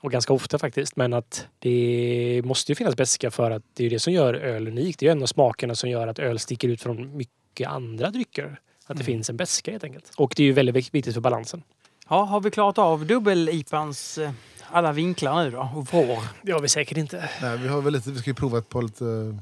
Och 0.00 0.12
ganska 0.12 0.32
ofta 0.32 0.58
faktiskt. 0.58 0.96
Men 0.96 1.12
att 1.12 1.46
det 1.58 2.42
måste 2.44 2.72
ju 2.72 2.76
finnas 2.76 2.96
beska 2.96 3.30
för 3.30 3.50
att 3.50 3.62
det 3.74 3.86
är 3.86 3.90
det 3.90 3.98
som 3.98 4.12
gör 4.12 4.34
öl 4.34 4.68
unikt. 4.68 5.00
Det 5.00 5.06
är 5.06 5.08
ju 5.08 5.12
en 5.12 5.22
av 5.22 5.26
smakerna 5.26 5.74
som 5.74 5.90
gör 5.90 6.08
att 6.08 6.18
öl 6.18 6.38
sticker 6.38 6.68
ut 6.68 6.82
från 6.82 7.16
mycket 7.16 7.68
andra 7.68 8.10
drycker. 8.10 8.60
Att 8.86 8.96
det 8.96 9.04
finns 9.04 9.30
en 9.30 9.36
beska 9.36 9.70
helt 9.70 9.84
enkelt. 9.84 10.12
Och 10.16 10.32
det 10.36 10.42
är 10.42 10.44
ju 10.44 10.52
väldigt 10.52 10.94
viktigt 10.94 11.14
för 11.14 11.20
balansen. 11.20 11.62
Ja, 12.08 12.24
har 12.24 12.40
vi 12.40 12.50
klarat 12.50 12.78
av 12.78 13.06
dubbel-IPans 13.06 14.18
eh, 14.18 14.30
alla 14.70 14.92
vinklar 14.92 15.44
nu 15.44 15.50
då? 15.50 15.70
Och 15.74 15.86
vrår? 15.86 16.22
Det 16.42 16.52
har 16.52 16.60
vi 16.60 16.68
säkert 16.68 16.96
inte. 16.96 17.30
Nej, 17.42 17.58
vi, 17.58 17.68
har 17.68 17.80
väl 17.80 17.92
lite, 17.92 18.10
vi 18.10 18.18
ska 18.18 18.30
ju 18.30 18.34
prova 18.34 18.58
ett 18.58 18.68
par 18.68 18.82
lite 18.82 19.04
uh, 19.04 19.34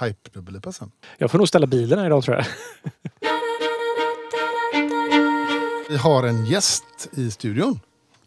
hype-dubbellipa 0.00 0.72
sen. 0.72 0.90
Jag 1.18 1.30
får 1.30 1.38
nog 1.38 1.48
ställa 1.48 1.66
bilen 1.66 1.98
här 1.98 2.06
idag 2.06 2.24
tror 2.24 2.36
jag. 2.36 2.46
Vi 5.88 5.96
har 5.96 6.22
en 6.22 6.46
gäst 6.46 7.08
i 7.12 7.30
studion. 7.30 7.80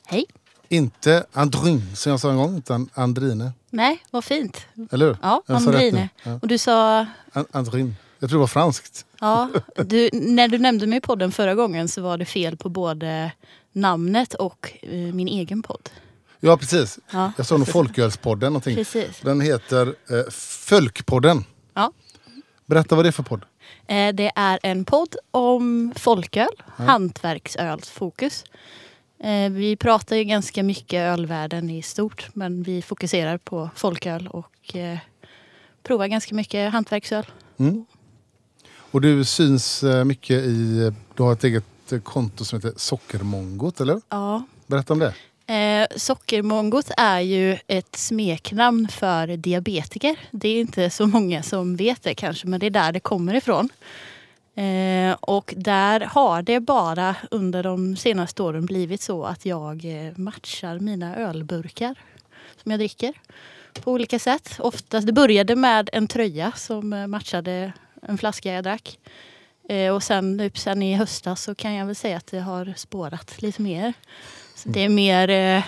Hej. 0.05 0.25
Inte 0.69 1.25
Andrin 1.33 1.95
som 1.95 2.09
jag 2.09 2.19
sa 2.19 2.29
en 2.31 2.37
gång, 2.37 2.57
utan 2.57 2.89
Andrine. 2.93 3.51
Nej, 3.69 4.03
vad 4.11 4.23
fint. 4.23 4.65
Eller 4.91 5.05
hur? 5.05 5.17
Ja, 5.21 5.41
Jag 5.45 5.55
Andrine. 5.57 6.09
Ja. 6.23 6.39
Och 6.41 6.47
du 6.47 6.57
sa, 6.57 7.05
An- 7.33 7.45
Andrin. 7.51 7.95
Jag 8.19 8.29
tror 8.29 8.39
det 8.39 8.41
var 8.41 8.47
franskt. 8.47 9.05
ja, 9.19 9.49
du, 9.85 10.09
när 10.13 10.47
du 10.47 10.57
nämnde 10.57 10.87
mig 10.87 10.97
i 10.97 11.01
podden 11.01 11.31
förra 11.31 11.55
gången 11.55 11.87
så 11.87 12.01
var 12.01 12.17
det 12.17 12.25
fel 12.25 12.57
på 12.57 12.69
både 12.69 13.31
namnet 13.71 14.33
och 14.33 14.73
eh, 14.81 14.91
min 14.91 15.27
egen 15.27 15.63
podd. 15.63 15.89
Ja, 16.39 16.57
precis. 16.57 16.99
Ja, 17.11 17.31
Jag 17.37 17.45
sa 17.45 17.57
nog 17.57 17.67
Folkölspodden 17.67 18.53
någonting. 18.53 18.75
precis. 18.75 19.19
Den 19.21 19.41
heter 19.41 19.87
eh, 19.87 20.31
Fölkpodden. 20.31 21.43
Ja. 21.73 21.91
Berätta 22.65 22.95
vad 22.95 23.05
det 23.05 23.09
är 23.09 23.11
för 23.11 23.23
podd. 23.23 23.45
Eh, 23.87 24.13
det 24.15 24.31
är 24.35 24.59
en 24.63 24.85
podd 24.85 25.15
om 25.31 25.93
folköl, 25.95 26.47
hantverksölsfokus. 26.75 28.43
Eh, 29.19 29.51
vi 29.51 29.75
pratar 29.75 30.15
ju 30.15 30.23
ganska 30.23 30.63
mycket 30.63 30.99
ölvärlden 30.99 31.69
i 31.69 31.81
stort 31.81 32.27
men 32.33 32.63
vi 32.63 32.81
fokuserar 32.81 33.37
på 33.37 33.69
folköl 33.75 34.27
och 34.27 34.75
eh, 34.75 34.97
provar 35.83 36.07
ganska 36.07 36.35
mycket 36.35 36.71
hantverksöl. 36.71 37.25
Mm. 37.57 37.85
Och 38.91 39.01
du 39.01 39.23
syns 39.23 39.83
eh, 39.83 40.03
mycket 40.03 40.43
i... 40.43 40.91
Du 41.15 41.23
har 41.23 41.33
ett 41.33 41.43
eget 41.43 41.63
konto 42.03 42.45
som 42.45 42.59
heter 42.59 42.73
Sockermongot, 42.75 43.81
eller? 43.81 44.01
Ja, 44.09 44.43
Berätta 44.67 44.93
om 44.93 44.99
det. 44.99 45.13
Eh, 45.53 45.87
sockermongot 45.95 46.91
är 46.97 47.19
ju 47.19 47.57
ett 47.67 47.95
smeknamn 47.95 48.87
för 48.87 49.27
diabetiker. 49.37 50.19
Det 50.31 50.49
är 50.49 50.61
inte 50.61 50.89
så 50.89 51.07
många 51.07 51.43
som 51.43 51.75
vet 51.75 52.03
det 52.03 52.15
kanske, 52.15 52.47
men 52.47 52.59
det 52.59 52.65
är 52.65 52.69
där 52.69 52.91
det 52.91 52.99
kommer 52.99 53.33
ifrån. 53.33 53.69
Eh, 54.55 55.15
och 55.21 55.53
där 55.57 55.99
har 55.99 56.41
det 56.41 56.59
bara 56.59 57.15
under 57.31 57.63
de 57.63 57.95
senaste 57.95 58.43
åren 58.43 58.65
blivit 58.65 59.01
så 59.01 59.23
att 59.23 59.45
jag 59.45 59.85
eh, 59.85 60.17
matchar 60.17 60.79
mina 60.79 61.15
ölburkar 61.15 61.95
som 62.63 62.71
jag 62.71 62.79
dricker 62.79 63.13
på 63.83 63.91
olika 63.91 64.19
sätt. 64.19 64.55
Oftast, 64.59 65.07
det 65.07 65.13
började 65.13 65.55
med 65.55 65.89
en 65.93 66.07
tröja 66.07 66.51
som 66.51 66.93
eh, 66.93 67.07
matchade 67.07 67.73
en 68.01 68.17
flaska 68.17 68.53
jag 68.53 68.63
drack. 68.63 68.99
Eh, 69.69 69.93
och 69.93 70.03
sen, 70.03 70.39
typ, 70.39 70.57
sen 70.57 70.81
i 70.81 70.95
höstas 70.95 71.43
så 71.43 71.55
kan 71.55 71.73
jag 71.73 71.85
väl 71.85 71.95
säga 71.95 72.17
att 72.17 72.27
det 72.27 72.39
har 72.39 72.73
spårat 72.77 73.41
lite 73.41 73.61
mer. 73.61 73.93
Så 74.55 74.69
det 74.69 74.81
är 74.81 74.89
mer, 74.89 75.29
eh, 75.29 75.63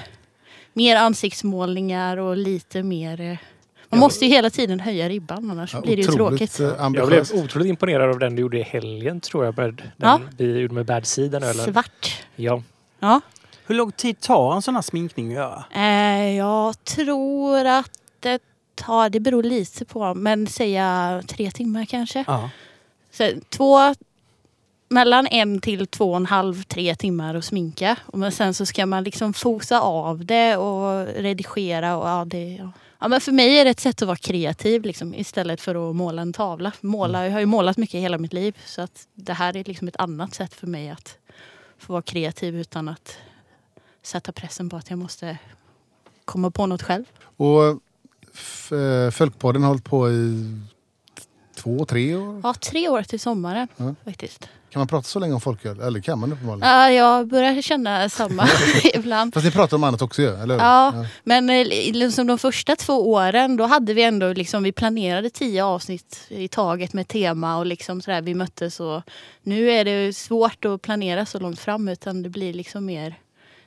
mer 0.73 0.95
ansiktsmålningar 0.95 2.17
och 2.17 2.37
lite 2.37 2.83
mer... 2.83 3.21
Eh, 3.21 3.37
man 3.89 3.99
måste 3.99 4.25
ju 4.25 4.31
hela 4.31 4.49
tiden 4.49 4.79
höja 4.79 5.09
ribban 5.09 5.51
annars 5.51 5.73
Ja, 5.73 5.81
blir 5.81 5.95
det 5.95 6.01
ju 6.01 6.07
tråkigt. 6.11 6.59
eh, 6.59 6.65
Jag 6.65 6.91
blev 6.91 7.03
ambitiöst. 7.03 7.33
otroligt 7.33 7.67
imponerad 7.67 8.09
av 8.09 8.19
den 8.19 8.35
du 8.35 8.41
gjorde 8.41 8.59
i 8.59 8.63
helgen 8.63 9.21
tror 9.21 9.45
jag. 9.45 9.57
Med 9.57 9.73
den 9.73 9.85
Ja. 9.97 10.19
vi 10.37 10.59
gjorde 10.59 10.73
med 10.73 10.85
Bad 10.85 11.05
Seed. 11.05 11.43
Svart. 11.55 12.23
Ja. 12.35 12.61
Ja. 12.99 13.21
Hur 13.65 13.75
lång 13.75 13.91
tid 13.91 14.19
tar 14.19 14.55
en 14.55 14.61
sån 14.61 14.75
här 14.75 14.81
sminkning 14.81 15.27
att 15.27 15.33
göra? 15.33 15.63
Eh, 15.75 16.35
jag 16.35 16.83
tror 16.83 17.65
att 17.65 17.91
det 18.19 18.39
tar, 18.75 19.09
det 19.09 19.19
beror 19.19 19.43
lite 19.43 19.85
på, 19.85 20.13
men 20.13 20.47
säga 20.47 21.21
tre 21.27 21.51
timmar 21.51 21.85
kanske. 21.85 22.23
Ja. 22.27 22.49
Så, 23.11 23.31
två, 23.49 23.95
mellan 24.89 25.27
en 25.27 25.61
till 25.61 25.87
två 25.87 26.09
och 26.11 26.17
en 26.17 26.25
halv, 26.25 26.63
tre 26.63 26.95
timmar 26.95 27.35
att 27.35 27.45
sminka. 27.45 27.95
Men 28.13 28.31
sen 28.31 28.53
så 28.53 28.65
ska 28.65 28.85
man 28.85 29.03
liksom 29.03 29.33
fosa 29.33 29.81
av 29.81 30.25
det 30.25 30.57
och 30.57 31.05
redigera 31.07 31.97
och 31.97 32.07
ja, 32.09 32.25
det, 32.25 32.55
ja. 32.59 32.71
Ja, 32.99 33.07
men 33.07 33.21
för 33.21 33.31
mig 33.31 33.59
är 33.59 33.65
det 33.65 33.71
ett 33.71 33.79
sätt 33.79 34.01
att 34.01 34.07
vara 34.07 34.17
kreativ 34.17 34.81
liksom, 34.83 35.15
istället 35.15 35.61
för 35.61 35.89
att 35.89 35.95
måla 35.95 36.21
en 36.21 36.33
tavla. 36.33 36.71
Måla, 36.81 37.25
Jag 37.25 37.31
har 37.31 37.39
ju 37.39 37.45
målat 37.45 37.77
mycket 37.77 38.01
hela 38.01 38.17
mitt 38.17 38.33
liv 38.33 38.57
så 38.65 38.81
att 38.81 39.07
det 39.13 39.33
här 39.33 39.57
är 39.57 39.63
liksom 39.63 39.87
ett 39.87 39.95
annat 39.95 40.33
sätt 40.35 40.53
för 40.53 40.67
mig 40.67 40.89
att 40.89 41.17
få 41.77 41.93
vara 41.93 42.01
kreativ 42.01 42.55
utan 42.59 42.87
att 42.89 43.17
sätta 44.03 44.31
pressen 44.31 44.69
på 44.69 44.75
att 44.77 44.89
jag 44.89 44.99
måste 44.99 45.37
komma 46.25 46.51
på 46.51 46.65
något 46.65 46.83
själv. 46.83 47.03
Och 47.21 47.79
f- 48.33 48.71
eh, 48.71 49.11
Folkpodden 49.11 49.61
har 49.61 49.67
hållit 49.69 49.83
på 49.83 50.09
i 50.11 50.59
två, 51.57 51.85
tre 51.85 52.15
år. 52.15 52.41
Ja, 52.43 52.53
tre 52.53 52.89
år 52.89 53.01
till 53.03 53.19
sommaren 53.19 53.67
Ja. 53.77 53.95
faktiskt. 54.05 54.49
Kan 54.69 54.79
man 54.79 54.87
prata 54.87 55.03
så 55.03 55.19
länge 55.19 55.33
om 55.33 55.41
folköl? 55.41 55.79
Eller 55.79 55.99
kan 55.99 56.19
man 56.19 56.31
uppenbarligen? 56.33 56.69
Ja, 56.69 56.91
jag 56.91 57.27
börjar 57.27 57.61
känna 57.61 58.09
samma 58.09 58.47
ibland. 58.93 59.33
Fast 59.33 59.45
ni 59.45 59.51
pratar 59.51 59.77
om 59.77 59.83
annat 59.83 60.01
också 60.01 60.21
ju, 60.21 60.27
eller 60.27 60.53
hur? 60.53 60.61
Ja, 60.61 61.05
men 61.23 61.49
eh, 61.49 61.65
liksom 61.93 62.27
de 62.27 62.37
första 62.37 62.75
två 62.75 63.11
åren 63.11 63.57
då 63.57 63.65
hade 63.65 63.93
vi 63.93 64.03
ändå 64.03 64.33
liksom, 64.33 64.63
vi 64.63 64.71
planerade 64.71 65.29
tio 65.29 65.63
avsnitt 65.63 66.25
i 66.29 66.47
taget 66.47 66.93
med 66.93 67.07
tema 67.07 67.57
och 67.57 67.65
liksom 67.65 68.01
sådär 68.01 68.21
vi 68.21 68.33
möttes 68.33 68.79
och 68.79 69.01
nu 69.43 69.71
är 69.71 69.85
det 69.85 70.15
svårt 70.15 70.65
att 70.65 70.81
planera 70.81 71.25
så 71.25 71.39
långt 71.39 71.59
fram 71.59 71.87
utan 71.87 72.23
det 72.23 72.29
blir 72.29 72.53
liksom 72.53 72.85
mer 72.85 73.15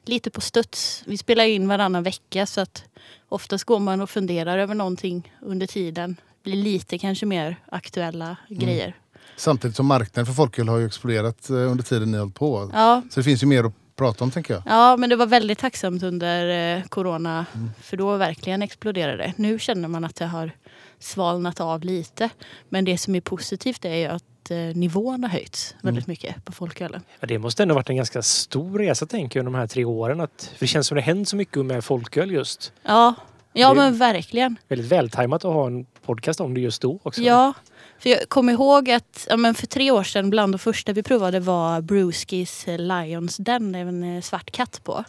lite 0.04 0.30
på 0.30 0.40
studs. 0.40 1.02
Vi 1.06 1.16
spelar 1.18 1.44
in 1.44 1.68
varannan 1.68 2.02
vecka 2.02 2.46
så 2.46 2.60
att 2.60 2.84
oftast 3.28 3.64
går 3.64 3.78
man 3.78 4.00
och 4.00 4.10
funderar 4.10 4.58
över 4.58 4.74
någonting 4.74 5.32
under 5.42 5.66
tiden. 5.66 6.16
Blir 6.42 6.56
lite 6.56 6.98
kanske 6.98 7.26
mer 7.26 7.56
aktuella 7.72 8.36
grejer. 8.48 8.94
Samtidigt 9.36 9.76
som 9.76 9.86
marknaden 9.86 10.26
för 10.26 10.32
folköl 10.32 10.68
har 10.68 10.78
ju 10.78 10.86
exploderat 10.86 11.50
eh, 11.50 11.56
under 11.56 11.84
tiden 11.84 12.10
ni 12.10 12.16
har 12.16 12.24
hållit 12.24 12.34
på. 12.34 12.70
Ja, 12.72 13.02
Så 13.10 13.20
det 13.20 13.24
finns 13.24 13.42
ju 13.42 13.46
mer 13.46 13.64
att 13.64 13.72
prata 13.96 14.24
om 14.24 14.30
tänker 14.30 14.54
jag. 14.54 14.62
Ja, 14.66 14.96
men 14.96 15.10
det 15.10 15.16
var 15.16 15.26
väldigt 15.26 15.58
tacksamt 15.58 16.02
under 16.02 16.76
eh, 16.76 16.82
corona. 16.84 17.46
För 17.82 17.96
då 17.96 18.16
verkligen 18.16 18.62
exploderade 18.62 19.16
det. 19.16 19.32
Nu 19.36 19.58
känner 19.58 19.88
man 19.88 20.04
att 20.04 20.16
det 20.16 20.26
har 20.26 20.50
svalnat 20.98 21.60
av 21.60 21.84
lite. 21.84 22.30
Men 22.68 22.84
det 22.84 22.98
som 22.98 23.14
är 23.14 23.20
positivt 23.20 23.84
är 23.84 23.94
ju 23.94 24.06
att 24.06 24.50
eh, 24.50 24.56
nivån 24.56 25.22
har 25.24 25.30
höjts 25.30 25.74
väldigt 25.82 26.06
mycket 26.06 26.44
på 26.44 26.52
folkölen. 26.52 27.02
Ja, 27.20 27.26
det 27.26 27.38
måste 27.38 27.62
ändå 27.62 27.74
varit 27.74 27.90
en 27.90 27.96
ganska 27.96 28.22
stor 28.22 28.78
resa 28.78 29.06
tänker 29.06 29.38
jag 29.38 29.46
under 29.46 29.58
de 29.58 29.60
här 29.60 29.66
tre 29.66 29.84
åren. 29.84 30.20
Att, 30.20 30.50
för 30.56 30.60
det 30.60 30.66
känns 30.66 30.86
som 30.86 30.94
det 30.96 31.02
hänt 31.02 31.28
så 31.28 31.36
mycket 31.36 31.66
med 31.66 31.84
folköl 31.84 32.30
just. 32.30 32.72
Ja, 32.82 33.14
ja 33.52 33.74
men 33.74 33.98
verkligen. 33.98 34.56
Väldigt 34.68 34.92
vältajmat 34.92 35.44
att 35.44 35.52
ha 35.52 35.66
en 35.66 35.86
podcast 36.10 36.40
om 36.40 36.54
det 36.54 36.60
just 36.60 36.82
då 36.82 36.98
också. 37.02 37.22
Ja, 37.22 37.52
för 37.98 38.10
jag 38.10 38.28
kommer 38.28 38.52
ihåg 38.52 38.90
att 38.90 39.26
ja, 39.30 39.36
men 39.36 39.54
för 39.54 39.66
tre 39.66 39.90
år 39.90 40.02
sedan 40.02 40.30
bland 40.30 40.54
de 40.54 40.58
första 40.58 40.92
vi 40.92 41.02
provade 41.02 41.40
var 41.40 41.80
Brewskis 41.80 42.68
eh, 42.68 42.78
Lions 42.78 43.36
Den, 43.36 43.72
det 43.72 43.78
är 43.78 43.86
en 43.86 44.16
eh, 44.16 44.22
svart 44.22 44.50
katt 44.50 44.80
på. 44.84 45.04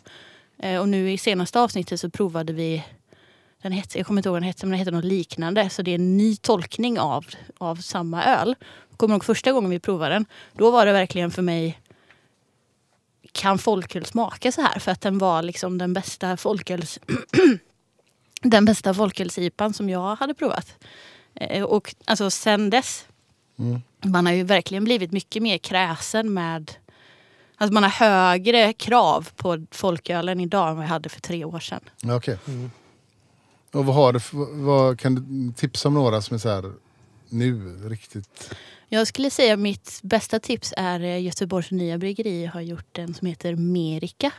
Eh, 0.60 0.80
och 0.80 0.90
nu 0.90 1.12
i 1.12 1.18
senaste 1.18 1.60
avsnittet 1.60 2.00
så 2.00 2.10
provade 2.10 2.54
vi 2.54 2.84
den 3.62 3.72
hette, 3.72 3.98
jag 3.98 4.08
kommer 4.08 4.20
inte 4.20 4.30
ihåg 4.30 4.34
vad 4.34 4.42
den 4.42 4.48
hette, 4.48 4.66
men 4.66 4.72
den 4.72 4.80
hette 4.80 4.92
något 4.92 5.04
liknande. 5.04 5.70
Så 5.70 5.82
det 5.82 5.92
är 5.92 5.96
en 5.96 6.18
ny 6.18 6.36
tolkning 6.36 7.00
av, 7.00 7.26
av 7.58 7.76
samma 7.76 8.24
öl. 8.24 8.56
Kommer 8.98 9.16
ihåg 9.16 9.26
första 9.26 9.52
gången 9.52 9.70
vi 9.70 9.80
provade 9.80 10.16
den. 10.16 10.26
Då 10.54 10.72
var 10.72 10.86
det 10.86 10.92
verkligen 10.92 11.32
för 11.32 11.42
mig 11.42 11.80
kan 13.32 13.58
folköl 13.58 14.06
smaka 14.06 14.52
så 14.52 14.62
här? 14.62 14.80
För 14.80 14.92
att 14.92 15.02
den 15.02 15.18
var 15.18 15.42
liksom 15.42 15.78
den 15.78 15.94
bästa 15.94 16.38
folköls... 16.38 17.00
den 18.42 18.66
bästa 18.66 18.94
folkölsipan 18.94 19.74
som 19.74 19.90
jag 19.90 20.16
hade 20.16 20.34
provat. 20.34 20.76
Eh, 21.36 21.64
Och 21.64 21.96
alltså 22.06 22.30
sen 22.30 22.70
dess, 22.70 23.06
man 24.06 24.26
har 24.26 24.34
ju 24.34 24.44
verkligen 24.44 24.84
blivit 24.84 25.12
mycket 25.12 25.44
mer 25.44 25.58
kräsen 25.58 26.34
med 26.34 26.72
Alltså 27.58 27.74
man 27.74 27.84
har 27.84 27.90
högre 27.90 28.74
krav 28.74 29.30
på 29.36 29.66
folkölen 29.72 30.40
idag 30.40 30.70
än 30.70 30.76
vad 30.76 30.86
jag 30.86 30.90
hade 30.90 31.10
för 31.10 31.22
tre 31.22 31.46
år 31.46 31.60
sedan. 31.60 31.80
Ja, 32.02 32.16
Okej. 32.16 32.38
Och 33.72 33.86
vad 33.86 33.96
har 33.96 34.14
du 34.14 34.20
vad, 34.64 35.00
kan 35.00 35.16
du 35.16 35.54
tipsa 35.54 35.88
om 35.88 35.94
några 35.94 36.22
som 36.22 36.36
är 36.36 36.40
så 36.40 36.50
här 36.50 36.74
nu 37.30 37.78
riktigt? 37.90 38.54
Jag 38.90 39.08
skulle 39.08 39.30
säga 39.30 39.58
mitt 39.58 40.00
bästa 40.04 40.40
tips 40.40 40.74
är 40.78 41.00
eh, 41.00 41.22
Göteborgs 41.24 41.72
nya 41.72 41.98
bryggeri 41.98 42.46
har 42.46 42.62
gjort 42.62 42.98
en 42.98 43.14
som 43.14 43.28
heter 43.28 43.56
Merika. 43.56 44.32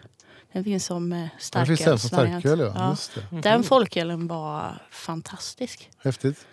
Den 0.52 0.64
finns 0.64 0.84
som 0.86 1.12
eh, 1.12 1.18
Det 1.52 1.66
finns 1.66 1.80
en 1.80 1.98
som 1.98 2.08
starkölsvariant. 2.08 2.40
starköl 2.42 2.58
ja. 2.60 2.72
Ja. 2.74 2.90
Just 2.90 3.14
det. 3.30 3.40
Den 3.40 3.62
folkölen 3.62 4.26
var 4.28 4.82
fantastisk. 4.90 5.90
Häftigt. 6.04 6.46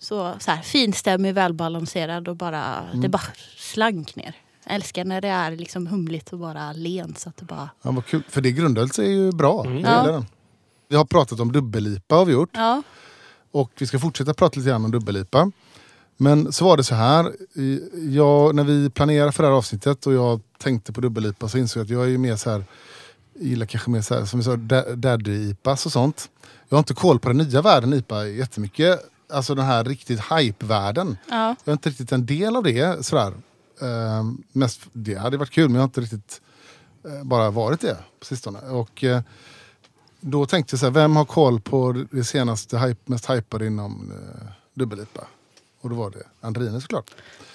Så, 0.00 0.34
så 0.38 0.50
här, 0.50 0.62
finstämmig, 0.62 1.34
välbalanserad 1.34 2.28
och 2.28 2.36
bara, 2.36 2.64
Mm. 2.88 3.00
det 3.00 3.08
bara 3.08 3.22
slank 3.56 4.16
ner. 4.16 4.34
Jag 4.64 4.74
älskar 4.74 5.04
när 5.04 5.20
det 5.20 5.28
är 5.28 5.50
liksom 5.50 5.86
humligt 5.86 6.32
och 6.32 6.38
bara 6.38 6.72
lent 6.72 7.18
så 7.18 7.28
att 7.28 7.36
det 7.36 7.44
bara... 7.44 7.68
Ja, 7.82 7.90
vad 7.90 8.06
kul. 8.06 8.22
För 8.28 8.40
det 8.40 8.52
grundölet 8.52 8.98
är 8.98 9.02
ju 9.10 9.32
bra. 9.32 9.64
Jag 9.66 9.80
Ja. 9.80 10.02
den. 10.12 10.26
Vi 10.88 10.96
har 10.96 11.04
pratat 11.04 11.40
om 11.40 11.52
dubbellipa 11.52 12.14
har 12.14 12.24
vi 12.24 12.32
gjort. 12.32 12.50
Ja, 12.52 12.82
Och 13.50 13.70
vi 13.78 13.86
ska 13.86 13.98
fortsätta 13.98 14.34
prata 14.34 14.58
lite 14.60 14.70
grann 14.70 14.84
om 14.84 14.90
dubbellipa. 14.90 15.50
Men 16.16 16.52
så 16.52 16.64
var 16.64 16.76
det 16.76 16.84
så 16.84 16.94
här. 16.94 17.32
Jag, 18.10 18.54
när 18.54 18.64
vi 18.64 18.90
planerade 18.90 19.32
för 19.32 19.42
det 19.42 19.48
här 19.48 19.56
avsnittet 19.56 20.06
och 20.06 20.12
jag 20.12 20.40
tänkte 20.58 20.92
på 20.92 21.00
dubbellipa 21.00 21.48
så 21.48 21.58
insåg 21.58 21.80
jag 21.80 21.84
att 21.84 21.90
jag 21.90 22.02
är 22.04 22.08
ju 22.08 22.18
mer 22.18 22.36
så 22.36 22.50
här 22.50 22.64
gillar 23.34 23.66
kanske 23.66 23.90
mer 23.90 24.00
så 24.02 24.14
här, 24.14 24.24
som 24.24 24.40
vi 24.40 24.44
sa, 24.44 24.56
da- 24.56 24.94
daddy-ipas 24.94 25.86
och 25.86 25.92
sånt. 25.92 26.30
Jag 26.68 26.76
har 26.76 26.78
inte 26.80 26.94
koll 26.94 27.18
på 27.18 27.28
den 27.28 27.36
nya 27.38 27.62
världen 27.62 27.92
IPA 27.94 28.26
jättemycket. 28.26 29.00
Alltså 29.32 29.54
den 29.54 29.64
här 29.64 29.84
riktigt 29.84 30.20
hype-världen. 30.20 31.16
ja. 31.30 31.56
Jag 31.64 31.72
är 31.72 31.72
inte 31.72 31.88
riktigt 31.90 32.12
en 32.12 32.26
del 32.26 32.56
av 32.56 32.62
det 32.62 33.06
sådär. 33.06 33.32
Ehm, 33.82 34.42
mest, 34.52 34.80
det 34.92 35.14
hade 35.14 35.36
varit 35.36 35.50
kul 35.50 35.68
men 35.68 35.74
jag 35.74 35.80
har 35.80 35.84
inte 35.88 36.00
riktigt 36.00 36.40
eh, 37.04 37.24
bara 37.24 37.50
varit 37.50 37.80
det 37.80 37.96
på 38.20 38.26
sistone. 38.26 38.58
Och, 38.60 39.04
eh, 39.04 39.20
då 40.20 40.46
tänkte 40.46 40.74
jag 40.74 40.80
så 40.80 40.86
här, 40.86 40.90
vem 40.92 41.16
har 41.16 41.24
koll 41.24 41.60
på 41.60 42.04
det 42.10 42.24
senaste 42.24 42.78
hype, 42.78 43.00
mest 43.04 43.30
hypade 43.30 43.66
inom 43.66 44.12
eh, 44.12 44.46
dubbel-IPA? 44.74 45.24
Och 45.84 45.90
då 45.90 45.96
var 45.96 46.10
det 46.10 46.22
Andrine 46.40 46.80
såklart. 46.80 47.10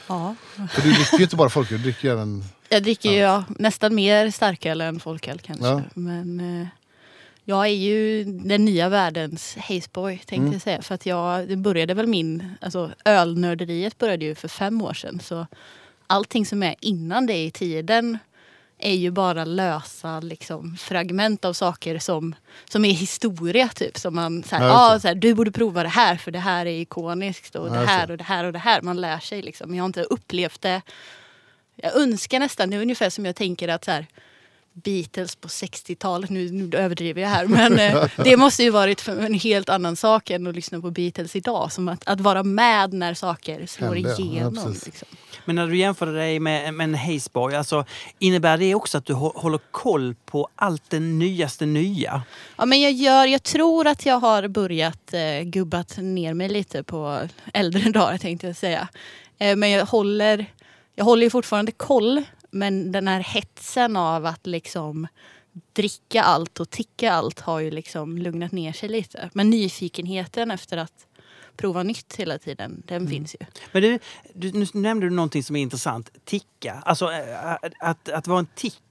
ja. 0.07 0.35
För 0.72 0.81
du 0.81 0.91
dricker 0.93 1.18
ju 1.18 1.23
inte 1.23 1.35
bara 1.35 1.49
folköl, 1.49 1.77
du 1.77 1.84
dricker 1.84 2.07
ju 2.07 2.14
även... 2.14 2.43
Jag 2.69 2.84
dricker 2.84 3.11
ju 3.11 3.18
ja, 3.18 3.43
nästan 3.49 3.95
mer 3.95 4.31
starköl 4.31 4.81
än 4.81 4.99
folköl 4.99 5.39
kanske. 5.39 5.65
Ja. 5.65 5.81
Men 5.93 6.39
eh, 6.61 6.68
jag 7.45 7.65
är 7.65 7.69
ju 7.73 8.23
den 8.23 8.65
nya 8.65 8.89
världens 8.89 9.56
hazeboy 9.57 10.18
tänkte 10.18 10.35
Mm. 10.35 10.51
jag 10.53 10.61
säga. 10.61 10.81
För 10.81 10.95
att 10.95 11.06
jag, 11.06 11.47
det 11.47 11.56
började 11.57 11.93
väl 11.93 12.07
min, 12.07 12.51
alltså 12.61 12.91
ölnörderiet 13.06 13.97
började 13.97 14.26
ju 14.26 14.35
för 14.35 14.47
fem 14.47 14.81
år 14.81 14.93
sedan. 14.93 15.19
Så 15.23 15.47
allting 16.07 16.45
som 16.45 16.64
är 16.64 16.76
innan 16.80 17.26
det 17.26 17.38
i 17.43 17.51
tiden 17.51 18.18
är 18.80 18.95
ju 18.95 19.11
bara 19.11 19.45
lösa 19.45 20.19
liksom, 20.19 20.77
fragment 20.77 21.45
av 21.45 21.53
saker 21.53 21.99
som, 21.99 22.35
som 22.69 22.85
är 22.85 22.93
historia. 22.93 23.68
Typ. 23.68 23.97
Som 23.97 24.15
man, 24.15 24.43
så 24.43 24.56
här, 24.56 24.68
Ja, 24.68 24.73
ah, 24.73 24.93
det. 24.93 24.99
så 24.99 25.07
här, 25.07 25.15
du 25.15 25.34
borde 25.34 25.51
prova 25.51 25.84
det 25.84 25.89
här 25.89 26.15
för 26.15 26.31
det 26.31 26.39
här 26.39 26.65
är 26.65 26.81
ikoniskt. 26.81 27.56
Och 27.56 27.72
det 27.72 27.85
här 27.85 28.11
och 28.11 28.18
det 28.18 28.23
här 28.23 28.43
och 28.43 28.53
det 28.53 28.60
här. 28.60 28.81
Man 28.81 29.01
lär 29.01 29.19
sig 29.19 29.41
liksom. 29.41 29.76
Jag 29.76 29.84
har 29.84 29.85
inte 29.85 30.03
upplevt 30.03 30.61
det 30.61 30.81
jag 31.81 31.95
önskar 31.95 32.39
nästan, 32.39 32.69
det 32.69 32.77
är 32.77 32.81
ungefär 32.81 33.10
som 33.10 33.26
jag 33.26 33.35
tänker 33.35 33.68
att 33.68 33.85
så 33.85 33.91
här, 33.91 34.07
Beatles 34.73 35.35
på 35.35 35.47
60-talet, 35.47 36.29
nu, 36.29 36.49
nu 36.51 36.77
överdriver 36.77 37.21
jag 37.21 37.29
här, 37.29 37.45
men 37.45 37.79
eh, 37.79 38.05
det 38.23 38.37
måste 38.37 38.63
ju 38.63 38.69
varit 38.69 39.07
en 39.07 39.33
helt 39.33 39.69
annan 39.69 39.95
sak 39.95 40.29
än 40.29 40.47
att 40.47 40.55
lyssna 40.55 40.81
på 40.81 40.91
Beatles 40.91 41.35
idag. 41.35 41.71
Som 41.71 41.87
att, 41.87 42.07
att 42.07 42.21
vara 42.21 42.43
med 42.43 42.93
när 42.93 43.13
saker 43.13 43.65
slår 43.65 43.93
Händer, 43.95 44.09
ja. 44.09 44.15
Ja, 44.19 44.25
igenom. 44.25 44.55
precis. 44.55 44.85
liksom. 44.85 45.07
Men 45.45 45.55
när 45.55 45.67
du 45.67 45.77
jämför 45.77 46.05
dig 46.13 46.39
med, 46.39 46.73
med 46.73 46.83
en 46.83 46.95
Hazeboy, 46.95 47.55
alltså, 47.55 47.85
innebär 48.19 48.57
det 48.57 48.75
också 48.75 48.97
att 48.97 49.05
du 49.05 49.13
hå- 49.13 49.37
håller 49.39 49.59
koll 49.71 50.15
på 50.25 50.49
allt 50.55 50.83
det 50.89 50.99
nyaste 50.99 51.65
nya? 51.65 52.21
Ja, 52.57 52.65
men 52.65 52.81
jag, 52.81 52.91
gör, 52.91 53.25
jag 53.25 53.43
tror 53.43 53.87
att 53.87 54.05
jag 54.05 54.19
har 54.19 54.47
börjat 54.47 55.13
eh, 55.13 55.41
gubbat 55.43 55.97
ner 55.97 56.33
mig 56.33 56.49
lite 56.49 56.83
på 56.83 57.19
äldre 57.53 57.89
dagar 57.91 58.17
tänkte 58.17 58.47
jag 58.47 58.55
säga. 58.55 58.87
Eh, 59.37 59.55
men 59.55 59.69
jag 59.69 59.85
håller, 59.85 60.45
jag 60.95 61.05
håller 61.05 61.23
ju 61.23 61.29
fortfarande 61.29 61.71
koll. 61.71 62.23
Men 62.51 62.91
den 62.91 63.07
här 63.07 63.19
hetsen 63.19 63.95
av 63.95 64.26
att 64.26 64.47
liksom 64.47 65.07
dricka 65.73 66.23
allt 66.23 66.59
och 66.59 66.69
ticka 66.69 67.11
allt 67.11 67.39
har 67.39 67.59
ju 67.59 67.71
liksom 67.71 68.17
lugnat 68.17 68.51
ner 68.51 68.73
sig 68.73 68.89
lite. 68.89 69.30
Men 69.34 69.49
nyfikenheten 69.49 70.51
efter 70.51 70.77
att 70.77 71.07
prova 71.57 71.84
nytt 71.84 72.15
hela 72.15 72.38
tiden, 72.38 72.84
den 72.85 73.07
finns 73.07 73.35
ju. 73.35 73.45
Men 73.71 73.81
du, 73.81 73.99
du, 74.34 74.51
nu 74.51 74.65
nämnde 74.73 75.05
du 75.05 75.15
någonting 75.15 75.43
som 75.43 75.55
är 75.55 75.61
intressant. 75.61 76.09
Ticka. 76.26 76.84
Alltså 76.85 77.11
eh, 77.11 77.53
att, 77.53 77.73
att, 77.80 78.09
att 78.09 78.27
vara 78.27 78.39
en 78.39 78.47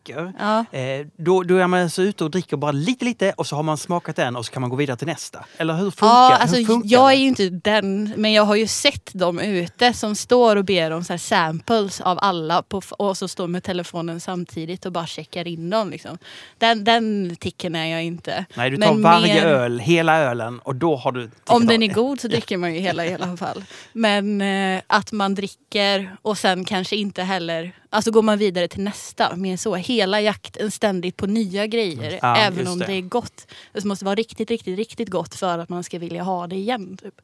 ticker. 0.08 0.32
Ja. 0.38 0.64
Eh, 0.78 1.06
då, 1.16 1.42
då 1.42 1.56
är 1.56 1.66
man 1.66 1.82
alltså 1.82 2.02
ute 2.02 2.24
och 2.24 2.30
dricker 2.30 2.56
bara 2.56 2.72
lite 2.72 3.04
lite 3.04 3.32
och 3.36 3.46
så 3.46 3.56
har 3.56 3.62
man 3.62 3.76
smakat 3.78 4.16
den 4.16 4.36
och 4.36 4.46
så 4.46 4.52
kan 4.52 4.60
man 4.60 4.70
gå 4.70 4.76
vidare 4.76 4.96
till 4.96 5.06
nästa. 5.06 5.44
Eller 5.56 5.74
hur 5.74 5.90
funkar, 5.90 6.06
Ja, 6.06 6.36
alltså, 6.36 6.56
hur 6.56 6.64
funkar 6.64 6.88
jag 6.90 7.08
det? 7.08 7.14
är 7.14 7.16
ju 7.18 7.26
inte 7.26 7.48
den, 7.50 8.14
men 8.16 8.32
jag 8.32 8.42
har 8.44 8.54
ju 8.56 8.66
sett 8.66 9.10
dem 9.14 9.38
ute 9.40 9.92
som 9.92 10.14
står 10.16 10.56
och 10.56 10.64
ber 10.64 10.90
om 10.90 11.04
så 11.04 11.18
samples 11.18 12.00
av 12.00 12.18
alla 12.22 12.62
på, 12.62 12.82
och 12.98 13.16
så 13.16 13.28
står 13.28 13.46
med 13.46 13.62
telefonen 13.64 14.20
samtidigt 14.20 14.86
och 14.86 14.92
bara 14.92 15.06
checkar 15.06 15.48
in 15.48 15.70
dem. 15.70 15.90
Liksom. 15.90 16.18
Den, 16.58 16.84
den 16.84 17.36
ticken 17.40 17.74
är 17.76 17.86
jag 17.86 18.04
inte. 18.04 18.44
Nej, 18.54 18.70
du 18.70 18.76
tar 18.76 18.92
Men 18.94 19.02
varje 19.02 19.34
mer- 19.34 19.44
öl, 19.46 19.78
hela 19.78 20.18
ölen 20.18 20.58
och 20.58 20.74
då 20.74 20.96
har 20.96 21.12
du... 21.12 21.30
Om 21.46 21.66
den 21.66 21.82
är 21.82 21.86
god 21.94 22.20
så 22.20 22.28
dricker 22.28 22.56
man 22.56 22.74
ju 22.74 22.80
hela 22.80 23.06
i 23.06 23.14
alla 23.14 23.36
fall. 23.36 23.64
Men 23.92 24.40
eh, 24.40 24.82
att 24.86 25.12
man 25.12 25.34
dricker 25.34 26.16
och 26.22 26.38
sen 26.38 26.64
kanske 26.64 26.96
inte 26.96 27.22
heller 27.22 27.72
Alltså 27.90 28.10
går 28.10 28.22
man 28.22 28.38
vidare 28.38 28.68
till 28.68 28.82
nästa. 28.82 29.36
Mer 29.36 29.56
så. 29.56 29.74
Hela 29.74 30.20
jakten 30.20 30.70
ständigt 30.70 31.16
på 31.16 31.26
nya 31.26 31.66
grejer. 31.66 32.18
Ja, 32.22 32.36
även 32.36 32.66
om 32.66 32.78
det. 32.78 32.86
det 32.86 32.92
är 32.92 33.02
gott. 33.02 33.46
Det 33.72 33.84
måste 33.84 34.04
vara 34.04 34.14
riktigt, 34.14 34.50
riktigt, 34.50 34.78
riktigt 34.78 35.10
gott 35.10 35.34
för 35.34 35.58
att 35.58 35.68
man 35.68 35.84
ska 35.84 35.98
vilja 35.98 36.22
ha 36.22 36.46
det 36.46 36.56
igen. 36.56 36.96
Typ. 36.96 37.14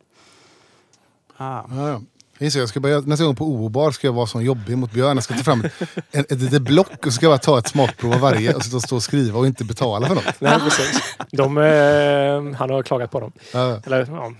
Ah. 1.36 1.62
Ja, 1.70 1.89
ja. 1.89 2.01
Jag 2.39 2.69
ska 2.69 2.81
börja, 2.81 3.01
nästa 3.01 3.24
gång 3.24 3.36
på 3.36 3.45
OO-bar 3.45 3.91
ska 3.91 4.07
jag 4.07 4.12
vara 4.12 4.27
sån 4.27 4.45
jobbig 4.45 4.78
mot 4.78 4.93
Björn. 4.93 5.16
Jag 5.16 5.24
ska 5.24 5.35
ta 5.35 5.43
fram 5.43 5.65
ett, 5.65 5.82
ett, 6.12 6.32
ett 6.32 6.41
litet 6.41 6.62
block 6.62 6.93
och 6.99 7.05
så 7.05 7.11
ska 7.11 7.27
jag 7.27 7.31
bara 7.31 7.39
ta 7.39 7.59
ett 7.59 7.69
smakprov 7.69 8.12
av 8.12 8.20
varje 8.20 8.55
och 8.55 8.65
sitta 8.65 8.77
och 8.77 8.82
stå 8.82 8.97
och 8.97 9.03
skriva 9.03 9.39
och 9.39 9.47
inte 9.47 9.65
betala 9.65 10.07
för 10.07 10.15
något. 10.15 10.41
Nej, 10.41 10.59
precis. 10.61 11.16
De, 11.31 11.59
eh, 11.59 12.59
han 12.59 12.70
har 12.70 12.82
klagat 12.82 13.11
på 13.11 13.20
dem. 13.20 13.32
Ja. 13.53 13.81
Eller, 13.86 14.07
ja. 14.11 14.32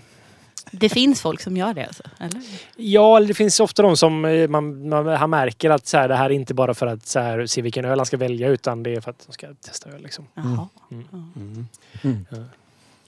Det 0.79 0.89
finns 0.89 1.21
folk 1.21 1.41
som 1.41 1.57
gör 1.57 1.73
det 1.73 1.85
alltså? 1.85 2.03
Eller? 2.19 2.41
Ja, 2.75 3.19
det 3.19 3.33
finns 3.33 3.59
ofta 3.59 3.81
de 3.81 3.97
som 3.97 4.25
eh, 4.25 4.47
man, 4.47 4.89
man, 4.89 5.07
han 5.07 5.29
märker 5.29 5.69
att 5.69 5.87
så 5.87 5.97
här, 5.97 6.07
det 6.07 6.15
här 6.15 6.25
är 6.25 6.29
inte 6.33 6.53
bara 6.53 6.73
för 6.73 6.87
att 6.87 7.07
så 7.07 7.19
här, 7.19 7.45
se 7.45 7.61
vilken 7.61 7.85
öl 7.85 7.99
han 7.99 8.05
ska 8.05 8.17
välja 8.17 8.49
utan 8.49 8.83
det 8.83 8.95
är 8.95 9.01
för 9.01 9.11
att 9.11 9.25
de 9.27 9.33
ska 9.33 9.47
testa 9.53 9.89
öl. 9.89 10.03
Liksom. 10.03 10.27
Jaha. 10.33 10.67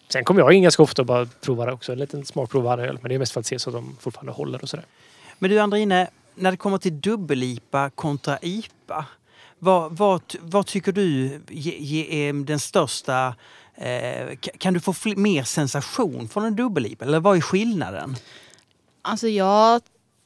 Sen 0.09 0.23
kommer 0.23 0.41
jag 0.41 0.53
in 0.53 0.63
ganska 0.63 0.83
ofta 0.83 1.01
och 1.01 1.05
bara 1.05 1.25
provar 1.41 1.67
också. 1.67 1.91
En 1.91 1.99
liten 1.99 2.25
smakprov 2.25 2.63
varje 2.63 2.87
öl. 2.87 2.99
Men 3.01 3.09
det 3.09 3.15
är 3.15 3.19
mest 3.19 3.31
för 3.31 3.39
att 3.39 3.45
se 3.45 3.59
så 3.59 3.69
att 3.69 3.73
de 3.73 3.97
fortfarande 3.99 4.31
håller 4.31 4.61
och 4.61 4.69
sådär. 4.69 4.85
Men 5.39 5.49
du 5.49 5.59
Andrine, 5.59 6.07
när 6.35 6.51
det 6.51 6.57
kommer 6.57 6.77
till 6.77 7.01
dubbel-IPA 7.01 7.89
kontra 7.89 8.37
IPA. 8.41 9.05
Vad, 9.59 9.97
vad, 9.97 10.21
vad 10.41 10.65
tycker 10.65 10.91
du 10.91 11.41
ge, 11.49 11.77
ge, 11.77 12.27
är 12.27 12.33
den 12.33 12.59
största... 12.59 13.35
Eh, 13.77 14.27
ka- 14.27 14.57
kan 14.57 14.73
du 14.73 14.79
få 14.79 14.93
mer 15.15 15.43
sensation 15.43 16.27
från 16.27 16.45
en 16.45 16.55
dubbel-IPA? 16.55 17.05
Eller 17.05 17.19
vad 17.19 17.37
är 17.37 17.41
skillnaden? 17.41 18.15
Alltså 19.01 19.27
jag 19.27 19.81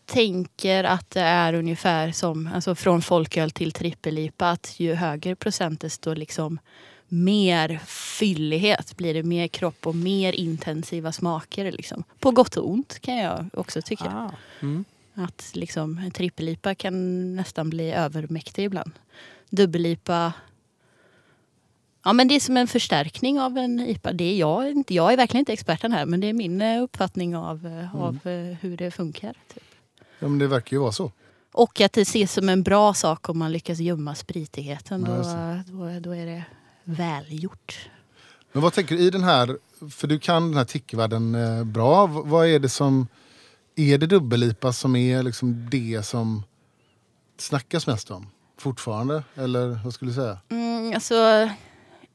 tänker 0.06 0.84
att 0.84 1.10
det 1.10 1.22
är 1.22 1.54
ungefär 1.54 2.12
som 2.12 2.50
alltså 2.56 2.76
från 2.76 3.02
folköl 3.02 3.52
till 3.52 3.72
trippel-IPA. 3.72 4.50
Att 4.52 4.80
ju 4.80 4.94
högre 4.94 5.36
procent 5.36 5.82
desto 5.82 6.14
liksom 6.14 6.60
mer 7.08 7.80
fyllighet 7.86 8.98
blir 8.98 9.14
det. 9.14 9.24
Mer 9.24 9.48
kropp 9.48 9.88
och 9.88 9.96
mer 9.96 10.34
intensiva 10.34 11.12
smaker. 11.12 11.72
Liksom. 11.72 12.04
På 12.20 12.32
gott 12.32 12.58
och 12.58 12.70
ont 12.70 13.00
kan 13.02 13.18
jag 13.18 13.46
också 13.54 13.82
tycka. 13.82 14.06
Ah. 14.06 14.32
Mm. 14.62 14.86
Att 15.14 15.52
liksom, 15.54 15.98
en 15.98 16.12
kan 16.76 17.36
nästan 17.36 17.70
bli 17.70 17.92
övermäktig 17.92 18.64
ibland. 18.64 18.92
Dubbel-IPA 19.50 20.34
Ja 22.04 22.14
men 22.14 22.28
det 22.28 22.36
är 22.36 22.40
som 22.40 22.58
en 22.58 22.68
förstärkning 22.68 23.40
av 23.40 23.58
en 23.58 23.80
IPA. 23.80 24.14
Det 24.14 24.24
är 24.24 24.36
jag, 24.36 24.72
inte, 24.72 24.94
jag 24.94 25.14
är 25.14 25.18
verkligen 25.18 25.42
inte 25.42 25.54
experten 25.54 25.92
här 25.92 26.06
men 26.06 26.20
det 26.20 26.28
är 26.28 26.34
min 26.34 26.62
eh, 26.62 26.84
uppfattning 26.84 27.36
av, 27.36 27.66
eh, 27.66 27.96
av 27.96 28.28
eh, 28.28 28.58
hur 28.62 28.78
det 28.78 28.92
funkar. 28.92 29.34
Typ. 29.54 29.64
Ja, 30.20 30.28
men 30.28 30.40
det 30.40 30.48
verkar 30.48 30.78
ju 30.78 30.82
vara 30.82 30.92
så. 30.92 31.12
Och 31.54 31.82
att 31.82 31.94
det 31.94 32.02
ses 32.02 32.34
som 32.34 32.50
en 32.50 32.64
bra 32.64 32.94
sak 32.94 33.30
om 33.30 33.38
man 33.38 33.52
lyckas 33.52 33.80
gömma 33.80 34.16
spritigheten. 34.16 35.04
Då, 35.04 35.16
då, 35.68 36.00
då 36.00 36.16
är 36.16 36.26
det 36.26 36.44
välgjort. 36.84 37.90
Men 38.52 38.64
vad 38.64 38.74
tänker 38.74 38.98
du 38.98 39.02
i 39.02 39.10
den 39.10 39.24
här, 39.24 39.58
för 39.92 40.08
du 40.08 40.20
kan 40.20 40.48
den 40.48 40.58
här 40.58 40.66
tickvärlden 40.66 41.38
bra. 41.72 42.06
Vad 42.06 42.48
är 42.48 42.60
det 42.60 42.70
som, 42.70 43.08
är 43.76 43.98
det 43.98 44.06
dubbel-IPA 44.06 44.74
som 44.74 44.96
är 44.96 45.24
liksom 45.24 45.70
det 45.72 46.04
som 46.04 46.44
snackas 47.38 47.88
mest 47.88 48.12
om? 48.12 48.28
Fortfarande? 48.58 49.24
Eller 49.36 49.80
vad 49.84 49.94
skulle 49.94 50.12
du 50.12 50.16
säga? 50.16 50.38
Mm, 50.50 50.94
alltså, 50.94 51.50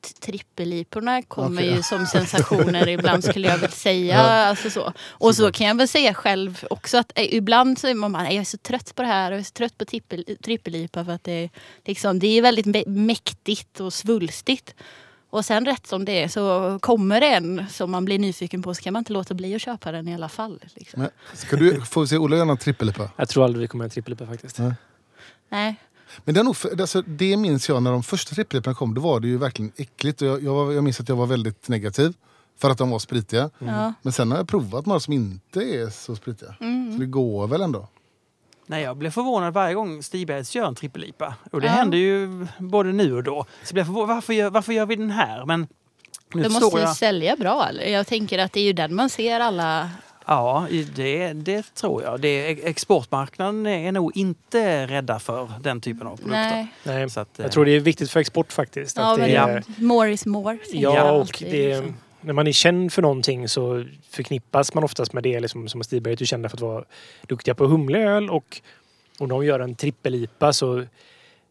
t- 0.07 0.21
trippeliporna 0.21 1.23
kommer 1.23 1.63
Okej. 1.63 1.75
ju 1.77 1.83
som 1.83 2.07
sensationer 2.07 2.89
ibland 2.89 3.25
skulle 3.25 3.49
jag 3.49 3.59
väl 3.59 3.71
säga. 3.73 4.15
Ja. 4.17 4.23
Alltså 4.23 4.71
så. 4.71 4.93
Och 5.09 5.35
så 5.35 5.53
kan 5.53 5.67
jag 5.67 5.75
väl 5.77 5.89
säga 5.89 6.15
själv 6.15 6.65
också 6.71 6.99
att 6.99 7.13
eh, 7.19 7.35
ibland 7.35 7.79
så 7.79 7.87
är 7.87 7.95
man 7.95 8.13
bara, 8.13 8.23
"Nej, 8.23 8.35
jag 8.35 8.41
är 8.41 8.45
så 8.45 8.59
trött 8.59 8.95
på 8.95 9.03
det 9.03 9.09
här 9.09 9.31
och 9.31 9.35
jag 9.37 9.41
är 9.41 9.45
så 9.45 9.53
trött 9.53 9.79
på 9.79 9.85
trippel- 9.85 10.37
trippelipa 10.43 11.05
för 11.05 11.13
att 11.13 11.25
det, 11.25 11.49
liksom, 11.85 12.19
det 12.19 12.27
är 12.27 12.43
väldigt 12.43 12.67
mä- 12.67 12.89
mäktigt 12.89 13.81
och 13.81 13.93
svulstigt. 13.93 14.75
Och 15.31 15.45
sen 15.45 15.67
rätt 15.67 15.87
som 15.87 16.05
det 16.05 16.23
är 16.23 16.29
så 16.29 16.79
kommer 16.83 17.21
det 17.21 17.27
en 17.27 17.65
som 17.71 17.91
man 17.91 18.05
blir 18.05 18.19
nyfiken 18.19 18.63
på 18.63 18.75
så 18.75 18.83
kan 18.83 18.93
man 18.93 19.01
inte 19.01 19.13
låta 19.13 19.35
bli 19.35 19.55
att 19.55 19.63
köpa 19.63 19.93
den 19.93 20.09
i 20.09 20.15
alla 20.15 20.29
fall. 20.29 20.61
Liksom. 20.75 21.01
Men, 21.03 21.11
ska 21.35 21.57
du 21.57 21.81
få 21.81 22.07
se 22.07 22.17
Olle 22.19 22.37
göra 22.37 22.45
någon 22.47 22.57
trippel-IPA? 22.59 23.11
Jag 23.17 23.29
tror 23.29 23.45
aldrig 23.45 23.61
vi 23.61 23.69
kommer 23.69 23.85
en 23.85 23.91
trippel 23.91 24.17
faktiskt. 24.17 24.59
Nej. 24.59 24.73
Nej. 25.49 25.77
Men 26.25 26.35
det, 26.35 26.41
är 26.41 26.45
nog, 26.45 26.57
för- 26.57 26.81
alltså, 26.81 27.03
det 27.03 27.37
minns 27.37 27.69
jag 27.69 27.83
när 27.83 27.91
de 27.93 28.03
första 28.03 28.35
trippelliporna 28.35 28.75
kom. 28.75 28.95
Då 28.95 29.01
var 29.01 29.21
det 29.21 29.29
ju 29.29 29.39
verkligen 29.39 29.73
äckligt. 29.77 30.23
Och 30.23 30.29
jag, 30.29 30.43
jag, 30.43 30.55
var, 30.55 30.73
jag 30.73 30.85
minns 30.85 31.01
att 31.01 31.09
jag 31.09 31.17
var 31.17 31.27
väldigt 31.27 31.69
negativ. 31.69 32.13
För 32.59 32.71
att 32.71 32.79
de 32.79 32.91
var 32.91 32.99
spritiga. 32.99 33.51
Ja. 33.59 33.93
Men 34.03 34.13
sen 34.13 34.31
har 34.31 34.39
jag 34.39 34.49
provat 34.49 34.87
några 34.87 35.01
som 35.01 35.13
inte 35.13 35.61
är 35.61 35.91
så 35.91 36.17
spritiga. 36.17 36.55
Mm. 36.61 36.93
Så 36.93 36.99
det 36.99 37.07
går 37.07 37.47
väl 37.47 37.61
ändå. 37.61 37.89
Nej, 38.67 38.83
jag 38.83 38.97
blir 38.97 39.11
förvånad 39.11 39.55
varje 39.55 39.75
gång 39.75 40.03
Stigbergs 40.03 40.55
gör 40.55 40.67
en 40.67 40.75
trippel-IPA. 40.75 41.35
Och 41.53 41.61
det 41.61 41.67
Ja. 41.67 41.73
händer 41.73 41.99
ju 41.99 42.47
både 42.59 42.93
nu 42.93 43.15
och 43.15 43.23
då. 43.23 43.47
Så 43.65 43.73
blir 43.75 43.81
jag 43.81 43.87
förvånad, 43.87 44.09
varför 44.09 44.33
gör, 44.33 44.51
varför 44.51 44.73
gör 44.73 44.87
vi 44.87 44.97
den 44.97 45.11
här? 45.11 45.45
Men 45.47 45.67
nu 46.35 46.45
förstår 46.45 46.61
måste 46.61 46.79
ju 46.79 46.85
jag. 46.85 46.97
sälja 46.97 47.37
bra. 47.37 47.67
Eller? 47.69 47.83
Jag 47.87 48.07
tänker 48.07 48.39
att 48.39 48.53
det 48.53 48.61
är 48.61 48.65
ju 48.65 48.73
den 48.73 48.95
man 48.95 49.11
ser 49.11 49.41
alla 49.41 49.91
Ja, 50.27 50.67
det, 50.95 51.33
det 51.33 51.75
tror 51.75 52.03
jag. 52.03 52.21
Det, 52.21 52.51
exportmarknaden 52.69 53.67
är 53.67 53.93
nog 53.93 54.17
inte 54.17 54.87
rädda 54.87 55.19
för 55.19 55.53
den 55.61 55.81
typen 55.81 56.07
av 56.07 56.17
produkter. 56.17 56.51
Nej. 56.51 56.67
Nej, 56.83 57.11
Så 57.11 57.21
att, 57.21 57.39
eh, 57.39 57.45
jag 57.45 57.53
tror 57.53 57.65
det 57.65 57.71
är 57.71 57.81
viktigt 57.81 58.11
för 58.11 58.21
export 58.21 58.53
faktiskt. 58.53 58.97
Ja, 58.97 59.13
att 59.13 59.19
det 59.19 59.37
är, 59.37 59.63
more 59.77 60.13
is 60.13 60.27
more. 60.27 60.59
Ja, 60.73 60.91
och 60.91 61.21
alltid, 61.21 61.51
det, 61.51 61.69
liksom. 61.69 61.95
när 62.21 62.33
man 62.33 62.47
är 62.47 62.53
känd 62.53 62.93
för 62.93 63.03
någonting 63.03 63.49
så 63.49 63.85
förknippas 64.11 64.75
man 64.75 64.85
oftast 64.85 65.13
med 65.13 65.23
det. 65.23 65.41
Liksom, 65.41 65.69
som 65.69 65.83
Stigberg 65.83 66.17
är 66.21 66.25
kända 66.25 66.49
för 66.49 66.57
att 66.57 66.61
vara 66.61 66.85
duktiga 67.27 67.55
på 67.55 67.67
humleöl 67.67 68.31
och 68.31 68.61
om 69.19 69.29
de 69.29 69.45
gör 69.45 69.61
en 69.61 69.75
trippel-IPA 69.75 70.53
så 70.53 70.85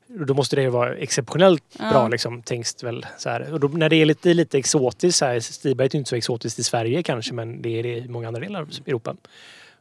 då 0.08 0.34
måste 0.34 0.56
det 0.56 0.62
ju 0.62 0.70
vara 0.70 0.96
exceptionellt 0.98 1.64
Ja. 1.80 1.90
bra 1.90 2.08
liksom, 2.08 2.44
det 2.46 2.84
väl. 2.84 3.06
Så 3.18 3.30
här. 3.30 3.54
Och 3.54 3.60
då, 3.60 3.68
när 3.68 3.90
det 3.90 3.96
är 3.96 4.06
lite, 4.06 4.34
lite 4.34 4.58
exotiskt, 4.58 5.18
så 5.18 5.26
här, 5.26 5.40
Stigberg 5.40 5.86
är 5.86 5.96
inte 5.96 6.10
så 6.10 6.16
exotiskt 6.16 6.60
i 6.60 6.64
Sverige 6.64 7.04
kanske 7.04 7.34
men 7.34 7.62
det 7.62 7.80
är 7.80 7.84
det 7.84 7.98
i 7.98 8.08
många 8.08 8.28
andra 8.28 8.42
delar 8.42 8.62
av 8.62 8.70
Europa. 8.88 9.16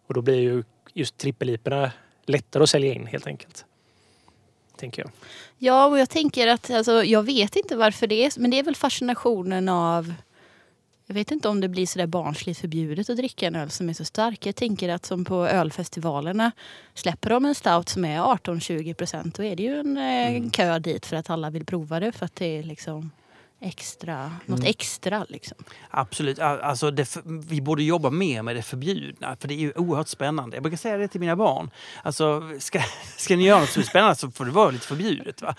Och 0.06 0.14
då 0.14 0.22
blir 0.22 0.40
ju 0.40 0.62
just 0.92 1.16
trippel-IPorna 1.16 1.90
lättare 2.26 2.62
att 2.62 2.70
sälja 2.70 2.94
in 2.94 3.06
helt 3.06 3.26
enkelt. 3.26 3.64
Tänker 4.76 5.02
jag. 5.02 5.10
Ja, 5.58 5.86
och 5.86 5.98
jag 5.98 6.10
tänker 6.10 6.46
att 6.46 6.70
alltså, 6.70 7.04
jag 7.04 7.22
vet 7.22 7.56
inte 7.56 7.76
varför 7.76 8.06
det 8.06 8.24
är 8.24 8.32
men 8.40 8.50
det 8.50 8.58
är 8.58 8.62
väl 8.62 8.76
fascinationen 8.76 9.68
av 9.68 10.14
jag 11.06 11.14
vet 11.14 11.30
inte 11.30 11.48
om 11.48 11.60
det 11.60 11.68
blir 11.68 11.86
sådär 11.86 12.06
barnsligt 12.06 12.60
förbjudet 12.60 13.10
att 13.10 13.16
dricka 13.16 13.46
en 13.46 13.56
öl 13.56 13.70
som 13.70 13.88
är 13.88 13.92
så 13.92 14.04
stark. 14.04 14.46
Jag 14.46 14.56
tänker 14.56 14.88
att 14.88 15.06
som 15.06 15.24
på 15.24 15.46
ölfestivalerna 15.46 16.52
släpper 16.94 17.30
de 17.30 17.44
en 17.44 17.54
stout 17.54 17.88
som 17.88 18.04
är 18.04 18.18
18-20 18.18 18.94
procent 18.94 19.34
då 19.34 19.44
är 19.44 19.56
det 19.56 19.62
ju 19.62 19.80
en 19.80 19.96
eh, 19.96 20.50
kö 20.50 20.78
dit 20.78 21.06
för 21.06 21.16
att 21.16 21.30
alla 21.30 21.50
vill 21.50 21.66
prova 21.66 22.00
det 22.00 22.12
för 22.12 22.24
att 22.26 22.36
det 22.36 22.58
är 22.58 22.62
liksom 22.62 23.10
extra, 23.64 24.32
något 24.46 24.64
extra 24.64 25.26
liksom. 25.28 25.56
Absolut. 25.90 26.38
Al- 26.38 26.60
Alltså 26.60 26.90
det, 26.90 27.16
vi 27.24 27.60
borde 27.60 27.82
jobba 27.82 28.10
mer 28.10 28.42
med 28.42 28.56
det 28.56 28.62
förbjudna, 28.62 29.36
för 29.40 29.48
det 29.48 29.54
är 29.54 29.58
ju 29.58 29.72
oerhört 29.76 30.08
spännande. 30.08 30.56
Jag 30.56 30.62
brukar 30.62 30.76
säga 30.78 30.96
det 30.96 31.08
till 31.08 31.20
mina 31.20 31.36
barn. 31.36 31.70
Alltså, 32.02 32.42
ska, 32.58 32.82
ska 33.16 33.36
ni 33.36 33.44
göra 33.44 33.60
något 33.60 33.68
som 33.70 33.82
är 33.82 33.86
spännande 33.86 34.16
så 34.16 34.30
får 34.30 34.44
det 34.44 34.50
vara 34.50 34.70
lite 34.70 34.86
förbjudet. 34.86 35.42
Va? 35.42 35.54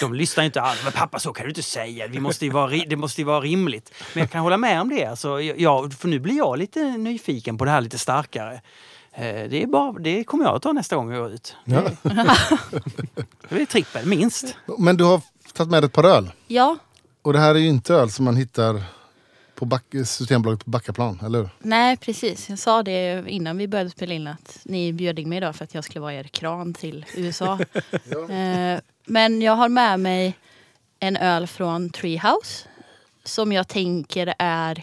De 0.00 0.14
lyssnar 0.14 0.44
inte 0.44 0.60
alls. 0.60 0.80
Men 0.84 0.92
pappa, 0.92 1.18
så 1.18 1.32
kan 1.32 1.44
du 1.44 1.48
inte 1.50 1.62
säga. 1.62 2.06
Vi 2.06 2.20
måste 2.20 2.44
ju 2.44 2.50
vara, 2.50 2.70
det 2.86 2.96
måste 2.96 3.20
ju 3.20 3.24
vara 3.24 3.40
rimligt. 3.40 3.92
Men 4.14 4.20
jag 4.20 4.30
kan 4.30 4.40
hålla 4.40 4.56
med 4.56 4.80
om 4.80 4.88
det. 4.88 5.04
Alltså, 5.06 5.40
ja, 5.40 5.90
för 5.98 6.08
nu 6.08 6.18
blir 6.18 6.36
jag 6.36 6.58
lite 6.58 6.84
nyfiken 6.84 7.58
på 7.58 7.64
det 7.64 7.70
här 7.70 7.80
lite 7.80 7.98
starkare. 7.98 8.60
Eh, 9.12 9.22
Det, 9.48 9.62
är 9.62 9.66
bara, 9.66 9.92
det 9.92 10.24
kommer 10.24 10.44
jag 10.44 10.56
att 10.56 10.62
ta 10.62 10.72
nästa 10.72 10.96
gång 10.96 11.10
jag 11.12 11.22
går 11.22 11.32
ut. 11.32 11.56
Ja. 11.64 11.82
Det 13.48 13.60
är 13.62 13.66
trippel, 13.66 14.06
minst. 14.06 14.56
Men 14.78 14.96
du 14.96 15.04
har 15.04 15.20
tagit 15.52 15.70
med 15.70 15.84
ett 15.84 15.92
par 15.92 16.04
öl. 16.04 16.30
Ja, 16.46 16.76
Och 17.26 17.32
det 17.32 17.38
här 17.38 17.54
är 17.54 17.58
ju 17.58 17.68
inte 17.68 17.94
öl 17.94 18.10
som 18.10 18.24
man 18.24 18.36
hittar 18.36 18.82
på 19.54 19.64
back, 19.64 19.84
Systembolaget 20.04 20.64
på 20.64 20.70
Backaplan, 20.70 21.20
eller 21.26 21.38
hur? 21.38 21.48
nej 21.58 21.96
precis. 21.96 22.48
Jag 22.48 22.58
sa 22.58 22.82
det 22.82 23.24
innan 23.28 23.58
vi 23.58 23.68
började 23.68 23.90
spela 23.90 24.14
in 24.14 24.26
att 24.26 24.58
ni 24.64 24.92
bjöd 24.92 25.18
in 25.18 25.28
mig 25.28 25.36
idag 25.38 25.56
för 25.56 25.64
att 25.64 25.74
jag 25.74 25.84
skulle 25.84 26.00
vara 26.00 26.14
er 26.14 26.24
kran 26.24 26.74
till 26.74 27.06
USA. 27.16 27.58
Eh, 28.30 28.80
Men 29.04 29.42
jag 29.42 29.52
har 29.56 29.68
med 29.68 30.00
mig 30.00 30.34
en 31.00 31.16
öl 31.16 31.46
från 31.46 31.90
Treehouse 31.90 32.68
som 33.24 33.52
jag 33.52 33.68
tänker 33.68 34.34
är 34.38 34.82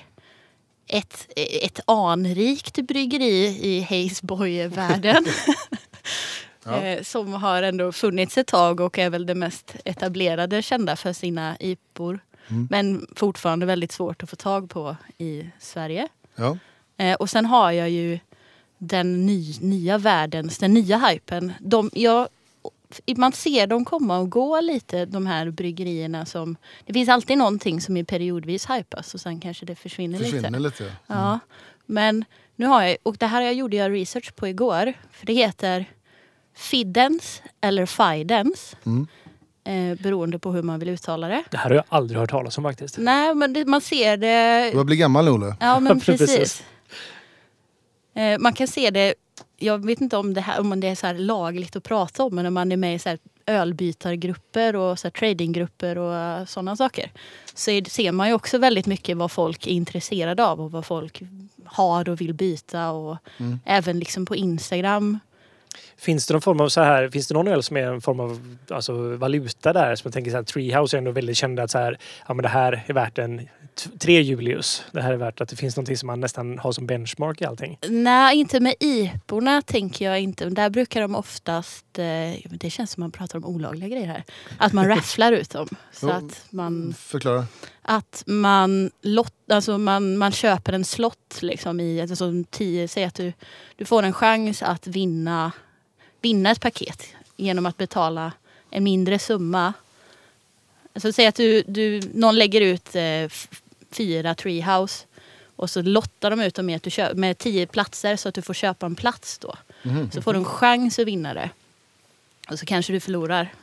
ett, 0.88 1.28
ett 1.62 1.80
anrikt 1.88 2.76
bryggeri 2.88 3.46
i 3.62 3.82
Hazeboy-världen. 3.82 5.26
Eh, 6.66 7.04
Som 7.04 7.34
har 7.34 7.64
ändå 7.64 7.92
funnits 7.92 8.38
ett 8.38 8.48
tag 8.48 8.80
och 8.80 9.00
är 9.00 9.10
väl 9.10 9.26
det 9.26 9.36
mest 9.36 9.76
etablerade 9.86 10.62
kända 10.62 10.96
för 10.96 11.14
sina 11.14 11.58
IPor. 11.60 12.20
Men 12.70 13.08
fortfarande 13.16 13.66
väldigt 13.66 13.92
svårt 13.92 14.24
att 14.24 14.30
få 14.30 14.36
tag 14.36 14.70
på 14.70 14.96
i 15.18 15.50
Sverige. 15.60 16.08
Ja. 16.36 16.58
Eh, 16.98 17.16
och 17.16 17.30
sen 17.30 17.46
har 17.46 17.72
jag 17.72 17.90
ju 17.90 18.20
den 18.78 19.26
ny, 19.26 19.54
nya 19.62 19.98
världens, 19.98 20.58
den 20.58 20.74
nya 20.74 20.98
hypen. 20.98 21.54
De, 21.60 21.90
jag, 21.94 22.28
man 23.18 23.32
ser 23.32 23.68
dem 23.68 23.86
komma 23.86 24.18
och 24.18 24.30
gå 24.30 24.62
lite, 24.62 25.06
de 25.06 25.26
här 25.26 25.50
bryggerierna 25.50 26.26
som... 26.26 26.56
Det 26.86 26.94
finns 26.94 27.10
alltid 27.10 27.38
någonting 27.38 27.82
som 27.82 27.98
är 27.98 28.04
periodvis 28.04 28.70
hypas 28.70 29.14
och 29.14 29.22
sen 29.22 29.40
kanske 29.40 29.66
det 29.66 29.76
försvinner, 29.76 30.20
Försvinner 30.20 30.60
lite. 30.60 30.84
lite. 30.84 30.84
ja. 30.84 30.94
Ja, 31.08 31.40
men 31.86 32.26
nu 32.56 32.66
har 32.66 32.84
jag, 32.84 32.98
och 33.04 33.18
det 33.18 33.28
här 33.28 33.42
jag 33.42 33.54
gjorde 33.54 33.76
jag 33.76 33.92
research 33.94 34.36
på 34.36 34.48
igår. 34.48 34.94
För 35.12 35.26
det 35.26 35.34
heter 35.34 35.86
Fiddens 36.56 37.42
eller 37.62 37.86
Fidens. 37.86 38.76
Mm. 38.86 39.08
Eh, 39.66 39.98
beroende 40.00 40.40
på 40.40 40.52
hur 40.52 40.62
man 40.64 40.80
vill 40.80 40.90
uttala 40.90 41.28
det. 41.28 41.44
Det 41.52 41.58
här 41.58 41.70
har 41.70 41.76
jag 41.76 41.84
aldrig 41.90 42.20
hört 42.20 42.30
talas 42.30 42.58
om 42.58 42.64
faktiskt. 42.64 42.98
Nej, 42.98 43.36
men 43.36 43.54
det, 43.54 43.66
man 43.66 43.82
ser 43.82 44.18
det... 44.18 44.66
Du 44.66 44.72
börjar 44.72 44.86
bli 44.86 44.96
gammal 44.96 45.30
Olle. 45.30 45.56
Ja, 45.60 45.80
men 45.80 46.00
Precis. 46.02 46.30
precis. 46.30 46.64
Eh, 48.16 48.40
man 48.40 48.54
kan 48.54 48.68
se 48.68 48.90
det, 48.90 49.14
jag 49.58 49.86
vet 49.86 50.02
inte 50.02 50.18
om 50.18 50.34
det, 50.34 50.42
här, 50.42 50.60
om 50.60 50.80
det 50.80 50.88
är 50.88 50.96
så 50.96 51.08
här 51.08 51.14
lagligt 51.14 51.76
att 51.76 51.84
prata 51.84 52.24
om, 52.24 52.36
men 52.36 52.44
när 52.44 52.50
man 52.50 52.72
är 52.72 52.78
med 52.78 52.96
i 52.96 53.00
så 53.00 53.10
här 53.10 53.20
ölbytargrupper 53.46 54.76
och 54.76 55.00
så 55.00 55.08
här 55.08 55.12
tradinggrupper 55.12 55.98
och 55.98 56.50
sådana 56.50 56.76
saker. 56.76 57.12
Så 57.54 57.72
är, 57.72 57.90
ser 57.90 58.12
man 58.12 58.28
ju 58.28 58.34
också 58.34 58.58
väldigt 58.58 58.86
mycket 58.86 59.18
vad 59.18 59.32
folk 59.32 59.68
är 59.68 59.72
intresserade 59.72 60.46
av 60.46 60.62
och 60.62 60.72
vad 60.72 60.86
folk 60.86 61.22
har 61.66 62.10
och 62.10 62.22
vill 62.22 62.34
byta. 62.34 62.92
Och 62.92 63.18
Mm. 63.38 63.60
Även 63.66 64.00
liksom 64.00 64.26
på 64.26 64.36
Instagram. 64.36 65.20
Finns 66.04 66.28
det 66.28 66.34
någon 66.34 66.42
form 66.42 66.60
av 66.62 66.70
så 66.70 66.82
här, 66.82 67.10
finns 67.10 67.28
det 67.28 67.34
någon 67.34 67.48
öl 67.48 67.64
som 67.64 67.78
är 67.78 67.84
en 67.88 68.02
form 68.02 68.20
av 68.20 68.58
alltså, 68.70 69.16
valuta 69.16 69.74
där? 69.74 69.96
Som 69.96 70.08
jag 70.08 70.14
tänker 70.14 70.32
så 70.32 70.38
här, 70.38 70.44
Treehouse 70.44 70.96
är 70.96 70.98
ändå 70.98 71.12
väldigt 71.12 71.38
kända 71.38 71.64
att 71.64 71.72
så 71.72 71.78
här, 71.78 71.98
ja 72.28 72.34
men 72.34 72.44
det 72.44 72.50
här 72.50 72.84
är 72.88 72.94
värt 72.94 73.18
en 73.18 73.48
tre 74.00 74.22
Julius. 74.22 74.84
Det 74.92 75.02
här 75.02 75.14
är 75.14 75.18
värt 75.18 75.42
att 75.42 75.50
det 75.50 75.56
finns 75.56 75.76
någonting 75.76 75.98
som 75.98 76.08
man 76.08 76.20
nästan 76.20 76.60
har 76.60 76.72
som 76.72 76.88
benchmark 76.88 77.42
i 77.42 77.46
allting. 77.46 77.78
Nej, 77.90 78.38
inte 78.38 78.60
med 78.60 78.76
IPorna 78.80 79.62
tänker 79.62 80.06
jag 80.06 80.20
inte. 80.20 80.46
Där 80.50 80.70
brukar 80.70 81.02
de 81.02 81.16
oftast, 81.16 82.00
eh, 82.00 82.50
det 82.50 82.70
känns 82.70 82.92
som 82.92 83.02
man 83.02 83.12
pratar 83.12 83.38
om 83.38 83.46
olagliga 83.46 83.90
grejer 83.90 84.08
här, 84.08 84.24
att 84.58 84.74
man 84.74 84.88
rafflar 84.88 85.32
ut 85.32 85.50
dem. 85.50 85.68
Så 85.92 86.08
Jo. 86.08 86.12
att 86.12 86.46
man 86.50 86.94
Förklara. 86.98 87.46
att 87.82 88.24
man, 88.26 88.92
lott, 89.02 89.34
alltså 89.52 89.78
man, 89.78 90.18
man 90.18 90.32
köper 90.32 90.74
en 90.74 90.86
slott 90.86 91.40
liksom 91.42 91.80
i, 91.80 92.02
alltså 92.02 92.32
tio, 92.50 92.88
säg 92.88 93.04
att 93.04 93.16
du, 93.16 93.34
du 93.76 93.86
får 93.86 94.04
en 94.04 94.14
chans 94.14 94.64
att 94.64 94.88
vinna, 94.88 95.52
vinna 96.24 96.52
ett 96.52 96.62
paket 96.62 97.04
genom 97.36 97.66
att 97.66 97.78
betala 97.78 98.32
en 98.70 98.84
mindre 98.84 99.20
summa. 99.20 99.74
Alltså 100.94 101.14
säg 101.14 101.26
att 101.26 101.36
du, 101.36 101.62
du, 101.62 102.02
någon 102.14 102.36
lägger 102.36 102.62
ut 102.62 102.96
eh, 102.96 103.30
fyra 103.92 104.36
treehouse 104.36 105.06
och 105.56 105.70
så 105.70 105.82
lottar 105.82 106.30
de 106.30 106.42
ut 106.42 106.56
dem 106.56 106.66
med, 106.66 106.76
att 106.76 106.84
du 106.84 106.90
köper, 106.90 107.16
med 107.16 107.38
tio 107.38 107.68
platser 107.68 108.16
så 108.16 108.30
att 108.30 108.36
du 108.36 108.42
får 108.42 108.54
köpa 108.54 108.86
en 108.86 108.96
plats 108.96 109.38
då. 109.38 109.56
Mhm. 109.84 110.12
Så 110.12 110.22
får 110.22 110.34
du 110.34 110.40
en 110.40 110.46
chans 110.46 111.00
att 111.00 111.08
vinna 111.08 111.34
det. 111.34 111.50
Och 112.50 112.60
så 112.60 112.66
kanske 112.66 112.94
du 112.94 113.00
förlorar. 113.00 113.54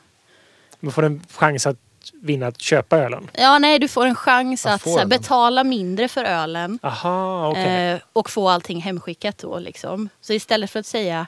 Man 0.80 0.92
får 0.92 1.02
en 1.02 1.22
chans 1.32 1.66
att 1.66 1.76
vinna 2.12 2.46
att 2.46 2.60
köpa 2.60 2.98
ölen. 2.98 3.30
Ja, 3.32 3.58
nej, 3.58 3.78
du 3.78 3.88
får 3.88 4.06
en 4.06 4.14
chans 4.14 4.66
Att 4.66 4.74
att 4.74 4.82
få 4.82 4.90
så 4.90 4.98
här, 4.98 5.06
ölen. 5.06 5.08
betala 5.08 5.64
mindre 5.64 6.08
för 6.08 6.24
ölen. 6.24 6.78
Aha, 6.82 7.48
okej. 7.50 7.90
Eh, 7.90 8.00
och 8.12 8.30
få 8.30 8.48
allting 8.48 8.80
hemskickat 8.80 9.38
då. 9.38 9.58
Liksom. 9.58 10.08
Så 10.20 10.32
istället 10.32 10.70
för 10.70 10.80
att 10.80 10.86
säga 10.86 11.26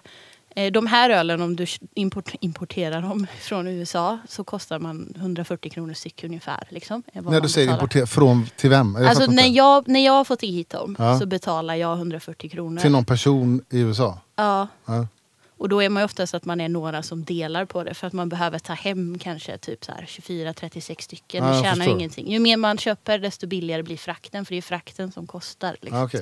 de 0.72 0.86
här 0.86 1.10
ölen, 1.10 1.42
om 1.42 1.56
du 1.56 1.66
import, 1.94 2.32
importerar 2.40 3.02
dem 3.02 3.26
från 3.40 3.66
USA 3.66 4.18
så 4.28 4.44
kostar 4.44 4.78
man 4.78 5.14
140 5.16 5.70
kronor 5.70 5.94
styck 5.94 6.24
ungefär. 6.24 6.66
Liksom, 6.68 7.02
vad 7.14 7.32
När 7.32 7.40
du 7.40 7.48
säger 7.48 7.72
importera, 7.72 8.06
från 8.06 8.46
till 8.56 8.70
vem? 8.70 8.96
Jag 8.98 9.06
Alltså 9.06 9.26
när 9.26 9.56
jag, 9.56 9.88
när 9.88 10.04
jag 10.04 10.12
har 10.12 10.24
fått 10.24 10.42
hit 10.42 10.70
dem 10.70 10.96
Ja. 10.98 11.18
så 11.18 11.26
betalar 11.26 11.74
jag 11.74 11.96
140 11.98 12.50
kronor. 12.50 12.80
Till 12.80 12.90
någon 12.90 13.04
person 13.04 13.64
i 13.70 13.80
USA? 13.80 14.18
Ja. 14.36 14.68
Ja. 14.84 15.06
Och 15.56 15.68
då 15.68 15.82
är 15.82 15.88
man 15.88 16.00
ju 16.00 16.04
oftast 16.04 16.34
att 16.34 16.44
man 16.44 16.60
är 16.60 16.68
några 16.68 17.02
som 17.02 17.24
delar 17.24 17.64
på 17.64 17.84
det 17.84 17.94
för 17.94 18.06
att 18.06 18.12
man 18.12 18.28
behöver 18.28 18.58
ta 18.58 18.72
hem 18.72 19.18
kanske 19.18 19.58
typ 19.58 19.84
så 19.84 19.92
här 19.92 20.04
24-36 20.08 21.00
stycken. 21.00 21.44
Ja, 21.44 21.54
jag 21.54 21.64
tjänar 21.64 21.86
ju 21.86 21.92
ingenting. 21.92 22.32
Ju 22.32 22.38
mer 22.38 22.56
man 22.56 22.78
köper 22.78 23.18
desto 23.18 23.46
billigare 23.46 23.82
blir 23.82 23.96
frakten 23.96 24.44
för 24.44 24.54
det 24.54 24.58
är 24.58 24.62
frakten 24.62 25.12
som 25.12 25.26
kostar. 25.26 25.76
Liksom. 25.80 26.02
Okej. 26.02 26.20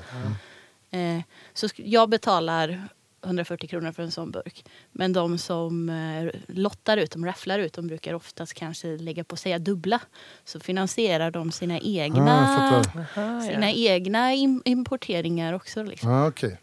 Mm. 0.92 1.18
Eh, 1.18 1.23
så 1.55 1.68
jag 1.76 2.09
betalar 2.09 2.89
140 3.24 3.68
kronor 3.68 3.92
för 3.92 4.02
en 4.02 4.10
sån 4.10 4.31
burk. 4.31 4.65
Men 4.92 5.12
de 5.12 5.39
som 5.39 5.89
eh, 5.89 6.40
lottar 6.47 6.97
ut, 6.97 7.10
de 7.10 7.26
rafflar 7.26 7.58
ut, 7.58 7.73
de 7.73 7.86
brukar 7.86 8.15
oftast 8.15 8.55
kanske 8.55 8.86
lägga 8.97 9.24
på 9.24 9.36
säga 9.36 9.58
dubbla. 9.58 10.00
Så 10.44 10.60
finansierar 10.60 11.31
de 11.31 11.52
sina 11.52 11.74
Ah, 11.74 11.81
egna, 11.82 12.82
fattar. 12.84 13.40
sina 13.40 13.73
egna 13.73 14.32
im- 14.32 14.62
importeringar 14.65 15.52
också. 15.52 15.82
Liksom. 15.82 16.10
Ah, 16.10 16.26
okej. 16.28 16.57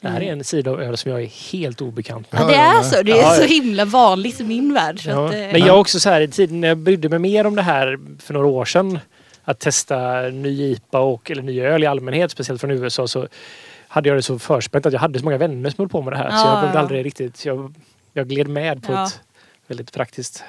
Det 0.00 0.08
här 0.08 0.20
är 0.22 0.32
en 0.32 0.44
sida 0.44 0.70
av 0.70 0.80
öl 0.82 0.96
som 0.96 1.10
jag 1.10 1.22
är 1.22 1.26
helt 1.52 1.80
obekant 1.80 2.32
med. 2.32 2.40
Ja, 2.42 2.46
det 2.46 2.52
Ja, 2.54 2.60
är 2.72 2.74
ja, 2.74 2.82
så. 2.82 3.02
Det 3.02 3.12
är 3.12 3.16
Ja, 3.16 3.22
ja. 3.22 3.34
så 3.34 3.42
himla 3.42 3.84
vanligt 3.84 4.40
i 4.40 4.44
min 4.44 4.74
värld. 4.74 5.00
Så 5.02 5.10
Ja. 5.10 5.26
att, 5.28 5.34
eh, 5.34 5.38
Men 5.38 5.60
jag 5.60 5.80
också 5.80 6.00
så 6.00 6.08
här 6.10 6.20
i 6.20 6.28
tiden 6.28 6.60
när 6.60 6.68
jag 6.68 6.78
brydde 6.78 7.08
mig 7.08 7.18
mer 7.18 7.46
om 7.46 7.56
det 7.56 7.62
här 7.62 7.98
för 8.18 8.34
några 8.34 8.46
år 8.46 8.64
sedan. 8.64 8.98
Att 9.44 9.58
testa 9.58 10.20
ny 10.22 10.62
IPA 10.72 10.98
och, 11.00 11.30
eller 11.30 11.42
ny 11.42 11.60
öl 11.60 11.82
i 11.82 11.86
allmänhet, 11.86 12.30
speciellt 12.30 12.60
från 12.60 12.70
USA. 12.70 13.06
Så 13.08 13.28
hade 13.90 14.08
jag 14.08 14.18
det 14.18 14.22
så 14.22 14.38
förspänt 14.38 14.86
att 14.86 14.92
jag 14.92 15.00
hade 15.00 15.18
så 15.18 15.24
många 15.24 15.38
vänner 15.38 15.70
som 15.70 15.76
höll 15.82 15.88
på 15.88 16.02
med 16.02 16.12
det 16.12 16.16
här. 16.16 16.30
så 16.30 16.36
Ja, 16.36 16.48
jag 16.48 16.60
behövde 16.60 16.78
ja. 16.78 16.82
aldrig 16.82 17.04
riktigt... 17.06 17.44
Jag, 17.44 17.74
jag 18.12 18.28
gled 18.28 18.48
med 18.48 18.82
på 18.82 18.92
Ja. 18.92 19.06
ett 19.06 19.20
väldigt 19.66 19.92
praktiskt 19.92 20.42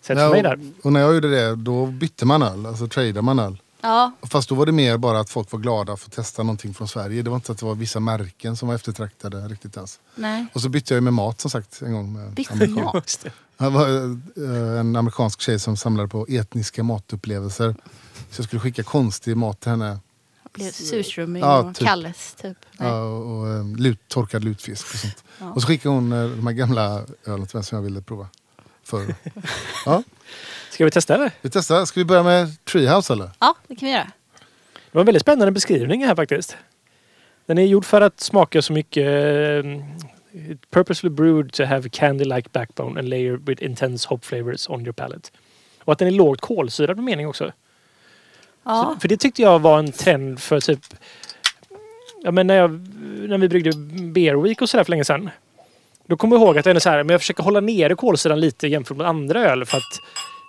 sätt 0.00 0.18
Ja, 0.18 0.24
för 0.24 0.30
mig 0.30 0.38
och, 0.38 0.58
där. 0.58 0.70
och 0.82 0.92
när 0.92 1.00
jag 1.00 1.14
gjorde 1.14 1.30
det, 1.30 1.54
då 1.56 1.86
bytte 1.86 2.26
man 2.26 2.42
öl. 2.42 2.66
Alltså 2.66 2.88
tradade 2.88 3.22
man 3.22 3.38
öl. 3.38 3.58
ja, 3.80 4.12
Fast 4.22 4.48
då 4.48 4.54
var 4.54 4.66
det 4.66 4.72
mer 4.72 4.96
bara 4.96 5.20
att 5.20 5.30
folk 5.30 5.52
var 5.52 5.58
glada 5.60 5.96
för 5.96 6.06
att 6.08 6.12
testa 6.12 6.42
någonting 6.42 6.74
från 6.74 6.88
Sverige. 6.88 7.22
Det 7.22 7.30
var 7.30 7.36
inte 7.36 7.52
att 7.52 7.58
det 7.58 7.66
var 7.66 7.74
vissa 7.74 8.00
märken 8.00 8.56
som 8.56 8.68
var 8.68 8.74
eftertraktade 8.74 9.48
riktigt 9.48 9.76
ens. 9.76 10.00
nej. 10.14 10.46
Och 10.52 10.60
så 10.60 10.68
bytte 10.68 10.94
jag 10.94 10.96
ju 10.96 11.00
med 11.04 11.12
mat 11.12 11.40
som 11.40 11.50
sagt 11.50 11.82
en 11.82 11.92
gång. 11.92 12.12
Med 12.12 12.30
Bytte 12.32 12.52
amerikan. 12.52 12.84
mat? 12.84 13.26
Det 13.58 13.68
var 13.68 13.88
eh, 14.36 14.80
en 14.80 14.96
amerikansk 14.96 15.40
tjej 15.40 15.58
som 15.58 15.76
samlade 15.76 16.08
på 16.08 16.26
etniska 16.28 16.82
matupplevelser. 16.82 17.74
Så 18.30 18.40
jag 18.40 18.46
skulle 18.46 18.60
skicka 18.60 18.82
konstig 18.82 19.36
mat 19.36 19.60
till 19.60 19.70
henne. 19.70 19.98
Blev 20.56 20.70
surströmming 20.70 21.42
Ja, 21.42 21.58
och 21.62 21.74
typ. 21.74 21.86
Kalles 21.86 22.34
typ. 22.34 22.56
Nej. 22.78 22.88
Ja, 22.88 23.02
och 23.02 23.38
och 23.40 23.48
eh, 23.48 23.66
lut, 23.76 24.00
torkad 24.08 24.44
lutfisk 24.44 24.86
och 24.94 24.98
sånt. 25.00 25.24
Ja. 25.40 25.52
Och 25.52 25.62
så 25.62 25.68
skickade 25.68 25.94
hon 25.94 26.12
eh, 26.12 26.28
de 26.28 26.46
här 26.46 26.54
gamla 26.54 27.04
ölen 27.26 27.46
till 27.46 27.56
mig 27.56 27.64
som 27.64 27.76
jag 27.76 27.82
ville 27.82 28.00
prova. 28.02 28.28
Förr. 28.84 29.14
Ja, 29.86 30.02
Ska 30.70 30.84
vi 30.84 30.90
testa 30.90 31.14
eller? 31.14 31.30
vi 31.40 31.50
testar. 31.50 31.84
Ska 31.84 32.00
vi 32.00 32.04
börja 32.04 32.22
med 32.22 32.64
Treehouse 32.64 33.12
eller? 33.12 33.30
Ja, 33.38 33.54
det 33.66 33.76
kan 33.76 33.86
vi 33.86 33.92
göra. 33.92 34.10
Det 34.74 34.92
var 34.92 35.00
en 35.02 35.06
väldigt 35.06 35.22
spännande 35.22 35.52
beskrivning 35.52 36.04
här 36.06 36.14
faktiskt. 36.14 36.56
Den 37.46 37.58
är 37.58 37.62
gjord 37.62 37.84
för 37.84 38.00
att 38.00 38.20
smaka 38.20 38.62
så 38.62 38.72
mycket 38.72 39.06
eh, 39.06 39.84
purposely 40.70 41.10
brewed 41.14 41.52
to 41.52 41.64
have 41.64 41.86
a 41.86 41.90
candy-like 41.92 42.48
backbone 42.52 43.00
and 43.00 43.08
layer 43.08 43.36
with 43.36 43.62
intense 43.64 44.08
hop 44.08 44.24
flavors 44.24 44.68
on 44.68 44.80
your 44.80 44.92
palate. 44.92 45.30
Och 45.84 45.92
att 45.92 45.98
den 45.98 46.08
är 46.08 46.12
lågt 46.12 46.40
kolsyrad 46.40 46.96
med 46.96 47.04
mening 47.04 47.28
också. 47.28 47.52
Ja. 48.66 48.92
Så, 48.94 49.00
för 49.00 49.08
det 49.08 49.16
tyckte 49.16 49.42
jag 49.42 49.58
var 49.58 49.78
en 49.78 49.92
trend 49.92 50.40
för 50.40 50.60
typ... 50.60 50.80
Ja 52.22 52.30
men 52.30 52.46
när, 52.46 52.56
jag, 52.56 52.70
när 53.28 53.38
vi 53.38 53.48
bryggde 53.48 53.72
Beer 54.12 54.34
Week 54.34 54.62
och 54.62 54.68
sådär 54.68 54.84
för 54.84 54.90
länge 54.90 55.04
sedan. 55.04 55.30
Då 56.06 56.16
kommer 56.16 56.36
jag 56.36 56.42
ihåg 56.44 56.58
att 56.58 56.66
jag 56.66 56.82
så 56.82 56.90
här, 56.90 57.02
men 57.02 57.08
jag 57.14 57.20
försöker 57.20 57.42
hålla 57.42 57.60
nere 57.60 57.94
kolsyran 57.94 58.40
lite 58.40 58.68
jämfört 58.68 58.96
med 58.96 59.06
andra 59.06 59.40
öl 59.50 59.64
för 59.64 59.76
att 59.76 60.00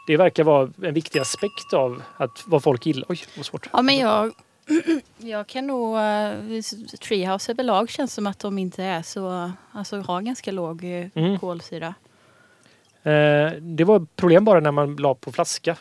det 0.07 0.17
verkar 0.17 0.43
vara 0.43 0.69
en 0.81 0.93
viktig 0.93 1.19
aspekt 1.19 1.73
av 1.73 2.01
att, 2.17 2.43
vad 2.45 2.63
folk 2.63 2.85
gillar. 2.85 3.05
Oj, 3.09 3.19
vad 3.37 3.45
svårt. 3.45 3.69
Ja, 3.73 3.81
men 3.81 3.97
jag, 3.97 4.33
jag 5.17 5.47
kan 5.47 5.67
nog... 5.67 5.95
Uh, 5.95 6.61
Treehouse 7.07 7.51
överlag 7.51 7.89
känns 7.89 8.13
som 8.13 8.27
att 8.27 8.39
de 8.39 8.57
inte 8.57 8.83
är 8.83 9.01
så... 9.01 9.51
Alltså 9.71 10.01
har 10.01 10.21
ganska 10.21 10.51
låg 10.51 10.83
eh, 10.83 11.07
Mm. 11.15 11.39
kolsyra. 11.39 11.93
Eh, 13.03 13.51
det 13.61 13.83
var 13.83 14.05
problem 14.15 14.45
bara 14.45 14.59
när 14.59 14.71
man 14.71 14.95
la 14.95 15.15
på 15.15 15.31
flaska. 15.31 15.75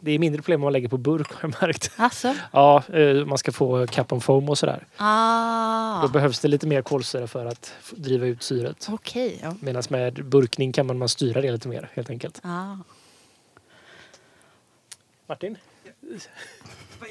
Det 0.00 0.10
är 0.10 0.18
mindre 0.18 0.42
problem 0.42 0.60
om 0.60 0.64
man 0.64 0.72
lägger 0.72 0.88
på 0.88 0.96
burk 0.96 1.32
har 1.32 1.38
jag 1.50 1.62
märkt. 1.62 1.92
Alltså? 1.96 2.34
Ja, 2.52 2.82
eh, 2.92 3.26
man 3.26 3.38
ska 3.38 3.52
få 3.52 3.86
cap 3.86 4.12
on 4.12 4.20
foam 4.20 4.48
och 4.48 4.58
sådär. 4.58 4.86
Ah, 4.96 6.02
Då 6.02 6.08
behövs 6.08 6.40
det 6.40 6.48
lite 6.48 6.66
mer 6.66 6.82
kolsyra 6.82 7.26
för 7.26 7.46
att 7.46 7.72
driva 7.90 8.26
ut 8.26 8.42
syret. 8.42 8.86
okej. 8.90 9.38
ja. 9.42 9.54
Medan 9.60 9.82
med 9.88 10.24
burkning 10.24 10.72
kan 10.72 10.86
man, 10.86 10.98
man 10.98 11.08
styra 11.08 11.40
det 11.40 11.52
lite 11.52 11.68
mer 11.68 11.88
helt 11.94 12.10
enkelt. 12.10 12.40
Ah. 12.44 12.76
Martin? 15.26 15.58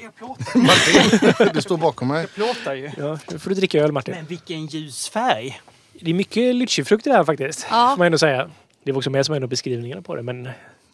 Jag 0.02 0.14
plåtar, 0.16 1.50
Du 1.54 1.62
står 1.62 1.76
bakom 1.76 2.08
mig. 2.08 2.20
jag 2.20 2.32
plåtar 2.34 2.74
ju. 2.74 2.90
Ja, 2.98 3.18
nu 3.30 3.38
får 3.38 3.50
du 3.50 3.56
dricka 3.56 3.80
öl 3.80 3.92
Martin. 3.92 4.14
Men 4.14 4.24
vilken 4.26 4.66
ljus 4.66 5.08
färg. 5.08 5.60
Det 6.00 6.10
är 6.10 6.14
mycket 6.14 6.54
lychifrukt 6.54 7.06
i 7.06 7.10
det 7.10 7.16
här 7.16 7.24
faktiskt. 7.24 7.66
Ja. 7.70 7.90
Får 7.90 7.98
man 7.98 8.06
ändå 8.06 8.18
säga. 8.18 8.50
Det 8.82 8.92
var 8.92 8.98
också 8.98 9.10
med 9.10 9.26
som 9.26 9.34
en 9.34 9.42
av 9.42 9.48
beskrivningarna 9.48 10.02
på 10.02 10.14
det. 10.16 10.22
Men 10.22 10.48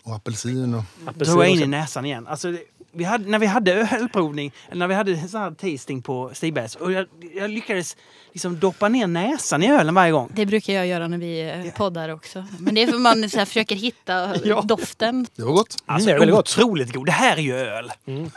Och 0.07 0.15
apelsin 0.15 0.75
och... 0.75 0.83
apelsin 1.07 1.35
Drog 1.35 1.45
jag 1.45 1.51
in 1.53 1.63
i 1.63 1.67
näsan 1.67 2.05
igen. 2.05 2.27
Alltså, 2.27 2.53
det- 2.53 2.63
vi 2.97 3.05
hade, 3.05 3.31
när 3.31 3.39
vi 3.39 3.47
hade 3.47 3.73
ölprovning, 4.01 4.53
eller 4.69 4.79
när 4.79 4.89
vi 4.89 4.95
hade 4.95 5.29
sån 5.29 5.41
här 5.41 5.51
tasting 5.51 6.03
på 6.03 6.31
Stigbergs, 6.35 6.75
och 6.77 6.93
jag, 6.93 7.07
jag 7.35 7.51
lyckades 7.51 7.97
liksom 8.33 8.59
doppa 8.59 8.89
ner 8.89 9.07
näsan 9.07 9.63
i 9.63 9.71
ölen 9.71 9.95
varje 9.95 10.13
gång. 10.13 10.33
Det 10.35 10.47
brukar 10.47 10.73
jag 10.73 10.87
göra 10.87 11.09
när 11.09 11.19
vi 11.19 11.51
eh, 11.67 11.73
poddar 11.77 12.09
också. 12.09 12.45
Men 12.59 12.75
det 12.75 12.83
är 12.83 12.87
för 12.87 12.99
man 12.99 13.31
så 13.31 13.39
här, 13.39 13.45
försöker 13.45 13.75
hitta 13.77 14.37
Ja. 14.45 14.61
doften. 14.65 15.27
Det 15.37 15.43
var 15.43 15.53
gott. 15.53 15.77
Alltså, 15.87 16.07
det 16.09 16.15
är 16.15 16.19
väldigt 16.19 16.37
gott. 16.37 16.59
otroligt 16.59 16.93
god. 16.95 17.07
Det 17.07 17.13
här 17.13 17.37
är 17.37 17.41
ju 17.43 17.55
öl. 17.57 17.93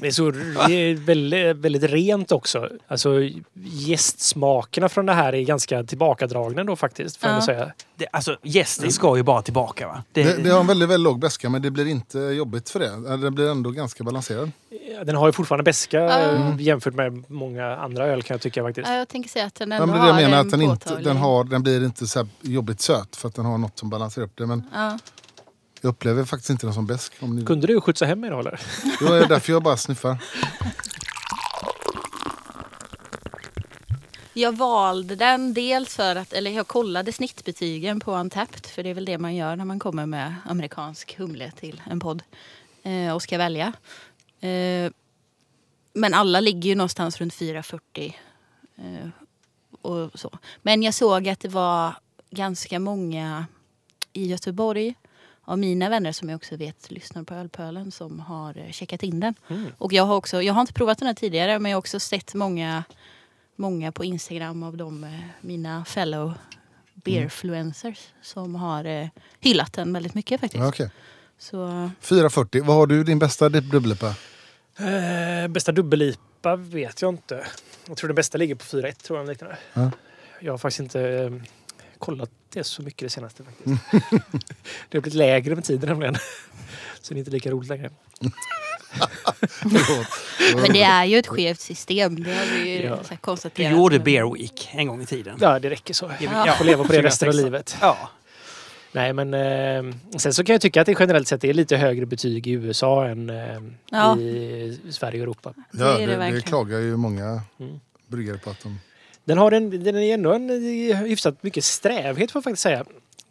Det 0.00 0.06
är, 0.06 0.10
så, 0.10 0.30
det 0.66 0.74
är 0.74 0.94
väldigt, 0.94 1.56
väldigt 1.56 1.82
rent 1.82 2.32
också. 2.32 2.68
Alltså 2.88 3.10
gästsmakerna 3.90 4.88
från 4.88 5.06
det 5.06 5.12
här 5.12 5.32
är 5.34 5.42
ganska 5.42 5.82
tillbakadragna 5.84 6.64
då 6.64 6.76
faktiskt. 6.76 7.16
Får 7.16 7.30
Ja. 7.30 7.42
säga. 7.42 7.72
Det, 7.96 8.06
alltså, 8.12 8.36
gästen 8.42 8.92
ska 8.92 9.16
ju 9.16 9.22
bara 9.22 9.42
tillbaka 9.42 9.86
va? 9.86 10.02
Det, 10.12 10.22
Det, 10.22 10.42
det 10.42 10.50
har 10.50 10.60
en 10.60 10.66
väldigt, 10.66 10.88
väldigt 10.88 11.04
låg 11.04 11.18
beska 11.18 11.48
men 11.50 11.62
det 11.62 11.70
blir 11.70 11.86
inte 11.86 12.18
jobbigt 12.18 12.70
för 12.70 12.80
det. 12.80 12.90
Blir 13.36 13.50
ändå 13.50 13.70
ganska 13.70 14.04
balanserad. 14.04 14.50
Ja, 14.94 15.04
Den 15.04 15.16
har 15.16 15.26
ju 15.28 15.32
fortfarande 15.32 15.62
beska 15.64 16.20
eh, 16.20 16.56
jämfört 16.58 16.94
med 16.94 17.30
många 17.30 17.76
andra 17.76 18.06
öl 18.06 18.22
kan 18.22 18.34
jag 18.34 18.40
tycka 18.40 18.62
faktiskt. 18.62 18.88
Ja, 18.88 18.94
jag 18.94 19.08
tänker 19.08 19.30
säga 19.30 19.44
att 19.46 19.54
den 19.54 19.70
Ja, 19.70 19.76
ändå 19.76 19.86
men 19.86 19.94
det 19.96 20.02
det 20.02 20.06
jag 20.06 20.14
har 20.14 20.20
menar, 20.22 20.40
en 20.40 20.46
att 20.46 20.50
den, 20.50 20.62
inte, 20.62 20.96
den, 20.96 21.16
har, 21.16 21.44
den 21.44 21.62
blir 21.62 21.84
inte 21.84 22.06
så 22.06 22.18
här 22.18 22.28
jobbigt 22.40 22.80
söt 22.80 23.16
för 23.16 23.28
att 23.28 23.34
den 23.34 23.44
har 23.44 23.58
något 23.58 23.78
som 23.78 23.90
balanserar 23.90 24.24
upp 24.26 24.32
det. 24.36 24.46
Men 24.46 24.62
Ja. 24.74 24.98
jag 25.80 25.88
upplever 25.90 26.24
faktiskt 26.24 26.50
inte 26.50 26.66
den 26.66 26.74
som 26.74 26.86
besk. 26.86 27.12
Om 27.20 27.36
ni... 27.36 27.44
Kunde 27.44 27.66
du 27.66 27.80
skjutsa 27.80 28.04
hem 28.04 28.24
idag 28.24 28.40
eller? 28.40 28.60
Det 29.00 29.14
är 29.24 29.28
därför 29.28 29.52
jag 29.52 29.62
bara 29.62 29.76
sniffar. 29.76 30.18
Jag 34.32 34.56
valde 34.56 35.16
den 35.16 35.54
dels 35.54 35.96
för 35.96 36.16
att, 36.16 36.32
eller 36.32 36.50
jag 36.50 36.66
kollade 36.66 37.12
snittbetygen 37.12 38.00
på 38.00 38.16
Untapped. 38.16 38.66
För 38.66 38.82
det 38.82 38.90
är 38.90 38.94
väl 38.94 39.04
det 39.04 39.18
man 39.18 39.34
gör 39.34 39.56
när 39.56 39.64
man 39.64 39.78
kommer 39.78 40.06
med 40.06 40.34
amerikansk 40.44 41.16
humle 41.18 41.52
till 41.60 41.82
en 41.90 42.00
podd. 42.00 42.22
Eh, 42.86 43.14
och 43.14 43.22
ska 43.22 43.38
välja. 43.38 43.72
Eh, 44.40 44.92
men 45.92 46.14
alla 46.14 46.40
ligger 46.40 46.70
ju 46.70 46.74
någonstans 46.74 47.20
runt 47.20 47.34
4,40. 47.34 48.14
Eh, 48.76 49.08
och 49.82 50.18
så. 50.18 50.38
Men 50.62 50.82
jag 50.82 50.94
såg 50.94 51.28
att 51.28 51.40
det 51.40 51.48
var 51.48 51.94
ganska 52.30 52.78
många 52.78 53.46
i 54.12 54.26
Göteborg 54.26 54.94
av 55.44 55.58
mina 55.58 55.88
vänner 55.88 56.12
som 56.12 56.28
jag 56.28 56.36
också 56.36 56.56
vet 56.56 56.90
lyssnar 56.90 57.22
på 57.22 57.34
Ölpölen 57.34 57.90
som 57.90 58.20
har 58.20 58.58
eh, 58.58 58.70
checkat 58.70 59.02
in 59.02 59.20
den. 59.20 59.34
Mm. 59.48 59.72
Och 59.78 59.92
jag 59.92 60.04
har 60.04 60.16
också, 60.16 60.42
jag 60.42 60.54
har 60.54 60.60
inte 60.60 60.72
provat 60.72 60.98
den 60.98 61.06
här 61.06 61.14
tidigare 61.14 61.58
men 61.58 61.70
jag 61.70 61.76
har 61.76 61.80
också 61.80 62.00
sett 62.00 62.34
många, 62.34 62.84
många 63.56 63.92
på 63.92 64.04
Instagram 64.04 64.62
av 64.62 64.76
de, 64.76 65.04
eh, 65.04 65.20
mina 65.40 65.84
fellow 65.84 66.34
beerfluencers 66.94 68.08
som 68.22 68.54
har 68.54 68.84
eh, 68.84 69.08
hyllat 69.40 69.72
den 69.72 69.92
väldigt 69.92 70.14
mycket 70.14 70.40
faktiskt. 70.40 70.64
Okej. 70.64 70.90
Så 71.38 71.90
440. 72.00 72.62
Vad 72.64 72.76
har 72.76 72.86
du 72.86 73.04
din 73.04 73.18
bästa 73.18 73.48
dubbellipa? 73.48 74.14
Eh, 74.78 75.48
bästa 75.48 75.72
dubbellipa 75.72 76.56
vet 76.56 77.02
jag 77.02 77.08
inte. 77.14 77.46
Jag 77.88 77.96
tror 77.96 78.08
den 78.08 78.14
bsta 78.14 78.38
ligger 78.38 78.54
på 78.54 78.64
4-1 78.64 78.92
tror 78.92 79.18
jag. 79.18 79.28
Liknande. 79.28 79.56
Ja. 79.72 79.90
Jag 80.40 80.52
har 80.52 80.58
faktiskt 80.58 80.80
inte 80.80 81.00
eh, 81.00 81.32
kollat 81.98 82.30
det 82.52 82.64
så 82.64 82.82
mycket 82.82 83.06
det 83.06 83.10
senaste 83.10 83.44
faktiskt. 83.44 83.82
det 84.88 84.98
har 84.98 85.00
blivit 85.00 85.14
lägre 85.14 85.54
med 85.54 85.64
tiden 85.64 85.88
nämligen. 85.88 86.14
Så 87.00 87.14
det 87.14 87.16
är 87.16 87.18
inte 87.18 87.30
lika 87.30 87.50
roligt 87.50 87.68
längre. 87.68 87.90
Men 90.54 90.72
det 90.72 90.82
är 90.82 91.04
ju 91.04 91.18
ett 91.18 91.26
skevt 91.26 91.60
system. 91.60 92.22
Det 92.24 92.34
har 92.34 92.46
vi 92.64 92.70
ju 92.70 92.82
Ja. 92.82 92.96
så 92.96 93.02
här 93.02 93.08
Du 93.10 93.16
konstaterat. 93.16 93.72
gjorde 93.72 93.98
Beer 93.98 94.34
Week 94.34 94.68
en 94.72 94.86
gång 94.88 95.02
i 95.02 95.06
tiden. 95.06 95.38
Ja, 95.40 95.58
det 95.58 95.70
räcker 95.70 95.94
så. 95.94 96.12
Ja. 96.20 96.46
Jag 96.46 96.56
får 96.58 96.64
leva 96.64 96.84
på 96.84 96.92
det 96.92 97.02
resten 97.02 97.28
av 97.28 97.32
2006. 97.32 97.44
livet. 97.44 97.76
Ja. 97.80 98.10
Nej, 98.96 99.12
men 99.12 99.34
eh, 99.34 99.94
sen 100.18 100.34
så 100.34 100.44
kan 100.44 100.52
jag 100.54 100.60
tycka 100.62 100.80
att 100.80 100.86
det 100.86 100.96
generellt 101.00 101.28
sett 101.28 101.44
är 101.44 101.52
lite 101.54 101.76
högre 101.76 102.06
betyg 102.06 102.46
i 102.46 102.50
USA 102.50 103.06
än 103.06 103.30
eh, 103.30 103.36
Ja. 103.90 104.18
i 104.18 104.78
Sverige 104.90 105.18
och 105.18 105.22
Europa. 105.22 105.52
Det 105.72 105.84
Ja, 105.84 105.98
är 106.00 106.06
det 106.06 106.16
det, 106.16 106.30
det 106.30 106.40
klagar 106.40 106.78
ju 106.78 106.96
många 106.96 107.40
Mm. 107.60 107.80
bryggare 108.08 108.38
på 108.38 108.50
att 108.50 108.62
de... 108.62 108.78
Den 109.24 109.38
har 109.38 109.52
en, 109.52 109.84
den 109.84 109.96
är 109.96 110.14
ändå 110.14 110.32
en 110.32 110.50
eh, 110.90 110.96
hyfsat 110.96 111.42
mycket 111.42 111.64
strävhet 111.64 112.30
får 112.30 112.38
jag 112.38 112.44
faktiskt 112.44 112.62
säga. 112.62 112.84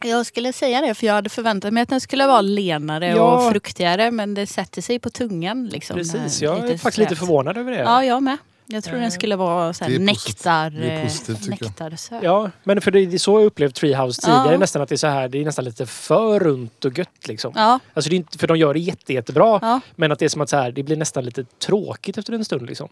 Jag 0.05 0.25
skulle 0.25 0.53
säga 0.53 0.81
det 0.81 0.93
för 0.93 1.07
jag 1.07 1.13
hade 1.13 1.29
förväntat 1.29 1.73
mig 1.73 1.83
att 1.83 1.89
den 1.89 2.01
skulle 2.01 2.27
vara 2.27 2.41
lenare 2.41 3.07
Ja. 3.09 3.45
och 3.45 3.51
fruktigare 3.51 4.11
men 4.11 4.33
det 4.33 4.47
sätter 4.47 4.81
sig 4.81 4.99
på 4.99 5.09
tungan. 5.09 5.67
Liksom, 5.67 5.95
Precis, 5.97 6.41
här 6.41 6.47
jag 6.47 6.57
är 6.57 6.61
faktiskt 6.77 6.97
lite 6.97 7.07
strävt. 7.07 7.19
förvånad 7.19 7.57
över 7.57 7.71
det. 7.71 7.77
Ja, 7.77 8.03
jag 8.05 8.23
med. 8.23 8.37
Jag 8.67 8.83
tror 8.83 8.95
Eh, 8.95 9.01
den 9.01 9.11
skulle 9.11 9.35
vara 9.35 9.73
så 9.73 9.83
här 9.83 9.91
det 9.91 9.95
är 9.95 9.99
posit- 9.99 10.27
nektar, 10.27 10.69
det 10.69 10.91
är 10.91 10.97
eh, 10.97 11.03
positivt, 11.03 11.47
nektarsöt. 11.61 12.23
Ja, 12.23 12.51
men 12.63 12.81
för 12.81 12.91
det 12.91 12.99
är 12.99 13.17
så 13.17 13.39
jag 13.39 13.45
upplevt 13.45 13.75
Treehouse 13.75 14.21
tidigare 14.21 14.51
Ja. 14.51 14.57
nästan 14.57 14.81
att 14.81 14.89
det 14.89 14.95
är 14.95 14.97
så 14.97 15.07
här, 15.07 15.27
det 15.29 15.41
är 15.41 15.45
nästan 15.45 15.65
lite 15.65 15.85
för 15.85 16.39
runt 16.39 16.85
och 16.85 16.97
gött 16.97 17.27
liksom. 17.27 17.51
Ja, 17.55 17.79
Alltså 17.93 18.09
det 18.09 18.15
är 18.15 18.17
inte, 18.17 18.37
för 18.37 18.47
de 18.47 18.57
gör 18.57 18.73
det 18.73 18.79
jätte, 18.79 19.13
jättebra. 19.13 19.59
ja. 19.61 19.79
Men 19.95 20.11
att 20.11 20.19
det 20.19 20.25
är 20.25 20.29
som 20.29 20.41
att 20.41 20.49
så 20.49 20.57
här, 20.57 20.71
det 20.71 20.83
blir 20.83 20.97
nästan 20.97 21.25
lite 21.25 21.43
tråkigt 21.43 22.17
efter 22.17 22.33
en 22.33 22.45
stund 22.45 22.67
liksom. 22.67 22.89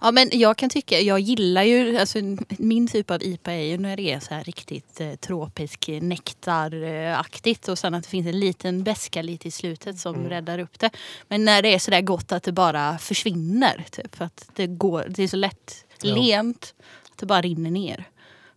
Ja, 0.00 0.10
men 0.10 0.30
jag 0.32 0.56
kan 0.56 0.70
tycka, 0.70 1.00
jag 1.00 1.20
gillar 1.20 1.62
ju, 1.62 1.98
alltså 1.98 2.18
min 2.48 2.88
typ 2.88 3.10
av 3.10 3.22
IPA 3.22 3.52
är 3.52 3.62
ju 3.64 3.78
när 3.78 3.96
det 3.96 4.12
är 4.12 4.20
så 4.20 4.34
här 4.34 4.44
riktigt 4.44 5.00
eh, 5.00 5.14
tropisk 5.14 5.88
nektaraktigt 6.00 7.68
och 7.68 7.78
sen 7.78 7.94
att 7.94 8.02
det 8.02 8.08
finns 8.08 8.26
en 8.26 8.40
liten 8.40 8.84
beska 8.84 9.22
lite 9.22 9.48
i 9.48 9.50
slutet 9.50 9.98
som 9.98 10.14
Mm. 10.14 10.28
räddar 10.28 10.58
upp 10.58 10.78
det. 10.78 10.90
Men 11.28 11.44
när 11.44 11.62
det 11.62 11.74
är 11.74 11.78
så 11.78 11.90
där 11.90 12.00
gott 12.00 12.32
att 12.32 12.42
det 12.42 12.52
bara 12.52 12.98
försvinner, 12.98 13.84
typ, 13.90 14.16
för 14.16 14.24
att 14.24 14.48
det, 14.54 14.66
går, 14.66 15.06
det 15.08 15.22
är 15.22 15.28
så 15.28 15.36
lätt 15.36 15.84
Ja. 16.02 16.14
lent 16.14 16.74
att 17.12 17.18
det 17.18 17.26
bara 17.26 17.42
rinner 17.42 17.70
ner. 17.70 18.04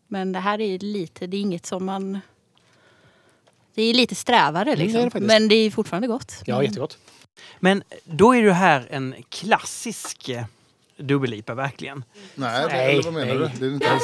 Men 0.07 0.31
det 0.31 0.39
här 0.39 0.61
är 0.61 0.79
lite, 0.79 1.27
det 1.27 1.37
är 1.37 1.41
inget 1.41 1.65
som 1.65 1.85
man... 1.85 2.19
Det 3.75 3.81
är 3.83 3.93
lite 3.93 4.15
strävare 4.15 4.63
det 4.63 4.71
är 4.71 4.75
liksom. 4.75 5.01
det 5.01 5.09
faktiskt. 5.09 5.27
men 5.27 5.47
det 5.47 5.55
är 5.55 5.71
fortfarande 5.71 6.07
gott. 6.07 6.33
Ja, 6.45 6.53
Mm. 6.55 6.65
jättegott. 6.65 6.97
Men 7.59 7.83
då 8.03 8.35
är 8.35 8.43
det 8.43 8.53
här 8.53 8.87
en 8.91 9.15
klassisk 9.29 10.29
eh, 10.29 10.43
dubbellipa 10.97 11.53
verkligen. 11.53 12.03
Nej, 12.35 12.65
Nej, 12.69 12.91
eller 12.91 13.03
vad 13.03 13.13
menar 13.13 13.25
nej. 13.25 13.37
du? 13.37 13.59
Det 13.59 13.65
är 13.65 13.73
inte 13.73 13.91
alls... 13.91 14.03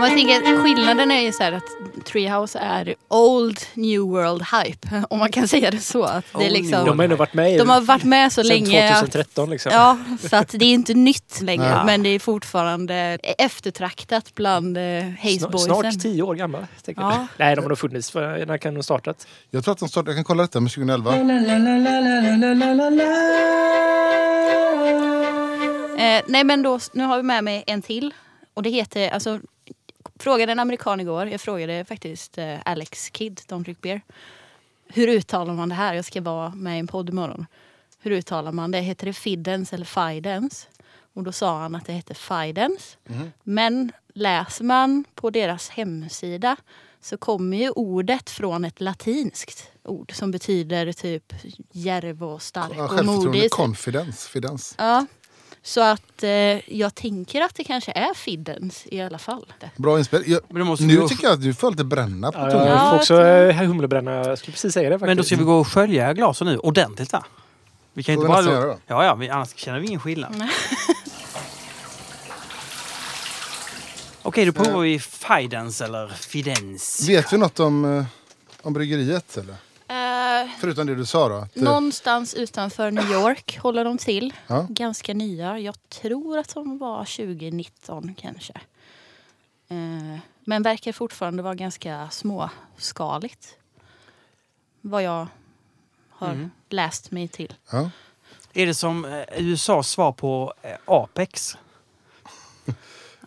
Jag 0.00 0.08
tänker 0.08 0.62
skillnaden 0.62 1.10
är 1.10 1.20
ju 1.20 1.32
så 1.32 1.42
här 1.42 1.52
att 1.52 2.04
Treehouse 2.06 2.58
är 2.58 2.94
old 3.08 3.60
new 3.74 4.00
world 4.00 4.42
hype. 4.42 5.04
Om 5.10 5.18
man 5.18 5.32
kan 5.32 5.48
säga 5.48 5.70
det 5.70 5.78
så. 5.78 6.02
Att 6.04 6.24
det 6.38 6.46
är 6.46 6.50
liksom, 6.50 6.84
De 6.86 6.98
har 6.98 7.04
ändå 7.04 7.16
varit 7.16 7.34
med 7.34 7.58
de 7.58 7.68
har 7.68 7.80
varit 7.80 8.04
med 8.04 8.32
så 8.32 8.42
länge. 8.42 8.90
att- 8.92 8.98
2013 9.00 9.50
liksom. 9.50 9.72
Ja, 9.72 9.98
så 10.28 10.36
att 10.36 10.48
det 10.48 10.64
är 10.64 10.72
inte 10.72 10.94
nytt 10.94 11.40
längre. 11.42 11.66
Ja. 11.68 11.84
Men 11.84 12.02
det 12.02 12.08
är 12.08 12.18
fortfarande 12.18 13.18
eftertraktat 13.38 14.34
bland 14.34 14.76
eh, 14.76 14.82
Haze 15.22 15.38
Snart, 15.38 15.60
snart 15.60 16.00
tio 16.00 16.22
år 16.22 16.34
gamla. 16.34 16.68
tänker 16.84 17.02
jag. 17.02 17.12
Ja. 17.12 17.26
Nej, 17.36 17.56
de 17.56 17.62
har 17.62 17.68
nog 17.68 17.78
funnits. 17.78 18.10
För, 18.10 18.46
när 18.46 18.58
kan 18.58 18.74
de 18.74 18.78
ha 18.78 18.82
startat? 18.82 19.26
Jag 19.50 19.64
tror 19.64 19.72
att 19.72 19.78
de 19.78 19.88
startade, 19.88 20.10
jag 20.10 20.16
kan 20.16 20.24
kolla 20.24 20.42
detta 20.42 20.60
med 20.60 20.72
2011. 20.72 21.12
Eh, 26.02 26.22
nej 26.28 26.44
men 26.44 26.62
då, 26.62 26.78
nu 26.92 27.04
har 27.04 27.16
vi 27.16 27.22
med 27.22 27.44
mig 27.44 27.64
en 27.66 27.82
till. 27.82 28.14
Och 28.54 28.62
det 28.62 28.70
heter, 28.70 29.10
alltså, 29.10 29.40
frågade 30.18 30.52
en 30.52 30.58
amerikan 30.58 31.00
igår. 31.00 31.26
Jag 31.28 31.40
frågade 31.40 31.84
faktiskt 31.84 32.38
eh, 32.38 32.58
Alex 32.64 33.10
Kidd, 33.12 33.40
Don't 33.48 33.62
Drink 33.64 33.80
Beer. 33.80 34.00
Hur 34.86 35.08
uttalar 35.08 35.54
man 35.54 35.68
det 35.68 35.74
här? 35.74 35.94
Jag 35.94 36.04
ska 36.04 36.20
vara 36.20 36.48
med 36.50 36.76
i 36.76 36.78
en 36.78 36.86
podd 36.86 37.08
imorgon. 37.08 37.46
Hur 37.98 38.10
uttalar 38.10 38.52
man 38.52 38.70
det? 38.70 38.78
Heter 38.80 39.06
det 39.06 39.12
Fidens 39.12 39.72
eller 39.72 39.84
Fidens? 40.12 40.68
Och 41.14 41.22
då 41.22 41.32
sa 41.32 41.58
han 41.58 41.74
att 41.74 41.86
det 41.86 41.92
heter 41.92 42.14
Fidens. 42.14 42.96
Men 43.42 43.92
läser 44.14 44.64
man 44.64 45.04
på 45.14 45.30
deras 45.30 45.68
hemsida 45.68 46.56
så 47.00 47.16
kommer 47.16 47.56
ju 47.56 47.70
ordet 47.70 48.30
från 48.30 48.64
ett 48.64 48.80
latinskt 48.80 49.70
ord 49.84 50.12
som 50.14 50.30
betyder 50.30 50.92
typ 50.92 51.32
djärv 51.72 52.24
och 52.24 52.42
stark 52.42 52.70
och 52.70 52.76
Självförtroende, 52.76 53.26
modig. 53.26 53.50
confidence, 53.50 54.28
fidens. 54.28 54.74
Ja, 54.78 55.06
så 55.62 55.80
att 55.80 56.22
eh, 56.22 56.30
jag 56.76 56.94
tänker 56.94 57.40
att 57.40 57.54
det 57.54 57.64
kanske 57.64 57.92
är 57.92 58.14
Fiddens 58.14 58.82
i 58.86 59.00
alla 59.00 59.18
fall. 59.18 59.52
Bra 59.76 59.98
inspel. 59.98 60.22
Jag, 60.26 60.40
Men 60.48 60.58
då 60.58 60.64
måste 60.64 60.84
nu 60.84 61.00
gå- 61.00 61.08
tycker 61.08 61.24
jag 61.24 61.32
att 61.32 61.42
du 61.42 61.54
får 61.54 61.70
lite 61.70 61.84
bränna 61.84 62.32
på 62.32 62.38
Ja, 62.38 62.50
tungan. 62.50 62.66
jag 62.66 62.76
Ja, 62.76 62.90
får 62.90 62.96
också 62.96 63.22
eh, 63.26 63.54
humlebränna. 63.56 64.12
Jag 64.12 64.38
skulle 64.38 64.52
precis 64.52 64.72
säga 64.74 64.90
det 64.90 64.94
faktiskt. 64.98 65.06
Men 65.06 65.16
då 65.16 65.22
ska 65.22 65.36
vi 65.36 65.44
gå 65.44 65.58
och 65.58 65.68
skölja 65.68 66.12
glasen 66.12 66.46
nu 66.46 66.58
ordentligt 66.58 67.12
va? 67.12 67.24
Vi 67.94 68.02
kan 68.02 68.14
Får 68.14 68.24
inte 68.24 68.26
vi 68.26 68.28
bara... 68.28 68.40
nästan 68.40 68.54
göra 68.54 68.66
då? 68.72 68.78
Ja, 68.86 69.04
ja, 69.04 69.14
vi, 69.14 69.28
annars 69.28 69.56
känner 69.56 69.80
vi 69.80 69.86
ingen 69.86 70.00
skillnad. 70.00 70.34
Okej, 74.22 74.44
då 74.46 74.52
provar 74.52 74.80
vi 74.80 74.98
Fidens 74.98 75.80
eller 75.80 76.08
Fidens. 76.08 77.08
Vet 77.08 77.32
vi 77.32 77.38
något 77.38 77.60
om, 77.60 77.98
eh, 77.98 78.04
om 78.62 78.72
bryggeriet? 78.72 79.36
Eller? 79.36 79.54
Eh, 79.92 80.50
Förutom 80.60 80.86
det 80.86 80.94
du 80.94 81.06
sa 81.06 81.28
då? 81.28 81.34
Att, 81.34 81.56
eh, 81.56 81.62
någonstans 81.62 82.34
utanför 82.34 82.90
New 82.90 83.10
York 83.10 83.58
håller 83.58 83.84
de 83.84 83.98
till. 83.98 84.32
Ja. 84.46 84.66
Ganska 84.70 85.14
nya. 85.14 85.58
Jag 85.58 85.88
tror 85.88 86.38
att 86.38 86.54
de 86.54 86.78
var 86.78 87.04
2019 87.04 88.14
kanske. 88.18 88.52
Eh, 89.68 90.18
men 90.44 90.62
verkar 90.62 90.92
fortfarande 90.92 91.42
vara 91.42 91.54
ganska 91.54 92.08
småskaligt. 92.10 93.56
Vad 94.80 95.02
jag 95.02 95.26
har 96.10 96.28
Mm. 96.32 96.50
läst 96.68 97.10
mig 97.10 97.28
till. 97.28 97.54
ja. 97.70 97.90
Är 98.54 98.66
det 98.66 98.74
som 98.74 99.24
USAs 99.36 99.88
svar 99.90 100.12
på 100.12 100.52
Apex? 100.84 101.56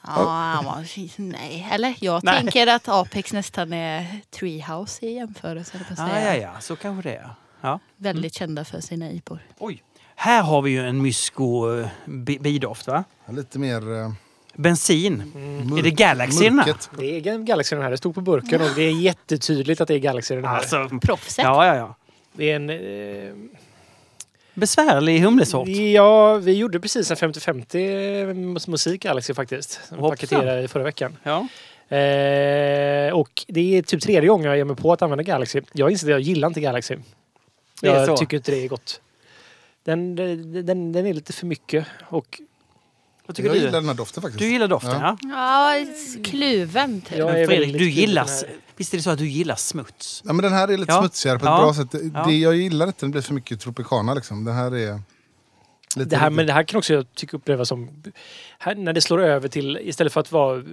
Ja, 0.08 0.84
nej. 1.17 1.67
Eller 1.72 1.95
jag 2.00 2.24
Nej. 2.24 2.35
tänker 2.42 2.67
att 2.67 2.88
Apex 2.90 3.34
nästan 3.34 3.74
är 3.74 4.19
Treehouse 4.30 5.06
i 5.06 5.14
jämförelse. 5.14 5.85
Ja, 5.98 6.19
ja, 6.22 6.35
ja, 6.35 6.51
så 6.59 6.75
kanske 6.75 7.09
det 7.09 7.16
är. 7.16 7.30
Ja. 7.61 7.80
Väldigt 7.98 8.34
kända 8.34 8.66
för 8.66 8.80
sina 8.82 9.11
IPor. 9.11 9.40
Oj. 9.59 9.84
Här 10.16 10.42
har 10.43 10.61
vi 10.61 10.72
ju 10.72 10.88
en 10.88 11.01
mysko 11.01 11.77
eh, 11.80 11.88
bi- 12.06 12.40
bidoft 12.40 12.88
va? 12.88 13.03
Lite 13.30 13.59
mer 13.59 14.01
eh, 14.01 14.11
Bensin. 14.56 15.17
mörk, 15.66 15.80
Är 15.80 15.84
det 15.84 15.92
Galaxy 15.92 16.50
mörket. 16.50 16.90
Det 16.98 17.06
är 17.17 17.38
Galaxy 17.40 17.75
den 17.75 17.84
här. 17.84 17.92
Det 17.92 17.98
stod 17.98 18.16
på 18.16 18.22
burken 18.22 18.61
och 18.61 18.69
det 18.75 18.84
är 18.84 18.92
jättetydligt 19.01 19.82
att 19.82 19.88
det 19.88 19.93
är 19.93 20.00
Galaxy 20.00 20.35
den 20.35 20.45
här. 20.45 20.58
Alltså, 20.58 20.90
Proffset. 21.01 21.43
ja, 21.45 21.66
ja, 21.67 21.75
ja. 21.75 21.95
Det 22.34 22.51
är 22.51 22.56
en... 22.56 22.69
Eh, 22.69 23.34
Besvärlig 24.56 25.19
humlesort. 25.19 25.67
ja, 25.67 26.35
vi 26.35 26.53
gjorde 26.53 26.80
precis 26.80 27.11
en 27.11 27.17
50-50 27.34 28.69
musik 28.69 29.01
Galaxy 29.03 29.34
faktiskt. 29.34 29.80
Paketerade 30.00 30.61
i 30.61 30.67
förra 30.67 30.84
veckan. 30.84 31.17
Ja. 31.24 31.48
Eh, 31.98 33.14
och 33.14 33.45
det 33.48 33.77
är 33.77 33.82
typ 33.82 34.01
tredje 34.01 34.30
gången 34.30 34.45
jag 34.45 34.58
ger 34.58 34.64
mig 34.66 34.75
på 34.75 34.93
att 34.93 35.01
använda 35.01 35.24
Galaxy. 35.24 35.61
Jag 35.74 35.92
inser 35.92 36.08
att 36.08 36.11
jag 36.11 36.19
gillar 36.22 36.48
inte 36.48 36.61
Galaxy. 36.61 36.95
Jag 37.82 38.06
så. 38.06 38.17
tycker 38.17 38.38
inte 38.38 38.51
det 38.51 38.64
är 38.64 38.67
gott. 38.67 39.01
Den, 39.84 40.16
den, 40.66 40.92
den 40.92 41.06
är 41.06 41.14
lite 41.14 41.34
för 41.34 41.45
mycket. 41.45 41.85
Och 42.03 42.42
Vad 43.25 43.35
tycker 43.35 43.50
Jag 43.50 43.56
du? 43.56 43.59
gillar 43.59 43.72
den 43.82 43.88
här 43.88 43.93
doften 43.95 44.22
faktiskt. 44.22 44.40
Du 44.40 44.48
gillar 44.51 44.67
doften, 44.67 44.92
ja. 45.01 45.17
Ja. 45.22 45.75
Ja, 45.75 45.85
kluven 46.24 47.01
typ. 47.01 47.17
Jag 47.17 47.25
Men 47.27 47.35
är 47.42 47.45
Fredrik, 47.48 47.77
du 47.77 47.90
gillar... 47.90 48.27
Visst 48.78 48.94
är 48.94 48.98
det 48.98 49.04
så 49.04 49.10
att 49.10 49.18
du 49.18 49.28
gillar 49.28 49.56
smuts? 49.56 50.24
Ja, 50.26 50.34
men 50.34 50.44
den 50.44 50.54
här 50.54 50.68
är 50.68 50.78
lite 50.78 50.92
Ja. 50.92 51.00
smutsigare 51.00 51.40
på 51.40 51.45
ett 51.45 51.50
Ja. 51.52 51.58
bra 51.58 51.74
sätt. 51.74 52.02
Ja. 52.14 52.24
Det, 52.28 52.34
jag 52.38 52.56
gillar 52.56 52.88
inte 52.88 53.00
den 53.06 53.12
blir 53.12 53.22
för 53.22 53.34
mycket 53.34 53.60
tropicana 53.60 54.14
liksom. 54.14 54.44
Den 54.44 54.56
här 54.56 54.76
är... 54.76 55.02
Lite 55.95 56.10
Det 56.10 56.18
här, 56.18 56.30
men 56.30 56.48
det 56.48 56.54
här 56.54 56.64
kan 56.64 56.78
också 56.78 56.94
jag 56.94 57.06
tycka 57.14 57.38
upplevas 57.38 57.68
som... 57.70 58.04
Här, 58.60 58.76
när 58.76 58.94
det 58.94 59.02
slår 59.02 59.22
över 59.22 59.48
till, 59.48 59.78
istället 59.78 60.14
för 60.14 60.20
att 60.22 60.32
vara 60.32 60.58
eh, 60.58 60.64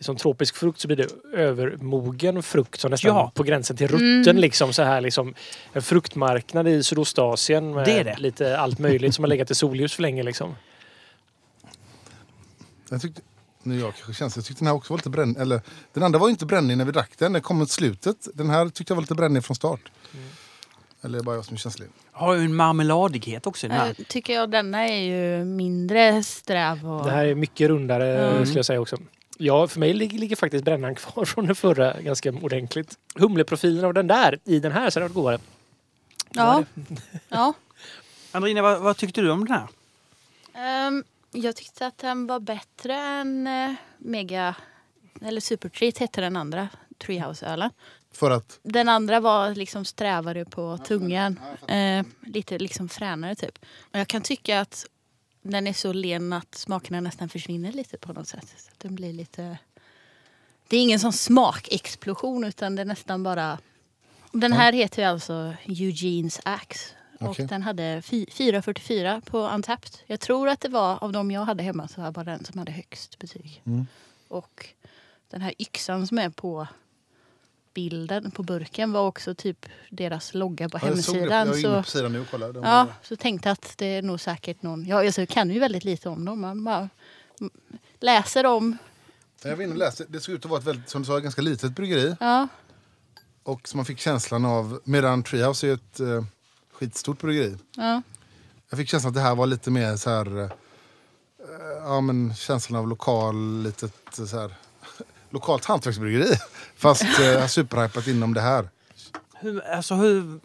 som 0.00 0.16
tropisk 0.16 0.56
frukt 0.56 0.80
så 0.80 0.88
blir 0.88 0.96
det 0.96 1.08
övermogen 1.38 2.42
frukt 2.42 2.80
som 2.80 2.90
nästan 2.90 3.08
Ja. 3.08 3.32
på 3.34 3.42
gränsen 3.42 3.76
till 3.76 3.88
rutten. 3.88 4.40
Liksom, 4.40 4.72
så 4.72 4.82
här, 4.82 5.00
liksom, 5.00 5.34
en 5.72 5.82
fruktmarknad 5.82 6.68
i 6.68 6.82
Sydostasien 6.82 7.74
med 7.74 7.84
Det 7.84 7.92
är 7.98 8.04
det. 8.04 8.16
lite 8.18 8.58
allt 8.58 8.78
möjligt 8.78 9.14
som 9.14 9.24
har 9.24 9.28
legat 9.28 9.50
i 9.50 9.54
solljus 9.54 9.94
för 9.94 10.02
länge. 10.02 10.22
Liksom. 10.22 10.54
Jag 12.90 13.00
tyckte, 13.02 13.20
nu 13.64 13.80
jag 13.80 13.94
kanske 13.94 14.12
känslig. 14.14 14.40
Jag 14.40 14.46
tyckte 14.46 14.60
den 14.64 14.66
här 14.66 14.74
också 14.74 14.92
var 14.92 14.98
lite 14.98 15.10
brännig. 15.10 15.40
Eller, 15.40 15.60
den 15.92 16.02
andra 16.02 16.18
var 16.18 16.26
ju 16.26 16.30
inte 16.30 16.46
brännig 16.46 16.78
när 16.78 16.84
vi 16.84 16.92
drack 16.92 17.10
den. 17.18 17.32
Den 17.32 17.42
kom 17.42 17.58
mot 17.58 17.70
slutet. 17.70 18.28
Den 18.34 18.50
här 18.50 18.68
tyckte 18.68 18.90
jag 18.90 18.96
var 18.96 19.02
lite 19.02 19.14
brännig 19.14 19.44
från 19.44 19.56
start. 19.56 19.80
Eller 21.02 21.18
är 21.18 21.20
det 21.22 21.24
bara 21.24 21.36
jag 21.36 21.44
som 21.44 21.54
är 21.54 21.58
känslig? 21.58 21.88
Har 22.12 22.34
ju 22.34 22.44
en 22.44 22.54
marmeladighet 22.54 23.46
också 23.46 23.68
den 23.68 23.76
här. 23.76 23.88
Eh, 23.88 24.04
tycker 24.08 24.32
jag 24.34 24.50
denna 24.50 24.88
är 24.88 25.02
ju 25.02 25.44
mindre 25.44 26.22
sträv. 26.22 26.90
Och... 26.90 27.04
Det 27.04 27.10
här 27.10 27.24
är 27.26 27.34
mycket 27.34 27.68
rundare 27.68 28.28
Mm. 28.28 28.46
skulle 28.46 28.58
jag 28.58 28.66
säga 28.66 28.80
också. 28.80 28.96
Ja, 29.38 29.68
för 29.68 29.80
mig 29.80 29.94
ligger, 29.94 30.18
ligger 30.18 30.36
faktiskt 30.36 30.64
brännan 30.64 30.94
kvar 30.94 31.24
från 31.34 31.46
den 31.46 31.54
förra 31.54 32.00
ganska 32.00 32.32
ordentligt. 32.32 32.98
Humleprofilen 33.14 33.84
av 33.84 33.94
den 33.94 34.06
där 34.06 34.38
i 34.44 34.58
den 34.58 34.72
här 34.72 34.90
så 34.90 35.00
hade 35.00 35.08
det 35.08 35.14
varit 35.14 35.24
godare. 35.24 35.40
Ja. 36.30 36.64
ja. 37.28 37.54
Andrina, 38.32 38.62
vad, 38.62 38.80
vad 38.80 38.96
tyckte 38.96 39.20
du 39.20 39.30
om 39.30 39.44
den 39.44 39.56
här? 39.58 39.68
Ehm, 40.54 41.04
jag 41.34 41.56
tyckte 41.56 41.86
att 41.86 41.98
den 41.98 42.26
var 42.26 42.40
bättre 42.40 42.94
än 42.94 43.46
eh, 43.46 43.72
Mega... 43.98 44.54
Eller 45.20 45.40
Supertreat 45.40 45.98
hette 45.98 46.20
den 46.20 46.36
andra 46.36 46.68
Treehouse-ölen. 46.98 47.70
För 48.12 48.30
att... 48.30 48.60
Den 48.62 48.88
andra 48.88 49.20
var 49.20 49.54
liksom 49.54 49.84
strävare 49.84 50.44
på 50.44 50.78
tungan. 50.78 51.40
Eh, 51.68 52.06
lite 52.26 52.58
liksom 52.58 52.88
fränare 52.88 53.34
typ. 53.34 53.58
Och 53.92 53.98
jag 53.98 54.08
kan 54.08 54.22
tycka 54.22 54.60
att 54.60 54.86
den 55.42 55.66
är 55.66 55.72
så 55.72 55.92
len 55.92 56.32
att 56.32 56.54
smakerna 56.54 57.00
nästan 57.00 57.28
försvinner 57.28 57.72
lite 57.72 57.98
på 57.98 58.12
något 58.12 58.28
sätt. 58.28 58.54
Så 58.56 58.70
den 58.78 58.94
blir 58.94 59.12
lite... 59.12 59.58
Det 60.68 60.76
är 60.76 60.82
ingen 60.82 61.00
sån 61.00 61.12
smakexplosion 61.12 62.44
utan 62.44 62.76
det 62.76 62.82
är 62.82 62.86
nästan 62.86 63.22
bara... 63.22 63.58
Den 64.32 64.52
här 64.52 64.72
heter 64.72 65.02
ju 65.02 65.08
alltså 65.08 65.54
Eugenes 65.64 66.40
Axe. 66.44 66.94
Okej. 67.20 67.42
Och 67.44 67.48
den 67.48 67.62
hade 67.62 68.02
fi- 68.02 68.26
4,44 68.30 69.20
på 69.20 69.48
Untapped. 69.48 69.90
Jag 70.06 70.20
tror 70.20 70.48
att 70.48 70.60
det 70.60 70.68
var 70.68 71.04
av 71.04 71.12
de 71.12 71.30
jag 71.30 71.44
hade 71.44 71.62
hemma 71.62 71.88
så 71.88 72.10
var 72.10 72.24
den 72.24 72.44
som 72.44 72.58
hade 72.58 72.72
högst 72.72 73.18
betyg. 73.18 73.62
Mm. 73.66 73.86
Och 74.28 74.66
den 75.30 75.40
här 75.40 75.54
yxan 75.58 76.06
som 76.06 76.18
är 76.18 76.30
på 76.30 76.66
bilden 77.74 78.30
på 78.30 78.42
burken 78.42 78.92
var 78.92 79.06
också 79.06 79.34
typ 79.34 79.66
deras 79.90 80.34
logga 80.34 80.68
på 80.68 80.76
Ja, 80.76 80.80
jag 80.82 80.88
hemsidan. 80.88 81.20
Jag 81.22 81.30
är 81.38 81.44
inne 81.44 81.84
så, 81.84 82.08
nu. 82.08 82.24
Den 82.52 82.62
ja, 82.62 82.84
var- 82.84 82.92
så 83.02 83.16
tänkte 83.16 83.50
att 83.50 83.74
det 83.78 83.86
är 83.86 84.02
nog 84.02 84.20
säkert 84.20 84.62
någon... 84.62 84.86
Ja, 84.86 85.06
alltså, 85.06 85.20
jag 85.20 85.28
kan 85.28 85.50
ju 85.50 85.58
väldigt 85.60 85.84
lite 85.84 86.08
om 86.08 86.24
dem. 86.24 86.40
Man 86.40 86.64
bara 86.64 86.88
läser 88.00 88.46
om... 88.46 88.78
Jag 89.44 89.56
var 89.56 89.62
inne 89.64 89.72
och 89.72 89.78
läste. 89.78 90.04
Det 90.08 90.20
såg 90.20 90.34
ut 90.34 90.44
att 90.44 90.50
vara 90.50 90.60
ett 90.60 90.66
väldigt, 90.66 90.88
som 90.88 91.02
du 91.02 91.06
sa, 91.06 91.18
ganska 91.18 91.42
litet 91.42 91.72
bryggeri. 91.72 92.16
Ja, 92.20 92.48
Och 93.42 93.68
som 93.68 93.78
man 93.78 93.84
fick 93.84 93.98
känslan 93.98 94.44
av, 94.44 94.80
medan 94.84 95.22
Treehouse 95.22 95.66
är 95.68 95.72
ett 95.74 96.00
eh, 96.00 96.24
skitstort 96.78 97.20
bryggeri. 97.20 97.56
ja. 97.76 98.02
Jag 98.70 98.78
fick 98.78 98.88
känslan 98.88 99.08
att 99.08 99.14
det 99.14 99.20
här 99.20 99.34
var 99.34 99.46
lite 99.46 99.70
mer 99.70 99.96
så 99.96 100.10
här... 100.10 100.42
eh, 100.42 100.50
ja 101.84 102.00
men 102.00 102.34
känslan 102.34 102.80
av 102.80 102.88
lokal, 102.88 103.62
litet 103.62 103.92
så 104.12 104.40
här... 104.40 104.50
Lokalt 105.30 105.64
hantverksbryggeri. 105.64 106.38
Fast 106.76 107.02
eh, 107.20 107.46
superhypat 107.46 108.06
inom 108.06 108.34
det 108.34 108.40
här. 108.40 108.68
Hur, 109.34 109.60
alltså, 109.64 109.94
hur, 109.94 110.40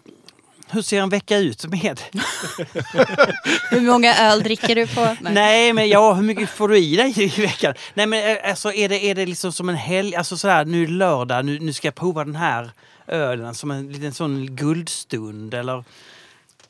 hur 0.69 0.81
ser 0.81 1.01
en 1.01 1.09
vecka 1.09 1.37
ut 1.37 1.65
med... 1.65 2.01
Hur 3.69 3.81
många 3.81 4.15
öl 4.15 4.43
dricker 4.43 4.75
du 4.75 4.87
på? 4.87 5.15
Nej. 5.21 5.73
men 5.73 5.89
ja, 5.89 6.13
hur 6.13 6.23
mycket 6.23 6.49
får 6.49 6.67
du 6.67 6.77
i 6.77 6.95
dig 6.95 7.23
i 7.37 7.41
veckan? 7.41 7.73
Nej 7.93 8.05
men 8.05 8.37
eh, 8.37 8.49
alltså 8.49 8.73
är 8.73 8.89
det, 8.89 9.05
är 9.05 9.15
det 9.15 9.25
liksom 9.25 9.51
som 9.51 9.69
en 9.69 9.75
helg, 9.75 10.15
alltså 10.15 10.37
sådär 10.37 10.65
nu 10.65 10.83
är 10.83 10.87
det 10.87 10.93
lördag, 10.93 11.45
nu, 11.45 11.59
nu 11.59 11.73
ska 11.73 11.87
jag 11.87 11.95
prova 11.95 12.25
den 12.25 12.35
här 12.35 12.71
ölen 13.07 13.53
som 13.55 13.71
en 13.71 13.91
liten 13.91 14.13
sån 14.13 14.55
guldstund 14.55 15.53
eller? 15.53 15.83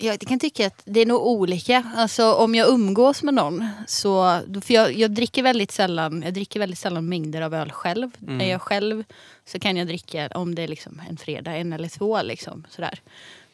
Jag 0.02 0.20
kan 0.20 0.40
tycka 0.40 0.68
att 0.68 0.82
det 0.86 1.00
är 1.00 1.06
nog 1.06 1.28
olika. 1.28 1.92
Alltså 1.96 2.34
om 2.34 2.56
jag 2.56 2.70
umgås 2.70 3.24
med 3.24 3.34
någon 3.34 3.68
så... 3.88 4.42
För 4.62 4.74
jag, 4.74 4.94
jag 4.94 5.12
dricker 5.12 5.44
väldigt 5.44 5.72
sällan 5.72 6.22
jag 6.22 6.34
dricker 6.34 6.60
väldigt 6.60 6.80
sällan 6.80 7.10
mängder 7.10 7.42
av 7.42 7.54
öl 7.54 7.72
själv. 7.72 8.12
Mm. 8.22 8.38
När 8.38 8.50
jag 8.50 8.62
själv 8.62 9.04
så 9.46 9.60
kan 9.60 9.78
jag 9.78 9.88
dricka 9.88 10.28
om 10.36 10.56
det 10.56 10.62
är 10.62 10.68
liksom 10.68 11.02
en 11.10 11.18
fredag, 11.18 11.56
en 11.56 11.74
eller 11.74 11.88
två. 11.88 12.22
Liksom, 12.22 12.68
sådär. 12.70 13.02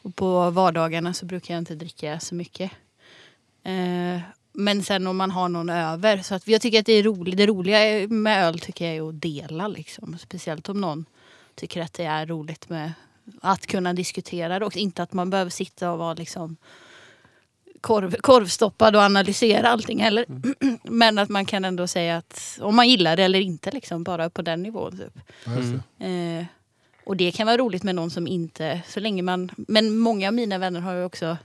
Och 0.02 0.16
på 0.16 0.50
vardagarna 0.50 1.14
så 1.14 1.26
brukar 1.26 1.54
jag 1.54 1.60
inte 1.60 1.74
dricka 1.74 2.20
så 2.20 2.34
mycket. 2.34 2.70
Eh, 3.62 4.20
men 4.52 4.82
sen 4.82 5.06
om 5.06 5.16
man 5.16 5.30
har 5.30 5.48
någon 5.48 5.70
över. 5.70 6.18
Så 6.18 6.34
att 6.34 6.48
jag 6.48 6.60
tycker 6.60 6.80
att 6.80 6.86
det 6.86 6.92
är 6.92 7.02
roligt. 7.02 7.36
Det 7.36 7.46
roliga 7.46 8.08
med 8.08 8.44
öl 8.44 8.60
tycker 8.60 8.86
jag 8.86 8.96
är 8.96 9.08
att 9.08 9.22
dela. 9.22 9.68
Liksom. 9.68 10.18
Speciellt 10.18 10.68
om 10.68 10.80
någon 10.80 11.04
tycker 11.54 11.82
att 11.82 11.92
det 11.92 12.04
är 12.04 12.26
roligt 12.26 12.68
med 12.68 12.92
att 13.40 13.66
kunna 13.66 13.92
diskutera 13.92 14.58
det. 14.58 14.66
Och 14.66 14.76
inte 14.76 15.02
att 15.02 15.12
man 15.12 15.30
behöver 15.30 15.50
sitta 15.50 15.92
och 15.92 15.98
vara 15.98 16.14
liksom 16.14 16.56
korv, 17.80 18.16
korvstoppad 18.20 18.96
och 18.96 19.02
analysera 19.02 19.68
allting 19.68 20.00
heller. 20.00 20.24
Men 20.90 21.18
att 21.18 21.28
man 21.28 21.44
kan 21.46 21.64
ändå 21.64 21.86
säga 21.86 22.16
att 22.16 22.58
om 22.62 22.76
man 22.76 22.88
gillar 22.88 23.16
det 23.16 23.22
eller 23.22 23.40
inte. 23.40 23.70
Liksom, 23.70 24.04
bara 24.04 24.30
på 24.30 24.42
den 24.42 24.62
nivån. 24.62 24.98
Typ. 24.98 25.14
Det. 25.98 26.06
Eh, 26.38 26.44
och 27.06 27.16
det 27.16 27.32
kan 27.32 27.46
vara 27.46 27.56
roligt 27.56 27.82
med 27.82 27.94
någon 27.94 28.10
som 28.10 28.26
inte, 28.26 28.80
så 28.88 29.00
länge 29.00 29.22
man, 29.22 29.50
men 29.56 29.96
många 29.98 30.28
av 30.28 30.34
mina 30.34 30.58
vänner 30.58 30.80
har 30.80 30.94
ju 30.94 31.04
också, 31.04 31.36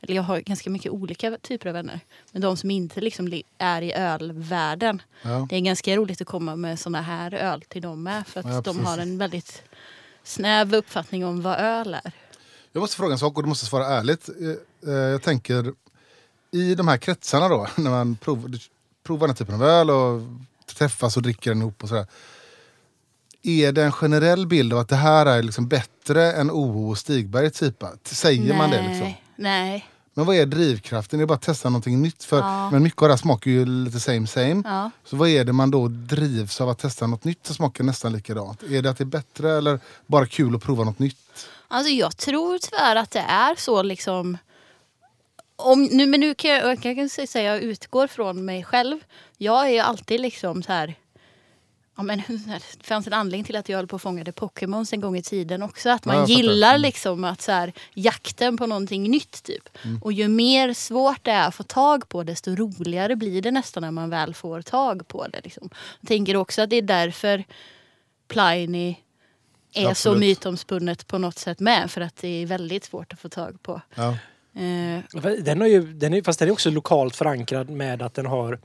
eller 0.00 0.14
jag 0.14 0.22
har 0.22 0.40
ganska 0.40 0.70
mycket 0.70 0.92
olika 0.92 1.36
typer 1.42 1.68
av 1.68 1.72
vänner. 1.74 2.00
Men 2.32 2.42
de 2.42 2.56
som 2.56 2.70
inte 2.70 3.00
liksom 3.00 3.28
li- 3.28 3.42
är 3.58 3.82
i 3.82 3.92
ölvärlden. 3.92 5.02
Ja. 5.22 5.46
Det 5.50 5.56
är 5.56 5.60
ganska 5.60 5.96
roligt 5.96 6.20
att 6.20 6.26
komma 6.26 6.56
med 6.56 6.78
såna 6.78 7.02
här 7.02 7.34
öl 7.34 7.62
till 7.68 7.82
dem 7.82 8.02
med. 8.02 8.26
För 8.26 8.40
att 8.40 8.46
Ja, 8.46 8.60
de 8.60 8.84
har 8.86 8.98
en 8.98 9.18
väldigt 9.18 9.62
snäv 10.24 10.74
uppfattning 10.74 11.24
om 11.26 11.42
vad 11.42 11.58
öl 11.58 11.94
är. 11.94 12.12
Jag 12.72 12.80
måste 12.80 12.96
fråga 12.96 13.12
en 13.12 13.18
sak 13.18 13.36
och 13.36 13.42
du 13.42 13.48
måste 13.48 13.66
svara 13.66 13.86
ärligt. 13.86 14.28
Eh, 14.28 14.92
eh, 14.92 14.98
Jag 15.00 15.22
tänker 15.22 15.72
i 16.50 16.74
de 16.74 16.88
här 16.88 16.96
kretsarna 16.96 17.48
då, 17.48 17.68
när 17.76 17.90
man 17.90 18.16
prov, 18.16 18.58
provar 19.06 19.20
den 19.20 19.30
här 19.30 19.36
typen 19.38 19.54
av 19.54 19.62
öl 19.62 19.90
och 19.90 20.20
träffas 20.74 21.16
och 21.16 21.22
dricker 21.22 21.50
den 21.50 21.60
ihop 21.62 21.82
och 21.82 21.88
sådär. 21.88 22.06
Är 23.42 23.72
det 23.72 23.84
en 23.84 23.92
generell 23.92 24.46
bild 24.46 24.72
av 24.72 24.78
att 24.78 24.88
det 24.88 24.96
här 24.96 25.26
är 25.26 25.42
liksom 25.42 25.68
bättre 25.68 26.32
än 26.32 26.50
OO 26.50 26.90
och 26.90 26.98
Stigberg 26.98 27.50
typ? 27.50 27.84
Säger 28.04 28.54
man 28.56 28.70
det 28.70 28.88
liksom? 28.88 29.12
Nej. 29.36 29.88
Men 30.14 30.26
vad 30.26 30.36
är 30.36 30.46
drivkraften? 30.46 31.18
Är 31.18 31.22
det 31.22 31.26
bara 31.26 31.34
att 31.34 31.42
testa 31.42 31.68
någonting 31.68 32.02
nytt? 32.02 32.24
För, 32.24 32.38
Ja. 32.38 32.70
Men 32.70 32.82
mycket 32.82 33.02
av 33.02 33.08
det 33.08 33.12
här 33.14 33.18
smakar 33.18 33.50
ju 33.50 33.64
lite 33.66 34.00
same 34.00 34.26
same. 34.26 34.62
Ja. 34.64 34.90
Så 35.04 35.16
vad 35.16 35.28
är 35.28 35.44
det 35.44 35.52
man 35.52 35.70
då 35.70 35.88
drivs 35.88 36.60
av 36.60 36.68
att 36.68 36.78
testa 36.78 37.06
något 37.06 37.24
nytt 37.24 37.46
som 37.46 37.54
smakar 37.54 37.84
nästan 37.84 38.12
likadant? 38.12 38.62
Är 38.62 38.82
det 38.82 38.90
att 38.90 38.98
det 38.98 39.04
är 39.04 39.06
bättre 39.06 39.52
eller 39.58 39.80
bara 40.06 40.26
kul 40.26 40.54
att 40.56 40.62
prova 40.62 40.84
något 40.84 40.98
nytt? 40.98 41.48
Alltså 41.68 41.92
jag 41.92 42.16
tror 42.16 42.58
tyvärr 42.58 42.96
att 42.96 43.10
det 43.10 43.24
är 43.28 43.54
så 43.58 43.82
liksom. 43.82 44.38
Om, 45.56 45.84
nu, 45.84 46.06
men 46.06 46.20
nu 46.20 46.34
kan 46.34 46.50
jag, 46.50 46.78
jag 46.84 46.96
kan 46.96 47.08
säga 47.08 47.54
jag 47.54 47.62
utgår 47.62 48.06
från 48.06 48.44
mig 48.44 48.64
själv. 48.64 48.98
Jag 49.38 49.66
är 49.66 49.70
ju 49.70 49.78
alltid 49.78 50.20
liksom 50.20 50.62
så 50.62 50.72
här. 50.72 50.94
Ja, 52.02 52.16
men, 52.16 52.22
det 52.80 52.86
fanns 52.86 53.06
en 53.06 53.12
anledning 53.12 53.44
till 53.44 53.56
att 53.56 53.68
jag 53.68 53.76
höll 53.78 53.86
på 53.86 53.94
och 53.94 54.02
fångade 54.02 54.30
Pokémons 54.32 54.92
en 54.94 55.00
gång 55.00 55.16
i 55.16 55.22
tiden 55.22 55.62
också. 55.62 55.90
Att 55.90 56.04
man 56.04 56.16
Ja, 56.16 56.26
gillar 56.26 56.68
Mm. 56.70 56.80
liksom 56.82 57.24
att 57.24 57.40
så 57.42 57.52
här, 57.52 57.72
jakten 57.94 58.56
på 58.56 58.66
någonting 58.66 59.10
nytt 59.10 59.42
typ. 59.42 59.68
Mm. 59.84 60.02
Och 60.02 60.12
ju 60.12 60.28
mer 60.28 60.72
svårt 60.74 61.18
det 61.24 61.30
är 61.30 61.48
att 61.48 61.54
få 61.54 61.62
tag 61.62 62.08
på 62.08 62.22
desto 62.22 62.50
roligare 62.56 63.16
blir 63.16 63.42
det 63.42 63.50
nästan 63.50 63.80
när 63.82 63.90
man 63.90 64.10
väl 64.10 64.34
får 64.34 64.62
tag 64.62 65.08
på 65.08 65.26
det. 65.26 65.40
Liksom. 65.44 65.70
Jag 66.00 66.08
tänker 66.08 66.36
också 66.36 66.62
att 66.62 66.70
det 66.70 66.76
är 66.76 66.82
därför 66.82 67.44
Pliny 68.28 68.96
är 69.74 69.82
så 69.82 69.88
Absolut. 69.90 70.20
mytomspunnet 70.20 71.06
på 71.06 71.18
något 71.18 71.38
sätt 71.38 71.60
med. 71.60 71.90
För 71.90 72.00
att 72.00 72.16
det 72.16 72.28
är 72.42 72.46
väldigt 72.46 72.84
svårt 72.84 73.12
att 73.12 73.20
få 73.20 73.28
tag 73.28 73.62
på. 73.62 73.80
Ja. 73.94 74.16
Eh, 74.60 75.00
Den 75.42 75.60
har 75.60 75.68
ju, 75.68 75.92
den 75.92 76.14
är, 76.14 76.22
fast 76.22 76.38
den 76.38 76.48
är 76.48 76.52
också 76.52 76.70
lokalt 76.70 77.16
förankrad 77.16 77.70
med 77.70 78.02
att 78.02 78.14
den 78.14 78.26
har 78.26 78.58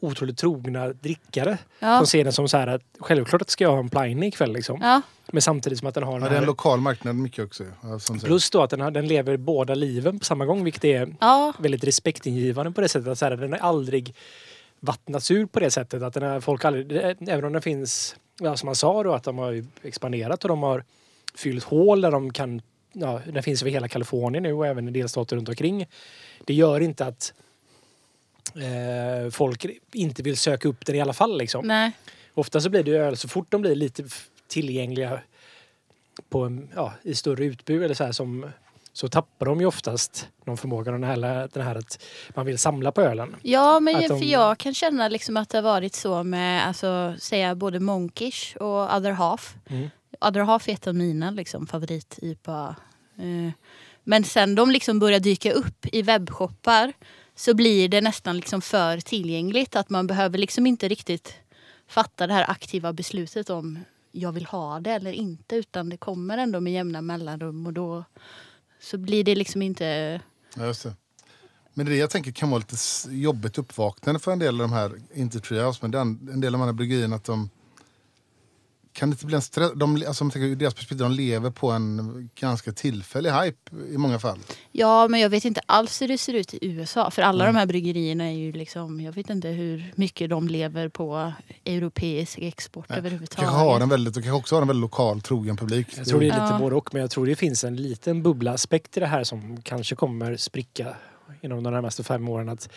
otroligt 0.00 0.38
trogna 0.38 0.88
drickare. 0.88 1.58
ja, 1.78 1.98
De 1.98 2.06
ser 2.06 2.24
den 2.24 2.32
som 2.32 2.48
så 2.48 2.56
här 2.56 2.66
att 2.66 2.82
självklart 3.00 3.50
ska 3.50 3.64
jag 3.64 3.70
ha 3.70 3.78
en 3.78 3.88
Pliny 3.88 4.26
ikväll 4.26 4.52
liksom. 4.52 4.80
ja, 4.82 5.02
Men 5.32 5.42
samtidigt 5.42 5.78
som 5.78 5.88
att 5.88 5.94
den 5.94 6.02
har 6.02 6.12
Ja, 6.12 6.18
den 6.18 6.22
det 6.28 6.28
är 6.28 6.36
en 6.36 6.42
här, 6.42 6.46
lokal 6.46 6.80
marknad 6.80 7.16
mycket 7.16 7.44
också. 7.44 7.64
Ja, 7.82 7.98
som. 7.98 8.18
Plus 8.20 8.50
då 8.50 8.62
att 8.62 8.70
den, 8.70 8.80
har, 8.80 8.90
den 8.90 9.08
lever 9.08 9.36
båda 9.36 9.74
liven 9.74 10.18
på 10.18 10.24
samma 10.24 10.44
gång 10.46 10.64
vilket 10.64 10.84
är 10.84 11.14
ja, 11.20 11.52
väldigt 11.58 11.84
respektingivande 11.84 12.72
på 12.72 12.80
det 12.80 12.88
sättet. 12.88 13.08
Att 13.08 13.18
så 13.18 13.24
här, 13.24 13.36
den 13.36 13.52
har 13.52 13.58
aldrig 13.58 14.14
vattnats 14.80 15.30
ur 15.30 15.46
på 15.46 15.60
det 15.60 15.70
sättet. 15.70 16.02
Att 16.02 16.14
den 16.14 16.22
har, 16.22 16.40
folk 16.40 16.64
aldrig, 16.64 16.92
även 17.28 17.44
om 17.44 17.52
den 17.52 17.62
finns, 17.62 18.16
ja, 18.40 18.56
som 18.56 18.66
man 18.66 18.76
sa 18.76 19.02
då, 19.02 19.12
att 19.12 19.24
de 19.24 19.38
har 19.38 19.50
ju 19.50 19.64
expanderat 19.82 20.44
och 20.44 20.48
de 20.48 20.62
har 20.62 20.84
fyllt 21.34 21.64
hål 21.64 22.00
där 22.00 22.10
de 22.10 22.32
kan 22.32 22.62
ja, 22.94 23.20
den 23.32 23.42
finns 23.42 23.62
över 23.62 23.70
hela 23.70 23.88
Kalifornien 23.88 24.42
nu 24.42 24.52
och 24.52 24.66
även 24.66 24.88
i 24.88 24.90
delstater 24.90 25.36
runt 25.36 25.48
omkring. 25.48 25.86
Det 26.44 26.54
gör 26.54 26.80
inte 26.80 27.06
att 27.06 27.32
eh, 28.54 29.30
folk 29.30 29.66
inte 29.92 30.22
vill 30.22 30.36
söka 30.36 30.68
upp 30.68 30.86
den 30.86 30.96
i 30.96 31.00
alla 31.00 31.12
fall. 31.12 31.38
Liksom. 31.38 31.66
Nej. 31.66 31.92
Ofta 32.34 32.60
så 32.60 32.70
blir 32.70 32.82
det 32.82 32.90
ju 32.90 32.96
öl 32.96 33.16
så 33.16 33.28
fort 33.28 33.46
de 33.50 33.60
blir 33.62 33.74
lite 33.74 34.04
tillgängliga 34.48 35.20
på 36.28 36.42
en, 36.44 36.68
ja, 36.74 36.92
i 37.02 37.14
större 37.14 37.44
utbud 37.44 37.82
eller 37.82 37.94
så 37.94 38.04
här 38.04 38.12
som 38.12 38.50
så 38.92 39.08
tappar 39.08 39.46
de 39.46 39.60
ju 39.60 39.66
oftast 39.66 40.28
någon 40.44 40.56
förmåga 40.56 40.92
den 40.92 41.04
här, 41.04 41.48
den 41.52 41.62
här 41.66 41.74
att 41.74 42.02
man 42.34 42.46
vill 42.46 42.58
samla 42.58 42.92
på 42.92 43.00
ölen. 43.00 43.36
Ja, 43.42 43.80
men 43.80 43.94
jag- 43.94 44.08
de- 44.10 44.18
för 44.20 44.26
jag 44.26 44.58
kan 44.58 44.74
känna 44.74 45.08
liksom 45.08 45.36
att 45.36 45.48
det 45.48 45.58
har 45.58 45.62
varit 45.62 45.94
så 45.94 46.22
med, 46.22 46.66
alltså, 46.66 47.14
säga 47.18 47.54
både 47.54 47.80
Monkish 47.80 48.56
och 48.56 48.96
Other 48.96 49.10
Half. 49.10 49.54
Mm. 49.70 49.90
Other 50.20 50.40
Half 50.40 50.68
är 50.68 50.72
ett 50.72 50.86
av 50.86 50.94
mina 50.94 51.30
liksom, 51.30 51.66
favorit-IPA. 51.66 52.76
Eh, 53.18 53.52
men 54.04 54.24
sen 54.24 54.54
de 54.54 54.70
liksom 54.70 54.98
börjar 54.98 55.20
dyka 55.20 55.52
upp 55.52 55.86
i 55.92 56.02
webbshoppar 56.02 56.92
så 57.34 57.54
blir 57.54 57.88
det 57.88 58.00
nästan 58.00 58.36
liksom 58.36 58.60
för 58.60 59.00
tillgängligt. 59.00 59.76
Att 59.76 59.90
man 59.90 60.06
behöver 60.06 60.38
liksom 60.38 60.66
inte 60.66 60.88
riktigt 60.88 61.34
fatta 61.88 62.26
det 62.26 62.32
här 62.32 62.50
aktiva 62.50 62.92
beslutet 62.92 63.50
om 63.50 63.78
jag 64.12 64.32
vill 64.32 64.46
ha 64.46 64.80
det 64.80 64.90
eller 64.90 65.12
inte. 65.12 65.56
Utan 65.56 65.88
det 65.88 65.96
kommer 65.96 66.38
ändå 66.38 66.60
med 66.60 66.72
jämna 66.72 67.02
mellanrum 67.02 67.66
och 67.66 67.72
då 67.72 68.04
så 68.80 68.98
blir 68.98 69.24
det 69.24 69.34
liksom 69.34 69.62
inte... 69.62 70.20
Ja, 70.56 70.66
just 70.66 70.82
det. 70.82 70.94
Men 71.74 71.86
det 71.86 71.96
jag 71.96 72.10
tänker 72.10 72.32
kan 72.32 72.50
vara 72.50 72.58
lite 72.58 72.76
jobbigt 73.10 73.58
uppvaknande 73.58 74.20
för 74.20 74.32
en 74.32 74.38
del 74.38 74.60
av 74.60 74.68
de 74.68 74.72
här, 74.72 74.92
inte 75.14 75.40
Treehouse, 75.40 75.78
men 75.82 75.90
den, 75.90 76.28
en 76.32 76.40
del 76.40 76.54
av 76.54 76.60
de 76.60 76.66
här 76.66 76.72
bryggerierna 76.72 77.16
att 77.16 77.24
de 77.24 77.50
kan 78.94 79.10
det 79.10 79.14
inte 79.14 79.26
bli 79.26 79.34
en 79.36 79.42
stress, 79.42 79.72
de, 79.76 80.04
alltså, 80.08 80.30
tänker 80.30 80.56
deras 80.56 80.74
perspektiv, 80.74 80.98
de 80.98 81.12
lever 81.12 81.50
på 81.50 81.70
en 81.70 82.30
ganska 82.34 82.72
tillfällig 82.72 83.30
hype 83.30 83.70
i 83.94 83.98
många 83.98 84.18
fall. 84.18 84.38
Ja, 84.72 85.08
men 85.08 85.20
jag 85.20 85.30
vet 85.30 85.44
inte 85.44 85.60
alls 85.66 86.02
hur 86.02 86.08
det 86.08 86.18
ser 86.18 86.32
ut 86.34 86.54
i 86.54 86.58
USA. 86.62 87.10
För 87.10 87.22
alla 87.22 87.46
de 87.46 87.56
här 87.56 87.66
bryggerierna 87.66 88.24
är 88.24 88.32
ju 88.32 88.52
liksom, 88.52 89.00
jag 89.00 89.12
vet 89.12 89.30
inte 89.30 89.48
hur 89.48 89.92
mycket 89.96 90.30
de 90.30 90.48
lever 90.48 90.88
på 90.88 91.32
europeisk 91.64 92.38
export 92.38 92.88
Nej, 92.88 92.98
överhuvudtaget. 92.98 93.48
Kanske 93.50 93.64
har 93.64 93.80
en 93.80 93.88
väldigt, 93.88 94.16
och 94.16 94.22
kanske 94.22 94.36
också 94.38 94.54
har 94.56 94.62
en 94.62 94.68
väldigt 94.68 94.80
lokal 94.80 95.20
trogen 95.20 95.56
publik. 95.56 95.86
Jag 95.96 96.06
tror 96.06 96.20
det 96.20 96.26
är 96.26 96.30
lite 96.30 96.38
Ja. 96.50 96.58
både 96.58 96.76
och 96.76 96.88
men 96.92 97.00
jag 97.00 97.10
tror 97.10 97.26
det 97.26 97.36
finns 97.36 97.64
en 97.64 97.76
liten 97.76 98.22
bubblaaspekt 98.22 98.96
i 98.96 99.00
det 99.00 99.06
här 99.06 99.24
som 99.24 99.62
kanske 99.62 99.94
kommer 99.94 100.36
spricka 100.36 100.96
inom 101.42 101.62
de 101.62 101.72
närmaste 101.72 102.04
fem 102.04 102.28
åren. 102.28 102.48
Att 102.48 102.68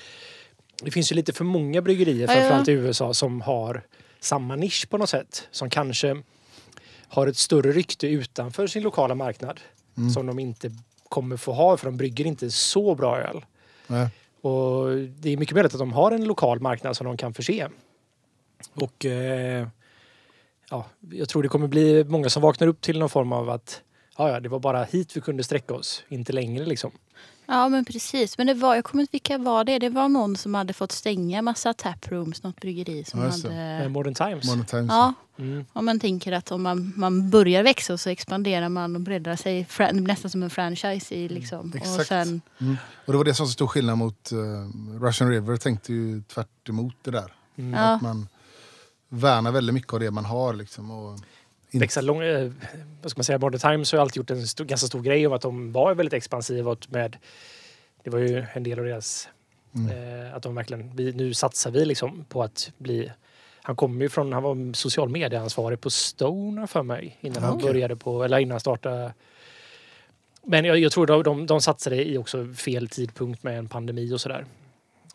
det 0.83 0.91
finns 0.91 1.11
ju 1.11 1.15
lite 1.15 1.33
för 1.33 1.43
många 1.43 1.81
bryggerier, 1.81 2.27
Ja, 2.27 2.33
ja. 2.33 2.39
framförallt 2.39 2.67
i 2.67 2.71
USA, 2.71 3.13
som 3.13 3.41
har 3.41 3.83
samma 4.19 4.55
nisch 4.55 4.89
på 4.89 4.97
något 4.97 5.09
sätt. 5.09 5.47
Som 5.51 5.69
kanske 5.69 6.23
har 7.07 7.27
ett 7.27 7.37
större 7.37 7.71
rykte 7.71 8.07
utanför 8.07 8.67
sin 8.67 8.83
lokala 8.83 9.15
marknad. 9.15 9.59
Mm. 9.97 10.09
Som 10.09 10.25
de 10.25 10.39
inte 10.39 10.71
kommer 11.09 11.37
få 11.37 11.53
ha 11.53 11.77
för 11.77 11.85
de 11.85 11.97
brygger 11.97 12.25
inte 12.25 12.51
så 12.51 12.95
bra 12.95 13.17
öl. 13.19 13.45
Nej. 13.87 14.09
Och 14.41 14.95
det 14.97 15.29
är 15.29 15.37
mycket 15.37 15.55
möjligt 15.55 15.73
att 15.73 15.79
de 15.79 15.93
har 15.93 16.11
en 16.11 16.25
lokal 16.25 16.59
marknad 16.59 16.97
som 16.97 17.05
de 17.05 17.17
kan 17.17 17.33
förse. 17.33 17.69
Och 18.73 19.05
eh, 19.05 19.67
ja, 20.69 20.85
jag 21.11 21.29
tror 21.29 21.43
det 21.43 21.49
kommer 21.49 21.67
bli 21.67 22.03
många 22.03 22.29
som 22.29 22.41
vaknar 22.41 22.67
upp 22.67 22.81
till 22.81 22.99
någon 22.99 23.09
form 23.09 23.33
av 23.33 23.49
att 23.49 23.81
ja, 24.17 24.29
ja, 24.29 24.39
det 24.39 24.49
var 24.49 24.59
bara 24.59 24.83
hit 24.83 25.17
vi 25.17 25.21
kunde 25.21 25.43
sträcka 25.43 25.73
oss, 25.73 26.03
inte 26.09 26.33
längre 26.33 26.65
liksom. 26.65 26.91
Ja, 27.49 27.69
men 27.69 27.85
precis. 27.85 28.37
Men 28.37 28.47
det 28.47 28.53
var, 28.53 28.75
jag 28.75 28.83
kommer 28.83 29.01
inte 29.01 29.11
vilka 29.11 29.37
var 29.37 29.63
det? 29.63 29.79
Det 29.79 29.89
var 29.89 30.09
någon 30.09 30.35
som 30.37 30.53
hade 30.53 30.73
fått 30.73 30.91
stänga 30.91 31.41
massa 31.41 31.73
taprooms, 31.73 32.43
något 32.43 32.55
bryggeri 32.61 33.03
som 33.03 33.19
Ja, 33.21 33.25
det. 33.43 33.55
Eh, 33.55 33.77
hade... 33.77 33.89
Modern 33.89 34.13
Times. 34.13 34.45
Modern 34.45 34.65
Times. 34.65 34.87
Ja, 34.91 35.13
Mm. 35.39 35.65
om 35.73 35.85
man 35.85 35.99
tänker 35.99 36.31
att 36.31 36.51
om 36.51 36.63
man, 36.63 36.93
man 36.95 37.29
börjar 37.29 37.63
växa 37.63 37.93
och 37.93 37.99
så 37.99 38.09
expanderar 38.09 38.69
man 38.69 38.95
och 38.95 39.01
breddar 39.01 39.35
sig 39.35 39.67
nästan 39.93 40.31
som 40.31 40.43
en 40.43 40.49
franchise. 40.49 41.15
I, 41.15 41.29
liksom. 41.29 41.69
och 41.69 41.75
exakt. 41.75 42.07
sen, 42.07 42.41
Mm. 42.59 42.77
Och 43.05 43.13
det 43.13 43.17
var 43.17 43.23
det 43.25 43.33
som 43.33 43.43
var 43.43 43.47
så 43.47 43.53
stor 43.53 43.67
skillnad 43.67 43.97
mot 43.97 44.31
uh, 44.33 44.99
Russian 45.01 45.29
River. 45.29 45.57
tänkte 45.57 45.93
ju 45.93 46.21
tvärt 46.21 46.69
emot 46.69 46.95
det 47.01 47.11
där. 47.11 47.33
Mm. 47.57 47.73
Ja. 47.73 47.79
Att 47.95 48.01
man 48.01 48.27
värnar 49.09 49.51
väldigt 49.51 49.73
mycket 49.73 49.93
av 49.93 49.99
det 49.99 50.11
man 50.11 50.25
har. 50.25 50.53
Liksom, 50.53 50.91
och 50.91 51.19
Växa 51.71 52.01
lång, 52.01 52.21
eh, 52.21 52.51
vad 53.01 53.11
ska 53.11 53.19
man 53.19 53.23
säga, 53.23 53.37
Modern 53.37 53.59
Times 53.59 53.91
har 53.91 53.97
ju 53.97 54.01
alltid 54.01 54.17
gjort 54.17 54.31
en 54.31 54.47
stor, 54.47 54.65
ganska 54.65 54.87
stor 54.87 55.01
grej 55.01 55.27
om 55.27 55.33
att 55.33 55.41
de 55.41 55.71
var 55.71 55.95
väldigt 55.95 56.13
expansiva 56.13 56.71
och 56.71 56.87
med 56.89 57.17
det 58.03 58.09
var 58.09 58.19
ju 58.19 58.45
en 58.53 58.63
del 58.63 58.79
av 58.79 58.85
deras 58.85 59.29
Mm. 59.75 60.25
eh, 60.25 60.35
att 60.35 60.43
de 60.43 60.55
verkligen, 60.55 60.95
vi, 60.95 61.13
nu 61.13 61.33
satsar 61.33 61.71
vi 61.71 61.85
liksom 61.85 62.25
på 62.29 62.43
att 62.43 62.71
bli 62.77 63.11
han 63.61 63.75
kommer 63.75 64.01
ju 64.01 64.09
från, 64.09 64.33
han 64.33 64.43
var 64.43 64.73
social 64.73 65.09
medieansvarig 65.09 65.81
på 65.81 65.89
Stone 65.89 66.67
för 66.67 66.83
mig 66.83 67.17
innan 67.21 67.43
han 67.43 67.53
Okej. 67.53 67.67
började 67.67 67.95
på, 67.95 68.23
eller 68.23 68.39
innan 68.39 68.51
han 68.51 68.59
startade. 68.59 69.13
Men 70.43 70.65
jag, 70.65 70.79
jag 70.79 70.91
tror 70.91 71.07
de, 71.07 71.23
de, 71.23 71.45
de 71.45 71.61
satsade 71.61 72.09
i 72.09 72.17
också 72.17 72.53
fel 72.53 72.89
tidpunkt 72.89 73.43
med 73.43 73.57
en 73.57 73.67
pandemi 73.67 74.13
och 74.13 74.21
sådär. 74.21 74.45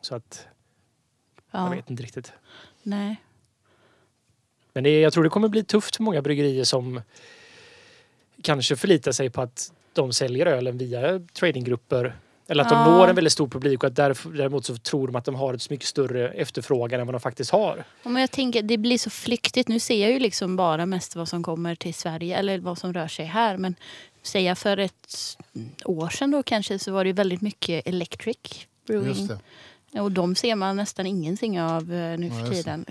Så 0.01 0.15
att 0.15 0.47
jag 1.51 1.67
ja, 1.67 1.71
vet 1.71 1.91
inte 1.91 2.03
riktigt. 2.03 2.33
nej. 2.83 3.17
Men 4.73 4.85
det, 4.85 5.01
jag 5.01 5.13
tror 5.13 5.25
det 5.25 5.31
kommer 5.31 5.49
bli 5.49 5.65
tufft 5.65 5.97
för 5.97 6.03
många 6.03 6.23
bryggerier 6.23 6.65
som 6.65 7.01
kanske 8.43 8.77
förlitar 8.77 9.13
sig 9.13 9.31
på 9.31 9.43
att 9.43 9.73
de 9.93 10.13
säljer 10.13 10.47
ölen 10.47 10.79
via 10.79 11.21
tradinggrupper. 11.33 12.17
Eller 12.49 12.63
att 12.63 12.69
de 12.69 12.79
Ja. 12.79 12.85
når 12.99 13.09
en 13.09 13.15
väldigt 13.15 13.33
stor 13.33 13.49
publik 13.49 13.83
och 13.83 13.87
att 13.87 13.97
därför, 13.97 14.31
däremot 14.31 14.65
så 14.65 14.77
tror 14.77 15.07
de 15.07 15.17
att 15.17 15.25
de 15.25 15.35
har 15.35 15.55
ett 15.55 15.71
mycket 15.71 15.87
större 15.87 16.29
efterfrågan 16.29 17.01
än 17.01 17.07
vad 17.07 17.15
de 17.15 17.21
faktiskt 17.21 17.51
har. 17.51 17.85
Ja, 18.03 18.09
Men 18.11 18.21
jag 18.21 18.31
tänker, 18.31 18.63
det 18.63 18.79
blir 18.79 18.99
så 18.99 19.11
flyktigt. 19.11 19.69
Nu 19.69 19.79
ser 19.79 20.03
jag 20.03 20.11
ju 20.11 20.19
liksom 20.19 20.57
bara 20.57 20.87
mest 20.87 21.17
vad 21.17 21.29
som 21.29 21.43
kommer 21.43 21.75
till 21.75 21.95
Sverige 21.95 22.37
eller 22.37 22.59
vad 22.59 22.79
som 22.79 22.93
rör 22.93 23.09
sig 23.09 23.25
här. 23.25 23.57
Men 23.57 23.75
säga 24.23 24.55
för 24.55 24.77
ett 24.77 25.37
år 25.85 26.09
sedan 26.09 26.31
då 26.31 26.43
kanske 26.43 26.79
så 26.79 26.93
var 26.93 27.05
det 27.05 27.09
ju 27.09 27.15
väldigt 27.15 27.41
mycket 27.41 27.87
electric 27.87 28.67
brewing. 28.87 29.09
Just 29.09 29.29
det. 29.93 30.01
Och 30.01 30.13
de 30.13 30.35
ser 30.35 30.55
man 30.55 30.77
nästan 30.77 31.07
ingenting 31.07 31.61
av 31.61 31.93
eh, 31.93 32.19
nu 32.19 32.31
för 32.31 32.55
tiden 32.55 32.85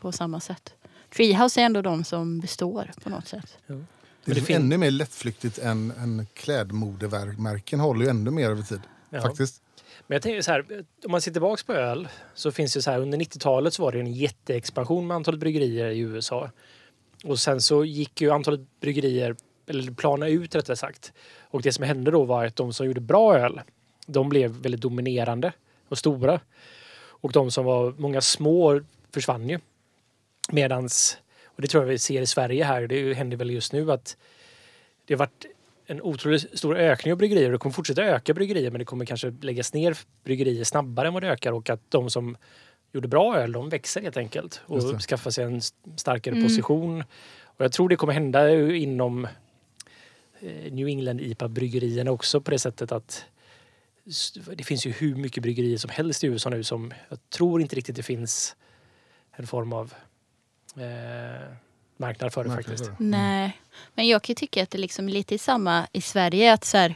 på 0.00 0.12
samma 0.12 0.40
sätt. 0.40 0.74
Treehouse 1.16 1.60
är 1.60 1.64
ändå 1.64 1.82
de 1.82 2.04
som 2.04 2.40
består 2.40 2.90
på 3.02 3.10
något 3.10 3.28
sätt. 3.28 3.58
Det 3.66 3.72
är 3.72 3.84
Men 4.24 4.44
det 4.44 4.54
ännu 4.54 4.78
mer 4.78 4.90
lättflyktigt 4.90 5.58
än, 5.58 5.90
än 5.90 6.26
klädmodemärken 6.34 7.80
håller 7.80 8.04
ju 8.04 8.10
ännu 8.10 8.30
mer 8.30 8.50
över 8.50 8.62
tid. 8.62 8.80
Ja. 9.10 9.22
Faktiskt. 9.22 9.62
Men 10.06 10.14
jag 10.14 10.22
tänker 10.22 10.42
så 10.42 10.50
här, 10.50 10.84
om 11.04 11.10
man 11.10 11.20
ser 11.20 11.32
tillbaks 11.32 11.62
på 11.62 11.72
öl 11.72 12.08
så 12.34 12.52
finns 12.52 12.74
det 12.74 12.82
så 12.82 12.90
här 12.90 13.00
under 13.00 13.18
90-talet 13.18 13.74
så 13.74 13.82
var 13.82 13.92
det 13.92 14.00
en 14.00 14.12
jätteexpansion 14.12 15.06
med 15.06 15.14
antalet 15.14 15.40
bryggerier 15.40 15.90
i 15.90 15.98
USA. 15.98 16.50
Och 17.24 17.40
sen 17.40 17.60
så 17.60 17.84
gick 17.84 18.20
ju 18.20 18.30
antalet 18.30 18.60
bryggerier, 18.80 19.36
eller 19.66 19.92
plana 19.92 20.28
ut 20.28 20.54
rättare 20.54 20.76
sagt. 20.76 21.12
Och 21.40 21.62
det 21.62 21.72
som 21.72 21.84
hände 21.84 22.10
då 22.10 22.24
var 22.24 22.44
att 22.44 22.56
de 22.56 22.72
som 22.72 22.86
gjorde 22.86 23.00
bra 23.00 23.38
öl, 23.38 23.60
de 24.06 24.28
blev 24.28 24.50
väldigt 24.50 24.80
dominerande 24.80 25.52
och 25.88 25.98
stora. 25.98 26.40
Och 26.96 27.32
de 27.32 27.50
som 27.50 27.64
var 27.64 27.94
många 27.98 28.20
små 28.20 28.80
försvann 29.12 29.48
ju. 29.48 29.58
Medans, 30.52 31.18
och 31.44 31.62
det 31.62 31.68
tror 31.68 31.82
jag 31.84 31.88
vi 31.88 31.98
ser 31.98 32.22
i 32.22 32.26
Sverige 32.26 32.64
här, 32.64 32.86
det 32.86 33.14
händer 33.14 33.36
väl 33.36 33.50
just 33.50 33.72
nu 33.72 33.92
att 33.92 34.16
det 35.04 35.14
har 35.14 35.18
varit 35.18 35.46
en 35.86 36.02
otroligt 36.02 36.58
stor 36.58 36.76
ökning 36.76 37.12
av 37.12 37.18
bryggerier. 37.18 37.52
Det 37.52 37.58
kommer 37.58 37.72
fortsätta 37.72 38.02
öka 38.02 38.34
bryggerier 38.34 38.70
men 38.70 38.78
det 38.78 38.84
kommer 38.84 39.04
kanske 39.06 39.34
läggas 39.40 39.74
ner 39.74 39.96
bryggerier 40.24 40.64
snabbare 40.64 41.08
än 41.08 41.14
vad 41.14 41.22
det 41.22 41.28
ökar 41.28 41.52
och 41.52 41.70
att 41.70 41.80
de 41.88 42.10
som 42.10 42.36
gjorde 42.92 43.08
bra 43.08 43.36
öl, 43.36 43.52
de 43.52 43.68
växer 43.68 44.02
helt 44.02 44.16
enkelt 44.16 44.60
och 44.66 45.00
skaffar 45.02 45.30
sig 45.30 45.44
en 45.44 45.60
starkare 45.96 46.34
Mm. 46.34 46.46
position. 46.46 47.04
Och 47.44 47.64
jag 47.64 47.72
tror 47.72 47.88
det 47.88 47.96
kommer 47.96 48.12
hända 48.12 48.54
inom 48.74 49.24
eh, 50.40 50.72
New 50.72 50.86
England 50.88 51.20
IPA-bryggerierna 51.20 52.10
också 52.10 52.40
på 52.40 52.50
det 52.50 52.58
sättet 52.58 52.92
att 52.92 53.24
det 54.54 54.64
finns 54.64 54.86
ju 54.86 54.90
hur 54.90 55.14
mycket 55.14 55.42
bryggerier 55.42 55.76
som 55.78 55.90
helst 55.90 56.24
i 56.24 56.26
USA 56.26 56.50
nu 56.50 56.64
som 56.64 56.92
jag 57.08 57.18
tror 57.30 57.60
inte 57.60 57.76
riktigt 57.76 57.96
det 57.96 58.02
finns 58.02 58.56
en 59.32 59.46
form 59.46 59.72
av 59.72 59.94
eh, 60.76 61.56
marknad 61.96 62.32
för 62.32 62.44
det 62.44 62.50
Marknad 62.50 62.64
faktiskt. 62.64 62.84
för 62.84 63.04
det. 63.04 63.10
Nej, 63.10 63.60
men 63.94 64.08
jag 64.08 64.22
kan 64.22 64.32
ju 64.32 64.34
tycka 64.34 64.62
att 64.62 64.70
det 64.70 64.78
liksom 64.78 65.08
är 65.08 65.12
lite 65.12 65.38
samma 65.38 65.86
i 65.92 66.00
Sverige. 66.00 66.52
att 66.52 66.64
så 66.64 66.76
här, 66.76 66.94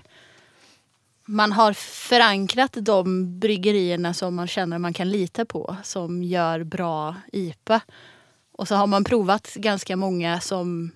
Man 1.24 1.52
har 1.52 1.72
förankrat 2.08 2.76
de 2.80 3.38
bryggerierna 3.40 4.14
som 4.14 4.34
man 4.34 4.46
känner 4.46 4.78
man 4.78 4.92
kan 4.92 5.10
lita 5.10 5.44
på. 5.44 5.76
Som 5.82 6.22
gör 6.22 6.64
bra 6.64 7.16
IPA. 7.32 7.80
Och 8.52 8.68
så 8.68 8.74
har 8.74 8.86
man 8.86 9.04
provat 9.04 9.54
ganska 9.54 9.96
många 9.96 10.40
som 10.40 10.92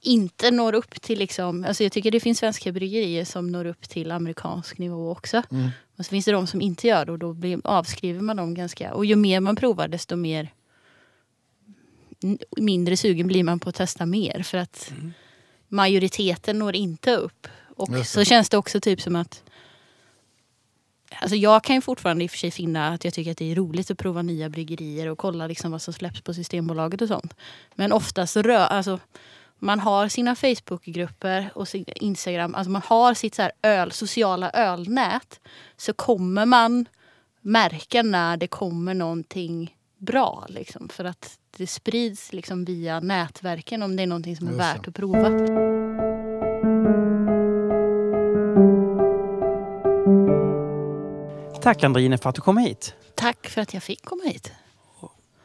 inte 0.00 0.50
når 0.50 0.74
upp 0.74 1.02
till... 1.02 1.18
Liksom, 1.18 1.64
alltså 1.64 1.82
jag 1.82 1.92
tycker 1.92 2.10
det 2.10 2.20
finns 2.20 2.38
svenska 2.38 2.72
bryggerier 2.72 3.24
som 3.24 3.52
når 3.52 3.64
upp 3.64 3.88
till 3.88 4.12
amerikansk 4.12 4.78
nivå 4.78 5.10
också. 5.10 5.42
Mm. 5.50 5.70
Och 5.98 6.04
så 6.04 6.10
finns 6.10 6.24
det 6.24 6.32
de 6.32 6.46
som 6.46 6.60
inte 6.60 6.86
gör 6.86 7.04
det 7.04 7.12
och 7.12 7.18
då 7.18 7.32
blir, 7.32 7.60
avskriver 7.64 8.20
man 8.20 8.36
dem 8.36 8.54
ganska... 8.54 8.94
Och 8.94 9.04
ju 9.04 9.16
mer 9.16 9.40
man 9.40 9.56
provar 9.56 9.88
desto 9.88 10.16
mer 10.16 10.50
mindre 12.56 12.96
sugen 12.96 13.26
blir 13.26 13.44
man 13.44 13.60
på 13.60 13.68
att 13.68 13.74
testa 13.74 14.06
mer 14.06 14.42
för 14.42 14.58
att 14.58 14.92
majoriteten 15.68 16.58
når 16.58 16.76
inte 16.76 17.16
upp. 17.16 17.48
Och 17.76 17.88
Just 17.98 18.12
så 18.12 18.18
det. 18.18 18.24
känns 18.24 18.48
det 18.48 18.56
också 18.56 18.80
typ 18.80 19.00
som 19.00 19.16
att 19.16 19.42
Alltså 21.20 21.36
jag 21.36 21.64
kan 21.64 21.76
ju 21.76 21.82
fortfarande 21.82 22.24
i 22.24 22.26
och 22.26 22.30
för 22.30 22.38
sig 22.38 22.50
finna 22.50 22.88
att 22.88 23.04
jag 23.04 23.14
tycker 23.14 23.30
att 23.30 23.36
det 23.36 23.52
är 23.52 23.54
roligt 23.54 23.90
att 23.90 23.98
prova 23.98 24.22
nya 24.22 24.48
bryggerier 24.48 25.06
och 25.06 25.18
kolla 25.18 25.46
liksom 25.46 25.70
vad 25.70 25.82
som 25.82 25.94
släpps 25.94 26.20
på 26.20 26.34
Systembolaget 26.34 27.02
och 27.02 27.08
sånt. 27.08 27.34
Men 27.74 27.92
oftast 27.92 28.36
rör, 28.36 28.66
alltså, 28.66 29.00
man 29.58 29.80
har 29.80 30.08
sina 30.08 30.34
Facebookgrupper 30.34 31.50
och 31.54 31.68
sin 31.68 31.84
Instagram, 31.96 32.54
alltså 32.54 32.70
man 32.70 32.82
har 32.84 33.14
sitt 33.14 33.34
så 33.34 33.42
här 33.42 33.52
öl, 33.62 33.92
sociala 33.92 34.50
ölnät 34.50 35.40
så 35.76 35.92
kommer 35.92 36.46
man 36.46 36.86
märka 37.40 38.02
när 38.02 38.36
det 38.36 38.46
kommer 38.48 38.94
någonting 38.94 39.75
bra. 40.06 40.46
Liksom, 40.48 40.88
för 40.88 41.04
att 41.04 41.38
det 41.56 41.66
sprids 41.66 42.32
liksom 42.32 42.64
via 42.64 43.00
nätverken 43.00 43.82
om 43.82 43.96
det 43.96 44.02
är 44.02 44.06
någonting 44.06 44.36
som 44.36 44.46
är 44.46 44.52
det. 44.52 44.56
värt 44.58 44.88
att 44.88 44.94
prova. 44.94 45.30
Tack 51.62 51.84
Andrine 51.84 52.18
för 52.18 52.28
att 52.30 52.34
du 52.36 52.40
kom 52.40 52.58
hit. 52.58 52.94
Tack 53.14 53.46
för 53.48 53.60
att 53.60 53.74
jag 53.74 53.82
fick 53.82 54.04
komma 54.04 54.22
hit. 54.24 54.52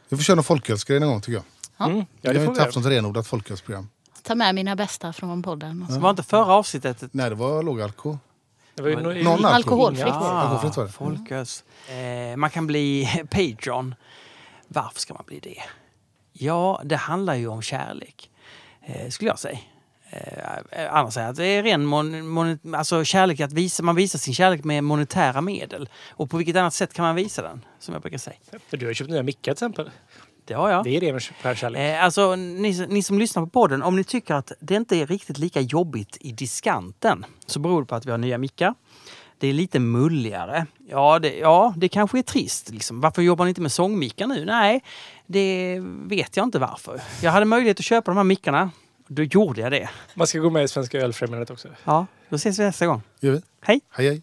Vi 0.09 0.17
får 0.17 0.23
köra 0.23 0.35
någon 0.35 0.43
folkölsgrej 0.43 0.99
någon 0.99 1.09
gång 1.09 1.21
tycker 1.21 1.33
jag. 1.33 1.43
Ja. 1.77 1.85
Mm. 1.85 1.97
Ja, 2.21 2.29
har 2.29 2.33
det 2.33 2.39
ju 2.39 2.45
får 2.45 2.51
inte 2.53 2.63
haft 2.63 2.75
något 2.75 2.85
renodlat 2.85 3.27
folkölsprogram. 3.27 3.89
Ta 4.23 4.35
med 4.35 4.55
mina 4.55 4.75
bästa 4.75 5.13
från 5.13 5.43
podden. 5.43 5.83
Och 5.87 5.93
så. 5.93 5.99
Var 5.99 6.09
inte 6.09 6.23
förra 6.23 6.53
avsnittet 6.53 7.03
Nej, 7.11 7.29
det 7.29 7.35
var 7.35 7.63
låg 7.63 7.81
alkohol. 7.81 8.17
Det 8.75 8.81
var 8.81 8.89
ju 8.89 9.23
Någon 9.23 9.45
alkoholfritt. 9.45 10.07
Inga- 10.07 10.13
Alkoholfritt 10.15 10.77
var 10.77 10.83
det. 10.85 10.91
folkös. 10.91 11.63
Eh, 12.31 12.37
man 12.37 12.49
kan 12.49 12.67
bli 12.67 13.07
Patreon. 13.31 13.95
Varför 14.73 14.99
ska 14.99 15.13
man 15.13 15.23
bli 15.27 15.39
det? 15.39 15.57
Ja, 16.33 16.81
det 16.85 16.95
handlar 16.95 17.35
ju 17.35 17.47
om 17.47 17.61
kärlek, 17.61 18.29
eh, 18.85 19.09
skulle 19.09 19.29
jag 19.29 19.39
säga. 19.39 19.59
Eh, 20.09 20.93
annars 20.95 21.13
säger 21.13 21.29
att 21.29 21.35
det 21.35 21.45
är 21.45 21.63
ren 21.63 21.85
mon, 21.85 22.27
mon, 22.27 22.59
alltså 22.75 23.03
kärlek, 23.03 23.39
att 23.39 23.53
visa, 23.53 23.83
man 23.83 23.95
visar 23.95 24.19
sin 24.19 24.33
kärlek 24.33 24.63
med 24.63 24.83
monetära 24.83 25.41
medel. 25.41 25.89
Och 26.09 26.29
på 26.29 26.37
vilket 26.37 26.55
annat 26.55 26.73
sätt 26.73 26.93
kan 26.93 27.05
man 27.05 27.15
visa 27.15 27.41
den? 27.41 27.65
Som 27.79 27.93
jag 27.93 28.01
brukar 28.01 28.17
säga. 28.17 28.37
För 28.67 28.77
du 28.77 28.85
har 28.85 28.93
köpt 28.93 29.09
nya 29.09 29.23
mickar 29.23 29.41
till 29.41 29.51
exempel. 29.51 29.91
Det 30.45 30.53
har 30.53 30.69
jag. 30.69 30.83
Det 30.83 31.09
är 31.09 31.19
skär 31.19 31.55
kärlek. 31.55 31.81
Eh, 31.81 32.03
alltså, 32.03 32.35
ni, 32.35 32.87
ni 32.89 33.03
som 33.03 33.19
lyssnar 33.19 33.43
på 33.43 33.49
podden, 33.49 33.83
om 33.83 33.95
ni 33.95 34.03
tycker 34.03 34.33
att 34.33 34.51
det 34.59 34.75
inte 34.75 34.97
är 34.97 35.07
riktigt 35.07 35.37
lika 35.37 35.61
jobbigt 35.61 36.17
i 36.19 36.31
diskanten 36.31 37.25
så 37.45 37.59
beror 37.59 37.81
det 37.81 37.87
på 37.87 37.95
att 37.95 38.05
vi 38.05 38.11
har 38.11 38.17
nya 38.17 38.37
mickar. 38.37 38.73
Det 39.41 39.47
är 39.47 39.53
lite 39.53 39.79
mulligare. 39.79 40.65
Ja, 40.89 41.19
det, 41.19 41.37
ja, 41.37 41.73
det 41.77 41.89
kanske 41.89 42.17
är 42.17 42.23
trist. 42.23 42.69
Liksom. 42.69 43.01
Varför 43.01 43.21
jobbar 43.21 43.45
ni 43.45 43.49
inte 43.49 43.61
med 43.61 43.71
sångmickar 43.71 44.27
nu? 44.27 44.45
Nej, 44.45 44.83
det 45.27 45.79
vet 46.05 46.37
jag 46.37 46.43
inte 46.43 46.59
varför. 46.59 47.01
Jag 47.21 47.31
hade 47.31 47.45
möjlighet 47.45 47.79
att 47.79 47.85
köpa 47.85 48.11
de 48.11 48.17
här 48.17 48.23
mickarna. 48.23 48.71
Då 49.07 49.23
gjorde 49.23 49.61
jag 49.61 49.71
det. 49.71 49.89
Man 50.13 50.27
ska 50.27 50.39
gå 50.39 50.49
med 50.49 50.63
i 50.63 50.67
Svenska 50.67 50.99
ölfrämjandet 50.99 51.49
också. 51.49 51.67
Ja, 51.83 52.05
då 52.29 52.35
ses 52.35 52.59
vi 52.59 52.63
nästa 52.63 52.85
gång. 52.85 53.01
Gör 53.19 53.31
vi? 53.31 53.41
Hej! 53.61 53.81
Hej 53.89 54.07
hej. 54.07 54.21